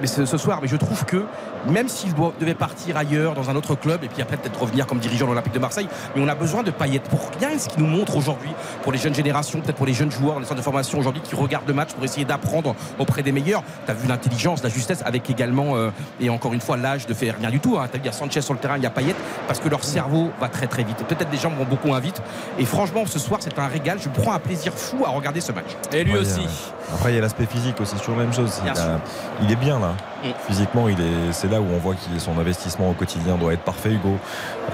mais 0.00 0.06
ce, 0.06 0.36
soir. 0.38 0.60
Mais 0.62 0.68
je 0.68 0.76
trouve 0.76 1.04
que 1.04 1.24
même 1.68 1.88
s'il 1.88 2.14
devait 2.40 2.54
partir 2.54 2.96
ailleurs, 2.96 3.34
dans 3.34 3.50
un 3.50 3.56
autre 3.56 3.74
club, 3.74 4.04
et 4.04 4.08
puis 4.08 4.22
après 4.22 4.38
peut-être 4.38 4.58
revenir 4.58 4.86
comme 4.86 5.00
dirigeant 5.00 5.26
de 5.26 5.32
l'Olympique 5.32 5.52
de 5.52 5.58
Marseille, 5.58 5.88
mais 6.14 6.22
on 6.22 6.28
a 6.28 6.34
besoin 6.34 6.62
de 6.62 6.70
Payet 6.70 7.00
pour 7.00 7.30
rien 7.38 7.58
ce 7.58 7.68
qu'il 7.68 7.82
nous 7.82 7.90
montre 7.90 8.16
aujourd'hui, 8.16 8.50
pour 8.82 8.92
les 8.92 8.98
jeunes 8.98 9.14
générations, 9.14 9.60
peut-être 9.60 9.76
pour 9.76 9.86
les 9.86 9.94
jeunes 9.94 10.10
joueurs, 10.10 10.38
les 10.38 10.46
centres 10.46 10.60
de 10.60 10.64
formation 10.64 10.98
aujourd'hui 10.98 11.20
qui 11.22 11.34
regardent 11.34 11.68
le 11.68 11.74
match 11.74 11.92
pour 11.92 12.04
essayer 12.04 12.24
d'apprendre 12.24 12.74
auprès 12.98 13.22
des 13.22 13.32
meilleurs. 13.32 13.62
Tu 13.84 13.90
as 13.90 13.94
vu 13.94 14.08
l'intelligence, 14.08 14.62
la 14.62 14.68
justesse, 14.68 15.02
avec 15.04 15.28
également, 15.30 15.76
euh, 15.76 15.90
et 16.20 16.30
encore 16.30 16.52
une 16.54 16.60
fois, 16.60 16.76
l'âge 16.76 17.06
de 17.06 17.14
faire 17.14 17.36
rien 17.38 17.50
du 17.50 17.60
tout. 17.60 17.76
Hein. 17.78 17.86
Tu 17.90 17.96
as 17.96 17.98
vu, 17.98 18.04
il 18.04 18.06
y 18.06 18.08
a 18.08 18.12
Sanchez 18.12 18.40
sur 18.42 18.54
le 18.54 18.58
terrain, 18.60 18.76
il 18.76 18.82
y 18.82 18.86
a 18.86 18.90
Payet, 18.90 19.14
parce 19.46 19.60
que 19.60 19.68
leur 19.68 19.84
cerveau 19.84 20.30
va 20.40 20.48
très 20.48 20.66
très 20.66 20.82
vite. 20.84 20.98
Peut-être 21.08 21.30
des 21.30 21.36
gens 21.38 21.50
vont 21.50 21.64
beaucoup 21.64 21.88
moins 21.88 22.00
vite. 22.00 22.20
Et 22.58 22.64
franchement, 22.64 23.04
ce 23.06 23.18
soir, 23.18 23.40
c'est 23.42 23.58
un 23.58 23.66
régal. 23.68 23.98
Je 24.00 24.08
prends 24.08 24.32
un 24.32 24.38
plaisir 24.38 24.72
fou 24.74 25.04
à 25.04 25.10
regarder 25.10 25.40
ce 25.40 25.52
match. 25.52 25.66
Et 25.92 26.04
lui 26.04 26.16
aussi. 26.16 26.46
a- 26.90 26.94
Après, 26.94 27.12
il 27.12 27.16
y 27.16 27.18
a 27.18 27.20
l'aspect 27.22 27.46
physique 27.46 27.80
aussi, 27.80 27.92
c'est 27.94 27.98
toujours 28.00 28.16
la 28.16 28.24
même 28.24 28.32
chose. 28.34 28.60
Il, 28.64 28.68
a- 28.70 29.52
est 29.52 29.56
bien 29.56 29.78
là. 29.80 29.94
Mm. 30.22 30.28
Physiquement, 30.46 30.88
il 30.88 31.00
est, 31.00 31.32
c'est 31.32 31.50
là 31.50 31.60
où 31.60 31.66
on 31.74 31.78
voit 31.78 31.94
que 31.94 32.18
son 32.18 32.38
investissement 32.38 32.90
au 32.90 32.92
quotidien 32.92 33.36
doit 33.36 33.52
être 33.54 33.62
parfait, 33.62 33.90
Hugo. 33.92 34.16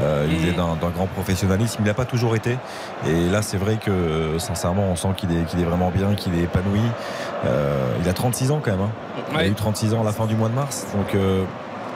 Euh, 0.00 0.26
Il 0.30 0.48
est 0.48 0.52
d'un, 0.52 0.76
d'un 0.80 0.90
grand 0.90 1.06
professionnalisme. 1.06 1.76
Il 1.80 1.86
n'a 1.86 1.94
pas 1.94 2.04
toujours 2.04 2.34
été. 2.36 2.58
Et 3.06 3.28
là, 3.28 3.42
c'est 3.42 3.56
vrai 3.56 3.76
que, 3.76 4.36
sincèrement, 4.38 4.84
on 4.90 4.96
sent 4.96 5.08
qu'il 5.16 5.30
est, 5.36 5.44
qu'il 5.44 5.60
est 5.60 5.64
vraiment 5.64 5.90
bien, 5.90 6.14
qu'il 6.14 6.34
est 6.38 6.42
épanoui. 6.42 6.80
Euh, 7.44 7.96
il 8.02 8.08
a 8.08 8.12
36 8.12 8.50
ans 8.50 8.60
quand 8.62 8.70
même. 8.72 8.81
Hein. 8.82 8.90
Il 9.30 9.36
a 9.36 9.38
Ouais. 9.40 9.48
eu 9.48 9.54
36 9.54 9.94
ans 9.94 10.02
à 10.02 10.04
la 10.04 10.12
fin 10.12 10.26
du 10.26 10.34
mois 10.36 10.48
de 10.48 10.54
mars. 10.54 10.86
Donc, 10.94 11.14
euh, 11.14 11.44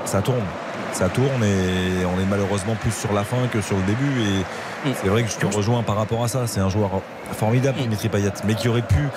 ça 0.04 0.22
tourne. 0.22 0.44
Ça 0.92 1.08
tourne 1.10 1.44
et 1.44 2.04
on 2.06 2.20
est 2.20 2.26
malheureusement 2.30 2.74
plus 2.80 2.90
sur 2.92 3.12
la 3.12 3.22
fin 3.24 3.36
que 3.52 3.60
sur 3.60 3.76
le 3.76 3.82
début. 3.82 4.22
Et 4.22 4.88
Mm. 4.88 4.92
c'est 5.02 5.08
vrai 5.08 5.22
que 5.24 5.30
je 5.30 5.36
te 5.36 5.46
rejoins 5.46 5.82
par 5.82 5.96
rapport 5.96 6.22
à 6.24 6.28
ça. 6.28 6.46
C'est 6.46 6.60
un 6.60 6.70
joueur 6.70 6.90
formidable, 7.32 7.78
Dimitri 7.78 8.08
Payet, 8.08 8.32
mais 8.46 8.54
qui 8.54 8.68
aurait 8.68 8.82
pu, 8.82 9.08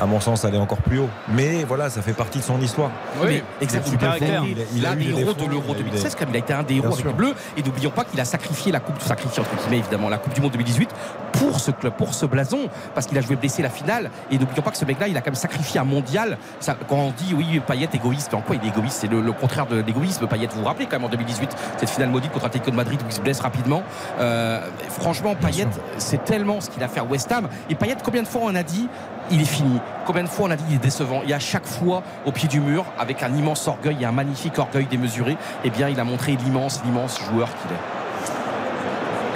à 0.00 0.06
mon 0.06 0.18
sens, 0.18 0.44
aller 0.44 0.56
encore 0.58 0.78
plus 0.78 0.98
haut. 0.98 1.08
Mais 1.28 1.62
voilà, 1.64 1.88
ça 1.90 2.00
fait 2.02 2.14
partie 2.14 2.38
de 2.38 2.42
son 2.44 2.58
histoire. 2.60 2.90
Oui, 3.22 3.42
exactement. 3.60 3.96
Il 4.74 4.86
a- 4.86 4.90
a 4.90 4.94
des 4.96 5.04
héros 5.20 5.34
de 5.34 5.44
l'Euro 5.44 5.62
il 5.68 5.76
a 5.76 5.80
eu 5.80 5.82
des- 5.84 5.90
2016, 5.90 6.14
comme 6.16 6.30
il 6.30 6.36
a 6.36 6.38
été 6.38 6.52
un 6.52 6.62
des 6.64 6.76
héros 6.76 6.92
avec 6.94 7.04
les 7.04 7.12
Bleus. 7.12 7.34
Et 7.56 7.62
n'oublions 7.62 7.90
pas 7.90 8.04
qu'il 8.04 8.18
a 8.18 8.24
sacrifié 8.24 8.72
la 8.72 8.80
coupe, 8.80 9.00
sacrifié 9.02 9.40
entre 9.42 9.54
guillemets 9.62 9.78
évidemment, 9.78 10.08
la 10.08 10.18
Coupe 10.18 10.32
du 10.32 10.40
Monde 10.40 10.52
2018 10.52 10.90
pour 11.40 11.58
ce 11.58 11.70
club, 11.70 11.94
pour 11.94 12.14
ce 12.14 12.26
blason, 12.26 12.68
parce 12.94 13.06
qu'il 13.06 13.16
a 13.16 13.22
joué 13.22 13.34
blessé 13.36 13.62
la 13.62 13.70
finale. 13.70 14.10
Et 14.30 14.38
n'oublions 14.38 14.62
pas 14.62 14.70
que 14.70 14.76
ce 14.76 14.84
mec-là, 14.84 15.08
il 15.08 15.16
a 15.16 15.20
quand 15.20 15.30
même 15.30 15.34
sacrifié 15.34 15.80
un 15.80 15.84
mondial. 15.84 16.36
Ça, 16.60 16.76
quand 16.88 16.96
on 16.96 17.10
dit 17.12 17.34
oui, 17.34 17.60
Payet 17.66 17.88
égoïste, 17.94 18.34
en 18.34 18.42
quoi 18.42 18.56
il 18.56 18.64
est 18.64 18.68
égoïste? 18.70 18.98
C'est 19.00 19.08
le, 19.08 19.22
le 19.22 19.32
contraire 19.32 19.66
de 19.66 19.80
l'égoïsme. 19.80 20.26
Payet, 20.26 20.48
vous 20.48 20.60
vous 20.60 20.66
rappelez 20.66 20.86
quand 20.86 20.96
même 20.98 21.04
en 21.04 21.08
2018 21.08 21.56
cette 21.78 21.88
finale 21.88 22.10
maudite 22.10 22.30
contre 22.30 22.46
Atlético 22.46 22.70
de 22.70 22.76
Madrid 22.76 23.00
où 23.02 23.06
il 23.08 23.12
se 23.12 23.20
blesse 23.20 23.40
rapidement. 23.40 23.82
Euh, 24.18 24.60
franchement, 24.88 25.34
Payet, 25.34 25.66
c'est 25.96 26.24
tellement 26.24 26.60
ce 26.60 26.68
qu'il 26.68 26.82
a 26.82 26.88
fait 26.88 27.00
à 27.00 27.04
West 27.04 27.32
Ham. 27.32 27.48
Et 27.70 27.74
Payet, 27.74 27.96
combien 28.04 28.22
de 28.22 28.28
fois 28.28 28.42
on 28.44 28.54
a 28.54 28.62
dit 28.62 28.88
il 29.30 29.40
est 29.40 29.44
fini? 29.44 29.80
Combien 30.06 30.24
de 30.24 30.28
fois 30.28 30.48
on 30.48 30.50
a 30.50 30.56
dit 30.56 30.64
il 30.68 30.74
est 30.74 30.78
décevant? 30.78 31.22
Et 31.26 31.32
à 31.32 31.38
chaque 31.38 31.66
fois, 31.66 32.02
au 32.26 32.32
pied 32.32 32.48
du 32.48 32.60
mur, 32.60 32.84
avec 32.98 33.22
un 33.22 33.34
immense 33.34 33.66
orgueil 33.66 33.96
et 34.00 34.04
un 34.04 34.12
magnifique 34.12 34.58
orgueil 34.58 34.86
démesuré, 34.86 35.36
eh 35.64 35.70
bien, 35.70 35.88
il 35.88 35.98
a 36.00 36.04
montré 36.04 36.36
l'immense, 36.36 36.82
l'immense 36.84 37.18
joueur 37.30 37.48
qu'il 37.48 37.72
est. 37.72 37.99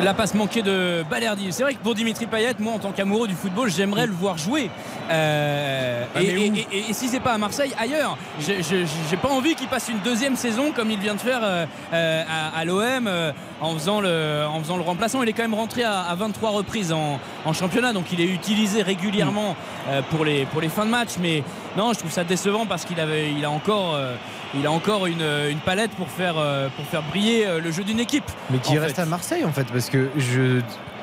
La 0.02 0.12
passe 0.12 0.34
manquée 0.34 0.60
de 0.62 1.02
Balerdi. 1.08 1.50
C'est 1.50 1.62
vrai 1.62 1.72
que 1.74 1.78
pour 1.78 1.94
Dimitri 1.94 2.26
Payet, 2.26 2.54
moi 2.58 2.74
en 2.74 2.78
tant 2.78 2.90
qu'amoureux 2.92 3.26
du 3.28 3.34
football, 3.34 3.70
j'aimerais 3.70 4.06
le 4.06 4.12
voir 4.12 4.36
jouer. 4.36 4.68
Euh, 5.10 6.04
Ah, 6.14 6.22
et, 6.22 6.26
mais 6.26 6.48
où 6.50 6.54
et- 6.54 6.66
et- 6.72 6.90
et 6.90 6.92
si 6.92 7.08
c'est 7.08 7.20
pas 7.20 7.32
à 7.32 7.38
Marseille, 7.38 7.72
ailleurs. 7.78 8.18
J'ai- 8.38 9.16
pas 9.22 9.28
envie 9.30 9.54
qu'il 9.54 9.68
passe 9.68 9.88
une 9.88 10.00
deuxième 10.00 10.36
saison 10.36 10.72
comme 10.72 10.90
il 10.90 10.98
vient 10.98 11.14
de 11.14 11.20
faire 11.20 11.40
euh, 11.42 11.64
euh, 11.94 12.22
à, 12.28 12.58
à 12.58 12.64
l'OM 12.64 13.06
euh, 13.06 13.32
en, 13.60 13.72
faisant 13.74 14.00
le, 14.00 14.44
en 14.46 14.58
faisant 14.60 14.76
le 14.76 14.82
remplaçant. 14.82 15.22
Il 15.22 15.28
est 15.28 15.32
quand 15.32 15.42
même 15.44 15.54
rentré 15.54 15.84
à, 15.84 16.00
à 16.02 16.14
23 16.14 16.50
reprises 16.50 16.92
en, 16.92 17.18
en 17.46 17.52
championnat, 17.52 17.92
donc 17.92 18.06
il 18.12 18.20
est 18.20 18.26
utilisé 18.26 18.82
régulièrement 18.82 19.56
euh, 19.88 20.02
pour, 20.10 20.24
les, 20.24 20.44
pour 20.46 20.60
les 20.60 20.68
fins 20.68 20.84
de 20.84 20.90
match. 20.90 21.10
Mais 21.20 21.42
non, 21.76 21.92
je 21.92 21.98
trouve 21.98 22.10
ça 22.12 22.24
décevant 22.24 22.66
parce 22.66 22.84
qu'il 22.84 23.00
avait, 23.00 23.32
il 23.32 23.44
a 23.44 23.50
encore. 23.50 23.94
euh, 23.94 24.14
il 24.56 24.64
a 24.66 24.70
encore 24.70 25.06
une, 25.06 25.24
une 25.50 25.58
palette 25.58 25.90
pour 25.92 26.08
faire, 26.08 26.34
euh, 26.38 26.68
pour 26.76 26.84
faire 26.86 27.02
briller 27.02 27.44
euh, 27.46 27.60
le 27.60 27.72
jeu 27.72 27.82
d'une 27.82 27.98
équipe. 27.98 28.24
Mais 28.50 28.58
qui 28.58 28.78
reste 28.78 28.94
fait. 28.96 29.02
à 29.02 29.06
Marseille 29.06 29.44
en 29.44 29.50
fait, 29.52 29.64
parce 29.64 29.90
que 29.90 30.08
je. 30.16 30.60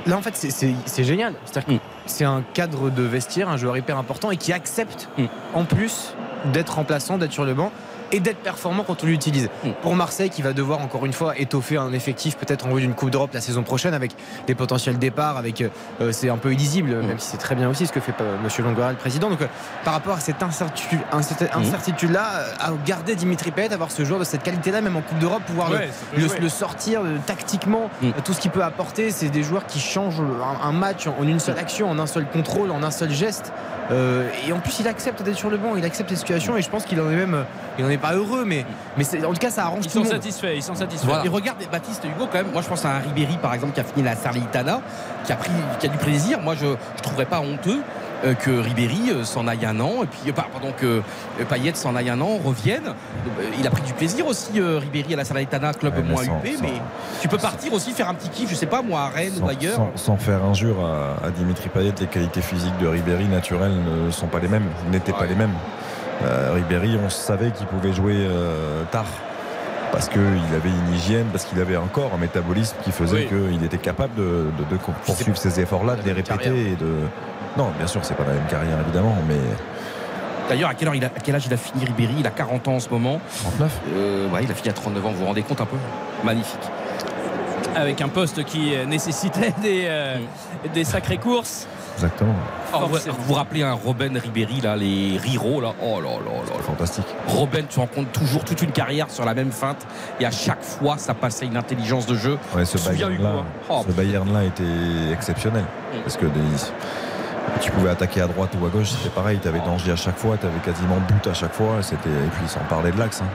Là 0.07 0.17
en 0.17 0.21
fait 0.21 0.35
c'est- 0.35 0.51
c'est 0.51 0.73
c'est 0.85 1.03
génial. 1.03 1.35
C'est-à-dire 1.45 1.77
que 1.77 1.83
c'est 2.05 2.23
un 2.25 2.43
cadre 2.53 2.89
de 2.89 3.03
vestiaire, 3.03 3.49
un 3.49 3.57
joueur 3.57 3.75
hyper 3.77 3.97
important 3.97 4.31
et 4.31 4.37
qui 4.37 4.53
accepte 4.53 5.09
Mm. 5.17 5.25
en 5.53 5.63
plus 5.65 6.13
d'être 6.53 6.75
remplaçant, 6.75 7.17
d'être 7.17 7.33
sur 7.33 7.43
le 7.45 7.53
banc. 7.53 7.71
Et 8.11 8.19
d'être 8.19 8.39
performant 8.39 8.83
quand 8.83 9.03
on 9.03 9.07
l'utilise. 9.07 9.49
Pour 9.81 9.95
Marseille, 9.95 10.29
qui 10.29 10.41
va 10.41 10.53
devoir 10.53 10.79
encore 10.81 11.05
une 11.05 11.13
fois 11.13 11.37
étoffer 11.37 11.77
un 11.77 11.93
effectif 11.93 12.37
peut-être 12.37 12.67
en 12.67 12.73
vue 12.73 12.81
d'une 12.81 12.93
Coupe 12.93 13.09
d'Europe 13.09 13.31
la 13.33 13.41
saison 13.41 13.63
prochaine 13.63 13.93
avec 13.93 14.11
des 14.47 14.55
potentiels 14.55 14.99
départs, 14.99 15.37
avec 15.37 15.61
euh, 15.61 16.11
c'est 16.11 16.29
un 16.29 16.37
peu 16.37 16.53
illisible, 16.53 16.95
même 17.01 17.19
si 17.19 17.31
c'est 17.31 17.37
très 17.37 17.55
bien 17.55 17.69
aussi 17.69 17.87
ce 17.87 17.91
que 17.91 17.99
fait 17.99 18.13
euh, 18.21 18.37
Monsieur 18.43 18.63
Longoria, 18.63 18.91
le 18.91 18.97
président. 18.97 19.29
Donc 19.29 19.41
euh, 19.41 19.47
par 19.83 19.93
rapport 19.93 20.15
à 20.15 20.19
cette 20.19 20.43
incertitude, 20.43 20.99
cette 21.21 21.55
incertitude 21.55 22.11
là, 22.11 22.45
à 22.59 22.71
garder 22.85 23.15
Dimitri 23.15 23.51
Payet, 23.51 23.73
avoir 23.73 23.91
ce 23.91 24.03
joueur 24.03 24.19
de 24.19 24.25
cette 24.25 24.43
qualité-là, 24.43 24.81
même 24.81 24.95
en 24.95 25.01
Coupe 25.01 25.19
d'Europe, 25.19 25.43
pouvoir 25.45 25.71
Ouais, 25.71 25.89
le, 26.17 26.49
sortir 26.49 27.01
euh, 27.01 27.17
tactiquement, 27.25 27.89
euh, 28.03 28.11
tout 28.25 28.33
ce 28.33 28.39
qu'il 28.39 28.51
peut 28.51 28.63
apporter, 28.63 29.11
c'est 29.11 29.29
des 29.29 29.43
joueurs 29.43 29.65
qui 29.65 29.79
changent 29.79 30.21
un, 30.21 30.67
un 30.67 30.71
match 30.71 31.07
en 31.07 31.23
une 31.23 31.39
seule 31.39 31.57
action, 31.57 31.89
en 31.89 31.99
un 31.99 32.07
seul 32.07 32.25
contrôle, 32.25 32.71
en 32.71 32.83
un 32.83 32.91
seul 32.91 33.11
geste. 33.11 33.53
Euh, 33.91 34.29
et 34.47 34.53
en 34.53 34.59
plus, 34.59 34.79
il 34.79 34.87
accepte 34.87 35.21
d'être 35.23 35.37
sur 35.37 35.49
le 35.49 35.57
banc, 35.57 35.75
il 35.75 35.83
accepte 35.83 36.09
les 36.09 36.15
situations, 36.15 36.55
et 36.55 36.61
je 36.61 36.69
pense 36.69 36.85
qu'il 36.85 36.99
en 37.01 37.09
est 37.09 37.15
même, 37.15 37.33
euh, 37.33 37.43
il 37.77 37.85
en 37.85 37.89
est 37.89 37.97
pas 38.01 38.13
heureux, 38.13 38.43
mais, 38.45 38.65
mais 38.97 39.03
c'est- 39.03 39.23
en 39.25 39.31
tout 39.31 39.39
cas, 39.39 39.51
ça 39.51 39.65
arrange 39.65 39.85
Ils 39.85 39.91
tout 39.91 39.99
le 39.99 40.05
sont 40.05 40.11
monde. 40.13 40.21
satisfaits, 40.21 40.55
ils 40.55 40.63
sont 40.63 40.75
satisfaits. 40.75 41.05
Voilà. 41.07 41.25
Et 41.25 41.29
regarde 41.29 41.57
Baptiste 41.71 42.03
Hugo 42.03 42.27
quand 42.31 42.39
même. 42.39 42.51
Moi 42.51 42.61
je 42.61 42.67
pense 42.67 42.83
à 42.85 42.89
un 42.95 42.99
Ribéry 42.99 43.37
par 43.41 43.53
exemple 43.53 43.73
qui 43.73 43.79
a 43.79 43.83
fini 43.83 44.03
la 44.03 44.15
Sarlitana, 44.15 44.81
qui 45.25 45.31
a 45.31 45.35
pris, 45.35 45.51
qui 45.79 45.85
a 45.87 45.89
du 45.89 45.97
plaisir. 45.97 46.39
Moi 46.41 46.55
je 46.59 46.65
ne 46.65 46.75
trouverais 47.01 47.25
pas 47.25 47.39
honteux 47.39 47.79
euh, 48.23 48.35
que 48.35 48.51
Ribéry 48.51 49.09
euh, 49.09 49.23
s'en 49.23 49.47
aille 49.47 49.65
un 49.65 49.79
an 49.79 50.03
et 50.03 50.05
puis 50.05 50.29
euh, 50.29 50.31
pardon 50.33 50.71
que 50.77 51.01
Payet 51.49 51.73
s'en 51.73 51.95
aille 51.95 52.09
un 52.11 52.21
an, 52.21 52.37
revienne. 52.43 52.93
Il 53.59 53.65
a 53.65 53.71
pris 53.71 53.81
du 53.81 53.93
plaisir 53.93 54.27
aussi 54.27 54.51
Ribéry 54.61 55.13
à 55.13 55.17
la 55.17 55.25
Sarlitana, 55.25 55.73
club 55.73 55.95
Ouais, 55.95 56.03
moins 56.03 56.23
sans- 56.23 56.37
huppé, 56.37 56.55
sans- 56.55 56.61
mais 56.63 56.73
tu 57.21 57.27
peux 57.27 57.37
partir 57.39 57.73
aussi 57.73 57.91
faire 57.93 58.09
un 58.09 58.13
petit 58.13 58.29
kiff, 58.29 58.49
je 58.49 58.55
sais 58.55 58.67
pas 58.67 58.81
moi 58.83 59.01
à 59.01 59.07
Rennes 59.09 59.33
ou 59.41 59.47
ailleurs. 59.49 59.75
sans- 59.75 59.91
sans 59.95 60.17
faire 60.17 60.43
injure 60.43 60.75
à, 60.85 61.25
à 61.25 61.29
Dimitri 61.31 61.69
Payet, 61.69 61.93
les 61.99 62.05
qualités 62.07 62.41
physiques 62.41 62.77
de 62.79 62.87
Ribéry 62.87 63.25
naturelles 63.25 63.73
ne 64.05 64.11
sont 64.11 64.27
pas 64.27 64.39
les 64.39 64.47
mêmes, 64.47 64.67
n'étaient 64.91 65.13
pas 65.13 65.25
les 65.25 65.35
mêmes. 65.35 65.53
Euh, 66.25 66.51
Ribéry, 66.53 66.97
on 67.03 67.09
savait 67.09 67.51
qu'il 67.51 67.65
pouvait 67.67 67.93
jouer 67.93 68.15
euh, 68.17 68.83
tard 68.91 69.05
parce 69.91 70.07
qu'il 70.07 70.21
avait 70.21 70.69
une 70.69 70.93
hygiène, 70.95 71.25
parce 71.31 71.43
qu'il 71.45 71.59
avait 71.59 71.75
un 71.75 71.87
corps, 71.91 72.11
un 72.15 72.17
métabolisme 72.17 72.77
qui 72.83 72.91
faisait 72.91 73.27
Oui. 73.31 73.49
qu'il 73.49 73.63
était 73.65 73.77
capable 73.77 74.15
de, 74.15 74.45
de- 74.57 74.75
de 74.75 74.77
poursuivre 75.05 75.37
ces 75.37 75.59
efforts-là, 75.59 75.95
de 75.95 76.01
les 76.03 76.13
répéter 76.13 76.37
carrière. 76.45 76.53
et 76.67 76.75
de. 76.75 76.87
Non, 77.57 77.71
bien 77.77 77.87
sûr, 77.87 77.99
c'est 78.05 78.13
pas 78.15 78.23
la 78.25 78.33
même 78.33 78.47
carrière 78.47 78.77
évidemment, 78.85 79.15
mais 79.27 79.35
D'ailleurs, 80.49 80.69
à 80.69 80.73
quelle, 80.73 80.87
heure 80.89 80.95
il 80.95 81.03
a- 81.03 81.07
à 81.07 81.19
quel 81.23 81.35
âge 81.35 81.45
il 81.45 81.53
a 81.53 81.57
fini 81.57 81.85
Ribéry? 81.85 82.15
Il 82.19 82.27
a 82.27 82.31
40 82.31 82.67
ans 82.67 82.75
en 82.75 82.79
ce 82.79 82.89
moment. 82.89 83.19
39 83.41 83.71
euh, 83.95 84.29
ouais, 84.29 84.43
Il 84.43 84.51
a 84.51 84.53
fini 84.53 84.69
à 84.69 84.73
39 84.73 85.05
ans, 85.05 85.11
vous 85.11 85.19
vous 85.19 85.25
rendez 85.25 85.43
compte 85.43 85.59
un 85.61 85.65
peu? 85.65 85.77
Magnifique. 86.23 86.59
Avec 87.75 88.01
un 88.01 88.09
poste 88.09 88.43
qui 88.43 88.73
nécessitait 88.87 89.53
des, 89.61 89.83
euh, 89.85 90.17
des 90.73 90.83
sacrées 90.83 91.17
courses. 91.17 91.67
Exactement. 92.03 92.33
Oh, 92.73 92.79
vous, 92.87 92.97
vous 93.19 93.33
rappelez 93.33 93.63
un 93.63 93.73
Robben 93.73 94.17
Ribéry, 94.17 94.61
là, 94.61 94.75
les 94.75 95.17
Riro, 95.17 95.61
là? 95.61 95.73
Oh 95.81 95.99
là 96.01 96.09
là 96.09 96.15
là 96.35 96.55
là. 96.57 96.63
Fantastique. 96.63 97.05
Robben, 97.27 97.65
tu 97.67 97.79
rencontres 97.79 98.11
toujours 98.11 98.43
toute 98.43 98.61
une 98.61 98.71
carrière 98.71 99.09
sur 99.09 99.25
la 99.25 99.33
même 99.33 99.51
feinte 99.51 99.85
et 100.19 100.25
à 100.25 100.31
chaque 100.31 100.63
fois, 100.63 100.97
ça 100.97 101.13
passait 101.13 101.45
une 101.45 101.57
intelligence 101.57 102.05
de 102.05 102.15
jeu. 102.15 102.37
Ouais, 102.55 102.65
ce 102.65 102.77
Bayern-là, 102.77 103.29
hein? 103.29 103.45
Oh, 103.69 103.83
ce 103.87 103.91
Bayern-là 103.93 104.43
était 104.45 105.11
exceptionnel. 105.13 105.65
Parce 106.03 106.17
que 106.17 106.25
des- 106.25 106.39
tu 107.59 107.71
pouvais 107.71 107.89
attaquer 107.89 108.21
à 108.21 108.27
droite 108.27 108.51
ou 108.59 108.65
à 108.65 108.69
gauche, 108.69 108.89
c'était 108.91 109.09
pareil. 109.09 109.39
Tu 109.41 109.47
avais 109.47 109.59
danger 109.59 109.91
à 109.91 109.95
chaque 109.95 110.17
fois, 110.17 110.37
tu 110.37 110.45
avais 110.45 110.59
quasiment 110.59 110.97
but 111.07 111.27
à 111.27 111.33
chaque 111.33 111.53
fois. 111.53 111.81
C'était... 111.81 112.09
Et 112.09 112.29
puis 112.37 112.47
sans 112.47 112.59
parler 112.61 112.91
de 112.91 112.97
l'axe. 112.99 113.21
hein. 113.21 113.25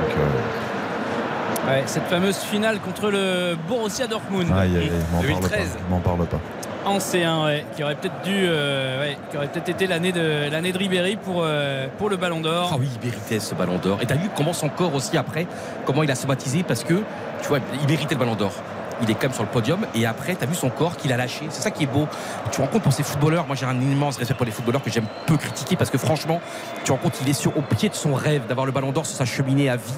Donc, 0.00 0.10
euh, 0.18 1.68
Ouais, 1.68 1.84
cette 1.86 2.06
fameuse 2.08 2.38
finale 2.38 2.80
contre 2.80 3.08
le 3.10 3.54
Borussia 3.68 4.08
Dortmund. 4.08 4.50
aïe, 4.50 4.76
aïe, 4.76 4.76
aïe, 4.78 4.90
m'en 5.12 5.18
parle 5.20 5.28
pas. 5.42 5.48
2013. 5.48 5.78
M'en 5.88 6.00
parle 6.00 6.26
pas. 6.26 6.40
En 6.84 6.98
C1, 6.98 7.44
ouais, 7.44 7.64
qui 7.76 7.84
aurait 7.84 7.94
peut-être 7.94 8.22
dû, 8.24 8.32
euh, 8.34 9.12
peut-être 9.30 9.68
été 9.68 9.86
l'année 9.86 10.10
de 10.10 10.50
l'année 10.50 10.72
de 10.72 10.78
Ribéry 10.78 11.16
pour 11.16 11.42
euh, 11.44 11.86
le 12.10 12.16
Ballon 12.16 12.40
d'Or. 12.40 12.70
Ah 12.72 12.76
oui, 12.78 12.88
il 13.30 13.40
ce 13.40 13.54
ballon 13.54 13.78
d'or. 13.78 13.98
Et 14.02 14.06
t'as 14.06 14.16
vu 14.16 14.28
comment 14.36 14.52
son 14.52 14.68
corps 14.68 14.94
aussi 14.94 15.16
après, 15.16 15.46
comment 15.86 16.02
il 16.02 16.10
a 16.10 16.16
somatisé 16.16 16.64
parce 16.64 16.82
que, 16.82 16.94
tu 17.40 17.48
vois, 17.48 17.60
il 17.80 17.88
méritait 17.88 18.14
le 18.14 18.18
ballon 18.18 18.34
d'or. 18.34 18.52
Il 19.00 19.10
est 19.10 19.14
quand 19.14 19.24
même 19.24 19.32
sur 19.32 19.42
le 19.42 19.48
podium 19.48 19.86
et 19.94 20.06
après, 20.06 20.34
tu 20.34 20.44
as 20.44 20.46
vu 20.46 20.54
son 20.54 20.70
corps 20.70 20.96
qu'il 20.96 21.12
a 21.12 21.16
lâché. 21.16 21.46
C'est 21.50 21.62
ça 21.62 21.70
qui 21.70 21.84
est 21.84 21.86
beau. 21.86 22.06
Tu 22.50 22.60
rends 22.60 22.66
compte 22.66 22.82
pour 22.82 22.92
ces 22.92 23.02
footballeurs. 23.02 23.46
Moi, 23.46 23.56
j'ai 23.56 23.66
un 23.66 23.80
immense 23.80 24.16
respect 24.16 24.34
pour 24.34 24.46
les 24.46 24.52
footballeurs 24.52 24.82
que 24.82 24.90
j'aime 24.90 25.06
peu 25.26 25.36
critiquer 25.36 25.76
parce 25.76 25.90
que 25.90 25.98
franchement, 25.98 26.40
tu 26.84 26.92
rends 26.92 26.98
compte 26.98 27.12
qu'il 27.12 27.28
est 27.28 27.32
sur, 27.32 27.56
au 27.56 27.62
pied 27.62 27.88
de 27.88 27.94
son 27.94 28.14
rêve 28.14 28.46
d'avoir 28.46 28.66
le 28.66 28.72
ballon 28.72 28.92
d'or 28.92 29.06
sur 29.06 29.16
sa 29.16 29.24
cheminée 29.24 29.68
à 29.68 29.76
vie 29.76 29.94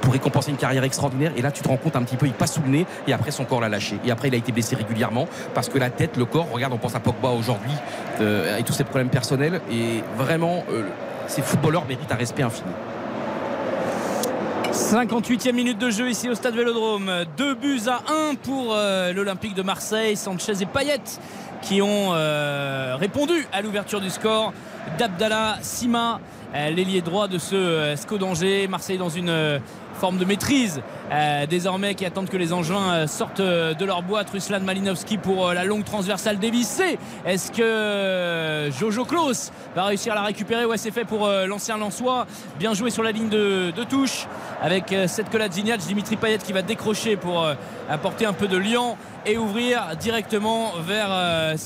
pour 0.00 0.12
récompenser 0.12 0.50
une 0.50 0.56
carrière 0.56 0.84
extraordinaire. 0.84 1.32
Et 1.36 1.42
là, 1.42 1.50
tu 1.50 1.62
te 1.62 1.68
rends 1.68 1.76
compte 1.76 1.96
un 1.96 2.02
petit 2.02 2.16
peu, 2.16 2.26
il 2.26 2.34
passe 2.34 2.54
sous 2.54 2.62
le 2.62 2.68
nez 2.68 2.86
et 3.06 3.12
après, 3.12 3.30
son 3.30 3.44
corps 3.44 3.60
l'a 3.60 3.68
lâché. 3.68 3.98
Et 4.04 4.10
après, 4.10 4.28
il 4.28 4.34
a 4.34 4.38
été 4.38 4.52
blessé 4.52 4.76
régulièrement 4.76 5.26
parce 5.54 5.68
que 5.68 5.78
la 5.78 5.90
tête, 5.90 6.16
le 6.16 6.26
corps, 6.26 6.50
regarde, 6.50 6.72
on 6.72 6.78
pense 6.78 6.94
à 6.94 7.00
Pogba 7.00 7.30
aujourd'hui 7.30 7.72
euh, 8.20 8.58
et 8.58 8.62
tous 8.62 8.74
ses 8.74 8.84
problèmes 8.84 9.08
personnels. 9.08 9.60
Et 9.70 10.02
vraiment, 10.16 10.64
euh, 10.70 10.82
ces 11.26 11.42
footballeurs 11.42 11.86
méritent 11.86 12.12
un 12.12 12.16
respect 12.16 12.42
infini. 12.42 12.70
58e 14.74 15.52
minute 15.52 15.78
de 15.78 15.88
jeu 15.88 16.10
ici 16.10 16.28
au 16.28 16.34
stade 16.34 16.56
Vélodrome. 16.56 17.08
Deux 17.36 17.54
buts 17.54 17.82
à 17.86 18.02
1 18.30 18.34
pour 18.34 18.74
euh, 18.74 19.12
l'Olympique 19.12 19.54
de 19.54 19.62
Marseille. 19.62 20.16
Sanchez 20.16 20.62
et 20.62 20.66
Payet 20.66 21.00
qui 21.62 21.80
ont 21.80 22.12
euh, 22.12 22.96
répondu 22.98 23.46
à 23.52 23.62
l'ouverture 23.62 24.00
du 24.00 24.10
score. 24.10 24.52
D'Abdallah 24.98 25.58
Sima, 25.62 26.18
euh, 26.56 26.70
l'ailier 26.70 27.02
droit 27.02 27.28
de 27.28 27.38
ce 27.38 27.94
SCO. 27.96 28.18
Marseille 28.68 28.98
dans 28.98 29.08
une 29.08 29.60
forme 29.94 30.18
de 30.18 30.24
maîtrise 30.24 30.82
euh, 31.12 31.46
désormais 31.46 31.94
qui 31.94 32.04
attendent 32.04 32.28
que 32.28 32.36
les 32.36 32.52
Angevins 32.52 32.92
euh, 32.92 33.06
sortent 33.06 33.40
euh, 33.40 33.74
de 33.74 33.84
leur 33.84 34.02
boîte. 34.02 34.30
Ruslan 34.30 34.60
Malinowski 34.60 35.18
pour 35.18 35.52
la 35.52 35.64
longue 35.64 35.84
transversale 35.84 36.38
dévissée. 36.38 36.98
Est-ce 37.26 37.52
que 37.52 38.70
Jojo 38.78 39.04
Klaus 39.04 39.52
va 39.74 39.84
réussir 39.84 40.12
à 40.12 40.16
la 40.16 40.22
récupérer 40.22 40.64
Ouais, 40.64 40.78
c'est 40.78 40.90
fait 40.90 41.04
pour 41.04 41.28
l'ancien 41.46 41.76
Lançois. 41.76 42.26
Bien 42.58 42.74
joué 42.74 42.90
sur 42.90 43.02
la 43.02 43.12
ligne 43.12 43.28
de, 43.28 43.70
de 43.70 43.84
touche 43.84 44.26
avec 44.62 44.94
cette 45.06 45.30
Kolasinac, 45.30 45.80
Dimitri 45.80 46.16
Payet 46.16 46.38
qui 46.38 46.52
va 46.52 46.62
décrocher 46.62 47.16
pour 47.16 47.46
apporter 47.88 48.26
un 48.26 48.32
peu 48.32 48.48
de 48.48 48.56
liant 48.56 48.96
et 49.26 49.38
ouvrir 49.38 49.96
directement 50.00 50.72
vers 50.80 51.08
euh, 51.10 51.56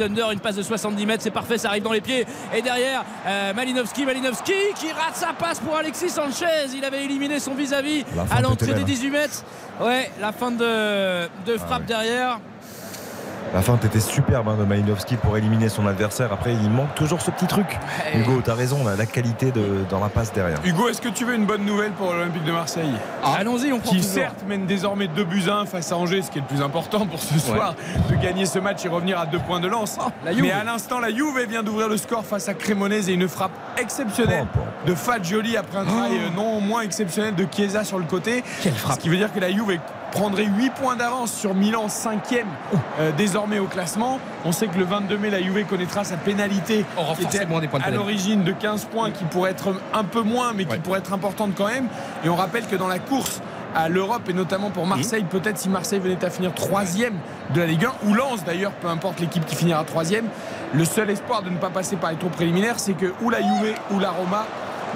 Under 0.00 0.30
une 0.30 0.40
passe 0.40 0.56
de 0.56 0.62
70 0.62 1.06
mètres 1.06 1.22
c'est 1.22 1.30
parfait 1.30 1.58
ça 1.58 1.68
arrive 1.68 1.82
dans 1.82 1.92
les 1.92 2.00
pieds 2.00 2.26
et 2.54 2.62
derrière 2.62 3.04
euh, 3.26 3.52
Malinowski 3.52 4.04
Malinowski 4.04 4.52
qui 4.76 4.90
rate 4.92 5.14
sa 5.14 5.32
passe 5.32 5.60
pour 5.60 5.76
Alexis 5.76 6.10
Sanchez 6.10 6.66
il 6.74 6.84
avait 6.84 7.04
éliminé 7.04 7.38
son 7.38 7.54
vis-à-vis 7.82 8.04
à 8.30 8.40
l'entrée 8.40 8.68
des 8.68 8.74
belle, 8.74 8.84
18 8.84 9.10
mètres. 9.10 9.44
Ouais 9.80 10.10
la 10.20 10.32
fin 10.32 10.50
de, 10.50 11.26
de 11.46 11.58
frappe 11.58 11.84
derrière 11.86 12.38
La 13.52 13.62
feinte 13.62 13.84
était 13.84 14.00
superbe 14.00 14.48
hein, 14.48 14.56
de 14.58 14.64
Malinowski 14.64 15.16
pour 15.16 15.36
éliminer 15.36 15.68
son 15.68 15.86
adversaire. 15.86 16.32
Après, 16.32 16.52
il 16.54 16.70
manque 16.70 16.94
toujours 16.94 17.20
ce 17.20 17.30
petit 17.30 17.46
truc. 17.46 17.78
Hugo, 18.14 18.40
t'as 18.44 18.54
raison, 18.54 18.84
là, 18.84 18.96
la 18.96 19.06
qualité 19.06 19.52
de, 19.52 19.84
dans 19.88 20.00
la 20.00 20.08
passe 20.08 20.32
derrière. 20.32 20.58
Hugo, 20.64 20.88
est-ce 20.88 21.00
que 21.00 21.08
tu 21.08 21.24
veux 21.24 21.34
une 21.34 21.46
bonne 21.46 21.64
nouvelle 21.64 21.92
pour 21.92 22.12
l'Olympique 22.12 22.44
de 22.44 22.50
Marseille? 22.52 22.90
Allons-y, 23.22 23.72
on 23.72 23.78
prend 23.78 23.90
Qui 23.92 23.98
toujours. 23.98 24.12
certes 24.14 24.44
mène 24.48 24.66
désormais 24.66 25.06
2 25.08 25.24
buts 25.24 25.44
à 25.48 25.58
1 25.58 25.66
face 25.66 25.92
à 25.92 25.96
Angers, 25.96 26.22
ce 26.22 26.30
qui 26.30 26.38
est 26.38 26.40
le 26.40 26.46
plus 26.48 26.62
important 26.62 27.06
pour 27.06 27.20
ce 27.20 27.38
soir, 27.38 27.74
de 28.10 28.14
gagner 28.16 28.46
ce 28.46 28.58
match 28.58 28.84
et 28.84 28.88
revenir 28.88 29.18
à 29.20 29.26
deux 29.26 29.38
points 29.38 29.60
de 29.60 29.68
lance. 29.68 29.98
la 30.24 30.32
Juve. 30.32 30.42
Mais 30.42 30.50
à 30.50 30.64
l'instant, 30.64 30.98
la 30.98 31.10
Juve 31.10 31.38
vient 31.48 31.62
d'ouvrir 31.62 31.88
le 31.88 31.96
score 31.96 32.24
face 32.24 32.48
à 32.48 32.54
Cremonese 32.54 33.08
et 33.08 33.12
une 33.14 33.28
frappe 33.28 33.52
exceptionnelle 33.80 34.46
de 34.86 34.94
Fagioli 34.94 35.56
après 35.56 35.78
un 35.78 35.84
travail 35.84 36.12
euh, 36.14 36.36
non 36.36 36.60
moins 36.60 36.82
exceptionnel 36.82 37.34
de 37.34 37.46
Chiesa 37.50 37.84
sur 37.84 37.98
le 37.98 38.04
côté. 38.04 38.42
Ce 38.62 38.98
qui 38.98 39.08
veut 39.08 39.16
dire 39.16 39.32
que 39.32 39.38
la 39.40 39.50
Juve 39.50 39.78
prendrait 40.14 40.46
8 40.46 40.70
points 40.74 40.94
d'avance 40.94 41.32
sur 41.32 41.54
Milan 41.54 41.88
5e 41.88 42.44
euh, 43.00 43.10
désormais 43.16 43.58
au 43.58 43.66
classement. 43.66 44.20
On 44.44 44.52
sait 44.52 44.68
que 44.68 44.78
le 44.78 44.84
22 44.84 45.18
mai, 45.18 45.28
la 45.28 45.42
Juve 45.42 45.66
connaîtra 45.66 46.04
sa 46.04 46.16
pénalité 46.16 46.84
qui 47.16 47.22
était 47.24 47.44
de 47.44 47.84
à 47.84 47.90
l'origine 47.90 48.44
de 48.44 48.52
15 48.52 48.84
points 48.86 49.10
qui 49.10 49.24
pourrait 49.24 49.50
être 49.50 49.74
un 49.92 50.04
peu 50.04 50.22
moins 50.22 50.52
mais 50.52 50.66
qui 50.66 50.78
pourrait 50.78 51.00
être 51.00 51.12
importante 51.12 51.50
quand 51.56 51.66
même. 51.66 51.88
Et 52.24 52.28
on 52.28 52.36
rappelle 52.36 52.64
que 52.66 52.76
dans 52.76 52.86
la 52.86 53.00
course 53.00 53.40
à 53.74 53.88
l'Europe 53.88 54.28
et 54.28 54.32
notamment 54.32 54.70
pour 54.70 54.86
Marseille, 54.86 55.24
peut-être 55.28 55.58
si 55.58 55.68
Marseille 55.68 55.98
venait 55.98 56.24
à 56.24 56.30
finir 56.30 56.54
troisième 56.54 57.14
de 57.52 57.60
la 57.60 57.66
Ligue 57.66 57.84
1 57.84 58.08
ou 58.08 58.14
Lens 58.14 58.44
d'ailleurs, 58.44 58.70
peu 58.70 58.86
importe 58.86 59.18
l'équipe 59.18 59.44
qui 59.44 59.56
finira 59.56 59.82
troisième, 59.82 60.26
le 60.72 60.84
seul 60.84 61.10
espoir 61.10 61.42
de 61.42 61.50
ne 61.50 61.56
pas 61.56 61.70
passer 61.70 61.96
par 61.96 62.12
les 62.12 62.16
tours 62.16 62.30
préliminaires, 62.30 62.78
c'est 62.78 62.94
que 62.94 63.12
ou 63.20 63.30
la 63.30 63.40
Juve 63.40 63.74
ou 63.90 63.98
la 63.98 64.12
Roma 64.12 64.46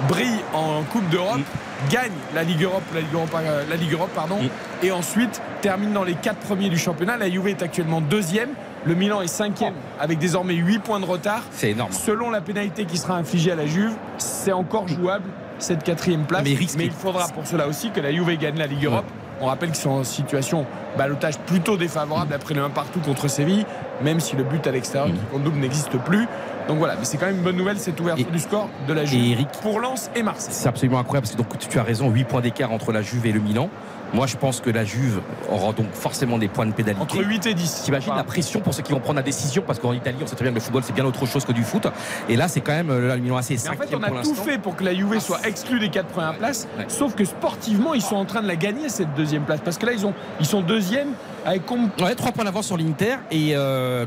brille 0.07 0.39
en 0.53 0.83
Coupe 0.83 1.07
d'Europe, 1.09 1.41
gagne 1.89 2.11
la 2.33 2.43
Ligue 2.43 2.63
Europe, 2.63 2.83
la 2.93 3.01
Ligue 3.01 3.13
Europe, 3.13 3.29
euh, 3.35 3.63
la 3.69 3.75
Ligue 3.75 3.93
Europe 3.93 4.11
pardon, 4.13 4.37
et 4.83 4.91
ensuite 4.91 5.41
termine 5.61 5.93
dans 5.93 6.03
les 6.03 6.15
quatre 6.15 6.39
premiers 6.39 6.69
du 6.69 6.77
championnat. 6.77 7.17
La 7.17 7.29
Juve 7.29 7.47
est 7.47 7.61
actuellement 7.61 8.01
deuxième. 8.01 8.49
Le 8.85 8.95
Milan 8.95 9.21
est 9.21 9.27
cinquième 9.27 9.73
avec 9.99 10.19
désormais 10.19 10.53
8 10.53 10.79
points 10.79 10.99
de 10.99 11.05
retard. 11.05 11.43
C'est 11.51 11.71
énorme. 11.71 11.91
Selon 11.91 12.29
la 12.29 12.41
pénalité 12.41 12.85
qui 12.85 12.97
sera 12.97 13.15
infligée 13.15 13.51
à 13.51 13.55
la 13.55 13.65
Juve, 13.65 13.93
c'est 14.17 14.53
encore 14.53 14.87
jouable 14.87 15.29
cette 15.57 15.83
quatrième 15.83 16.25
place. 16.25 16.43
Mais 16.77 16.85
il 16.85 16.91
faudra 16.91 17.27
pour 17.27 17.45
cela 17.45 17.67
aussi 17.67 17.91
que 17.91 17.99
la 17.99 18.11
Juve 18.11 18.37
gagne 18.37 18.57
la 18.57 18.67
Ligue 18.67 18.85
Europe. 18.85 19.05
On 19.41 19.45
rappelle 19.45 19.69
qu'ils 19.69 19.79
sont 19.79 19.91
en 19.91 20.03
situation 20.03 20.65
balotage 20.97 21.37
plutôt 21.39 21.77
défavorable 21.77 22.33
après 22.33 22.53
le 22.53 22.63
1 22.63 22.69
partout 22.69 22.99
contre 22.99 23.27
Séville. 23.29 23.65
Même 24.01 24.19
si 24.19 24.35
le 24.35 24.43
but 24.43 24.65
à 24.67 24.71
l'extérieur 24.71 25.07
qui 25.13 25.19
compte 25.31 25.43
double 25.43 25.59
n'existe 25.59 25.97
plus. 25.99 26.27
Donc 26.67 26.77
voilà, 26.77 26.95
mais 26.97 27.03
c'est 27.05 27.17
quand 27.17 27.25
même 27.25 27.37
une 27.37 27.41
bonne 27.43 27.55
nouvelle 27.55 27.79
cette 27.79 27.99
ouverture 27.99 28.27
du 28.29 28.37
score 28.39 28.69
de 28.87 28.93
la 28.93 29.03
Juve 29.03 29.23
et 29.23 29.31
Eric- 29.31 29.47
pour 29.63 29.79
Lens 29.79 30.11
et 30.15 30.21
Marseille. 30.21 30.53
C'est 30.53 30.69
absolument 30.69 30.99
incroyable 30.99 31.25
parce 31.25 31.35
que 31.35 31.41
donc, 31.41 31.57
tu 31.57 31.79
as 31.79 31.83
raison, 31.83 32.09
8 32.11 32.23
points 32.25 32.41
d'écart 32.41 32.71
entre 32.71 32.91
la 32.91 33.01
Juve 33.01 33.25
et 33.25 33.31
le 33.31 33.39
Milan. 33.39 33.69
Moi, 34.13 34.25
je 34.25 34.37
pense 34.37 34.59
que 34.59 34.71
la 34.71 34.85
Juve 34.85 35.21
aura 35.51 35.71
donc 35.71 35.91
forcément 35.93 36.37
des 36.39 36.47
points 36.47 36.65
de 36.65 36.71
pénalité. 36.71 37.01
Entre 37.01 37.23
8 37.23 37.45
et 37.47 37.53
10. 37.53 37.83
T'imagines 37.85 38.13
la 38.15 38.23
pression 38.23 38.59
pour 38.59 38.73
ceux 38.73 38.81
qui 38.81 38.91
vont 38.91 38.99
prendre 38.99 39.17
la 39.17 39.23
décision 39.23 39.63
parce 39.65 39.77
qu'en 39.79 39.93
Italie, 39.93 40.17
on 40.23 40.25
sait 40.27 40.35
très 40.35 40.43
bien 40.45 40.51
que 40.51 40.55
le 40.57 40.61
football, 40.61 40.83
c'est 40.83 40.93
bien 40.93 41.05
autre 41.05 41.25
chose 41.27 41.45
que 41.45 41.51
du 41.51 41.63
foot. 41.63 41.87
Et 42.27 42.35
là, 42.35 42.47
c'est 42.47 42.61
quand 42.61 42.71
même 42.71 42.89
euh, 42.89 43.07
là, 43.07 43.15
le 43.15 43.21
Milan 43.21 43.37
AC 43.37 43.51
est 43.51 43.67
en 43.69 43.73
fait, 43.73 43.77
cinquième 43.83 43.99
on 44.11 44.17
a 44.17 44.21
tout 44.23 44.33
fait 44.35 44.57
pour 44.57 44.75
que 44.75 44.83
la 44.83 44.95
Juve 44.95 45.19
soit 45.19 45.39
exclue 45.47 45.79
des 45.79 45.89
quatre 45.89 46.07
premières 46.07 46.37
places, 46.37 46.67
sauf 46.87 47.13
que 47.15 47.23
sportivement, 47.25 47.93
ils 47.93 48.01
sont 48.01 48.15
en 48.15 48.25
train 48.25 48.41
de 48.41 48.47
la 48.47 48.55
gagner 48.55 48.89
cette 48.89 49.13
deuxième 49.15 49.43
place, 49.43 49.59
parce 49.63 49.77
que 49.77 49.85
là, 49.85 49.93
ils 49.93 50.05
ont, 50.07 50.13
ils 50.39 50.45
sont 50.47 50.61
deuxième 50.61 51.09
avec 51.45 51.65
com- 51.65 51.89
Ouais, 52.01 52.15
3 52.15 52.31
points 52.31 52.43
d'avance 52.45 52.67
sur 52.67 52.77
l'Inter 52.77 53.15
et 53.31 53.51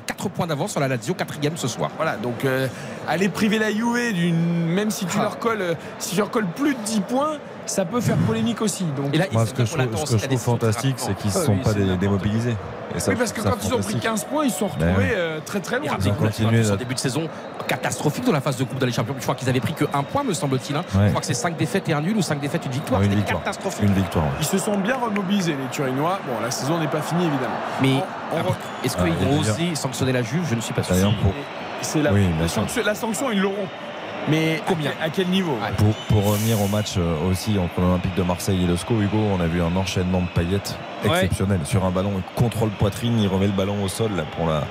4 0.07 0.29
points 0.31 0.47
d'avance 0.47 0.73
sur 0.73 0.81
la 0.81 0.89
Lazio, 0.89 1.15
quatrième 1.15 1.57
ce 1.57 1.69
soir. 1.69 1.91
Voilà, 1.97 2.17
donc 2.17 2.45
euh, 2.45 2.67
aller 3.09 3.29
priver 3.29 3.59
la 3.59 3.71
Juve 3.71 4.13
d'une, 4.13 4.67
même 4.67 4.91
si 4.91 5.07
tu 5.07 5.19
leur 5.19 5.39
colles, 5.39 5.63
euh, 5.63 5.75
si 5.99 6.11
tu 6.11 6.17
leur 6.19 6.31
colles 6.31 6.47
plus 6.47 6.75
de 6.75 6.81
10 6.85 7.01
points, 7.01 7.39
ça 7.67 7.85
peut 7.85 8.01
faire 8.01 8.17
polémique 8.17 8.61
aussi. 8.61 8.85
Donc, 8.85 9.15
Moi, 9.33 9.47
ce 9.47 9.55
que 9.55 9.65
je 9.65 9.73
trouve, 9.77 10.07
ce 10.07 10.13
que 10.15 10.19
je 10.19 10.27
trouve 10.27 10.39
fantastique, 10.41 10.97
c'est 10.99 11.15
qu'ils 11.17 11.31
ne 11.31 11.35
se 11.35 11.45
sont 11.45 11.57
pas 11.59 11.73
dé- 11.75 11.97
démobilisés. 11.97 12.57
Et 12.95 13.01
ça, 13.01 13.11
oui, 13.13 13.17
parce 13.19 13.33
que 13.33 13.41
quand 13.41 13.51
ça 13.51 13.57
ils 13.63 13.67
ont 13.69 13.69
pris 13.79 13.83
fantastique. 13.95 14.03
15 14.03 14.25
points, 14.25 14.45
ils 14.45 14.51
se 14.51 14.59
sont 14.59 14.69
Ben 14.79 14.89
retrouvés 14.89 15.07
oui. 15.09 15.15
euh, 15.17 15.39
très 15.47 15.61
très 15.61 15.79
loin. 15.79 15.89
Ils 15.99 16.09
ont 16.11 16.15
continué 16.15 16.71
en 16.71 16.77
début 16.77 16.93
de 16.95 16.99
saison 16.99 17.27
catastrophique 17.67 18.25
dans 18.27 18.33
la 18.33 18.41
phase 18.43 18.57
de 18.59 18.65
Coupe 18.65 18.79
de 18.79 18.85
la 18.87 18.93
Champions. 18.93 19.15
Je 19.17 19.23
crois 19.23 19.35
qu'ils 19.35 19.49
avaient 19.49 19.61
pris 19.61 19.73
que 19.73 19.85
un 19.95 20.03
point, 20.03 20.25
me 20.25 20.35
semble-t-il. 20.35 20.77
hein. 20.77 20.85
Ouais. 20.95 21.05
Je 21.05 21.09
crois 21.11 21.21
que 21.21 21.27
c'est 21.27 21.33
5 21.35 21.57
défaites 21.57 21.89
et 21.89 21.95
un 21.95 22.03
nul 22.03 22.17
ou 22.17 22.23
5 22.23 22.39
défaites, 22.41 22.67
une 22.67 22.73
victoire. 22.73 23.01
Une 23.01 23.07
C'était 23.09 23.17
victoire. 23.21 23.43
catastrophique. 23.45 23.85
Une 23.85 23.95
victoire. 23.95 24.25
ouais. 24.27 24.31
Ils 24.41 24.47
se 24.47 24.59
sont 24.59 24.77
bien 24.77 24.97
remobilisés, 24.97 25.53
les 25.53 25.69
Turinois. 25.71 26.19
Bon, 26.27 26.35
la 26.43 26.51
saison 26.51 26.79
n'est 26.79 26.89
pas 26.89 27.01
finie, 27.01 27.25
évidemment. 27.27 27.55
Mais 27.81 27.97
est-ce 28.85 28.97
qu'ils 28.97 29.13
Ah, 29.21 29.25
vont 29.25 29.39
oser 29.41 29.75
sanctionner 29.75 30.13
la 30.13 30.23
Juve? 30.23 30.45
Je 30.51 30.55
ne 30.55 30.61
suis 30.61 30.75
pas 30.75 30.83
sûr. 30.83 30.95
C'est 31.81 32.03
la, 32.03 32.13
Oui, 32.13 32.25
la 32.25 32.29
bien 32.29 32.49
sûr. 32.49 32.61
sanction, 32.63 32.83
la 32.85 32.95
sanction, 32.95 33.31
ils 33.33 33.41
l'auront. 33.41 33.67
Mais 34.29 34.61
Combien 34.67 34.93
à, 35.03 35.11
quel- 35.11 35.29
niveau 35.29 35.57
pour, 35.77 35.95
pour 36.09 36.31
revenir 36.33 36.61
au 36.61 36.69
match 36.69 36.95
euh, 36.97 37.15
aussi 37.31 37.59
entre 37.59 37.81
l'Olympique 37.81 38.15
de 38.15 38.23
Marseille 38.23 38.63
et 38.63 38.67
le 38.67 38.77
SCO, 38.77 39.01
Hugo, 39.01 39.19
on 39.37 39.41
a 39.41 39.47
vu 39.47 39.61
un 39.63 39.75
enchaînement 39.77 40.21
de 40.21 40.29
paillettes 40.29 40.77
exceptionnel. 41.05 41.61
Sur 41.65 41.85
un 41.85 41.91
ballon, 41.91 42.13
il 42.17 42.23
contrôle 42.41 42.71
poitrine, 42.71 43.19
il 43.21 43.27
remet 43.29 43.47
le 43.47 43.53
ballon 43.53 43.83
au 43.83 43.89
sol 43.89 44.13
là, 44.17 44.23
pour, 44.37 44.47
la, 44.47 44.63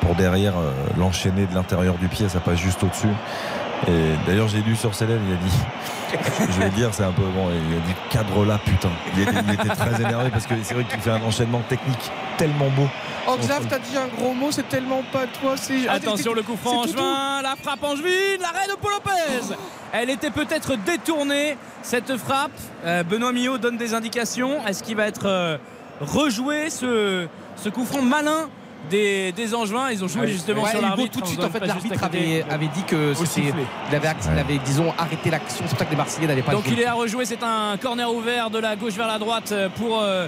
pour 0.00 0.14
derrière 0.14 0.56
euh, 0.56 0.70
l'enchaîner 0.98 1.46
de 1.46 1.54
l'intérieur 1.54 1.94
du 1.96 2.06
pied, 2.08 2.28
ça 2.28 2.38
passe 2.40 2.58
juste 2.58 2.82
au-dessus. 2.84 3.08
Et 3.88 4.14
d'ailleurs, 4.26 4.46
j'ai 4.48 4.60
lu 4.62 4.76
sur 4.76 4.94
ses 4.94 5.06
lèvres, 5.06 5.22
il 5.26 5.32
a 5.32 5.36
dit, 5.36 5.58
je 6.50 6.60
vais 6.60 6.70
dire, 6.70 6.90
c'est 6.92 7.04
un 7.04 7.12
peu 7.12 7.22
bon, 7.22 7.48
il 7.50 7.76
a 7.76 7.80
dit 7.86 7.94
cadre 8.10 8.44
là, 8.44 8.58
putain. 8.64 8.90
Il 9.14 9.22
était, 9.22 9.32
il 9.46 9.54
était 9.54 9.68
très 9.68 10.00
énervé 10.00 10.30
parce 10.30 10.46
que 10.46 10.54
c'est 10.62 10.74
vrai 10.74 10.84
qu'il 10.84 11.00
fait 11.00 11.10
un 11.10 11.22
enchaînement 11.22 11.60
technique 11.68 12.10
tellement 12.36 12.68
beau. 12.70 12.88
Oh 13.28 13.36
Xav, 13.38 13.66
t'as 13.68 13.78
dit 13.78 13.96
un 13.96 14.08
gros 14.08 14.32
mot, 14.32 14.50
c'est 14.50 14.68
tellement 14.68 15.02
pas 15.12 15.26
toi. 15.40 15.56
c'est 15.56 15.88
Attention 15.88 16.32
le 16.32 16.42
coup 16.42 16.56
franc 16.56 16.86
juin, 16.86 17.42
la 17.42 17.54
frappe 17.62 17.82
en 17.84 17.94
juin, 17.96 18.38
l'arrêt 18.40 18.66
de 18.66 18.76
Paul 18.80 18.92
Lopez. 18.92 19.54
Elle 19.92 20.10
était 20.10 20.30
peut-être 20.30 20.76
détournée 20.76 21.56
cette 21.82 22.16
frappe. 22.16 22.52
Euh, 22.84 23.02
Benoît 23.02 23.32
Millot 23.32 23.58
donne 23.58 23.76
des 23.76 23.94
indications. 23.94 24.64
Est-ce 24.66 24.82
qu'il 24.82 24.96
va 24.96 25.06
être 25.06 25.26
euh, 25.26 25.58
rejoué 26.00 26.70
ce, 26.70 27.26
ce 27.56 27.68
coup 27.68 27.84
franc 27.84 28.02
malin 28.02 28.48
des, 28.88 29.32
des 29.32 29.54
Angevins 29.54 29.90
Ils 29.90 30.02
ont 30.04 30.08
joué 30.08 30.22
Ouais. 30.22 30.28
justement 30.28 30.62
Ouais, 30.62 30.70
sur 30.70 30.80
l'arbitre. 30.80 31.12
tout 31.12 31.20
de 31.20 31.26
suite, 31.26 31.42
en 31.44 31.50
fait, 31.50 31.66
l'arbitre 31.66 32.02
avait, 32.02 32.44
avait 32.50 32.68
dit 32.68 32.82
que 32.84 33.14
c'était- 33.14 33.52
il 33.90 33.94
avait, 33.94 34.08
il 34.32 34.38
avait, 34.38 34.58
disons, 34.58 34.92
arrêté 34.98 35.30
l'action. 35.30 35.64
C'est 35.66 35.70
pour 35.70 35.78
ça 35.78 35.84
que 35.84 35.90
les 35.90 35.96
Marseillais 35.96 36.26
n'avaient 36.26 36.42
pas 36.42 36.52
Donc 36.52 36.64
il 36.68 36.80
est 36.80 36.86
à 36.86 36.94
rejouer, 36.94 37.24
c'est 37.24 37.42
un 37.42 37.76
corner 37.76 38.12
ouvert 38.12 38.50
de 38.50 38.58
la 38.58 38.76
gauche 38.76 38.94
vers 38.94 39.06
la 39.08 39.18
droite 39.18 39.52
pour, 39.76 40.00
euh, 40.00 40.26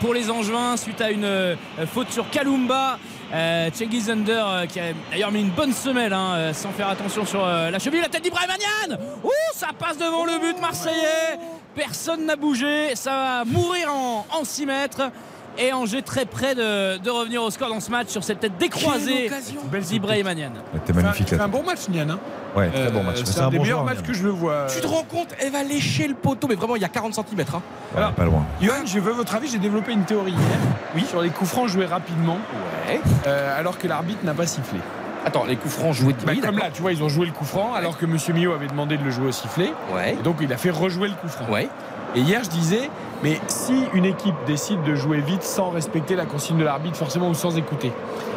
pour 0.00 0.14
les 0.14 0.30
Angevins 0.30 0.76
suite 0.76 1.00
à 1.00 1.10
une 1.10 1.24
euh, 1.24 1.56
faute 1.92 2.10
sur 2.10 2.28
Kalumba. 2.30 2.98
Euh, 3.32 3.68
Cengiz 3.72 4.10
Under 4.10 4.46
euh, 4.46 4.66
qui 4.66 4.78
a 4.78 4.92
d'ailleurs 5.10 5.32
mis 5.32 5.40
une 5.40 5.50
bonne 5.50 5.72
semelle 5.72 6.12
hein, 6.12 6.34
euh, 6.34 6.52
sans 6.52 6.70
faire 6.70 6.88
attention 6.88 7.24
sur 7.26 7.44
la 7.44 7.78
cheville. 7.78 8.00
La 8.00 8.08
tête 8.08 8.22
d'Ibrahim 8.22 8.50
Agnan 8.50 8.96
Ouh, 9.24 9.30
ça 9.54 9.68
passe 9.76 9.98
devant 9.98 10.24
le 10.24 10.38
but 10.38 10.60
marseillais. 10.60 11.38
Personne 11.74 12.26
n'a 12.26 12.36
bougé. 12.36 12.94
Ça 12.94 13.10
va 13.10 13.44
mourir 13.44 13.92
en, 13.92 14.24
en 14.30 14.44
6 14.44 14.66
mètres. 14.66 15.10
Et 15.56 15.72
Angers 15.72 16.02
très 16.02 16.24
près 16.24 16.54
de, 16.54 16.98
de 16.98 17.10
revenir 17.10 17.42
au 17.42 17.50
score 17.50 17.68
dans 17.68 17.78
ce 17.80 17.90
match 17.90 18.08
sur 18.08 18.24
cette 18.24 18.40
tête 18.40 18.56
décroisée 18.58 19.30
d'Ibrahim 19.88 20.26
Agnan. 20.26 20.50
C'était 20.74 20.92
magnifique 20.92 21.28
C'est 21.28 21.40
un 21.40 21.48
bon 21.48 21.62
match, 21.62 21.88
Nian. 21.88 22.08
hein. 22.10 22.18
Ouais, 22.56 22.68
très 22.70 22.90
bon 22.90 23.00
Euh, 23.00 23.02
match. 23.04 23.16
C'est 23.24 23.32
C'est 23.32 23.40
un 23.40 23.46
un 23.46 23.50
des 23.50 23.58
bon 23.58 23.62
meilleurs 23.62 23.84
matchs 23.84 24.02
que 24.02 24.12
je 24.12 24.24
le 24.24 24.30
vois. 24.30 24.66
Tu 24.68 24.80
te 24.80 24.86
rends 24.86 25.04
compte 25.04 25.28
Elle 25.38 25.52
va 25.52 25.62
lécher 25.62 26.08
le 26.08 26.14
poteau, 26.14 26.48
mais 26.48 26.54
vraiment, 26.56 26.74
il 26.76 26.82
y 26.82 26.84
a 26.84 26.88
40 26.88 27.14
cm. 27.14 27.44
Hein. 27.54 27.62
Ouais, 27.96 28.02
pas 28.16 28.24
loin. 28.24 28.44
Johan, 28.60 28.74
je 28.84 28.98
veux 28.98 29.12
votre 29.12 29.34
avis. 29.34 29.48
J'ai 29.48 29.58
développé 29.58 29.92
une 29.92 30.04
théorie 30.04 30.32
hier 30.32 30.40
oui. 30.96 31.04
sur 31.08 31.22
les 31.22 31.30
coups 31.30 31.50
francs 31.50 31.68
joués 31.68 31.86
rapidement, 31.86 32.38
euh, 33.26 33.58
alors 33.58 33.78
que 33.78 33.86
l'arbitre 33.86 34.24
n'a 34.24 34.34
pas 34.34 34.46
sifflé. 34.46 34.78
Attends, 35.26 35.44
les 35.44 35.56
coups 35.56 35.72
francs 35.74 35.94
joués 35.94 36.12
Bah, 36.26 36.32
oui, 36.34 36.40
comme 36.40 36.58
là, 36.58 36.66
tu 36.72 36.82
vois, 36.82 36.92
ils 36.92 37.02
ont 37.02 37.08
joué 37.08 37.24
le 37.26 37.32
coup 37.32 37.44
franc, 37.46 37.72
alors 37.74 37.96
que 37.96 38.04
Monsieur 38.04 38.34
Millot 38.34 38.52
avait 38.52 38.66
demandé 38.66 38.98
de 38.98 39.04
le 39.04 39.10
jouer 39.10 39.28
au 39.28 39.32
sifflet. 39.32 39.72
Ouais. 39.94 40.12
Et 40.18 40.22
donc, 40.22 40.36
il 40.42 40.52
a 40.52 40.56
fait 40.58 40.70
rejouer 40.70 41.08
le 41.08 41.14
coup 41.14 41.28
franc. 41.28 41.46
Ouais. 41.50 41.68
Et 42.16 42.20
hier, 42.20 42.42
je 42.44 42.50
disais, 42.50 42.90
mais 43.22 43.40
si 43.48 43.74
une 43.92 44.04
équipe 44.04 44.34
décide 44.46 44.82
de 44.84 44.94
jouer 44.94 45.18
vite 45.20 45.42
sans 45.42 45.70
respecter 45.70 46.14
la 46.14 46.26
consigne 46.26 46.58
de 46.58 46.64
l'arbitre, 46.64 46.96
forcément, 46.96 47.28
ou 47.28 47.34
sans 47.34 47.56
écouter, 47.56 47.92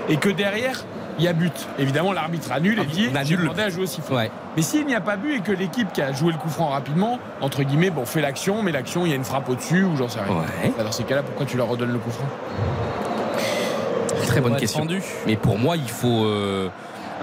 et 0.10 0.18
que 0.18 0.30
derrière, 0.30 0.84
il 1.20 1.26
y 1.26 1.28
a 1.28 1.34
but, 1.34 1.54
évidemment, 1.80 2.14
l'arbitre 2.14 2.52
annule 2.52 2.80
et 2.80 2.86
dit 2.86 3.10
j'ai 3.24 3.38
demandé 3.38 3.64
à 3.64 3.70
jouer 3.70 3.84
au 3.84 3.88
sifflet. 3.88 4.32
Mais 4.56 4.62
s'il 4.62 4.86
n'y 4.86 4.94
a 4.96 5.02
pas 5.02 5.16
but 5.18 5.36
et 5.36 5.40
que 5.42 5.52
l'équipe 5.52 5.92
qui 5.92 6.02
a 6.02 6.12
joué 6.14 6.32
le 6.32 6.38
coup 6.38 6.50
franc 6.50 6.68
rapidement, 6.70 7.20
entre 7.42 7.64
guillemets, 7.64 7.90
bon, 7.90 8.06
fait 8.06 8.22
l'action, 8.22 8.62
mais 8.64 8.72
l'action, 8.72 9.06
il 9.06 9.10
y 9.10 9.14
a 9.14 9.16
une 9.16 9.24
frappe 9.24 9.50
au-dessus 9.50 9.84
ou 9.84 9.96
j'en 9.96 10.08
sais 10.08 10.20
rien. 10.20 10.44
Alors, 10.76 10.86
dans 10.86 10.92
ces 10.92 11.04
cas-là, 11.04 11.24
pourquoi 11.24 11.46
tu 11.46 11.58
leur 11.58 11.68
redonnes 11.68 11.92
le 11.94 12.00
coup 12.00 12.12
franc? 12.12 12.26
Très 14.28 14.42
bonne 14.42 14.58
question. 14.58 14.86
Mais 15.26 15.36
pour 15.36 15.58
moi, 15.58 15.76
il 15.78 15.90
faut. 15.90 16.26
euh, 16.26 16.70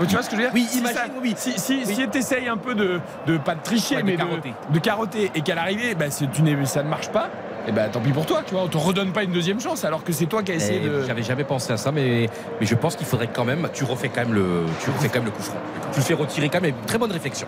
tu 0.07 0.15
vois 0.15 0.23
ce 0.23 0.31
que 0.31 0.37
je 0.37 0.41
veux 0.43 0.47
dire 0.49 0.55
Oui, 0.55 0.67
Si 0.69 0.79
imagine, 0.79 0.97
ça- 0.97 1.05
oui. 1.23 1.35
Si, 1.37 1.53
si, 1.59 1.87
si 1.87 2.09
tu 2.09 2.19
essayes 2.19 2.49
un 2.49 2.57
peu 2.57 2.75
de, 2.75 3.01
de 3.27 3.39
pas 3.39 3.55
de 3.55 3.63
tricher, 3.63 3.97
Ouais, 3.97 4.03
de 4.03 4.07
mais 4.07 4.17
carotter. 4.17 4.55
de, 4.69 4.75
de 4.75 4.79
carotter, 4.81 5.31
et 5.35 5.41
qu'à 5.43 5.55
l'arrivée, 5.55 5.95
bah, 5.95 6.07
tu 6.09 6.67
ça 6.67 6.83
ne 6.83 6.89
marche 6.89 7.09
pas, 7.09 7.29
et 7.67 7.73
ben 7.73 7.89
tant 7.91 8.01
pis 8.01 8.11
pour 8.11 8.27
toi, 8.27 8.43
tu 8.47 8.55
vois. 8.55 8.65
On 8.65 8.69
te 8.69 8.77
redonne 8.77 9.13
pas 9.13 9.23
une 9.23 9.33
deuxième 9.33 9.61
chance, 9.61 9.85
alors 9.85 10.05
que 10.05 10.13
c'est 10.13 10.27
toi 10.27 10.43
qui 10.43 10.53
as 10.53 10.57
essayé 10.57 10.81
Eh, 10.85 10.89
de. 10.89 11.05
J'avais 11.07 11.23
jamais 11.23 11.45
pensé 11.45 11.73
à 11.73 11.77
ça, 11.77 11.93
mais, 11.93 12.29
mais 12.61 12.67
je 12.67 12.75
pense 12.75 12.95
qu'il 12.97 13.07
faudrait 13.07 13.31
quand 13.33 13.45
même. 13.45 13.69
Tu 13.73 13.85
refais 13.85 14.09
quand 14.09 14.23
même 14.23 14.35
le, 14.35 14.65
tu 14.81 14.91
refais 14.91 15.09
quand 15.09 15.17
même 15.21 15.25
le 15.27 15.31
coup 15.31 15.43
franc. 15.43 15.57
Tu 15.93 16.01
le 16.01 16.05
fais 16.05 16.15
retirer 16.15 16.49
quand 16.51 16.61
même. 16.61 16.75
Très 16.87 16.99
bonne 16.99 17.13
réflexion. 17.13 17.47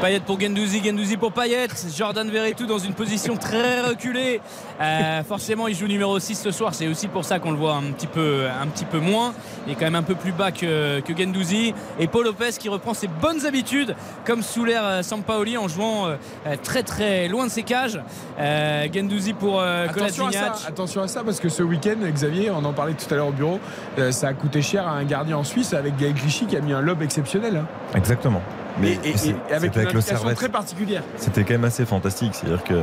Payet 0.00 0.20
pour 0.20 0.38
Gendouzi, 0.38 0.82
Gendouzi 0.84 1.16
pour 1.16 1.32
Payet. 1.32 1.68
Jordan 1.96 2.28
Verretou 2.30 2.66
dans 2.66 2.78
une 2.78 2.92
position 2.92 3.36
très 3.36 3.80
reculée. 3.80 4.40
Euh, 4.80 5.22
forcément, 5.24 5.68
il 5.68 5.74
joue 5.74 5.86
numéro 5.86 6.18
6 6.18 6.34
ce 6.34 6.50
soir. 6.50 6.74
C'est 6.74 6.86
aussi 6.86 7.08
pour 7.08 7.24
ça 7.24 7.38
qu'on 7.38 7.50
le 7.50 7.56
voit 7.56 7.74
un 7.76 7.92
petit 7.92 8.06
peu, 8.06 8.44
un 8.46 8.66
petit 8.66 8.84
peu 8.84 8.98
moins. 8.98 9.32
Il 9.66 9.72
est 9.72 9.74
quand 9.74 9.86
même 9.86 9.94
un 9.94 10.02
peu 10.02 10.14
plus 10.14 10.32
bas 10.32 10.52
que, 10.52 11.00
que 11.00 11.16
Gendouzi. 11.16 11.72
Et 11.98 12.06
Paul 12.08 12.24
Lopez 12.24 12.50
qui 12.58 12.68
reprend 12.68 12.92
ses 12.94 13.08
bonnes 13.08 13.46
habitudes, 13.46 13.96
comme 14.26 14.42
sous 14.42 14.64
l'air 14.66 14.82
euh, 14.84 15.02
Sampaoli, 15.02 15.56
en 15.56 15.66
jouant 15.66 16.06
euh, 16.08 16.16
très 16.62 16.82
très 16.82 17.26
loin 17.28 17.46
de 17.46 17.50
ses 17.50 17.62
cages. 17.62 18.00
Euh, 18.38 18.86
Gendouzi 18.92 19.32
pour 19.32 19.60
euh, 19.60 19.86
Attention 19.88 20.26
à, 20.26 20.32
ça, 20.32 20.38
Kolasinac. 20.40 20.68
attention 20.68 21.02
à 21.02 21.08
ça, 21.08 21.24
parce 21.24 21.40
que 21.40 21.48
ce 21.48 21.62
week-end, 21.62 21.96
Xavier, 22.12 22.50
on 22.50 22.64
en 22.64 22.72
parlait 22.74 22.94
tout 22.94 23.12
à 23.12 23.16
l'heure 23.16 23.28
au 23.28 23.32
bureau, 23.32 23.58
euh, 23.98 24.12
ça 24.12 24.28
a 24.28 24.32
coûté 24.34 24.60
cher 24.60 24.86
à 24.86 24.92
un 24.92 25.04
gardien 25.04 25.38
en 25.38 25.44
Suisse 25.44 25.72
avec 25.72 25.96
Gaël 25.96 26.14
Clichy 26.14 26.46
qui 26.46 26.56
a 26.56 26.60
mis 26.60 26.74
un 26.74 26.82
lob 26.82 27.00
exceptionnel. 27.02 27.56
hein. 27.56 27.66
Exactement. 27.96 28.42
Mais 28.80 28.92
et, 28.92 29.08
et- 29.08 29.52
avec 29.54 29.72
c'était 29.72 29.84
une 29.90 29.92
le 29.96 30.34
très 30.34 30.48
particulière. 30.48 31.02
C'était 31.16 31.44
quand 31.44 31.54
même 31.54 31.64
assez 31.64 31.84
fantastique. 31.86 32.34
C'est-à-dire 32.34 32.62
que 32.64 32.74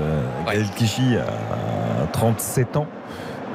Gaël 0.45 0.65
Clichy 0.75 1.15
a 1.17 2.07
37 2.11 2.77
ans. 2.77 2.87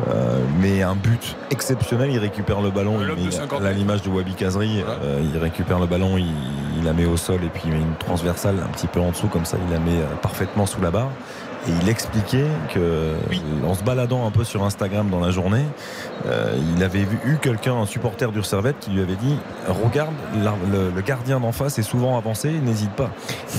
euh, 0.09 0.39
mais 0.61 0.83
un 0.83 0.95
but 0.95 1.37
exceptionnel, 1.51 2.11
il 2.13 2.19
récupère 2.19 2.61
le 2.61 2.71
ballon, 2.71 2.99
Le 2.99 3.03
il 3.05 3.09
lob 3.09 3.19
de 3.19 3.25
met- 3.25 3.31
50 3.33 3.65
à 3.65 3.73
l'image 3.73 4.03
de 4.03 4.09
Wabi 4.11 4.35
Kazri, 4.35 4.85
euh, 4.87 5.21
il 5.21 5.37
récupère 5.39 5.81
le 5.81 5.87
ballon, 5.87 6.17
il, 6.17 6.27
il 6.79 6.85
la 6.85 6.93
met 6.93 7.05
au 7.07 7.17
sol 7.17 7.41
et 7.43 7.49
puis 7.49 7.63
il 7.67 7.73
met 7.73 7.81
une 7.81 7.97
transversale 7.99 8.57
un 8.65 8.69
petit 8.69 8.87
peu 8.87 9.01
en 9.01 9.11
dessous 9.11 9.27
comme 9.27 9.45
ça, 9.45 9.57
il 9.67 9.73
la 9.73 9.81
met 9.81 9.91
euh, 10.01 10.05
parfaitement 10.23 10.67
sous 10.67 10.81
la 10.81 10.93
barre. 10.93 11.11
Et 11.67 11.71
il 11.83 11.89
expliquait 11.89 12.47
que 12.73 13.15
en 13.67 13.75
se 13.75 13.83
baladant 13.83 14.27
un 14.27 14.31
peu 14.31 14.45
sur 14.45 14.63
Instagram 14.65 15.09
dans 15.11 15.21
la 15.21 15.31
journée, 15.31 15.65
euh, 16.27 16.57
il 16.77 16.83
avait 16.83 17.01
vu, 17.05 17.19
eu 17.27 17.37
quelqu'un, 17.39 17.75
un 17.75 17.87
supporter 17.87 18.31
du 18.33 18.43
Servette, 18.43 18.79
qui 18.81 18.91
lui 18.91 19.03
avait 19.03 19.17
dit 19.17 19.37
Regarde, 19.67 20.15
la- 20.43 20.55
le, 20.71 20.91
le 20.95 21.01
gardien 21.03 21.41
d'en 21.41 21.53
face 21.53 21.79
est 21.79 21.83
souvent 21.83 22.17
avancé, 22.17 22.51
n'hésite 22.51 22.93
pas. 22.93 23.11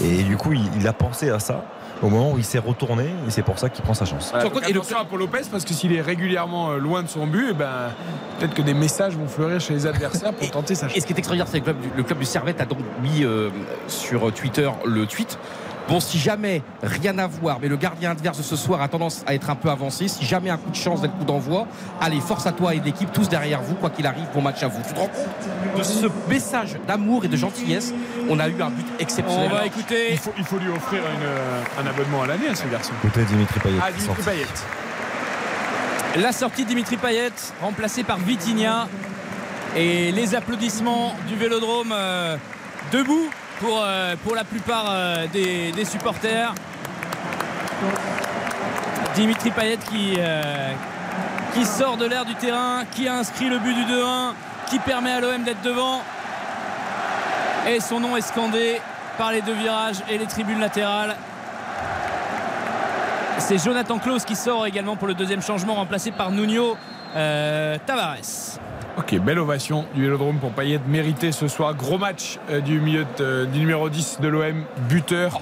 Et 0.03 0.23
du 0.23 0.37
coup, 0.37 0.53
il, 0.53 0.63
il 0.79 0.87
a 0.87 0.93
pensé 0.93 1.29
à 1.29 1.39
ça 1.39 1.65
au 2.01 2.07
moment 2.07 2.31
où 2.31 2.37
il 2.37 2.45
s'est 2.45 2.59
retourné, 2.59 3.03
et 3.27 3.29
c'est 3.29 3.41
pour 3.43 3.59
ça 3.59 3.67
qu'il 3.67 3.83
prend 3.83 3.93
sa 3.93 4.05
chance. 4.05 4.29
Voilà, 4.31 4.49
donc 4.49 4.63
attention 4.63 4.97
à 4.97 5.03
Paul 5.03 5.19
Lopez 5.19 5.41
parce 5.51 5.65
que 5.65 5.73
s'il 5.73 5.91
est 5.93 5.99
régulièrement 5.99 6.71
euh, 6.71 6.77
loin 6.77 7.03
de 7.03 7.09
son 7.09 7.27
but, 7.27 7.47
eh 7.49 7.53
ben, 7.53 7.89
peut-être 8.39 8.53
que 8.53 8.61
des 8.61 8.73
messages 8.73 9.17
vont 9.17 9.27
fleurir 9.27 9.59
chez 9.59 9.73
les 9.73 9.85
adversaires 9.85 10.31
pour 10.33 10.49
tenter 10.49 10.75
sa 10.75 10.87
chance. 10.87 10.95
Et 10.95 11.01
ce 11.01 11.05
qui 11.05 11.11
est 11.11 11.17
extraordinaire, 11.19 11.47
c'est 11.51 11.59
que 11.59 11.65
le 11.67 11.73
club 11.73 11.81
du, 11.81 11.97
le 11.97 12.03
club 12.03 12.19
du 12.19 12.25
Servette 12.25 12.61
a 12.61 12.65
donc 12.65 12.79
mis 13.03 13.25
euh, 13.25 13.49
sur 13.89 14.31
Twitter 14.33 14.69
le 14.85 15.05
tweet. 15.05 15.37
Bon, 15.89 15.99
si 15.99 16.19
jamais 16.19 16.61
rien 16.83 17.17
à 17.17 17.25
voir, 17.25 17.57
mais 17.59 17.67
le 17.67 17.75
gardien 17.75 18.11
adverse 18.11 18.37
de 18.37 18.43
ce 18.43 18.55
soir 18.55 18.79
a 18.79 18.87
tendance 18.87 19.23
à 19.25 19.33
être 19.33 19.49
un 19.49 19.55
peu 19.55 19.69
avancé, 19.69 20.07
si 20.07 20.23
jamais 20.23 20.51
un 20.51 20.57
coup 20.57 20.69
de 20.69 20.75
chance 20.75 21.01
le 21.01 21.07
coup 21.07 21.23
d'envoi, 21.25 21.65
allez, 21.99 22.19
force 22.21 22.45
à 22.45 22.51
toi 22.51 22.75
et 22.75 22.79
l'équipe, 22.79 23.11
tous 23.11 23.27
derrière 23.27 23.59
vous, 23.63 23.73
quoi 23.73 23.89
qu'il 23.89 24.05
arrive, 24.05 24.27
bon 24.31 24.41
match 24.41 24.61
à 24.61 24.67
vous. 24.67 24.79
Tu 24.87 24.93
te 24.93 24.99
rends 24.99 25.07
compte 25.07 25.77
de 25.77 25.81
ce 25.81 26.05
message 26.29 26.77
d'amour 26.87 27.25
et 27.25 27.27
de 27.27 27.35
gentillesse? 27.35 27.91
On 28.29 28.39
a 28.39 28.47
eu 28.47 28.61
un 28.61 28.69
but 28.69 28.85
exceptionnel. 28.99 29.49
On 29.51 29.55
va 29.55 29.65
écouter. 29.65 30.11
Il 30.11 30.19
faut, 30.19 30.33
il 30.37 30.43
faut 30.43 30.59
lui 30.59 30.69
offrir 30.69 31.01
une, 31.01 31.23
euh, 31.23 31.63
un 31.81 31.87
abonnement 31.87 32.21
à 32.21 32.27
l'année 32.27 32.49
à 32.49 32.55
ce 32.55 32.67
garçon. 32.67 32.91
Écoutez 33.03 33.23
Dimitri 33.23 33.59
Payet. 33.59 33.79
Ah, 33.81 33.91
Dimitri. 33.91 34.23
Payet. 34.23 34.45
La 36.21 36.31
sortie 36.31 36.65
de 36.65 36.69
Dimitri 36.69 36.97
Payet, 36.97 37.31
remplacé 37.63 38.03
par 38.03 38.19
Vitinha. 38.19 38.87
Et 39.75 40.11
les 40.11 40.35
applaudissements 40.35 41.15
du 41.27 41.35
vélodrome 41.35 41.93
euh, 41.93 42.37
debout 42.91 43.29
pour, 43.59 43.81
euh, 43.83 44.15
pour 44.23 44.35
la 44.35 44.43
plupart 44.43 44.85
euh, 44.89 45.27
des, 45.27 45.85
supporters. 45.85 46.53
Dimitri 49.15 49.51
Payet 49.51 49.77
qui, 49.77 50.15
euh, 50.17 50.71
qui 51.53 51.65
sort 51.65 51.97
de 51.97 52.05
l'air 52.05 52.25
du 52.25 52.35
terrain, 52.35 52.83
qui 52.91 53.07
a 53.07 53.15
inscrit 53.15 53.49
le 53.49 53.59
but 53.59 53.73
du 53.73 53.83
2-1, 53.83 54.33
qui 54.69 54.79
permet 54.79 55.11
à 55.11 55.19
l'OM 55.19 55.43
d'être 55.43 55.61
devant. 55.61 56.01
Et 57.67 57.79
son 57.79 57.99
nom 57.99 58.15
est 58.15 58.21
scandé 58.21 58.81
par 59.17 59.31
les 59.31 59.41
deux 59.41 59.53
virages 59.53 59.97
et 60.09 60.17
les 60.17 60.25
tribunes 60.25 60.59
latérales. 60.59 61.15
C'est 63.39 63.57
Jonathan 63.57 63.99
Klaus 63.99 64.23
qui 64.25 64.35
sort 64.35 64.65
également 64.65 64.95
pour 64.95 65.07
le 65.07 65.13
deuxième 65.13 65.41
changement, 65.41 65.75
remplacé 65.75 66.11
par 66.11 66.31
Nuno 66.31 66.77
Tavares. 67.13 68.59
Ok, 68.99 69.17
belle 69.21 69.39
ovation 69.39 69.85
du 69.95 70.01
Vélodrome 70.03 70.37
pour 70.39 70.51
Payet. 70.51 70.79
Mérité 70.87 71.31
ce 71.31 71.47
soir. 71.47 71.73
Gros 71.73 71.97
match 71.97 72.37
euh, 72.49 72.59
du, 72.59 72.79
milieu 72.81 73.05
de- 73.17 73.23
euh, 73.23 73.45
du 73.45 73.59
numéro 73.59 73.87
10 73.89 74.19
de 74.21 74.27
l'OM, 74.27 74.63
buteur, 74.89 75.39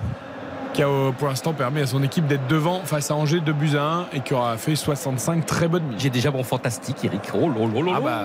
qui 0.74 0.84
a 0.84 0.88
euh, 0.88 1.12
pour 1.12 1.28
l'instant 1.28 1.54
permis 1.54 1.82
à 1.82 1.88
son 1.88 2.04
équipe 2.04 2.28
d'être 2.28 2.46
devant 2.48 2.82
face 2.82 3.10
à 3.10 3.16
Angers 3.16 3.40
2 3.40 3.52
buts 3.54 3.76
à 3.76 3.82
1 3.84 4.06
et 4.14 4.20
qui 4.20 4.36
aura 4.36 4.58
fait 4.58 4.76
65 4.76 5.46
très 5.46 5.68
bonnes 5.68 5.84
minutes. 5.84 6.00
J'ai 6.02 6.12
déjà 6.12 6.30
mon 6.30 6.44
fantastique, 6.44 6.98
Eric. 7.04 7.22
Oh, 7.34 7.50
là, 7.50 7.66
là, 7.66 7.82
là, 7.82 7.92
Ah 7.96 8.00
là. 8.06 8.24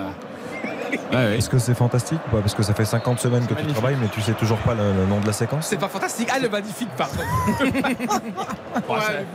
Est-ce 1.13 1.49
que 1.51 1.59
c'est 1.59 1.75
fantastique 1.75 2.21
ou 2.29 2.37
pas 2.37 2.41
Parce 2.43 2.55
que 2.55 2.63
ça 2.63 2.75
fait 2.75 2.85
50 2.85 3.19
semaines 3.21 3.47
que 3.47 3.55
tu 3.55 3.67
travailles, 3.67 3.97
mais 4.01 4.09
tu 4.09 4.21
sais 4.21 4.33
toujours 4.33 4.59
pas 4.59 4.75
le, 4.75 4.93
le 4.93 5.07
nom 5.07 5.21
de 5.21 5.27
la 5.27 5.33
séquence 5.33 5.67
C'est 5.69 5.77
pas 5.79 5.89
fantastique. 5.89 6.29
Ah, 6.33 6.39
le 6.39 6.49
magnifique, 6.49 6.89
pardon. 6.97 7.15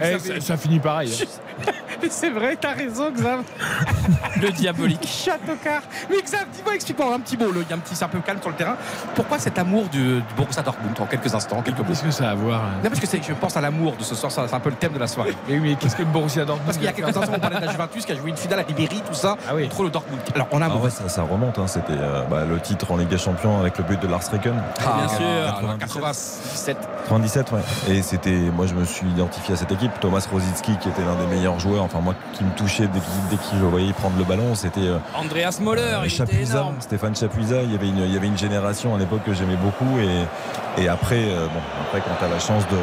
Eh, 0.01 0.19
ça, 0.19 0.41
ça 0.41 0.57
finit 0.57 0.79
pareil. 0.79 1.11
hein. 1.13 1.71
Mais 2.01 2.07
c'est 2.11 2.29
vrai, 2.29 2.57
t'as 2.59 2.73
raison, 2.73 3.11
Xav. 3.11 3.41
Le 4.41 4.49
diabolique. 4.51 5.07
Châteaucar. 5.07 5.81
Mais 6.09 6.21
Xav, 6.21 6.45
dis-moi, 6.53 6.75
explique-moi 6.75 7.13
un 7.15 7.19
petit 7.19 7.37
mot. 7.37 7.45
Il 7.55 7.67
y 7.69 7.73
a 7.73 7.75
un 7.75 7.79
petit, 7.79 7.95
c'est 7.95 8.05
un 8.05 8.07
peu 8.09 8.19
calme 8.19 8.39
sur 8.39 8.49
le 8.49 8.55
terrain. 8.55 8.75
Pourquoi 9.15 9.39
cet 9.39 9.57
amour 9.57 9.85
du, 9.89 10.17
du 10.17 10.33
Borussia 10.35 10.61
Dortmund 10.61 10.95
en 10.99 11.05
quelques 11.05 11.33
instants, 11.33 11.57
en 11.57 11.61
quelques 11.61 11.79
mots 11.79 11.85
Qu'est-ce 11.87 12.03
que 12.03 12.11
ça 12.11 12.29
a 12.29 12.31
à 12.31 12.35
voir 12.35 12.61
hein 12.63 12.69
Non, 12.83 12.89
parce 12.89 12.99
que 12.99 13.07
je 13.21 13.33
pense 13.33 13.57
à 13.57 13.61
l'amour 13.61 13.95
de 13.97 14.03
ce 14.03 14.13
soir. 14.15 14.31
C'est 14.31 14.53
un 14.53 14.59
peu 14.59 14.69
le 14.69 14.75
thème 14.75 14.93
de 14.93 14.99
la 14.99 15.07
soirée. 15.07 15.33
Mais 15.47 15.55
oui, 15.55 15.59
mais 15.71 15.75
qu'est-ce 15.75 15.95
que 15.95 16.03
le 16.03 16.09
Borussia 16.09 16.45
Dortmund 16.45 16.65
Parce 16.65 16.77
qu'il 16.77 16.85
y 16.85 16.89
a 16.89 16.93
quelques 16.93 17.15
instants, 17.17 17.31
on 17.35 17.39
parlait 17.39 17.59
de 17.59 17.65
la 17.65 17.71
Juventus 17.71 18.05
qui 18.05 18.11
a 18.11 18.15
joué 18.15 18.29
une 18.29 18.37
finale 18.37 18.59
à 18.59 18.63
Ribéry, 18.63 19.01
tout 19.07 19.13
ça, 19.15 19.35
Ah 19.49 19.55
oui. 19.55 19.67
contre 19.69 19.83
le 19.83 19.89
Dortmund. 19.89 20.21
Alors, 20.35 20.47
on 20.51 20.61
a 20.61 20.67
Ah 20.71 20.75
ouais, 20.77 20.89
ça, 20.89 21.07
ça 21.09 21.23
remonte, 21.23 21.46
hein. 21.57 21.67
c'était 21.67 21.93
euh, 21.93 22.23
bah, 22.29 22.45
le 22.45 22.59
titre 22.59 22.91
en 22.91 22.97
Ligue 22.97 23.07
des 23.07 23.17
Champions 23.17 23.59
avec 23.59 23.77
le 23.77 23.83
but 23.83 24.01
de 24.01 24.07
Lars 24.07 24.21
Ricken. 24.31 24.53
Bien 24.79 25.07
sûr. 25.07 25.77
97. 25.79 26.77
97, 27.03 27.51
ouais. 27.51 27.59
Et 27.89 28.01
c'était, 28.01 28.31
moi 28.31 28.65
je 28.65 28.73
me 28.73 28.83
suis 28.85 29.07
identifié 29.07 29.53
à 29.53 29.57
cette 29.57 29.71
équipe. 29.71 29.91
Thomas 29.99 30.25
Rosicki 30.31 30.77
qui 30.77 30.89
était 30.89 31.03
l'un 31.03 31.15
des 31.15 31.35
meilleurs 31.35 31.59
joueurs, 31.59 31.83
enfin 31.83 31.99
moi 31.99 32.15
qui 32.33 32.43
me 32.43 32.51
touchait 32.51 32.87
dès 32.87 32.99
qu'il 32.99 33.27
dès 33.29 33.37
qu'il 33.37 33.59
le 33.59 33.67
voyait 33.67 33.93
prendre 33.93 34.17
le 34.17 34.23
ballon, 34.23 34.55
c'était 34.55 34.81
euh, 34.81 34.97
Andreas 35.15 35.59
Moller, 35.61 35.99
il 36.01 36.07
était 36.07 36.17
Chapuisat, 36.17 36.57
énorme. 36.57 36.75
Stéphane 36.79 37.15
Chapuisat. 37.15 37.63
Il 37.63 37.71
y 37.71 37.75
avait 37.75 37.87
une, 37.87 37.99
il 37.99 38.13
y 38.13 38.17
avait 38.17 38.27
une 38.27 38.37
génération 38.37 38.95
à 38.95 38.97
l'époque 38.97 39.23
que 39.25 39.33
j'aimais 39.33 39.57
beaucoup. 39.57 39.99
Et, 39.99 40.83
et 40.83 40.87
après, 40.87 41.19
euh, 41.19 41.47
bon, 41.47 41.61
après 41.81 42.01
quand 42.01 42.15
tu 42.19 42.25
as 42.25 42.29
la 42.29 42.39
chance 42.39 42.63
de 42.67 42.77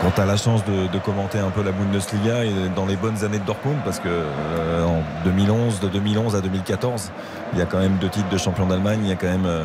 quand 0.00 0.10
tu 0.12 0.20
as 0.20 0.26
la 0.26 0.36
chance 0.36 0.64
de, 0.64 0.86
de 0.86 0.98
commenter 0.98 1.38
un 1.38 1.50
peu 1.50 1.62
la 1.62 1.72
Bundesliga 1.72 2.44
et 2.44 2.52
dans 2.74 2.86
les 2.86 2.96
bonnes 2.96 3.22
années 3.24 3.38
de 3.38 3.44
Dortmund, 3.44 3.76
parce 3.84 3.98
que 4.00 4.08
euh, 4.08 4.84
en 4.86 5.02
2011, 5.24 5.80
de 5.80 5.88
2011 5.88 6.36
à 6.36 6.40
2014, 6.40 7.10
il 7.52 7.58
y 7.58 7.62
a 7.62 7.66
quand 7.66 7.78
même 7.78 7.96
deux 8.00 8.08
titres 8.08 8.28
de 8.30 8.38
champion 8.38 8.66
d'Allemagne, 8.66 9.00
il 9.02 9.08
y 9.08 9.12
a 9.12 9.16
quand 9.16 9.26
même 9.26 9.44
euh, 9.46 9.62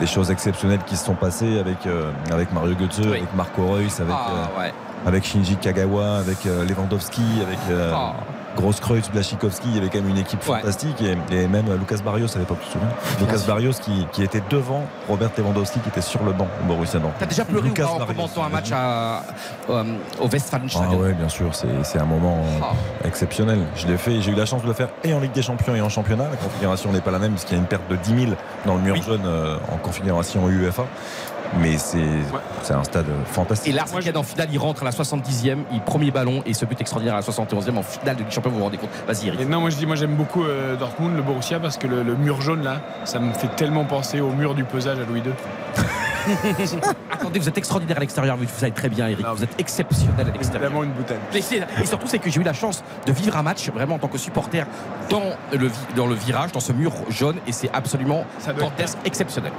des 0.00 0.06
choses 0.06 0.30
exceptionnelles 0.30 0.82
qui 0.86 0.96
se 0.96 1.04
sont 1.04 1.14
passées 1.14 1.58
avec, 1.58 1.86
euh, 1.86 2.10
avec 2.32 2.50
Mario 2.52 2.74
Götze, 2.76 3.00
Oui. 3.00 3.18
avec 3.18 3.34
Marco 3.34 3.66
Reus, 3.66 4.00
avec, 4.00 4.10
euh, 4.14 4.44
Ah, 4.56 4.58
ouais. 4.60 4.72
avec 5.06 5.24
Shinji 5.24 5.56
Kagawa, 5.56 6.16
avec 6.16 6.46
euh, 6.46 6.64
Lewandowski, 6.64 7.22
avec 7.46 7.58
euh, 7.70 7.92
Ah. 7.94 8.14
Grosskreutz, 8.58 9.08
Blachikowski, 9.10 9.68
il 9.68 9.74
y 9.76 9.78
avait 9.78 9.88
quand 9.88 9.98
même 10.00 10.10
une 10.10 10.18
équipe 10.18 10.40
Ouais. 10.48 10.60
fantastique 10.60 11.00
et, 11.02 11.16
et 11.34 11.46
même 11.48 11.68
euh, 11.68 11.76
Lucas 11.76 11.98
Barrios 12.04 12.34
à 12.34 12.38
l'époque, 12.38 12.58
tu 12.62 12.66
te 12.68 12.72
souviens 12.72 12.88
Lucas 13.20 13.44
Barrios 13.46 13.72
qui, 13.82 14.06
qui 14.12 14.22
était 14.22 14.42
devant 14.50 14.82
Robert 15.08 15.30
Lewandowski 15.36 15.78
qui 15.80 15.88
était 15.88 16.00
sur 16.00 16.22
le 16.24 16.32
banc 16.32 16.48
au 16.62 16.66
Borussia 16.66 16.94
Dortmund. 17.00 17.14
T'as 17.18 17.26
déjà 17.26 17.44
pleuré 17.44 17.68
ou 17.70 17.74
pas 17.74 17.86
en 17.86 17.98
Barrios. 17.98 18.14
commentant 18.14 18.44
un 18.44 18.48
match 18.48 18.70
à, 18.72 19.22
euh, 19.70 19.82
au 20.20 20.24
Ah 20.24 20.28
Westfalenstadion 20.32 20.98
ouais, 20.98 21.12
bien 21.12 21.28
sûr, 21.28 21.50
c'est 21.54 21.98
un 21.98 22.04
moment 22.04 22.42
Ah. 22.62 22.72
exceptionnel. 23.04 23.60
Je 23.76 23.86
l'ai 23.86 23.96
fait, 23.96 24.20
j'ai 24.20 24.32
eu 24.32 24.34
la 24.34 24.46
chance 24.46 24.62
de 24.62 24.66
le 24.68 24.72
faire 24.74 24.88
et 25.04 25.14
en 25.14 25.20
Ligue 25.20 25.32
des 25.32 25.42
Champions 25.42 25.74
et 25.74 25.80
en 25.80 25.88
championnat. 25.88 26.24
La 26.30 26.36
configuration 26.36 26.92
n'est 26.92 27.00
pas 27.00 27.10
la 27.10 27.18
même 27.18 27.32
parce 27.32 27.44
qu'il 27.44 27.56
y 27.56 27.58
a 27.58 27.62
une 27.62 27.68
perte 27.68 27.88
de 27.90 27.96
10 27.96 28.20
000 28.26 28.32
dans 28.66 28.74
le 28.74 28.80
mur 28.82 28.96
jaune 29.02 29.22
euh, 29.24 29.56
en 29.72 29.76
configuration 29.76 30.48
UEFA. 30.48 30.84
Mais 31.60 31.78
c'est 31.78 31.98
c'est 32.62 32.74
un 32.74 32.84
stade 32.84 33.06
fantastique. 33.26 33.72
Et 33.72 33.76
Lars 33.76 33.88
Ricken 33.94 34.16
en 34.16 34.22
finale, 34.22 34.48
il 34.52 34.58
rentre 34.58 34.82
à 34.82 34.84
la 34.84 34.90
70e, 34.90 35.58
il 35.72 35.80
premier 35.80 36.10
ballon 36.10 36.42
et 36.44 36.54
ce 36.54 36.64
but 36.64 36.80
extraordinaire 36.80 37.14
à 37.14 37.20
la 37.20 37.26
71e 37.26 37.76
en 37.76 37.82
finale 37.82 38.16
de 38.16 38.20
Ligue 38.20 38.28
des 38.28 38.34
Champions, 38.34 38.50
vous 38.50 38.58
vous 38.58 38.64
rendez 38.64 38.76
compte? 38.76 38.90
Vas-y, 39.06 39.28
Eric. 39.28 39.40
Et 39.40 39.44
non, 39.44 39.60
moi 39.60 39.70
je 39.70 39.76
dis, 39.76 39.86
moi 39.86 39.96
j'aime 39.96 40.14
beaucoup 40.14 40.44
euh, 40.44 40.76
Dortmund, 40.76 41.16
le 41.16 41.22
Borussia, 41.22 41.58
parce 41.58 41.78
que 41.78 41.86
le, 41.86 42.02
le 42.02 42.16
mur 42.16 42.40
jaune 42.40 42.62
là, 42.62 42.80
ça 43.04 43.18
me 43.18 43.32
fait 43.32 43.48
tellement 43.56 43.84
penser 43.84 44.20
au 44.20 44.30
mur 44.30 44.54
du 44.54 44.64
pesage 44.64 44.98
à 44.98 45.04
Louis 45.04 45.20
II. 45.20 45.32
Attendez, 47.10 47.38
vous 47.38 47.48
êtes 47.48 47.58
extraordinaire 47.58 47.96
à 47.96 48.00
l'extérieur, 48.00 48.36
vous 48.36 48.44
savez 48.46 48.72
très 48.72 48.88
bien, 48.88 49.08
Eric. 49.08 49.24
Vous 49.34 49.44
êtes 49.44 49.58
exceptionnel 49.60 50.28
à 50.28 50.30
l'extérieur. 50.32 50.70
Évidemment 50.70 50.84
une 50.84 50.92
bouteille. 50.92 51.18
Et 51.82 51.86
surtout, 51.86 52.06
c'est 52.06 52.18
que 52.18 52.30
j'ai 52.30 52.40
eu 52.40 52.44
la 52.44 52.52
chance 52.52 52.82
de 53.06 53.12
vivre 53.12 53.36
un 53.36 53.42
match 53.42 53.68
vraiment 53.70 53.96
en 53.96 53.98
tant 53.98 54.08
que 54.08 54.18
supporter 54.18 54.64
dans 55.10 55.22
le, 55.52 55.68
vi- 55.68 55.94
dans 55.96 56.06
le 56.06 56.14
virage, 56.14 56.52
dans 56.52 56.60
ce 56.60 56.72
mur 56.72 56.92
jaune, 57.10 57.36
et 57.46 57.52
c'est 57.52 57.70
absolument 57.72 58.24
dantesque, 58.58 58.98
exceptionnel. 59.04 59.52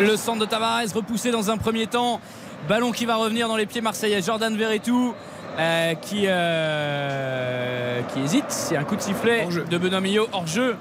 Le 0.00 0.16
centre 0.16 0.40
de 0.40 0.44
Tavares 0.46 0.82
repoussé 0.94 1.30
dans 1.30 1.50
un 1.50 1.56
premier 1.56 1.86
temps. 1.86 2.20
Ballon 2.68 2.92
qui 2.92 3.04
va 3.04 3.16
revenir 3.16 3.46
dans 3.48 3.56
les 3.56 3.66
pieds 3.66 3.80
marseillais. 3.82 4.22
Jordan 4.22 4.56
Verretou 4.56 5.14
euh, 5.58 5.94
qui, 5.96 6.24
euh, 6.26 8.00
qui 8.12 8.20
hésite. 8.20 8.44
C'est 8.48 8.76
un 8.76 8.84
coup 8.84 8.96
de 8.96 9.02
sifflet 9.02 9.46
de 9.70 9.78
Benoît 9.78 10.00
Millot 10.00 10.28
hors 10.32 10.46
jeu 10.46 10.76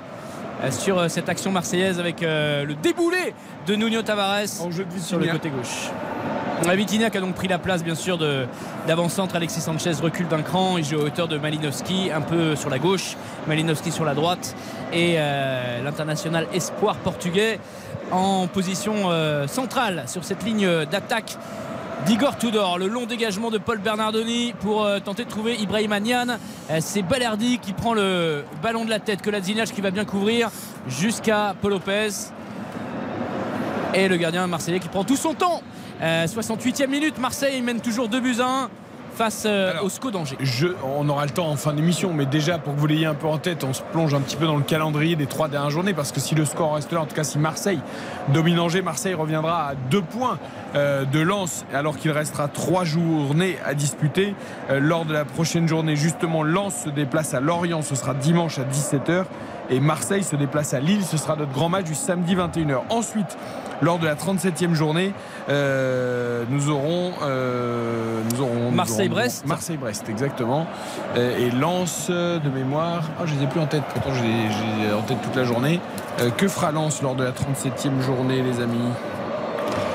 sur 0.72 0.98
euh, 1.00 1.08
cette 1.10 1.30
action 1.30 1.52
marseillaise 1.52 2.00
avec 2.00 2.24
euh, 2.24 2.66
le 2.66 2.76
déboulé 2.76 3.34
de 3.68 3.76
Nuno 3.76 4.02
Tavares 4.02 4.48
sur 4.48 5.20
le 5.20 5.28
côté 5.32 5.50
gauche. 5.50 5.90
Qui 6.88 7.04
a 7.18 7.20
donc 7.20 7.36
pris 7.36 7.50
la 7.50 7.58
place 7.60 7.84
bien 7.84 7.96
sûr 7.96 8.18
de- 8.18 8.46
d'avant-centre. 8.88 9.36
Alexis 9.36 9.60
Sanchez 9.60 9.92
recule 10.02 10.28
d'un 10.30 10.42
cran. 10.44 10.78
Il 10.78 10.86
joue 10.86 11.00
à 11.02 11.04
hauteur 11.04 11.28
de 11.28 11.38
Malinowski, 11.38 12.10
un 12.14 12.22
peu 12.22 12.56
sur 12.56 12.70
la 12.70 12.80
gauche. 12.80 13.18
Malinowski 13.48 13.92
sur 13.92 14.06
la 14.06 14.14
droite. 14.14 14.56
Et 14.94 15.16
euh, 15.18 15.84
l'international 15.84 16.48
espoir 16.54 16.96
portugais 16.98 17.60
en 18.12 18.48
position 18.48 18.94
euh, 19.12 19.48
centrale 19.48 20.04
sur 20.08 20.24
cette 20.24 20.44
ligne 20.44 20.86
d'attaque 20.90 21.36
d'Igor 22.06 22.38
Tudor. 22.38 22.78
Le 22.78 22.88
long 22.88 23.06
dégagement 23.06 23.50
de 23.50 23.58
Paul 23.58 23.80
Bernardoni 23.80 24.54
pour 24.60 24.84
euh, 24.84 25.00
tenter 25.00 25.26
de 25.26 25.30
trouver 25.30 25.56
Ibrahim 25.56 25.96
Nian. 26.00 26.28
Euh, 26.70 26.78
C'est 26.82 27.02
Balerdi 27.02 27.60
qui 27.60 27.74
prend 27.74 27.94
le 27.94 28.44
ballon 28.62 28.86
de 28.86 28.90
la 28.90 29.00
tête. 29.00 29.22
Que 29.22 29.30
qui 29.72 29.82
va 29.82 29.92
bien 29.92 30.06
couvrir 30.06 30.50
jusqu'à 30.88 31.56
Paul 31.62 31.72
Lopez. 31.72 32.10
Et 33.94 34.08
le 34.08 34.18
gardien 34.18 34.48
marseillais 34.48 34.80
qui 34.80 34.90
prend 34.90 35.04
tout 35.04 35.16
son 35.16 35.34
temps. 35.34 35.62
Euh, 36.02 36.26
68e 36.26 36.88
minute, 36.88 37.18
Marseille 37.20 37.62
mène 37.62 37.80
toujours 37.80 38.10
2 38.10 38.20
buts 38.20 38.40
à 38.40 38.64
1 38.66 38.70
face 39.14 39.44
euh, 39.46 39.80
au 39.82 39.90
SCO 39.90 40.12
d'Angers. 40.12 40.38
On 40.84 41.08
aura 41.08 41.26
le 41.26 41.32
temps 41.32 41.48
en 41.48 41.56
fin 41.56 41.74
d'émission, 41.74 42.14
mais 42.14 42.26
déjà 42.26 42.58
pour 42.58 42.74
que 42.76 42.80
vous 42.80 42.88
l'ayez 42.88 43.06
un 43.06 43.14
peu 43.14 43.28
en 43.28 43.38
tête, 43.38 43.64
on 43.64 43.74
se 43.74 43.82
plonge 43.92 44.14
un 44.14 44.22
petit 44.22 44.36
peu 44.36 44.46
dans 44.46 44.58
le 44.58 44.64
calendrier 44.64 45.16
des 45.16 45.28
trois 45.28 45.48
dernières 45.48 45.70
journées 45.70 45.94
parce 45.94 46.12
que 46.12 46.20
si 46.20 46.36
le 46.36 46.46
score 46.46 46.76
reste 46.76 46.92
là, 46.92 47.02
en 47.02 47.06
tout 47.06 47.16
cas 47.16 47.24
si 47.24 47.38
Marseille 47.38 47.80
domine 48.30 48.60
Angers, 48.60 48.82
Marseille 48.82 49.14
reviendra 49.14 49.70
à 49.70 49.76
deux 49.76 50.02
points 50.02 50.40
euh, 50.76 51.06
de 51.06 51.20
Lens 51.20 51.66
alors 51.74 51.98
qu'il 51.98 52.12
restera 52.12 52.48
trois 52.48 52.84
journées 52.84 53.58
à 53.66 53.74
disputer. 53.74 54.36
Euh, 54.70 54.80
lors 54.80 55.06
de 55.06 55.14
la 55.14 55.26
prochaine 55.26 55.68
journée, 55.68 55.96
justement, 55.96 56.44
Lens 56.44 56.84
se 56.86 56.90
déplace 56.90 57.34
à 57.34 57.40
Lorient, 57.40 57.82
ce 57.82 57.96
sera 57.96 58.14
dimanche 58.14 58.60
à 58.60 58.64
17h 58.64 59.26
et 59.70 59.80
Marseille 59.80 60.24
se 60.24 60.36
déplace 60.36 60.74
à 60.74 60.80
Lille, 60.80 61.04
ce 61.04 61.18
sera 61.18 61.36
notre 61.36 61.52
grand 61.52 61.70
match 61.70 61.86
du 61.86 61.96
samedi 61.96 62.36
21h. 62.36 62.82
Ensuite, 62.90 63.38
lors 63.84 64.00
de 64.00 64.06
la 64.06 64.16
37e 64.16 64.74
journée, 64.74 65.14
euh, 65.50 66.44
nous 66.50 66.70
aurons, 66.70 67.12
euh, 67.22 68.22
nous 68.32 68.42
aurons 68.42 68.70
nous 68.70 68.76
Marseille-Brest. 68.76 69.46
Marseille-Brest, 69.46 70.10
exactement. 70.10 70.66
Euh, 71.16 71.38
et 71.38 71.52
Lens 71.52 72.10
de 72.10 72.50
mémoire. 72.50 73.04
Ah, 73.20 73.24
je 73.26 73.36
les 73.36 73.44
ai 73.44 73.48
plus 73.48 73.60
en 73.60 73.68
tête, 73.68 73.84
pourtant 73.94 74.14
je 74.14 74.24
les 74.24 74.50
j'ai 74.50 74.94
en 74.94 75.02
tête 75.02 75.22
toute 75.22 75.36
la 75.36 75.44
journée. 75.44 75.80
Que 76.38 76.48
fera 76.48 76.72
Lens 76.72 77.02
lors 77.02 77.16
de 77.16 77.24
la 77.24 77.32
37e 77.32 78.02
journée, 78.02 78.42
les 78.42 78.62
amis? 78.62 78.90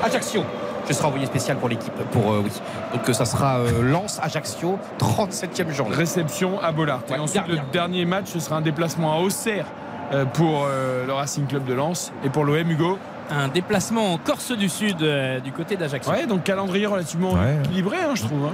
Ajaccio. 0.03 0.43
Je 0.89 0.95
serai 0.95 1.05
envoyé 1.05 1.27
spécial 1.27 1.57
pour 1.57 1.69
l'équipe. 1.69 1.93
Pour 2.11 2.33
euh, 2.33 2.41
oui. 2.43 2.51
Donc 2.93 3.15
ça 3.15 3.25
sera 3.25 3.59
euh, 3.59 3.83
Lens 3.83 4.19
Ajaccio, 4.23 4.79
37e 4.97 5.69
journée. 5.71 5.95
Réception 5.95 6.59
à 6.59 6.71
Bollard. 6.71 7.01
Ouais, 7.09 7.17
et 7.17 7.19
ensuite, 7.19 7.45
dernière. 7.45 7.63
le 7.63 7.71
dernier 7.71 8.05
match, 8.05 8.25
ce 8.33 8.39
sera 8.39 8.55
un 8.55 8.61
déplacement 8.61 9.13
à 9.13 9.19
Auxerre 9.19 9.65
euh, 10.11 10.25
pour 10.25 10.65
le 10.65 11.13
Racing 11.13 11.45
Club 11.45 11.65
de 11.65 11.73
Lens. 11.73 12.11
Et 12.23 12.29
pour 12.29 12.43
l'OM, 12.43 12.71
Hugo 12.71 12.97
Un 13.31 13.47
déplacement 13.47 14.13
en 14.13 14.17
Corse 14.17 14.51
du 14.51 14.69
Sud 14.69 15.01
euh, 15.01 15.39
du 15.39 15.51
côté 15.51 15.75
d'Ajaccio. 15.75 16.11
Ouais, 16.11 16.25
donc 16.25 16.43
calendrier 16.43 16.85
relativement 16.87 17.33
Ouais. 17.33 17.57
équilibré, 17.63 17.97
hein, 17.97 18.15
je 18.15 18.23
trouve. 18.23 18.45
hein. 18.45 18.53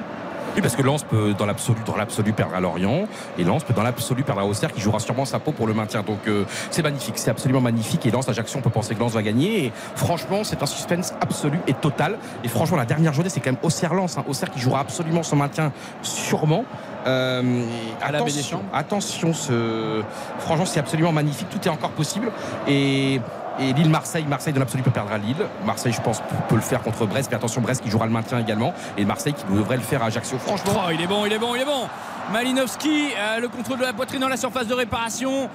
Oui, 0.55 0.61
parce 0.61 0.75
que 0.77 0.81
Lens 0.83 1.03
peut 1.03 1.33
dans 1.37 1.45
l'absolu, 1.45 1.79
dans 1.85 1.97
l'absolu 1.97 2.31
perdre 2.31 2.55
à 2.55 2.61
Lorient 2.61 3.07
et 3.37 3.43
Lens 3.43 3.65
peut 3.65 3.73
dans 3.73 3.83
l'absolu 3.83 4.23
perdre 4.23 4.39
à 4.39 4.45
Auxerre 4.45 4.71
qui 4.71 4.79
jouera 4.79 4.99
sûrement 4.99 5.25
sa 5.25 5.37
peau 5.37 5.51
pour 5.51 5.67
le 5.67 5.73
maintien. 5.73 6.01
Donc 6.01 6.19
euh, 6.29 6.45
c'est 6.71 6.81
magnifique, 6.81 7.17
c'est 7.17 7.29
absolument 7.29 7.59
magnifique. 7.59 8.05
Et 8.05 8.11
Lens, 8.11 8.29
Ajaccio, 8.29 8.59
on 8.59 8.61
peut 8.61 8.69
penser 8.69 8.95
que 8.95 8.99
Lens 9.01 9.11
va 9.11 9.21
gagner. 9.21 9.65
Et 9.65 9.71
franchement, 9.95 10.45
c'est 10.45 10.63
un 10.63 10.65
suspense 10.65 11.13
absolu 11.19 11.59
et 11.67 11.73
total. 11.73 12.17
Et 12.45 12.47
franchement, 12.47 12.77
la 12.77 12.85
dernière 12.85 13.11
journée, 13.11 13.29
c'est 13.29 13.41
quand 13.41 13.51
même 13.51 13.59
Auxerre-Lens. 13.63 14.17
Hein. 14.17 14.23
Auxerre 14.29 14.49
qui 14.49 14.59
jouera 14.61 14.79
absolument 14.79 15.23
son 15.23 15.35
maintien 15.35 15.73
sûrement. 16.01 16.63
Euh, 17.05 17.65
À 18.01 18.13
la 18.13 18.19
baie 18.19 18.25
des 18.25 18.31
attention, 18.39 18.57
Champs. 18.59 18.63
attention, 18.77 19.33
ce... 19.33 20.01
franchement, 20.39 20.65
c'est 20.65 20.79
absolument 20.79 21.11
magnifique. 21.11 21.49
Tout 21.49 21.59
est 21.67 21.71
encore 21.71 21.91
possible. 21.91 22.31
Et 22.67 23.19
et 23.59 23.73
Lille-Marseille, 23.73 24.25
Marseille 24.27 24.53
dans 24.53 24.59
l'absolu 24.59 24.83
peut 24.83 24.91
perdre 24.91 25.11
à 25.11 25.17
Lille. 25.17 25.47
Marseille, 25.65 25.93
je 25.93 26.01
pense, 26.01 26.21
peut 26.49 26.55
le 26.55 26.61
faire 26.61 26.81
contre 26.81 27.05
Brest. 27.05 27.29
Mais 27.31 27.37
attention, 27.37 27.61
Brest 27.61 27.81
qui 27.81 27.89
jouera 27.89 28.05
le 28.05 28.11
maintien 28.11 28.39
également. 28.39 28.73
Et 28.97 29.05
Marseille 29.05 29.33
qui 29.33 29.45
devrait 29.45 29.77
le 29.77 29.83
faire 29.83 30.03
à 30.03 30.07
Ajaccio. 30.07 30.37
Franchement, 30.37 30.73
Oh, 30.87 30.91
il 30.93 31.01
est 31.01 31.07
bon, 31.07 31.25
il 31.25 31.33
est 31.33 31.39
bon, 31.39 31.55
il 31.55 31.61
est 31.61 31.65
bon. 31.65 31.87
Malinowski, 32.33 33.09
euh, 33.17 33.39
le 33.39 33.47
contrôle 33.47 33.79
de 33.79 33.83
la 33.83 33.93
poitrine 33.93 34.19
dans 34.19 34.27
la 34.27 34.37
surface 34.37 34.67
de 34.67 34.73
réparation, 34.73 35.49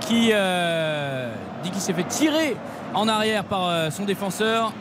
qui 0.00 0.30
euh, 0.32 1.32
dit 1.62 1.70
qu'il 1.70 1.80
s'est 1.80 1.92
fait 1.94 2.04
tirer 2.04 2.56
en 2.94 3.08
arrière 3.08 3.44
par 3.44 3.68
euh, 3.68 3.90
son 3.90 4.04
défenseur. 4.04 4.72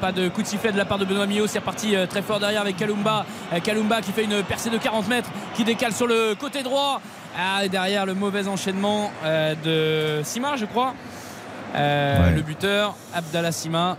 Pas 0.00 0.12
de 0.12 0.28
coup 0.28 0.42
de 0.42 0.46
sifflet 0.46 0.72
de 0.72 0.78
la 0.78 0.84
part 0.84 0.98
de 0.98 1.04
Benoît 1.04 1.26
Millot. 1.26 1.46
C'est 1.46 1.60
reparti 1.60 1.94
très 2.08 2.22
fort 2.22 2.38
derrière 2.38 2.60
avec 2.60 2.76
Kalumba. 2.76 3.24
Kalumba 3.62 4.02
qui 4.02 4.12
fait 4.12 4.24
une 4.24 4.42
percée 4.42 4.70
de 4.70 4.78
40 4.78 5.08
mètres, 5.08 5.30
qui 5.54 5.64
décale 5.64 5.92
sur 5.92 6.06
le 6.06 6.34
côté 6.34 6.62
droit. 6.62 7.00
Ah, 7.38 7.64
et 7.64 7.68
derrière 7.68 8.04
le 8.04 8.14
mauvais 8.14 8.48
enchaînement 8.48 9.10
de 9.24 10.20
Sima, 10.22 10.56
je 10.56 10.66
crois. 10.66 10.94
Euh, 11.74 12.26
Ouais. 12.30 12.34
Le 12.34 12.42
buteur, 12.42 12.94
Abdallah 13.14 13.52
Sima, 13.52 13.96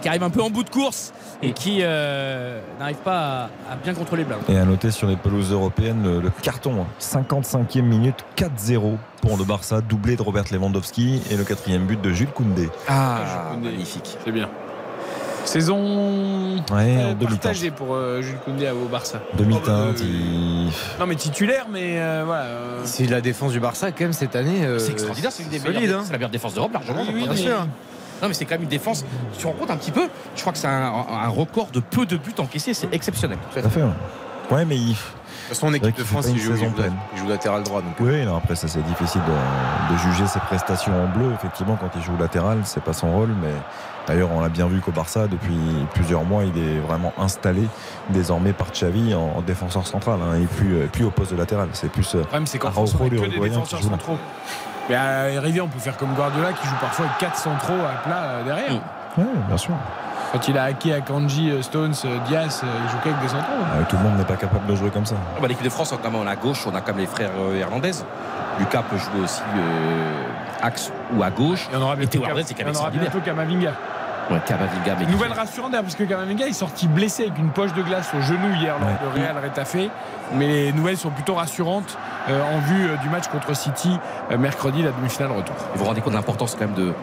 qui, 0.00 0.08
arrive 0.08 0.22
un 0.22 0.30
peu 0.30 0.42
en 0.42 0.50
bout 0.50 0.62
de 0.64 0.70
course 0.70 1.12
et 1.42 1.52
qui 1.52 1.78
euh, 1.82 2.60
n'arrive 2.78 2.96
pas 2.98 3.48
à, 3.68 3.72
à 3.72 3.76
bien 3.82 3.92
contrôler 3.94 4.24
Blau. 4.24 4.36
Et 4.48 4.56
à 4.56 4.64
noter 4.64 4.90
sur 4.90 5.08
les 5.08 5.16
pelouses 5.16 5.52
européennes 5.52 6.02
le, 6.04 6.20
le 6.20 6.30
carton, 6.42 6.82
hein. 6.82 6.86
55e 7.00 7.82
minute, 7.82 8.24
4-0 8.36 8.96
pour 9.20 9.36
le 9.36 9.44
Barça, 9.44 9.80
doublé 9.80 10.16
de 10.16 10.22
Robert 10.22 10.44
Lewandowski 10.52 11.22
et 11.30 11.36
le 11.36 11.44
quatrième 11.44 11.84
but 11.86 12.00
de 12.00 12.12
Jules 12.12 12.30
Koundé. 12.30 12.68
Ah, 12.88 13.52
magnifique. 13.60 14.16
C'est 14.24 14.32
bien. 14.32 14.48
Saison 15.44 16.56
Ouais, 16.72 16.96
euh, 16.98 17.14
partagée 17.14 17.70
pour 17.70 17.94
euh, 17.94 18.22
Jules 18.22 18.38
Koundé 18.44 18.70
au 18.70 18.88
Barça. 18.88 19.20
Demi-teinte, 19.36 20.00
Euh, 20.00 20.04
il- 20.04 20.70
Non 21.00 21.06
mais 21.06 21.14
titulaire, 21.16 21.66
mais 21.70 22.00
euh, 22.00 22.22
voilà. 22.24 22.42
euh, 22.44 22.80
C'est 22.84 23.06
la 23.06 23.20
défense 23.20 23.52
du 23.52 23.60
Barça 23.60 23.92
quand 23.92 24.04
même 24.04 24.12
cette 24.12 24.34
année. 24.36 24.64
euh, 24.64 24.78
C'est 24.78 24.92
extraordinaire, 24.92 25.30
c'est 25.32 25.42
une 25.42 25.48
des 25.50 25.58
solide, 25.58 25.80
meilleures- 25.80 26.00
hein. 26.00 26.02
c'est 26.06 26.12
la 26.12 26.18
meilleure 26.18 26.30
défense 26.30 26.54
d'Europe 26.54 26.72
largement. 26.72 27.02
Oui, 27.02 27.12
oui, 27.14 27.22
Bien 27.24 27.36
sûr. 27.36 27.58
Non 28.22 28.28
mais 28.28 28.34
c'est 28.34 28.44
quand 28.44 28.54
même 28.54 28.62
une 28.62 28.68
défense. 28.68 29.04
Tu 29.36 29.42
te 29.42 29.46
rends 29.46 29.52
compte 29.52 29.70
un 29.70 29.76
petit 29.76 29.90
peu 29.90 30.08
Je 30.36 30.40
crois 30.40 30.52
que 30.52 30.58
c'est 30.58 30.68
un, 30.68 30.92
un 31.10 31.28
record 31.28 31.68
de 31.72 31.80
peu 31.80 32.06
de 32.06 32.16
buts 32.16 32.32
encaissés, 32.38 32.72
c'est 32.72 32.92
exceptionnel. 32.94 33.38
Tout 33.52 33.58
à 33.58 33.68
fait. 33.68 33.82
Ouais, 33.82 33.88
ouais 34.52 34.64
mais 34.64 34.76
il. 34.76 34.96
Toute 35.54 35.60
façon, 35.60 35.66
en 35.68 35.74
équipe 35.74 35.96
de 35.96 36.04
France, 36.04 36.26
il 36.28 36.38
joue, 36.38 36.52
saison 36.52 36.66
joue- 36.66 36.72
pleine. 36.74 36.94
il 37.14 37.18
joue 37.20 37.28
latéral 37.28 37.62
droit. 37.62 37.80
Donc, 37.80 37.94
Oui, 38.00 38.24
non, 38.24 38.36
après 38.36 38.54
ça 38.54 38.68
c'est 38.68 38.82
difficile 38.82 39.20
de, 39.22 39.92
de 39.94 39.98
juger 39.98 40.26
ses 40.26 40.40
prestations 40.40 40.92
en 41.04 41.08
bleu. 41.08 41.32
Effectivement, 41.34 41.76
quand 41.80 41.90
il 41.96 42.02
joue 42.02 42.16
latéral, 42.18 42.58
c'est 42.64 42.82
pas 42.82 42.92
son 42.92 43.12
rôle. 43.12 43.30
Mais 43.42 43.52
d'ailleurs, 44.06 44.30
on 44.32 44.40
l'a 44.40 44.48
bien 44.48 44.66
vu 44.66 44.80
qu'au 44.80 44.92
Barça, 44.92 45.26
depuis 45.28 45.56
plusieurs 45.94 46.24
mois, 46.24 46.44
il 46.44 46.56
est 46.58 46.78
vraiment 46.80 47.12
installé 47.18 47.62
désormais 48.10 48.52
par 48.52 48.70
Xavi 48.72 49.14
en, 49.14 49.38
en 49.38 49.42
défenseur 49.42 49.86
central 49.86 50.18
hein, 50.22 50.34
et 50.40 50.46
plus, 50.46 50.74
euh, 50.74 50.86
plus 50.86 51.04
au 51.04 51.10
poste 51.10 51.32
de 51.32 51.36
latéral. 51.38 51.68
C'est 51.72 51.90
plus 51.90 52.14
euh, 52.14 52.18
Le 52.18 52.24
problème, 52.24 52.46
c'est 52.46 52.58
qu'en 52.58 52.70
France, 52.70 52.94
on 52.98 53.04
a 53.06 53.08
que 53.08 53.14
des 53.14 53.38
défenseurs 53.38 53.82
centraux. 53.82 54.18
Mais 54.88 54.96
à 54.96 55.40
Rivier, 55.40 55.62
on 55.62 55.68
peut 55.68 55.78
faire 55.78 55.96
comme 55.96 56.12
Guardiola 56.14 56.52
qui 56.52 56.66
joue 56.66 56.74
parfois 56.80 57.06
avec 57.06 57.16
4 57.18 57.36
centraux 57.38 57.72
à 57.72 58.02
plat 58.06 58.22
euh, 58.24 58.44
derrière. 58.44 58.72
Ouais, 59.16 59.24
bien 59.48 59.56
sûr. 59.56 59.74
Quand 60.32 60.48
il 60.48 60.58
a 60.58 60.64
hacké 60.64 60.92
à 60.92 61.00
Kanji, 61.00 61.50
euh, 61.50 61.62
Stones, 61.62 61.94
euh, 62.04 62.18
Diaz, 62.26 62.62
euh, 62.64 62.66
il 62.84 62.90
joue 62.90 62.96
qu'avec 63.04 63.20
des 63.20 63.28
centraux. 63.28 63.52
Euh, 63.52 63.82
tout 63.88 63.96
le 63.96 64.02
monde 64.02 64.18
n'est 64.18 64.24
pas 64.24 64.36
capable 64.36 64.66
de 64.66 64.74
jouer 64.74 64.90
comme 64.90 65.06
ça. 65.06 65.14
Ah 65.36 65.40
bah, 65.40 65.48
L'équipe 65.48 65.64
de 65.64 65.70
France, 65.70 65.92
notamment 65.92 66.22
à 66.26 66.36
gauche, 66.36 66.66
on 66.66 66.74
a 66.74 66.80
comme 66.80 66.98
les 66.98 67.06
frères 67.06 67.30
Hernandez. 67.56 67.92
Lucas 68.58 68.82
peut 68.88 68.98
jouer 68.98 69.22
aussi 69.24 69.42
euh, 69.56 70.22
axe 70.62 70.92
ou 71.12 71.22
à 71.22 71.30
gauche. 71.30 71.66
Il 71.70 71.74
y 71.74 71.76
en 71.76 71.82
aura 71.82 71.96
Et 71.96 72.64
en 72.64 72.74
aura 72.74 72.90
bientôt 72.90 73.20
Kamavinga. 73.20 73.72
Ouais, 74.30 74.40
Camavinga, 74.46 74.96
mais 74.98 75.06
Nouvelle 75.06 75.32
rassurante 75.32 75.72
parce 75.72 75.96
que 75.96 76.04
Kamavinga 76.04 76.46
est 76.46 76.52
sorti 76.54 76.88
blessé 76.88 77.24
avec 77.24 77.38
une 77.38 77.50
poche 77.50 77.74
de 77.74 77.82
glace 77.82 78.10
au 78.16 78.22
genou 78.22 78.54
hier 78.54 78.74
lors 78.78 79.12
de 79.12 79.20
Real 79.20 79.36
Retafe. 79.42 79.90
Mais 80.32 80.46
les 80.46 80.72
nouvelles 80.72 80.96
sont 80.96 81.10
plutôt 81.10 81.34
rassurantes 81.34 81.98
euh, 82.30 82.40
en 82.42 82.58
vue 82.60 82.86
euh, 82.86 82.96
du 83.02 83.10
match 83.10 83.28
contre 83.28 83.54
City 83.54 83.98
euh, 84.30 84.38
mercredi, 84.38 84.82
la 84.82 84.92
demi-finale 84.92 85.32
retour. 85.32 85.54
Vous 85.74 85.80
vous 85.80 85.84
rendez 85.84 86.00
compte 86.00 86.12
de 86.14 86.16
l'importance 86.18 86.54
quand 86.58 86.66
même 86.66 86.74
de 86.74 86.94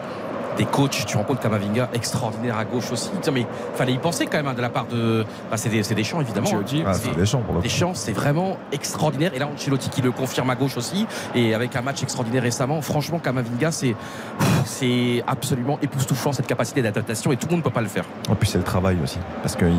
des 0.56 0.64
coachs, 0.64 1.04
tu 1.06 1.16
compte 1.16 1.40
Kamavinga 1.40 1.90
extraordinaire 1.92 2.58
à 2.58 2.64
gauche 2.64 2.90
aussi. 2.92 3.10
Tiens, 3.20 3.32
mais 3.32 3.46
fallait 3.74 3.92
y 3.92 3.98
penser 3.98 4.26
quand 4.26 4.38
même 4.38 4.48
hein, 4.48 4.54
de 4.54 4.62
la 4.62 4.70
part 4.70 4.86
de. 4.86 5.24
Bah, 5.50 5.56
c'est 5.56 5.68
des, 5.68 5.82
Deschamps 5.94 6.20
évidemment. 6.20 6.48
Ancelotti. 6.48 6.82
Ah, 6.86 6.94
c'est 6.94 7.14
Deschamps 7.14 7.40
pour 7.40 7.54
le 7.54 7.60
coup. 7.60 7.64
Deschamps, 7.64 7.94
c'est 7.94 8.12
vraiment 8.12 8.56
extraordinaire. 8.72 9.32
Et 9.34 9.38
là, 9.38 9.48
Ancelotti 9.52 9.90
qui 9.90 10.02
le 10.02 10.10
confirme 10.10 10.50
à 10.50 10.54
gauche 10.54 10.76
aussi. 10.76 11.06
Et 11.34 11.54
avec 11.54 11.76
un 11.76 11.82
match 11.82 12.02
extraordinaire 12.02 12.42
récemment, 12.42 12.80
franchement, 12.82 13.18
Kamavinga, 13.18 13.70
c'est 13.70 13.94
c'est 14.64 15.22
absolument 15.26 15.78
époustouflant 15.82 16.32
cette 16.32 16.46
capacité 16.46 16.82
d'adaptation 16.82 17.32
et 17.32 17.36
tout 17.36 17.46
le 17.46 17.52
monde 17.52 17.60
ne 17.60 17.64
peut 17.64 17.70
pas 17.70 17.80
le 17.80 17.88
faire. 17.88 18.04
Et 18.30 18.34
puis 18.34 18.48
c'est 18.48 18.58
le 18.58 18.64
travail 18.64 18.98
aussi. 19.02 19.18
Parce 19.42 19.56
qu'il 19.56 19.72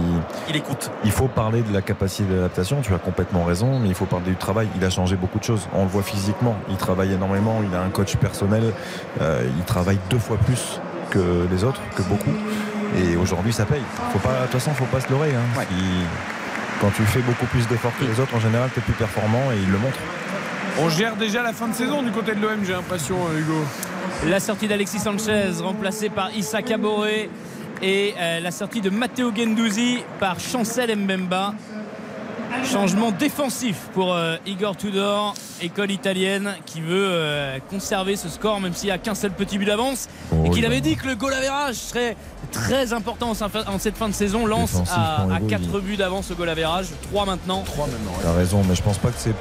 Il 0.49 0.55
écoute. 0.55 0.91
il 1.03 1.11
faut 1.11 1.27
parler 1.27 1.61
de 1.61 1.73
la 1.73 1.81
capacité 1.81 2.23
d'adaptation, 2.31 2.81
tu 2.81 2.93
as 2.93 2.99
complètement 2.99 3.43
raison, 3.43 3.79
mais 3.79 3.89
il 3.89 3.95
faut 3.95 4.05
parler 4.05 4.27
du 4.27 4.35
travail. 4.35 4.67
Il 4.75 4.83
a 4.83 4.89
changé 4.89 5.15
beaucoup 5.15 5.39
de 5.39 5.43
choses. 5.43 5.67
On 5.73 5.83
le 5.83 5.89
voit 5.89 6.03
physiquement, 6.03 6.55
il 6.69 6.77
travaille 6.77 7.13
énormément, 7.13 7.61
il 7.67 7.75
a 7.75 7.81
un 7.81 7.89
coach 7.89 8.15
personnel, 8.17 8.63
euh, 9.21 9.43
il 9.57 9.63
travaille 9.63 9.99
deux 10.09 10.19
fois 10.19 10.37
plus 10.37 10.62
que 11.09 11.47
les 11.51 11.63
autres, 11.63 11.81
que 11.95 12.01
beaucoup. 12.03 12.34
Et 12.97 13.15
aujourd'hui, 13.15 13.51
ça 13.53 13.65
paye. 13.65 13.81
Faut 14.11 14.19
pas, 14.19 14.34
de 14.34 14.41
toute 14.43 14.51
façon, 14.53 14.71
faut 14.73 14.85
pas 14.85 15.01
se 15.01 15.09
leurrer. 15.09 15.31
hein. 15.34 15.61
Si- 15.69 15.75
quand 16.81 16.89
tu 16.95 17.03
fais 17.03 17.21
beaucoup 17.21 17.45
plus 17.45 17.65
d'efforts 17.67 17.93
que 17.99 18.03
les 18.05 18.19
autres, 18.19 18.35
en 18.35 18.39
général, 18.39 18.69
tu 18.73 18.80
es 18.80 18.84
plus 18.84 18.93
performant 18.93 19.51
et 19.53 19.57
il 19.61 19.71
le 19.71 19.77
montre. 19.77 19.97
On 20.80 20.89
gère 20.89 21.15
déjà 21.15 21.41
la 21.41 21.53
fin 21.53 21.67
de 21.67 21.73
saison 21.73 22.01
du 22.03 22.11
côté 22.11 22.34
de 22.35 22.41
l'OM, 22.41 22.59
j'ai 22.65 22.73
l'impression, 22.73 23.15
euh, 23.31 23.39
Hugo. 23.39 23.63
La 24.27 24.39
sortie 24.39 24.67
d'Alexis 24.67 24.99
Sanchez 24.99 25.51
remplacé 25.61 26.09
par 26.09 26.31
Issa 26.35 26.61
Kaboré 26.61 27.30
et 27.81 28.13
euh, 28.19 28.39
la 28.39 28.51
sortie 28.51 28.81
de 28.81 28.89
Matteo 28.89 29.31
Gendouzi 29.35 29.99
par 30.19 30.39
Chancel 30.39 30.95
Mbemba. 30.97 31.53
Changement 32.71 33.11
défensif 33.11 33.75
pour 33.93 34.13
euh, 34.13 34.38
Igor 34.45 34.75
Tudor, 34.77 35.34
école 35.61 35.91
italienne 35.91 36.55
qui 36.65 36.81
veut 36.81 37.07
euh, 37.11 37.57
conserver 37.69 38.15
ce 38.15 38.30
score 38.30 38.59
même 38.61 38.73
s'il 38.73 38.88
n'y 38.88 38.91
a 38.91 38.97
qu'un 38.97 39.15
seul 39.15 39.31
petit 39.31 39.57
but 39.57 39.65
d'avance 39.65 40.07
Oh, 40.31 40.45
et 40.45 40.49
qu'il 40.49 40.59
il 40.59 40.65
avait 40.65 40.75
va- 40.75 40.81
dit 40.81 40.95
que 40.95 41.07
le 41.07 41.15
goal 41.15 41.34
average 41.34 41.75
serait 41.75 42.15
très 42.51 42.93
important 42.93 43.31
en, 43.31 43.80
cette 43.80 43.97
fin 43.97 44.07
de 44.07 44.13
saison. 44.13 44.45
Lance 44.45 44.75
à, 44.91 45.23
à 45.23 45.38
Hugo, 45.38 45.47
4 45.47 45.61
il- 45.61 45.80
buts 45.81 45.97
d'avance 45.97 46.31
au 46.31 46.35
goal 46.35 46.49
average, 46.49 46.88
3 47.11 47.25
maintenant. 47.25 47.63
3 47.65 47.88
maintenant. 47.88 48.11
Tu 48.21 48.27
as 48.27 48.34
raison, 48.34 48.61
mais 48.67 48.75
je 48.75 48.81
pense 48.81 48.97
pas 48.97 49.09
que 49.09 49.17
c'est 49.17 49.35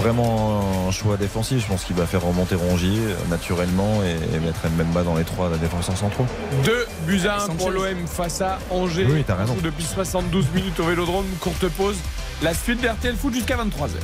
vraiment 0.00 0.60
un 0.88 0.90
choix 0.90 1.16
défensif. 1.16 1.62
Je 1.62 1.66
pense 1.68 1.84
qu'il 1.84 1.96
va 1.96 2.06
faire 2.06 2.22
remonter 2.22 2.54
Rongier 2.56 2.90
euh, 2.98 3.14
naturellement 3.30 4.02
et, 4.04 4.36
et 4.36 4.38
mettre 4.40 4.60
Mbemba 4.68 5.02
dans 5.02 5.16
les 5.16 5.24
trois 5.24 5.48
défenseurs 5.60 5.96
centraux. 5.96 6.26
2 6.64 6.86
buts 7.06 7.22
à 7.26 7.36
1 7.36 7.40
Sanchez. 7.40 7.52
pour 7.58 7.70
l'OM 7.70 8.06
face 8.06 8.40
à 8.42 8.58
Angers. 8.70 9.06
Oui, 9.10 9.24
t'as 9.26 9.36
raison. 9.36 9.56
Depuis 9.62 9.84
72 9.84 10.46
minutes 10.54 10.78
au 10.80 10.84
Vélodrome, 10.84 11.26
courte 11.40 11.66
pause. 11.70 11.96
La 12.42 12.52
suite 12.52 12.82
d'RTL 12.82 13.16
Foot 13.16 13.32
jusqu'à 13.32 13.56
23h. 13.56 13.96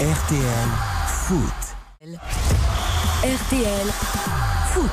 RTL 0.00 0.70
Foot. 1.06 1.38
RTL 3.22 3.86
Foot. 4.70 4.90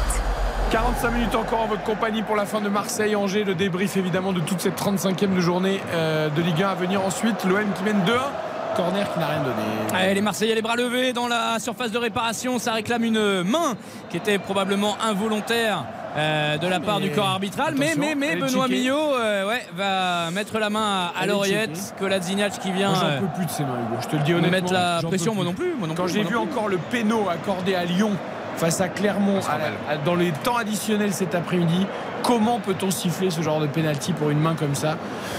45 0.72 1.11
minutes 1.11 1.35
encore 1.35 1.61
en 1.61 1.68
votre 1.68 1.84
compagnie 1.84 2.23
pour 2.23 2.35
la 2.35 2.45
fin 2.45 2.59
de 2.59 2.68
Marseille-Angers. 2.68 3.45
Le 3.45 3.55
débrief 3.55 3.95
évidemment 3.95 4.34
de 4.34 4.41
toute 4.41 4.59
cette 4.59 4.77
35e 4.77 5.39
journée 5.39 5.80
euh, 5.93 6.30
de 6.30 6.41
Ligue 6.41 6.61
1 6.61 6.68
à 6.68 6.76
venir 6.76 7.05
ensuite. 7.05 7.45
L'OM 7.45 7.72
qui 7.73 7.84
mène 7.84 8.03
2-1. 8.03 8.76
Corner 8.76 9.13
qui 9.13 9.19
n'a 9.19 9.27
rien 9.27 9.43
donné. 9.43 9.63
Allez, 9.93 10.13
les 10.13 10.22
Marseillais, 10.22 10.55
les 10.55 10.61
bras 10.61 10.76
levés 10.76 11.13
dans 11.13 11.30
la 11.30 11.59
surface 11.59 11.91
de 11.91 11.97
réparation. 11.97 12.59
Ça 12.59 12.73
réclame 12.73 13.05
une 13.05 13.43
main 13.43 13.76
qui 14.09 14.18
était 14.18 14.39
probablement 14.39 14.97
involontaire 15.01 15.85
euh, 16.18 16.58
de 16.58 16.68
la 16.68 16.80
part 16.80 17.00
mais 17.00 17.10
du 17.10 17.12
corps 17.16 17.28
arbitral. 17.30 17.76
Mais, 17.78 17.94
mais, 17.98 18.16
mais 18.16 18.36
Benoît. 18.36 18.68
Millot 18.68 19.16
euh, 19.16 19.48
ouais, 19.48 19.66
va 19.76 20.30
mettre 20.32 20.60
la 20.60 20.70
main 20.70 21.12
à, 21.16 21.22
à 21.22 21.26
l'oreillette. 21.26 21.96
Kolasinac 22.00 22.60
qui 22.60 22.72
vient 22.72 22.90
Moi, 22.90 22.98
j'en 23.02 23.08
euh, 23.08 23.20
peux 23.20 23.28
plus 23.36 23.46
de 23.46 23.52
ces 23.52 23.64
mains, 23.64 23.78
Hugo. 23.88 24.02
Je 24.02 24.08
te 24.08 24.16
le 24.18 24.24
dis 24.24 24.34
honnêtement. 24.34 24.52
mettre 24.52 24.74
la 24.74 25.00
pression. 25.08 25.34
Moi 25.36 25.46
non 25.46 25.54
plus. 25.54 25.74
Moi 25.78 25.88
non 25.88 25.96
Quand 25.96 26.08
j'ai 26.08 26.24
vu 26.24 26.36
encore 26.36 26.68
le 26.68 26.78
péno 26.78 27.28
accordé 27.30 27.76
à 27.76 27.86
Lyon 27.86 28.12
face 28.58 28.82
à 28.82 28.90
Clermont 28.90 29.40
à 29.50 29.58
la- 29.58 29.94
à- 29.94 29.98
dans 29.98 30.16
les 30.16 30.32
temps 30.32 30.58
additionnels 30.58 31.14
cet 31.14 31.34
après-midi, 31.36 31.88
comment 32.23 32.60
peut-on 32.60 32.91
siffler 32.91 33.30
ce 33.30 33.41
genre 33.41 33.60
de 33.60 33.68
pénalty 33.68 34.14
pour 34.14 34.30
une 34.30 34.39
main 34.39 34.56
comme 34.56 34.76
ça 34.76 34.98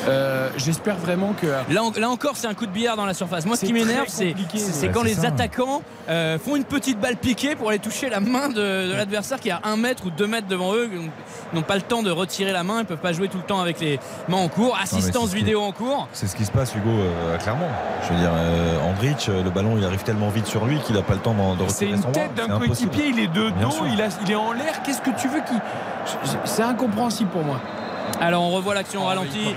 Euh, 0.08 0.48
J'espère 0.56 0.96
vraiment 0.96 1.32
que. 1.40 1.46
Là, 1.72 1.82
en- 1.84 1.92
là 1.98 2.08
encore, 2.10 2.32
c'est 2.36 2.46
un 2.46 2.54
coup 2.54 2.66
de 2.66 2.72
billard 2.72 2.96
dans 2.96 3.06
la 3.06 3.14
surface. 3.14 3.46
Moi, 3.46 3.54
ce 3.56 3.60
C'est 3.60 3.66
qui 3.66 3.72
m'énerve, 3.72 4.06
c'est 4.08 4.34
c'est- 4.34 4.58
ouais. 4.58 4.58
c'est 4.72 4.88
quand 4.88 5.02
c'est 5.02 5.08
les 5.08 5.14
ça. 5.14 5.28
attaquants 5.28 5.82
euh, 6.08 6.38
font 6.38 6.56
une 6.56 6.64
petite 6.64 6.98
balle 7.00 7.16
piquée 7.16 7.54
pour 7.54 7.68
aller 7.68 7.78
toucher 7.78 8.08
la 8.10 8.18
main 8.20 8.48
de, 8.48 8.88
de 8.88 8.94
l'adversaire 8.94 9.38
qui 9.40 9.50
a 9.50 9.60
un 9.64 9.76
mètre 9.76 10.06
ou 10.06 10.10
deux 10.10 10.26
mètres 10.26 10.48
devant 10.48 10.74
eux. 10.74 10.88
Donc, 10.88 11.10
Ils 11.52 11.56
n'ont 11.56 11.62
pas 11.62 11.76
le 11.76 11.82
temps 11.82 12.02
de 12.02 12.10
retirer 12.10 12.50
la 12.52 12.64
main. 12.64 12.80
Ils 12.80 12.86
peuvent 12.86 12.96
pas 12.98 13.12
jouer 13.12 13.28
tout 13.28 13.36
le 13.38 13.44
temps 13.44 13.60
avec 13.60 13.78
les 13.80 14.00
mains 14.28 14.38
en 14.38 14.48
cours. 14.48 14.76
Assistance 14.82 15.26
c'est 15.26 15.30
ce 15.32 15.36
vidéo 15.36 15.60
en 15.62 15.72
cours. 15.72 16.08
C'est 16.12 16.26
ce 16.26 16.34
qui 16.34 16.44
se 16.44 16.50
passe, 16.50 16.74
Hugo, 16.74 16.88
euh, 16.90 17.36
clairement. 17.38 17.68
Je 18.08 18.12
veux 18.12 18.18
dire, 18.20 18.30
euh, 18.34 18.90
Andrich, 18.90 19.28
le 19.28 19.50
ballon, 19.50 19.76
il 19.78 19.84
arrive 19.84 20.02
tellement 20.02 20.28
vite 20.30 20.46
sur 20.46 20.64
lui 20.66 20.78
qu'il 20.80 20.96
n'a 20.96 21.02
pas 21.02 21.14
le 21.14 21.20
temps 21.20 21.34
d'en- 21.34 21.54
de 21.54 21.60
C'est 21.68 21.84
retirer 21.86 21.90
une 21.92 22.02
son 22.02 22.10
tête 22.12 22.34
d'un 22.34 22.44
C'est 22.60 22.66
coéquipier, 22.66 23.06
il 23.08 23.18
est 23.20 23.26
de 23.28 23.50
dos, 23.50 23.70
il, 23.92 24.00
a- 24.02 24.08
il 24.24 24.30
est 24.30 24.34
en 24.34 24.52
l'air. 24.52 24.82
Qu'est-ce 24.82 25.00
que 25.02 25.10
tu 25.10 25.28
veux 25.28 25.40
qu'il. 25.42 25.60
C'est 26.44 26.62
incompréhensible 26.72 27.30
pour 27.30 27.42
moi. 27.44 27.60
Alors 28.20 28.42
on 28.42 28.50
revoit 28.50 28.74
l'action 28.74 29.00
Oh, 29.04 29.06
ralenti. 29.06 29.54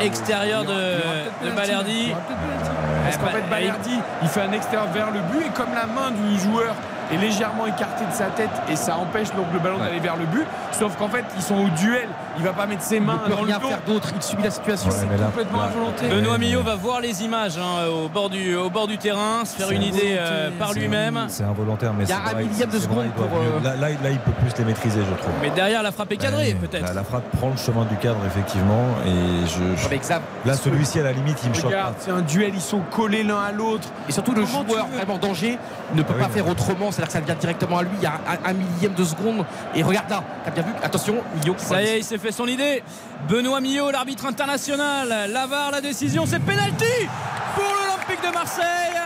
Extérieur 0.00 0.64
de, 0.64 1.46
de 1.46 1.50
Balerdi. 1.54 2.12
Parce 2.12 3.16
Eh 3.16 3.18
qu'en 3.18 3.24
bah, 3.26 3.32
fait, 3.32 3.50
Balerdi, 3.50 3.98
il 4.22 4.28
fait 4.28 4.40
un 4.42 4.52
extérieur 4.52 4.88
vers 4.92 5.10
le 5.10 5.20
but 5.20 5.46
et 5.46 5.50
comme 5.50 5.74
la 5.74 5.86
main 5.86 6.10
du 6.10 6.38
joueur 6.40 6.74
est 7.12 7.16
légèrement 7.18 7.66
écartée 7.66 8.04
de 8.04 8.12
sa 8.12 8.26
tête 8.26 8.50
et 8.70 8.76
ça 8.76 8.96
empêche 8.96 9.28
donc 9.34 9.46
le 9.52 9.58
ballon 9.58 9.78
d'aller 9.78 10.00
vers 10.00 10.16
le 10.16 10.26
but. 10.26 10.44
Sauf 10.72 10.96
qu'en 10.96 11.08
fait, 11.08 11.24
ils 11.36 11.42
sont 11.42 11.56
au 11.56 11.68
duel. 11.78 12.08
Il 12.38 12.44
va 12.44 12.52
pas 12.52 12.66
mettre 12.66 12.82
ses 12.82 12.98
mains 12.98 13.20
Il 13.26 13.30
ne 13.30 13.34
peut 13.36 13.40
dans 13.40 13.46
rien 13.46 13.56
le 13.56 13.62
dos. 13.62 13.68
faire 13.68 13.82
d'autre. 13.86 14.08
Il 14.16 14.22
subit 14.22 14.42
la 14.42 14.50
situation. 14.50 14.90
Ouais, 14.90 15.18
là- 15.18 15.26
complètement 15.26 15.58
là-. 15.60 16.08
Benoît 16.08 16.38
Millot 16.38 16.62
va 16.62 16.74
voir 16.76 17.00
les 17.00 17.22
images 17.24 17.58
hein, 17.58 17.86
au, 17.88 18.08
bord 18.08 18.30
du, 18.30 18.56
au 18.56 18.70
bord 18.70 18.86
du 18.86 18.96
terrain, 18.98 19.44
se 19.44 19.56
faire 19.56 19.68
C'est 19.68 19.74
une 19.76 19.82
idée 19.82 20.16
euh, 20.18 20.50
par 20.58 20.72
c'est 20.72 20.80
lui-même. 20.80 21.26
C'est 21.28 21.44
involontaire, 21.44 21.92
mais 21.92 22.04
Il 22.04 22.10
y 22.10 22.12
a 22.12 22.16
c'est 22.26 22.34
un 22.34 22.38
millième 22.38 22.70
de 22.70 22.78
c'est 22.78 22.86
vrai, 22.86 22.94
seconde 22.96 23.04
il 23.06 23.12
doit 23.18 23.26
pour, 23.28 23.38
euh, 23.38 23.60
Là, 23.62 23.76
là, 23.76 23.88
là, 24.02 24.10
il 24.10 24.18
peut 24.18 24.30
plus 24.32 24.50
les 24.58 24.64
maîtriser, 24.64 25.00
je 25.00 25.14
trouve. 25.22 25.32
Mais 25.42 25.50
derrière, 25.50 25.82
la 25.82 25.92
frappe 25.92 26.10
est 26.12 26.16
cadrée, 26.16 26.54
Ouais, 26.54 26.54
peut-être. 26.68 26.86
La, 26.86 26.94
la 26.94 27.04
frappe 27.04 27.24
prend 27.38 27.50
le 27.50 27.56
chemin 27.56 27.84
du 27.84 27.96
cadre, 27.96 28.18
effectivement. 28.26 28.86
Et 29.06 29.46
je, 29.46 29.76
je- 29.76 29.82
Ouais, 29.84 29.88
mais 29.90 29.98
Xav, 29.98 30.22
là, 30.46 30.54
celui-ci, 30.54 31.00
à 31.00 31.02
la 31.02 31.12
limite, 31.12 31.38
il 31.44 31.50
me 31.50 31.54
choque 31.54 31.72
c'est 31.98 32.10
un 32.10 32.22
duel, 32.22 32.52
ils 32.54 32.60
sont 32.60 32.80
collés 32.90 33.22
l'un 33.24 33.40
à 33.40 33.52
l'autre. 33.52 33.88
Et 34.08 34.12
surtout, 34.12 34.32
le 34.34 34.42
Comment 34.44 34.66
joueur 34.66 34.86
vraiment 34.86 35.18
danger 35.18 35.58
ne 35.94 36.02
peut 36.02 36.12
Ah 36.14 36.16
oui, 36.18 36.24
pas 36.24 36.28
faire 36.30 36.48
autrement. 36.48 36.90
C'est-à-dire 37.02 37.06
que 37.06 37.12
ça 37.12 37.20
vient 37.20 37.34
directement 37.34 37.78
à 37.78 37.82
lui. 37.82 37.90
Il 37.98 38.02
y 38.02 38.06
a 38.06 38.12
un, 38.14 38.50
un 38.50 38.52
millième 38.52 38.94
de 38.94 39.04
seconde. 39.04 39.44
Et 39.74 39.82
regarde 39.82 40.10
là, 40.10 40.22
t'as 40.44 40.50
bien 40.50 40.62
vu 40.62 40.72
Attention, 40.82 41.16
Millot 41.36 41.54
qui 41.54 41.64
Ça 41.64 41.82
y 41.82 41.86
est, 41.86 41.98
il 41.98 42.04
s'est 42.04 42.18
fait 42.18 42.32
son 42.32 42.46
idée. 42.46 42.82
Benoît 43.28 43.60
Millot, 43.60 43.90
l'arbitre 43.90 44.26
international. 44.26 45.30
Lavar, 45.30 45.70
la 45.70 45.80
décision, 45.80 46.24
c'est 46.26 46.40
penalty 46.40 47.08
pour 47.54 47.64
l'Olympique 47.64 48.26
de 48.26 48.32
Marseille 48.32 49.01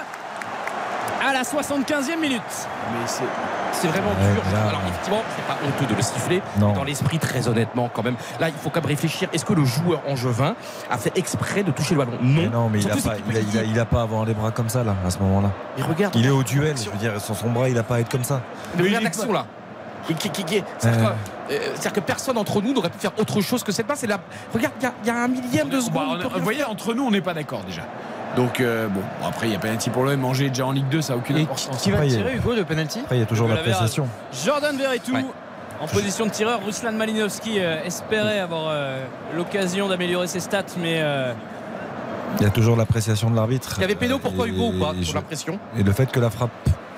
à 1.24 1.32
la 1.32 1.42
75e 1.42 2.20
minute. 2.20 2.40
Mais 2.92 3.06
c'est 3.06 3.22
C'est 3.72 3.88
vraiment 3.88 4.08
Ouais, 4.08 4.32
dur. 4.32 4.42
là- 4.54 4.68
Alors 4.70 4.80
effectivement, 4.88 5.22
c'est 5.36 5.44
pas 5.46 5.58
honteux 5.66 5.84
de 5.84 5.94
le 5.94 6.00
siffler. 6.02 6.40
Mais 6.56 6.72
Dans 6.72 6.82
l'esprit, 6.84 7.18
très 7.18 7.46
honnêtement, 7.46 7.90
quand 7.92 8.02
même. 8.02 8.16
Là, 8.40 8.48
il 8.48 8.54
faut 8.54 8.70
quand 8.70 8.80
même 8.80 8.88
réfléchir. 8.88 9.28
Est-ce 9.34 9.44
que 9.44 9.52
le 9.52 9.64
joueur 9.66 10.00
angevin 10.08 10.54
a 10.90 10.96
fait 10.96 11.12
exprès 11.18 11.62
de 11.62 11.70
toucher 11.72 11.94
le 11.94 11.98
ballon? 12.04 12.12
Non. 12.22 12.40
Mais 12.42 12.48
non, 12.48 12.68
mais 12.70 12.80
il 12.80 12.90
a, 12.90 12.94
pas, 12.96 13.16
il, 13.28 13.36
a, 13.36 13.40
il, 13.40 13.58
a, 13.58 13.62
il 13.64 13.78
a 13.78 13.84
pas 13.84 14.00
à 14.00 14.02
avoir 14.04 14.24
les 14.24 14.32
bras 14.32 14.50
comme 14.50 14.70
ça, 14.70 14.82
là, 14.82 14.94
à 15.06 15.10
ce 15.10 15.18
moment-là. 15.18 15.50
Mais 15.76 15.82
regarde. 15.84 16.16
Il 16.16 16.24
est 16.24 16.30
au 16.30 16.42
duel, 16.42 16.74
je 16.78 16.88
veux 16.88 16.96
dire, 16.96 17.20
son, 17.20 17.34
son 17.34 17.50
bras, 17.50 17.68
il 17.68 17.76
a 17.76 17.82
pas 17.82 17.96
à 17.96 18.00
être 18.00 18.08
comme 18.10 18.24
ça. 18.24 18.40
Mais 18.76 18.82
Mais 18.84 18.88
regarde 18.88 19.02
il 19.02 19.04
l'action 19.04 19.32
là. 19.32 19.44
Et 20.08 20.14
qui- 20.14 20.30
qui- 20.30 20.44
qui- 20.44 20.64
C'est-à-dire 20.78 21.08
Euh. 21.08 21.48
que, 21.48 21.54
c'est-à-dire 21.74 21.92
que 21.92 22.00
personne 22.00 22.36
d'entre 22.36 22.62
nous 22.62 22.72
n'aurait 22.72 22.88
pu 22.90 22.98
faire 22.98 23.12
autre 23.18 23.42
chose 23.42 23.62
que 23.62 23.72
cette 23.72 23.86
passe. 23.86 23.98
C'est 23.98 24.06
la... 24.06 24.18
Regarde, 24.54 24.72
il 24.80 24.84
y 24.84 24.86
a- 24.86 24.92
il 25.02 25.06
y, 25.08 25.10
a 25.10 25.16
un 25.22 25.28
millième 25.28 25.68
de 25.68 25.76
Bah, 25.78 25.82
seconde. 25.84 26.02
on 26.24 26.28
il 26.28 26.38
vous 26.38 26.44
voyez, 26.44 26.60
faire. 26.60 26.70
entre 26.70 26.94
nous, 26.94 27.04
on 27.04 27.10
n'est 27.10 27.20
pas 27.20 27.34
d'accord 27.34 27.62
déjà. 27.64 27.82
Donc, 28.36 28.60
euh, 28.60 28.88
bon, 28.88 29.00
après, 29.26 29.46
il 29.48 29.52
y 29.52 29.56
a 29.56 29.58
penalty 29.58 29.90
pour 29.90 30.04
l'OM. 30.04 30.22
Est 30.34 30.48
déjà 30.50 30.66
en 30.66 30.72
Ligue 30.72 30.88
2, 30.90 31.00
ça 31.00 31.14
n'a 31.14 31.18
aucune 31.18 31.38
Et 31.38 31.42
importance. 31.42 31.82
qui 31.82 31.90
va 31.90 31.96
Après, 31.98 32.08
tirer 32.08 32.34
Hugo 32.36 32.54
de 32.54 32.62
penalty 32.62 33.00
Après, 33.00 33.16
il 33.16 33.20
y 33.20 33.22
a 33.22 33.26
toujours 33.26 33.46
De 33.48 33.52
la 33.52 33.58
l'appréciation. 33.58 34.06
Jordan 34.44 34.76
Verretou 34.76 35.14
Ouais. 35.14 35.24
en 35.80 35.86
position 35.86 36.26
de 36.26 36.30
tireur. 36.30 36.60
Ruslan 36.64 36.92
Malinowski 36.92 37.58
euh, 37.58 37.82
espérait 37.84 38.38
avoir 38.40 38.66
euh, 38.68 39.04
l'occasion 39.34 39.88
d'améliorer 39.88 40.26
ses 40.26 40.40
stats, 40.40 40.64
mais 40.78 40.96
euh, 41.00 41.32
Il 42.38 42.42
y 42.42 42.46
a 42.46 42.50
toujours 42.50 42.76
l'appréciation 42.76 43.30
de 43.30 43.36
l'arbitre. 43.36 43.74
Il 43.78 43.80
y 43.80 43.84
avait 43.84 43.94
péno 43.94 44.18
pourquoi 44.18 44.46
Hugo 44.46 44.68
ou 44.74 44.78
pas 44.78 44.92
Pour 44.92 45.02
je- 45.02 45.14
la 45.14 45.22
pression. 45.22 45.58
Et 45.78 45.82
le 45.82 45.92
fait 45.92 46.10
que 46.12 46.20
la 46.20 46.28
frappe 46.30 46.50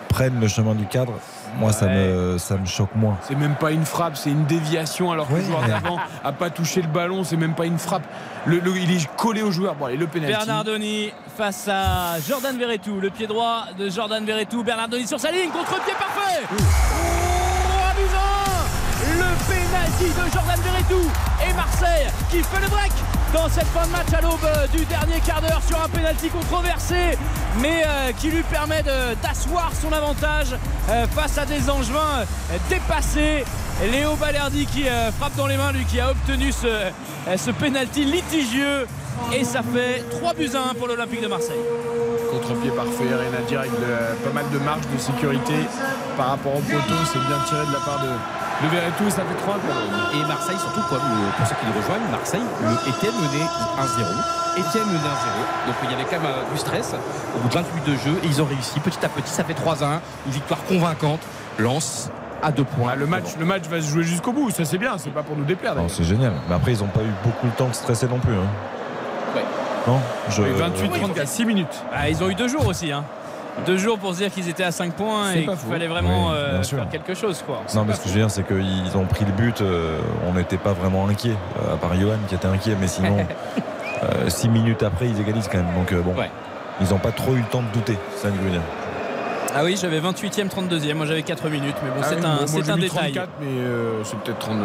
prenne 0.09 0.41
le 0.41 0.49
chemin 0.49 0.75
du 0.75 0.87
cadre, 0.87 1.13
moi, 1.57 1.73
ça, 1.73 1.87
me, 1.87 2.37
ça 2.39 2.57
me 2.57 2.67
choque 2.67 2.95
moins. 2.95 3.17
C'est 3.23 3.35
même 3.37 3.55
pas 3.57 3.71
une 3.73 3.85
frappe, 3.85 4.17
c'est 4.17 4.31
une 4.31 4.45
déviation 4.47 5.11
alors 5.13 5.29
que 5.29 5.35
Ouais, 5.35 5.41
le 5.41 5.47
joueur 5.47 5.63
d'avant 5.67 5.99
a 6.25 6.33
pas 6.33 6.51
touché 6.51 6.83
le 6.83 6.89
ballon, 6.89 7.25
c'est 7.25 7.37
même 7.37 7.55
pas 7.55 7.67
une 7.67 7.79
frappe. 7.79 8.03
Le, 8.47 8.59
le- 8.61 8.77
il 8.77 8.91
est 8.93 9.07
collé 9.17 9.43
au 9.43 9.51
joueur. 9.51 9.75
Bon, 9.75 9.87
allez, 9.87 9.97
le 9.97 10.07
penalty. 10.07 10.35
Bernardoni 10.37 11.13
face 11.37 11.69
à 11.69 12.19
Jordan 12.27 12.57
Verretou. 12.57 13.01
Le 13.01 13.11
pied 13.11 13.27
droit 13.27 13.65
de 13.79 13.89
Jordan 13.91 14.25
Verretou. 14.25 14.63
Bernardoni 14.63 15.07
sur 15.07 15.21
sa 15.21 15.31
ligne, 15.31 15.51
contre-pied 15.51 15.95
parfait. 15.99 17.28
Jordan 20.33 20.61
Verretou 20.61 21.11
et 21.47 21.53
Marseille 21.55 22.07
qui 22.31 22.43
fait 22.43 22.61
le 22.61 22.69
break 22.69 22.93
dans 23.33 23.49
cette 23.49 23.67
fin 23.67 23.87
de 23.87 23.93
match 23.93 24.13
à 24.17 24.21
l'aube 24.21 24.45
euh, 24.45 24.67
du 24.69 24.85
dernier 24.87 25.21
quart 25.21 25.41
d'heure 25.41 25.63
sur 25.67 25.81
un 25.83 25.89
pénalty 25.89 26.29
controversé 26.29 27.17
mais 27.61 27.83
euh, 27.87 28.13
qui 28.19 28.31
lui 28.31 28.43
permet 28.43 28.83
d'asseoir 28.83 29.71
son 29.81 29.93
avantage 29.93 30.55
euh, 30.91 31.07
face 31.09 31.39
à 31.39 31.47
des 31.47 31.69
Angevins 31.71 32.25
dépassés. 32.69 33.45
Léo 33.93 34.17
Balerdi 34.17 34.67
qui 34.67 34.87
frappe 35.19 35.37
dans 35.37 35.47
les 35.47 35.57
mains, 35.57 35.71
lui 35.71 35.85
qui 35.85 36.01
a 36.01 36.11
obtenu 36.11 36.51
ce 36.51 37.51
pénalty 37.53 38.05
litigieux 38.05 38.89
et 39.33 39.45
ça 39.45 39.61
fait 39.63 40.03
3 40.11 40.35
buts 40.35 40.51
à 40.55 40.71
1 40.71 40.75
pour 40.75 40.89
l'Olympique 40.89 41.21
de 41.23 41.29
Marseille. 41.29 41.61
Contre-pied 42.31 42.71
parfait, 42.71 43.09
rien 43.09 43.33
à 43.39 43.43
dire 43.49 43.61
avec 43.61 43.73
de- 43.73 44.15
pas 44.25 44.33
mal 44.35 44.45
de 44.53 44.59
marge 44.59 44.85
de 44.93 44.99
sécurité 44.99 45.55
par 46.17 46.31
rapport 46.37 46.55
au 46.57 46.61
poteau. 46.61 46.99
C'est 47.11 47.19
bien 47.27 47.39
tiré 47.47 47.65
de 47.67 47.73
la 47.73 47.81
part 47.81 48.01
de, 48.01 48.09
de 48.09 48.67
Verretou 48.71 49.05
et 49.09 49.11
ça 49.11 49.23
fait 49.25 49.39
3 49.41 49.55
pour 49.55 49.73
l'OM. 49.75 50.21
Et 50.21 50.27
Marseille, 50.29 50.59
surtout, 50.59 50.83
quoi, 50.89 50.99
le- 51.01 51.33
pour 51.37 51.47
ceux 51.47 51.55
qui 51.57 51.67
le 51.67 51.75
rejoignent, 51.81 52.09
Marseille 52.13 52.45
le- 52.63 52.91
était 52.91 53.13
mené 53.13 53.43
1-0. 53.81 54.61
Était 54.61 54.85
mené 54.85 54.99
1-0. 55.01 55.41
Donc 55.67 55.77
il 55.85 55.91
y 55.91 55.95
avait 55.95 56.05
quand 56.05 56.21
même 56.21 56.31
euh, 56.31 56.53
du 56.53 56.59
stress 56.59 56.95
au 57.37 57.39
bout 57.41 57.49
de 57.49 57.55
28 57.55 57.85
de 57.93 57.97
jeu. 57.97 58.15
Et 58.23 58.27
ils 58.27 58.43
ont 58.43 58.47
réussi 58.47 58.79
petit 58.81 59.01
à 59.05 59.09
petit. 59.09 59.31
Ça 59.31 59.45
fait 59.45 59.55
3-1. 59.55 60.01
Une 60.27 60.33
victoire 60.33 60.61
convaincante. 60.69 61.21
Lance 61.59 62.11
à 62.43 62.53
deux 62.53 62.65
points. 62.65 62.91
Ah, 62.93 62.97
le, 62.97 63.07
match, 63.07 63.35
le 63.39 63.45
match 63.45 63.65
va 63.69 63.81
se 63.81 63.89
jouer 63.91 64.05
jusqu'au 64.05 64.33
bout, 64.33 64.51
ça 64.51 64.65
c'est 64.65 64.79
bien, 64.79 64.97
c'est 64.97 65.11
pas 65.11 65.25
pour 65.25 65.35
nous 65.37 65.43
déplaire 65.45 65.75
d'ailleurs. 65.75 65.91
c'est 65.91 66.05
génial. 66.05 66.33
Mais 66.49 66.55
après, 66.55 66.73
ils 66.73 66.79
n'ont 66.79 66.87
pas 66.87 67.01
eu 67.01 67.11
beaucoup 67.25 67.47
le 67.47 67.53
temps 67.53 67.67
de 67.67 67.73
stresser 67.75 68.07
non 68.07 68.21
plus. 68.21 68.33
hein. 68.35 68.47
Ouais. 69.89 69.95
Non 69.95 70.01
je... 70.31 70.43
Oui, 70.43 70.49
28-34, 71.17 71.27
6 71.27 71.45
minutes. 71.45 71.83
Ah, 71.95 72.09
ils 72.09 72.23
ont 72.23 72.29
eu 72.31 72.35
deux 72.35 72.49
jours 72.49 72.67
aussi. 72.67 72.93
Hein. 72.93 73.05
Deux 73.67 73.77
jours 73.77 73.99
pour 73.99 74.13
se 74.13 74.19
dire 74.19 74.31
qu'ils 74.33 74.49
étaient 74.49 74.63
à 74.65 74.71
5 74.71 74.93
points 74.93 75.33
et 75.33 75.45
qu'il 75.45 75.57
fallait 75.57 75.89
vraiment 75.89 76.29
Oui, 76.29 76.35
euh, 76.37 76.63
faire 76.63 76.89
quelque 76.89 77.15
chose. 77.15 77.43
Quoi. 77.45 77.63
Non, 77.75 77.85
mais 77.85 77.95
ce 77.95 78.01
que 78.03 78.09
je 78.09 78.15
veux 78.15 78.21
dire, 78.21 78.31
c'est 78.31 78.47
qu'ils 78.47 78.97
ont 78.97 79.05
pris 79.07 79.25
le 79.25 79.33
but. 79.33 79.61
euh, 79.63 79.99
on 80.29 80.35
n'était 80.35 80.59
pas 80.59 80.73
vraiment 80.75 81.09
inquiet, 81.09 81.35
à 81.73 81.77
part 81.77 81.97
Johan 81.99 82.19
qui 82.29 82.37
était 82.37 82.47
inquiet, 82.47 82.77
mais 82.81 82.87
sinon, 82.87 83.17
6 84.29 84.49
minutes 84.49 84.83
après, 84.85 85.09
ils 85.09 85.21
égalisent 85.21 85.49
quand 85.51 85.59
même. 85.59 85.75
Donc, 85.77 85.91
euh, 85.93 86.01
bon, 86.03 86.15
Ouais. 86.15 86.31
ils 86.81 86.89
n'ont 86.91 86.99
pas 86.99 87.11
trop 87.11 87.33
eu 87.33 87.39
le 87.39 87.45
temps 87.51 87.63
de 87.63 87.73
douter, 87.73 87.99
c'est 88.15 88.29
ça 88.29 88.35
je 88.35 88.41
veux 88.45 88.51
dire. 88.51 88.61
Ah 89.55 89.65
oui, 89.65 89.77
j'avais 89.81 90.01
28e, 90.01 90.49
32e. 90.49 90.95
Moi 90.95 91.07
j'avais 91.07 91.23
4 91.23 91.49
minutes. 91.49 91.75
Mais 91.83 91.91
bon, 91.91 91.97
Ah 92.03 92.07
c'est 92.09 92.17
oui, 92.17 92.23
un, 92.25 92.35
moi, 92.37 92.47
c'est 92.47 92.71
un 92.71 92.77
détail. 92.77 93.13
34, 93.13 93.29
mais 93.41 93.47
euh, 93.49 94.05
c'est 94.05 94.19
peut-être 94.19 94.39
32. 94.39 94.65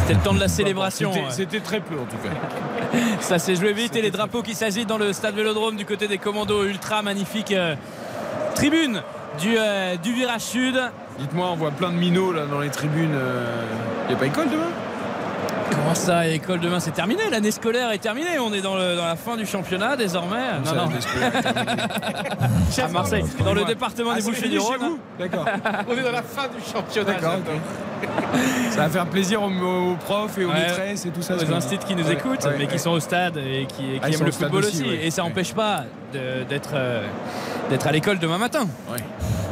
C'était 0.00 0.14
le 0.14 0.20
temps 0.20 0.34
de 0.34 0.40
la 0.40 0.48
célébration. 0.48 1.12
C'était- 1.30 1.60
très 1.60 1.80
peu 1.80 1.94
en 1.94 2.04
tout 2.04 2.16
cas. 2.22 2.98
Ça 3.20 3.38
s'est 3.38 3.56
joué 3.56 3.72
vite 3.72 3.96
et 3.96 4.02
les 4.02 4.10
drapeaux 4.10 4.42
qui 4.42 4.54
s'agitent 4.54 4.88
dans 4.88 4.98
le 4.98 5.12
stade 5.12 5.34
Vélodrome 5.34 5.76
du 5.76 5.84
côté 5.84 6.08
des 6.08 6.18
commandos 6.18 6.64
ultra 6.64 7.02
magnifique 7.02 7.52
euh, 7.52 7.74
tribune 8.54 9.02
du, 9.40 9.56
euh, 9.58 9.96
du 9.96 10.12
virage 10.14 10.40
sud. 10.42 10.80
Dites-moi, 11.18 11.48
on 11.52 11.56
voit 11.56 11.72
plein 11.72 11.90
de 11.90 11.96
minots 11.96 12.32
là 12.32 12.46
dans 12.46 12.60
les 12.60 12.70
tribunes. 12.70 13.14
Il 14.04 14.08
n'y 14.08 14.14
a 14.14 14.18
pas 14.18 14.26
école 14.26 14.48
demain? 14.50 14.70
Comment 15.70 15.94
ça, 15.94 16.26
école 16.28 16.60
demain, 16.60 16.80
c'est 16.80 16.90
terminé 16.92 17.22
L'année 17.30 17.50
scolaire 17.50 17.90
est 17.92 17.98
terminée. 17.98 18.38
On 18.40 18.52
est 18.52 18.60
dans, 18.60 18.76
le- 18.76 18.96
dans 18.96 19.04
la 19.06 19.16
fin 19.16 19.36
du 19.36 19.46
championnat 19.46 19.96
désormais. 19.96 20.36
ça, 20.64 20.74
non, 20.74 20.86
non. 20.86 20.92
À 22.84 22.88
Marseille, 22.88 23.24
dans 23.44 23.54
le 23.54 23.64
département 23.64 24.10
Ah, 24.12 24.16
des 24.20 24.32
fini 24.32 24.50
du 24.50 24.60
chez 24.60 24.66
Rhône. 24.66 24.78
vous 24.80 24.98
D'accord. 25.18 25.44
On 25.88 25.92
est 25.96 26.02
dans 26.02 26.12
la 26.12 26.22
fin 26.22 26.46
du 26.48 26.62
championnat. 26.72 27.12
D'accord. 27.14 27.36
Ça 28.70 28.82
va 28.82 28.88
faire 28.88 29.06
plaisir 29.06 29.42
aux, 29.42 29.46
aux 29.50 29.96
profs 29.96 30.38
et 30.38 30.44
aux 30.44 30.48
Ouais. 30.50 30.54
maîtresses 30.60 31.06
et 31.06 31.10
tout 31.10 31.22
ça. 31.22 31.34
aux 31.34 31.52
instituts 31.52 31.86
qui 31.86 31.96
nous 31.96 32.06
Ouais, 32.06 32.12
écoutent, 32.14 32.44
ouais, 32.44 32.54
mais 32.58 32.66
qui 32.66 32.78
sont 32.78 32.90
au 32.90 33.00
stade 33.00 33.36
et 33.38 33.66
qui, 33.66 33.82
qui 33.82 34.00
Ah, 34.02 34.08
aiment 34.10 34.24
le 34.24 34.30
football 34.32 34.64
aussi. 34.64 34.84
Et 34.88 35.10
ça 35.10 35.22
n'empêche 35.22 35.52
pas 35.54 35.84
d'être 36.12 36.70
euh, 36.74 37.04
d'être 37.70 37.86
à 37.86 37.92
l'école 37.92 38.18
demain 38.18 38.38
matin. 38.38 38.66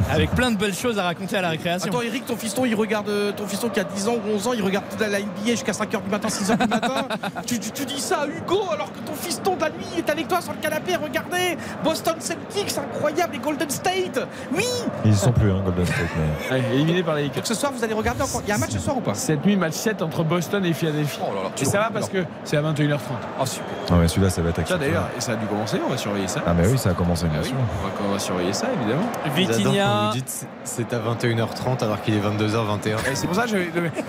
Ouais. 0.07 0.13
Avec 0.13 0.31
plein 0.31 0.51
de 0.51 0.57
belles 0.57 0.73
choses 0.73 0.97
à 0.99 1.03
raconter 1.03 1.37
à 1.37 1.41
la 1.41 1.49
récréation. 1.49 1.89
Attends 1.91 2.01
Eric, 2.01 2.25
ton 2.25 2.35
fiston 2.37 2.65
il 2.65 2.75
regarde 2.75 3.09
euh, 3.09 3.31
ton 3.31 3.45
fiston 3.47 3.69
qui 3.69 3.79
a 3.79 3.83
10 3.83 4.07
ans 4.07 4.15
ou 4.15 4.35
11 4.35 4.47
ans, 4.47 4.53
il 4.53 4.61
regarde 4.63 4.85
la 4.99 5.07
la 5.09 5.19
NBA 5.19 5.51
jusqu'à 5.51 5.71
5h 5.71 6.03
du 6.03 6.09
matin, 6.09 6.27
6h 6.27 6.57
du 6.57 6.67
matin. 6.67 7.07
tu, 7.45 7.59
tu- 7.59 7.71
tu 7.71 7.85
dis 7.85 7.99
ça 7.99 8.21
à 8.21 8.27
Hugo 8.27 8.61
alors 8.71 8.91
que 8.91 8.99
ton 8.99 9.13
fiston 9.13 9.55
de 9.55 9.61
la 9.61 9.69
nuit 9.69 9.85
est 9.97 10.09
avec 10.09 10.27
toi 10.27 10.41
sur 10.41 10.53
le 10.53 10.59
canapé, 10.59 10.95
regardez 10.95 11.57
Boston 11.83 12.15
Celtics, 12.19 12.77
incroyable, 12.77 13.35
et 13.35 13.39
Golden 13.39 13.69
State. 13.69 14.19
Oui 14.55 14.65
Ils 15.05 15.15
sont 15.15 15.31
plus, 15.31 15.51
hein, 15.51 15.61
Golden 15.63 15.85
State. 15.85 15.97
Mais... 16.17 16.57
Ouais, 16.57 16.63
éliminé 16.73 17.03
par 17.03 17.15
les 17.15 17.23
Lakers. 17.23 17.35
Donc 17.37 17.47
ce 17.47 17.53
soir 17.55 17.71
vous 17.75 17.83
allez 17.83 17.93
regarder 17.93 18.21
encore. 18.21 18.41
Il 18.45 18.49
y 18.49 18.51
a 18.51 18.55
un 18.55 18.59
match 18.59 18.71
ce 18.71 18.79
soir 18.79 18.97
ou 18.97 19.01
pas? 19.01 19.13
Cette 19.13 19.45
nuit, 19.45 19.55
match 19.57 19.73
7 19.73 20.01
entre 20.01 20.23
Boston 20.23 20.63
et 20.65 20.73
Philadelphie. 20.73 21.19
Oh 21.21 21.33
là 21.35 21.43
là, 21.43 21.49
tu 21.55 21.63
et 21.63 21.65
ça 21.65 21.79
va 21.79 21.89
parce 21.91 22.09
que 22.09 22.23
c'est 22.43 22.57
à 22.57 22.61
21h30. 22.61 22.99
Oh 23.41 23.45
super. 23.45 23.65
Non, 23.91 23.97
mais 23.97 24.07
celui-là, 24.07 24.29
ça 24.29 24.41
va 24.41 24.49
être 24.49 24.77
d'ailleurs, 24.77 25.09
et 25.17 25.21
ça 25.21 25.33
a 25.33 25.35
dû 25.35 25.45
commencer, 25.47 25.79
on 25.85 25.89
va 25.89 25.97
surveiller 25.97 26.27
ça. 26.27 26.41
Ah, 26.45 26.53
mais 26.53 26.67
oui, 26.67 26.77
ça 26.77 26.91
a 26.91 26.93
commencé, 26.93 27.25
bien 27.27 27.39
Ah 27.39 27.43
oui, 27.43 27.49
sûr. 27.49 27.57
on 27.57 27.87
va, 27.87 28.09
on 28.09 28.13
va 28.13 28.19
surveiller 28.19 28.53
ça 28.53 28.67
évidemment. 28.79 29.07
Vitinha. 29.35 29.96
Vous 30.05 30.13
dites 30.13 30.29
c'est- 30.29 30.47
c'est 30.63 30.93
à 30.93 30.99
21h30 30.99 31.83
alors 31.83 32.01
qu'il 32.01 32.13
est 32.15 32.19
22h21. 32.19 32.97
Et 33.11 33.15
c'est 33.15 33.27
pour 33.27 33.35
ça 33.35 33.45
que. 33.45 33.55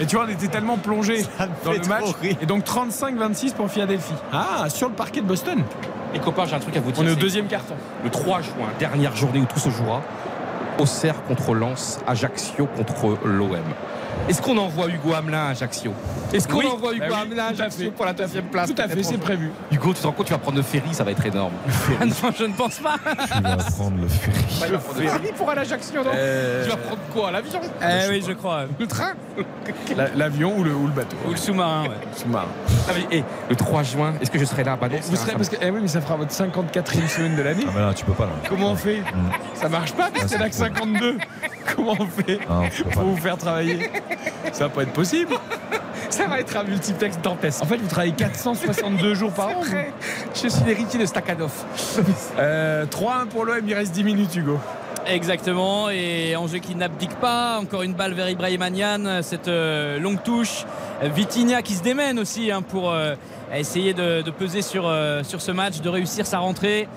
Et 0.00 0.06
tu 0.06 0.16
vois, 0.16 0.26
on 0.26 0.28
était 0.28 0.48
tellement 0.48 0.76
plongé 0.78 1.24
dans 1.64 1.72
le 1.72 1.78
match. 1.88 2.04
rire. 2.22 2.36
Et 2.40 2.46
donc 2.46 2.64
35-26 2.64 3.52
pour 3.54 3.70
Philadelphie. 3.70 4.14
Ah, 4.32 4.68
sur 4.68 4.88
le 4.88 4.94
parquet 4.94 5.20
de 5.20 5.26
Boston. 5.26 5.62
Les 6.14 6.20
copains, 6.20 6.46
j'ai 6.46 6.54
un 6.56 6.60
truc 6.60 6.76
à 6.76 6.80
vous 6.80 6.90
dire. 6.92 7.02
On 7.04 7.06
est 7.08 7.12
au 7.12 7.16
deuxième 7.16 7.46
carton. 7.46 7.74
Le 8.04 8.10
3 8.10 8.40
juin, 8.40 8.68
dernière 8.78 9.14
journée 9.16 9.40
où 9.40 9.44
tout 9.44 9.58
se 9.58 9.68
jouera. 9.70 10.00
Auxerre 10.78 11.16
contre 11.26 11.54
Lens, 11.54 11.98
Ajaccio 12.06 12.66
contre 12.66 13.18
l'OM. 13.26 13.50
Est-ce 14.28 14.42
qu'on 14.42 14.56
envoie 14.58 14.88
Hugo 14.88 15.14
Hamelin 15.14 15.46
à 15.46 15.48
Ajaccio 15.50 15.92
Est-ce 16.32 16.46
qu'on 16.48 16.58
Oui, 16.58 16.66
envoie 16.66 16.92
Hugo 16.92 17.04
bah 17.08 17.14
oui, 17.14 17.20
Hamelin 17.22 17.44
à 17.44 17.48
Ajaccio 17.48 17.90
pour 17.92 18.04
la 18.04 18.12
deuxième 18.12 18.44
place 18.44 18.72
Tout 18.72 18.80
à 18.82 18.88
fait, 18.88 19.02
c'est 19.02 19.18
prévu. 19.18 19.50
Hugo, 19.72 19.94
tu 19.94 20.00
te 20.00 20.06
rends 20.06 20.12
compte, 20.12 20.26
tu 20.26 20.32
vas 20.32 20.38
prendre 20.38 20.56
le 20.58 20.62
ferry, 20.62 20.92
ça 20.92 21.04
va 21.04 21.12
être 21.12 21.24
énorme. 21.24 21.52
Ah 22.00 22.04
non, 22.06 22.12
je 22.38 22.44
ne 22.44 22.52
pense 22.52 22.76
pas. 22.78 22.96
Tu 23.04 23.42
vas 23.42 23.56
prendre 23.56 23.96
le 24.00 24.08
ferry. 24.08 24.44
Tu 24.66 24.72
vas 24.72 24.78
prendre 24.78 25.00
le 25.00 25.08
ferry 25.08 25.32
pour 25.36 25.50
aller 25.50 25.58
à 25.60 25.62
Ajaccio, 25.62 26.02
non 26.04 26.10
Euh, 26.14 26.64
Tu 26.64 26.70
vas 26.70 26.76
prendre 26.76 27.00
quoi 27.14 27.30
L'avion 27.30 27.60
Eh 27.82 28.10
oui, 28.10 28.24
je 28.26 28.32
crois. 28.32 28.64
Le 28.78 28.86
train 28.86 29.12
La- 29.96 30.08
L'avion 30.14 30.56
ou 30.58 30.64
le, 30.64 30.74
ou 30.74 30.86
le 30.86 30.92
bateau 30.92 31.16
Ou 31.26 31.30
le 31.30 31.36
sous-marin, 31.36 31.84
ouais. 31.84 31.90
Sous-marin. 32.16 32.46
Ah, 32.88 32.92
mais, 32.94 33.06
eh, 33.18 33.24
Le 33.48 33.56
3 33.56 33.82
juin, 33.82 34.14
est-ce 34.20 34.30
que 34.30 34.38
je 34.38 34.44
serai 34.44 34.64
là? 34.64 34.76
Bah 34.80 34.88
non, 34.90 34.96
Vous 35.02 35.16
serez 35.16 35.32
parce 35.32 35.48
que 35.48 35.56
eh 35.60 35.70
oui, 35.70 35.78
mais 35.82 35.88
ça 35.88 36.00
fera 36.00 36.16
votre 36.16 36.32
54e 36.32 37.08
semaine 37.08 37.36
de 37.36 37.42
l'année. 37.42 37.64
Ah, 37.66 37.72
mais 37.74 37.80
là, 37.80 37.94
tu 37.94 38.04
peux 38.04 38.12
pas, 38.12 38.24
là. 38.24 38.32
Comment 38.48 38.72
on 38.72 38.76
fait? 38.76 39.02
Ça 39.54 39.68
marche 39.68 39.92
pas 39.94 40.10
parce 40.12 40.26
qu'il 40.26 40.36
n'y 40.36 40.42
en 40.42 40.46
a 40.46 40.50
que 40.50 40.54
52. 40.56 41.18
Comment 41.76 41.96
on 42.00 42.06
fait 42.06 42.38
Non. 42.48 42.62
Faut 42.92 43.00
vous 43.02 43.16
faire 43.16 43.36
travailler? 43.36 43.90
Ça 44.52 44.64
va 44.64 44.70
pas 44.70 44.82
être 44.82 44.92
possible. 44.92 45.34
Ça 46.10 46.26
va 46.26 46.40
être 46.40 46.56
un 46.56 46.64
multiplex 46.64 47.18
dantesque. 47.22 47.62
En 47.62 47.66
fait, 47.66 47.76
vous 47.76 47.88
travaillez 47.88 48.12
462 48.12 49.14
jours 49.14 49.32
par 49.32 49.48
an. 49.58 49.62
Je 50.34 50.48
suis 50.48 50.64
l'héritier 50.64 50.98
de 50.98 51.06
Stakhanov. 51.06 51.52
Euh, 52.38 52.86
3-1 52.86 53.26
pour 53.26 53.44
l'OM, 53.44 53.60
il 53.66 53.74
reste 53.74 53.92
10 53.92 54.04
minutes, 54.04 54.36
Hugo. 54.36 54.58
Exactement, 55.06 55.88
et 55.90 56.36
Angers 56.36 56.60
qui 56.60 56.74
n'abdique 56.74 57.14
pas. 57.16 57.58
Encore 57.58 57.82
une 57.82 57.94
balle 57.94 58.12
vers 58.12 58.28
Ibrahim 58.28 58.60
Agnan, 58.62 59.22
cette 59.22 59.48
euh, 59.48 59.98
longue 59.98 60.22
touche. 60.22 60.66
Vitinha 61.02 61.62
qui 61.62 61.74
se 61.74 61.82
démène 61.82 62.18
aussi 62.18 62.50
hein, 62.50 62.62
pour 62.62 62.92
euh, 62.92 63.14
essayer 63.54 63.94
de, 63.94 64.22
de 64.22 64.30
peser 64.30 64.60
sur, 64.62 64.86
euh, 64.86 65.22
sur 65.22 65.40
ce 65.40 65.50
match, 65.50 65.80
de 65.80 65.88
réussir 65.88 66.26
sa 66.26 66.38
rentrée. 66.38 66.88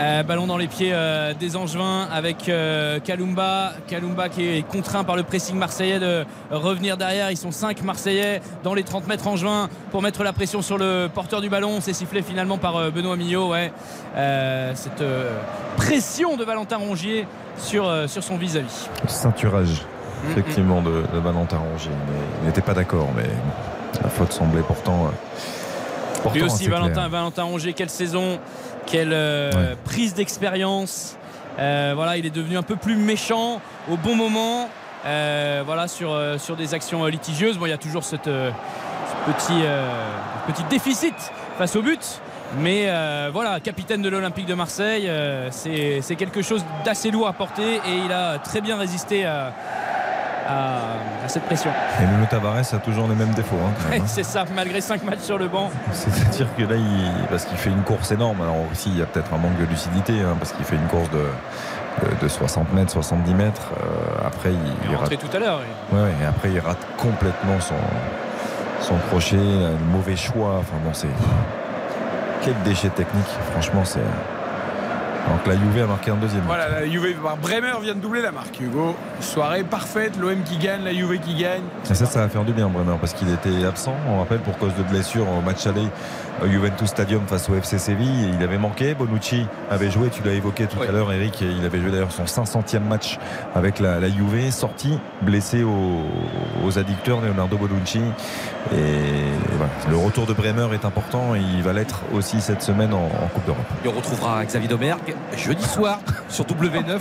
Euh, 0.00 0.22
ballon 0.22 0.46
dans 0.46 0.56
les 0.56 0.66
pieds 0.66 0.92
euh, 0.94 1.34
des 1.34 1.56
Angevins 1.56 2.08
avec 2.10 2.48
euh, 2.48 3.00
Kalumba. 3.00 3.72
Kalumba 3.86 4.30
qui 4.30 4.46
est 4.46 4.62
contraint 4.62 5.04
par 5.04 5.14
le 5.14 5.24
pressing 5.24 5.56
marseillais 5.56 5.98
de 5.98 6.24
revenir 6.50 6.96
derrière. 6.96 7.30
Ils 7.30 7.36
sont 7.36 7.50
5 7.50 7.82
Marseillais 7.82 8.40
dans 8.64 8.72
les 8.72 8.82
30 8.82 9.06
mètres 9.08 9.26
Angevins 9.26 9.68
pour 9.90 10.00
mettre 10.00 10.24
la 10.24 10.32
pression 10.32 10.62
sur 10.62 10.78
le 10.78 11.08
porteur 11.12 11.42
du 11.42 11.50
ballon. 11.50 11.80
C'est 11.82 11.92
sifflé 11.92 12.22
finalement 12.22 12.56
par 12.56 12.90
Benoît 12.90 13.16
Millot. 13.16 13.50
Ouais. 13.50 13.72
Cette 14.74 15.04
pression 15.76 16.36
de 16.36 16.44
Valentin 16.44 16.78
Rongier 16.78 17.26
sur, 17.58 17.92
sur 18.08 18.22
son 18.22 18.36
vis-à-vis. 18.36 18.88
Ceinturage, 19.06 19.82
effectivement, 20.30 20.80
de, 20.80 21.04
de 21.12 21.18
Valentin 21.18 21.58
Rongier. 21.58 21.92
Mais 22.08 22.18
il 22.42 22.46
n'était 22.46 22.62
pas 22.62 22.74
d'accord, 22.74 23.08
mais 23.14 23.28
la 24.02 24.08
faute 24.08 24.32
semblait 24.32 24.62
pourtant. 24.62 25.10
pourtant 26.22 26.34
Lui 26.38 26.42
aussi. 26.42 26.68
Valentin, 26.68 27.08
Valentin 27.08 27.42
Rongier, 27.42 27.74
quelle 27.74 27.90
saison, 27.90 28.38
quelle 28.86 29.12
euh, 29.12 29.50
Ouais. 29.52 29.76
prise 29.84 30.14
d'expérience. 30.14 31.16
Euh, 31.58 31.92
voilà, 31.94 32.16
il 32.16 32.26
est 32.26 32.30
devenu 32.34 32.56
un 32.56 32.62
peu 32.62 32.76
plus 32.76 32.96
méchant 32.96 33.60
au 33.90 33.96
bon 33.96 34.14
moment. 34.14 34.68
euh, 35.06 35.62
voilà, 35.64 35.88
sur, 35.88 36.14
sur 36.38 36.56
des 36.56 36.74
actions 36.74 37.04
litigieuses. 37.06 37.58
Bon, 37.58 37.66
il 37.66 37.70
y 37.70 37.72
a 37.72 37.78
toujours 37.78 38.04
cette, 38.04 38.26
ce 38.26 39.32
petit, 39.32 39.62
petit 40.46 40.64
déficit 40.70 41.14
face 41.58 41.74
au 41.76 41.82
but. 41.82 42.20
Mais 42.58 42.86
euh, 42.88 43.30
voilà, 43.32 43.60
capitaine 43.60 44.02
de 44.02 44.08
l'Olympique 44.08 44.46
de 44.46 44.54
Marseille, 44.54 45.04
euh, 45.08 45.48
c'est 45.52 46.00
c'est 46.02 46.16
quelque 46.16 46.42
chose 46.42 46.64
d'assez 46.84 47.12
lourd 47.12 47.28
à 47.28 47.32
porter 47.32 47.76
et 47.76 47.96
il 48.04 48.10
a 48.12 48.38
très 48.38 48.60
bien 48.60 48.76
résisté 48.76 49.24
à, 49.24 49.52
à- 50.50 51.24
à 51.24 51.28
cette 51.28 51.44
pression. 51.44 51.70
Et 52.00 52.06
Nuno 52.06 52.26
Tavares 52.28 52.56
a 52.74 52.78
toujours 52.78 53.06
les 53.08 53.14
mêmes 53.14 53.30
défauts. 53.34 53.56
hein, 53.64 53.72
hein. 53.96 54.02
c'est 54.06 54.22
ça, 54.24 54.44
malgré 54.54 54.80
5 54.80 55.02
matchs 55.04 55.20
sur 55.20 55.38
le 55.38 55.48
banc. 55.48 55.70
C'est-à-dire 55.92 56.46
que 56.56 56.62
là, 56.62 56.76
il, 56.76 57.26
parce 57.28 57.44
qu'il 57.44 57.56
fait 57.56 57.70
une 57.70 57.82
course 57.82 58.10
énorme. 58.12 58.40
Alors 58.42 58.56
aussi, 58.72 58.90
il 58.90 58.98
y 58.98 59.02
a 59.02 59.06
peut-être 59.06 59.32
un 59.34 59.38
manque 59.38 59.58
de 59.58 59.64
lucidité, 59.66 60.20
hein, 60.20 60.36
parce 60.38 60.52
qu'il 60.52 60.64
fait 60.64 60.76
une 60.76 60.86
course 60.88 61.10
de, 61.10 61.18
de, 62.08 62.22
de 62.22 62.28
60 62.28 62.72
mètres, 62.72 62.92
70 62.92 63.34
mètres. 63.34 63.70
Euh, 63.82 64.26
après, 64.26 64.50
il, 64.52 64.90
Il 64.90 64.96
rate, 64.96 65.16
tout 65.18 65.36
à 65.36 65.38
l'heure. 65.38 65.60
ouais, 65.92 66.10
et 66.22 66.26
après, 66.26 66.50
il 66.50 66.60
rate 66.60 66.78
complètement 66.96 67.60
son, 67.60 67.74
son 68.80 68.94
crochet, 69.08 69.36
le 69.36 69.76
mauvais 69.92 70.16
choix. 70.16 70.56
Enfin 70.60 70.76
bon, 70.84 70.90
c'est 70.92 71.08
quel 72.42 72.54
déchet 72.64 72.88
technique. 72.90 73.26
Franchement, 73.52 73.82
c'est. 73.84 74.00
Que 75.44 75.48
la 75.48 75.56
Juve 75.56 75.82
a 75.84 75.86
marqué 75.86 76.10
un 76.10 76.16
deuxième. 76.16 76.42
Voilà, 76.42 76.68
la 76.68 76.86
Juve, 76.86 77.16
bah, 77.22 77.34
Bremer 77.40 77.72
vient 77.80 77.94
de 77.94 78.00
doubler 78.00 78.20
la 78.20 78.30
marque, 78.30 78.60
Hugo. 78.60 78.94
Soirée 79.20 79.64
parfaite, 79.64 80.18
l'OM 80.18 80.42
qui 80.42 80.58
gagne, 80.58 80.84
la 80.84 80.92
Juve 80.92 81.18
qui 81.18 81.34
gagne. 81.34 81.62
Et 81.90 81.94
ça, 81.94 82.04
ça 82.04 82.20
va 82.20 82.28
faire 82.28 82.44
du 82.44 82.52
bien, 82.52 82.68
Bremer, 82.68 82.96
parce 83.00 83.14
qu'il 83.14 83.32
était 83.32 83.64
absent, 83.64 83.94
on 84.06 84.18
rappelle, 84.18 84.40
pour 84.40 84.58
cause 84.58 84.74
de 84.76 84.82
blessure 84.82 85.26
au 85.30 85.40
match 85.40 85.66
aller 85.66 85.86
Juventus 86.48 86.88
Stadium 86.88 87.22
face 87.26 87.48
au 87.48 87.54
FC 87.54 87.78
Séville. 87.78 88.32
Il 88.36 88.42
avait 88.42 88.58
manqué. 88.58 88.94
Bonucci 88.94 89.46
avait 89.70 89.90
joué, 89.90 90.08
tu 90.08 90.22
l'as 90.22 90.32
évoqué 90.32 90.66
tout 90.66 90.80
à 90.82 90.90
l'heure, 90.90 91.12
Eric. 91.12 91.40
Il 91.40 91.64
avait 91.64 91.80
joué 91.80 91.90
d'ailleurs 91.90 92.12
son 92.12 92.24
500e 92.24 92.80
match 92.80 93.18
avec 93.54 93.78
la, 93.78 94.00
la 94.00 94.08
Juve. 94.08 94.50
Sorti, 94.50 94.98
blessé 95.22 95.62
aux, 95.62 96.04
aux 96.64 96.78
addicteurs, 96.78 97.20
Leonardo 97.20 97.56
Bonucci. 97.56 98.00
Et 98.72 98.76
voilà, 99.56 99.70
le 99.88 99.96
retour 99.96 100.26
de 100.26 100.32
Bremer 100.32 100.68
est 100.74 100.84
important 100.84 101.34
et 101.34 101.40
il 101.40 101.62
va 101.62 101.72
l'être 101.72 102.02
aussi 102.14 102.40
cette 102.40 102.62
semaine 102.62 102.92
en, 102.94 103.06
en 103.06 103.28
Coupe 103.32 103.46
d'Europe. 103.46 103.66
Et 103.84 103.88
on 103.88 103.92
retrouvera 103.92 104.44
Xavier 104.44 104.68
Domergue 104.68 105.14
jeudi 105.36 105.64
soir 105.64 105.98
sur 106.28 106.44
W9, 106.44 106.98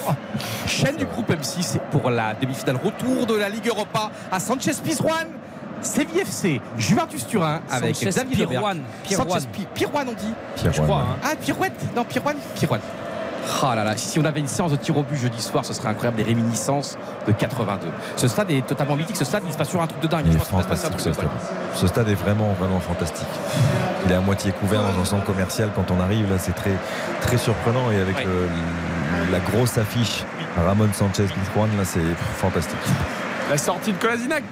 chaîne 0.67 0.95
du 0.97 1.05
groupe 1.05 1.29
M6 1.31 1.79
pour 1.91 2.09
la 2.09 2.33
demi-finale 2.33 2.77
retour 2.83 3.25
de 3.25 3.35
la 3.35 3.49
Ligue 3.49 3.67
Europa 3.67 4.11
à 4.31 4.39
Sanchez 4.39 4.71
Pizjuan. 4.83 5.27
Séville 5.81 6.19
FC, 6.19 6.61
Juventus 6.77 7.25
Turin 7.27 7.61
avec 7.69 7.95
Sanchez 7.95 8.09
Xavier 8.09 8.45
Pirouane. 8.47 8.81
Pirouane. 9.03 9.29
Sanchez 9.29 9.47
Pi- 9.51 9.67
Pirouane, 9.73 10.07
on 10.09 10.13
dit 10.13 10.33
Pirouane. 10.55 10.73
Je 10.73 10.81
crois. 10.81 10.97
hein. 11.01 11.15
Ah, 11.23 11.35
Pirouette 11.39 11.95
Non, 11.95 12.03
Pirouane 12.03 12.35
Pirouane. 12.55 12.81
Ah 13.63 13.73
là 13.73 13.83
là, 13.83 13.95
si 13.97 14.19
on 14.19 14.25
avait 14.25 14.41
une 14.41 14.47
séance 14.47 14.71
de 14.71 14.75
tir 14.75 14.95
au 14.97 15.01
but 15.01 15.15
jeudi 15.15 15.41
soir, 15.41 15.63
ce 15.65 15.73
serait 15.73 15.87
incroyable, 15.87 16.17
des 16.17 16.23
réminiscences 16.23 16.97
de 17.25 17.31
82. 17.31 17.87
Ce 18.17 18.27
stade 18.27 18.51
est 18.51 18.65
totalement 18.67 18.95
mythique, 18.97 19.15
ce 19.15 19.25
stade 19.25 19.43
il 19.47 19.53
se 19.53 19.57
passe 19.57 19.69
sur 19.69 19.81
un 19.81 19.87
truc 19.87 20.01
de 20.01 20.07
dingue. 20.07 20.25
Il 20.27 20.35
est 20.35 20.39
fantastique 20.39 20.91
ce 20.99 21.07
de 21.09 21.13
stade. 21.13 21.25
dingue. 21.25 21.33
Ce 21.73 21.87
stade 21.87 22.09
est 22.09 22.13
vraiment, 22.15 22.53
vraiment 22.59 22.79
fantastique. 22.81 23.25
Il 24.05 24.11
est 24.11 24.15
à 24.15 24.19
moitié 24.19 24.51
couvert 24.51 24.81
dans 24.83 25.01
un 25.01 25.05
centre 25.05 25.23
commercial 25.25 25.69
quand 25.75 25.89
on 25.89 25.99
arrive. 26.01 26.29
Là, 26.29 26.35
c'est 26.37 26.53
très, 26.53 26.73
très 27.21 27.37
surprenant. 27.37 27.89
Et 27.91 27.99
avec 27.99 28.17
Ouais. 28.17 28.25
le- 28.25 29.31
la 29.31 29.39
grosse 29.39 29.77
affiche 29.77 30.23
Ramon 30.57 30.89
Sanchez 30.93 31.23
Pizjuan, 31.23 31.69
là, 31.77 31.85
c'est 31.85 31.99
fantastique. 32.37 32.77
La 33.49 33.57
sortie 33.57 33.93
de 33.93 33.97
Kolasinac. 33.97 34.43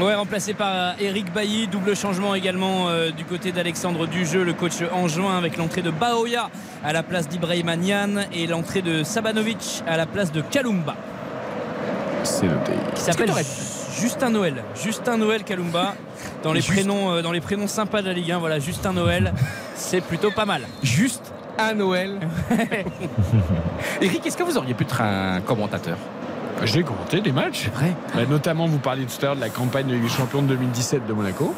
Ouais, 0.00 0.12
remplacé 0.14 0.54
par 0.54 0.72
euh, 0.74 0.92
Eric 0.98 1.32
Bailly. 1.32 1.68
Double 1.68 1.94
changement 1.94 2.34
également 2.34 2.88
euh, 2.88 3.10
du 3.12 3.24
côté 3.24 3.52
d'Alexandre 3.52 4.08
Dujeu, 4.08 4.42
le 4.42 4.52
coach 4.54 4.72
angevin, 4.92 5.38
avec 5.38 5.56
l'entrée 5.56 5.82
de 5.82 5.90
Baoya 5.90 6.50
à 6.84 6.92
la 6.92 7.04
place 7.04 7.28
d'Ibrahim 7.28 7.68
Agnan 7.68 8.24
et 8.32 8.48
l'entrée 8.48 8.82
de 8.82 9.04
Sabanovic 9.04 9.84
à 9.86 9.96
la 9.96 10.06
place 10.06 10.32
de 10.32 10.40
Kalumba, 10.40 10.96
C'est 12.24 12.46
noté. 12.46 12.72
qui 12.96 13.00
s'appelle 13.02 13.30
Justin 14.00 14.30
Noël. 14.30 14.64
Justin 14.82 15.16
Noël 15.18 15.44
Kalumba. 15.44 15.94
Dans 16.42 16.52
les, 16.52 16.60
Juste. 16.60 16.72
prénoms, 16.72 17.12
euh, 17.12 17.22
dans 17.22 17.32
les 17.32 17.40
prénoms 17.40 17.68
sympas 17.68 18.02
de 18.02 18.06
la 18.08 18.14
Ligue 18.14 18.32
1, 18.32 18.38
voilà, 18.38 18.58
Justin 18.58 18.92
Noël, 18.94 19.32
c'est 19.76 20.00
plutôt 20.00 20.32
pas 20.32 20.44
mal. 20.44 20.62
Juste 20.82 21.32
à 21.56 21.72
Noël. 21.72 22.18
Eric, 24.00 24.26
est-ce 24.26 24.36
que 24.36 24.42
vous 24.42 24.56
auriez 24.58 24.74
pu 24.74 24.82
être 24.84 25.00
un 25.02 25.40
commentateur? 25.40 25.98
J'ai 26.64 26.82
commenté 26.82 27.20
des 27.20 27.32
matchs. 27.32 27.68
Vrai 27.74 27.94
Bah, 28.14 28.22
notamment, 28.28 28.66
vous 28.66 28.78
parliez 28.78 29.04
tout 29.06 29.16
à 29.22 29.26
l'heure 29.26 29.36
de 29.36 29.40
la 29.40 29.48
campagne 29.48 29.86
de 29.86 29.94
Ligue 29.94 30.02
des 30.02 30.08
Champions 30.08 30.42
de 30.42 30.48
2017 30.48 31.06
de 31.06 31.12
Monaco. 31.12 31.54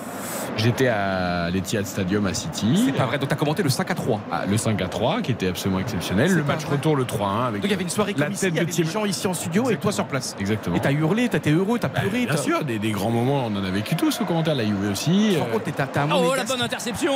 J'étais 0.57 0.87
à 0.89 1.49
l'Etihad 1.51 1.87
Stadium 1.87 2.27
à 2.27 2.35
City. 2.35 2.83
C'est 2.87 2.93
pas 2.93 3.07
vrai, 3.07 3.19
donc 3.19 3.31
t'as 3.31 3.37
commenté 3.37 3.63
le 3.63 3.71
5 3.71 3.91
à 3.91 3.95
3. 3.95 4.21
Ah, 4.31 4.43
le 4.47 4.59
5 4.59 4.81
à 4.83 4.87
3 4.87 5.23
qui 5.23 5.33
était 5.33 5.49
absolument 5.49 5.81
exceptionnel. 5.81 6.29
C'est 6.29 6.37
Le 6.37 6.45
match 6.45 6.65
vrai. 6.67 6.77
retour 6.77 6.95
le 6.95 7.05
3-1 7.05 7.47
avec 7.47 7.63
Donc 7.63 7.65
il 7.65 7.71
y 7.71 7.75
avait 7.75 7.83
une 7.85 7.89
soirée 7.89 8.15
la 8.19 8.27
comme 8.27 8.35
ici, 8.35 8.41
tête 8.43 8.53
il 8.55 8.63
y 8.63 8.67
de 8.67 8.71
des 8.71 8.85
gens 8.85 9.05
ici 9.07 9.27
en 9.27 9.33
studio 9.33 9.71
et 9.71 9.77
toi 9.79 9.93
sur 9.93 10.05
place. 10.07 10.37
Exactement. 10.39 10.77
Et 10.77 10.81
t'as 10.81 10.93
hurlé, 10.93 11.31
t'as 11.31 11.39
été 11.39 11.51
heureux, 11.53 11.79
t'as 11.79 11.89
pleuré. 11.89 12.27
Bien 12.27 12.35
t'as- 12.35 12.37
sûr, 12.37 12.65
des, 12.65 12.79
des 12.79 12.91
grands 12.91 13.11
moments, 13.11 13.47
on 13.47 13.57
en 13.57 13.65
a 13.65 13.71
vécu 13.71 13.97
tous 13.97 14.21
au 14.21 14.25
commentaire. 14.27 14.55
La 14.55 14.67
Juve 14.67 14.91
aussi. 14.93 15.37
Euh, 15.37 15.59
t'es- 15.65 15.73
t'as 15.73 15.87
t'as 15.87 16.03
un 16.03 16.11
Oh 16.13 16.35
la 16.37 16.45
bonne 16.45 16.61
interception 16.61 17.15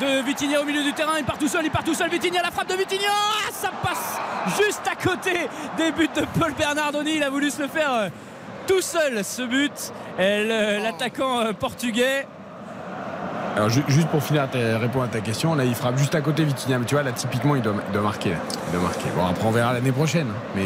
de 0.00 0.26
Vitinha 0.26 0.60
au 0.60 0.64
milieu 0.64 0.82
du 0.82 0.92
terrain, 0.92 1.12
il 1.18 1.24
part 1.24 1.38
tout 1.38 1.48
seul, 1.48 1.64
il 1.64 1.70
part 1.70 1.84
tout 1.84 1.94
seul, 1.94 2.10
Vitinha, 2.10 2.42
la 2.42 2.50
frappe 2.50 2.68
de 2.68 2.74
Vitinha, 2.74 3.08
Ah, 3.46 3.50
ça 3.52 3.70
passe 3.80 4.18
juste 4.60 4.82
à 4.90 4.96
côté 5.00 5.30
des 5.78 5.92
buts 5.92 6.08
de 6.16 6.22
Paul 6.38 6.52
Bernardoni, 6.58 7.20
il 7.22 7.24
a 7.26 7.30
voulu 7.30 7.50
se 7.50 7.62
le 7.62 7.68
faire 7.68 7.92
euh, 7.92 8.08
tout 8.66 8.80
seul 8.80 9.24
ce 9.24 9.42
but, 9.42 9.92
l'attaquant 10.18 11.38
euh, 11.40 11.52
portugais. 11.52 12.26
Alors 13.54 13.68
ju- 13.68 13.84
juste 13.86 14.08
pour 14.08 14.22
finir 14.22 14.42
à 14.42 14.78
répondre 14.78 15.04
à 15.04 15.08
ta 15.08 15.20
question, 15.20 15.54
là 15.54 15.64
il 15.64 15.74
frappe 15.74 15.98
juste 15.98 16.14
à 16.14 16.20
côté 16.22 16.42
Vitinha, 16.42 16.78
mais 16.78 16.84
tu 16.86 16.94
vois 16.94 17.04
là 17.04 17.12
typiquement 17.12 17.54
il 17.54 17.62
doit, 17.62 17.74
il 17.86 17.92
doit 17.92 18.02
marquer. 18.02 18.30
là. 18.30 18.36
Il 18.66 18.72
doit 18.72 18.82
marquer. 18.82 19.04
Bon 19.14 19.24
après 19.26 19.46
on 19.46 19.50
verra 19.52 19.72
l'année 19.74 19.92
prochaine, 19.92 20.28
mais 20.56 20.64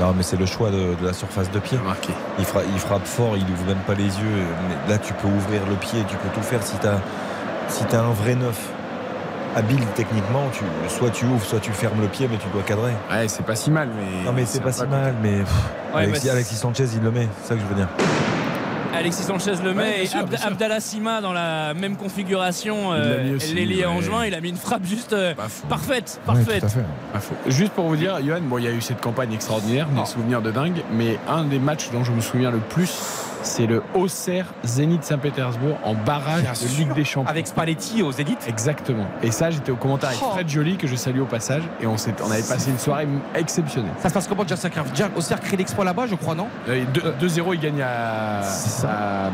Non, 0.00 0.14
mais 0.16 0.22
c'est 0.22 0.36
le 0.38 0.46
choix 0.46 0.70
de, 0.70 0.94
de 0.98 1.04
la 1.06 1.12
surface 1.12 1.50
de 1.50 1.58
pied. 1.58 1.78
marquer. 1.84 2.12
Il, 2.38 2.44
fra- 2.46 2.62
il 2.72 2.78
frappe 2.78 3.04
fort, 3.04 3.36
il 3.36 3.42
ouvre 3.42 3.66
même 3.66 3.82
pas 3.86 3.94
les 3.94 4.04
yeux. 4.04 4.44
Mais 4.86 4.92
là, 4.92 4.98
tu 4.98 5.12
peux 5.14 5.26
ouvrir 5.28 5.60
le 5.68 5.74
pied, 5.74 6.04
tu 6.08 6.16
peux 6.16 6.28
tout 6.32 6.42
faire. 6.42 6.62
Si 6.62 6.78
tu 6.78 6.86
as, 6.86 7.00
si 7.68 7.84
as 7.94 8.00
un 8.00 8.12
vrai 8.12 8.34
neuf, 8.36 8.58
habile 9.58 9.84
techniquement, 9.94 10.44
tu, 10.52 10.64
soit 10.88 11.10
tu 11.10 11.24
ouvres, 11.26 11.44
soit 11.44 11.60
tu 11.60 11.72
fermes 11.72 12.00
le 12.00 12.08
pied, 12.08 12.28
mais 12.30 12.38
tu 12.38 12.46
dois 12.52 12.62
cadrer. 12.62 12.92
Ouais 13.10 13.28
c'est 13.28 13.44
pas 13.44 13.56
si 13.56 13.70
mal, 13.70 13.88
mais. 13.96 14.24
Non, 14.24 14.32
mais 14.32 14.44
c'est 14.46 14.60
pas 14.62 14.72
si 14.72 14.86
mal. 14.86 15.14
Mais 15.22 15.38
pff, 15.40 15.52
Ouais, 15.94 16.02
Alexis, 16.02 16.28
Alexis 16.30 16.54
Sanchez, 16.56 16.84
il 16.94 17.02
le 17.02 17.10
met. 17.10 17.28
C'est 17.42 17.48
ça 17.48 17.54
que 17.54 17.60
je 17.60 17.66
veux 17.66 17.74
dire. 17.74 17.88
Alexis 18.94 19.22
Sanchez 19.22 19.52
le 19.62 19.74
met 19.74 19.82
Ouais, 19.82 20.02
et 20.02 20.06
sûr, 20.06 20.20
Abd-. 20.20 20.38
Abdallah 20.44 20.80
Sima 20.80 21.20
dans 21.20 21.32
la 21.32 21.72
même 21.74 21.96
configuration, 21.96 22.92
euh, 22.92 23.36
l'ailier 23.54 23.80
ouais. 23.80 23.84
angevin, 23.86 24.24
il 24.26 24.34
a 24.34 24.40
mis 24.40 24.48
une 24.48 24.56
frappe 24.56 24.84
juste 24.84 25.12
euh, 25.12 25.34
parfaite, 25.68 26.20
Ouais, 26.26 26.34
parfaite. 26.34 26.60
tout 26.60 26.66
à 26.66 26.68
fait. 26.68 26.84
Pas 27.12 27.20
faux. 27.20 27.34
Juste 27.46 27.72
pour 27.74 27.86
vous 27.86 27.96
dire, 27.96 28.18
Johan, 28.24 28.40
bon, 28.42 28.58
il 28.58 28.64
y 28.64 28.68
a 28.68 28.70
eu 28.72 28.80
cette 28.80 29.00
campagne 29.00 29.32
extraordinaire, 29.32 29.86
des 29.88 30.04
souvenirs 30.06 30.42
de 30.42 30.50
dingue, 30.50 30.82
mais 30.92 31.18
un 31.28 31.44
des 31.44 31.58
matchs 31.58 31.90
dont 31.92 32.02
je 32.02 32.12
me 32.12 32.20
souviens 32.20 32.50
le 32.50 32.58
plus, 32.58 32.90
C'est 33.48 33.66
le 33.66 33.82
Auxerre 33.94 34.44
Zénith 34.62 35.04
Saint-Pétersbourg 35.04 35.78
en 35.82 35.94
barrage 35.94 36.42
Bien 36.42 36.52
de 36.52 36.56
sûr. 36.56 36.68
Ligue 36.80 36.92
des 36.92 37.04
Champions. 37.04 37.30
Avec 37.30 37.46
Spalletti 37.46 38.02
au 38.02 38.12
Zénith. 38.12 38.38
Exactement. 38.46 39.06
Et 39.22 39.30
ça, 39.30 39.48
j'étais 39.50 39.72
au 39.72 39.76
commentaire 39.76 40.10
avec 40.10 40.20
Oh. 40.22 40.32
Fred 40.32 40.48
Joly, 40.48 40.76
que 40.76 40.86
je 40.86 40.94
salue 40.96 41.20
au 41.20 41.24
passage. 41.24 41.62
Et 41.80 41.86
on, 41.86 41.94
avait 41.94 42.42
passé 42.42 42.70
une 42.70 42.78
soirée 42.78 43.08
exceptionnelle. 43.34 43.90
Ça 44.00 44.10
se 44.10 44.14
passe 44.14 44.28
comment, 44.28 44.44
Jack 44.46 44.58
Jack 44.94 45.16
Auxerre 45.16 45.40
crée 45.40 45.56
l'exploit 45.56 45.84
là-bas, 45.86 46.06
je 46.06 46.14
crois, 46.14 46.34
non? 46.34 46.46
Euh, 46.68 46.84
deux- 46.92 47.14
2-0, 47.26 47.54
il 47.54 47.60
gagne 47.60 47.80
à, 47.80 48.40
à, 48.42 49.26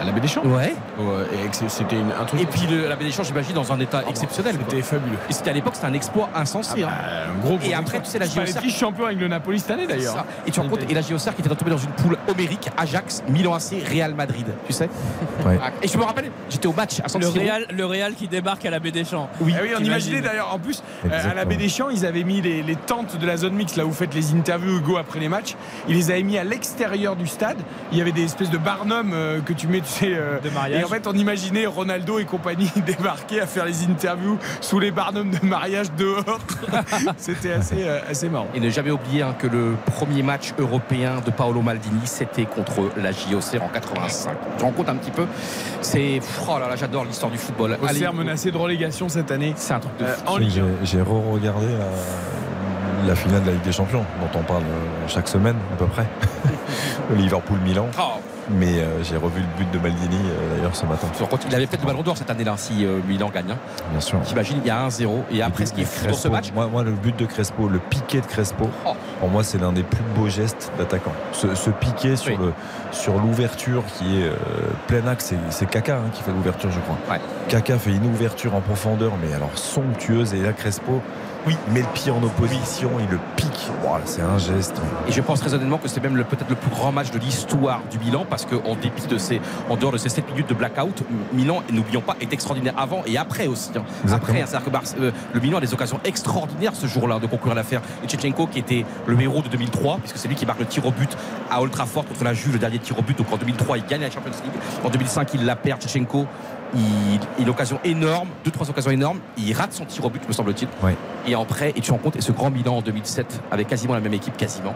à 0.00 0.04
la 0.04 0.12
Baie 0.12 0.20
des 0.20 0.28
Champs. 0.28 0.42
Ouais. 0.44 0.74
Ouais, 0.98 1.50
c'était 1.68 1.96
une- 1.96 2.12
un 2.18 2.24
truc. 2.24 2.40
Et 2.40 2.46
puis 2.46 2.62
le- 2.66 2.88
la 2.88 2.96
Baie 2.96 3.04
des 3.04 3.12
Champs, 3.12 3.24
j'imagine, 3.24 3.54
dans 3.54 3.70
un 3.72 3.80
état 3.80 4.02
exceptionnel. 4.08 4.56
quoi. 4.56 4.64
C'était 4.70 4.82
fabuleux. 4.82 5.18
Et 5.28 5.32
c'était 5.34 5.50
à 5.50 5.52
l'époque, 5.52 5.74
c'était 5.74 5.86
un 5.88 5.92
exploit 5.92 6.30
insensé. 6.34 6.82
Ah 6.82 6.88
hein. 6.88 6.90
bah, 6.90 7.32
un 7.36 7.38
gros, 7.46 7.56
gros 7.58 7.68
Et 7.68 7.74
après, 7.74 7.98
exploit. 7.98 8.00
tu 8.00 8.10
sais, 8.10 8.18
la 8.18 8.26
Spalletti, 8.26 8.70
champion 8.70 9.04
avec 9.04 9.18
le 9.20 9.28
Napoli 9.28 9.60
cette 9.60 9.72
année 9.72 9.86
d'ailleurs. 9.86 10.24
Et 10.46 10.50
tu 10.50 10.60
compte, 10.60 10.80
et 10.88 10.94
la 10.94 11.02
qui 11.02 11.40
était 11.42 11.54
tombée 11.54 11.70
dans 11.70 11.76
une 11.76 11.90
poule 11.90 12.16
homérique, 12.28 12.68
Ajax, 12.78 13.22
Milan 13.28 13.49
AC, 13.54 13.74
Real 13.92 14.14
Madrid, 14.14 14.46
tu 14.66 14.72
sais 14.72 14.88
Ouais. 15.46 15.58
Et 15.82 15.88
je 15.88 15.96
me 15.96 16.02
rappelle, 16.04 16.30
j'étais 16.50 16.66
au 16.66 16.72
match 16.74 17.00
à 17.02 17.08
San 17.08 17.20
Le. 17.22 17.28
Real, 17.28 17.66
le 17.70 17.86
Real 17.86 18.12
qui 18.14 18.28
débarque 18.28 18.64
à 18.66 18.70
la 18.70 18.78
baie 18.78 18.90
des 18.90 19.04
Champs. 19.04 19.28
Oui, 19.40 19.54
Ah 19.56 19.60
oui 19.62 19.70
on 19.78 19.82
imaginait 19.82 20.20
d'ailleurs. 20.20 20.52
En 20.52 20.58
plus, 20.58 20.82
euh, 21.06 21.30
à 21.30 21.34
la. 21.34 21.44
Baie 21.46 21.56
des 21.56 21.68
Champs, 21.70 21.88
ils 21.88 22.04
avaient 22.04 22.24
mis 22.24 22.40
les, 22.42 22.62
les 22.62 22.76
tentes 22.76 23.16
de 23.16 23.26
la 23.26 23.36
zone 23.38 23.54
mixte, 23.54 23.76
là 23.76 23.84
où 23.84 23.88
vous 23.88 23.94
faites 23.94 24.14
les 24.14 24.32
interviews, 24.34 24.78
Hugo, 24.78 24.98
après 24.98 25.18
les 25.18 25.28
matchs. 25.28 25.56
Ils 25.88 25.96
les 25.96 26.10
avaient 26.10 26.22
mis 26.22 26.36
à 26.38 26.44
l'extérieur 26.44 27.16
du 27.16 27.26
stade. 27.26 27.56
Il 27.92 27.98
y 27.98 28.00
avait 28.02 28.12
des 28.12 28.24
espèces 28.24 28.50
de 28.50 28.58
barnums 28.58 29.12
euh, 29.14 29.40
que 29.40 29.52
tu 29.54 29.66
mets, 29.66 29.80
tu 29.80 29.88
sais. 29.88 30.12
euh, 30.14 30.38
De 30.40 30.50
mariage. 30.50 30.80
Et 30.82 30.84
en 30.84 30.88
fait, 30.88 31.06
on 31.06 31.14
imaginait 31.14 31.64
Ronaldo 31.66 32.18
et 32.18 32.24
compagnie 32.26 32.70
débarquer 32.86 33.40
à 33.40 33.46
faire 33.46 33.64
les 33.64 33.84
interviews 33.84 34.38
sous 34.60 34.78
les 34.78 34.90
barnums 34.90 35.30
de 35.30 35.44
mariage 35.46 35.90
dehors. 35.96 36.38
C'était 37.16 37.52
assez, 37.52 37.82
euh, 37.84 37.98
assez 38.08 38.28
marrant. 38.28 38.48
Et 38.54 38.60
ne 38.60 38.68
jamais 38.70 38.90
oublier 38.90 39.22
hein, 39.22 39.34
que 39.38 39.46
le 39.46 39.74
premier 39.86 40.22
match 40.22 40.52
européen 40.58 41.20
de 41.24 41.30
Paolo 41.30 41.62
Maldini, 41.62 42.00
c'était 42.04 42.44
contre 42.44 42.90
la 42.96 43.12
JOCR 43.30 43.62
en 43.62 43.68
85. 43.68 44.36
Tu 44.58 44.64
rends 44.64 44.72
compte 44.72 44.88
un 44.88 44.96
petit 44.96 45.10
peu 45.10 45.26
C'est. 45.80 46.20
Oh 46.48 46.58
là 46.58 46.68
là, 46.68 46.76
j'adore 46.76 47.04
l'histoire 47.04 47.30
du 47.30 47.38
football. 47.38 47.76
Allez, 47.82 47.98
Auxerre 47.98 48.12
menacé 48.14 48.50
de 48.50 48.56
relégation 48.58 49.08
cette 49.08 49.30
année. 49.30 49.52
C'est 49.56 49.74
un 49.74 49.80
truc 49.80 49.96
de 49.98 50.04
Euh, 50.04 50.14
J'ai- 50.38 50.44
Ligue 50.44 50.58
1. 50.58 50.84
J'ai 50.84 51.00
re-regardé 51.02 51.66
la, 51.66 53.08
la 53.08 53.14
finale 53.14 53.42
de 53.42 53.46
la 53.46 53.52
Ligue 53.52 53.62
des 53.62 53.72
Champions, 53.72 54.04
dont 54.20 54.38
on 54.38 54.42
parle 54.42 54.62
euh, 54.64 55.08
chaque 55.08 55.28
semaine 55.28 55.56
à 55.72 55.76
peu 55.76 55.86
près. 55.86 56.06
Liverpool-Milan. 57.16 57.86
Oh, 57.98 58.02
Mais 58.50 58.78
euh, 58.80 59.02
j'ai 59.02 59.16
revu 59.16 59.40
le 59.40 59.46
but 59.64 59.70
de 59.70 59.78
Maldini 59.78 60.16
euh, 60.16 60.56
d'ailleurs 60.56 60.74
ce 60.74 60.84
matin. 60.86 61.06
il 61.48 61.54
avait 61.54 61.66
peut-être 61.66 61.82
le 61.82 61.86
ballon 61.86 62.02
d'or 62.02 62.16
cette 62.16 62.30
année-là 62.30 62.54
si 62.56 62.84
euh, 62.84 62.98
Milan 63.06 63.30
gagne. 63.32 63.52
hein. 63.52 63.58
Bien 63.90 64.00
sûr. 64.00 64.20
T'imagines, 64.22 64.58
il 64.64 64.66
y 64.66 64.70
a 64.70 64.86
1-0 64.88 65.08
et 65.30 65.42
après 65.42 65.66
ce 65.66 65.72
qui 65.72 65.82
est 65.82 65.84
fou 65.84 66.06
dans 66.08 66.12
ce 66.14 66.28
match. 66.28 66.52
moi, 66.54 66.66
moi, 66.66 66.82
le 66.82 66.92
but 66.92 67.16
de 67.16 67.26
Crespo, 67.26 67.68
le 67.68 67.78
piqué 67.78 68.20
de 68.20 68.26
Crespo, 68.26 68.68
Oh. 68.86 68.92
pour 69.20 69.28
moi, 69.28 69.42
c'est 69.44 69.58
l'un 69.58 69.72
des 69.72 69.82
plus 69.82 70.02
beaux 70.16 70.28
gestes 70.28 70.72
d'attaquant. 70.78 71.12
Ce, 71.32 71.54
ce 71.54 71.70
piqué 71.70 72.16
sur 72.16 72.32
Oui. 72.32 72.46
le 72.46 72.52
sur 72.92 73.14
l'ouverture 73.18 73.84
qui 73.98 74.20
est 74.20 74.30
plein 74.88 75.06
axe, 75.06 75.26
c'est- 75.26 75.36
c'est 75.50 75.66
Kaka 75.66 75.96
hein, 75.98 76.10
qui 76.12 76.22
fait 76.22 76.32
l'ouverture, 76.32 76.70
je 76.72 76.80
crois. 76.80 76.96
Ouais. 77.08 77.20
Kaka 77.48 77.78
fait 77.78 77.92
une 77.92 78.06
ouverture 78.06 78.54
en 78.56 78.60
profondeur, 78.60 79.12
mais 79.22 79.32
alors 79.32 79.50
somptueuse. 79.54 80.34
Et 80.34 80.40
là, 80.42 80.52
Crespo, 80.52 81.00
oui, 81.46 81.56
met 81.72 81.80
le 81.80 81.86
pied 81.94 82.10
en 82.12 82.22
opposition, 82.22 82.90
il 83.00 83.08
le 83.10 83.18
pique. 83.36 83.46
C'est 84.04 84.22
un 84.22 84.38
geste. 84.38 84.76
Et 85.08 85.12
je 85.12 85.20
pense 85.20 85.40
très 85.40 85.52
honnêtement 85.54 85.78
que 85.78 85.88
c'est 85.88 86.02
même 86.02 86.16
le- 86.16 86.24
peut-être 86.24 86.48
le 86.48 86.54
plus 86.54 86.70
grand 86.70 86.92
match 86.92 87.10
de 87.10 87.18
l'histoire 87.18 87.80
du 87.90 87.98
Milan 87.98 88.24
parce 88.28 88.44
qu'en 88.44 88.74
dépit 88.80 89.06
de 89.08 89.18
ces, 89.18 89.40
en 89.68 89.76
dehors 89.76 89.92
de 89.92 89.98
ces 89.98 90.08
7 90.08 90.28
minutes 90.30 90.48
de 90.48 90.54
blackout, 90.54 91.02
Milan, 91.32 91.62
n'oublions 91.72 92.00
pas, 92.00 92.16
est 92.20 92.32
extraordinaire 92.32 92.74
avant 92.76 93.02
et 93.06 93.16
après 93.18 93.46
aussi. 93.46 93.70
hein. 93.76 93.82
Après, 94.12 94.40
hein, 94.40 94.44
c'est-à-dire 94.46 94.64
que 94.66 94.70
Barce- 94.70 94.96
euh, 95.00 95.10
le 95.32 95.40
Milan 95.40 95.58
a 95.58 95.60
des 95.60 95.72
occasions 95.72 96.00
extraordinaires 96.04 96.72
ce 96.74 96.86
jour-là 96.86 97.18
de 97.18 97.26
conclure 97.26 97.54
l'affaire. 97.54 97.80
Et 98.04 98.06
Tchetchenko 98.06 98.46
qui 98.46 98.58
était 98.58 98.84
le 99.06 99.20
héros 99.20 99.42
de 99.42 99.48
2003 99.48 99.98
puisque 99.98 100.16
c'est 100.18 100.28
lui 100.28 100.34
qui 100.36 100.46
marque 100.46 100.60
le 100.60 100.66
tir 100.66 100.84
au 100.86 100.90
but 100.90 101.16
à 101.50 101.60
Old 101.60 101.72
Trafford 101.72 102.04
contre 102.06 102.24
la 102.24 102.34
Juve, 102.34 102.54
le 102.54 102.58
dernier 102.58 102.78
tir 102.78 102.98
au 102.98 103.02
but. 103.02 103.16
Donc 103.16 103.32
en 103.32 103.36
2003, 103.36 103.78
il 103.78 103.86
gagne 103.86 104.02
la 104.02 104.10
Champions 104.10 104.30
League. 104.44 104.62
En 104.84 104.88
2005, 104.90 105.34
il 105.34 105.44
la 105.44 105.56
perd. 105.56 105.80
Tchetchenko, 105.80 106.26
il, 106.74 107.14
il 107.14 107.20
a 107.20 107.42
une 107.42 107.48
occasion 107.48 107.80
énorme, 107.84 108.28
deux 108.44 108.50
trois 108.50 108.68
occasions 108.70 108.90
énormes. 108.90 109.20
Il 109.38 109.52
rate 109.52 109.72
son 109.72 109.84
tir 109.84 110.04
au 110.04 110.10
but, 110.10 110.26
me 110.26 110.32
semble-t-il. 110.32 110.68
Ouais. 110.84 110.96
Et 111.26 111.34
après, 111.34 111.70
et 111.70 111.74
tu 111.74 111.82
te 111.82 111.92
rends 111.92 111.98
compte, 111.98 112.16
et 112.16 112.20
ce 112.20 112.32
grand 112.32 112.50
Milan 112.50 112.78
en 112.78 112.82
2007 112.82 113.40
avec 113.50 113.68
quasiment 113.68 113.94
la 113.94 114.00
même 114.00 114.14
équipe, 114.14 114.36
quasiment. 114.36 114.74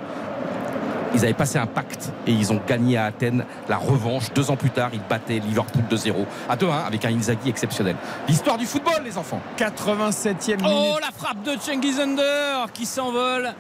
Ils 1.15 1.25
avaient 1.25 1.33
passé 1.33 1.59
un 1.59 1.67
pacte 1.67 2.13
et 2.27 2.33
ils 2.33 2.53
ont 2.53 2.61
gagné 2.67 2.97
à 2.97 3.05
Athènes 3.05 3.45
la 3.69 3.77
revanche. 3.77 4.33
Deux 4.35 4.51
ans 4.51 4.57
plus 4.57 4.71
tard, 4.71 4.91
ils 4.93 5.03
battaient 5.09 5.39
Liverpool 5.39 5.85
2-0 5.89 6.13
à 6.49 6.57
2-1 6.57 6.87
avec 6.87 7.05
un 7.05 7.11
Inzaghi 7.11 7.49
exceptionnel. 7.49 7.95
L'histoire 8.27 8.59
du 8.59 8.67
football, 8.67 9.03
les 9.05 9.17
enfants. 9.17 9.41
87e 9.57 10.57
minute. 10.57 10.67
Oh 10.67 10.97
la 11.01 11.13
frappe 11.17 11.45
de 11.45 11.53
Cengiz 11.61 12.01
Under 12.01 12.67
qui 12.73 12.85
s'envole 12.85 13.55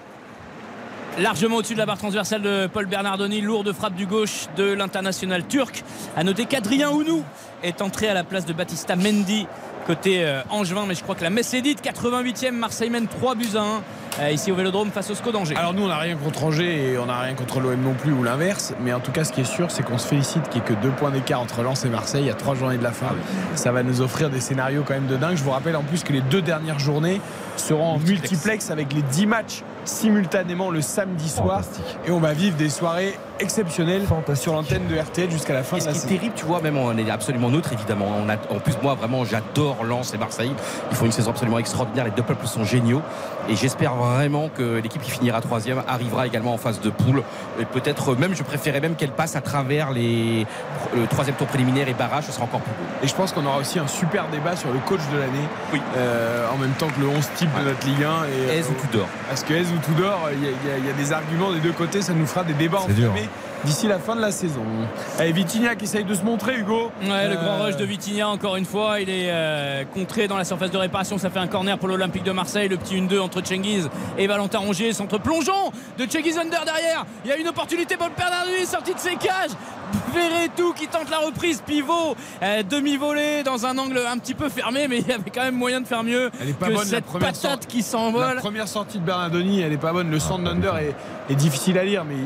largement 1.18 1.56
au-dessus 1.56 1.74
de 1.74 1.78
la 1.78 1.86
barre 1.86 1.98
transversale 1.98 2.42
de 2.42 2.66
Paul 2.66 2.86
Bernardoni, 2.86 3.40
lourde 3.40 3.72
frappe 3.72 3.94
du 3.94 4.06
gauche 4.06 4.46
de 4.56 4.72
l'international 4.72 5.46
turc. 5.46 5.84
À 6.16 6.24
noter 6.24 6.46
qu'Adrien 6.46 6.90
Ounou 6.90 7.22
est 7.64 7.82
entré 7.82 8.08
à 8.08 8.14
la 8.14 8.24
place 8.24 8.46
de 8.46 8.52
Batista 8.52 8.96
Mendy 8.96 9.46
côté 9.86 10.24
euh, 10.24 10.40
Angevin, 10.50 10.84
mais 10.86 10.94
je 10.94 11.02
crois 11.02 11.14
que 11.14 11.22
la 11.22 11.30
messe 11.30 11.52
est 11.54 11.60
dite. 11.60 11.84
88e, 11.84 12.52
Marseille 12.52 12.90
mène 12.90 13.06
3 13.06 13.34
buts 13.34 13.48
à 13.54 13.60
1 13.60 13.82
euh, 14.20 14.30
ici 14.30 14.52
au 14.52 14.54
Vélodrome 14.54 14.90
face 14.90 15.10
au 15.10 15.14
SCO 15.14 15.32
d'Angers. 15.32 15.56
Alors 15.56 15.74
nous 15.74 15.82
on 15.82 15.88
n'a 15.88 15.98
rien 15.98 16.16
contre 16.16 16.44
Angers 16.44 16.92
et 16.92 16.98
on 16.98 17.06
n'a 17.06 17.20
rien 17.20 17.34
contre 17.34 17.60
l'OM 17.60 17.80
non 17.80 17.94
plus 17.94 18.12
ou 18.12 18.22
l'inverse 18.22 18.72
mais 18.80 18.92
en 18.92 19.00
tout 19.00 19.10
cas 19.10 19.24
ce 19.24 19.32
qui 19.32 19.40
est 19.40 19.44
sûr 19.44 19.72
c'est 19.72 19.82
qu'on 19.82 19.98
se 19.98 20.06
félicite 20.06 20.48
qu'il 20.50 20.62
n'y 20.62 20.66
ait 20.68 20.74
que 20.74 20.80
deux 20.80 20.90
points 20.90 21.10
d'écart 21.10 21.40
entre 21.40 21.62
Lens 21.62 21.84
et 21.84 21.88
Marseille 21.88 22.22
il 22.22 22.28
y 22.28 22.30
a 22.30 22.34
trois 22.34 22.54
journées 22.54 22.78
de 22.78 22.84
la 22.84 22.92
fin 22.92 23.08
ça 23.56 23.72
va 23.72 23.82
nous 23.82 24.00
offrir 24.02 24.30
des 24.30 24.38
scénarios 24.38 24.84
quand 24.86 24.94
même 24.94 25.08
de 25.08 25.16
dingue 25.16 25.36
je 25.36 25.42
vous 25.42 25.50
rappelle 25.50 25.74
en 25.74 25.82
plus 25.82 26.04
que 26.04 26.12
les 26.12 26.20
deux 26.20 26.42
dernières 26.42 26.78
journées 26.78 27.20
seront 27.56 27.94
en 27.94 27.98
Multiplex. 27.98 28.30
multiplex 28.30 28.70
avec 28.70 28.92
les 28.92 29.02
10 29.02 29.26
matchs 29.26 29.64
simultanément 29.84 30.70
le 30.70 30.80
samedi 30.80 31.28
soir 31.28 31.62
et 32.06 32.10
on 32.10 32.20
va 32.20 32.32
vivre 32.32 32.56
des 32.56 32.68
soirées 32.68 33.18
exceptionnelles 33.40 34.02
sur 34.34 34.52
l'antenne 34.52 34.86
de 34.86 34.96
RTL 34.96 35.30
jusqu'à 35.30 35.54
la 35.54 35.62
fin 35.64 35.76
Et 35.76 35.80
de 35.80 35.84
la 35.86 35.90
est 35.90 35.94
saison. 35.94 36.08
terrible, 36.08 36.34
tu 36.36 36.44
vois, 36.44 36.60
même 36.60 36.76
on 36.76 36.96
est 36.96 37.10
absolument 37.10 37.50
neutre 37.50 37.72
évidemment. 37.72 38.06
On 38.24 38.28
a, 38.28 38.34
en 38.34 38.60
plus, 38.60 38.74
moi 38.82 38.94
vraiment, 38.94 39.24
j'adore 39.24 39.82
Lens 39.84 40.14
et 40.14 40.18
Marseille. 40.18 40.52
Ils 40.90 40.96
font 40.96 41.04
une 41.06 41.12
saison 41.12 41.30
absolument 41.30 41.58
extraordinaire. 41.58 42.04
Les 42.04 42.10
deux 42.12 42.22
peuples 42.22 42.46
sont 42.46 42.64
géniaux. 42.64 43.02
Et 43.48 43.56
j'espère 43.56 43.94
vraiment 43.94 44.48
que 44.48 44.78
l'équipe 44.80 45.02
qui 45.02 45.10
finira 45.10 45.40
troisième 45.40 45.82
arrivera 45.88 46.26
également 46.26 46.54
en 46.54 46.58
phase 46.58 46.80
de 46.80 46.90
poule. 46.90 47.22
Et 47.60 47.64
peut-être 47.64 48.14
même, 48.14 48.34
je 48.34 48.42
préférais 48.42 48.80
même 48.80 48.94
qu'elle 48.94 49.10
passe 49.10 49.36
à 49.36 49.40
travers 49.40 49.90
les, 49.90 50.46
le 50.94 51.06
troisième 51.08 51.36
tour 51.36 51.46
préliminaire 51.48 51.88
et 51.88 51.94
barrage. 51.94 52.24
Ce 52.26 52.32
sera 52.32 52.44
encore 52.44 52.60
plus 52.60 52.70
beau. 52.72 52.84
Et 53.02 53.08
je 53.08 53.14
pense 53.14 53.32
qu'on 53.32 53.44
aura 53.44 53.58
aussi 53.58 53.78
un 53.80 53.88
super 53.88 54.28
débat 54.28 54.54
sur 54.56 54.72
le 54.72 54.78
coach 54.78 55.00
de 55.12 55.18
l'année 55.18 55.48
Oui. 55.72 55.80
euh, 55.96 56.46
en 56.54 56.56
même 56.56 56.72
temps 56.72 56.88
que 56.88 57.00
le 57.00 57.08
11 57.08 57.28
type 57.36 57.50
de 57.58 57.64
notre 57.68 57.84
Ligue 57.86 58.04
1 58.04 58.52
et, 58.52 58.58
Aise 58.58 58.68
ou 58.70 58.74
Tudor 58.86 59.06
Parce 59.28 59.42
que 59.42 59.52
Aise 59.54 59.72
il 60.32 60.42
y, 60.44 60.46
a- 60.46 60.50
il 60.50 60.68
y 60.68 60.72
a- 60.72 60.78
il 60.78 60.86
y 60.86 60.90
a 60.90 60.92
des 60.92 61.12
arguments 61.12 61.52
des 61.52 61.60
deux 61.60 61.72
côtés, 61.72 62.02
ça 62.02 62.12
nous 62.12 62.26
fera 62.26 62.44
des 62.44 62.52
débats 62.54 62.78
enflammés 63.12 63.28
d'ici 63.64 63.86
la 63.86 63.98
fin 63.98 64.14
de 64.16 64.20
la 64.20 64.30
saison. 64.32 64.62
Allez, 65.18 65.32
Vitinha 65.32 65.74
qui 65.74 65.84
essaye 65.84 66.04
de 66.04 66.14
se 66.14 66.22
montrer, 66.22 66.56
Hugo. 66.56 66.90
Ouais, 67.02 67.28
le 67.28 67.34
Euh, 67.34 67.42
grand 67.42 67.64
rush 67.64 67.76
de 67.76 67.84
Vitinha, 67.84 68.28
encore 68.28 68.56
une 68.56 68.64
fois, 68.64 69.00
il 69.00 69.08
est 69.10 69.30
euh, 69.30 69.84
contré 69.92 70.28
dans 70.28 70.36
la 70.36 70.44
surface 70.44 70.70
de 70.70 70.76
réparation. 70.78 71.18
Ça 71.18 71.30
fait 71.30 71.38
un 71.38 71.46
corner 71.46 71.78
pour 71.78 71.88
l'Olympique 71.88 72.22
de 72.24 72.32
Marseille. 72.32 72.68
Le 72.68 72.76
petit 72.76 72.96
1-2 72.96 73.20
entre 73.20 73.44
Cengiz 73.44 73.88
et 74.18 74.26
Valentin 74.26 74.58
Rongier. 74.58 74.92
Centre 74.92 75.18
plongeant 75.18 75.72
de 75.98 76.06
Cengiz 76.10 76.38
Under 76.38 76.64
derrière. 76.64 77.04
Il 77.24 77.30
y 77.30 77.32
a 77.32 77.36
une 77.36 77.48
opportunité 77.48 77.96
pour 77.96 78.08
le 78.08 78.12
Bernardoni, 78.16 78.66
sorti 78.66 78.94
de 78.94 78.98
ses 78.98 79.16
cages. 79.16 79.50
Verretou 80.12 80.72
qui 80.72 80.86
tente 80.88 81.10
la 81.10 81.18
reprise, 81.18 81.60
pivot, 81.64 82.16
euh, 82.42 82.62
demi-volée 82.62 83.42
dans 83.44 83.66
un 83.66 83.76
angle 83.78 84.00
un 84.10 84.18
petit 84.18 84.34
peu 84.34 84.48
fermé, 84.48 84.88
mais 84.88 84.98
il 84.98 85.06
y 85.08 85.12
avait 85.12 85.30
quand 85.30 85.42
même 85.42 85.54
moyen 85.56 85.80
de 85.80 85.86
faire 85.86 86.02
mieux 86.02 86.30
Elle 86.40 86.50
est 86.50 86.52
pas 86.52 86.66
que 86.68 86.72
bonne, 86.72 86.84
la 86.84 86.88
cette 86.88 87.04
première 87.04 87.32
patate 87.32 87.66
qui 87.66 87.78
La 87.78 87.82
s'envole. 87.84 88.36
première 88.38 88.68
sortie 88.68 88.98
de 88.98 89.04
Bernardoni, 89.04 89.60
elle 89.60 89.72
est 89.72 89.76
pas 89.78 89.92
bonne. 89.92 90.10
Le 90.10 90.18
centre 90.18 90.42
d'Under 90.44 90.72
est, 90.80 91.32
est 91.32 91.36
difficile 91.36 91.78
à 91.78 91.84
lire, 91.84 92.04
mais 92.04 92.16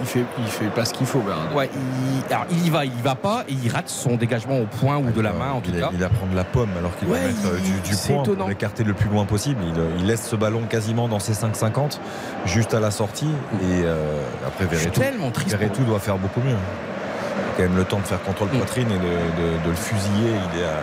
il 0.00 0.06
fait, 0.06 0.24
il 0.38 0.46
fait 0.46 0.66
pas 0.66 0.84
ce 0.84 0.92
qu'il 0.94 1.06
faut. 1.06 1.22
Ouais, 1.54 1.70
il, 1.74 2.32
alors, 2.32 2.46
il 2.50 2.66
y 2.66 2.70
va, 2.70 2.84
il 2.84 2.92
y 2.98 3.02
va 3.02 3.14
pas 3.14 3.44
et 3.48 3.52
il 3.52 3.70
rate 3.72 3.88
son 3.88 4.16
dégagement 4.16 4.58
au 4.58 4.66
point 4.66 4.96
ou 4.98 5.10
de 5.10 5.20
la 5.20 5.32
main 5.32 5.52
en 5.52 5.60
tout 5.60 5.70
il, 5.72 5.80
cas. 5.80 5.90
il 5.92 6.02
a 6.04 6.08
prendre 6.08 6.34
la 6.34 6.44
pomme 6.44 6.68
alors 6.78 6.94
qu'il 6.96 7.08
Ouais, 7.08 7.18
doit 7.18 7.28
mettre 7.28 7.46
euh, 7.46 7.58
du, 7.58 7.72
du 7.88 7.96
point 7.96 8.22
étonnant. 8.22 8.40
pour 8.40 8.48
l'écarter 8.48 8.84
le 8.84 8.94
plus 8.94 9.08
loin 9.08 9.24
possible. 9.24 9.60
Il, 9.74 9.78
euh, 9.80 9.88
laisse 10.06 10.26
ce 10.28 10.36
ballon 10.36 10.62
quasiment 10.68 11.08
dans 11.08 11.18
ses 11.18 11.32
5,50 11.32 11.98
juste 12.44 12.74
à 12.74 12.80
la 12.80 12.90
sortie. 12.90 13.28
Et 13.62 13.82
euh, 13.84 14.20
après, 14.46 14.66
Verretou. 14.66 15.00
Verretou 15.00 15.82
doit 15.84 15.98
faire 16.00 16.18
beaucoup 16.18 16.40
mieux. 16.40 16.50
Il 16.50 16.54
a 16.54 17.56
quand 17.56 17.62
même 17.70 17.76
le 17.76 17.84
temps 17.84 17.98
de 17.98 18.04
faire 18.06 18.22
contrôle 18.22 18.48
Mm. 18.48 18.58
poitrine 18.58 18.88
et 18.90 18.98
de, 18.98 18.98
de- 18.98 19.64
de 19.64 19.70
le 19.70 19.74
fusiller. 19.76 20.30
Il 20.54 20.60
est 20.60 20.64
à, 20.64 20.80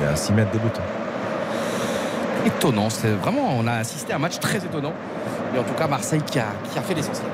il 0.00 0.06
est 0.06 0.12
à 0.12 0.16
6 0.16 0.32
mètres 0.32 0.50
des 0.52 0.58
buts. 0.58 0.68
étonnant. 2.46 2.90
C'est 2.90 3.08
vraiment, 3.10 3.48
on 3.58 3.66
a 3.66 3.72
assisté 3.72 4.12
à 4.12 4.16
un 4.16 4.18
match 4.20 4.38
très 4.38 4.58
étonnant. 4.58 4.92
Mais 5.52 5.58
en 5.58 5.62
tout 5.64 5.74
cas, 5.74 5.86
Marseille 5.86 6.22
qui 6.24 6.38
a, 6.38 6.46
qui 6.72 6.78
a 6.78 6.82
fait 6.82 6.94
l'essentiel. 6.94 7.26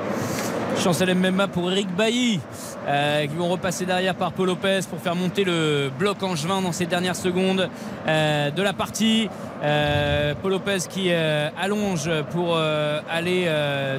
Chancel 0.81 1.15
Mbemba 1.15 1.47
pour 1.47 1.71
Eric 1.71 1.87
Bailly 1.95 2.39
euh, 2.87 3.25
qui 3.25 3.35
vont 3.35 3.47
repasser 3.47 3.85
derrière 3.85 4.15
par 4.15 4.33
Paul 4.33 4.47
Lopez 4.47 4.81
pour 4.89 4.99
faire 4.99 5.15
monter 5.15 5.43
le 5.43 5.89
bloc 5.97 6.21
angevin 6.23 6.61
dans 6.61 6.71
ces 6.71 6.85
dernières 6.85 7.15
secondes 7.15 7.69
euh, 8.07 8.51
de 8.51 8.61
la 8.61 8.73
partie. 8.73 9.29
Euh, 9.63 10.33
Paul 10.41 10.51
Lopez 10.51 10.79
qui 10.89 11.07
euh, 11.09 11.49
allonge 11.61 12.09
pour 12.31 12.57
aller 12.57 13.49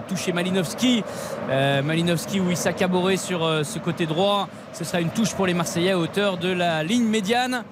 toucher 0.08 0.32
Malinowski. 0.32 1.04
Malinowski 1.48 2.40
ou 2.40 2.50
Issa 2.50 2.72
Caboret 2.72 3.16
sur 3.16 3.40
ce 3.64 3.78
côté 3.78 4.06
droit. 4.06 4.48
Ce 4.72 4.84
sera 4.84 5.00
une 5.00 5.10
touche 5.10 5.34
pour 5.34 5.46
les 5.46 5.54
Marseillais 5.54 5.92
à 5.92 5.98
hauteur 5.98 6.36
de 6.36 6.52
la 6.52 6.82
ligne 6.82 7.06
médiane. 7.06 7.64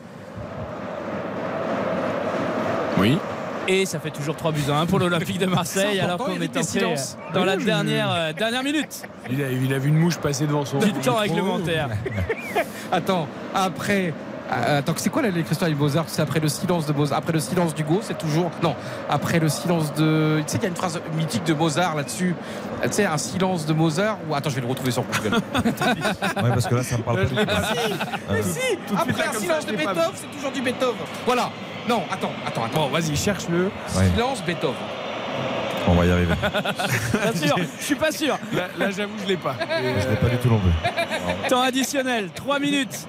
Oui. 2.99 3.19
Et 3.69 3.87
ça 3.87 4.01
fait 4.01 4.11
toujours 4.11 4.35
3 4.37 4.53
buts 4.53 4.61
à 4.71 4.79
1 4.81 4.87
pour 4.87 4.99
l'Olympique 4.99 5.39
de 5.39 5.47
Marseille 5.47 6.01
alors 6.01 6.19
qu'on 6.19 6.41
est 6.41 6.57
entré 6.57 6.95
dans 7.33 7.45
la 7.45 7.57
Oui, 7.57 7.65
dernière, 7.65 8.11
euh, 8.13 8.33
dernière 8.33 8.63
minute 8.63 9.03
Il 9.31 9.43
a, 9.43 9.51
il 9.51 9.73
a 9.73 9.79
vu 9.79 9.89
une 9.89 9.97
mouche 9.99 10.17
passer 10.19 10.47
devant 10.47 10.65
son. 10.65 10.79
du 10.79 10.93
temps 10.95 11.15
réglementaire. 11.17 11.89
Attends, 12.93 13.29
après. 13.55 14.13
euh, 14.53 14.79
Attends, 14.81 14.95
c'est 14.97 15.11
quoi 15.11 15.23
l'écriture 15.23 15.69
du 15.69 15.75
Mozart 15.77 16.05
C'est 16.09 16.23
après 16.23 16.41
le 16.41 16.49
silence 16.49 16.87
de 16.87 16.93
Mozart, 16.93 17.19
après 17.19 17.33
le 17.33 17.39
silence 17.39 17.73
d'Hugo, 17.75 18.01
c'est 18.03 18.19
toujours 18.19 18.51
non. 18.65 18.75
Après 19.09 19.39
le 19.39 19.49
silence 19.49 19.95
de, 19.95 20.39
tu 20.39 20.43
sais 20.49 20.57
qu'il 20.59 20.65
y 20.65 20.67
a 20.67 20.71
une 20.71 20.77
phrase 20.77 21.01
mythique 21.17 21.45
de 21.45 21.55
Mozart 21.55 21.95
là-dessus. 21.95 22.35
Euh, 22.83 22.89
Tu 22.89 22.95
sais, 22.95 23.05
un 23.07 23.17
silence 23.17 23.65
de 23.65 23.73
Mozart. 23.73 24.19
Ou 24.29 24.35
attends, 24.35 24.51
je 24.51 24.57
vais 24.57 24.61
le 24.63 24.67
retrouver 24.67 24.91
sur 24.91 25.05
Google. 25.05 25.37
Ouais, 25.37 26.51
parce 26.51 26.67
que 26.67 26.75
là, 26.75 26.83
ça 26.83 26.99
me 26.99 27.03
parle 27.05 27.19
pas. 27.19 27.25
du 27.27 27.35
tout. 27.37 27.47
pas 27.47 27.63
si, 27.63 27.93
mais 28.33 28.43
si. 28.43 28.59
Après 28.97 29.29
un 29.29 29.33
silence 29.33 29.65
ça, 29.65 29.71
de 29.71 29.77
Beethoven, 29.77 30.03
c'est 30.17 30.37
toujours 30.37 30.51
du 30.53 30.61
Beethoven. 30.63 30.97
Voilà. 31.25 31.49
Non, 31.89 32.03
attends, 32.11 32.31
attends, 32.47 32.65
attends. 32.65 32.81
Bon, 32.81 32.89
vas-y, 32.89 33.17
cherche-le. 33.17 33.65
Ouais, 33.65 33.71
Silence 34.15 34.43
Beethoven. 34.45 34.75
on 35.89 35.95
va 35.95 36.07
y 36.07 36.11
arriver. 36.13 36.35
Bien 37.13 37.35
sûr, 37.49 37.57
je 37.81 37.85
suis 37.85 37.95
pas 37.97 38.13
sûr. 38.13 38.39
Là, 38.53 38.69
là, 38.79 38.91
j'avoue, 38.91 39.15
je 39.23 39.29
l'ai 39.29 39.37
pas. 39.37 39.55
Je 40.03 40.09
l'ai 40.09 40.17
pas 40.17 40.29
du 40.29 40.37
tout 40.37 40.49
non 40.49 40.59
plus. 40.61 40.71
Temps 41.49 41.63
additionnel, 41.63 42.31
3 42.35 42.59
minutes 42.61 43.07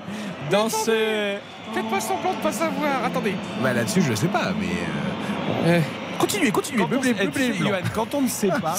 dans 0.50 0.70
ce. 0.70 1.36
Faites 1.74 1.90
pas 1.90 2.00
semblant 2.02 2.32
de 2.34 2.42
pas 2.42 2.52
savoir. 2.52 3.04
Attendez. 3.06 3.36
Bah, 3.62 3.74
là-dessus, 3.74 4.02
je 4.02 4.14
sais 4.16 4.28
pas, 4.28 4.52
mais. 4.60 4.68
euh, 4.68 5.78
Euh, 5.78 5.80
continuez, 6.24 6.52
continuez. 6.52 6.84
Quand 7.94 8.14
on, 8.14 8.18
quand 8.18 8.22
ne 8.22 8.28
sait 8.28 8.48
pas, 8.48 8.76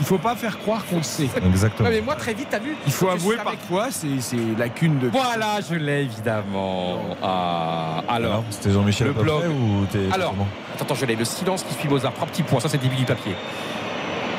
il 0.00 0.06
faut 0.06 0.18
pas 0.18 0.34
faire 0.34 0.58
croire 0.58 0.84
qu'on 0.86 0.96
le 0.96 1.02
sait. 1.02 1.28
Exactement. 1.46 1.88
Mais 1.88 2.00
moi 2.00 2.14
très 2.16 2.34
vite, 2.34 2.48
t'as 2.50 2.58
vu 2.58 2.76
Il 2.86 2.92
faut 2.92 3.08
avouer 3.08 3.36
parfois, 3.36 3.88
c'est 3.90 4.20
c'est 4.20 4.36
lacune 4.56 4.98
de. 4.98 5.08
Voilà, 5.08 5.60
je 5.68 5.74
l'ai 5.74 6.02
évidemment. 6.02 7.00
Ah, 7.22 8.02
alors. 8.08 8.44
C'était 8.50 8.72
Jean-Michel 8.72 9.08
Le 9.08 9.12
blog. 9.12 9.44
ou 9.50 9.86
t'es 9.86 10.12
Alors, 10.12 10.34
attends, 10.74 10.84
attends, 10.84 10.94
je 10.94 11.06
l'ai. 11.06 11.16
Le 11.16 11.24
silence 11.24 11.62
qui 11.62 11.74
suit 11.74 11.88
Mozart. 11.88 12.12
Trois 12.14 12.26
petits 12.26 12.42
points. 12.42 12.60
Ça, 12.60 12.68
c'est 12.68 12.76
le 12.76 12.82
début 12.82 12.96
du 12.96 13.04
papier. 13.04 13.34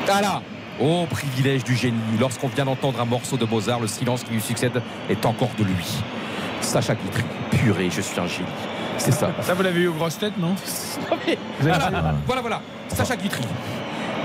Voilà. 0.06 0.42
Oh, 0.82 1.06
privilège 1.10 1.64
du 1.64 1.76
génie. 1.76 1.98
Lorsqu'on 2.20 2.48
vient 2.48 2.66
d'entendre 2.66 3.02
un 3.02 3.06
morceau 3.06 3.38
de 3.38 3.46
Mozart, 3.46 3.80
le 3.80 3.88
silence 3.88 4.24
qui 4.24 4.32
lui 4.32 4.42
succède 4.42 4.82
est 5.10 5.26
encore 5.26 5.52
de 5.58 5.64
lui. 5.64 5.86
Sacha 6.62 6.96
Guitry. 6.96 7.24
Purée, 7.52 7.90
je 7.90 8.02
suis 8.02 8.20
un 8.20 8.28
génie. 8.28 8.48
C'est 9.00 9.12
ça. 9.12 9.32
Ça, 9.42 9.54
vous 9.54 9.64
l'avez 9.64 9.82
eu 9.82 9.88
aux 9.88 9.94
grosses 9.94 10.18
têtes, 10.18 10.38
non 10.38 10.56
Voilà, 11.62 11.90
voilà, 12.26 12.42
voilà. 12.42 12.62
Sacha 12.90 13.16
Guitry. 13.16 13.44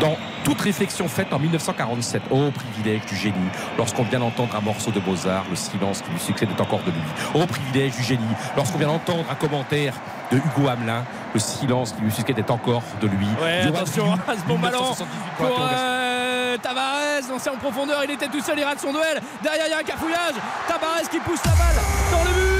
Dans 0.00 0.16
toute 0.42 0.60
réflexion 0.60 1.06
faite 1.06 1.32
en 1.32 1.38
1947, 1.38 2.22
oh 2.30 2.50
privilège 2.50 3.06
du 3.06 3.16
génie, 3.16 3.48
lorsqu'on 3.78 4.02
vient 4.02 4.18
d'entendre 4.18 4.54
un 4.56 4.60
morceau 4.60 4.90
de 4.90 5.00
Mozart, 5.00 5.44
le 5.48 5.56
silence 5.56 6.02
qui 6.02 6.10
lui 6.10 6.18
succède 6.20 6.48
est 6.50 6.60
encore 6.60 6.80
de 6.80 6.90
lui. 6.90 7.00
Oh 7.34 7.46
privilège 7.46 7.96
du 7.96 8.02
génie, 8.02 8.22
lorsqu'on 8.56 8.78
vient 8.78 8.88
d'entendre 8.88 9.24
un 9.30 9.34
commentaire 9.36 9.94
de 10.32 10.38
Hugo 10.38 10.68
Hamelin, 10.68 11.04
le 11.32 11.40
silence 11.40 11.92
qui 11.92 12.02
lui 12.02 12.10
succède 12.10 12.38
est 12.38 12.50
encore 12.50 12.82
de 13.00 13.06
lui. 13.06 13.26
Ouais, 13.40 13.62
attention 13.62 14.12
à 14.12 14.34
ce 14.36 14.44
bon 14.46 14.58
ballon 14.58 14.80
1978 14.80 15.06
pour 15.38 15.68
euh, 15.72 16.56
Tavares, 16.58 17.30
lancé 17.30 17.50
en 17.50 17.56
profondeur, 17.56 18.02
il 18.04 18.10
était 18.10 18.28
tout 18.28 18.40
seul, 18.40 18.58
il 18.58 18.64
rate 18.64 18.80
son 18.80 18.92
duel. 18.92 19.20
Derrière, 19.42 19.66
il 19.66 19.70
y 19.70 19.74
a 19.74 19.78
un 19.78 19.82
cafouillage. 19.82 20.34
Tavares 20.66 21.08
qui 21.10 21.20
pousse 21.20 21.44
la 21.44 21.52
balle 21.52 21.80
dans 22.10 22.24
le 22.24 22.34
but, 22.34 22.53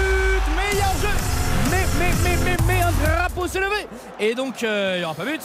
s'est 3.47 3.61
levé. 3.61 3.87
Et 4.21 4.35
donc, 4.35 4.63
euh, 4.63 4.95
il 4.97 4.99
n'y 5.01 5.05
aura 5.05 5.15
pas 5.15 5.25
but. 5.25 5.41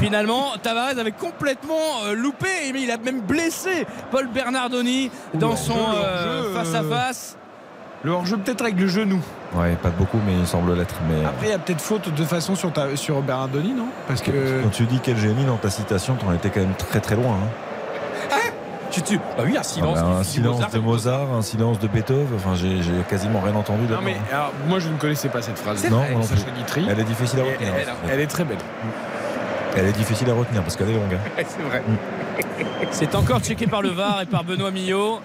Finalement, 0.00 0.52
Tavares 0.62 0.98
avait 0.98 1.12
complètement 1.12 2.04
euh, 2.04 2.14
loupé, 2.14 2.48
mais 2.72 2.82
il 2.82 2.90
a 2.90 2.96
même 2.96 3.20
blessé 3.20 3.86
Paul 4.10 4.28
Bernardoni 4.28 5.10
dans 5.34 5.50
le 5.50 5.56
son 5.56 5.74
le 5.74 5.96
euh, 5.96 6.54
face-à-face. 6.54 7.36
Le 8.02 8.10
hors-jeu, 8.10 8.36
peut-être 8.36 8.60
avec 8.62 8.78
le 8.78 8.86
genou. 8.86 9.20
Ouais, 9.54 9.76
pas 9.82 9.88
de 9.88 9.94
beaucoup, 9.96 10.18
mais 10.26 10.34
il 10.38 10.46
semble 10.46 10.74
l'être. 10.76 10.96
Mais 11.08 11.24
Après, 11.24 11.46
il 11.46 11.50
y 11.50 11.54
a 11.54 11.58
peut-être 11.58 11.80
faute 11.80 12.12
de 12.12 12.24
façon 12.24 12.54
sur, 12.54 12.70
ta, 12.72 12.94
sur 12.96 13.22
Bernardoni, 13.22 13.72
non? 13.72 13.86
Parce 14.06 14.20
que. 14.20 14.62
quand 14.62 14.68
tu 14.70 14.84
dis 14.84 15.00
quel 15.02 15.16
génie 15.16 15.46
dans 15.46 15.56
ta 15.56 15.70
citation, 15.70 16.14
t'en 16.16 16.32
étais 16.34 16.50
quand 16.50 16.60
même 16.60 16.74
très 16.74 17.00
très 17.00 17.16
loin. 17.16 17.32
hein. 17.34 17.48
Tu 18.94 19.02
tu 19.02 19.16
Bah 19.18 19.42
oui, 19.44 19.56
un 19.58 19.62
silence. 19.62 19.98
Ah 20.00 20.02
bah, 20.02 20.08
qui 20.14 20.20
un 20.20 20.22
silence 20.24 20.54
Mozart. 20.56 20.70
de 20.70 20.78
Mozart, 20.78 21.32
un 21.32 21.42
silence 21.42 21.78
de 21.80 21.88
Beethoven. 21.88 22.28
Enfin, 22.36 22.54
j'ai 22.54 22.80
j'ai 22.82 22.92
quasiment 23.08 23.40
rien 23.40 23.54
entendu 23.56 23.82
Non, 23.84 23.88
là-dedans. 24.00 24.02
mais 24.04 24.16
alors, 24.32 24.52
moi, 24.68 24.78
je 24.78 24.88
ne 24.88 24.96
connaissais 24.96 25.28
pas 25.28 25.42
cette 25.42 25.58
phrase. 25.58 25.78
C'est 25.78 25.90
Non, 25.90 26.04
non 26.12 26.22
Sacha 26.22 26.42
plus. 26.44 26.52
Guitry. 26.52 26.86
Elle 26.88 27.00
est 27.00 27.04
difficile 27.04 27.40
à 27.40 27.44
Et- 27.46 27.52
retenir. 27.52 27.72
elle, 27.76 27.88
elle 28.12 28.20
est 28.20 28.26
très 28.28 28.44
belle. 28.44 28.58
Elle 29.76 29.86
est 29.86 29.92
difficile 29.92 30.30
à 30.30 30.34
retenir 30.34 30.62
parce 30.62 30.76
qu'elle 30.76 30.90
est 30.90 30.94
longue. 30.94 31.14
hein. 31.14 31.42
C'est 31.48 31.62
vrai. 31.62 31.82
C'est 32.92 33.14
encore 33.16 33.40
checké 33.40 33.66
par 33.66 33.82
le 33.82 33.88
VAR 33.88 34.22
et 34.22 34.26
par 34.26 34.44
Benoît 34.44 34.70
Millot. 34.70 35.18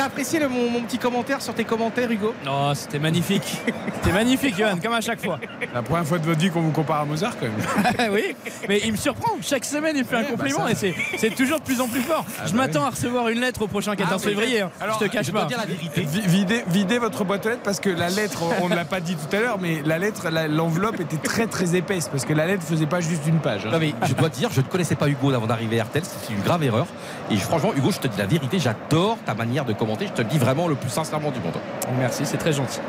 T'as 0.00 0.06
apprécié 0.06 0.38
le- 0.40 0.48
mon, 0.48 0.70
mon 0.70 0.80
petit 0.80 0.96
commentaire 0.96 1.42
sur 1.42 1.52
tes 1.52 1.64
commentaires, 1.64 2.10
Hugo? 2.10 2.32
Non, 2.46 2.74
c'était 2.74 2.98
magnifique. 2.98 3.60
C'était 4.00 4.14
magnifique, 4.14 4.56
Johan, 4.56 4.78
comme 4.82 4.94
à 4.94 5.02
chaque 5.02 5.22
fois. 5.22 5.38
La 5.74 5.82
première 5.82 6.06
fois 6.06 6.18
de 6.18 6.24
votre 6.24 6.40
vie 6.40 6.48
qu'on 6.48 6.62
vous 6.62 6.70
compare 6.70 7.00
à 7.00 7.04
Mozart, 7.04 7.34
quand 7.38 7.44
même. 7.44 8.10
oui, 8.14 8.34
mais 8.66 8.80
il 8.82 8.92
me 8.92 8.96
surprend. 8.96 9.32
Chaque 9.42 9.66
semaine, 9.66 9.94
il 9.96 10.04
me 10.04 10.08
fait 10.08 10.16
un 10.16 10.22
bah 10.22 10.28
compliment 10.30 10.66
ça. 10.68 10.72
et 10.86 10.94
c'est, 11.18 11.28
toujours 11.34 11.58
de 11.58 11.64
plus 11.64 11.82
en 11.82 11.86
plus 11.88 12.00
fort. 12.00 12.24
Ah 12.38 12.44
je 12.46 12.52
bah 12.52 12.56
m'attends 12.66 12.84
à 12.86 12.88
recevoir 12.88 13.28
une 13.28 13.40
lettre 13.40 13.60
au 13.60 13.66
prochain 13.66 13.94
14 13.94 14.22
Ah, 14.24 14.26
février. 14.26 14.62
hein. 14.62 14.70
Alors, 14.80 14.98
je 14.98 15.04
te 15.06 15.10
cache 15.10 15.26
Je 15.26 15.32
pas. 15.32 15.44
dire 15.44 15.58
la 15.58 15.66
vérité. 15.66 16.00
Vi- 16.00 16.20
Videz, 16.26 16.64
videz 16.68 16.98
votre 16.98 17.24
boîte 17.24 17.44
aux 17.44 17.50
lettres 17.50 17.62
parce 17.62 17.78
que 17.78 17.90
la 17.90 18.08
lettre, 18.08 18.42
on 18.62 18.70
ne 18.70 18.74
l'a 18.76 18.86
pas 18.86 19.00
dit 19.00 19.16
tout 19.16 19.36
à 19.36 19.40
l'heure, 19.40 19.58
mais 19.60 19.82
la 19.84 19.98
lettre, 19.98 20.30
l'enveloppe 20.48 20.98
était 21.00 21.18
très 21.18 21.46
très 21.46 21.76
épaisse 21.76 22.08
parce 22.08 22.24
que 22.24 22.32
la 22.32 22.46
lettre 22.46 22.62
faisait 22.62 22.86
pas 22.86 23.00
juste 23.00 23.26
une 23.26 23.40
page. 23.40 23.66
hein. 23.66 23.70
Non 23.70 23.78
mais 23.78 23.92
je 24.08 24.14
dois 24.14 24.30
dire, 24.30 24.48
je 24.50 24.62
ne 24.62 24.66
connaissais 24.66 24.94
pas 24.96 25.08
Hugo 25.10 25.30
avant 25.34 25.46
d'arriver 25.46 25.78
à 25.78 25.84
RTL, 25.84 26.02
c'est 26.06 26.32
une 26.32 26.40
grave 26.40 26.62
erreur. 26.64 26.86
Et 27.30 27.36
franchement, 27.36 27.72
Hugo, 27.76 27.90
je 27.90 27.98
te 27.98 28.08
dis 28.08 28.16
la 28.18 28.24
vérité, 28.26 28.58
j'adore 28.58 29.18
ta 29.26 29.34
manière 29.34 29.66
de 29.66 29.74
je 29.98 30.12
te 30.12 30.22
le 30.22 30.28
dis 30.28 30.38
vraiment 30.38 30.68
le 30.68 30.74
plus 30.74 30.90
sincèrement 30.90 31.30
du 31.30 31.40
monde. 31.40 31.54
Merci, 31.98 32.24
c'est 32.24 32.36
très 32.36 32.52
gentil. 32.52 32.80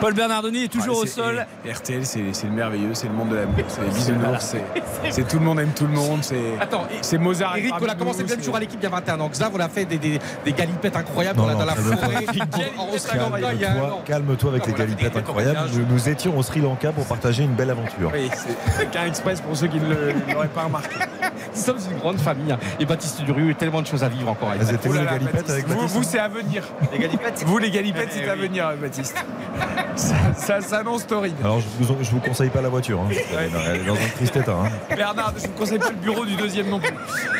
Paul 0.00 0.14
Bernardoni 0.14 0.64
est 0.64 0.68
toujours 0.68 0.96
Ah, 0.98 1.02
au 1.02 1.06
sol. 1.06 1.46
et 1.64 1.72
RTL, 1.72 2.04
c'est 2.06 2.18
le 2.44 2.50
merveilleux, 2.50 2.94
c'est 2.94 3.06
le 3.08 3.12
monde 3.12 3.28
de 3.30 3.36
l'amour, 3.36 3.54
c'est 3.68 3.82
les 3.82 3.88
bisounours, 3.90 4.40
c'est 4.40 5.10
c'est 5.10 5.28
tout 5.28 5.38
le 5.38 5.44
monde 5.44 5.60
aime 5.60 5.72
tout 5.74 5.86
le 5.86 5.92
monde, 5.92 6.20
c'est 6.22 6.40
Attends, 6.60 6.84
et- 6.90 6.98
c'est 7.02 7.18
Mozart. 7.18 7.56
Eric, 7.58 7.74
on 7.80 7.86
a 7.88 7.94
commencé 7.94 8.22
le 8.22 8.28
même 8.28 8.42
jour 8.42 8.56
à 8.56 8.60
l'équipe 8.60 8.78
il 8.80 8.84
y 8.84 8.86
a 8.86 8.90
21 8.90 9.20
ans. 9.20 9.28
Xav, 9.28 9.50
on 9.54 9.60
a 9.60 9.68
fait 9.68 9.84
des, 9.84 9.98
des, 9.98 10.18
des 10.44 10.52
galipettes 10.52 10.96
incroyables 10.96 11.38
Non, 11.38 11.42
dans 11.46 11.48
la- 11.48 11.54
non, 11.54 11.60
dans 11.60 11.66
la 11.66 11.74
calme-toi. 11.74 11.96
forêt. 11.96 12.16
Un 12.16 14.02
Calme-toi 14.04 14.50
avec 14.50 14.62
Non, 14.62 14.66
les 14.68 14.72
on 14.72 14.76
galipettes 14.76 15.16
incroyables. 15.16 15.58
Nous, 15.74 15.86
nous 15.86 16.08
étions 16.08 16.36
au 16.38 16.42
Sri 16.42 16.60
Lanka 16.60 16.92
pour 16.92 17.04
partager 17.06 17.44
une 17.44 17.54
belle 17.54 17.70
aventure. 17.70 18.10
Oui, 18.12 18.30
c'est 18.76 18.90
Car 18.90 19.04
Express 19.04 19.40
pour 19.40 19.56
ceux 19.56 19.66
qui 19.68 19.78
ne 19.78 19.94
l'auraient 20.32 20.48
pas 20.48 20.64
remarqué. 20.64 20.96
Nous 21.54 21.60
sommes 21.62 21.78
une 21.90 21.98
grande 21.98 22.18
famille. 22.20 22.52
hein. 22.52 22.58
Et 22.78 22.84
Baptiste 22.86 23.22
Durieux, 23.22 23.44
il 23.44 23.48
y 23.48 23.52
a 23.52 23.54
tellement 23.54 23.82
de 23.82 23.86
choses 23.86 24.04
à 24.04 24.08
vivre 24.08 24.28
encore 24.30 24.50
avec 24.50 24.62
vous, 24.62 26.02
c'est 26.02 26.18
à 26.18 26.28
venir. 26.28 26.62
Les 26.92 26.98
galipettes 26.98 27.42
Vous, 27.44 27.58
les 27.58 27.70
galipettes, 27.70 28.10
c'est 28.12 28.22
Eh 28.24 28.30
à 28.30 28.34
oui. 28.34 28.40
venir, 28.42 28.70
Baptiste. 28.80 29.16
Ça, 29.96 30.14
ça 30.36 30.60
s'annonce 30.60 31.06
torride. 31.06 31.34
Alors 31.42 31.60
je 31.60 31.66
vous, 31.84 31.96
je 32.02 32.10
vous 32.10 32.20
conseille 32.20 32.48
pas 32.50 32.60
la 32.60 32.68
voiture. 32.68 33.00
hein. 33.00 33.08
Elle, 33.10 33.46
est 33.46 33.48
dans- 33.50 33.58
elle 33.74 33.80
est 33.80 33.84
dans 33.84 33.94
un 33.94 34.08
triste 34.16 34.36
état. 34.36 34.52
hein. 34.52 34.94
Bernard, 34.96 35.32
je 35.36 35.42
ne 35.42 35.48
vous 35.48 35.58
conseille 35.58 35.78
pas 35.78 35.90
le 35.90 35.96
bureau 35.96 36.24
du 36.24 36.36
deuxième 36.36 36.68
non 36.68 36.78
plus. 36.80 36.90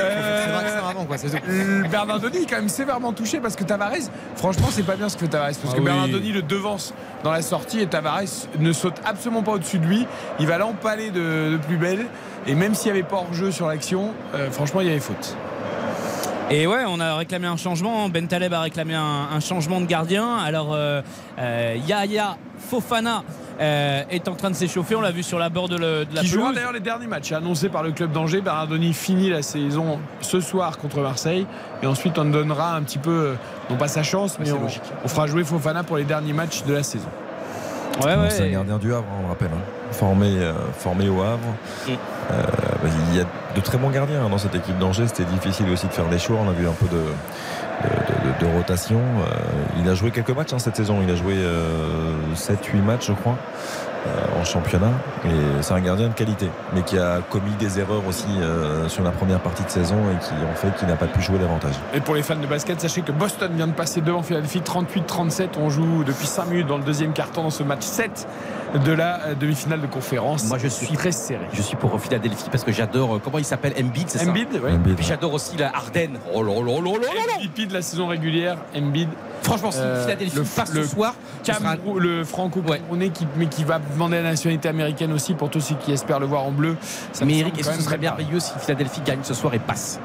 Euh, 0.01 0.45
C'est 0.45 0.51
vrai 0.53 0.65
que 0.65 0.70
c'est 0.70 0.91
avant 0.91 1.05
quoi. 1.05 1.17
Euh, 1.49 1.83
Bernardoni 1.89 2.39
est 2.39 2.47
quand 2.47 2.57
même 2.57 2.69
sévèrement 2.69 3.12
touché 3.12 3.41
parce 3.41 3.57
que 3.57 3.65
Tavares, 3.65 3.93
franchement, 4.37 4.69
c'est 4.70 4.83
pas 4.83 4.97
bien 4.97 5.09
ce 5.09 5.15
que 5.17 5.20
fait 5.23 5.29
Tavares. 5.29 5.49
Parce 5.49 5.59
Ah 5.73 5.73
que 5.75 5.79
oui. 5.79 5.85
Bernardoni 5.87 6.33
le 6.33 6.43
devance 6.43 6.93
dans 7.25 7.33
la 7.33 7.43
sortie 7.43 7.81
et 7.81 7.87
Tavares 7.87 8.23
ne 8.59 8.73
saute 8.73 8.97
absolument 9.05 9.43
pas 9.43 9.53
au-dessus 9.53 9.79
de 9.79 9.87
lui. 9.87 10.07
Il 10.39 10.47
va 10.47 10.59
l'empaler 10.59 11.11
de, 11.11 11.53
de 11.53 11.57
plus 11.67 11.77
belle. 11.77 12.07
Et 12.47 12.55
même 12.55 12.75
s'il 12.75 12.91
n'y 12.93 12.99
avait 12.99 13.09
pas 13.09 13.17
hors-jeu 13.17 13.51
sur 13.51 13.67
l'action, 13.69 14.12
euh, 14.35 14.51
franchement, 14.51 14.81
il 14.81 14.87
y 14.87 14.91
avait 14.91 14.99
faute. 15.01 15.37
Et 16.53 16.67
ouais, 16.67 16.83
on 16.89 16.99
a 16.99 17.15
réclamé 17.17 17.47
un 17.47 17.57
changement. 17.57 18.09
Ben 18.09 18.27
Taleb 18.27 18.53
a 18.53 18.61
réclamé 18.61 18.95
un, 18.95 19.29
un 19.33 19.39
changement 19.41 19.81
de 19.81 19.87
gardien. 19.87 20.37
Alors, 20.37 20.70
euh, 20.75 21.01
euh, 21.39 21.77
Yaya 21.87 22.37
Fofana 22.59 23.23
euh, 23.61 24.03
est 24.11 24.27
en 24.27 24.35
train 24.35 24.51
de 24.51 24.57
s'échauffer. 24.57 24.97
On 24.97 25.01
l'a 25.01 25.12
vu 25.12 25.23
sur 25.23 25.39
la 25.39 25.49
bord 25.49 25.69
de, 25.69 25.77
le- 25.77 26.05
de 26.07 26.15
la 26.15 26.23
qui 26.23 26.27
jouera 26.27 26.53
d'ailleurs 26.53 26.73
les 26.73 26.81
derniers 26.81 27.07
matchs 27.07 27.31
annoncés 27.31 27.69
par 27.69 27.85
le 27.85 27.93
club 27.93 28.11
d'Angers. 28.11 28.41
Bernardoni 28.41 28.93
finit 28.95 29.31
la 29.31 29.43
saison 29.43 30.01
ce 30.23 30.41
soir 30.41 30.77
contre 30.79 30.99
Marseille. 31.01 31.47
Et 31.85 31.87
ensuite, 31.87 32.19
on 32.19 32.25
donnera 32.25 32.75
un 32.75 32.83
petit 32.83 32.99
peu, 32.99 33.35
non 33.70 33.77
pas 33.77 33.87
sa 33.89 34.03
chance, 34.03 34.37
mais 34.41 34.47
c'est 34.47 34.53
on, 34.53 34.62
logique. 34.62 34.83
on 35.05 35.09
fera 35.09 35.29
jouer 35.29 35.45
Fofana 35.45 35.85
pour 35.85 35.99
les 35.99 36.05
derniers 36.05 36.33
matchs 36.33 36.65
de 36.65 36.73
la 36.75 36.83
saison. 36.83 37.09
Ouais, 38.05 38.15
ouais. 38.17 38.31
C'est 38.31 38.44
un 38.44 38.51
gardien 38.51 38.78
du 38.78 38.93
Havre, 38.94 39.05
hein, 39.10 39.17
on 39.20 39.23
le 39.25 39.28
rappelle. 39.28 39.51
hein. 39.52 39.60
Formé, 39.93 40.27
euh, 40.39 40.52
formé 40.78 41.09
au 41.09 41.20
Havre. 41.23 41.39
Mm. 41.89 41.91
Euh, 42.31 42.43
bah, 42.83 42.89
il 43.10 43.17
y 43.17 43.20
a 43.20 43.25
de 43.55 43.60
très 43.60 43.77
bons 43.78 43.91
gardiens 43.91 44.25
hein, 44.25 44.28
dans 44.31 44.39
cette 44.39 44.55
équipe 44.55 44.78
d'Angers. 44.78 45.09
C'était 45.09 45.25
difficile 45.25 45.69
aussi 45.70 45.86
de 45.86 45.93
faire 45.93 46.07
des 46.09 46.19
choix. 46.19 46.36
On 46.44 46.49
a 46.49 46.52
vu 46.52 46.67
un 46.69 46.73
peu 46.73 46.86
de, 46.86 46.97
de, 47.02 48.44
de- 48.47 48.47
de 48.52 48.57
rotation. 48.57 48.99
Euh, 49.01 49.35
il 49.83 49.89
a 49.89 49.94
joué 49.94 50.10
quelques 50.12 50.31
matchs 50.31 50.52
hein, 50.52 50.59
cette 50.59 50.77
saison. 50.77 50.99
Il 51.02 51.10
a 51.10 51.17
joué 51.17 51.35
7-8 52.36 52.83
matchs, 52.83 53.09
je 53.09 53.12
crois, 53.12 53.36
en 54.41 54.45
championnat. 54.45 54.93
Et 55.25 55.62
c'est 55.62 55.75
un 55.75 55.81
gardien 55.81 56.09
de 56.09 56.15
qualité, 56.15 56.49
mais 56.75 56.83
qui 56.83 56.99
a 56.99 57.20
commis 57.29 57.53
des 57.59 57.79
erreurs 57.79 58.07
aussi 58.09 58.27
euh, 58.41 58.89
sur 58.89 59.05
la 59.05 59.11
première 59.11 59.41
partie 59.41 59.62
de 59.65 59.70
saison 59.70 59.97
et 60.11 60.19
qui 60.25 60.33
ont 60.33 60.55
fait 60.55 60.75
qu'il 60.79 60.89
n'a 60.89 60.97
pas 60.97 61.07
pu 61.07 61.20
jouer 61.20 61.39
davantage. 61.39 61.75
Et 61.95 62.01
pour 62.01 62.15
les 62.15 62.23
fans 62.23 62.37
de 62.37 62.47
basket, 62.47 62.81
sachez 62.81 63.03
que 63.03 63.12
Boston 63.12 63.53
vient 63.55 63.67
de 63.67 63.73
passer 63.73 64.01
devant 64.01 64.23
Philadelphie 64.23 64.61
38-37. 64.61 65.51
On 65.59 65.69
joue 65.69 66.05
depuis 66.05 66.27
5 66.27 66.47
minutes 66.47 66.67
dans 66.67 66.79
le 66.79 66.85
deuxième 66.85 67.12
quart-temps 67.12 67.43
dans 67.43 67.51
ce 67.51 67.62
match 67.62 67.83
7 67.83 68.27
de 68.78 68.92
la 68.92 69.20
euh, 69.26 69.34
demi-finale 69.34 69.81
de 69.81 69.86
conférence. 69.86 70.44
Moi, 70.44 70.58
je 70.58 70.68
suis 70.68 70.86
très 70.97 71.12
serré. 71.12 71.40
Je 71.52 71.62
suis 71.62 71.76
pour 71.76 72.00
Philadelphie 72.00 72.44
parce 72.50 72.62
que 72.65 72.73
j'adore. 72.73 73.16
euh, 73.16 73.20
Comment 73.23 73.39
il 73.39 73.44
s'appelle 73.44 73.74
Embiid, 73.81 74.08
c'est 74.08 74.18
ça 74.18 74.31
Embiid, 74.31 74.49
oui. 74.62 74.73
Embiid, 74.73 74.97
Puis 74.97 75.05
j'adore 75.07 75.32
aussi 75.34 75.57
la 75.57 75.74
Harden. 75.74 76.10
Oh 76.34 76.42
là 76.42 76.55
là 76.55 76.60
là 76.60 76.81
là 76.81 76.90
là 76.92 76.99
là. 77.26 77.39
MVP 77.40 77.66
de 77.66 77.74
la 77.74 77.82
saison 77.82 78.07
régulière, 78.07 78.58
Embiid. 78.76 79.08
Franchement, 79.42 79.70
si 79.70 79.78
Euh, 79.81 80.05
Philadelphie 80.05 80.36
le- 80.36 80.42
passe 80.44 80.73
le 80.74 80.82
ce 80.84 80.90
soir, 80.90 81.15
ce 81.42 81.52
sera 81.52 81.58
un- 81.73 81.76
Cameroun- 81.76 81.99
le 81.99 82.24
franco-camerounais 82.24 83.08
qui, 83.08 83.26
mais 83.36 83.47
qui 83.47 83.65
va 83.65 83.78
demander 83.78 84.16
la 84.18 84.31
nationalité 84.31 84.68
américaine 84.68 85.12
aussi 85.12 85.34
pour 85.34 85.49
tous 85.50 85.60
ceux 85.60 85.74
qui 85.76 85.92
espèrent 85.92 86.20
le 86.20 86.26
voir 86.26 86.44
en 86.44 86.52
bleu. 86.52 86.76
Ça 87.12 87.24
Mais 87.24 87.39
Eric, 87.39 87.58
est-ce 87.58 87.68
quand 87.68 87.74
que 87.74 87.81
ce 87.81 87.84
serait 87.84 87.99
merveilleux 87.99 88.39
si 88.40 88.52
Philadelphie 88.60 89.00
gagne 89.05 89.20
ce 89.23 89.34
soir 89.34 89.55
et 89.55 89.58
passe 89.58 89.99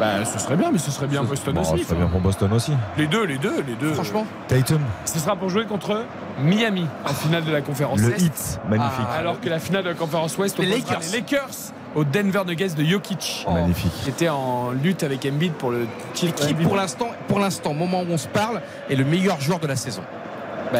Bah, 0.00 0.24
ce 0.24 0.38
serait 0.38 0.56
bien, 0.56 0.70
mais 0.72 0.78
ce 0.78 0.90
serait 0.90 1.06
bien 1.06 1.22
Boston 1.22 1.54
Bon, 1.54 1.60
aussi. 1.60 1.82
ce 1.82 1.84
serait 1.90 1.96
bien 1.98 2.06
pour 2.08 2.20
Boston 2.20 2.50
aussi. 2.54 2.72
Les 2.96 3.06
deux, 3.06 3.24
les 3.24 3.36
deux, 3.38 3.62
les 3.66 3.74
deux. 3.74 3.92
Franchement 3.92 4.26
Tatum, 4.48 4.80
Ce 5.04 5.18
sera 5.18 5.36
pour 5.36 5.50
jouer 5.50 5.66
contre 5.66 6.04
Miami 6.42 6.86
en 7.04 7.12
finale 7.12 7.44
de 7.44 7.52
la 7.52 7.60
conférence 7.60 8.00
le 8.00 8.14
Est. 8.14 8.22
hit, 8.22 8.60
magnifique. 8.68 9.04
Ah, 9.10 9.18
alors 9.18 9.38
que 9.40 9.48
la 9.50 9.58
finale 9.58 9.84
de 9.84 9.90
la 9.90 9.94
conférence 9.94 10.36
Ouest 10.38 10.58
Les 10.58 10.66
Lakers. 10.66 11.00
les 11.12 11.18
Lakers 11.20 11.48
au 11.94 12.04
Denver 12.04 12.42
Nuggets 12.46 12.68
de 12.70 12.82
Jokic. 12.84 13.46
Magnifique. 13.52 13.92
Qui 14.02 14.08
était 14.10 14.28
en 14.30 14.70
lutte 14.70 15.02
avec 15.02 15.26
Embiid 15.26 15.52
pour 15.52 15.70
le 15.70 15.86
titre. 16.14 16.46
Qui, 16.46 16.54
pour 16.54 16.76
l'instant, 16.76 17.08
pour 17.28 17.38
l'instant, 17.40 17.72
au 17.72 17.74
moment 17.74 18.00
où 18.00 18.06
on 18.12 18.16
se 18.18 18.28
parle, 18.28 18.62
est 18.88 18.94
le 18.96 19.04
meilleur 19.04 19.38
joueur 19.40 19.58
de 19.58 19.66
la 19.66 19.76
saison 19.76 20.02
Bah, 20.72 20.78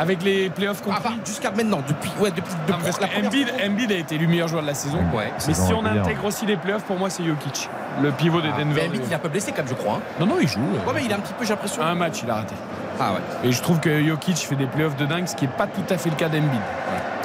avec 0.00 0.22
les 0.22 0.48
playoffs 0.50 0.80
Ah, 0.82 0.94
compris. 0.94 1.02
bah, 1.04 1.22
jusqu'à 1.26 1.50
maintenant, 1.50 1.80
depuis, 1.86 2.10
ouais, 2.18 2.30
depuis, 2.30 2.52
Non, 2.68 2.76
depuis 2.78 2.82
parce 2.84 3.00
la 3.00 3.08
Embiid. 3.26 3.48
Embiid 3.64 3.92
a 3.92 3.96
été 3.96 4.14
élu 4.14 4.26
meilleur 4.26 4.48
joueur 4.48 4.62
de 4.62 4.66
la 4.66 4.74
saison. 4.74 4.98
Ouais. 5.14 5.30
Mais 5.46 5.54
si 5.54 5.72
on 5.74 5.84
intègre 5.84 6.24
aussi 6.24 6.46
les 6.46 6.56
playoffs, 6.56 6.84
pour 6.84 6.96
moi, 6.98 7.10
c'est 7.10 7.22
Jokic, 7.24 7.68
le 8.02 8.10
pivot 8.12 8.40
de 8.40 8.48
Ah, 8.52 8.58
Denver. 8.58 8.80
mais 8.82 8.86
Embiid, 8.88 9.02
il 9.06 9.12
est 9.12 9.14
un 9.14 9.18
peu 9.18 9.28
blessé 9.28 9.52
quand 9.52 9.58
même, 9.58 9.68
je 9.68 9.74
crois. 9.74 9.96
hein. 9.96 10.00
Non, 10.18 10.26
non, 10.26 10.36
il 10.40 10.48
joue. 10.48 10.58
Ouais, 10.60 10.92
mais 10.94 11.04
il 11.04 11.10
est 11.10 11.14
un 11.14 11.20
petit 11.20 11.34
peu, 11.34 11.44
j'ai 11.44 11.50
l'impression. 11.50 11.82
Un 11.82 11.94
match, 11.94 12.20
il 12.24 12.30
a 12.30 12.34
raté. 12.36 12.54
Ah 12.98 13.12
ouais. 13.12 13.48
Et 13.48 13.52
je 13.52 13.62
trouve 13.62 13.78
que 13.80 14.02
Jokic 14.02 14.36
fait 14.38 14.56
des 14.56 14.66
playoffs 14.66 14.96
de 14.96 15.04
dingue, 15.06 15.26
ce 15.26 15.34
qui 15.36 15.46
n'est 15.46 15.52
pas 15.52 15.66
tout 15.66 15.80
à 15.92 15.98
fait 15.98 16.10
le 16.10 16.16
cas 16.16 16.28
d'Embiid. 16.28 16.60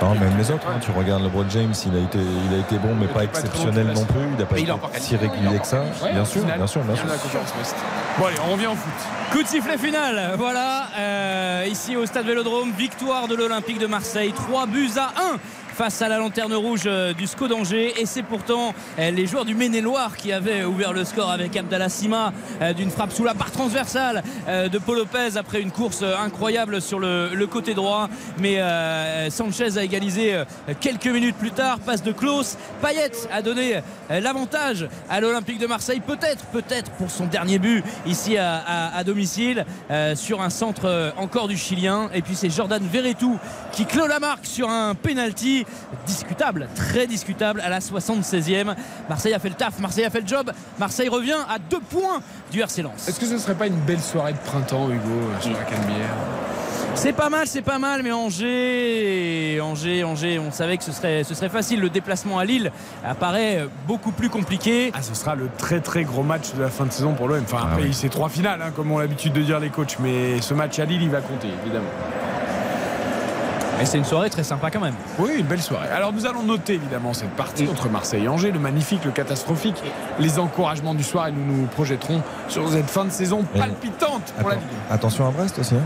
Non, 0.01 0.13
même 0.13 0.37
les 0.37 0.51
autres, 0.51 0.67
hein, 0.67 0.79
tu 0.81 0.91
regardes 0.91 1.23
LeBron 1.23 1.45
James, 1.49 1.73
il 1.85 1.95
a 1.95 1.99
été, 2.01 2.19
il 2.19 2.53
a 2.53 2.59
été 2.59 2.77
bon, 2.77 2.93
mais 2.95 3.07
pas 3.07 3.23
exceptionnel 3.23 3.87
non 3.87 4.03
plus. 4.05 4.19
Il 4.57 4.67
n'a 4.67 4.75
pas 4.77 4.89
Mais 4.91 4.97
été 4.97 5.01
si 5.01 5.15
régulier 5.15 5.59
que 5.59 5.67
ça. 5.67 5.81
Ouais, 6.03 6.11
bien 6.11 6.21
en 6.21 6.25
sûr, 6.25 6.43
bien 6.43 6.67
sûr, 6.67 6.81
bien 6.81 6.95
sûr. 6.95 7.05
Bon, 8.19 8.25
allez, 8.25 8.35
on 8.47 8.51
revient 8.53 8.67
au 8.67 8.75
foot. 8.75 8.93
Coup 9.31 9.43
de 9.43 9.47
sifflet 9.47 9.77
final, 9.77 10.35
voilà, 10.37 10.87
euh, 10.97 11.65
ici 11.67 11.95
au 11.95 12.05
stade 12.05 12.25
Vélodrome, 12.25 12.71
victoire 12.77 13.27
de 13.27 13.35
l'Olympique 13.35 13.79
de 13.79 13.87
Marseille, 13.87 14.33
3 14.33 14.65
buts 14.67 14.91
à 14.97 15.13
1 15.33 15.37
face 15.75 16.01
à 16.01 16.07
la 16.07 16.19
lanterne 16.19 16.53
rouge 16.53 16.83
euh, 16.85 17.11
du 17.11 17.27
SCO 17.27 17.49
d'Angers. 17.49 17.99
Et 17.99 18.05
c'est 18.05 18.23
pourtant 18.23 18.73
euh, 18.97 19.11
les 19.11 19.27
joueurs 19.27 19.43
du 19.43 19.55
Maine-et-Loire 19.55 20.15
qui 20.15 20.31
avaient 20.31 20.63
ouvert 20.63 20.93
le 20.93 21.03
score 21.03 21.29
avec 21.29 21.57
Abdallah 21.57 21.89
Sima 21.89 22.31
euh, 22.61 22.71
d'une 22.71 22.89
frappe 22.89 23.11
sous 23.11 23.25
la 23.25 23.33
barre 23.33 23.51
transversale 23.51 24.23
de 24.47 24.77
Paul 24.77 24.97
Lopez 24.97 25.37
après 25.37 25.61
une 25.61 25.71
course 25.71 26.03
incroyable 26.03 26.81
sur 26.81 26.99
le, 26.99 27.45
côté 27.47 27.73
droit. 27.73 28.09
Mais 28.39 28.59
Sanchez 29.29 29.77
a 29.77 29.83
égalisé 29.83 30.43
quelques 30.79 31.07
minutes 31.07 31.35
plus 31.35 31.51
tard. 31.51 31.79
Passe 31.79 32.03
de 32.03 32.11
Klaus. 32.11 32.57
Payet 32.81 33.11
a 33.31 33.41
donné 33.41 33.81
l'avantage 34.09 34.87
à 35.09 35.19
l'Olympique 35.19 35.59
de 35.59 35.67
Marseille. 35.67 35.99
Peut-être 35.99 36.45
peut-être 36.45 36.91
pour 36.91 37.09
son 37.09 37.25
dernier 37.25 37.59
but 37.59 37.83
ici 38.05 38.37
à, 38.37 39.03
domicile 39.03 39.65
sur 40.15 40.41
un 40.41 40.49
centre 40.49 41.13
encore 41.17 41.47
du 41.47 41.57
Chilien. 41.57 42.09
Et 42.13 42.21
puis 42.21 42.35
c'est 42.35 42.49
Jordan 42.49 42.83
Verretou 42.91 43.37
qui 43.71 43.85
clôt 43.85 44.07
la 44.07 44.19
marque 44.19 44.45
sur 44.45 44.69
un 44.69 44.95
penalty 44.95 45.64
discutable 46.05 46.67
très 46.75 47.07
discutable 47.07 47.61
à 47.61 47.69
la 47.69 47.79
76e 47.79 48.75
Marseille 49.09 49.33
a 49.33 49.39
fait 49.39 49.49
le 49.49 49.55
taf 49.55 49.79
Marseille 49.79 50.05
a 50.05 50.09
fait 50.09 50.21
le 50.21 50.27
job 50.27 50.51
Marseille 50.79 51.09
revient 51.09 51.37
à 51.49 51.57
deux 51.59 51.79
points 51.79 52.21
du 52.51 52.61
RC 52.61 52.81
Lens 52.81 53.07
Est-ce 53.07 53.19
que 53.19 53.25
ce 53.25 53.37
serait 53.37 53.55
pas 53.55 53.67
une 53.67 53.79
belle 53.79 53.99
soirée 54.01 54.33
de 54.33 54.37
printemps, 54.39 54.89
Hugo, 54.89 54.99
euh, 55.09 55.41
sur 55.41 55.51
la 55.51 55.63
Canebière? 55.63 56.09
C'est 56.95 57.11
pas 57.11 57.29
mal, 57.29 57.45
c'est 57.45 57.61
pas 57.61 57.77
mal, 57.77 58.03
mais 58.03 58.11
Angers, 58.13 59.59
Angers, 59.61 60.03
Angers, 60.05 60.39
on 60.39 60.49
savait 60.51 60.77
que 60.77 60.83
ce 60.83 60.93
serait, 60.93 61.25
ce 61.25 61.33
serait 61.35 61.49
facile. 61.49 61.81
Le 61.81 61.89
déplacement 61.89 62.39
à 62.39 62.45
Lille 62.45 62.71
apparaît 63.05 63.67
beaucoup 63.85 64.11
plus 64.11 64.29
compliqué. 64.29 64.91
Ah, 64.95 65.01
ce 65.01 65.13
sera 65.13 65.35
le 65.35 65.49
très 65.57 65.81
très 65.81 66.05
gros 66.05 66.23
match 66.23 66.53
de 66.53 66.61
la 66.61 66.69
fin 66.69 66.85
de 66.85 66.91
saison 66.93 67.13
pour 67.13 67.27
l'OM. 67.27 67.43
Enfin, 67.43 67.57
Ah 67.63 67.67
après, 67.73 67.83
oui. 67.87 67.93
c'est 67.93 68.07
trois 68.07 68.29
finales, 68.29 68.61
hein, 68.61 68.71
comme 68.73 68.91
ont 68.93 68.99
l'habitude 68.99 69.33
de 69.33 69.41
dire 69.41 69.59
les 69.59 69.69
coachs. 69.69 69.97
Mais 69.99 70.39
ce 70.41 70.53
match 70.53 70.79
à 70.79 70.85
Lille, 70.85 71.01
il 71.03 71.09
va 71.09 71.19
compter, 71.19 71.49
évidemment. 71.63 71.89
Et 73.81 73.85
c'est 73.85 73.97
une 73.97 74.05
soirée 74.05 74.29
très 74.29 74.43
sympa 74.43 74.71
quand 74.71 74.79
même. 74.79 74.95
Oui, 75.19 75.31
une 75.37 75.45
belle 75.45 75.61
soirée. 75.61 75.89
Alors, 75.89 76.13
nous 76.13 76.25
allons 76.25 76.43
noter 76.43 76.73
évidemment 76.75 77.13
cette 77.13 77.31
partie 77.31 77.67
entre 77.67 77.89
Marseille 77.89 78.23
et 78.23 78.27
Angers, 78.27 78.51
le 78.51 78.59
magnifique, 78.59 79.03
le 79.03 79.11
catastrophique, 79.11 79.75
les 80.19 80.39
encouragements 80.39 80.93
du 80.95 81.03
soir, 81.03 81.27
et 81.27 81.31
nous 81.31 81.45
nous 81.45 81.65
projetterons 81.67 82.21
sur 82.47 82.69
cette 82.69 82.89
fin 82.89 83.05
de 83.05 83.09
saison 83.11 83.43
palpitante 83.43 84.33
pour 84.39 84.49
la 84.49 84.55
Ligue. 84.55 84.63
attention 84.89 85.27
à 85.27 85.31
Brest 85.31 85.59
aussi. 85.59 85.75
hein. 85.75 85.79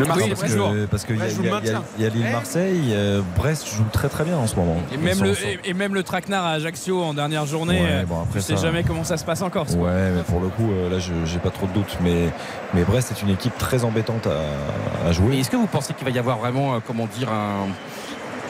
Le 0.00 0.06
Marseille, 0.06 0.28
parce 0.30 0.40
Brest 0.40 0.56
joue. 0.56 0.64
que 0.64 0.86
parce 0.86 1.04
qu'il 1.04 1.16
y, 1.16 1.20
a- 1.22 1.28
y 1.28 1.34
le 1.34 1.34
a- 1.34 1.40
il 1.40 1.44
y 1.44 1.48
a- 1.48 1.52
maintien. 1.54 1.82
il 1.98 2.02
y 2.02 2.06
a 2.06 2.08
Lille-Marseille. 2.10 2.80
euh, 2.90 3.20
Brest 3.36 3.66
joue 3.68 3.84
très 3.92 4.08
très 4.08 4.24
bien 4.24 4.36
en 4.36 4.46
ce 4.46 4.56
moment. 4.56 4.76
Et 4.92 4.96
même, 4.96 5.22
le, 5.22 5.34
sont- 5.34 5.44
et, 5.46 5.70
et 5.70 5.74
même 5.74 5.94
le 5.94 6.02
traquenard 6.02 6.44
à 6.44 6.50
Ajaccio 6.52 7.02
en 7.02 7.14
dernière 7.14 7.46
journée, 7.46 7.80
Ouais, 7.80 7.88
euh, 7.90 8.04
bon, 8.04 8.22
après 8.22 8.40
tu 8.40 8.44
sais 8.46 8.56
ça- 8.56 8.62
jamais 8.62 8.82
comment 8.82 9.04
ça 9.04 9.16
se 9.16 9.24
passe 9.24 9.42
encore. 9.42 9.66
ce 9.68 9.74
soir. 9.74 9.84
Ouais, 9.92 10.10
mais 10.16 10.22
pour 10.22 10.40
le 10.40 10.48
coup, 10.48 10.70
euh, 10.72 10.90
là, 10.90 10.98
je 10.98 11.12
j'ai 11.24 11.38
pas 11.38 11.50
trop 11.50 11.66
de 11.66 11.72
doutes. 11.72 11.96
Mais, 12.02 12.28
mais 12.74 12.82
Brest 12.82 13.12
est 13.12 13.22
une 13.22 13.30
équipe 13.30 13.56
très 13.58 13.84
embêtante 13.84 14.26
à, 14.26 15.08
à 15.08 15.12
jouer. 15.12 15.38
Est-ce 15.38 15.50
que 15.50 15.56
vous 15.56 15.66
pensez 15.66 15.94
qu'il 15.94 16.04
va 16.04 16.10
y 16.10 16.18
avoir 16.18 16.38
vraiment, 16.38 16.80
comment 16.86 17.06
dire, 17.06 17.30
un 17.30 17.68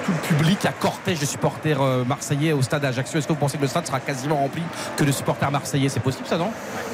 tout 0.05 0.13
le 0.13 0.19
public, 0.37 0.67
un 0.67 0.73
cortège 0.73 1.19
de 1.21 1.25
supporters 1.27 1.81
euh, 1.81 2.05
marseillais 2.05 2.53
au 2.53 2.63
stade 2.63 2.85
Ajaccio 2.85 3.19
Est-ce 3.19 3.27
que 3.27 3.33
vous 3.33 3.39
pensez 3.39 3.57
que 3.57 3.63
le 3.63 3.69
stade 3.69 3.87
sera 3.87 4.01
quasiment 4.01 4.37
rempli 4.37 4.63
que 4.97 5.05
de 5.05 5.13
supporters 5.13 5.51
marseillais? 5.51 5.89
C'est 5.89 6.01
possible 6.01 6.27
ça, 6.27 6.37
non? 6.37 6.51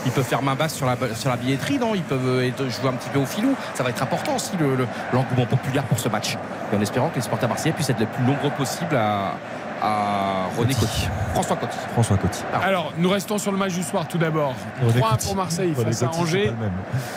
Ils 0.06 0.12
peuvent 0.12 0.24
faire 0.24 0.42
main 0.42 0.54
basse 0.54 0.74
sur 0.74 0.86
la, 0.86 0.96
sur 1.14 1.28
la 1.30 1.36
billetterie, 1.36 1.78
non? 1.78 1.94
Ils 1.94 2.02
peuvent 2.02 2.26
euh, 2.26 2.46
être- 2.46 2.68
jouer 2.68 2.88
un 2.88 2.92
petit 2.94 3.08
peu 3.10 3.18
au 3.18 3.26
filou. 3.26 3.54
Ça 3.74 3.82
va 3.82 3.90
être 3.90 4.02
important 4.02 4.36
aussi 4.36 4.52
le- 4.58 4.76
le- 4.76 4.86
l'engouement 5.12 5.46
populaire 5.46 5.82
pour 5.84 5.98
ce 5.98 6.08
match. 6.08 6.36
Et 6.72 6.76
en 6.76 6.80
espérant 6.80 7.08
que 7.10 7.16
les 7.16 7.22
supporters 7.22 7.48
marseillais 7.48 7.72
puissent 7.74 7.90
être 7.90 8.00
le 8.00 8.06
plus 8.06 8.22
nombreux 8.24 8.50
possible 8.50 8.94
à, 8.96 9.32
à 9.82 10.46
René 10.58 10.74
Coty. 10.74 11.08
François 11.32 11.56
Coty. 11.56 11.76
François 11.92 12.16
Coty. 12.16 12.40
Alors, 12.62 12.92
nous 12.98 13.10
restons 13.10 13.38
sur 13.38 13.50
le 13.50 13.58
match 13.58 13.72
du 13.72 13.82
soir 13.82 14.06
tout 14.06 14.18
d'abord. 14.18 14.54
René 14.82 15.00
3 15.00 15.10
Coty. 15.12 15.26
pour 15.26 15.36
Marseille 15.36 15.72
René 15.76 15.86
face 15.92 16.02
à 16.02 16.06
Coty, 16.06 16.16
c'est 16.18 16.22
Angers. 16.22 16.52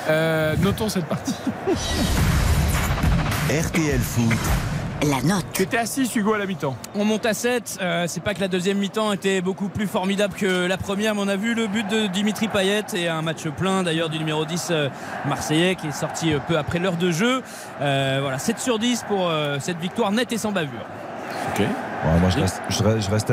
Euh, 0.09 0.55
notons 0.59 0.89
cette 0.89 1.05
partie. 1.05 1.35
RTL 3.49 3.99
Foot. 3.99 4.31
La 5.09 5.21
note. 5.21 5.45
Tu 5.53 5.63
étais 5.63 5.77
assis, 5.77 6.09
Hugo, 6.15 6.33
à 6.33 6.37
la 6.37 6.45
mi-temps. 6.45 6.75
On 6.95 7.03
monte 7.03 7.25
à 7.25 7.33
7. 7.33 7.79
Euh, 7.81 8.05
c'est 8.07 8.21
pas 8.21 8.33
que 8.33 8.39
la 8.39 8.47
deuxième 8.47 8.77
mi-temps 8.77 9.11
était 9.11 9.41
beaucoup 9.41 9.67
plus 9.67 9.87
formidable 9.87 10.33
que 10.35 10.65
la 10.65 10.77
première, 10.77 11.13
mais 11.15 11.21
on 11.23 11.27
a 11.27 11.35
vu 11.35 11.53
le 11.55 11.67
but 11.67 11.85
de 11.89 12.07
Dimitri 12.07 12.47
Payet 12.47 12.83
et 12.95 13.09
un 13.09 13.21
match 13.21 13.45
plein 13.49 13.83
d'ailleurs 13.83 14.09
du 14.09 14.17
numéro 14.17 14.45
10 14.45 14.67
euh, 14.71 14.89
marseillais 15.27 15.75
qui 15.75 15.87
est 15.87 15.91
sorti 15.91 16.33
euh, 16.33 16.39
peu 16.47 16.57
après 16.57 16.79
l'heure 16.79 16.95
de 16.95 17.11
jeu. 17.11 17.41
Euh, 17.81 18.19
voilà, 18.21 18.39
7 18.39 18.59
sur 18.59 18.79
10 18.79 19.03
pour 19.07 19.27
euh, 19.29 19.57
cette 19.59 19.79
victoire 19.79 20.11
nette 20.11 20.31
et 20.31 20.37
sans 20.37 20.51
bavure. 20.53 20.85
Ok. 21.53 21.59
Ouais, 21.59 22.19
moi, 22.21 22.29
je 22.29 22.39
reste, 22.39 22.61
je 22.69 22.83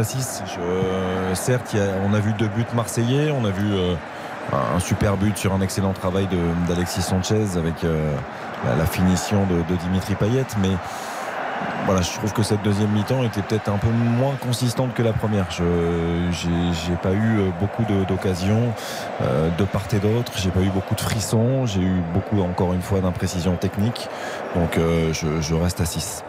à 0.01 0.05
6. 0.05 0.43
Je- 0.47 1.35
certes, 1.35 1.71
il 1.75 1.79
y 1.79 1.83
a- 1.83 1.87
on 2.05 2.15
a 2.15 2.21
vu 2.21 2.33
deux 2.33 2.49
buts 2.49 2.65
marseillais. 2.75 3.31
On 3.31 3.45
a 3.45 3.51
vu 3.51 3.73
euh, 3.75 3.95
un, 4.53 4.81
super 4.81 5.17
but 5.17 5.37
sur 5.39 5.53
un 5.53 5.61
excellent 5.61 5.93
travail 5.93 6.27
d'Alexis 6.69 7.03
Sanchez 7.03 7.47
avec 7.57 7.85
euh, 7.85 8.13
la, 8.65 8.75
la 8.77 8.87
finition 8.87 9.47
de, 9.47 9.57
de 9.73 9.79
Dimitri 9.85 10.15
Payet. 10.17 10.47
Mais 10.61 10.71
voilà, 11.87 12.03
je 12.03 12.11
trouve 12.13 12.33
que 12.33 12.43
cette 12.43 12.63
deuxième 12.63 12.91
mi-temps 12.91 13.25
était 13.25 13.43
peut-être 13.43 13.69
un 13.69 13.79
peu 13.79 13.89
moins 13.89 14.35
consistante 14.37 14.95
que 14.95 15.03
la 15.03 15.13
première. 15.13 15.51
Je 15.51 15.65
j'ai 16.33 16.95
pas 16.97 17.13
eu 17.13 17.39
euh, 17.39 17.51
beaucoup 17.59 17.85
de- 17.85 18.05
d'occasions 18.05 18.73
euh, 19.23 19.51
de 19.59 19.65
part 19.65 19.83
et 19.93 19.99
d'autre. 19.99 20.33
J'ai 20.37 20.51
pas 20.51 20.61
eu 20.61 20.69
beaucoup 20.71 20.95
de 20.95 21.01
frissons. 21.01 21.67
J'ai 21.67 21.81
eu 21.81 22.03
beaucoup, 22.15 22.41
encore 22.43 22.73
une 22.75 22.83
fois, 22.83 23.01
d'imprécisions 23.01 23.57
techniques. 23.57 24.09
Donc, 24.55 24.79
euh, 24.79 25.13
je, 25.13 25.41
je 25.41 25.55
reste 25.55 25.81
à 25.81 25.85
6. 25.87 26.23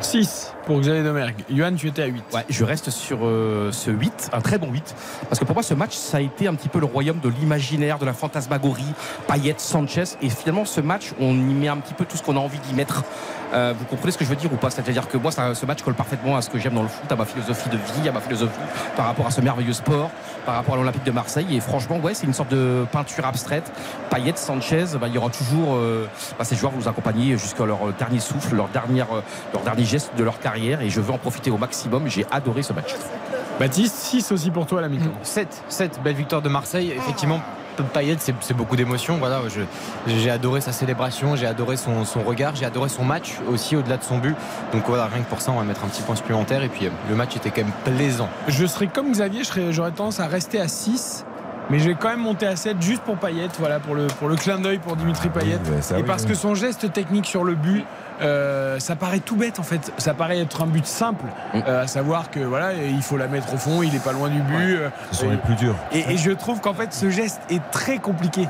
6 0.00 0.54
pour 0.68 0.80
Xavier 0.80 1.02
Domergue. 1.02 1.44
Johan, 1.50 1.74
tu 1.74 1.88
étais 1.88 2.02
à 2.02 2.06
8. 2.06 2.24
Ouais, 2.34 2.44
je 2.50 2.62
reste 2.62 2.90
sur 2.90 3.20
euh, 3.22 3.72
ce 3.72 3.90
8, 3.90 4.30
un 4.34 4.42
très 4.42 4.58
bon 4.58 4.70
8. 4.70 4.94
Parce 5.30 5.40
que 5.40 5.46
pour 5.46 5.54
moi, 5.54 5.62
ce 5.62 5.72
match, 5.72 5.96
ça 5.96 6.18
a 6.18 6.20
été 6.20 6.46
un 6.46 6.54
petit 6.54 6.68
peu 6.68 6.78
le 6.78 6.84
royaume 6.84 7.20
de 7.20 7.30
l'imaginaire, 7.30 7.98
de 7.98 8.04
la 8.04 8.12
fantasmagorie, 8.12 8.84
Payet, 9.26 9.54
Sanchez. 9.56 10.04
Et 10.20 10.28
finalement, 10.28 10.66
ce 10.66 10.82
match, 10.82 11.14
on 11.20 11.32
y 11.32 11.54
met 11.54 11.68
un 11.68 11.78
petit 11.78 11.94
peu 11.94 12.04
tout 12.04 12.18
ce 12.18 12.22
qu'on 12.22 12.36
a 12.36 12.40
envie 12.40 12.58
d'y 12.58 12.74
mettre. 12.74 13.02
Euh, 13.54 13.72
vous 13.78 13.86
comprenez 13.86 14.12
ce 14.12 14.18
que 14.18 14.26
je 14.26 14.28
veux 14.28 14.36
dire 14.36 14.52
ou 14.52 14.56
pas? 14.56 14.68
C'est-à-dire 14.68 15.08
que 15.08 15.16
moi, 15.16 15.30
ce 15.30 15.64
match 15.64 15.82
colle 15.82 15.94
parfaitement 15.94 16.36
à 16.36 16.42
ce 16.42 16.50
que 16.50 16.58
j'aime 16.58 16.74
dans 16.74 16.82
le 16.82 16.88
foot, 16.88 17.10
à 17.10 17.16
ma 17.16 17.24
philosophie 17.24 17.70
de 17.70 17.78
vie, 17.78 18.06
à 18.06 18.12
ma 18.12 18.20
philosophie 18.20 18.52
par 18.94 19.06
rapport 19.06 19.26
à 19.26 19.30
ce 19.30 19.40
merveilleux 19.40 19.72
sport, 19.72 20.10
par 20.44 20.56
rapport 20.56 20.74
à 20.74 20.76
l'Olympique 20.76 21.04
de 21.04 21.10
Marseille. 21.10 21.56
Et 21.56 21.60
franchement, 21.60 21.98
ouais, 21.98 22.12
c'est 22.12 22.26
une 22.26 22.34
sorte 22.34 22.50
de 22.50 22.84
peinture 22.92 23.24
abstraite. 23.24 23.72
Payet, 24.10 24.34
Sanchez, 24.36 24.84
bah, 25.00 25.08
il 25.08 25.14
y 25.14 25.18
aura 25.18 25.30
toujours 25.30 25.76
euh, 25.76 26.06
bah, 26.38 26.44
ces 26.44 26.56
joueurs 26.56 26.72
vous 26.72 26.88
accompagner 26.88 27.38
jusqu'à 27.38 27.64
leur 27.64 27.88
euh, 27.88 27.94
dernier 27.98 28.20
souffle, 28.20 28.54
leur, 28.54 28.68
dernière, 28.68 29.08
leur 29.54 29.62
dernier 29.62 29.84
geste 29.84 30.10
de 30.18 30.24
leur 30.24 30.38
carrière. 30.40 30.57
Et 30.58 30.90
je 30.90 31.00
veux 31.00 31.12
en 31.12 31.18
profiter 31.18 31.50
au 31.50 31.58
maximum. 31.58 32.08
J'ai 32.08 32.26
adoré 32.30 32.62
ce 32.62 32.72
match. 32.72 32.94
Baptiste, 33.58 33.96
6 33.96 34.32
aussi 34.32 34.50
pour 34.50 34.66
toi 34.66 34.78
à 34.78 34.82
la 34.82 34.88
mi-temps. 34.88 35.10
7, 35.22 35.64
7, 35.68 36.00
belle 36.02 36.14
victoire 36.14 36.42
de 36.42 36.48
Marseille. 36.48 36.92
Effectivement, 36.96 37.40
Payet, 37.82 38.16
c'est 38.18 38.56
beaucoup 38.56 38.76
d'émotions. 38.76 39.16
Voilà, 39.18 39.40
j'ai 40.06 40.30
adoré 40.30 40.60
sa 40.60 40.72
célébration, 40.72 41.36
j'ai 41.36 41.46
adoré 41.46 41.76
son, 41.76 42.04
son 42.04 42.20
regard, 42.20 42.56
j'ai 42.56 42.64
adoré 42.64 42.88
son 42.88 43.04
match 43.04 43.34
aussi 43.50 43.76
au-delà 43.76 43.96
de 43.96 44.02
son 44.02 44.18
but. 44.18 44.34
Donc 44.72 44.82
voilà, 44.86 45.06
rien 45.06 45.22
que 45.22 45.28
pour 45.28 45.40
ça, 45.40 45.52
on 45.52 45.56
va 45.56 45.64
mettre 45.64 45.84
un 45.84 45.88
petit 45.88 46.02
point 46.02 46.16
supplémentaire. 46.16 46.62
Et 46.62 46.68
puis 46.68 46.86
euh, 46.86 46.90
le 47.08 47.14
match 47.14 47.36
était 47.36 47.50
quand 47.50 47.62
même 47.62 47.72
plaisant. 47.84 48.28
Je 48.48 48.66
serais 48.66 48.88
comme 48.88 49.10
Xavier, 49.12 49.42
j'aurais 49.70 49.92
tendance 49.92 50.20
à 50.20 50.26
rester 50.26 50.60
à 50.60 50.68
6. 50.68 51.24
Mais 51.70 51.78
je 51.78 51.90
vais 51.90 51.96
quand 51.96 52.08
même 52.08 52.20
monter 52.20 52.46
à 52.46 52.56
7 52.56 52.80
juste 52.80 53.02
pour 53.02 53.16
Payet, 53.16 53.48
voilà, 53.58 53.78
pour 53.78 53.94
le, 53.94 54.06
pour 54.06 54.28
le 54.28 54.36
clin 54.36 54.58
d'œil 54.58 54.78
pour 54.78 54.96
Dimitri 54.96 55.28
Payet. 55.28 55.58
Oui, 55.66 55.82
ça, 55.82 55.98
et 55.98 56.00
oui, 56.00 56.06
parce 56.06 56.22
oui. 56.22 56.30
que 56.30 56.34
son 56.34 56.54
geste 56.54 56.90
technique 56.94 57.26
sur 57.26 57.44
le 57.44 57.54
but 57.54 57.84
euh, 58.20 58.78
ça 58.78 58.96
paraît 58.96 59.20
tout 59.20 59.36
bête 59.36 59.58
en 59.58 59.62
fait. 59.62 59.92
Ça 59.98 60.14
paraît 60.14 60.38
être 60.40 60.62
un 60.62 60.66
but 60.66 60.86
simple, 60.86 61.24
Mm. 61.54 61.58
euh, 61.66 61.82
à 61.82 61.86
savoir 61.86 62.30
que 62.30 62.40
voilà, 62.40 62.72
il 62.74 63.02
faut 63.02 63.16
la 63.16 63.28
mettre 63.28 63.54
au 63.54 63.56
fond, 63.58 63.82
il 63.82 63.94
est 63.94 64.02
pas 64.04 64.12
loin 64.12 64.28
du 64.28 64.40
but. 64.40 64.76
euh, 64.76 64.88
Ce 65.12 65.18
sont 65.18 65.26
et- 65.26 65.30
les 65.30 65.36
plus 65.36 65.54
durs. 65.54 65.74
Et, 65.92 66.00
et 66.12 66.16
je 66.16 66.30
trouve 66.32 66.60
qu'en 66.60 66.74
fait, 66.74 66.92
ce 66.92 67.10
geste 67.10 67.40
est 67.50 67.62
très 67.70 67.98
compliqué, 67.98 68.48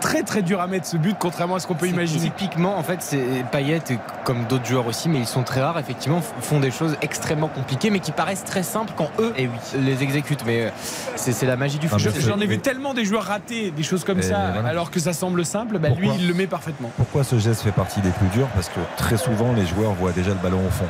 très 0.00 0.22
très 0.22 0.42
dur 0.42 0.60
à 0.60 0.66
mettre 0.66 0.86
ce 0.86 0.96
but, 0.96 1.14
contrairement 1.18 1.56
à 1.56 1.60
ce 1.60 1.66
qu'on 1.66 1.74
peut 1.74 1.88
imaginer. 1.88 2.20
Typiquement, 2.30 2.78
en 2.78 2.82
fait, 2.82 3.02
c'est 3.02 3.44
Payet, 3.52 3.82
comme 4.24 4.44
d'autres 4.44 4.64
joueurs 4.64 4.86
aussi, 4.86 5.08
mais 5.08 5.18
ils 5.18 5.26
sont 5.26 5.42
très 5.42 5.60
rares, 5.60 5.78
effectivement, 5.78 6.20
font 6.40 6.60
des 6.60 6.70
choses 6.70 6.96
extrêmement 7.02 7.48
compliquées, 7.48 7.90
mais 7.90 8.00
qui 8.00 8.12
paraissent 8.12 8.44
très 8.44 8.62
simples 8.62 8.92
quand 8.96 9.10
eux 9.18 9.34
les 9.78 10.02
exécutent. 10.02 10.44
Mais 10.46 10.62
euh, 10.66 10.70
c'est 11.16 11.44
la 11.46 11.56
magie 11.56 11.78
du 11.78 11.88
foot. 11.88 11.98
Je- 11.98 12.20
J'en 12.20 12.40
ai 12.40 12.46
vu 12.46 12.58
tellement 12.60 12.94
des 12.94 13.04
joueurs 13.04 13.24
rater 13.24 13.70
des 13.70 13.82
choses 13.82 14.04
comme 14.04 14.20
Et 14.20 14.22
ça, 14.22 14.50
voilà. 14.54 14.68
alors 14.68 14.90
que 14.90 15.00
ça 15.00 15.12
semble 15.12 15.44
simple. 15.44 15.78
Bah, 15.78 15.88
lui, 15.90 16.08
il 16.18 16.26
le 16.28 16.34
met 16.34 16.46
parfaitement. 16.46 16.90
Pourquoi 16.96 17.24
ce 17.24 17.38
geste 17.38 17.62
fait 17.62 17.72
partie 17.72 18.00
des 18.00 18.10
plus 18.10 18.28
durs? 18.28 18.48
Parce 18.54 18.68
que 18.68 18.80
très 18.96 19.16
souvent, 19.16 19.52
les 19.52 19.66
joueurs 19.66 19.92
voient 19.92 20.12
déjà 20.12 20.30
le 20.30 20.36
ballon 20.36 20.60
au 20.66 20.70
fond. 20.70 20.86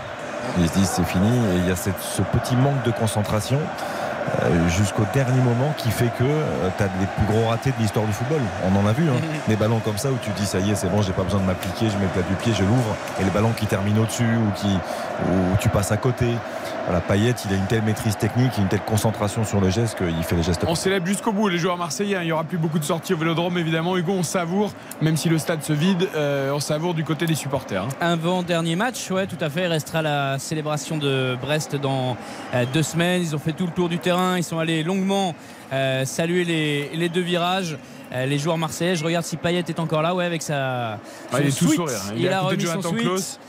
Ils 0.58 0.68
se 0.68 0.74
disent 0.74 0.88
c'est 0.90 1.04
fini 1.04 1.26
et 1.28 1.56
il 1.58 1.68
y 1.68 1.70
a 1.70 1.76
cette- 1.76 2.00
ce 2.00 2.20
petit 2.22 2.54
manque 2.54 2.82
de 2.84 2.90
concentration 2.90 3.56
euh, 3.56 3.93
jusqu'au 4.68 5.04
dernier 5.12 5.40
moment 5.40 5.74
qui 5.76 5.90
fait 5.90 6.10
que 6.18 6.24
tu 6.24 6.82
as 6.82 6.88
les 7.00 7.06
plus 7.16 7.26
gros 7.26 7.48
ratés 7.48 7.70
de 7.70 7.76
l'histoire 7.80 8.06
du 8.06 8.12
football. 8.12 8.40
On 8.64 8.76
en 8.76 8.86
a 8.86 8.92
vu, 8.92 9.08
hein. 9.08 9.20
des 9.48 9.56
ballons 9.56 9.80
comme 9.80 9.98
ça 9.98 10.10
où 10.10 10.18
tu 10.22 10.30
te 10.30 10.38
dis 10.38 10.46
ça 10.46 10.60
y 10.60 10.70
est, 10.70 10.74
c'est 10.74 10.88
bon, 10.88 11.02
j'ai 11.02 11.12
pas 11.12 11.22
besoin 11.22 11.40
de 11.40 11.46
m'appliquer, 11.46 11.86
je 11.90 11.96
mets 11.98 12.04
le 12.04 12.10
plat 12.10 12.22
du 12.22 12.34
pied, 12.36 12.52
je 12.56 12.64
l'ouvre 12.64 12.96
et 13.20 13.24
le 13.24 13.30
ballon 13.30 13.52
qui 13.56 13.66
termine 13.66 13.98
au-dessus 13.98 14.36
ou 14.36 14.50
qui 14.54 14.78
où 15.22 15.56
tu 15.60 15.68
passes 15.68 15.92
à 15.92 15.96
côté. 15.96 16.26
Voilà, 16.86 17.00
Payet, 17.00 17.34
il 17.46 17.52
a 17.52 17.56
une 17.56 17.66
telle 17.66 17.80
maîtrise 17.82 18.18
technique, 18.18 18.58
une 18.58 18.68
telle 18.68 18.82
concentration 18.82 19.42
sur 19.44 19.58
le 19.58 19.70
geste 19.70 19.96
qu'il 19.96 20.22
fait 20.22 20.36
les 20.36 20.42
gestes. 20.42 20.64
On 20.68 20.74
célèbre 20.74 21.06
jusqu'au 21.06 21.32
bout 21.32 21.48
les 21.48 21.56
joueurs 21.56 21.78
marseillais. 21.78 22.16
hein. 22.16 22.20
Il 22.22 22.26
n'y 22.26 22.32
aura 22.32 22.44
plus 22.44 22.58
beaucoup 22.58 22.78
de 22.78 22.84
sorties 22.84 23.14
au 23.14 23.16
vélodrome, 23.16 23.56
évidemment. 23.56 23.96
Hugo, 23.96 24.12
on 24.12 24.22
savoure, 24.22 24.70
même 25.00 25.16
si 25.16 25.30
le 25.30 25.38
stade 25.38 25.62
se 25.62 25.72
vide, 25.72 26.06
euh, 26.14 26.52
on 26.52 26.60
savoure 26.60 26.92
du 26.92 27.02
côté 27.02 27.24
des 27.24 27.34
supporters. 27.34 27.84
hein. 27.84 27.88
Avant-dernier 28.02 28.76
match, 28.76 29.10
ouais, 29.10 29.26
tout 29.26 29.38
à 29.40 29.48
fait. 29.48 29.62
Il 29.62 29.68
restera 29.68 30.02
la 30.02 30.38
célébration 30.38 30.98
de 30.98 31.38
Brest 31.40 31.74
dans 31.76 32.18
euh, 32.52 32.64
deux 32.74 32.82
semaines. 32.82 33.22
Ils 33.22 33.34
ont 33.34 33.38
fait 33.38 33.52
tout 33.52 33.64
le 33.64 33.72
tour 33.72 33.88
du 33.88 33.98
terrain. 33.98 34.36
Ils 34.36 34.44
sont 34.44 34.58
allés 34.58 34.82
longuement 34.82 35.34
euh, 35.72 36.04
saluer 36.04 36.44
les, 36.44 36.90
les 36.94 37.08
deux 37.08 37.22
virages. 37.22 37.78
Euh, 38.12 38.26
les 38.26 38.38
joueurs 38.38 38.58
marseillais, 38.58 38.94
je 38.94 39.04
regarde 39.04 39.24
si 39.24 39.38
Payet 39.38 39.64
est 39.66 39.80
encore 39.80 40.02
là, 40.02 40.14
ouais, 40.14 40.26
avec 40.26 40.42
sa. 40.42 40.98
Ah, 41.32 41.40
il 41.40 41.46
est 41.48 41.58
tout 41.58 41.72
sourire. 41.72 41.98
hein. 42.10 42.14
Il, 42.16 42.28
a 42.28 42.42
remis 42.42 42.66
son. 42.66 42.92
Klaus. 42.92 43.40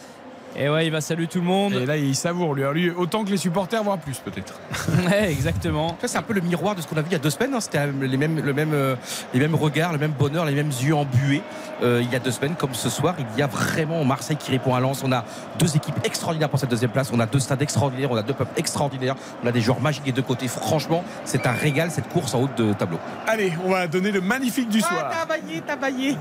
Et 0.58 0.70
ouais, 0.70 0.86
il 0.86 0.92
va 0.92 1.02
saluer 1.02 1.28
tout 1.28 1.40
le 1.40 1.46
monde. 1.46 1.74
Et 1.74 1.86
là, 1.86 1.98
il 1.98 2.16
savoure, 2.16 2.54
lui. 2.56 2.64
Lui, 2.74 2.90
autant 2.90 3.24
que 3.26 3.30
les 3.30 3.38
supporters, 3.38 3.84
voire 3.84 3.98
plus, 3.98 4.18
peut-être. 4.20 4.60
ouais, 5.10 5.32
exactement. 5.32 5.98
Ça, 6.02 6.08
c'est 6.08 6.18
un 6.18 6.22
peu 6.22 6.34
le 6.34 6.42
miroir 6.42 6.76
de 6.76 6.82
ce 6.82 6.88
qu'on 6.88 6.96
a 6.98 7.02
vu 7.02 7.08
il 7.10 7.14
y 7.14 7.16
a 7.16 7.20
deux 7.20 7.30
semaines. 7.30 7.54
hein. 7.54 7.60
C'était 7.60 7.86
les 7.88 8.18
mêmes, 8.18 8.40
le 8.40 8.54
même, 8.54 8.74
euh, 8.74 8.96
les 9.34 9.40
mêmes 9.40 9.56
regards, 9.56 9.92
le 9.92 9.98
même 9.98 10.14
bonheur, 10.18 10.46
les 10.46 10.54
mêmes 10.54 10.72
yeux 10.82 10.96
embués. 10.96 11.42
Euh, 11.84 12.02
il 12.02 12.12
y 12.12 12.16
a 12.16 12.20
deux 12.20 12.32
semaines, 12.32 12.56
comme 12.56 12.74
ce 12.74 12.90
soir, 12.90 13.16
il 13.20 13.40
y 13.40 13.42
a 13.42 13.48
vraiment 13.48 14.04
Marseille 14.06 14.38
qui 14.38 14.52
répond 14.52 14.74
à 14.74 14.80
Lens. 14.80 15.04
On 15.04 15.12
a 15.12 15.26
deux 15.60 15.76
équipes 15.76 16.00
extraordinaires 16.06 16.50
pour 16.50 16.60
cette 16.60 16.70
deuxième 16.70 16.92
place. 16.92 17.12
On 17.14 17.20
a 17.20 17.26
deux 17.26 17.40
stades 17.40 17.62
extraordinaires. 17.62 18.12
On 18.12 18.18
a 18.18 18.24
deux 18.24 18.34
peuples 18.34 18.58
extraordinaires. 18.58 19.16
On 19.44 19.48
a 19.48 19.52
des 19.52 19.62
joueurs 19.62 19.82
magiques 19.82 20.04
des 20.04 20.12
deux 20.14 20.22
côtés. 20.22 20.48
Franchement, 20.48 21.04
c'est 21.26 21.46
un 21.48 21.52
régal 21.52 21.92
cette 21.92 22.08
course 22.10 22.34
en 22.34 22.44
haut 22.44 22.50
de 22.56 22.74
tableau. 22.74 23.00
Allez, 23.28 23.54
on 23.66 23.72
va 23.72 23.88
donner 23.88 24.12
le 24.12 24.22
magnifique 24.22 24.70
du 24.70 24.80
soir. 24.80 25.12
T'as 25.12 25.26
baillé, 25.26 25.62
t'as 25.66 25.76
baillé. 25.76 26.18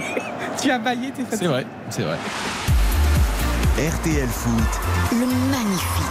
tu 0.60 0.70
as 0.70 0.78
baillé, 0.78 1.10
t'es 1.10 1.22
C'est 1.36 1.46
vrai, 1.46 1.66
c'est 1.88 2.02
vrai. 2.02 2.16
RTL 3.80 4.28
Foot, 4.28 4.80
Le 5.12 5.26
magnifique. 5.50 6.04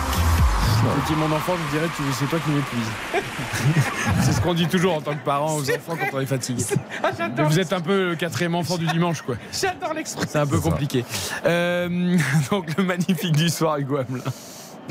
Je 1.08 1.14
dis 1.14 1.20
mon 1.20 1.32
enfant, 1.36 1.54
je 1.68 1.78
dirais 1.78 1.90
tu- 1.96 2.02
c'est 2.18 2.26
toi 2.26 2.40
qui 2.40 2.50
m'épuise. 2.50 2.88
c'est 4.24 4.32
ce 4.34 4.42
qu'on 4.42 4.56
dit 4.56 4.66
toujours 4.68 4.96
en 4.96 5.02
tant 5.02 5.14
que 5.14 5.24
parent 5.24 5.56
aux 5.58 5.62
enfants 5.70 5.96
quand 6.00 6.18
on 6.18 6.20
est 6.22 6.26
fatigué. 6.26 6.64
Ah, 7.04 7.12
vous 7.44 7.60
êtes 7.60 7.72
un 7.74 7.82
peu 7.82 8.10
le 8.10 8.16
quatrième 8.16 8.56
enfant 8.56 8.78
du 8.78 8.88
dimanche, 8.88 9.22
quoi. 9.22 9.36
J'adore 9.54 9.94
l'expression. 9.94 10.30
C'est 10.32 10.40
un 10.40 10.48
peu 10.48 10.60
compliqué. 10.60 11.06
Euh, 11.46 12.18
donc 12.52 12.76
le 12.78 12.84
magnifique 12.84 13.34
du 13.36 13.50
soir, 13.50 13.78
Hugo 13.78 13.98
Hamelin. 13.98 14.24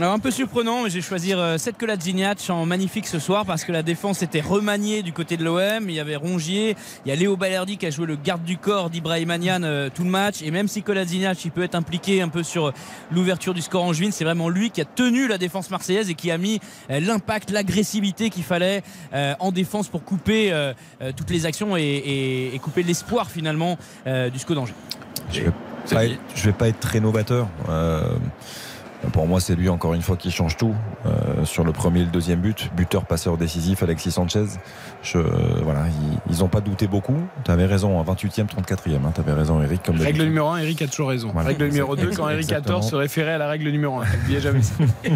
Alors 0.01 0.12
un 0.12 0.20
peu 0.20 0.31
surprenant, 0.31 0.85
mais 0.85 0.91
j'ai 0.91 1.01
choisi 1.01 1.35
euh, 1.35 1.59
Seth 1.59 1.77
Kolasinac 1.77 2.39
en 2.51 2.65
magnifique 2.67 3.09
ce 3.09 3.18
soir 3.18 3.44
parce 3.44 3.65
que 3.65 3.73
la 3.73 3.83
défense 3.83 4.23
était 4.23 4.41
remaniée 4.41 5.02
du 5.02 5.12
côté 5.12 5.36
de 5.36 5.43
l'OM. 5.43 5.89
Il 5.91 5.93
y 5.93 5.99
avait 5.99 6.15
Rongier, 6.15 6.77
il 7.05 7.09
y 7.09 7.12
a 7.12 7.17
Léo 7.17 7.36
Balerdi 7.36 7.78
qui 7.78 7.86
a 7.86 7.91
joué 7.91 8.07
le 8.07 8.15
garde 8.15 8.44
du 8.44 8.59
corps 8.59 8.91
d'Ibrahim 8.91 9.28
Anian 9.33 9.65
euh, 9.65 9.89
tout 9.93 10.05
le 10.05 10.10
match. 10.10 10.36
Et 10.43 10.52
même 10.52 10.68
si 10.68 10.83
Kolasinac 10.85 11.44
il 11.44 11.51
peut 11.51 11.65
être 11.65 11.75
impliqué 11.75 12.23
un 12.23 12.28
peu 12.28 12.44
sur 12.44 12.73
l'ouverture 13.10 13.55
du 13.55 13.60
score 13.60 13.83
en 13.83 13.93
juin, 13.93 14.10
c'est 14.12 14.23
vraiment 14.23 14.49
lui 14.49 14.70
qui 14.70 14.81
a 14.81 14.85
tenu 14.85 15.27
la 15.27 15.36
défense 15.36 15.68
marseillaise 15.68 16.09
et 16.10 16.15
qui 16.15 16.31
a 16.31 16.39
mis 16.39 16.60
euh, 16.91 17.01
l'impact, 17.01 17.51
l'agressivité 17.51 18.31
qu'il 18.31 18.44
fallait 18.44 18.85
euh, 19.15 19.35
en 19.41 19.51
défense 19.51 19.89
pour 19.89 20.05
couper 20.05 20.52
euh, 20.52 20.75
euh, 21.02 21.10
toutes 21.17 21.31
les 21.31 21.44
actions 21.44 21.77
et, 21.77 21.83
et- 21.83 22.55
et 22.55 22.59
couper 22.60 22.85
l'espoir 22.85 23.28
finalement 23.28 23.77
euh, 24.07 24.31
du 24.31 24.39
SCO 24.39 24.55
d'Angers. 24.55 24.75
Je 25.33 25.41
vais 25.41 25.51
pas 25.91 26.05
être, 26.05 26.18
je 26.36 26.44
vais 26.44 26.52
pas 26.52 26.68
être 26.68 26.78
très 26.78 27.01
novateur. 27.01 27.49
Euh, 27.68 28.02
pour 29.12 29.27
moi, 29.27 29.41
c'est 29.41 29.55
lui 29.55 29.68
encore 29.68 29.94
une 29.94 30.02
fois 30.02 30.17
qui 30.17 30.31
change 30.31 30.57
tout 30.57 30.75
euh, 31.07 31.44
sur 31.44 31.65
le 31.65 31.73
premier 31.73 32.01
et 32.01 32.05
le 32.05 32.10
deuxième 32.10 32.41
but. 32.41 32.70
Buteur, 32.77 33.05
passeur 33.05 33.36
décisif, 33.36 33.83
Alexis 33.83 34.10
Sanchez. 34.10 34.44
Je, 35.02 35.18
voilà, 35.62 35.86
ils, 35.89 36.33
ils 36.33 36.44
ont 36.44 36.49
pas 36.49 36.60
douté 36.60 36.86
beaucoup. 36.89 37.17
Tu 37.44 37.51
avais 37.51 37.67
raison, 37.67 38.02
28e, 38.02 38.47
34e. 38.47 38.97
Hein, 38.97 39.12
tu 39.15 39.20
avais 39.20 39.33
raison, 39.33 39.62
Eric. 39.62 39.83
Comme 39.85 40.01
Règle 40.01 40.25
numéro 40.25 40.49
1, 40.49 40.59
Eric 40.59 40.83
a 40.83 40.86
toujours 40.89 41.09
raison. 41.10 41.31
Voilà. 41.33 41.49
Règle 41.49 41.67
numéro 41.67 41.94
2, 41.97 42.10
quand 42.17 42.28
Eric 42.28 42.51
a 42.52 42.60
tort, 42.60 42.83
se 42.85 42.97
référait 42.97 43.33
à 43.35 43.39
la 43.39 43.49
règle 43.49 43.68
numéro 43.70 44.01
1. 44.01 44.05
N'oubliez 44.05 44.41
jamais 44.41 44.62
ça. 44.62 44.75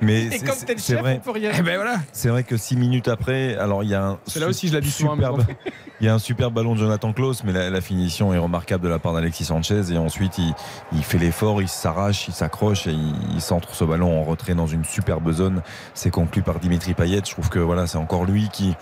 Mais 0.00 0.24
Et 0.24 0.30
c'est- 0.30 0.46
comme 0.46 0.56
t'es 0.66 0.74
le 0.74 0.80
chef, 0.80 1.00
vrai. 1.00 1.16
on 1.20 1.24
peut 1.24 1.30
rien. 1.32 1.50
Eh 1.58 1.62
ben 1.62 1.76
voilà. 1.76 1.96
C'est 2.12 2.28
vrai 2.28 2.42
que 2.44 2.56
six 2.56 2.76
minutes 2.76 3.08
après, 3.08 3.54
alors 3.56 3.82
il 3.84 3.90
y 3.90 3.94
a 3.94 4.02
un. 4.04 4.18
C'est 4.26 4.40
là 4.40 4.48
aussi, 4.48 4.68
je 4.68 4.74
l'ai 4.74 4.80
dit 4.80 4.90
souvent 4.90 5.12
à 5.12 5.16
mes 5.16 5.22
superbe- 5.24 5.40
enfants. 5.40 5.52
Il 6.00 6.06
y 6.06 6.10
a 6.10 6.14
un 6.14 6.18
super 6.18 6.50
ballon 6.50 6.74
de 6.74 6.80
Jonathan 6.80 7.12
Klaus, 7.12 7.44
mais 7.44 7.52
la, 7.52 7.70
la 7.70 7.80
finition 7.80 8.34
est 8.34 8.38
remarquable 8.38 8.82
de 8.82 8.88
la 8.88 8.98
part 8.98 9.14
d'Alexis 9.14 9.44
Sanchez. 9.44 9.92
Et 9.92 9.96
ensuite, 9.96 10.38
il, 10.38 10.52
il 10.92 11.04
fait 11.04 11.18
l'effort, 11.18 11.62
il 11.62 11.68
s'arrache, 11.68 12.26
il 12.26 12.34
s'accroche 12.34 12.88
et 12.88 12.92
il, 12.94 13.40
centre 13.40 13.74
ce 13.74 13.84
ballon 13.84 14.20
en 14.20 14.24
retrait 14.24 14.54
dans 14.54 14.66
une 14.66 14.84
superbe 14.84 15.30
zone. 15.32 15.62
C'est 15.94 16.10
conclu 16.10 16.42
par 16.42 16.58
Dimitri 16.60 16.94
Payet. 16.94 17.20
Je 17.24 17.32
trouve 17.32 17.48
que 17.48 17.58
voilà, 17.58 17.86
c'est 17.86 17.98
encore 17.98 18.24
lui 18.24 18.48
qui, 18.52 18.74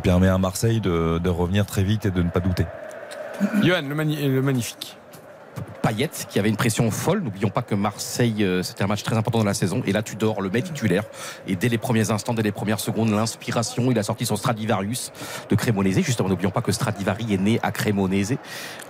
permet 0.00 0.28
à 0.28 0.38
Marseille 0.38 0.80
de, 0.80 1.28
revenir 1.28 1.66
très 1.66 1.82
vite 1.82 2.06
et 2.06 2.10
de 2.10 2.22
ne 2.22 2.30
pas 2.30 2.40
douter. 2.40 2.66
Johan, 3.62 3.82
le 3.82 4.42
magnifique. 4.42 4.98
Payet 5.82 6.10
qui 6.28 6.38
avait 6.38 6.48
une 6.48 6.56
pression 6.56 6.90
folle. 6.90 7.20
N'oublions 7.22 7.50
pas 7.50 7.62
que 7.62 7.74
Marseille, 7.74 8.42
euh, 8.44 8.62
c'était 8.62 8.84
un 8.84 8.86
match 8.86 9.02
très 9.02 9.16
important 9.16 9.38
dans 9.38 9.44
la 9.44 9.54
saison. 9.54 9.82
Et 9.86 9.92
là, 9.92 10.02
tu 10.02 10.16
dors 10.16 10.40
le 10.40 10.50
mec 10.50 10.64
titulaire. 10.64 11.04
Et 11.46 11.56
dès 11.56 11.68
les 11.68 11.78
premiers 11.78 12.10
instants, 12.10 12.34
dès 12.34 12.42
les 12.42 12.52
premières 12.52 12.80
secondes, 12.80 13.10
l'inspiration, 13.10 13.90
il 13.90 13.98
a 13.98 14.02
sorti 14.02 14.26
son 14.26 14.36
Stradivarius 14.36 15.12
de 15.48 15.54
Cremonese. 15.54 16.00
Justement, 16.00 16.28
n'oublions 16.28 16.50
pas 16.50 16.62
que 16.62 16.72
Stradivari 16.72 17.32
est 17.34 17.38
né 17.40 17.60
à 17.62 17.70
Cremonese, 17.72 18.36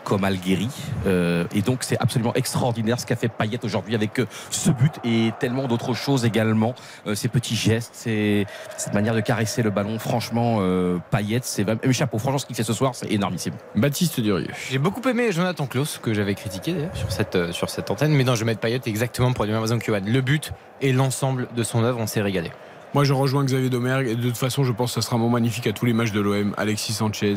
comme 0.04 0.24
Algérie. 0.24 0.68
Euh, 1.06 1.44
et 1.54 1.60
donc, 1.62 1.82
c'est 1.82 1.98
absolument 2.00 2.32
extraordinaire 2.34 2.98
ce 2.98 3.06
qu'a 3.06 3.16
fait 3.16 3.28
Payet 3.28 3.58
aujourd'hui 3.64 3.94
avec 3.94 4.18
euh, 4.20 4.26
ce 4.50 4.70
but 4.70 4.92
et 5.04 5.32
tellement 5.38 5.66
d'autres 5.68 5.94
choses 5.94 6.24
également. 6.24 6.74
Euh, 7.06 7.14
ces 7.14 7.28
petits 7.28 7.56
gestes, 7.56 7.90
ces- 7.94 8.46
cette 8.76 8.94
manière 8.94 9.14
de 9.14 9.20
caresser 9.20 9.62
le 9.62 9.70
ballon. 9.70 9.98
Franchement, 9.98 10.58
euh, 10.60 10.98
Payet, 11.10 11.40
c'est 11.42 11.64
même 11.64 11.78
chapeau. 11.92 12.18
Franchement, 12.18 12.38
ce 12.38 12.46
qu'il 12.46 12.56
fait 12.56 12.64
ce 12.64 12.72
soir, 12.72 12.94
c'est 12.94 13.10
énormissime. 13.12 13.54
Baptiste 13.76 14.20
Durieux. 14.20 14.48
J'ai 14.70 14.78
beaucoup 14.78 15.06
aimé 15.08 15.30
Jonathan 15.32 15.66
Klaus, 15.66 15.98
que 16.02 16.14
j'avais 16.14 16.34
critiqué 16.34 16.74
sur 16.94 17.10
cette, 17.12 17.36
euh, 17.36 17.52
sur 17.52 17.70
cette 17.70 17.90
antenne. 17.90 18.12
Mais 18.12 18.24
non, 18.24 18.34
je 18.34 18.40
vais 18.40 18.46
mettre 18.46 18.60
Payet 18.60 18.80
exactement 18.86 19.32
pour 19.32 19.44
les 19.44 19.52
mêmes 19.52 19.60
raisons 19.60 19.78
que 19.78 19.84
Johan. 19.84 20.00
Le 20.04 20.20
but 20.20 20.52
et 20.80 20.92
l'ensemble 20.92 21.48
de 21.54 21.62
son 21.62 21.84
œuvre, 21.84 21.98
on 22.00 22.06
s'est 22.06 22.22
régalé. 22.22 22.50
Moi, 22.94 23.04
je 23.04 23.12
rejoins 23.12 23.44
Xavier 23.44 23.70
Domergue. 23.70 24.08
Et 24.08 24.16
de 24.16 24.22
toute 24.22 24.36
façon, 24.36 24.64
je 24.64 24.72
pense 24.72 24.94
que 24.94 25.00
ça 25.00 25.06
sera 25.06 25.18
mon 25.18 25.28
magnifique 25.28 25.66
à 25.66 25.72
tous 25.72 25.84
les 25.84 25.92
matchs 25.92 26.12
de 26.12 26.20
l'OM. 26.20 26.54
Alexis 26.56 26.94
Sanchez, 26.94 27.36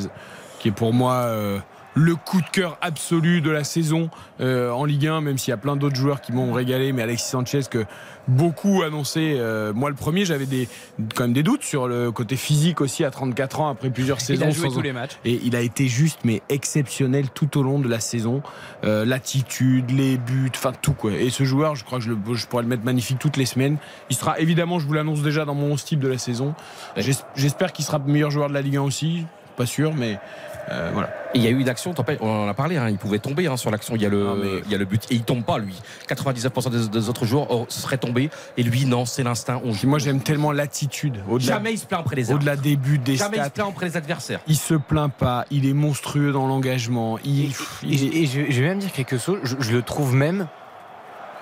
qui 0.60 0.70
est 0.70 0.72
pour 0.72 0.94
moi 0.94 1.14
euh, 1.14 1.60
le 1.94 2.16
coup 2.16 2.42
de 2.42 2.48
cœur 2.48 2.78
absolu 2.82 3.42
de 3.42 3.50
la 3.50 3.64
saison 3.64 4.10
euh, 4.40 4.72
en 4.72 4.86
Ligue 4.86 5.08
1, 5.08 5.22
même 5.22 5.38
s'il 5.38 5.52
y 5.52 5.54
a 5.54 5.58
plein 5.58 5.76
d'autres 5.76 5.96
joueurs 5.96 6.22
qui 6.22 6.32
m'ont 6.32 6.54
régalé. 6.54 6.94
Mais 6.94 7.02
Alexis 7.02 7.30
Sanchez, 7.30 7.62
que 7.70 7.86
beaucoup 8.28 8.82
annonçaient. 8.84 9.36
euh, 9.38 9.74
moi, 9.74 9.90
le 9.90 9.96
premier, 9.96 10.26
j'avais 10.26 10.46
des, 10.46 10.68
quand 11.16 11.24
même 11.24 11.34
des 11.34 11.44
doutes 11.44 11.64
sur 11.64 11.88
le 11.88 12.12
côté 12.12 12.36
physique 12.36 12.82
aussi 12.82 13.04
à 13.04 13.12
34 13.12 13.62
ans, 13.62 13.70
après 13.70 13.90
plusieurs 13.90 14.18
Il 14.20 14.26
saisons. 14.26 14.46
a 14.46 14.50
joué 14.52 14.70
sans- 14.70 14.76
tous 14.76 14.82
les 14.82 14.94
matchs. 14.94 15.18
Et 15.26 15.40
il 15.44 15.56
a 15.56 15.62
été 15.62 15.88
juste, 15.88 16.20
mais 16.24 16.42
exceptionnel 16.50 17.30
tout 17.34 17.58
au 17.58 17.64
long 17.64 17.80
de 17.80 17.88
la 17.90 18.00
saison. 18.00 18.42
Euh, 18.84 19.06
L'attitude, 19.06 19.92
les 19.92 20.18
buts, 20.18 20.52
enfin 20.56 20.72
tout 20.82 20.94
quoi. 20.94 21.12
Et 21.14 21.30
ce 21.30 21.44
joueur, 21.44 21.76
je 21.76 21.84
crois 21.84 22.00
que 22.00 22.04
je, 22.06 22.10
le- 22.12 22.36
je 22.36 22.46
pourrais 22.48 22.64
le 22.64 22.70
mettre 22.70 22.84
magnifique 22.84 23.20
toutes 23.20 23.38
les 23.38 23.46
semaines. 23.46 23.78
Il 24.10 24.16
sera 24.16 24.40
évidemment, 24.40 24.80
je 24.80 24.88
vous 24.88 24.94
l'annonce 24.94 25.22
déjà 25.22 25.46
dans 25.46 25.56
mon 25.56 25.76
style 25.78 26.00
de 26.00 26.08
la 26.08 26.18
saison. 26.18 26.54
J'es- 26.98 27.12
J'espère 27.36 27.72
qu'il 27.74 27.86
sera 27.86 28.00
meilleur 28.00 28.32
joueur 28.32 28.50
de 28.50 28.54
la 28.54 28.62
Ligue 28.62 28.78
1 28.78 28.82
aussi. 28.82 29.26
Pas 29.58 29.66
sûr, 29.66 29.94
mais 29.94 30.18
euh, 30.70 30.92
voilà. 30.94 31.10
Et 31.34 31.38
il 31.40 31.44
y 31.44 31.48
a 31.48 31.50
eu 31.50 31.60
une 31.60 31.70
action, 31.70 31.94
on 32.20 32.28
en 32.30 32.48
a 32.48 32.54
parlé, 32.54 32.78
hein, 32.78 32.90
il 32.90 32.98
pouvait 32.98 33.20
tomber 33.20 33.48
hein, 33.48 33.58
sur 33.58 33.72
l'action, 33.72 33.96
il, 33.96 34.02
y 34.02 34.06
a 34.06 34.10
le- 34.10 34.62
il 34.66 34.72
y 34.72 34.76
a 34.76 34.78
le 34.78 34.86
but, 34.86 35.04
et 35.10 35.16
il 35.16 35.24
tombe 35.24 35.44
pas 35.44 35.58
lui. 35.58 35.76
99% 36.10 36.70
des, 36.70 36.90
des 36.90 37.10
autres 37.10 37.26
joueurs 37.26 37.48
oh, 37.50 37.66
se 37.70 37.80
seraient 37.82 37.98
tombés, 37.98 38.30
et 38.58 38.64
lui 38.64 38.86
non, 38.86 39.06
c'est 39.06 39.24
l'instinct. 39.24 39.62
On 39.64 39.74
Moi, 39.88 40.00
j'aime 40.00 40.22
tellement 40.22 40.52
l'attitude. 40.52 41.24
Jamais 41.38 41.74
il 41.74 41.78
se 41.78 41.86
plaint 41.86 42.02
après 42.02 42.16
les 42.16 42.32
Au-delà 42.32 42.56
des 42.56 42.76
buts, 42.76 42.98
des 43.00 43.16
Jamais 43.16 43.38
il 43.38 43.44
se 43.46 43.50
plaint 43.50 43.68
auprès 43.68 43.90
des 43.90 43.98
adversaires. 43.98 44.42
Il 44.48 44.58
se 44.58 44.74
plaint 44.74 45.12
pas, 45.12 45.46
il 45.52 45.66
est 45.68 45.74
monstrueux 45.74 46.32
dans 46.32 46.48
l'engagement. 46.48 47.18
Il, 47.24 47.46
Et, 47.46 48.28
je, 48.28 48.40
et 48.40 48.52
je 48.52 48.62
vais 48.62 48.68
même 48.68 48.80
dire 48.80 48.92
quelque 48.92 49.18
chose, 49.18 49.40
je, 49.44 49.56
je 49.60 49.72
le 49.72 49.82
trouve 49.82 50.14
même 50.16 50.48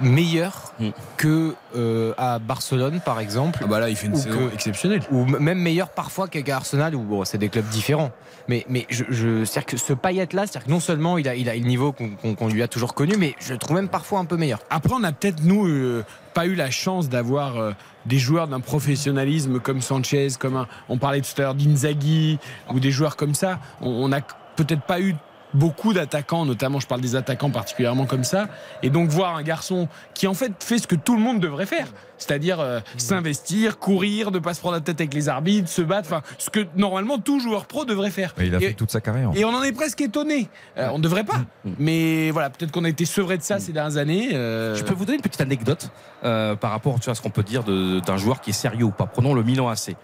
meilleur 0.02 0.74
que 1.18 1.54
euh, 1.76 2.14
à 2.18 2.40
Barcelone 2.40 3.02
par 3.04 3.20
exemple. 3.20 3.60
Ah 3.64 3.68
bah 3.68 3.80
là 3.80 3.90
il 3.90 3.96
fait 3.96 4.08
une 4.08 4.14
Ou 4.14 4.18
saison 4.20 4.48
que- 4.50 4.54
exceptionnelle. 4.54 5.02
Ou 5.12 5.26
même 5.26 5.60
meilleur 5.60 5.90
parfois 5.90 6.28
qu'à 6.28 6.56
Arsenal 6.56 6.96
où 6.96 7.02
bon, 7.02 7.26
c'est 7.26 7.38
des 7.38 7.50
clubs 7.50 7.68
différents. 7.70 8.12
Mais, 8.48 8.66
mais 8.68 8.88
je, 8.90 9.04
je 9.10 9.46
c'est-à-dire 9.46 9.66
que 9.68 9.78
ce 9.78 9.94
Payet 9.94 10.28
là, 10.34 10.48
c'est-à-dire 10.48 10.66
que 10.66 10.72
non 10.72 10.80
seulement 10.80 11.18
il 11.20 11.28
a, 11.28 11.36
il 11.36 11.48
a 11.50 11.54
le 11.54 11.60
niveau 11.62 11.92
qu'on 11.94 12.48
lui 12.48 12.64
a 12.64 12.68
toujours 12.68 12.96
connu, 12.96 13.14
mais 13.18 13.36
je 13.40 13.54
le 13.54 13.60
trouve 13.60 13.76
même 13.76 13.90
parfois 13.90 14.20
un 14.20 14.26
peu 14.26 14.38
meilleur. 14.38 14.60
Après, 14.72 14.94
on 14.96 15.04
a 15.04 15.12
peut-être, 15.12 15.44
nous, 15.44 15.68
euh, 15.68 16.04
pas 16.34 16.48
eu 16.48 16.56
la 16.56 16.72
chance 16.72 17.10
d'avoir 17.10 17.58
euh, 17.58 17.74
des 18.08 18.18
joueurs 18.18 18.48
d'un 18.48 18.60
professionnalisme 18.60 19.60
comme 19.60 19.82
Sanchez, 19.82 20.30
comme 20.40 20.56
un- 20.56 20.68
on 20.88 20.98
parlait 20.98 21.22
tout 21.22 21.30
à 21.38 21.42
l'heure 21.42 21.54
d'Inzaghi, 21.56 22.40
ou 22.74 22.80
des 22.80 22.90
joueurs 22.92 23.16
comme 23.18 23.36
ça. 23.36 23.60
On 23.82 23.90
on 23.90 24.08
n'a 24.08 24.22
peut-être 24.56 24.82
pas 24.82 25.00
eu 25.00 25.16
beaucoup 25.54 25.94
d'attaquants, 25.94 26.46
notamment 26.46 26.80
je 26.80 26.88
parle 26.88 27.02
des 27.02 27.16
attaquants 27.16 27.50
particulièrement 27.50 28.06
comme 28.06 28.24
ça, 28.24 28.48
et 28.84 28.90
donc 28.90 29.10
voir 29.10 29.36
un 29.36 29.44
garçon 29.44 29.88
qui 30.14 30.28
en 30.28 30.34
fait 30.34 30.52
fait 30.64 30.78
ce 30.78 30.88
que 30.88 30.96
tout 30.96 31.16
le 31.16 31.22
monde 31.22 31.40
devrait 31.40 31.66
faire, 31.66 31.88
c'est-à-dire 32.18 32.60
euh, 32.60 32.80
s'investir, 32.98 33.80
courir, 33.80 34.30
ne 34.32 34.40
pas 34.40 34.54
se 34.54 34.60
prendre 34.60 34.76
la 34.76 34.82
tête 34.82 35.00
avec 35.02 35.14
les 35.14 35.28
arbitres, 35.30 35.68
se 35.70 35.82
battre, 35.82 36.08
enfin 36.12 36.22
ce 36.38 36.50
que 36.50 36.68
normalement 36.76 37.18
tout 37.18 37.40
joueur 37.40 37.66
pro 37.66 37.86
devrait 37.86 38.12
faire. 38.12 38.34
Et 38.40 38.46
il 38.46 38.56
a 38.56 38.60
Et- 38.60 38.68
fait 38.68 38.74
toute 38.74 38.92
sa 38.92 39.02
carrière. 39.02 39.32
et 39.36 39.44
on 39.46 39.50
en 39.50 39.64
est 39.64 39.72
presque 39.72 40.02
étonné. 40.02 40.50
Euh, 40.78 40.90
on 40.92 40.98
ne 40.98 41.04
devrait 41.04 41.24
pas. 41.24 41.42
Mais 41.80 42.30
voilà, 42.32 42.50
peut-être 42.50 42.72
qu'on 42.72 42.84
a 42.86 42.90
été 42.90 43.06
sevré 43.06 43.38
de 43.38 43.44
ça 43.44 43.60
ces 43.60 43.72
dernières 43.72 43.98
années. 43.98 44.30
euh, 44.34 44.76
Je 44.76 44.84
peux 44.84 44.94
vous 44.94 45.06
donner 45.06 45.16
une 45.18 45.22
petite 45.24 45.42
anecdote 45.42 45.90
euh, 46.24 46.56
par 46.56 46.72
rapport 46.72 47.00
tu 47.00 47.06
vois, 47.06 47.14
à 47.14 47.16
ce 47.16 47.22
qu'on 47.22 47.30
peut 47.30 47.44
dire 47.44 47.64
d'un 47.64 48.18
joueur 48.18 48.42
qui 48.42 48.52
est 48.52 48.54
sérieux 48.54 48.86
ou 48.86 48.92
pas. 48.92 49.06
Prenons 49.08 49.34
le 49.34 49.44
Milan 49.44 49.68
AC. 49.70 49.96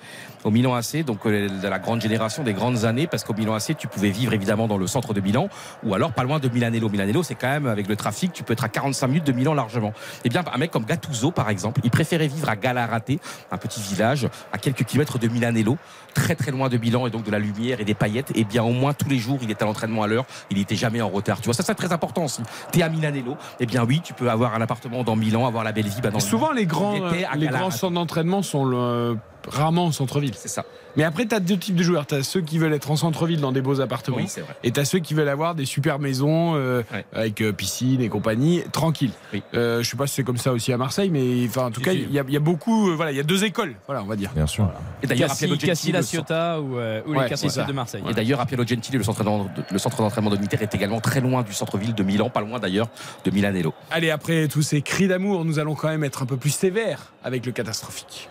Au 0.46 0.52
Milan 0.52 0.76
AC, 0.76 1.04
donc 1.04 1.26
euh, 1.26 1.50
de 1.50 1.68
la 1.68 1.80
grande 1.80 2.02
génération 2.02 2.44
des 2.44 2.54
grandes 2.54 2.86
années, 2.86 3.08
parce 3.08 3.24
qu'au 3.24 3.34
Milan 3.34 3.56
AC, 3.56 3.76
tu 3.76 3.88
pouvais 3.88 4.12
vivre 4.12 4.32
évidemment 4.34 4.68
dans 4.68 4.78
le 4.78 4.86
centre 4.86 5.16
de 5.16 5.20
Milan, 5.20 5.50
ou 5.84 5.96
alors 5.96 6.12
pas 6.12 6.24
loin 6.24 6.38
de 6.38 6.48
Milanello. 6.48 6.88
Milanello, 6.88 7.24
c'est 7.24 7.34
quand 7.34 7.50
même 7.50 7.66
avec 7.66 7.88
le 7.88 7.96
trafic, 7.96 8.32
tu 8.32 8.44
peux 8.44 8.54
être 8.54 8.64
à 8.64 8.70
45 8.70 9.08
minutes 9.08 9.24
de 9.26 9.32
Milan 9.32 9.56
largement. 9.56 9.92
Eh 10.24 10.30
bien, 10.30 10.44
un 10.54 10.58
mec 10.60 10.70
comme 10.70 10.86
Gattuso, 10.86 11.32
par 11.32 11.50
exemple, 11.50 11.82
il 11.84 11.90
préférait 11.90 12.28
vivre 12.28 12.48
à 12.48 12.56
Galarate, 12.56 13.10
un 13.52 13.58
petit 13.58 13.82
village 13.82 14.28
à 14.54 14.60
quelques 14.60 14.84
kilomètres 14.84 15.18
de 15.18 15.28
Milanello, 15.28 15.78
très 16.14 16.36
très 16.36 16.52
loin 16.52 16.70
de 16.70 16.78
Milan 16.78 17.08
et 17.08 17.10
donc 17.10 17.24
de 17.24 17.32
la 17.32 17.40
lumière 17.40 17.80
et 17.82 17.86
des 17.86 17.96
paillettes. 17.96 18.32
Et 18.36 18.44
bien, 18.44 18.64
au 18.64 18.72
moins 18.72 18.94
tous 18.94 19.10
les 19.10 19.18
jours, 19.18 19.40
il 19.42 19.50
était 19.50 19.64
à 19.64 19.66
l'entraînement 19.66 20.04
à 20.04 20.08
l'heure, 20.08 20.26
il 20.52 20.58
n'était 20.60 20.76
jamais 20.76 21.02
en 21.02 21.10
retard. 21.10 21.42
Tu 21.42 21.46
vois, 21.46 21.56
ça 21.56 21.64
c'est 21.64 21.74
très 21.74 21.92
important 21.92 22.26
aussi. 22.26 22.44
T'es 22.72 22.84
à 22.84 22.90
Milanello, 22.90 23.36
eh 23.60 23.66
bien 23.66 23.84
oui, 23.84 24.00
tu 24.04 24.14
peux 24.14 24.30
avoir 24.30 24.54
un 24.54 24.62
appartement 24.62 25.04
dans 25.04 25.16
Milan, 25.16 25.48
avoir 25.48 25.64
la 25.64 25.72
belle 25.72 25.88
vie. 25.88 26.02
bah, 26.04 26.12
dans 26.12 26.20
Souvent, 26.20 26.52
les 26.52 26.68
grands, 26.68 27.02
à 27.32 27.36
les 27.36 27.48
grands 27.48 27.72
centres 27.72 27.96
d'entraînement 27.96 28.44
sont 28.44 28.64
le- 28.64 29.18
rarement 29.48 29.86
en 29.86 29.92
centre-ville. 29.92 30.36
C'est 30.36 30.48
ça. 30.50 30.66
Mais 30.98 31.04
après, 31.04 31.26
tu 31.26 31.36
as 31.36 31.40
deux 31.40 31.58
types 31.58 31.76
de 31.76 31.84
joueurs. 31.84 32.06
Tu 32.08 32.16
as 32.16 32.24
ceux 32.24 32.42
qui 32.42 32.58
veulent 32.58 32.74
être 32.74 32.90
en 32.92 32.96
centre-ville 32.96 33.42
dans 33.42 33.52
des 33.52 33.62
beaux 33.62 33.82
appartements. 33.82 34.18
Oui, 34.18 34.26
c'est 34.28 34.42
vrai. 34.42 34.56
Et 34.64 34.72
tu 34.72 34.80
as 34.80 34.86
ceux 34.86 35.00
qui 35.00 35.14
veulent 35.14 35.28
avoir 35.30 35.56
des 35.56 35.66
super 35.66 36.00
maisons 36.00 36.54
euh, 36.56 36.84
avec 37.14 37.42
euh, 37.42 37.52
piscine 37.52 38.02
et 38.02 38.10
compagnie, 38.10 38.64
tranquille. 38.72 39.12
Euh, 39.54 39.84
je 39.84 39.90
sais 39.90 39.98
pas 39.98 40.08
si 40.08 40.16
c'est 40.16 40.24
comme 40.24 40.38
ça 40.38 40.52
aussi 40.54 40.72
à 40.74 40.78
Marseille, 40.78 41.10
mais 41.10 41.46
enfin, 41.48 41.66
en 41.66 41.72
tout 41.72 41.82
cas, 41.82 41.92
il 41.94 42.12
y, 42.12 42.20
a- 42.20 42.24
il 42.28 42.34
y 42.34 42.38
a 42.38 42.40
beaucoup. 42.40 42.90
euh, 42.90 42.96
voilà, 42.96 43.12
il 43.12 43.18
y 43.18 43.20
a 43.20 43.24
deux 43.24 43.44
écoles, 43.44 43.76
voilà, 43.88 44.02
on 44.04 44.06
va 44.08 44.16
dire. 44.16 44.32
Bien 44.34 44.48
sûr. 44.48 44.70
Et 45.04 45.08
d'ailleurs, 45.08 45.30
Cassis, 45.30 45.92
La 45.92 46.00
le 46.00 46.04
centre- 46.06 46.08
Ciotat 46.28 46.62
ou, 46.62 46.78
euh, 46.78 47.02
ou 47.06 47.12
Ouais, 47.14 47.24
les 47.24 47.30
Cassis 47.30 47.50
c'est 47.50 47.60
ça. 47.62 47.66
de 47.66 47.74
Marseille. 47.74 48.04
Et 48.10 48.14
d'ailleurs, 48.14 48.40
Appiano 48.40 48.66
Gentili, 48.66 48.98
le 48.98 49.04
centre 49.04 49.24
d'entraînement 49.24 50.30
de 50.32 50.36
l'Inter, 50.38 50.58
est 50.62 50.74
également 50.76 51.02
très 51.02 51.20
loin 51.22 51.44
du 51.44 51.54
centre-ville 51.54 51.94
de 51.94 52.04
Milan, 52.04 52.30
pas 52.30 52.42
loin 52.42 52.60
d'ailleurs 52.60 52.88
de 53.26 53.32
Milanello. 53.32 53.74
Allez, 53.92 54.12
après 54.12 54.48
tous 54.48 54.62
ces 54.62 54.82
cris 54.82 55.08
d'amour, 55.08 55.46
nous 55.46 55.60
allons 55.60 55.76
quand 55.76 55.90
même 55.90 56.04
être 56.04 56.22
un 56.24 56.26
peu 56.26 56.38
plus 56.38 56.52
sévères 56.52 57.12
avec 57.24 57.46
le 57.46 57.52
catastrophique. 57.52 58.30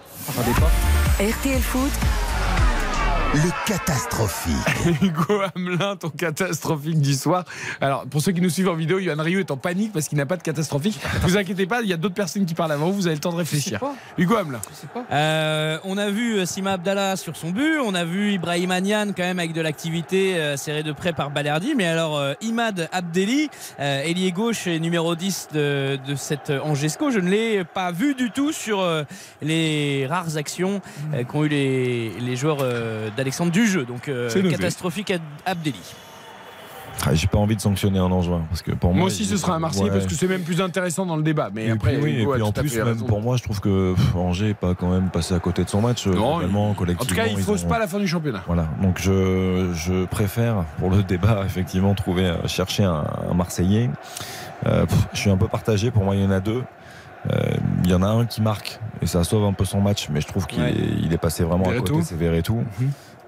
RTL 1.21 1.61
Foot, 1.61 1.91
Le 3.35 3.51
catastrophique. 3.67 4.55
Hugo 5.03 5.43
Hamelin, 5.57 5.97
ton 5.97 6.09
catastrophique 6.09 7.01
du 7.01 7.15
soir. 7.15 7.45
Alors, 7.81 8.07
pour 8.07 8.21
ceux 8.21 8.31
qui 8.31 8.41
nous 8.41 8.49
suivent 8.49 8.69
en 8.69 8.77
vidéo, 8.77 9.01
Yohan 9.01 9.21
Ryu 9.21 9.41
est 9.41 9.51
en 9.51 9.57
panique 9.57 9.93
parce 9.93 10.07
qu'il 10.07 10.19
n'a 10.19 10.27
pas 10.27 10.37
de 10.37 10.43
catastrophique. 10.43 11.01
vous 11.23 11.37
inquiétez 11.37 11.67
pas, 11.67 11.83
il 11.83 11.89
y 11.89 11.93
a 11.93 11.97
d'autres 11.97 12.15
personnes 12.15 12.47
qui 12.47 12.55
parlent 12.55 12.71
avant 12.71 12.91
vous, 12.91 12.95
vous 12.95 13.07
avez 13.09 13.17
le 13.17 13.21
temps 13.21 13.33
de 13.33 13.39
réfléchir. 13.39 13.81
Hugo 14.19 14.37
Hamelin. 14.37 14.61
Euh, 15.11 15.79
on 15.83 15.99
a 15.99 16.11
vu 16.11 16.37
euh, 16.37 16.47
Sima 16.47 16.75
Abdallah 16.75 17.17
sur 17.17 17.37
son 17.37 17.51
but, 17.51 17.81
on 17.85 17.95
a 17.95 18.05
vu 18.05 18.31
Ibrahim 18.31 18.71
Anian 18.71 19.09
quand 19.09 19.25
même 19.25 19.41
avec 19.41 19.53
de 19.53 19.61
l'activité 19.61 20.37
euh, 20.37 20.57
serré 20.57 20.85
de 20.85 20.93
près 20.93 21.13
par 21.13 21.31
Balerdi, 21.33 21.75
mais 21.75 21.87
alors 21.87 22.17
euh, 22.17 22.35
Imad 22.41 22.89
Abdelli, 22.93 23.51
euh, 23.81 24.03
ailier 24.03 24.31
gauche 24.31 24.69
et 24.69 24.79
numéro 24.79 25.17
10 25.17 25.49
de, 25.53 25.99
de 26.07 26.15
cette 26.15 26.51
Angesco, 26.51 27.11
je 27.11 27.19
ne 27.19 27.29
l'ai 27.29 27.65
pas 27.65 27.91
vu 27.91 28.15
du 28.15 28.31
tout 28.31 28.53
sur 28.53 28.81
euh, 28.81 29.03
les 29.43 30.07
rares 30.09 30.37
actions 30.37 30.81
euh, 31.15 31.25
qu'ont 31.25 31.43
eu 31.43 31.49
les, 31.49 32.11
les 32.21 32.37
joueurs 32.37 32.59
euh, 33.25 33.27
d'Alexandre 33.27 33.53
Dujeu, 33.53 33.85
donc 33.85 34.09
euh, 34.09 34.31
catastrophique 34.51 35.11
Ad- 35.11 35.21
Abdelli. 35.47 35.81
Ah, 37.05 37.13
J'ai 37.13 37.27
pas 37.27 37.39
envie 37.39 37.57
de 37.57 37.61
sanctionner 37.61 37.99
un 37.99 38.11
Angevin 38.11 38.43
parce 38.49 38.63
que 38.63 38.71
pour 38.71 38.91
moi, 38.91 38.99
Moi 39.01 39.07
aussi, 39.09 39.25
ce 39.25 39.37
sera 39.37 39.57
un 39.57 39.59
Marseillais 39.59 39.87
Ouais. 39.87 39.91
parce 39.91 40.07
que 40.07 40.15
c'est 40.15 40.29
même 40.29 40.43
plus 40.43 40.61
intéressant 40.61 41.05
dans 41.05 41.17
le 41.17 41.25
débat. 41.25 41.51
Mais 41.53 41.67
Et 41.67 41.71
après, 41.73 41.95
puis, 41.95 42.03
oui, 42.05 42.11
et 42.23 42.25
puis 42.27 42.41
en 42.41 42.53
tout 42.53 42.61
à 42.61 42.63
plus, 42.63 42.77
même 42.77 42.87
raison. 42.87 43.07
pour 43.07 43.21
moi, 43.21 43.37
je 43.37 43.43
trouve 43.43 43.61
que 43.61 43.95
pff, 43.95 44.15
Angers 44.15 44.47
n'est 44.49 44.55
pas 44.55 44.75
quand 44.77 44.89
même 44.91 45.09
passé 45.11 45.35
à 45.35 45.41
côté 45.41 45.65
de 45.65 45.69
son 45.69 45.81
match. 45.81 46.07
euh, 46.07 46.15
Non, 46.15 46.35
globalement, 46.39 46.75
il- 46.87 46.93
en 46.93 47.05
tout 47.05 47.15
cas, 47.17 47.27
il 47.27 47.37
fausse 47.39 47.65
ont- 47.65 47.69
pas 47.69 47.81
la 47.81 47.89
fin 47.89 47.99
du 47.99 48.07
championnat. 48.07 48.43
Voilà, 48.47 48.69
donc 48.81 48.99
je, 49.01 49.71
je 49.75 50.05
préfère 50.07 50.65
pour 50.79 50.89
le 50.91 51.03
débat 51.03 51.43
effectivement 51.47 51.95
trouver 51.95 52.27
euh, 52.27 52.47
chercher 52.47 52.85
un, 52.85 53.05
un 53.29 53.35
Marseillais. 53.35 53.91
Euh, 54.67 54.87
pff, 54.87 54.99
je 55.15 55.19
suis 55.19 55.31
un 55.31 55.37
peu 55.37 55.49
partagé, 55.49 55.91
pour 55.91 56.05
moi 56.05 56.15
il 56.15 56.23
y 56.23 56.27
en 56.27 56.31
a 56.31 56.41
deux. 56.41 56.63
Euh, 57.33 57.41
Il 57.85 57.91
y 57.91 57.95
en 57.95 58.03
a 58.03 58.07
un 58.07 58.25
qui 58.27 58.41
marque 58.41 58.79
et 59.03 59.07
ça 59.07 59.25
sauve 59.25 59.45
un 59.45 59.53
peu 59.55 59.65
son 59.65 59.81
match, 59.81 60.09
mais 60.11 60.21
je 60.21 60.27
trouve 60.29 60.47
qu'il 60.47 60.63
Ouais. 60.63 60.71
est, 60.73 60.89
il 61.03 61.13
est 61.13 61.19
passé 61.19 61.43
vraiment 61.43 61.65
à 61.69 61.75
côté, 61.75 62.03
c'est 62.03 62.17
Verretou. 62.17 62.63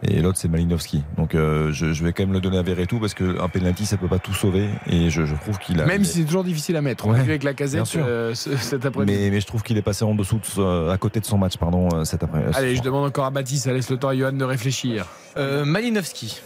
Et 0.08 0.20
l'autre 0.20 0.38
c'est 0.38 0.48
Malinowski. 0.48 1.02
Donc 1.16 1.34
euh, 1.34 1.72
je, 1.72 1.92
je 1.92 2.04
vais 2.04 2.12
quand 2.12 2.22
même 2.24 2.32
le 2.32 2.40
donner 2.40 2.58
à 2.58 2.62
Verretou 2.62 2.98
parce 3.00 3.14
qu'un 3.14 3.48
penalty 3.48 3.86
ça 3.86 3.96
peut 3.96 4.08
pas 4.08 4.18
tout 4.18 4.32
sauver 4.34 4.68
et 4.86 5.10
je, 5.10 5.24
je 5.26 5.34
trouve 5.34 5.58
qu'il 5.58 5.80
a. 5.80 5.86
Même 5.86 6.04
si 6.04 6.18
c'est 6.20 6.24
toujours 6.24 6.44
difficile 6.44 6.76
à 6.76 6.82
mettre. 6.82 7.06
On 7.06 7.10
Ouais, 7.12 7.18
l'a 7.18 7.24
vu 7.24 7.30
avec 7.30 7.42
la 7.42 7.52
bien 7.52 7.56
casette 7.64 7.86
sûr. 7.86 8.04
euh, 8.06 8.34
ce- 8.34 8.56
cet 8.56 8.86
après-midi. 8.86 9.12
mais, 9.18 9.30
mais 9.30 9.40
je 9.40 9.46
trouve 9.46 9.62
qu'il 9.62 9.76
est 9.76 9.82
passé 9.82 10.04
en 10.04 10.14
dessous, 10.14 10.38
de 10.56 10.90
à 10.90 10.96
côté 10.98 11.20
de 11.20 11.24
son 11.26 11.38
match, 11.38 11.56
pardon, 11.56 11.88
euh, 11.92 12.04
cet 12.04 12.22
après. 12.22 12.52
ce 12.52 12.58
Allez, 12.58 12.70
je 12.70 12.74
soir. 12.76 12.84
demande 12.86 13.06
encore 13.06 13.24
à 13.24 13.30
Baptiste, 13.30 13.64
ça 13.64 13.72
laisse 13.72 13.90
le 13.90 13.96
temps 13.96 14.08
à 14.08 14.16
Johan 14.16 14.32
de 14.32 14.44
réfléchir. 14.44 15.06
Euh, 15.36 15.64
Malinowski. 15.64 16.40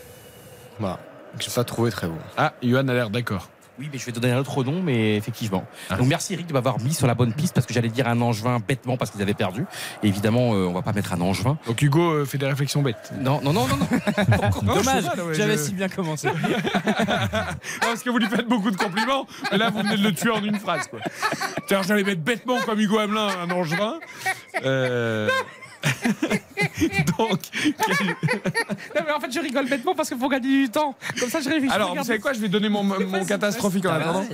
Voilà. 0.79 0.99
Que 1.39 1.45
j'ai 1.45 1.51
pas 1.51 1.65
trouvé 1.65 1.91
très 1.91 2.07
bon. 2.09 2.17
Ah, 2.37 2.55
Johan 2.63 2.89
a 2.89 2.95
l'air 2.95 3.11
d'accord. 3.11 3.49
Oui, 3.81 3.89
mais 3.91 3.99
je 3.99 4.05
vais 4.05 4.13
te 4.13 4.19
donner 4.21 4.35
un 4.35 4.39
autre 4.39 4.63
nom, 4.63 4.83
mais 4.83 5.17
effectivement. 5.17 5.65
Donc 5.97 6.07
merci 6.07 6.35
Eric 6.35 6.47
de 6.47 6.53
m'avoir 6.53 6.79
mis 6.81 6.93
sur 6.93 7.07
la 7.07 7.15
bonne 7.15 7.33
piste 7.33 7.55
parce 7.55 7.67
que 7.67 7.73
j'allais 7.73 7.89
dire 7.89 8.07
un 8.07 8.21
Angevin 8.21 8.59
bêtement 8.67 8.99
parce 8.99 9.11
qu'ils 9.11 9.23
avaient 9.23 9.33
perdu. 9.33 9.65
Et 10.03 10.09
évidemment, 10.09 10.53
euh, 10.53 10.67
on 10.67 10.75
va 10.75 10.83
pas 10.83 10.93
mettre 10.93 11.15
un 11.15 11.21
Angevin. 11.23 11.57
Donc 11.67 11.81
Hugo 11.81 12.11
euh, 12.13 12.25
fait 12.27 12.37
des 12.37 12.47
réflexions 12.47 12.83
bêtes. 12.83 13.11
Non, 13.19 13.41
non, 13.43 13.55
non, 13.55 13.67
non. 13.67 13.79
non. 13.79 14.75
Dommage, 14.75 15.05
ouais, 15.05 15.35
j'avais 15.35 15.57
je- 15.57 15.63
si 15.63 15.73
bien 15.73 15.89
commencé. 15.89 16.29
Ah, 17.83 17.87
parce 17.87 18.03
que 18.03 18.11
vous 18.11 18.19
lui 18.19 18.27
faites 18.29 18.47
beaucoup 18.49 18.71
de 18.71 18.77
compliments, 18.77 19.27
mais 19.51 19.59
là 19.59 19.71
vous 19.71 19.79
venez 19.79 19.97
de 19.97 20.03
le 20.03 20.13
tuer 20.13 20.31
en 20.31 20.43
une 20.45 20.59
phrase. 20.59 20.89
Quoi. 20.89 21.01
J'allais 21.69 22.03
mettre 22.03 22.21
bêtement 22.21 22.61
comme 22.61 22.79
Hugo 22.79 22.99
Hamelin 22.99 23.29
un 23.43 23.51
angevin. 23.51 23.95
Euh... 24.65 25.29
Donc, 27.19 27.41
quel- 27.53 28.07
Non, 28.97 29.03
mais 29.07 29.13
en 29.13 29.21
fait, 29.21 29.31
je 29.33 29.41
rigole 29.41 29.69
bêtement 29.69 29.95
parce 29.95 30.09
qu'il 30.09 30.19
faut 30.19 30.29
gagner 30.29 30.63
du 30.65 30.71
temps. 30.71 30.95
Comme 31.19 31.29
ça, 31.29 31.41
je 31.41 31.49
réfléchis. 31.49 31.73
alors 31.75 31.95
vous 31.95 32.05
savez 32.05 32.19
quoi, 32.19 32.33
je 32.33 32.41
vais 32.41 32.49
donner 32.49 32.69
mon, 32.69 32.83
mon 33.09 33.25
catastrophique 33.25 33.87
en 33.87 33.91
attendant. 33.93 34.25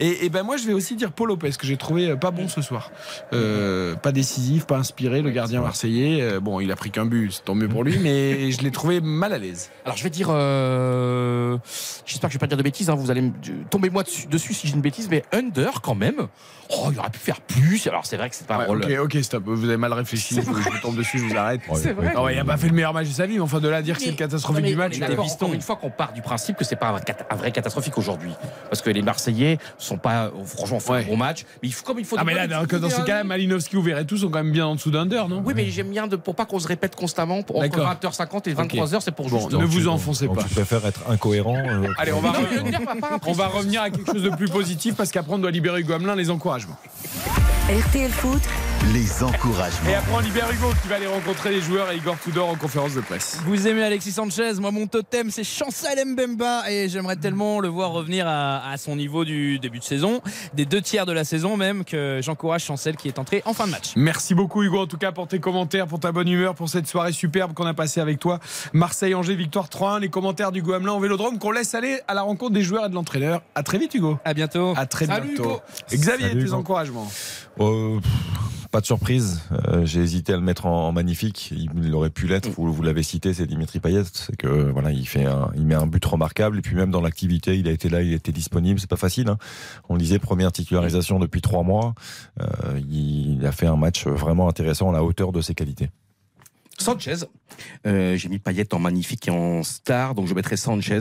Et, 0.00 0.24
et 0.26 0.28
ben 0.28 0.42
moi 0.42 0.56
je 0.56 0.66
vais 0.66 0.72
aussi 0.72 0.94
dire 0.96 1.12
Paul 1.12 1.28
Lopez 1.28 1.50
que 1.58 1.66
j'ai 1.66 1.76
trouvé 1.76 2.10
euh, 2.10 2.16
pas 2.16 2.30
bon 2.30 2.48
ce 2.48 2.62
soir. 2.62 2.90
Euh, 3.32 3.94
pas 3.96 4.12
décisif, 4.12 4.66
pas 4.66 4.76
inspiré, 4.76 5.22
le 5.22 5.30
gardien 5.30 5.60
marseillais. 5.60 6.22
Euh, 6.22 6.40
bon, 6.40 6.60
il 6.60 6.70
a 6.70 6.76
pris 6.76 6.90
qu'un 6.90 7.06
but, 7.06 7.32
c'est 7.32 7.44
tant 7.44 7.54
mieux 7.54 7.68
pour 7.68 7.84
lui, 7.84 7.98
mais 7.98 8.50
je 8.50 8.60
l'ai 8.62 8.70
trouvé 8.70 9.00
mal 9.00 9.32
à 9.32 9.38
l'aise. 9.38 9.70
Alors 9.84 9.96
je 9.96 10.04
vais 10.04 10.10
dire, 10.10 10.28
euh, 10.30 11.56
j'espère 12.04 12.28
que 12.28 12.32
je 12.34 12.38
vais 12.38 12.40
pas 12.40 12.46
dire 12.46 12.56
de 12.56 12.62
bêtises. 12.62 12.90
hein, 12.90 12.94
vous 12.94 13.10
allez 13.10 13.22
me- 13.22 13.32
tombez-moi 13.70 14.02
dessus, 14.02 14.26
dessus 14.28 14.54
si 14.54 14.68
j'ai 14.68 14.74
une 14.74 14.80
bêtise, 14.80 15.08
mais 15.10 15.24
under 15.32 15.80
quand 15.82 15.94
même. 15.94 16.26
Oh, 16.70 16.88
il 16.92 16.98
aurait 16.98 17.10
pu 17.10 17.18
faire 17.18 17.40
plus. 17.40 17.86
Alors 17.86 18.06
c'est 18.06 18.16
vrai 18.16 18.28
que 18.30 18.34
c'est 18.36 18.46
pas 18.46 18.56
un 18.56 18.58
Ouais, 18.60 18.64
rôle. 18.66 18.84
ok, 18.84 18.98
ok, 19.14 19.22
stop. 19.22 19.42
Vous 19.46 19.64
avez 19.64 19.76
mal 19.76 19.92
réfléchi. 19.92 20.34
Je 20.36 20.80
tombe 20.82 20.96
dessus, 20.96 21.18
je 21.18 21.24
vous 21.24 21.36
arrête. 21.36 21.60
C'est 21.74 21.92
vrai. 21.92 22.12
Non, 22.14 22.28
il 22.28 22.38
a 22.38 22.44
pas 22.44 22.56
fait 22.56 22.68
le 22.68 22.74
meilleur 22.74 22.92
match 22.94 23.08
de 23.08 23.12
sa 23.12 23.26
vie, 23.26 23.34
mais 23.34 23.40
enfin 23.40 23.60
de 23.60 23.68
là 23.68 23.78
à 23.78 23.82
dire 23.82 23.96
que 23.96 24.02
c'est 24.02 24.10
le 24.10 24.16
catastrophique 24.16 24.56
Non, 24.56 24.62
mais 24.62 24.70
du 24.70 24.76
match. 24.76 24.98
d'accord, 24.98 25.30
encore 25.30 25.52
une 25.52 25.60
fois 25.60 25.76
qu'on 25.76 25.90
part 25.90 26.12
du 26.12 26.22
principe 26.22 26.56
que 26.56 26.64
c'est 26.64 26.76
pas 26.76 26.88
un, 26.88 27.00
cat- 27.00 27.26
un 27.30 27.36
vrai 27.36 27.52
catastrophique 27.52 27.96
aujourd'hui, 27.98 28.30
parce 28.70 28.82
que 28.82 28.90
les 28.90 29.02
Marseillais 29.02 29.58
sont 29.78 29.98
pas, 29.98 30.30
franchement, 30.44 30.80
font 30.80 30.94
un 30.94 31.02
bon 31.02 31.16
match, 31.16 31.44
mais 31.62 31.68
il 31.68 31.72
faut 31.72 31.84
comme 31.84 31.98
il 31.98 32.04
faut. 32.04 32.16
Ah 32.18 32.24
mais 32.24 32.34
là, 32.34 32.46
dans, 32.46 32.64
dans 32.64 32.90
ces 32.90 33.02
cas-là, 33.04 33.24
Malinowski 33.24 33.76
ou 33.76 33.82
Verretou 33.82 34.16
sont 34.16 34.28
quand 34.30 34.42
même 34.42 34.52
bien 34.52 34.66
en 34.66 34.74
dessous 34.74 34.90
d'under, 34.90 35.22
non? 35.28 35.42
Oui, 35.44 35.52
mais 35.56 35.66
j'aime 35.70 35.90
bien 35.90 36.06
de, 36.06 36.16
pour 36.16 36.34
pas 36.34 36.46
qu'on 36.46 36.58
se 36.58 36.68
répète 36.68 36.96
constamment. 36.96 37.42
Pour, 37.42 37.56
entre 37.58 37.68
D'accord. 37.68 37.94
20h50 38.12 38.48
et 38.50 38.54
Ok. 38.54 38.74
23h, 38.74 39.00
c'est 39.00 39.14
pour 39.14 39.28
juste. 39.28 39.52
ne 39.52 39.64
vous 39.64 39.88
enfoncez 39.88 40.26
pas. 40.28 40.42
Tu 40.42 40.54
préfères 40.54 40.84
être 40.86 41.00
incohérent. 41.08 41.56
euh, 41.58 41.88
Allez, 41.98 42.12
on 42.12 42.20
va, 42.20 42.32
mais 42.32 43.46
revenir 43.46 43.82
à 43.82 43.90
quelque 43.90 44.12
chose 44.12 44.22
de 44.22 44.30
plus 44.30 44.48
positif 44.48 44.94
parce 44.96 45.10
qu'après 45.10 45.32
on 45.34 45.38
doit 45.38 45.50
libérer 45.50 45.80
Hugo 45.80 45.92
Hamelin, 45.94 46.14
les 46.16 46.30
encouragements. 46.56 46.80
RTL 47.68 48.10
Foot, 48.10 48.42
les 48.92 49.22
encouragements. 49.22 49.88
Et 49.88 49.94
après, 49.94 50.12
on 50.14 50.20
libère 50.20 50.50
Hugo 50.50 50.68
qui 50.82 50.88
va 50.88 50.96
aller 50.96 51.06
rencontrer 51.06 51.50
les 51.50 51.60
joueurs 51.60 51.90
et 51.90 51.96
Igor 51.96 52.16
Tudor 52.20 52.48
en 52.50 52.54
conférence 52.54 52.94
de 52.94 53.00
presse. 53.00 53.38
Vous 53.44 53.66
aimez 53.66 53.82
Alexis 53.82 54.12
Sanchez 54.12 54.54
Moi, 54.60 54.70
mon 54.70 54.86
totem, 54.86 55.30
c'est 55.30 55.44
Chancel 55.44 56.04
Mbemba. 56.06 56.70
Et 56.70 56.88
j'aimerais 56.88 57.16
tellement 57.16 57.60
le 57.60 57.68
voir 57.68 57.90
revenir 57.90 58.26
à, 58.28 58.68
à, 58.70 58.76
son 58.76 58.96
niveau 58.96 59.24
du 59.24 59.58
début 59.58 59.78
de 59.78 59.84
saison, 59.84 60.20
des 60.54 60.66
deux 60.66 60.80
tiers 60.80 61.06
de 61.06 61.12
la 61.12 61.24
saison 61.24 61.56
même, 61.56 61.84
que 61.84 62.20
j'encourage 62.22 62.64
Chancel 62.64 62.96
qui 62.96 63.08
est 63.08 63.18
entré 63.18 63.42
en 63.44 63.54
fin 63.54 63.66
de 63.66 63.72
match. 63.72 63.92
Merci 63.96 64.34
beaucoup, 64.34 64.62
Hugo, 64.62 64.80
en 64.80 64.86
tout 64.86 64.98
cas, 64.98 65.12
pour 65.12 65.26
tes 65.26 65.40
commentaires, 65.40 65.86
pour 65.86 66.00
ta 66.00 66.12
bonne 66.12 66.28
humeur, 66.28 66.54
pour 66.54 66.68
cette 66.68 66.86
soirée 66.86 67.12
superbe 67.12 67.54
qu'on 67.54 67.66
a 67.66 67.74
passée 67.74 68.00
avec 68.00 68.18
toi. 68.18 68.38
Marseille-Angers, 68.72 69.34
victoire 69.34 69.66
3-1. 69.68 70.00
Les 70.00 70.10
commentaires 70.10 70.52
du 70.52 70.62
Hamelin 70.72 70.92
au 70.92 71.00
vélodrome 71.00 71.38
qu'on 71.38 71.50
laisse 71.50 71.74
aller 71.74 72.00
à 72.08 72.14
la 72.14 72.22
rencontre 72.22 72.52
des 72.52 72.62
joueurs 72.62 72.86
et 72.86 72.88
de 72.88 72.94
l'entraîneur. 72.94 73.42
À 73.54 73.62
très 73.62 73.78
vite, 73.78 73.94
Hugo. 73.94 74.18
À 74.24 74.34
bientôt. 74.34 74.74
À 74.76 74.86
très 74.86 75.06
Salut, 75.06 75.34
bientôt. 75.34 75.42
Hugo. 75.44 75.60
Xavier, 75.92 76.28
Salut, 76.28 76.40
tes 76.40 76.46
Hugo. 76.46 76.54
encouragements. 76.54 77.08
Euh, 77.60 78.00
pas 78.70 78.80
de 78.80 78.86
surprise. 78.86 79.42
Euh, 79.68 79.86
J'ai 79.86 80.00
hésité 80.00 80.32
à 80.32 80.36
le 80.36 80.42
mettre 80.42 80.66
en, 80.66 80.92
magnifique. 80.92 81.52
Il, 81.52 81.94
aurait 81.94 82.10
pu 82.10 82.26
l'être. 82.26 82.50
Vous, 82.50 82.82
l'avez 82.82 83.02
cité, 83.02 83.32
c'est 83.32 83.46
Dimitri 83.46 83.80
Payet. 83.80 84.02
C'est 84.12 84.36
que 84.36 84.70
voilà, 84.70 84.90
il 84.90 85.06
fait, 85.06 85.24
un, 85.24 85.50
il 85.54 85.66
met 85.66 85.74
un 85.74 85.86
but 85.86 86.04
remarquable. 86.04 86.58
Et 86.58 86.62
puis 86.62 86.76
même 86.76 86.90
dans 86.90 87.00
l'activité, 87.00 87.56
il 87.56 87.68
a 87.68 87.70
été 87.70 87.88
là, 87.88 88.02
il 88.02 88.12
était 88.12 88.32
disponible. 88.32 88.80
C'est 88.80 88.90
pas 88.90 88.96
facile. 88.96 89.28
Hein. 89.28 89.38
On 89.88 89.94
le 89.94 90.00
disait, 90.00 90.18
première 90.18 90.52
titularisation 90.52 91.18
depuis 91.18 91.40
trois 91.40 91.62
mois. 91.62 91.94
Euh, 92.40 92.80
il 92.90 93.44
a 93.46 93.52
fait 93.52 93.66
un 93.66 93.76
match 93.76 94.06
vraiment 94.06 94.48
intéressant 94.48 94.90
à 94.90 94.92
la 94.92 95.02
hauteur 95.02 95.32
de 95.32 95.40
ses 95.40 95.54
qualités. 95.54 95.90
Sanchez. 96.78 97.24
Euh, 97.86 98.16
J'ai 98.16 98.28
mis 98.28 98.38
Payet 98.38 98.74
en 98.74 98.78
magnifique 98.78 99.28
et 99.28 99.30
en 99.30 99.62
star, 99.62 100.14
donc 100.14 100.26
je 100.26 100.34
mettrai 100.34 100.56
Sanchez 100.56 101.00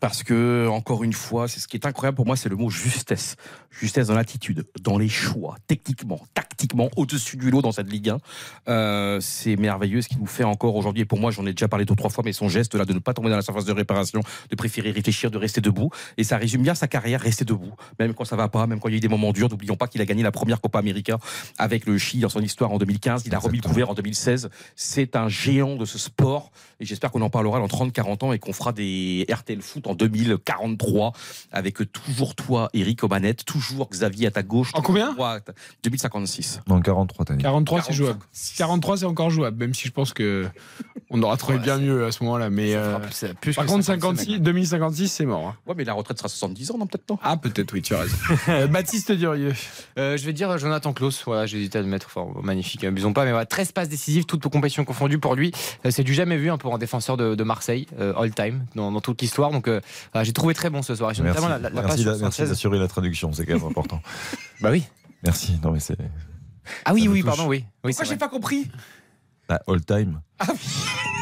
parce 0.00 0.22
que 0.22 0.68
encore 0.68 1.04
une 1.04 1.12
fois, 1.12 1.48
c'est 1.48 1.60
ce 1.60 1.68
qui 1.68 1.76
est 1.76 1.86
incroyable 1.86 2.16
pour 2.16 2.26
moi, 2.26 2.36
c'est 2.36 2.48
le 2.48 2.56
mot 2.56 2.70
justesse, 2.70 3.36
justesse 3.70 4.08
dans 4.08 4.14
l'attitude, 4.14 4.66
dans 4.80 4.98
les 4.98 5.08
choix, 5.08 5.56
techniquement, 5.66 6.20
tactiquement, 6.34 6.88
au-dessus 6.96 7.36
du 7.36 7.50
lot 7.50 7.62
dans 7.62 7.72
cette 7.72 7.90
Ligue 7.90 8.10
1. 8.10 8.18
Euh, 8.68 9.20
c'est 9.20 9.56
merveilleux 9.56 10.02
ce 10.02 10.08
qu'il 10.08 10.18
nous 10.18 10.26
fait 10.26 10.44
encore 10.44 10.76
aujourd'hui. 10.76 11.02
Et 11.02 11.04
pour 11.04 11.18
moi, 11.18 11.30
j'en 11.30 11.46
ai 11.46 11.52
déjà 11.52 11.68
parlé 11.68 11.84
deux 11.84 11.94
trois 11.94 12.10
fois, 12.10 12.22
mais 12.24 12.32
son 12.32 12.48
geste 12.48 12.74
là 12.74 12.84
de 12.84 12.92
ne 12.92 13.00
pas 13.00 13.12
tomber 13.12 13.30
dans 13.30 13.36
la 13.36 13.42
surface 13.42 13.64
de 13.64 13.72
réparation, 13.72 14.20
de 14.50 14.56
préférer 14.56 14.90
réfléchir, 14.90 15.30
de 15.30 15.38
rester 15.38 15.60
debout, 15.60 15.90
et 16.16 16.24
ça 16.24 16.36
résume 16.36 16.62
bien 16.62 16.74
sa 16.74 16.86
carrière, 16.86 17.20
rester 17.20 17.44
debout, 17.44 17.72
même 17.98 18.14
quand 18.14 18.24
ça 18.24 18.36
va 18.36 18.48
pas, 18.48 18.66
même 18.66 18.78
quand 18.78 18.88
il 18.88 18.92
y 18.92 18.94
a 18.94 18.98
eu 18.98 19.00
des 19.00 19.08
moments 19.08 19.32
durs. 19.32 19.48
N'oublions 19.48 19.76
pas 19.76 19.88
qu'il 19.88 20.00
a 20.00 20.04
gagné 20.04 20.22
la 20.22 20.30
première 20.30 20.60
Copa 20.60 20.78
América 20.78 21.18
avec 21.58 21.86
le 21.86 21.98
Chili 21.98 22.22
dans 22.22 22.28
son 22.28 22.40
histoire 22.40 22.70
en 22.72 22.78
2015. 22.78 23.24
Il 23.26 23.34
a 23.34 23.38
remis 23.38 23.58
le 23.58 23.62
couvert 23.62 23.90
en 23.90 23.94
2016. 23.94 24.50
C'est 24.76 25.16
un 25.16 25.28
géant 25.28 25.76
de 25.76 25.84
ce 25.84 25.98
sport 25.98 26.50
et 26.80 26.84
j'espère 26.84 27.10
qu'on 27.10 27.22
en 27.22 27.30
parlera 27.30 27.58
dans 27.58 27.66
30-40 27.66 28.24
ans 28.24 28.32
et 28.32 28.38
qu'on 28.38 28.52
fera 28.52 28.72
des 28.72 29.26
RTL 29.28 29.60
Foot 29.60 29.87
en 29.88 29.94
2043 29.94 31.12
avec 31.52 31.78
toujours 31.92 32.34
toi, 32.34 32.68
Eric, 32.74 33.02
aux 33.04 33.08
manettes, 33.08 33.44
toujours 33.44 33.88
Xavier 33.90 34.26
à 34.28 34.30
ta 34.30 34.42
gauche. 34.42 34.70
En 34.74 34.82
combien 34.82 35.14
2056. 35.84 36.60
Non, 36.66 36.80
43, 36.80 37.24
t'as 37.24 37.34
dit. 37.34 37.42
43, 37.42 37.82
c'est 37.82 37.92
jouable. 37.92 38.18
43, 38.56 38.98
c'est 38.98 39.04
encore 39.06 39.30
jouable, 39.30 39.58
même 39.58 39.74
si 39.74 39.88
je 39.88 39.92
pense 39.92 40.12
que 40.12 40.46
on 41.10 41.22
aura 41.22 41.36
trouvé 41.36 41.58
bien 41.58 41.78
mieux 41.78 42.04
à 42.06 42.12
ce 42.12 42.22
moment-là. 42.24 42.50
Mais 42.50 42.74
euh, 42.74 42.98
plus 43.40 43.54
par 43.54 43.66
contre, 43.66 43.84
56, 43.84 44.18
56, 44.26 44.40
2056, 44.40 45.08
c'est 45.08 45.26
mort. 45.26 45.48
hein. 45.48 45.56
Ouais, 45.66 45.74
mais 45.76 45.84
la 45.84 45.94
retraite 45.94 46.18
sera 46.18 46.28
70 46.28 46.70
ans, 46.72 46.78
non, 46.78 46.86
peut-être 46.86 47.08
non? 47.08 47.18
Ah, 47.22 47.36
peut-être, 47.36 47.72
oui, 47.72 47.82
tu 47.82 47.94
as 47.94 48.00
raison. 48.00 48.16
Baptiste 48.70 49.12
Durieux. 49.12 49.54
Euh, 49.98 50.16
je 50.16 50.24
vais 50.26 50.32
dire 50.32 50.56
Jonathan 50.58 50.92
Klaus. 50.92 51.22
Voilà, 51.24 51.46
j'ai 51.46 51.58
hésité 51.58 51.78
à 51.78 51.82
le 51.82 51.88
mettre. 51.88 52.08
Enfin, 52.14 52.30
magnifique, 52.42 52.84
abusons 52.84 53.12
pas. 53.12 53.24
Mais 53.24 53.30
voilà, 53.30 53.46
13 53.46 53.72
passes 53.72 53.88
décisives, 53.88 54.24
toutes 54.24 54.46
compétitions 54.48 54.84
confondues 54.84 55.18
pour 55.18 55.34
lui. 55.34 55.52
Euh, 55.86 55.90
c'est 55.90 56.04
du 56.04 56.14
jamais 56.14 56.36
vu 56.36 56.50
hein, 56.50 56.58
pour 56.58 56.74
un 56.74 56.78
défenseur 56.78 57.16
de, 57.16 57.34
de 57.34 57.44
Marseille, 57.44 57.86
euh, 57.98 58.14
all 58.16 58.34
time, 58.34 58.64
dans, 58.74 58.92
dans 58.92 59.00
toute 59.00 59.20
l'histoire. 59.22 59.50
Donc, 59.50 59.68
euh, 59.78 60.08
voilà, 60.12 60.24
j'ai 60.24 60.32
trouvé 60.32 60.54
très 60.54 60.70
bon 60.70 60.82
ce 60.82 60.94
soir. 60.94 61.10
Et 61.10 61.22
Merci, 61.22 61.40
notamment 61.40 61.48
la, 61.48 61.70
merci, 61.70 62.04
merci 62.20 62.42
d'assurer 62.44 62.78
la 62.78 62.88
traduction, 62.88 63.32
c'est 63.32 63.46
quand 63.46 63.54
même 63.54 63.66
important. 63.66 64.00
Bah 64.60 64.70
oui. 64.72 64.84
Merci. 65.22 65.58
Non 65.62 65.70
mais 65.70 65.80
c'est. 65.80 65.96
Ah 66.84 66.92
oui, 66.92 67.06
oui, 67.08 67.20
touche. 67.20 67.26
pardon, 67.28 67.46
oui. 67.46 67.64
oui 67.84 67.92
Pourquoi 67.92 68.04
j'ai 68.04 68.16
pas 68.16 68.28
compris? 68.28 68.68
Bah, 69.48 69.60
all 69.66 69.84
time. 69.84 70.20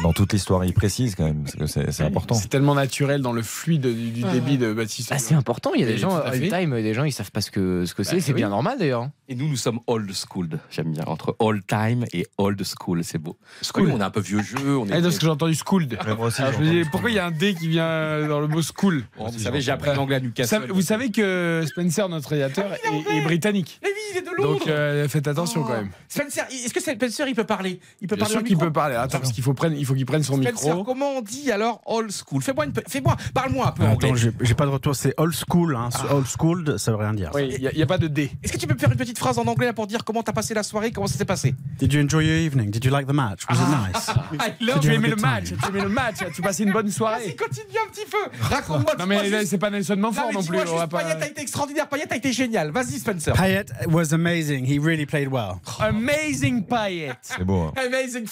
Dans 0.03 0.13
toute 0.13 0.31
l'histoire, 0.33 0.63
il 0.63 0.73
précise 0.73 1.15
quand 1.15 1.23
même, 1.25 1.43
parce 1.43 1.55
que 1.55 1.65
c'est 1.65 1.91
c'est 1.91 2.03
important. 2.03 2.35
C'est 2.35 2.49
tellement 2.49 2.75
naturel 2.75 3.21
dans 3.21 3.31
le 3.33 3.41
fluide 3.41 3.81
du, 3.87 4.11
du 4.11 4.21
débit 4.21 4.57
de 4.59 4.71
Baptiste. 4.71 5.09
Ah, 5.11 5.17
c'est 5.17 5.33
important. 5.33 5.71
Il 5.73 5.81
y 5.81 5.83
a 5.83 5.87
des 5.87 5.93
Et 5.93 5.97
gens 5.97 6.15
à 6.15 6.19
all 6.19 6.39
time, 6.49 6.75
des 6.81 6.93
gens 6.93 7.03
ils 7.03 7.11
savent 7.11 7.31
pas 7.31 7.41
ce 7.41 7.49
que 7.49 7.83
ce 7.85 7.95
que 7.95 8.03
c'est. 8.03 8.15
Bah, 8.17 8.21
c'est 8.21 8.31
oui. 8.33 8.37
bien 8.37 8.49
normal 8.49 8.77
d'ailleurs. 8.77 9.09
Et 9.27 9.33
nous, 9.35 9.49
nous 9.49 9.55
sommes 9.57 9.79
old 9.87 10.09
school. 10.13 10.49
J'aime 10.69 10.91
bien. 10.93 11.03
Entre 11.07 11.35
old 11.39 11.65
time 11.65 12.05
et 12.13 12.27
old 12.37 12.61
school, 12.63 13.03
c'est 13.03 13.17
beau. 13.17 13.37
School. 13.63 13.87
Oui, 13.87 13.91
on 13.95 13.99
est 13.99 14.03
un 14.03 14.11
peu 14.11 14.19
vieux 14.21 14.41
jeu. 14.43 14.77
On 14.77 14.85
est 14.87 14.93
Ah, 14.93 15.01
parce 15.01 15.15
que 15.17 15.25
j'ai 15.25 15.31
entendu 15.31 15.53
aussi, 15.53 15.87
dis, 15.87 15.95
entendu 15.97 16.85
pourquoi 16.91 17.09
il 17.09 17.15
y 17.15 17.19
a 17.19 17.25
un 17.25 17.31
D 17.31 17.55
qui 17.55 17.67
vient 17.67 18.27
dans 18.27 18.39
le 18.39 18.47
mot 18.47 18.61
school? 18.61 19.03
Bon, 19.17 19.27
vous 19.29 19.39
savez, 19.39 19.61
j'ai 19.61 19.71
appris 19.71 19.95
l'anglais 19.95 20.17
à 20.17 20.19
Newcastle. 20.19 20.67
vous 20.69 20.81
savez 20.83 21.09
que 21.11 21.63
Spencer, 21.67 22.07
notre 22.07 22.29
réalisateur, 22.29 22.71
est, 22.73 23.17
est 23.17 23.21
britannique. 23.23 23.79
Mais 23.81 23.89
oui, 23.89 23.95
il 24.13 24.17
est 24.19 24.21
de 24.21 24.35
Londres. 24.37 24.59
Donc 24.59 24.67
euh, 24.67 25.07
faites 25.07 25.27
attention 25.27 25.61
Oh. 25.63 25.67
quand 25.67 25.73
même. 25.73 25.89
Spencer, 26.07 26.45
est-ce 26.51 26.73
que 26.73 26.79
Spencer, 26.79 27.27
il 27.27 27.33
peut 27.35 27.43
parler? 27.43 27.79
Il 27.99 28.07
peut 28.07 28.15
Bien 28.15 28.25
parler 28.25 28.35
sûr 28.35 28.43
qu'il 28.43 28.57
peut 28.57 28.71
parler. 28.71 28.95
Attends, 29.07 29.19
parce 29.19 29.31
qu'il 29.33 29.43
faut, 29.43 29.53
prendre- 29.53 29.75
il 29.75 29.85
faut 29.85 29.93
qu'il 29.93 30.05
prenne 30.05 30.23
son 30.23 30.41
Spencer, 30.41 30.75
micro. 30.75 30.83
comment 30.83 31.17
on 31.17 31.21
dit 31.21 31.51
alors 31.51 31.81
old 31.85 32.11
school? 32.11 32.41
Fais-moi 32.41 32.65
une, 32.65 32.73
fais-moi, 32.87 33.15
parle-moi 33.33 33.67
un 33.67 33.71
peu 33.71 33.83
Attends, 33.83 34.07
anglais. 34.07 34.11
j'ai 34.15 34.31
j'ai 34.41 34.53
pas 34.53 34.65
de 34.65 34.71
retour, 34.71 34.95
c'est 34.95 35.13
old 35.17 35.33
school. 35.33 35.75
Hein. 35.75 35.89
Old 36.11 36.25
school, 36.27 36.75
ça 36.79 36.91
veut 36.91 36.97
rien 36.97 37.13
dire. 37.13 37.31
Oui, 37.33 37.55
il 37.59 37.71
n'y 37.75 37.81
a, 37.81 37.85
pas 37.85 37.97
de 37.97 38.07
D. 38.07 38.31
Est-ce 38.43 38.53
que 38.53 38.57
tu 38.57 38.67
peux 38.67 38.73
me 38.73 38.79
faire 38.79 38.91
une 38.91 38.97
petite 38.97 39.17
phrase 39.19 39.37
en 39.39 39.45
anglais 39.45 39.67
là, 39.67 39.73
pour 39.73 39.87
dire 39.87 40.03
comment 40.03 40.23
t'as 40.23 40.33
passé 40.33 40.53
la 40.53 40.63
soirée, 40.63 40.91
comment 40.91 41.07
ça 41.07 41.17
s'est 41.17 41.25
passé? 41.25 41.55
Did 41.79 41.93
you 41.93 42.01
enjoy 42.03 42.25
your 42.25 42.35
evening? 42.37 42.69
Did 42.69 42.83
you 42.85 42.91
like 42.91 43.07
the 43.07 43.13
match? 43.13 43.41
Was 43.49 43.55
it 43.55 43.67
nice? 43.93 44.07
I 44.39 44.63
love 44.63 44.79
tu 44.81 44.87
you. 44.87 44.93
aimais 44.93 45.09
le 45.09 45.15
match, 45.15 45.45
tu 45.45 45.69
aimais 45.69 45.81
le 45.81 45.89
match, 45.89 46.15
tu 46.33 46.41
passes 46.41 46.59
une 46.59 46.71
bonne 46.71 46.89
soirée. 46.91 47.35
Continue 47.35 47.77
un 47.85 47.91
petit 47.91 48.05
peu. 48.09 48.17
Raconte-moi. 48.41 48.95
Non 48.99 49.05
mais 49.05 49.29
là, 49.29 49.39
juste- 49.39 49.51
c'est 49.51 49.57
pas 49.57 49.69
Nelson 49.69 49.95
Manfort 49.97 50.31
non 50.33 50.43
plus. 50.43 50.57
on 50.57 50.59
va 50.61 50.65
juste, 50.65 50.87
pas- 50.91 50.97
Payet 51.03 51.23
a 51.23 51.27
été 51.27 51.41
extraordinaire. 51.41 51.87
Payet 51.87 52.11
a 52.11 52.15
été 52.15 52.31
génial. 52.33 52.71
Vas-y, 52.71 52.99
Spencer. 52.99 53.33
Payet 53.33 53.65
was 53.87 54.13
amazing. 54.13 54.65
He 54.65 54.79
really 54.79 55.05
played 55.05 55.29
well. 55.31 55.53
Amazing 55.79 56.63
Payet. 56.65 57.13
C'est 57.21 57.43
beau. 57.43 57.67
hein. 57.67 57.73
Amazing, 57.85 58.25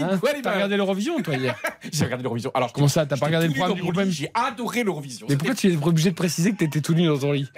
fantastic, 0.00 0.36
Hein. 0.36 0.40
T'as 0.42 0.54
regardé 0.54 0.76
l'Eurovision 0.76 1.20
toi 1.22 1.34
hier 1.34 1.56
J'ai 1.92 2.04
regardé 2.04 2.22
l'Eurovision. 2.22 2.50
Alors 2.54 2.72
Comment 2.72 2.88
ça, 2.88 3.06
t'as 3.06 3.16
pas 3.16 3.26
regardé 3.26 3.48
le 3.48 3.52
tout 3.52 3.58
nu 3.58 3.60
programme 3.60 3.70
dans 3.70 3.76
du 3.76 3.82
mon 3.82 3.92
groupe 3.92 4.04
lit, 4.04 4.08
M 4.08 4.14
J'ai 4.14 4.30
adoré 4.34 4.84
l'Eurovision. 4.84 5.26
Mais 5.28 5.36
pourquoi 5.36 5.54
tu 5.54 5.72
es 5.72 5.76
obligé 5.76 6.10
de 6.10 6.14
préciser 6.14 6.52
que 6.52 6.56
t'étais 6.56 6.80
tout 6.80 6.94
nu 6.94 7.06
dans 7.06 7.18
ton 7.18 7.32
lit? 7.32 7.50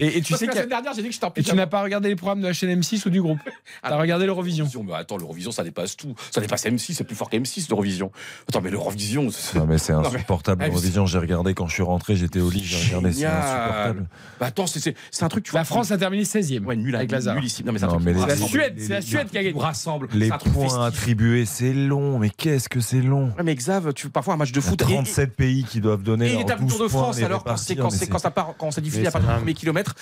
Et, 0.00 0.18
et 0.18 0.22
tu 0.22 0.32
Parce 0.32 0.40
sais 0.40 0.46
que 0.46 0.50
la 0.52 0.56
semaine 0.56 0.68
dernière, 0.70 0.92
j'ai 0.94 1.02
dit 1.02 1.08
que 1.08 1.14
j'étais 1.14 1.24
en 1.24 1.28
Et 1.30 1.32
tu 1.34 1.40
pyjama. 1.42 1.62
n'as 1.62 1.66
pas 1.66 1.82
regardé 1.82 2.08
les 2.08 2.16
programmes 2.16 2.40
de 2.40 2.46
la 2.46 2.52
chaîne 2.52 2.80
M6 2.80 3.06
ou 3.06 3.10
du 3.10 3.20
groupe 3.22 3.38
T'as 3.82 3.96
regardé 3.96 4.26
l'Eurovision 4.26 4.68
Mais 4.84 4.94
attends, 4.94 5.16
l'Eurovision, 5.16 5.52
ça 5.52 5.62
dépasse 5.64 5.96
tout. 5.96 6.14
Ça 6.30 6.40
dépasse 6.40 6.64
M6, 6.64 6.94
c'est 6.94 7.04
plus 7.04 7.14
fort 7.16 7.30
qu'M6, 7.30 7.66
l'Eurovision. 7.70 8.10
Attends, 8.48 8.60
mais 8.60 8.70
l'Eurovision. 8.70 9.30
c'est- 9.30 9.58
Non 9.58 9.66
mais 9.66 9.78
c'est 9.78 9.92
insupportable. 9.92 10.64
L'Eurovision, 10.64 11.06
j'ai 11.06 11.18
regardé 11.18 11.54
quand 11.54 11.66
je 11.68 11.74
suis 11.74 11.82
rentré, 11.82 12.16
j'étais 12.16 12.40
au 12.40 12.50
lit, 12.50 12.62
j'ai 12.64 12.86
regardé, 12.96 13.12
c'est 13.12 13.24
insupportable. 13.26 14.06
Bah 14.40 14.46
attends, 14.46 14.66
c'est- 14.66 14.94
un 15.24 15.28
truc, 15.28 15.44
tu 15.44 15.50
vois. 15.52 15.60
La 15.60 15.64
France 15.64 15.90
a 15.90 15.96
terminé 15.98 16.24
16ème 16.24 16.66
Ouais, 16.66 16.76
nul 16.76 16.94
avec 16.96 17.10
Lazare. 17.10 17.36
Nulissime. 17.36 17.66
Non, 17.66 17.72
mais 17.72 17.78
c'est 17.78 17.86
la. 17.86 18.36
Suède, 18.36 18.74
c'est 18.78 18.88
la 18.88 19.00
Suède 19.00 19.28
qui 19.30 19.38
a 19.38 19.42
gagné. 19.44 19.58
rassemble. 19.58 20.08
Les 20.12 20.28
points 20.28 20.84
attribués, 20.86 21.46
c'est 21.46 21.72
long, 21.72 22.18
mais 22.18 22.30
qu'est-ce 22.30 22.68
que 22.68 22.80
c'est 22.80 23.00
long 23.00 23.32
mais 23.42 23.54
Xav, 23.54 23.92
tu 23.94 24.08
parfois 24.10 24.34
un 24.34 24.36
match 24.38 24.52
de 24.52 24.60
Il 24.60 24.64
y 24.64 24.66
a 24.66 24.70
foot. 24.70 24.82
et- 24.82 24.84
37 24.84 25.34
pays 25.36 25.64
qui 25.64 25.80
doivent 25.80 26.02
donner 26.02 26.32
Et 26.32 26.36
l'étape 26.38 26.58
du 26.60 26.64
12 26.66 26.76
Tour 26.76 26.82
de 26.84 26.88
France, 26.88 27.18
alors, 27.22 27.44
quand 27.44 27.56
ça 27.56 28.30
part, 28.30 28.54
quand 28.58 28.68
à 28.68 28.70
partir 28.70 28.72
c'est 28.74 28.80
du 28.80 28.88
un- 29.28 29.40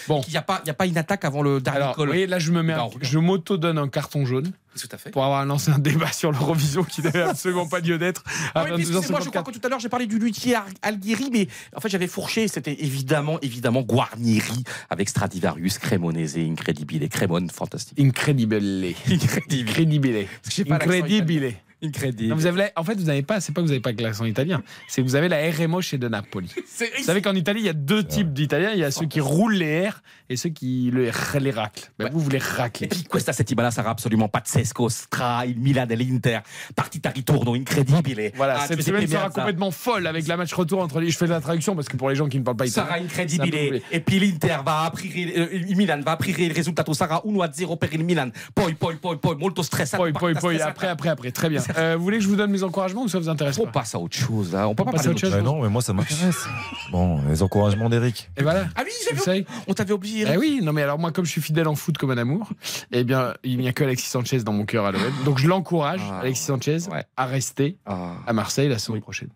Bon. 0.08 0.20
qu'il 0.20 0.32
n'y 0.32 0.36
a 0.38 0.42
pas, 0.42 0.60
il 0.64 0.68
y 0.68 0.70
a 0.70 0.74
pas 0.74 0.86
une 0.86 0.98
attaque 0.98 1.24
avant 1.24 1.42
le 1.42 1.60
dernier 1.60 1.78
Alors, 1.78 1.94
col. 1.94 2.06
vous 2.06 2.12
voyez, 2.12 2.26
là, 2.26 2.38
je 2.38 2.50
me 2.52 2.62
mets, 2.62 2.72
un- 2.72 2.88
je 3.00 3.18
m'auto-donne 3.18 3.78
un 3.78 3.88
carton 3.88 4.24
jaune 4.26 4.52
Tout 4.80 4.88
à 4.92 4.96
fait. 4.98 5.10
pour 5.10 5.24
avoir 5.24 5.44
lancé 5.44 5.70
un 5.70 5.78
débat 5.78 6.10
sur 6.12 6.32
l'Eurovision 6.32 6.82
qui 6.84 7.02
n'avait 7.02 7.22
absolument 7.22 7.66
pas 7.66 7.80
lieu 7.80 7.98
d'être 7.98 8.22
oui, 8.26 8.62
puis 8.64 8.72
22h54. 8.72 8.80
excusez-moi, 8.80 9.20
je 9.20 9.28
crois 9.30 9.42
que 9.42 9.50
tout 9.50 9.60
à 9.64 9.68
l'heure 9.68 9.80
j'ai 9.80 9.88
parlé 9.88 10.06
du 10.06 10.18
luthier 10.18 10.54
Al- 10.54 10.64
Alghiri, 10.82 11.30
mais 11.32 11.48
en 11.76 11.80
fait 11.80 11.88
j'avais 11.88 12.06
fourché. 12.06 12.48
C'était 12.48 12.76
évidemment, 12.82 13.38
évidemment 13.42 13.82
Guarnieri 13.82 14.64
avec 14.90 15.08
Stradivarius, 15.08 15.78
Cremonese, 15.78 16.36
Incredibile, 16.38 17.08
Cremone, 17.08 17.50
fantastique. 17.50 17.98
Incredibile. 18.00 18.94
Incredibile. 19.10 20.26
Incredibile. 20.46 20.72
Incredibile. 20.72 21.54
Incredibile. 21.82 22.28
Non, 22.28 22.36
vous 22.36 22.46
avez 22.46 22.58
la- 22.58 22.70
En 22.76 22.84
fait, 22.84 22.94
vous 22.94 23.04
n'avez 23.04 23.22
pas. 23.22 23.40
C'est 23.40 23.52
pas 23.52 23.60
que 23.60 23.66
vous 23.66 23.72
n'avez 23.72 23.80
pas 23.80 23.92
l'accent 23.92 24.24
italien. 24.24 24.62
C'est 24.88 25.02
que 25.02 25.06
vous 25.06 25.16
avez 25.16 25.28
la 25.28 25.38
RMO 25.50 25.80
chez 25.80 25.98
De 25.98 26.08
Napoli. 26.08 26.48
Vous 26.98 27.04
savez 27.04 27.22
qu'en 27.22 27.34
Italie, 27.34 27.60
il 27.60 27.66
y 27.66 27.68
a 27.68 27.72
deux 27.72 28.04
types 28.04 28.32
d'Italiens. 28.32 28.70
Il 28.72 28.78
y 28.78 28.84
a 28.84 28.90
ceux 28.90 29.06
qui 29.06 29.20
roulent 29.20 29.54
les 29.54 29.88
R 29.88 30.00
et 30.28 30.36
ceux 30.36 30.48
qui 30.50 30.90
le- 30.92 31.10
les 31.40 31.50
raclent. 31.50 31.90
Ben, 31.98 32.08
Vous, 32.12 32.20
vous 32.20 32.30
les 32.30 32.38
raclez. 32.38 32.86
puis 32.88 33.04
questa 33.04 33.32
settimana 33.32 33.70
sarà 33.70 33.90
absolument 33.90 34.28
pazzesco 34.28 34.88
tra 35.10 35.44
il 35.46 35.58
Milan 35.58 35.86
e 35.90 35.94
l'Inter. 35.96 36.40
Partita 36.74 37.10
ritorno 37.10 37.54
incredibile. 37.54 38.32
Voilà, 38.36 38.58
Ah, 38.60 38.66
cette 38.66 38.82
semaine 38.82 39.06
sera 39.08 39.30
complètement 39.30 39.70
folle 39.70 40.06
avec 40.06 40.26
la 40.28 40.36
match 40.36 40.52
retour 40.54 40.80
entre 40.80 41.00
les. 41.00 41.10
Je 41.10 41.16
fais 41.16 41.26
de 41.26 41.30
la 41.32 41.40
traduction 41.40 41.74
parce 41.74 41.88
que 41.88 41.96
pour 41.96 42.08
les 42.08 42.14
gens 42.16 42.28
qui 42.28 42.38
ne 42.38 42.44
parlent 42.44 42.56
pas 42.56 42.66
italien. 42.66 42.88
Sarà 42.88 43.00
incredibile 43.02 43.50
compliqué. 43.80 43.96
e 43.96 44.00
puis 44.00 44.18
l'Inter 44.20 44.56
va 44.64 44.82
aprire 44.84 45.12
eh, 45.16 45.56
il 45.68 45.76
Milan 45.76 46.00
va 46.04 46.12
aprire 46.12 46.38
il 46.40 46.52
risultato 46.52 46.92
sarà 46.94 47.20
1-0 47.24 47.76
per 47.76 47.92
il 47.92 48.04
Milan 48.04 48.30
poi 48.54 48.74
poi 48.74 48.96
poi 48.96 49.18
poi 49.18 49.36
molto 49.36 49.62
stressato 49.62 50.02
Poi, 50.02 50.12
poi, 50.12 50.34
poi, 50.34 50.54
après, 50.62 50.88
après, 50.88 51.08
après. 51.08 51.30
Très 51.32 51.48
bien. 51.48 51.60
Euh, 51.76 51.96
vous 51.96 52.02
voulez 52.04 52.18
que 52.18 52.24
je 52.24 52.28
vous 52.28 52.36
donne 52.36 52.50
mes 52.50 52.62
encouragements 52.62 53.02
ou 53.02 53.08
ça 53.08 53.18
vous 53.18 53.28
intéresse 53.28 53.58
on 53.58 53.64
pas 53.64 53.70
passe 53.80 53.94
à 53.94 53.98
autre 53.98 54.16
chose 54.16 54.52
là 54.52 54.68
on 54.68 54.74
peut 54.74 54.84
pas 54.84 54.92
passe 54.92 55.02
parler 55.02 55.08
à 55.08 55.12
autre 55.12 55.20
chose. 55.20 55.30
Bah 55.30 55.42
non, 55.42 55.62
mais 55.62 55.68
moi 55.68 55.82
ça 55.82 55.92
m'intéresse. 55.92 56.44
Bon, 56.92 57.20
les 57.28 57.42
encouragements 57.42 57.88
d'Eric. 57.88 58.30
Et 58.36 58.42
voilà. 58.42 58.66
ah 58.76 58.82
oui 58.84 58.90
j'avais 59.04 59.16
Vous 59.16 59.22
savez 59.24 59.46
on 59.66 59.72
t'avait 59.74 59.92
oublié 59.94 60.26
Eh 60.32 60.36
oui, 60.36 60.60
non 60.62 60.72
mais 60.72 60.82
alors 60.82 60.98
moi 60.98 61.10
comme 61.12 61.24
je 61.24 61.30
suis 61.30 61.40
fidèle 61.42 61.68
en 61.68 61.74
foot 61.74 61.96
comme 61.98 62.10
un 62.10 62.18
amour, 62.18 62.50
eh 62.90 63.04
bien 63.04 63.34
il 63.44 63.58
n'y 63.58 63.68
a 63.68 63.72
que 63.72 63.84
Alexis 63.84 64.08
Sanchez 64.08 64.40
dans 64.44 64.52
mon 64.52 64.64
cœur 64.66 64.84
à 64.86 64.92
l'OM. 64.92 65.00
Donc 65.24 65.38
je 65.38 65.48
l'encourage, 65.48 66.00
Ah. 66.10 66.20
Alexis 66.20 66.44
Sanchez, 66.44 66.78
Ouais. 66.90 67.04
à 67.16 67.26
rester 67.26 67.76
Ah. 67.86 68.14
à 68.26 68.32
Marseille 68.32 68.68
la 68.68 68.78
semaine 68.78 69.00
prochaine. 69.00 69.28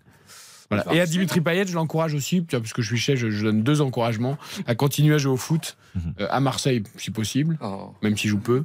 Voilà. 0.68 0.84
Et 0.92 1.00
à 1.00 1.06
Dimitri 1.06 1.40
Payet, 1.40 1.64
je 1.66 1.74
l'encourage 1.74 2.12
aussi, 2.14 2.44
tu 2.44 2.50
vois, 2.56 2.60
parce 2.60 2.72
que 2.72 2.82
je 2.82 2.88
suis 2.88 2.98
chef, 2.98 3.16
je, 3.18 3.30
je 3.30 3.44
donne 3.44 3.62
deux 3.62 3.80
encouragements 3.80 4.36
à 4.66 4.74
continuer 4.74 5.14
à 5.14 5.18
jouer 5.18 5.32
au 5.32 5.36
foot, 5.36 5.76
euh, 6.20 6.26
à 6.28 6.40
Marseille 6.40 6.82
si 6.96 7.12
possible, 7.12 7.56
même 8.02 8.16
si 8.16 8.24
je 8.26 8.32
joue 8.32 8.40
peu, 8.40 8.64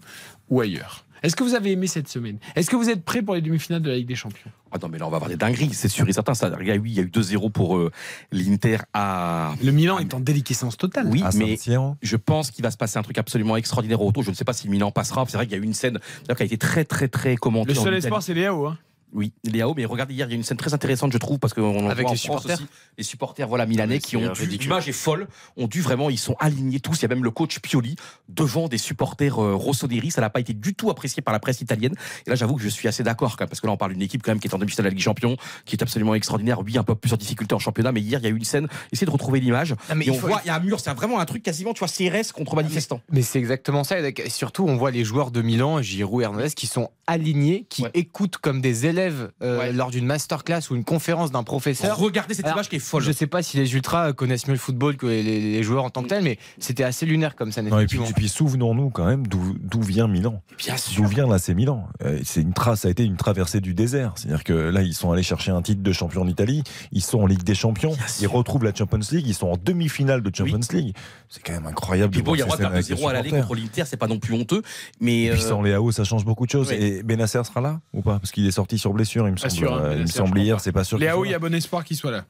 ou 0.50 0.60
ailleurs. 0.62 1.06
Est-ce 1.24 1.36
que 1.36 1.44
vous 1.44 1.54
avez 1.54 1.72
aimé 1.72 1.88
cette 1.88 2.08
semaine? 2.08 2.38
Est-ce 2.56 2.70
que 2.70 2.76
vous 2.76 2.90
êtes 2.90 3.04
prêt 3.04 3.22
pour 3.22 3.36
les 3.36 3.42
demi-finales 3.42 3.82
de 3.82 3.90
la 3.90 3.98
Ligue 3.98 4.08
des 4.08 4.16
Champions? 4.16 4.50
Ah 4.72 4.78
non, 4.82 4.88
mais 4.90 4.98
là, 4.98 5.08
on 5.08 5.10
va 5.10 5.18
avoir 5.18 5.30
des 5.30 5.38
dingueries, 5.38 5.74
c'est 5.74 5.88
sûr 5.88 6.08
et 6.08 6.14
certain. 6.14 6.34
Ça, 6.34 6.52
il 6.60 6.68
y 6.68 6.72
a 6.72 6.76
eu, 6.76 6.82
il 6.86 6.94
y 6.94 7.00
a 7.00 7.04
eu 7.04 7.12
2-0 7.14 7.52
pour 7.52 7.78
euh, 7.78 7.92
l'Inter 8.32 8.78
à. 8.94 9.54
Le 9.64 9.72
Milan 9.72 10.00
est 10.00 10.14
en 10.14 10.20
déliquescence 10.20 10.78
totale. 10.78 11.08
Oui, 11.08 11.24
mais 11.36 11.58
je 12.02 12.16
pense 12.16 12.52
qu'il 12.52 12.64
va 12.64 12.72
se 12.72 12.78
passer 12.78 12.98
un 12.98 13.04
truc 13.04 13.18
absolument 13.18 13.58
extraordinaire 13.58 14.02
au 14.02 14.08
retour. 14.08 14.24
Je 14.24 14.32
ne 14.32 14.36
sais 14.36 14.46
pas 14.46 14.54
si 14.54 14.68
le 14.68 14.72
Milan 14.72 14.92
passera. 14.92 15.26
C'est 15.28 15.38
vrai 15.38 15.46
qu'il 15.46 15.56
y 15.56 15.60
a 15.60 15.62
eu 15.62 15.66
une 15.66 15.74
scène 15.74 16.00
qui 16.26 16.42
a 16.42 16.46
été 16.46 16.58
très, 16.58 16.86
très, 16.86 17.08
très 17.08 17.36
commentée. 17.36 17.74
Le 17.74 17.76
seul 17.76 17.94
espoir, 17.94 18.24
c'est 18.24 18.34
Léao. 18.34 18.66
Hein. 18.68 18.78
Oui, 19.14 19.34
Léao, 19.44 19.74
mais 19.76 19.86
regardez 19.86 20.14
hier, 20.14 20.28
il 20.28 20.32
y 20.32 20.34
a 20.34 20.38
une 20.38 20.44
scène 20.44 20.58
très 20.58 20.74
intéressante, 20.74 21.12
je 21.12 21.18
trouve, 21.18 21.38
parce 21.40 21.54
qu'on 21.54 21.90
Avec 21.90 22.04
voit 22.04 22.12
en 22.12 22.14
les 22.14 22.18
France 22.20 22.22
supporters. 22.22 22.56
aussi, 22.58 22.66
les 22.98 23.04
supporters, 23.04 23.48
voilà, 23.48 23.66
milanais, 23.66 24.00
qui 24.00 24.16
ont 24.18 24.32
dû, 24.32 24.46
l'image 24.46 24.88
est 24.88 24.94
folle, 24.94 25.28
ont 25.58 25.68
dû 25.68 25.82
vraiment, 25.82 26.10
ils 26.10 26.18
sont 26.18 26.36
alignés 26.40 26.80
tous. 26.80 27.00
Il 27.00 27.02
y 27.02 27.06
a 27.06 27.08
même 27.10 27.24
le 27.24 27.32
coach 27.32 27.60
Pioli 27.60 27.96
devant 28.30 28.68
des 28.68 28.78
supporters 28.78 29.38
euh, 29.44 29.54
rossoneri. 29.56 30.12
Ça 30.12 30.22
n'a 30.22 30.30
pas 30.30 30.40
été 30.40 30.54
du 30.54 30.74
tout 30.76 30.90
apprécié 30.90 31.22
par 31.22 31.34
la 31.34 31.40
presse 31.40 31.60
italienne. 31.62 31.94
Et 32.26 32.30
là, 32.30 32.36
j'avoue 32.36 32.56
que 32.56 32.62
je 32.64 32.70
suis 32.70 32.88
assez 32.88 33.04
d'accord, 33.04 33.36
quand 33.38 33.44
même, 33.44 33.50
parce 33.50 33.60
que 33.60 33.68
là, 33.68 33.74
on 33.74 33.78
parle 33.78 33.92
d'une 33.94 34.02
équipe 34.02 34.24
quand 34.24 34.32
même 34.32 34.40
qui 34.40 34.48
est 34.48 34.54
en 34.54 34.58
demi-finale 34.60 34.86
de 34.86 34.90
la 34.90 34.94
Ligue 34.96 35.04
Champion, 35.04 35.36
qui 35.66 35.76
est 35.76 35.82
absolument 35.84 36.16
extraordinaire. 36.16 36.60
Oui, 36.62 36.78
un 36.78 36.84
peu 36.84 36.96
plus 36.96 37.12
en 37.14 37.18
difficulté 37.18 37.54
en 37.54 37.60
championnat, 37.60 37.92
mais 37.92 38.02
hier, 38.02 38.20
il 38.22 38.24
y 38.24 38.28
a 38.28 38.30
eu 38.30 38.38
une 38.38 38.46
scène. 38.46 38.68
Essayez 38.94 39.06
de 39.08 39.12
retrouver 39.12 39.40
l'image. 39.42 39.76
Ah, 39.90 39.96
mais 39.96 40.06
Et 40.06 40.08
il 40.08 40.12
on 40.12 40.20
faut- 40.20 40.28
voit, 40.28 40.42
il 40.46 40.48
y 40.48 40.52
a 40.52 40.56
un 40.56 40.60
mur, 40.60 40.80
c'est 40.80 40.94
vraiment 40.94 41.20
un 41.20 41.26
truc 41.26 41.44
quasiment, 41.44 41.74
tu 41.74 41.80
vois, 41.80 41.88
CRS 41.90 42.32
contre 42.34 42.56
manifestants. 42.56 43.02
Mais 43.12 43.24
c'est 43.24 43.40
exactement 43.40 43.84
ça. 43.84 44.00
Et 44.00 44.30
surtout, 44.30 44.66
on 44.68 44.78
voit 44.78 44.92
les 44.92 45.04
joueurs 45.04 45.32
de 45.32 45.42
Milan, 45.42 45.82
Giroud 45.82 46.22
et 46.22 46.26
Hernandez, 46.26 46.52
qui 46.56 46.68
sont 46.68 46.90
alignés, 47.08 47.66
qui 47.70 47.84
écoutent 47.94 48.38
comme 48.38 48.62
des 48.62 48.86
élèves 48.86 49.01
euh, 49.42 49.72
lors 49.72 49.92
d'une 49.92 50.06
masterclass 50.06 50.62
ou 50.70 50.76
une 50.76 50.84
conférence 50.84 51.32
d'un 51.32 51.44
professeur. 51.44 51.98
Regardez 51.98 52.34
cette 52.34 52.48
image 52.48 52.70
qui 52.70 52.76
est 52.78 52.80
folle. 52.80 53.04
Je 53.04 53.12
sais 53.12 53.28
pas 53.28 53.42
si 53.42 53.58
les 53.58 53.74
ultras 53.74 54.14
connaissent 54.14 54.48
mieux 54.48 54.54
le 54.54 54.60
football 54.60 54.98
que 54.98 55.06
les, 55.08 55.24
les 55.24 55.64
joueurs 55.64 55.84
en 55.86 55.90
tant 55.90 56.04
que 56.04 56.10
tels, 56.10 56.24
mais 56.24 56.38
c'était 56.60 56.84
assez 56.84 57.06
lunaire 57.06 57.36
comme 57.36 57.52
ça. 57.52 57.62
Non, 57.62 57.80
et 57.80 57.86
puis, 57.88 58.00
et 58.22 58.28
souvenons-nous 58.28 58.90
quand 58.90 59.06
même 59.06 59.28
d'où 59.28 59.56
d'où 59.60 59.82
vient 59.82 60.08
Milan. 60.08 60.42
Bien 60.58 60.78
sûr. 60.78 61.02
D'où 61.02 61.08
vient 61.08 61.28
l'AC 61.28 61.50
Milan. 61.50 61.88
Euh, 62.04 62.20
C'est 62.24 62.42
une 62.42 62.54
trace, 62.54 62.82
ça 62.82 62.88
a 62.88 62.92
été 62.92 63.04
une 63.04 63.18
traversée 63.18 63.62
du 63.62 63.74
désert. 63.74 64.14
C'est-à-dire 64.16 64.44
que 64.44 64.54
là, 64.54 64.82
ils 64.82 64.94
sont 64.94 65.12
allés 65.12 65.24
chercher 65.24 65.52
un 65.52 65.62
titre 65.62 65.82
de 65.82 65.92
champion 65.92 66.26
d'Italie. 66.26 66.64
Ils 66.92 67.02
sont 67.02 67.20
en 67.22 67.26
Ligue 67.26 67.44
des 67.44 67.56
Champions. 67.56 67.96
Ils 68.20 68.28
retrouvent 68.28 68.64
la 68.64 68.74
Champions 68.74 69.00
League. 69.12 69.26
Ils 69.28 69.34
sont 69.36 69.48
en 69.48 69.58
demi-finale 69.58 70.22
de 70.22 70.36
Champions 70.36 70.60
League. 70.72 70.96
C'est 71.30 71.42
quand 71.44 71.54
même 71.54 71.66
incroyable. 71.68 72.12
Puis 72.12 72.22
de 72.22 72.26
bon, 72.26 72.36
il 72.36 72.40
y 72.40 72.42
a 72.42 72.46
droit 72.46 72.58
ces 72.58 72.64
de 72.64 72.68
scènes 72.68 72.74
perdre 72.74 72.88
0 73.02 73.10
avec 73.10 73.24
les 73.24 73.30
à 73.30 73.34
l'aller 73.38 73.48
contre 73.48 73.56
l'Inter, 73.62 73.84
c'est 73.86 73.98
pas 73.98 74.08
non 74.08 74.20
plus 74.20 74.34
honteux. 74.36 74.62
Mais 75.00 75.24
Et 75.26 75.32
puis 75.32 75.42
euh, 75.44 75.48
sans 75.48 75.62
Léao, 75.62 75.92
ça 75.92 76.04
change 76.04 76.26
beaucoup 76.26 76.46
de 76.46 76.52
choses. 76.52 76.70
oui. 76.70 76.76
Et 76.80 77.04
Benacer 77.04 77.44
sera 77.46 77.62
là 77.62 77.80
ou 77.94 78.02
pas? 78.02 78.20
Parce 78.20 78.32
qu'il 78.32 78.46
est 78.46 78.52
sorti 78.52 78.78
sur 78.78 78.91
blessure, 78.94 79.28
il 79.28 79.32
me 79.34 79.38
semble. 79.38 79.52
sûr, 79.52 79.74
hein, 79.74 79.82
Euh, 79.84 79.96
il 79.96 80.02
me 80.02 80.06
semble 80.08 80.40
hier, 80.40 80.60
c'est 80.60 80.72
pas 80.72 80.84
sûr. 80.84 80.98
Léao, 80.98 81.26
il 81.26 81.32
y 81.32 81.34
a 81.34 81.40
bon 81.40 81.54
espoir 81.54 81.84
qu'il 81.84 81.98
soit 81.98 82.12
là. 82.12 82.26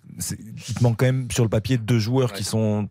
Il 0.68 0.74
te 0.76 0.84
manque 0.84 0.98
quand 0.98 1.06
même 1.06 1.30
sur 1.32 1.44
le 1.44 1.50
papier 1.50 1.78
deux 1.78 2.00
joueurs 2.00 2.34
qui 2.34 2.44
sont 2.44 2.90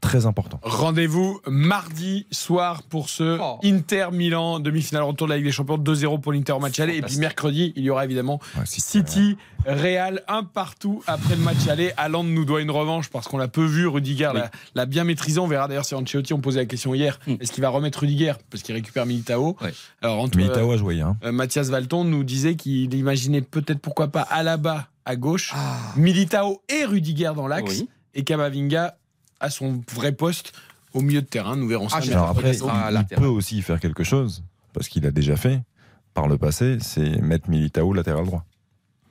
très 0.00 0.26
importants. 0.26 0.60
Rendez-vous 0.62 1.40
mardi 1.48 2.26
soir 2.30 2.82
pour 2.82 3.08
ce 3.08 3.38
Oh. 3.40 3.58
Inter 3.64 4.08
Milan 4.12 4.60
demi-finale 4.60 5.02
retour 5.02 5.26
de 5.26 5.32
la 5.32 5.36
Ligue 5.38 5.46
des 5.46 5.52
Champions 5.52 5.78
2-0 5.78 6.20
pour 6.20 6.32
l'Inter 6.32 6.52
au 6.52 6.60
match 6.60 6.78
aller 6.80 6.96
et 6.96 7.02
puis 7.02 7.16
mercredi 7.18 7.72
il 7.76 7.82
y 7.84 7.90
aura 7.90 8.04
évidemment 8.04 8.40
City 8.64 9.36
Real 9.66 10.22
un 10.28 10.44
partout 10.44 11.02
après 11.06 11.34
le 11.34 11.42
match 11.42 11.66
aller 11.68 11.92
Haaland 11.96 12.22
nous 12.24 12.44
doit 12.44 12.60
une 12.60 12.70
revanche 12.70 13.08
parce 13.08 13.26
qu'on 13.26 13.38
l'a 13.38 13.48
peu 13.48 13.64
vu 13.64 13.86
Rudiger 13.86 14.30
l'a- 14.34 14.50
l'a 14.74 14.86
bien 14.86 15.04
maîtrisé 15.04 15.40
on 15.40 15.48
verra 15.48 15.66
d'ailleurs 15.68 15.84
si 15.84 15.94
Ancelotti 15.94 16.32
on 16.34 16.40
posait 16.40 16.60
la 16.60 16.66
question 16.66 16.94
hier 16.94 17.18
Hmm. 17.26 17.34
est-ce 17.40 17.50
qu'il 17.52 17.62
va 17.62 17.68
remettre 17.70 18.00
Rudiger? 18.00 18.34
Parce 18.50 18.62
qu'il 18.62 18.74
récupère 18.74 19.06
Militao 19.06 19.56
alors 20.02 20.20
Antoine- 20.20 20.44
Militao 20.44 20.70
a 20.72 20.76
joué. 20.76 21.00
Hein. 21.00 21.16
euh, 21.24 21.32
Mathias 21.32 21.68
Valton 21.70 22.04
nous 22.04 22.22
disait 22.24 22.54
qu'il 22.56 22.92
imaginait 22.94 23.40
peut-être 23.40 23.80
pourquoi 23.80 24.08
pas 24.08 24.22
Alaba 24.22 24.88
à 25.04 25.16
gauche, 25.16 25.52
Ah. 25.54 25.76
Militao 25.96 26.62
et 26.68 26.84
Rudiger 26.84 27.32
dans 27.36 27.46
l'axe, 27.48 27.78
Oui. 27.80 27.88
et 28.14 28.24
Kamavinga 28.24 28.96
à 29.40 29.50
son 29.50 29.82
vrai 29.92 30.12
poste 30.12 30.52
au 30.92 31.00
milieu 31.00 31.20
de 31.20 31.26
terrain. 31.26 31.56
Nous 31.56 31.68
verrons 31.68 31.88
ça. 31.88 31.98
Ah, 32.00 32.12
Alors 32.12 32.28
après, 32.30 32.56
il 32.56 33.16
peut 33.16 33.26
aussi 33.26 33.62
faire 33.62 33.80
quelque 33.80 34.04
chose, 34.04 34.44
parce 34.72 34.88
qu'il 34.88 35.06
a 35.06 35.10
déjà 35.10 35.36
fait 35.36 35.60
par 36.14 36.28
le 36.28 36.38
passé, 36.38 36.78
c'est 36.80 37.20
mettre 37.20 37.50
Militao 37.50 37.92
latéral 37.92 38.24
droit. 38.24 38.44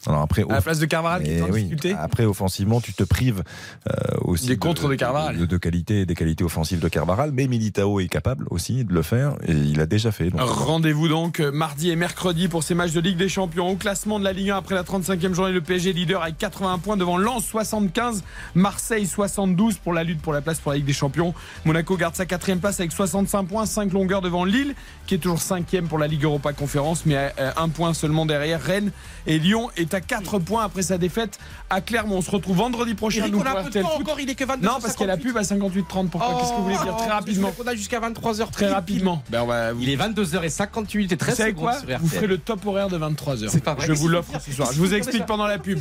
Alors 0.08 0.22
après, 0.22 0.44
à 0.44 0.54
la 0.54 0.62
place 0.62 0.80
de 0.80 0.86
Carvajal 0.86 1.24
qui 1.24 1.32
est 1.32 1.42
en 1.42 1.46
oui, 1.46 1.64
difficulté. 1.64 1.96
Après, 1.98 2.26
offensivement, 2.26 2.82
tu 2.82 2.94
te 2.94 3.04
prives 3.04 3.44
euh, 3.90 3.94
aussi 4.22 4.48
Des 4.48 4.58
contres 4.58 4.88
de 4.88 4.96
Carvajal. 4.96 5.38
de, 5.38 5.46
de 5.46 5.58
qualité, 5.58 6.06
des 6.06 6.16
qualités 6.16 6.44
offensives 6.44 6.80
de 6.80 6.88
Carvajal, 6.88 7.32
mais 7.34 7.48
Militao 7.48 8.00
est 8.00 8.08
capable 8.08 8.46
aussi 8.50 8.84
de 8.84 8.94
le 8.94 9.02
faire 9.02 9.36
et 9.48 9.54
il 9.54 9.80
a 9.80 9.86
déjà 9.86 10.12
fait. 10.12 10.30
Rendez-vous 10.36 11.08
donc 11.08 11.40
euh, 11.40 11.52
mardi 11.52 11.90
et 11.90 11.96
mercredi 11.96 12.48
pour 12.48 12.64
ces 12.64 12.76
matchs 12.76 12.94
de 12.94 13.00
Ligue 13.00 13.18
des 13.18 13.30
Champions. 13.30 13.70
Au 13.70 13.76
classement 13.76 14.20
de 14.20 14.24
la 14.24 14.34
Ligue 14.34 14.52
1 14.52 14.58
après 14.58 14.76
la 14.76 14.84
35e 14.84 15.34
journée, 15.34 15.52
le 15.52 15.62
PSG 15.62 15.94
leader 15.94 16.22
avec 16.22 16.38
81 16.38 16.80
points 16.80 16.98
devant 16.98 17.18
Lens 17.18 17.46
75, 17.46 18.24
Marseille 18.54 19.08
72 19.08 19.78
pour 19.78 19.94
la 19.94 20.04
lutte 20.04 20.22
pour 20.22 20.34
la 20.34 20.42
place 20.42 20.60
pour 20.60 20.72
la 20.72 20.78
Ligue 20.78 20.88
des 20.88 20.94
Champions. 20.94 21.34
Monaco 21.66 21.98
garde 21.98 22.16
sa 22.16 22.26
quatrième 22.26 22.60
place 22.60 22.80
avec 22.80 22.92
65 22.92 23.44
points, 23.46 23.66
5 23.66 23.92
longueurs 23.94 24.22
devant 24.22 24.46
Lille 24.46 24.76
qui 25.08 25.16
est 25.16 25.20
toujours 25.20 25.42
cinquième 25.42 25.88
pour 25.88 26.00
la 26.00 26.08
Ligue 26.08 26.24
Europa 26.24 26.54
Conférence, 26.54 27.06
mais 27.06 27.16
à 27.16 27.34
euh, 27.40 27.52
un 27.58 27.70
point 27.70 27.94
seulement 27.94 28.26
derrière 28.26 28.62
Rennes. 28.62 28.92
Et 29.28 29.40
Lyon 29.40 29.70
est 29.78 29.94
à 29.94 30.02
4 30.02 30.40
points 30.40 30.64
après 30.64 30.82
sa 30.84 30.98
défaite 30.98 31.40
à 31.70 31.82
Clermont. 31.82 32.18
On 32.18 32.22
se 32.22 32.32
retrouve 32.32 32.58
vendredi 32.58 32.94
prochain. 32.94 33.20
Eric, 33.22 33.34
nous, 33.34 33.40
on 33.40 33.46
a 33.46 33.50
pour 33.52 33.60
un 33.60 33.64
peu 33.64 33.70
de 33.72 33.82
temps 33.82 33.96
encore, 33.96 34.20
il 34.20 34.30
est 34.30 34.36
que 34.36 34.44
22 34.46 34.66
Non, 34.66 34.74
parce 34.82 34.94
qu'il 34.96 35.06
y 35.08 35.10
a 35.10 35.14
la 35.16 35.18
pub 35.18 35.36
à 35.38 35.42
58-30. 35.42 36.10
Pourquoi 36.10 36.36
Qu'est-ce 36.40 36.52
que 36.52 36.56
vous 36.58 36.64
voulez 36.64 36.78
dire 36.78 36.96
Très 36.98 37.10
rapidement. 37.10 37.52
On 37.64 37.68
a 37.68 37.76
jusqu'à 37.76 38.00
23h. 38.00 38.52
Très 38.52 38.68
rapidement. 38.72 39.24
Ben, 39.30 39.42
on 39.42 39.48
va- 39.48 39.72
Il 39.80 39.90
est 39.90 39.96
22h58 39.96 41.12
et 41.14 41.18
13 41.18 41.30
Vous 41.32 41.36
savez 41.38 41.50
secondes 41.52 41.64
quoi 41.64 41.80
sur 41.80 42.00
Vous 42.00 42.08
ferez 42.08 42.28
le 42.28 42.38
top 42.38 42.66
horaire 42.66 42.88
de 42.90 42.98
23h. 42.98 43.50
C'est 43.50 43.64
pas 43.64 43.74
vrai. 43.74 43.88
Je 43.88 43.94
vous 43.94 44.08
l'offre 44.08 44.40
ce 44.40 44.52
soir. 44.52 44.70
Je 44.72 44.80
vous 44.80 44.94
explique 44.94 45.26
pendant 45.26 45.48
la 45.48 45.58
pub. 45.60 45.80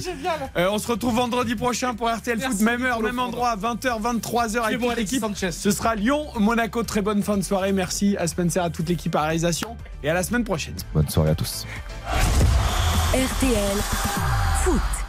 Euh, 0.56 0.68
on 0.70 0.78
se 0.78 0.86
retrouve 0.88 1.14
vendredi 1.16 1.54
prochain 1.54 1.94
pour 1.94 2.08
RTL 2.10 2.40
Foot, 2.40 2.60
même 2.60 2.84
heure, 2.84 3.00
même 3.00 3.18
endroit, 3.18 3.56
20h, 3.56 4.00
23h 4.00 4.62
avec 4.62 4.80
toute 4.80 4.96
l'équipe. 4.96 5.24
Ce 5.50 5.70
sera 5.70 5.94
Lyon, 5.94 6.26
Monaco. 6.38 6.82
Très 6.82 7.02
bonne 7.02 7.22
fin 7.22 7.36
de 7.36 7.42
soirée. 7.42 7.72
Merci 7.72 8.16
à 8.18 8.26
Spencer, 8.26 8.62
à 8.62 8.70
toute 8.70 8.88
l'équipe 8.88 9.14
à 9.16 9.22
réalisation 9.22 9.76
et 10.02 10.10
à 10.10 10.14
la 10.14 10.22
semaine 10.22 10.44
prochaine. 10.44 10.74
Bonne 10.94 11.08
soirée 11.08 11.30
à 11.30 11.34
tous. 11.34 11.66
RTL 13.34 13.80
Foot. 14.62 15.03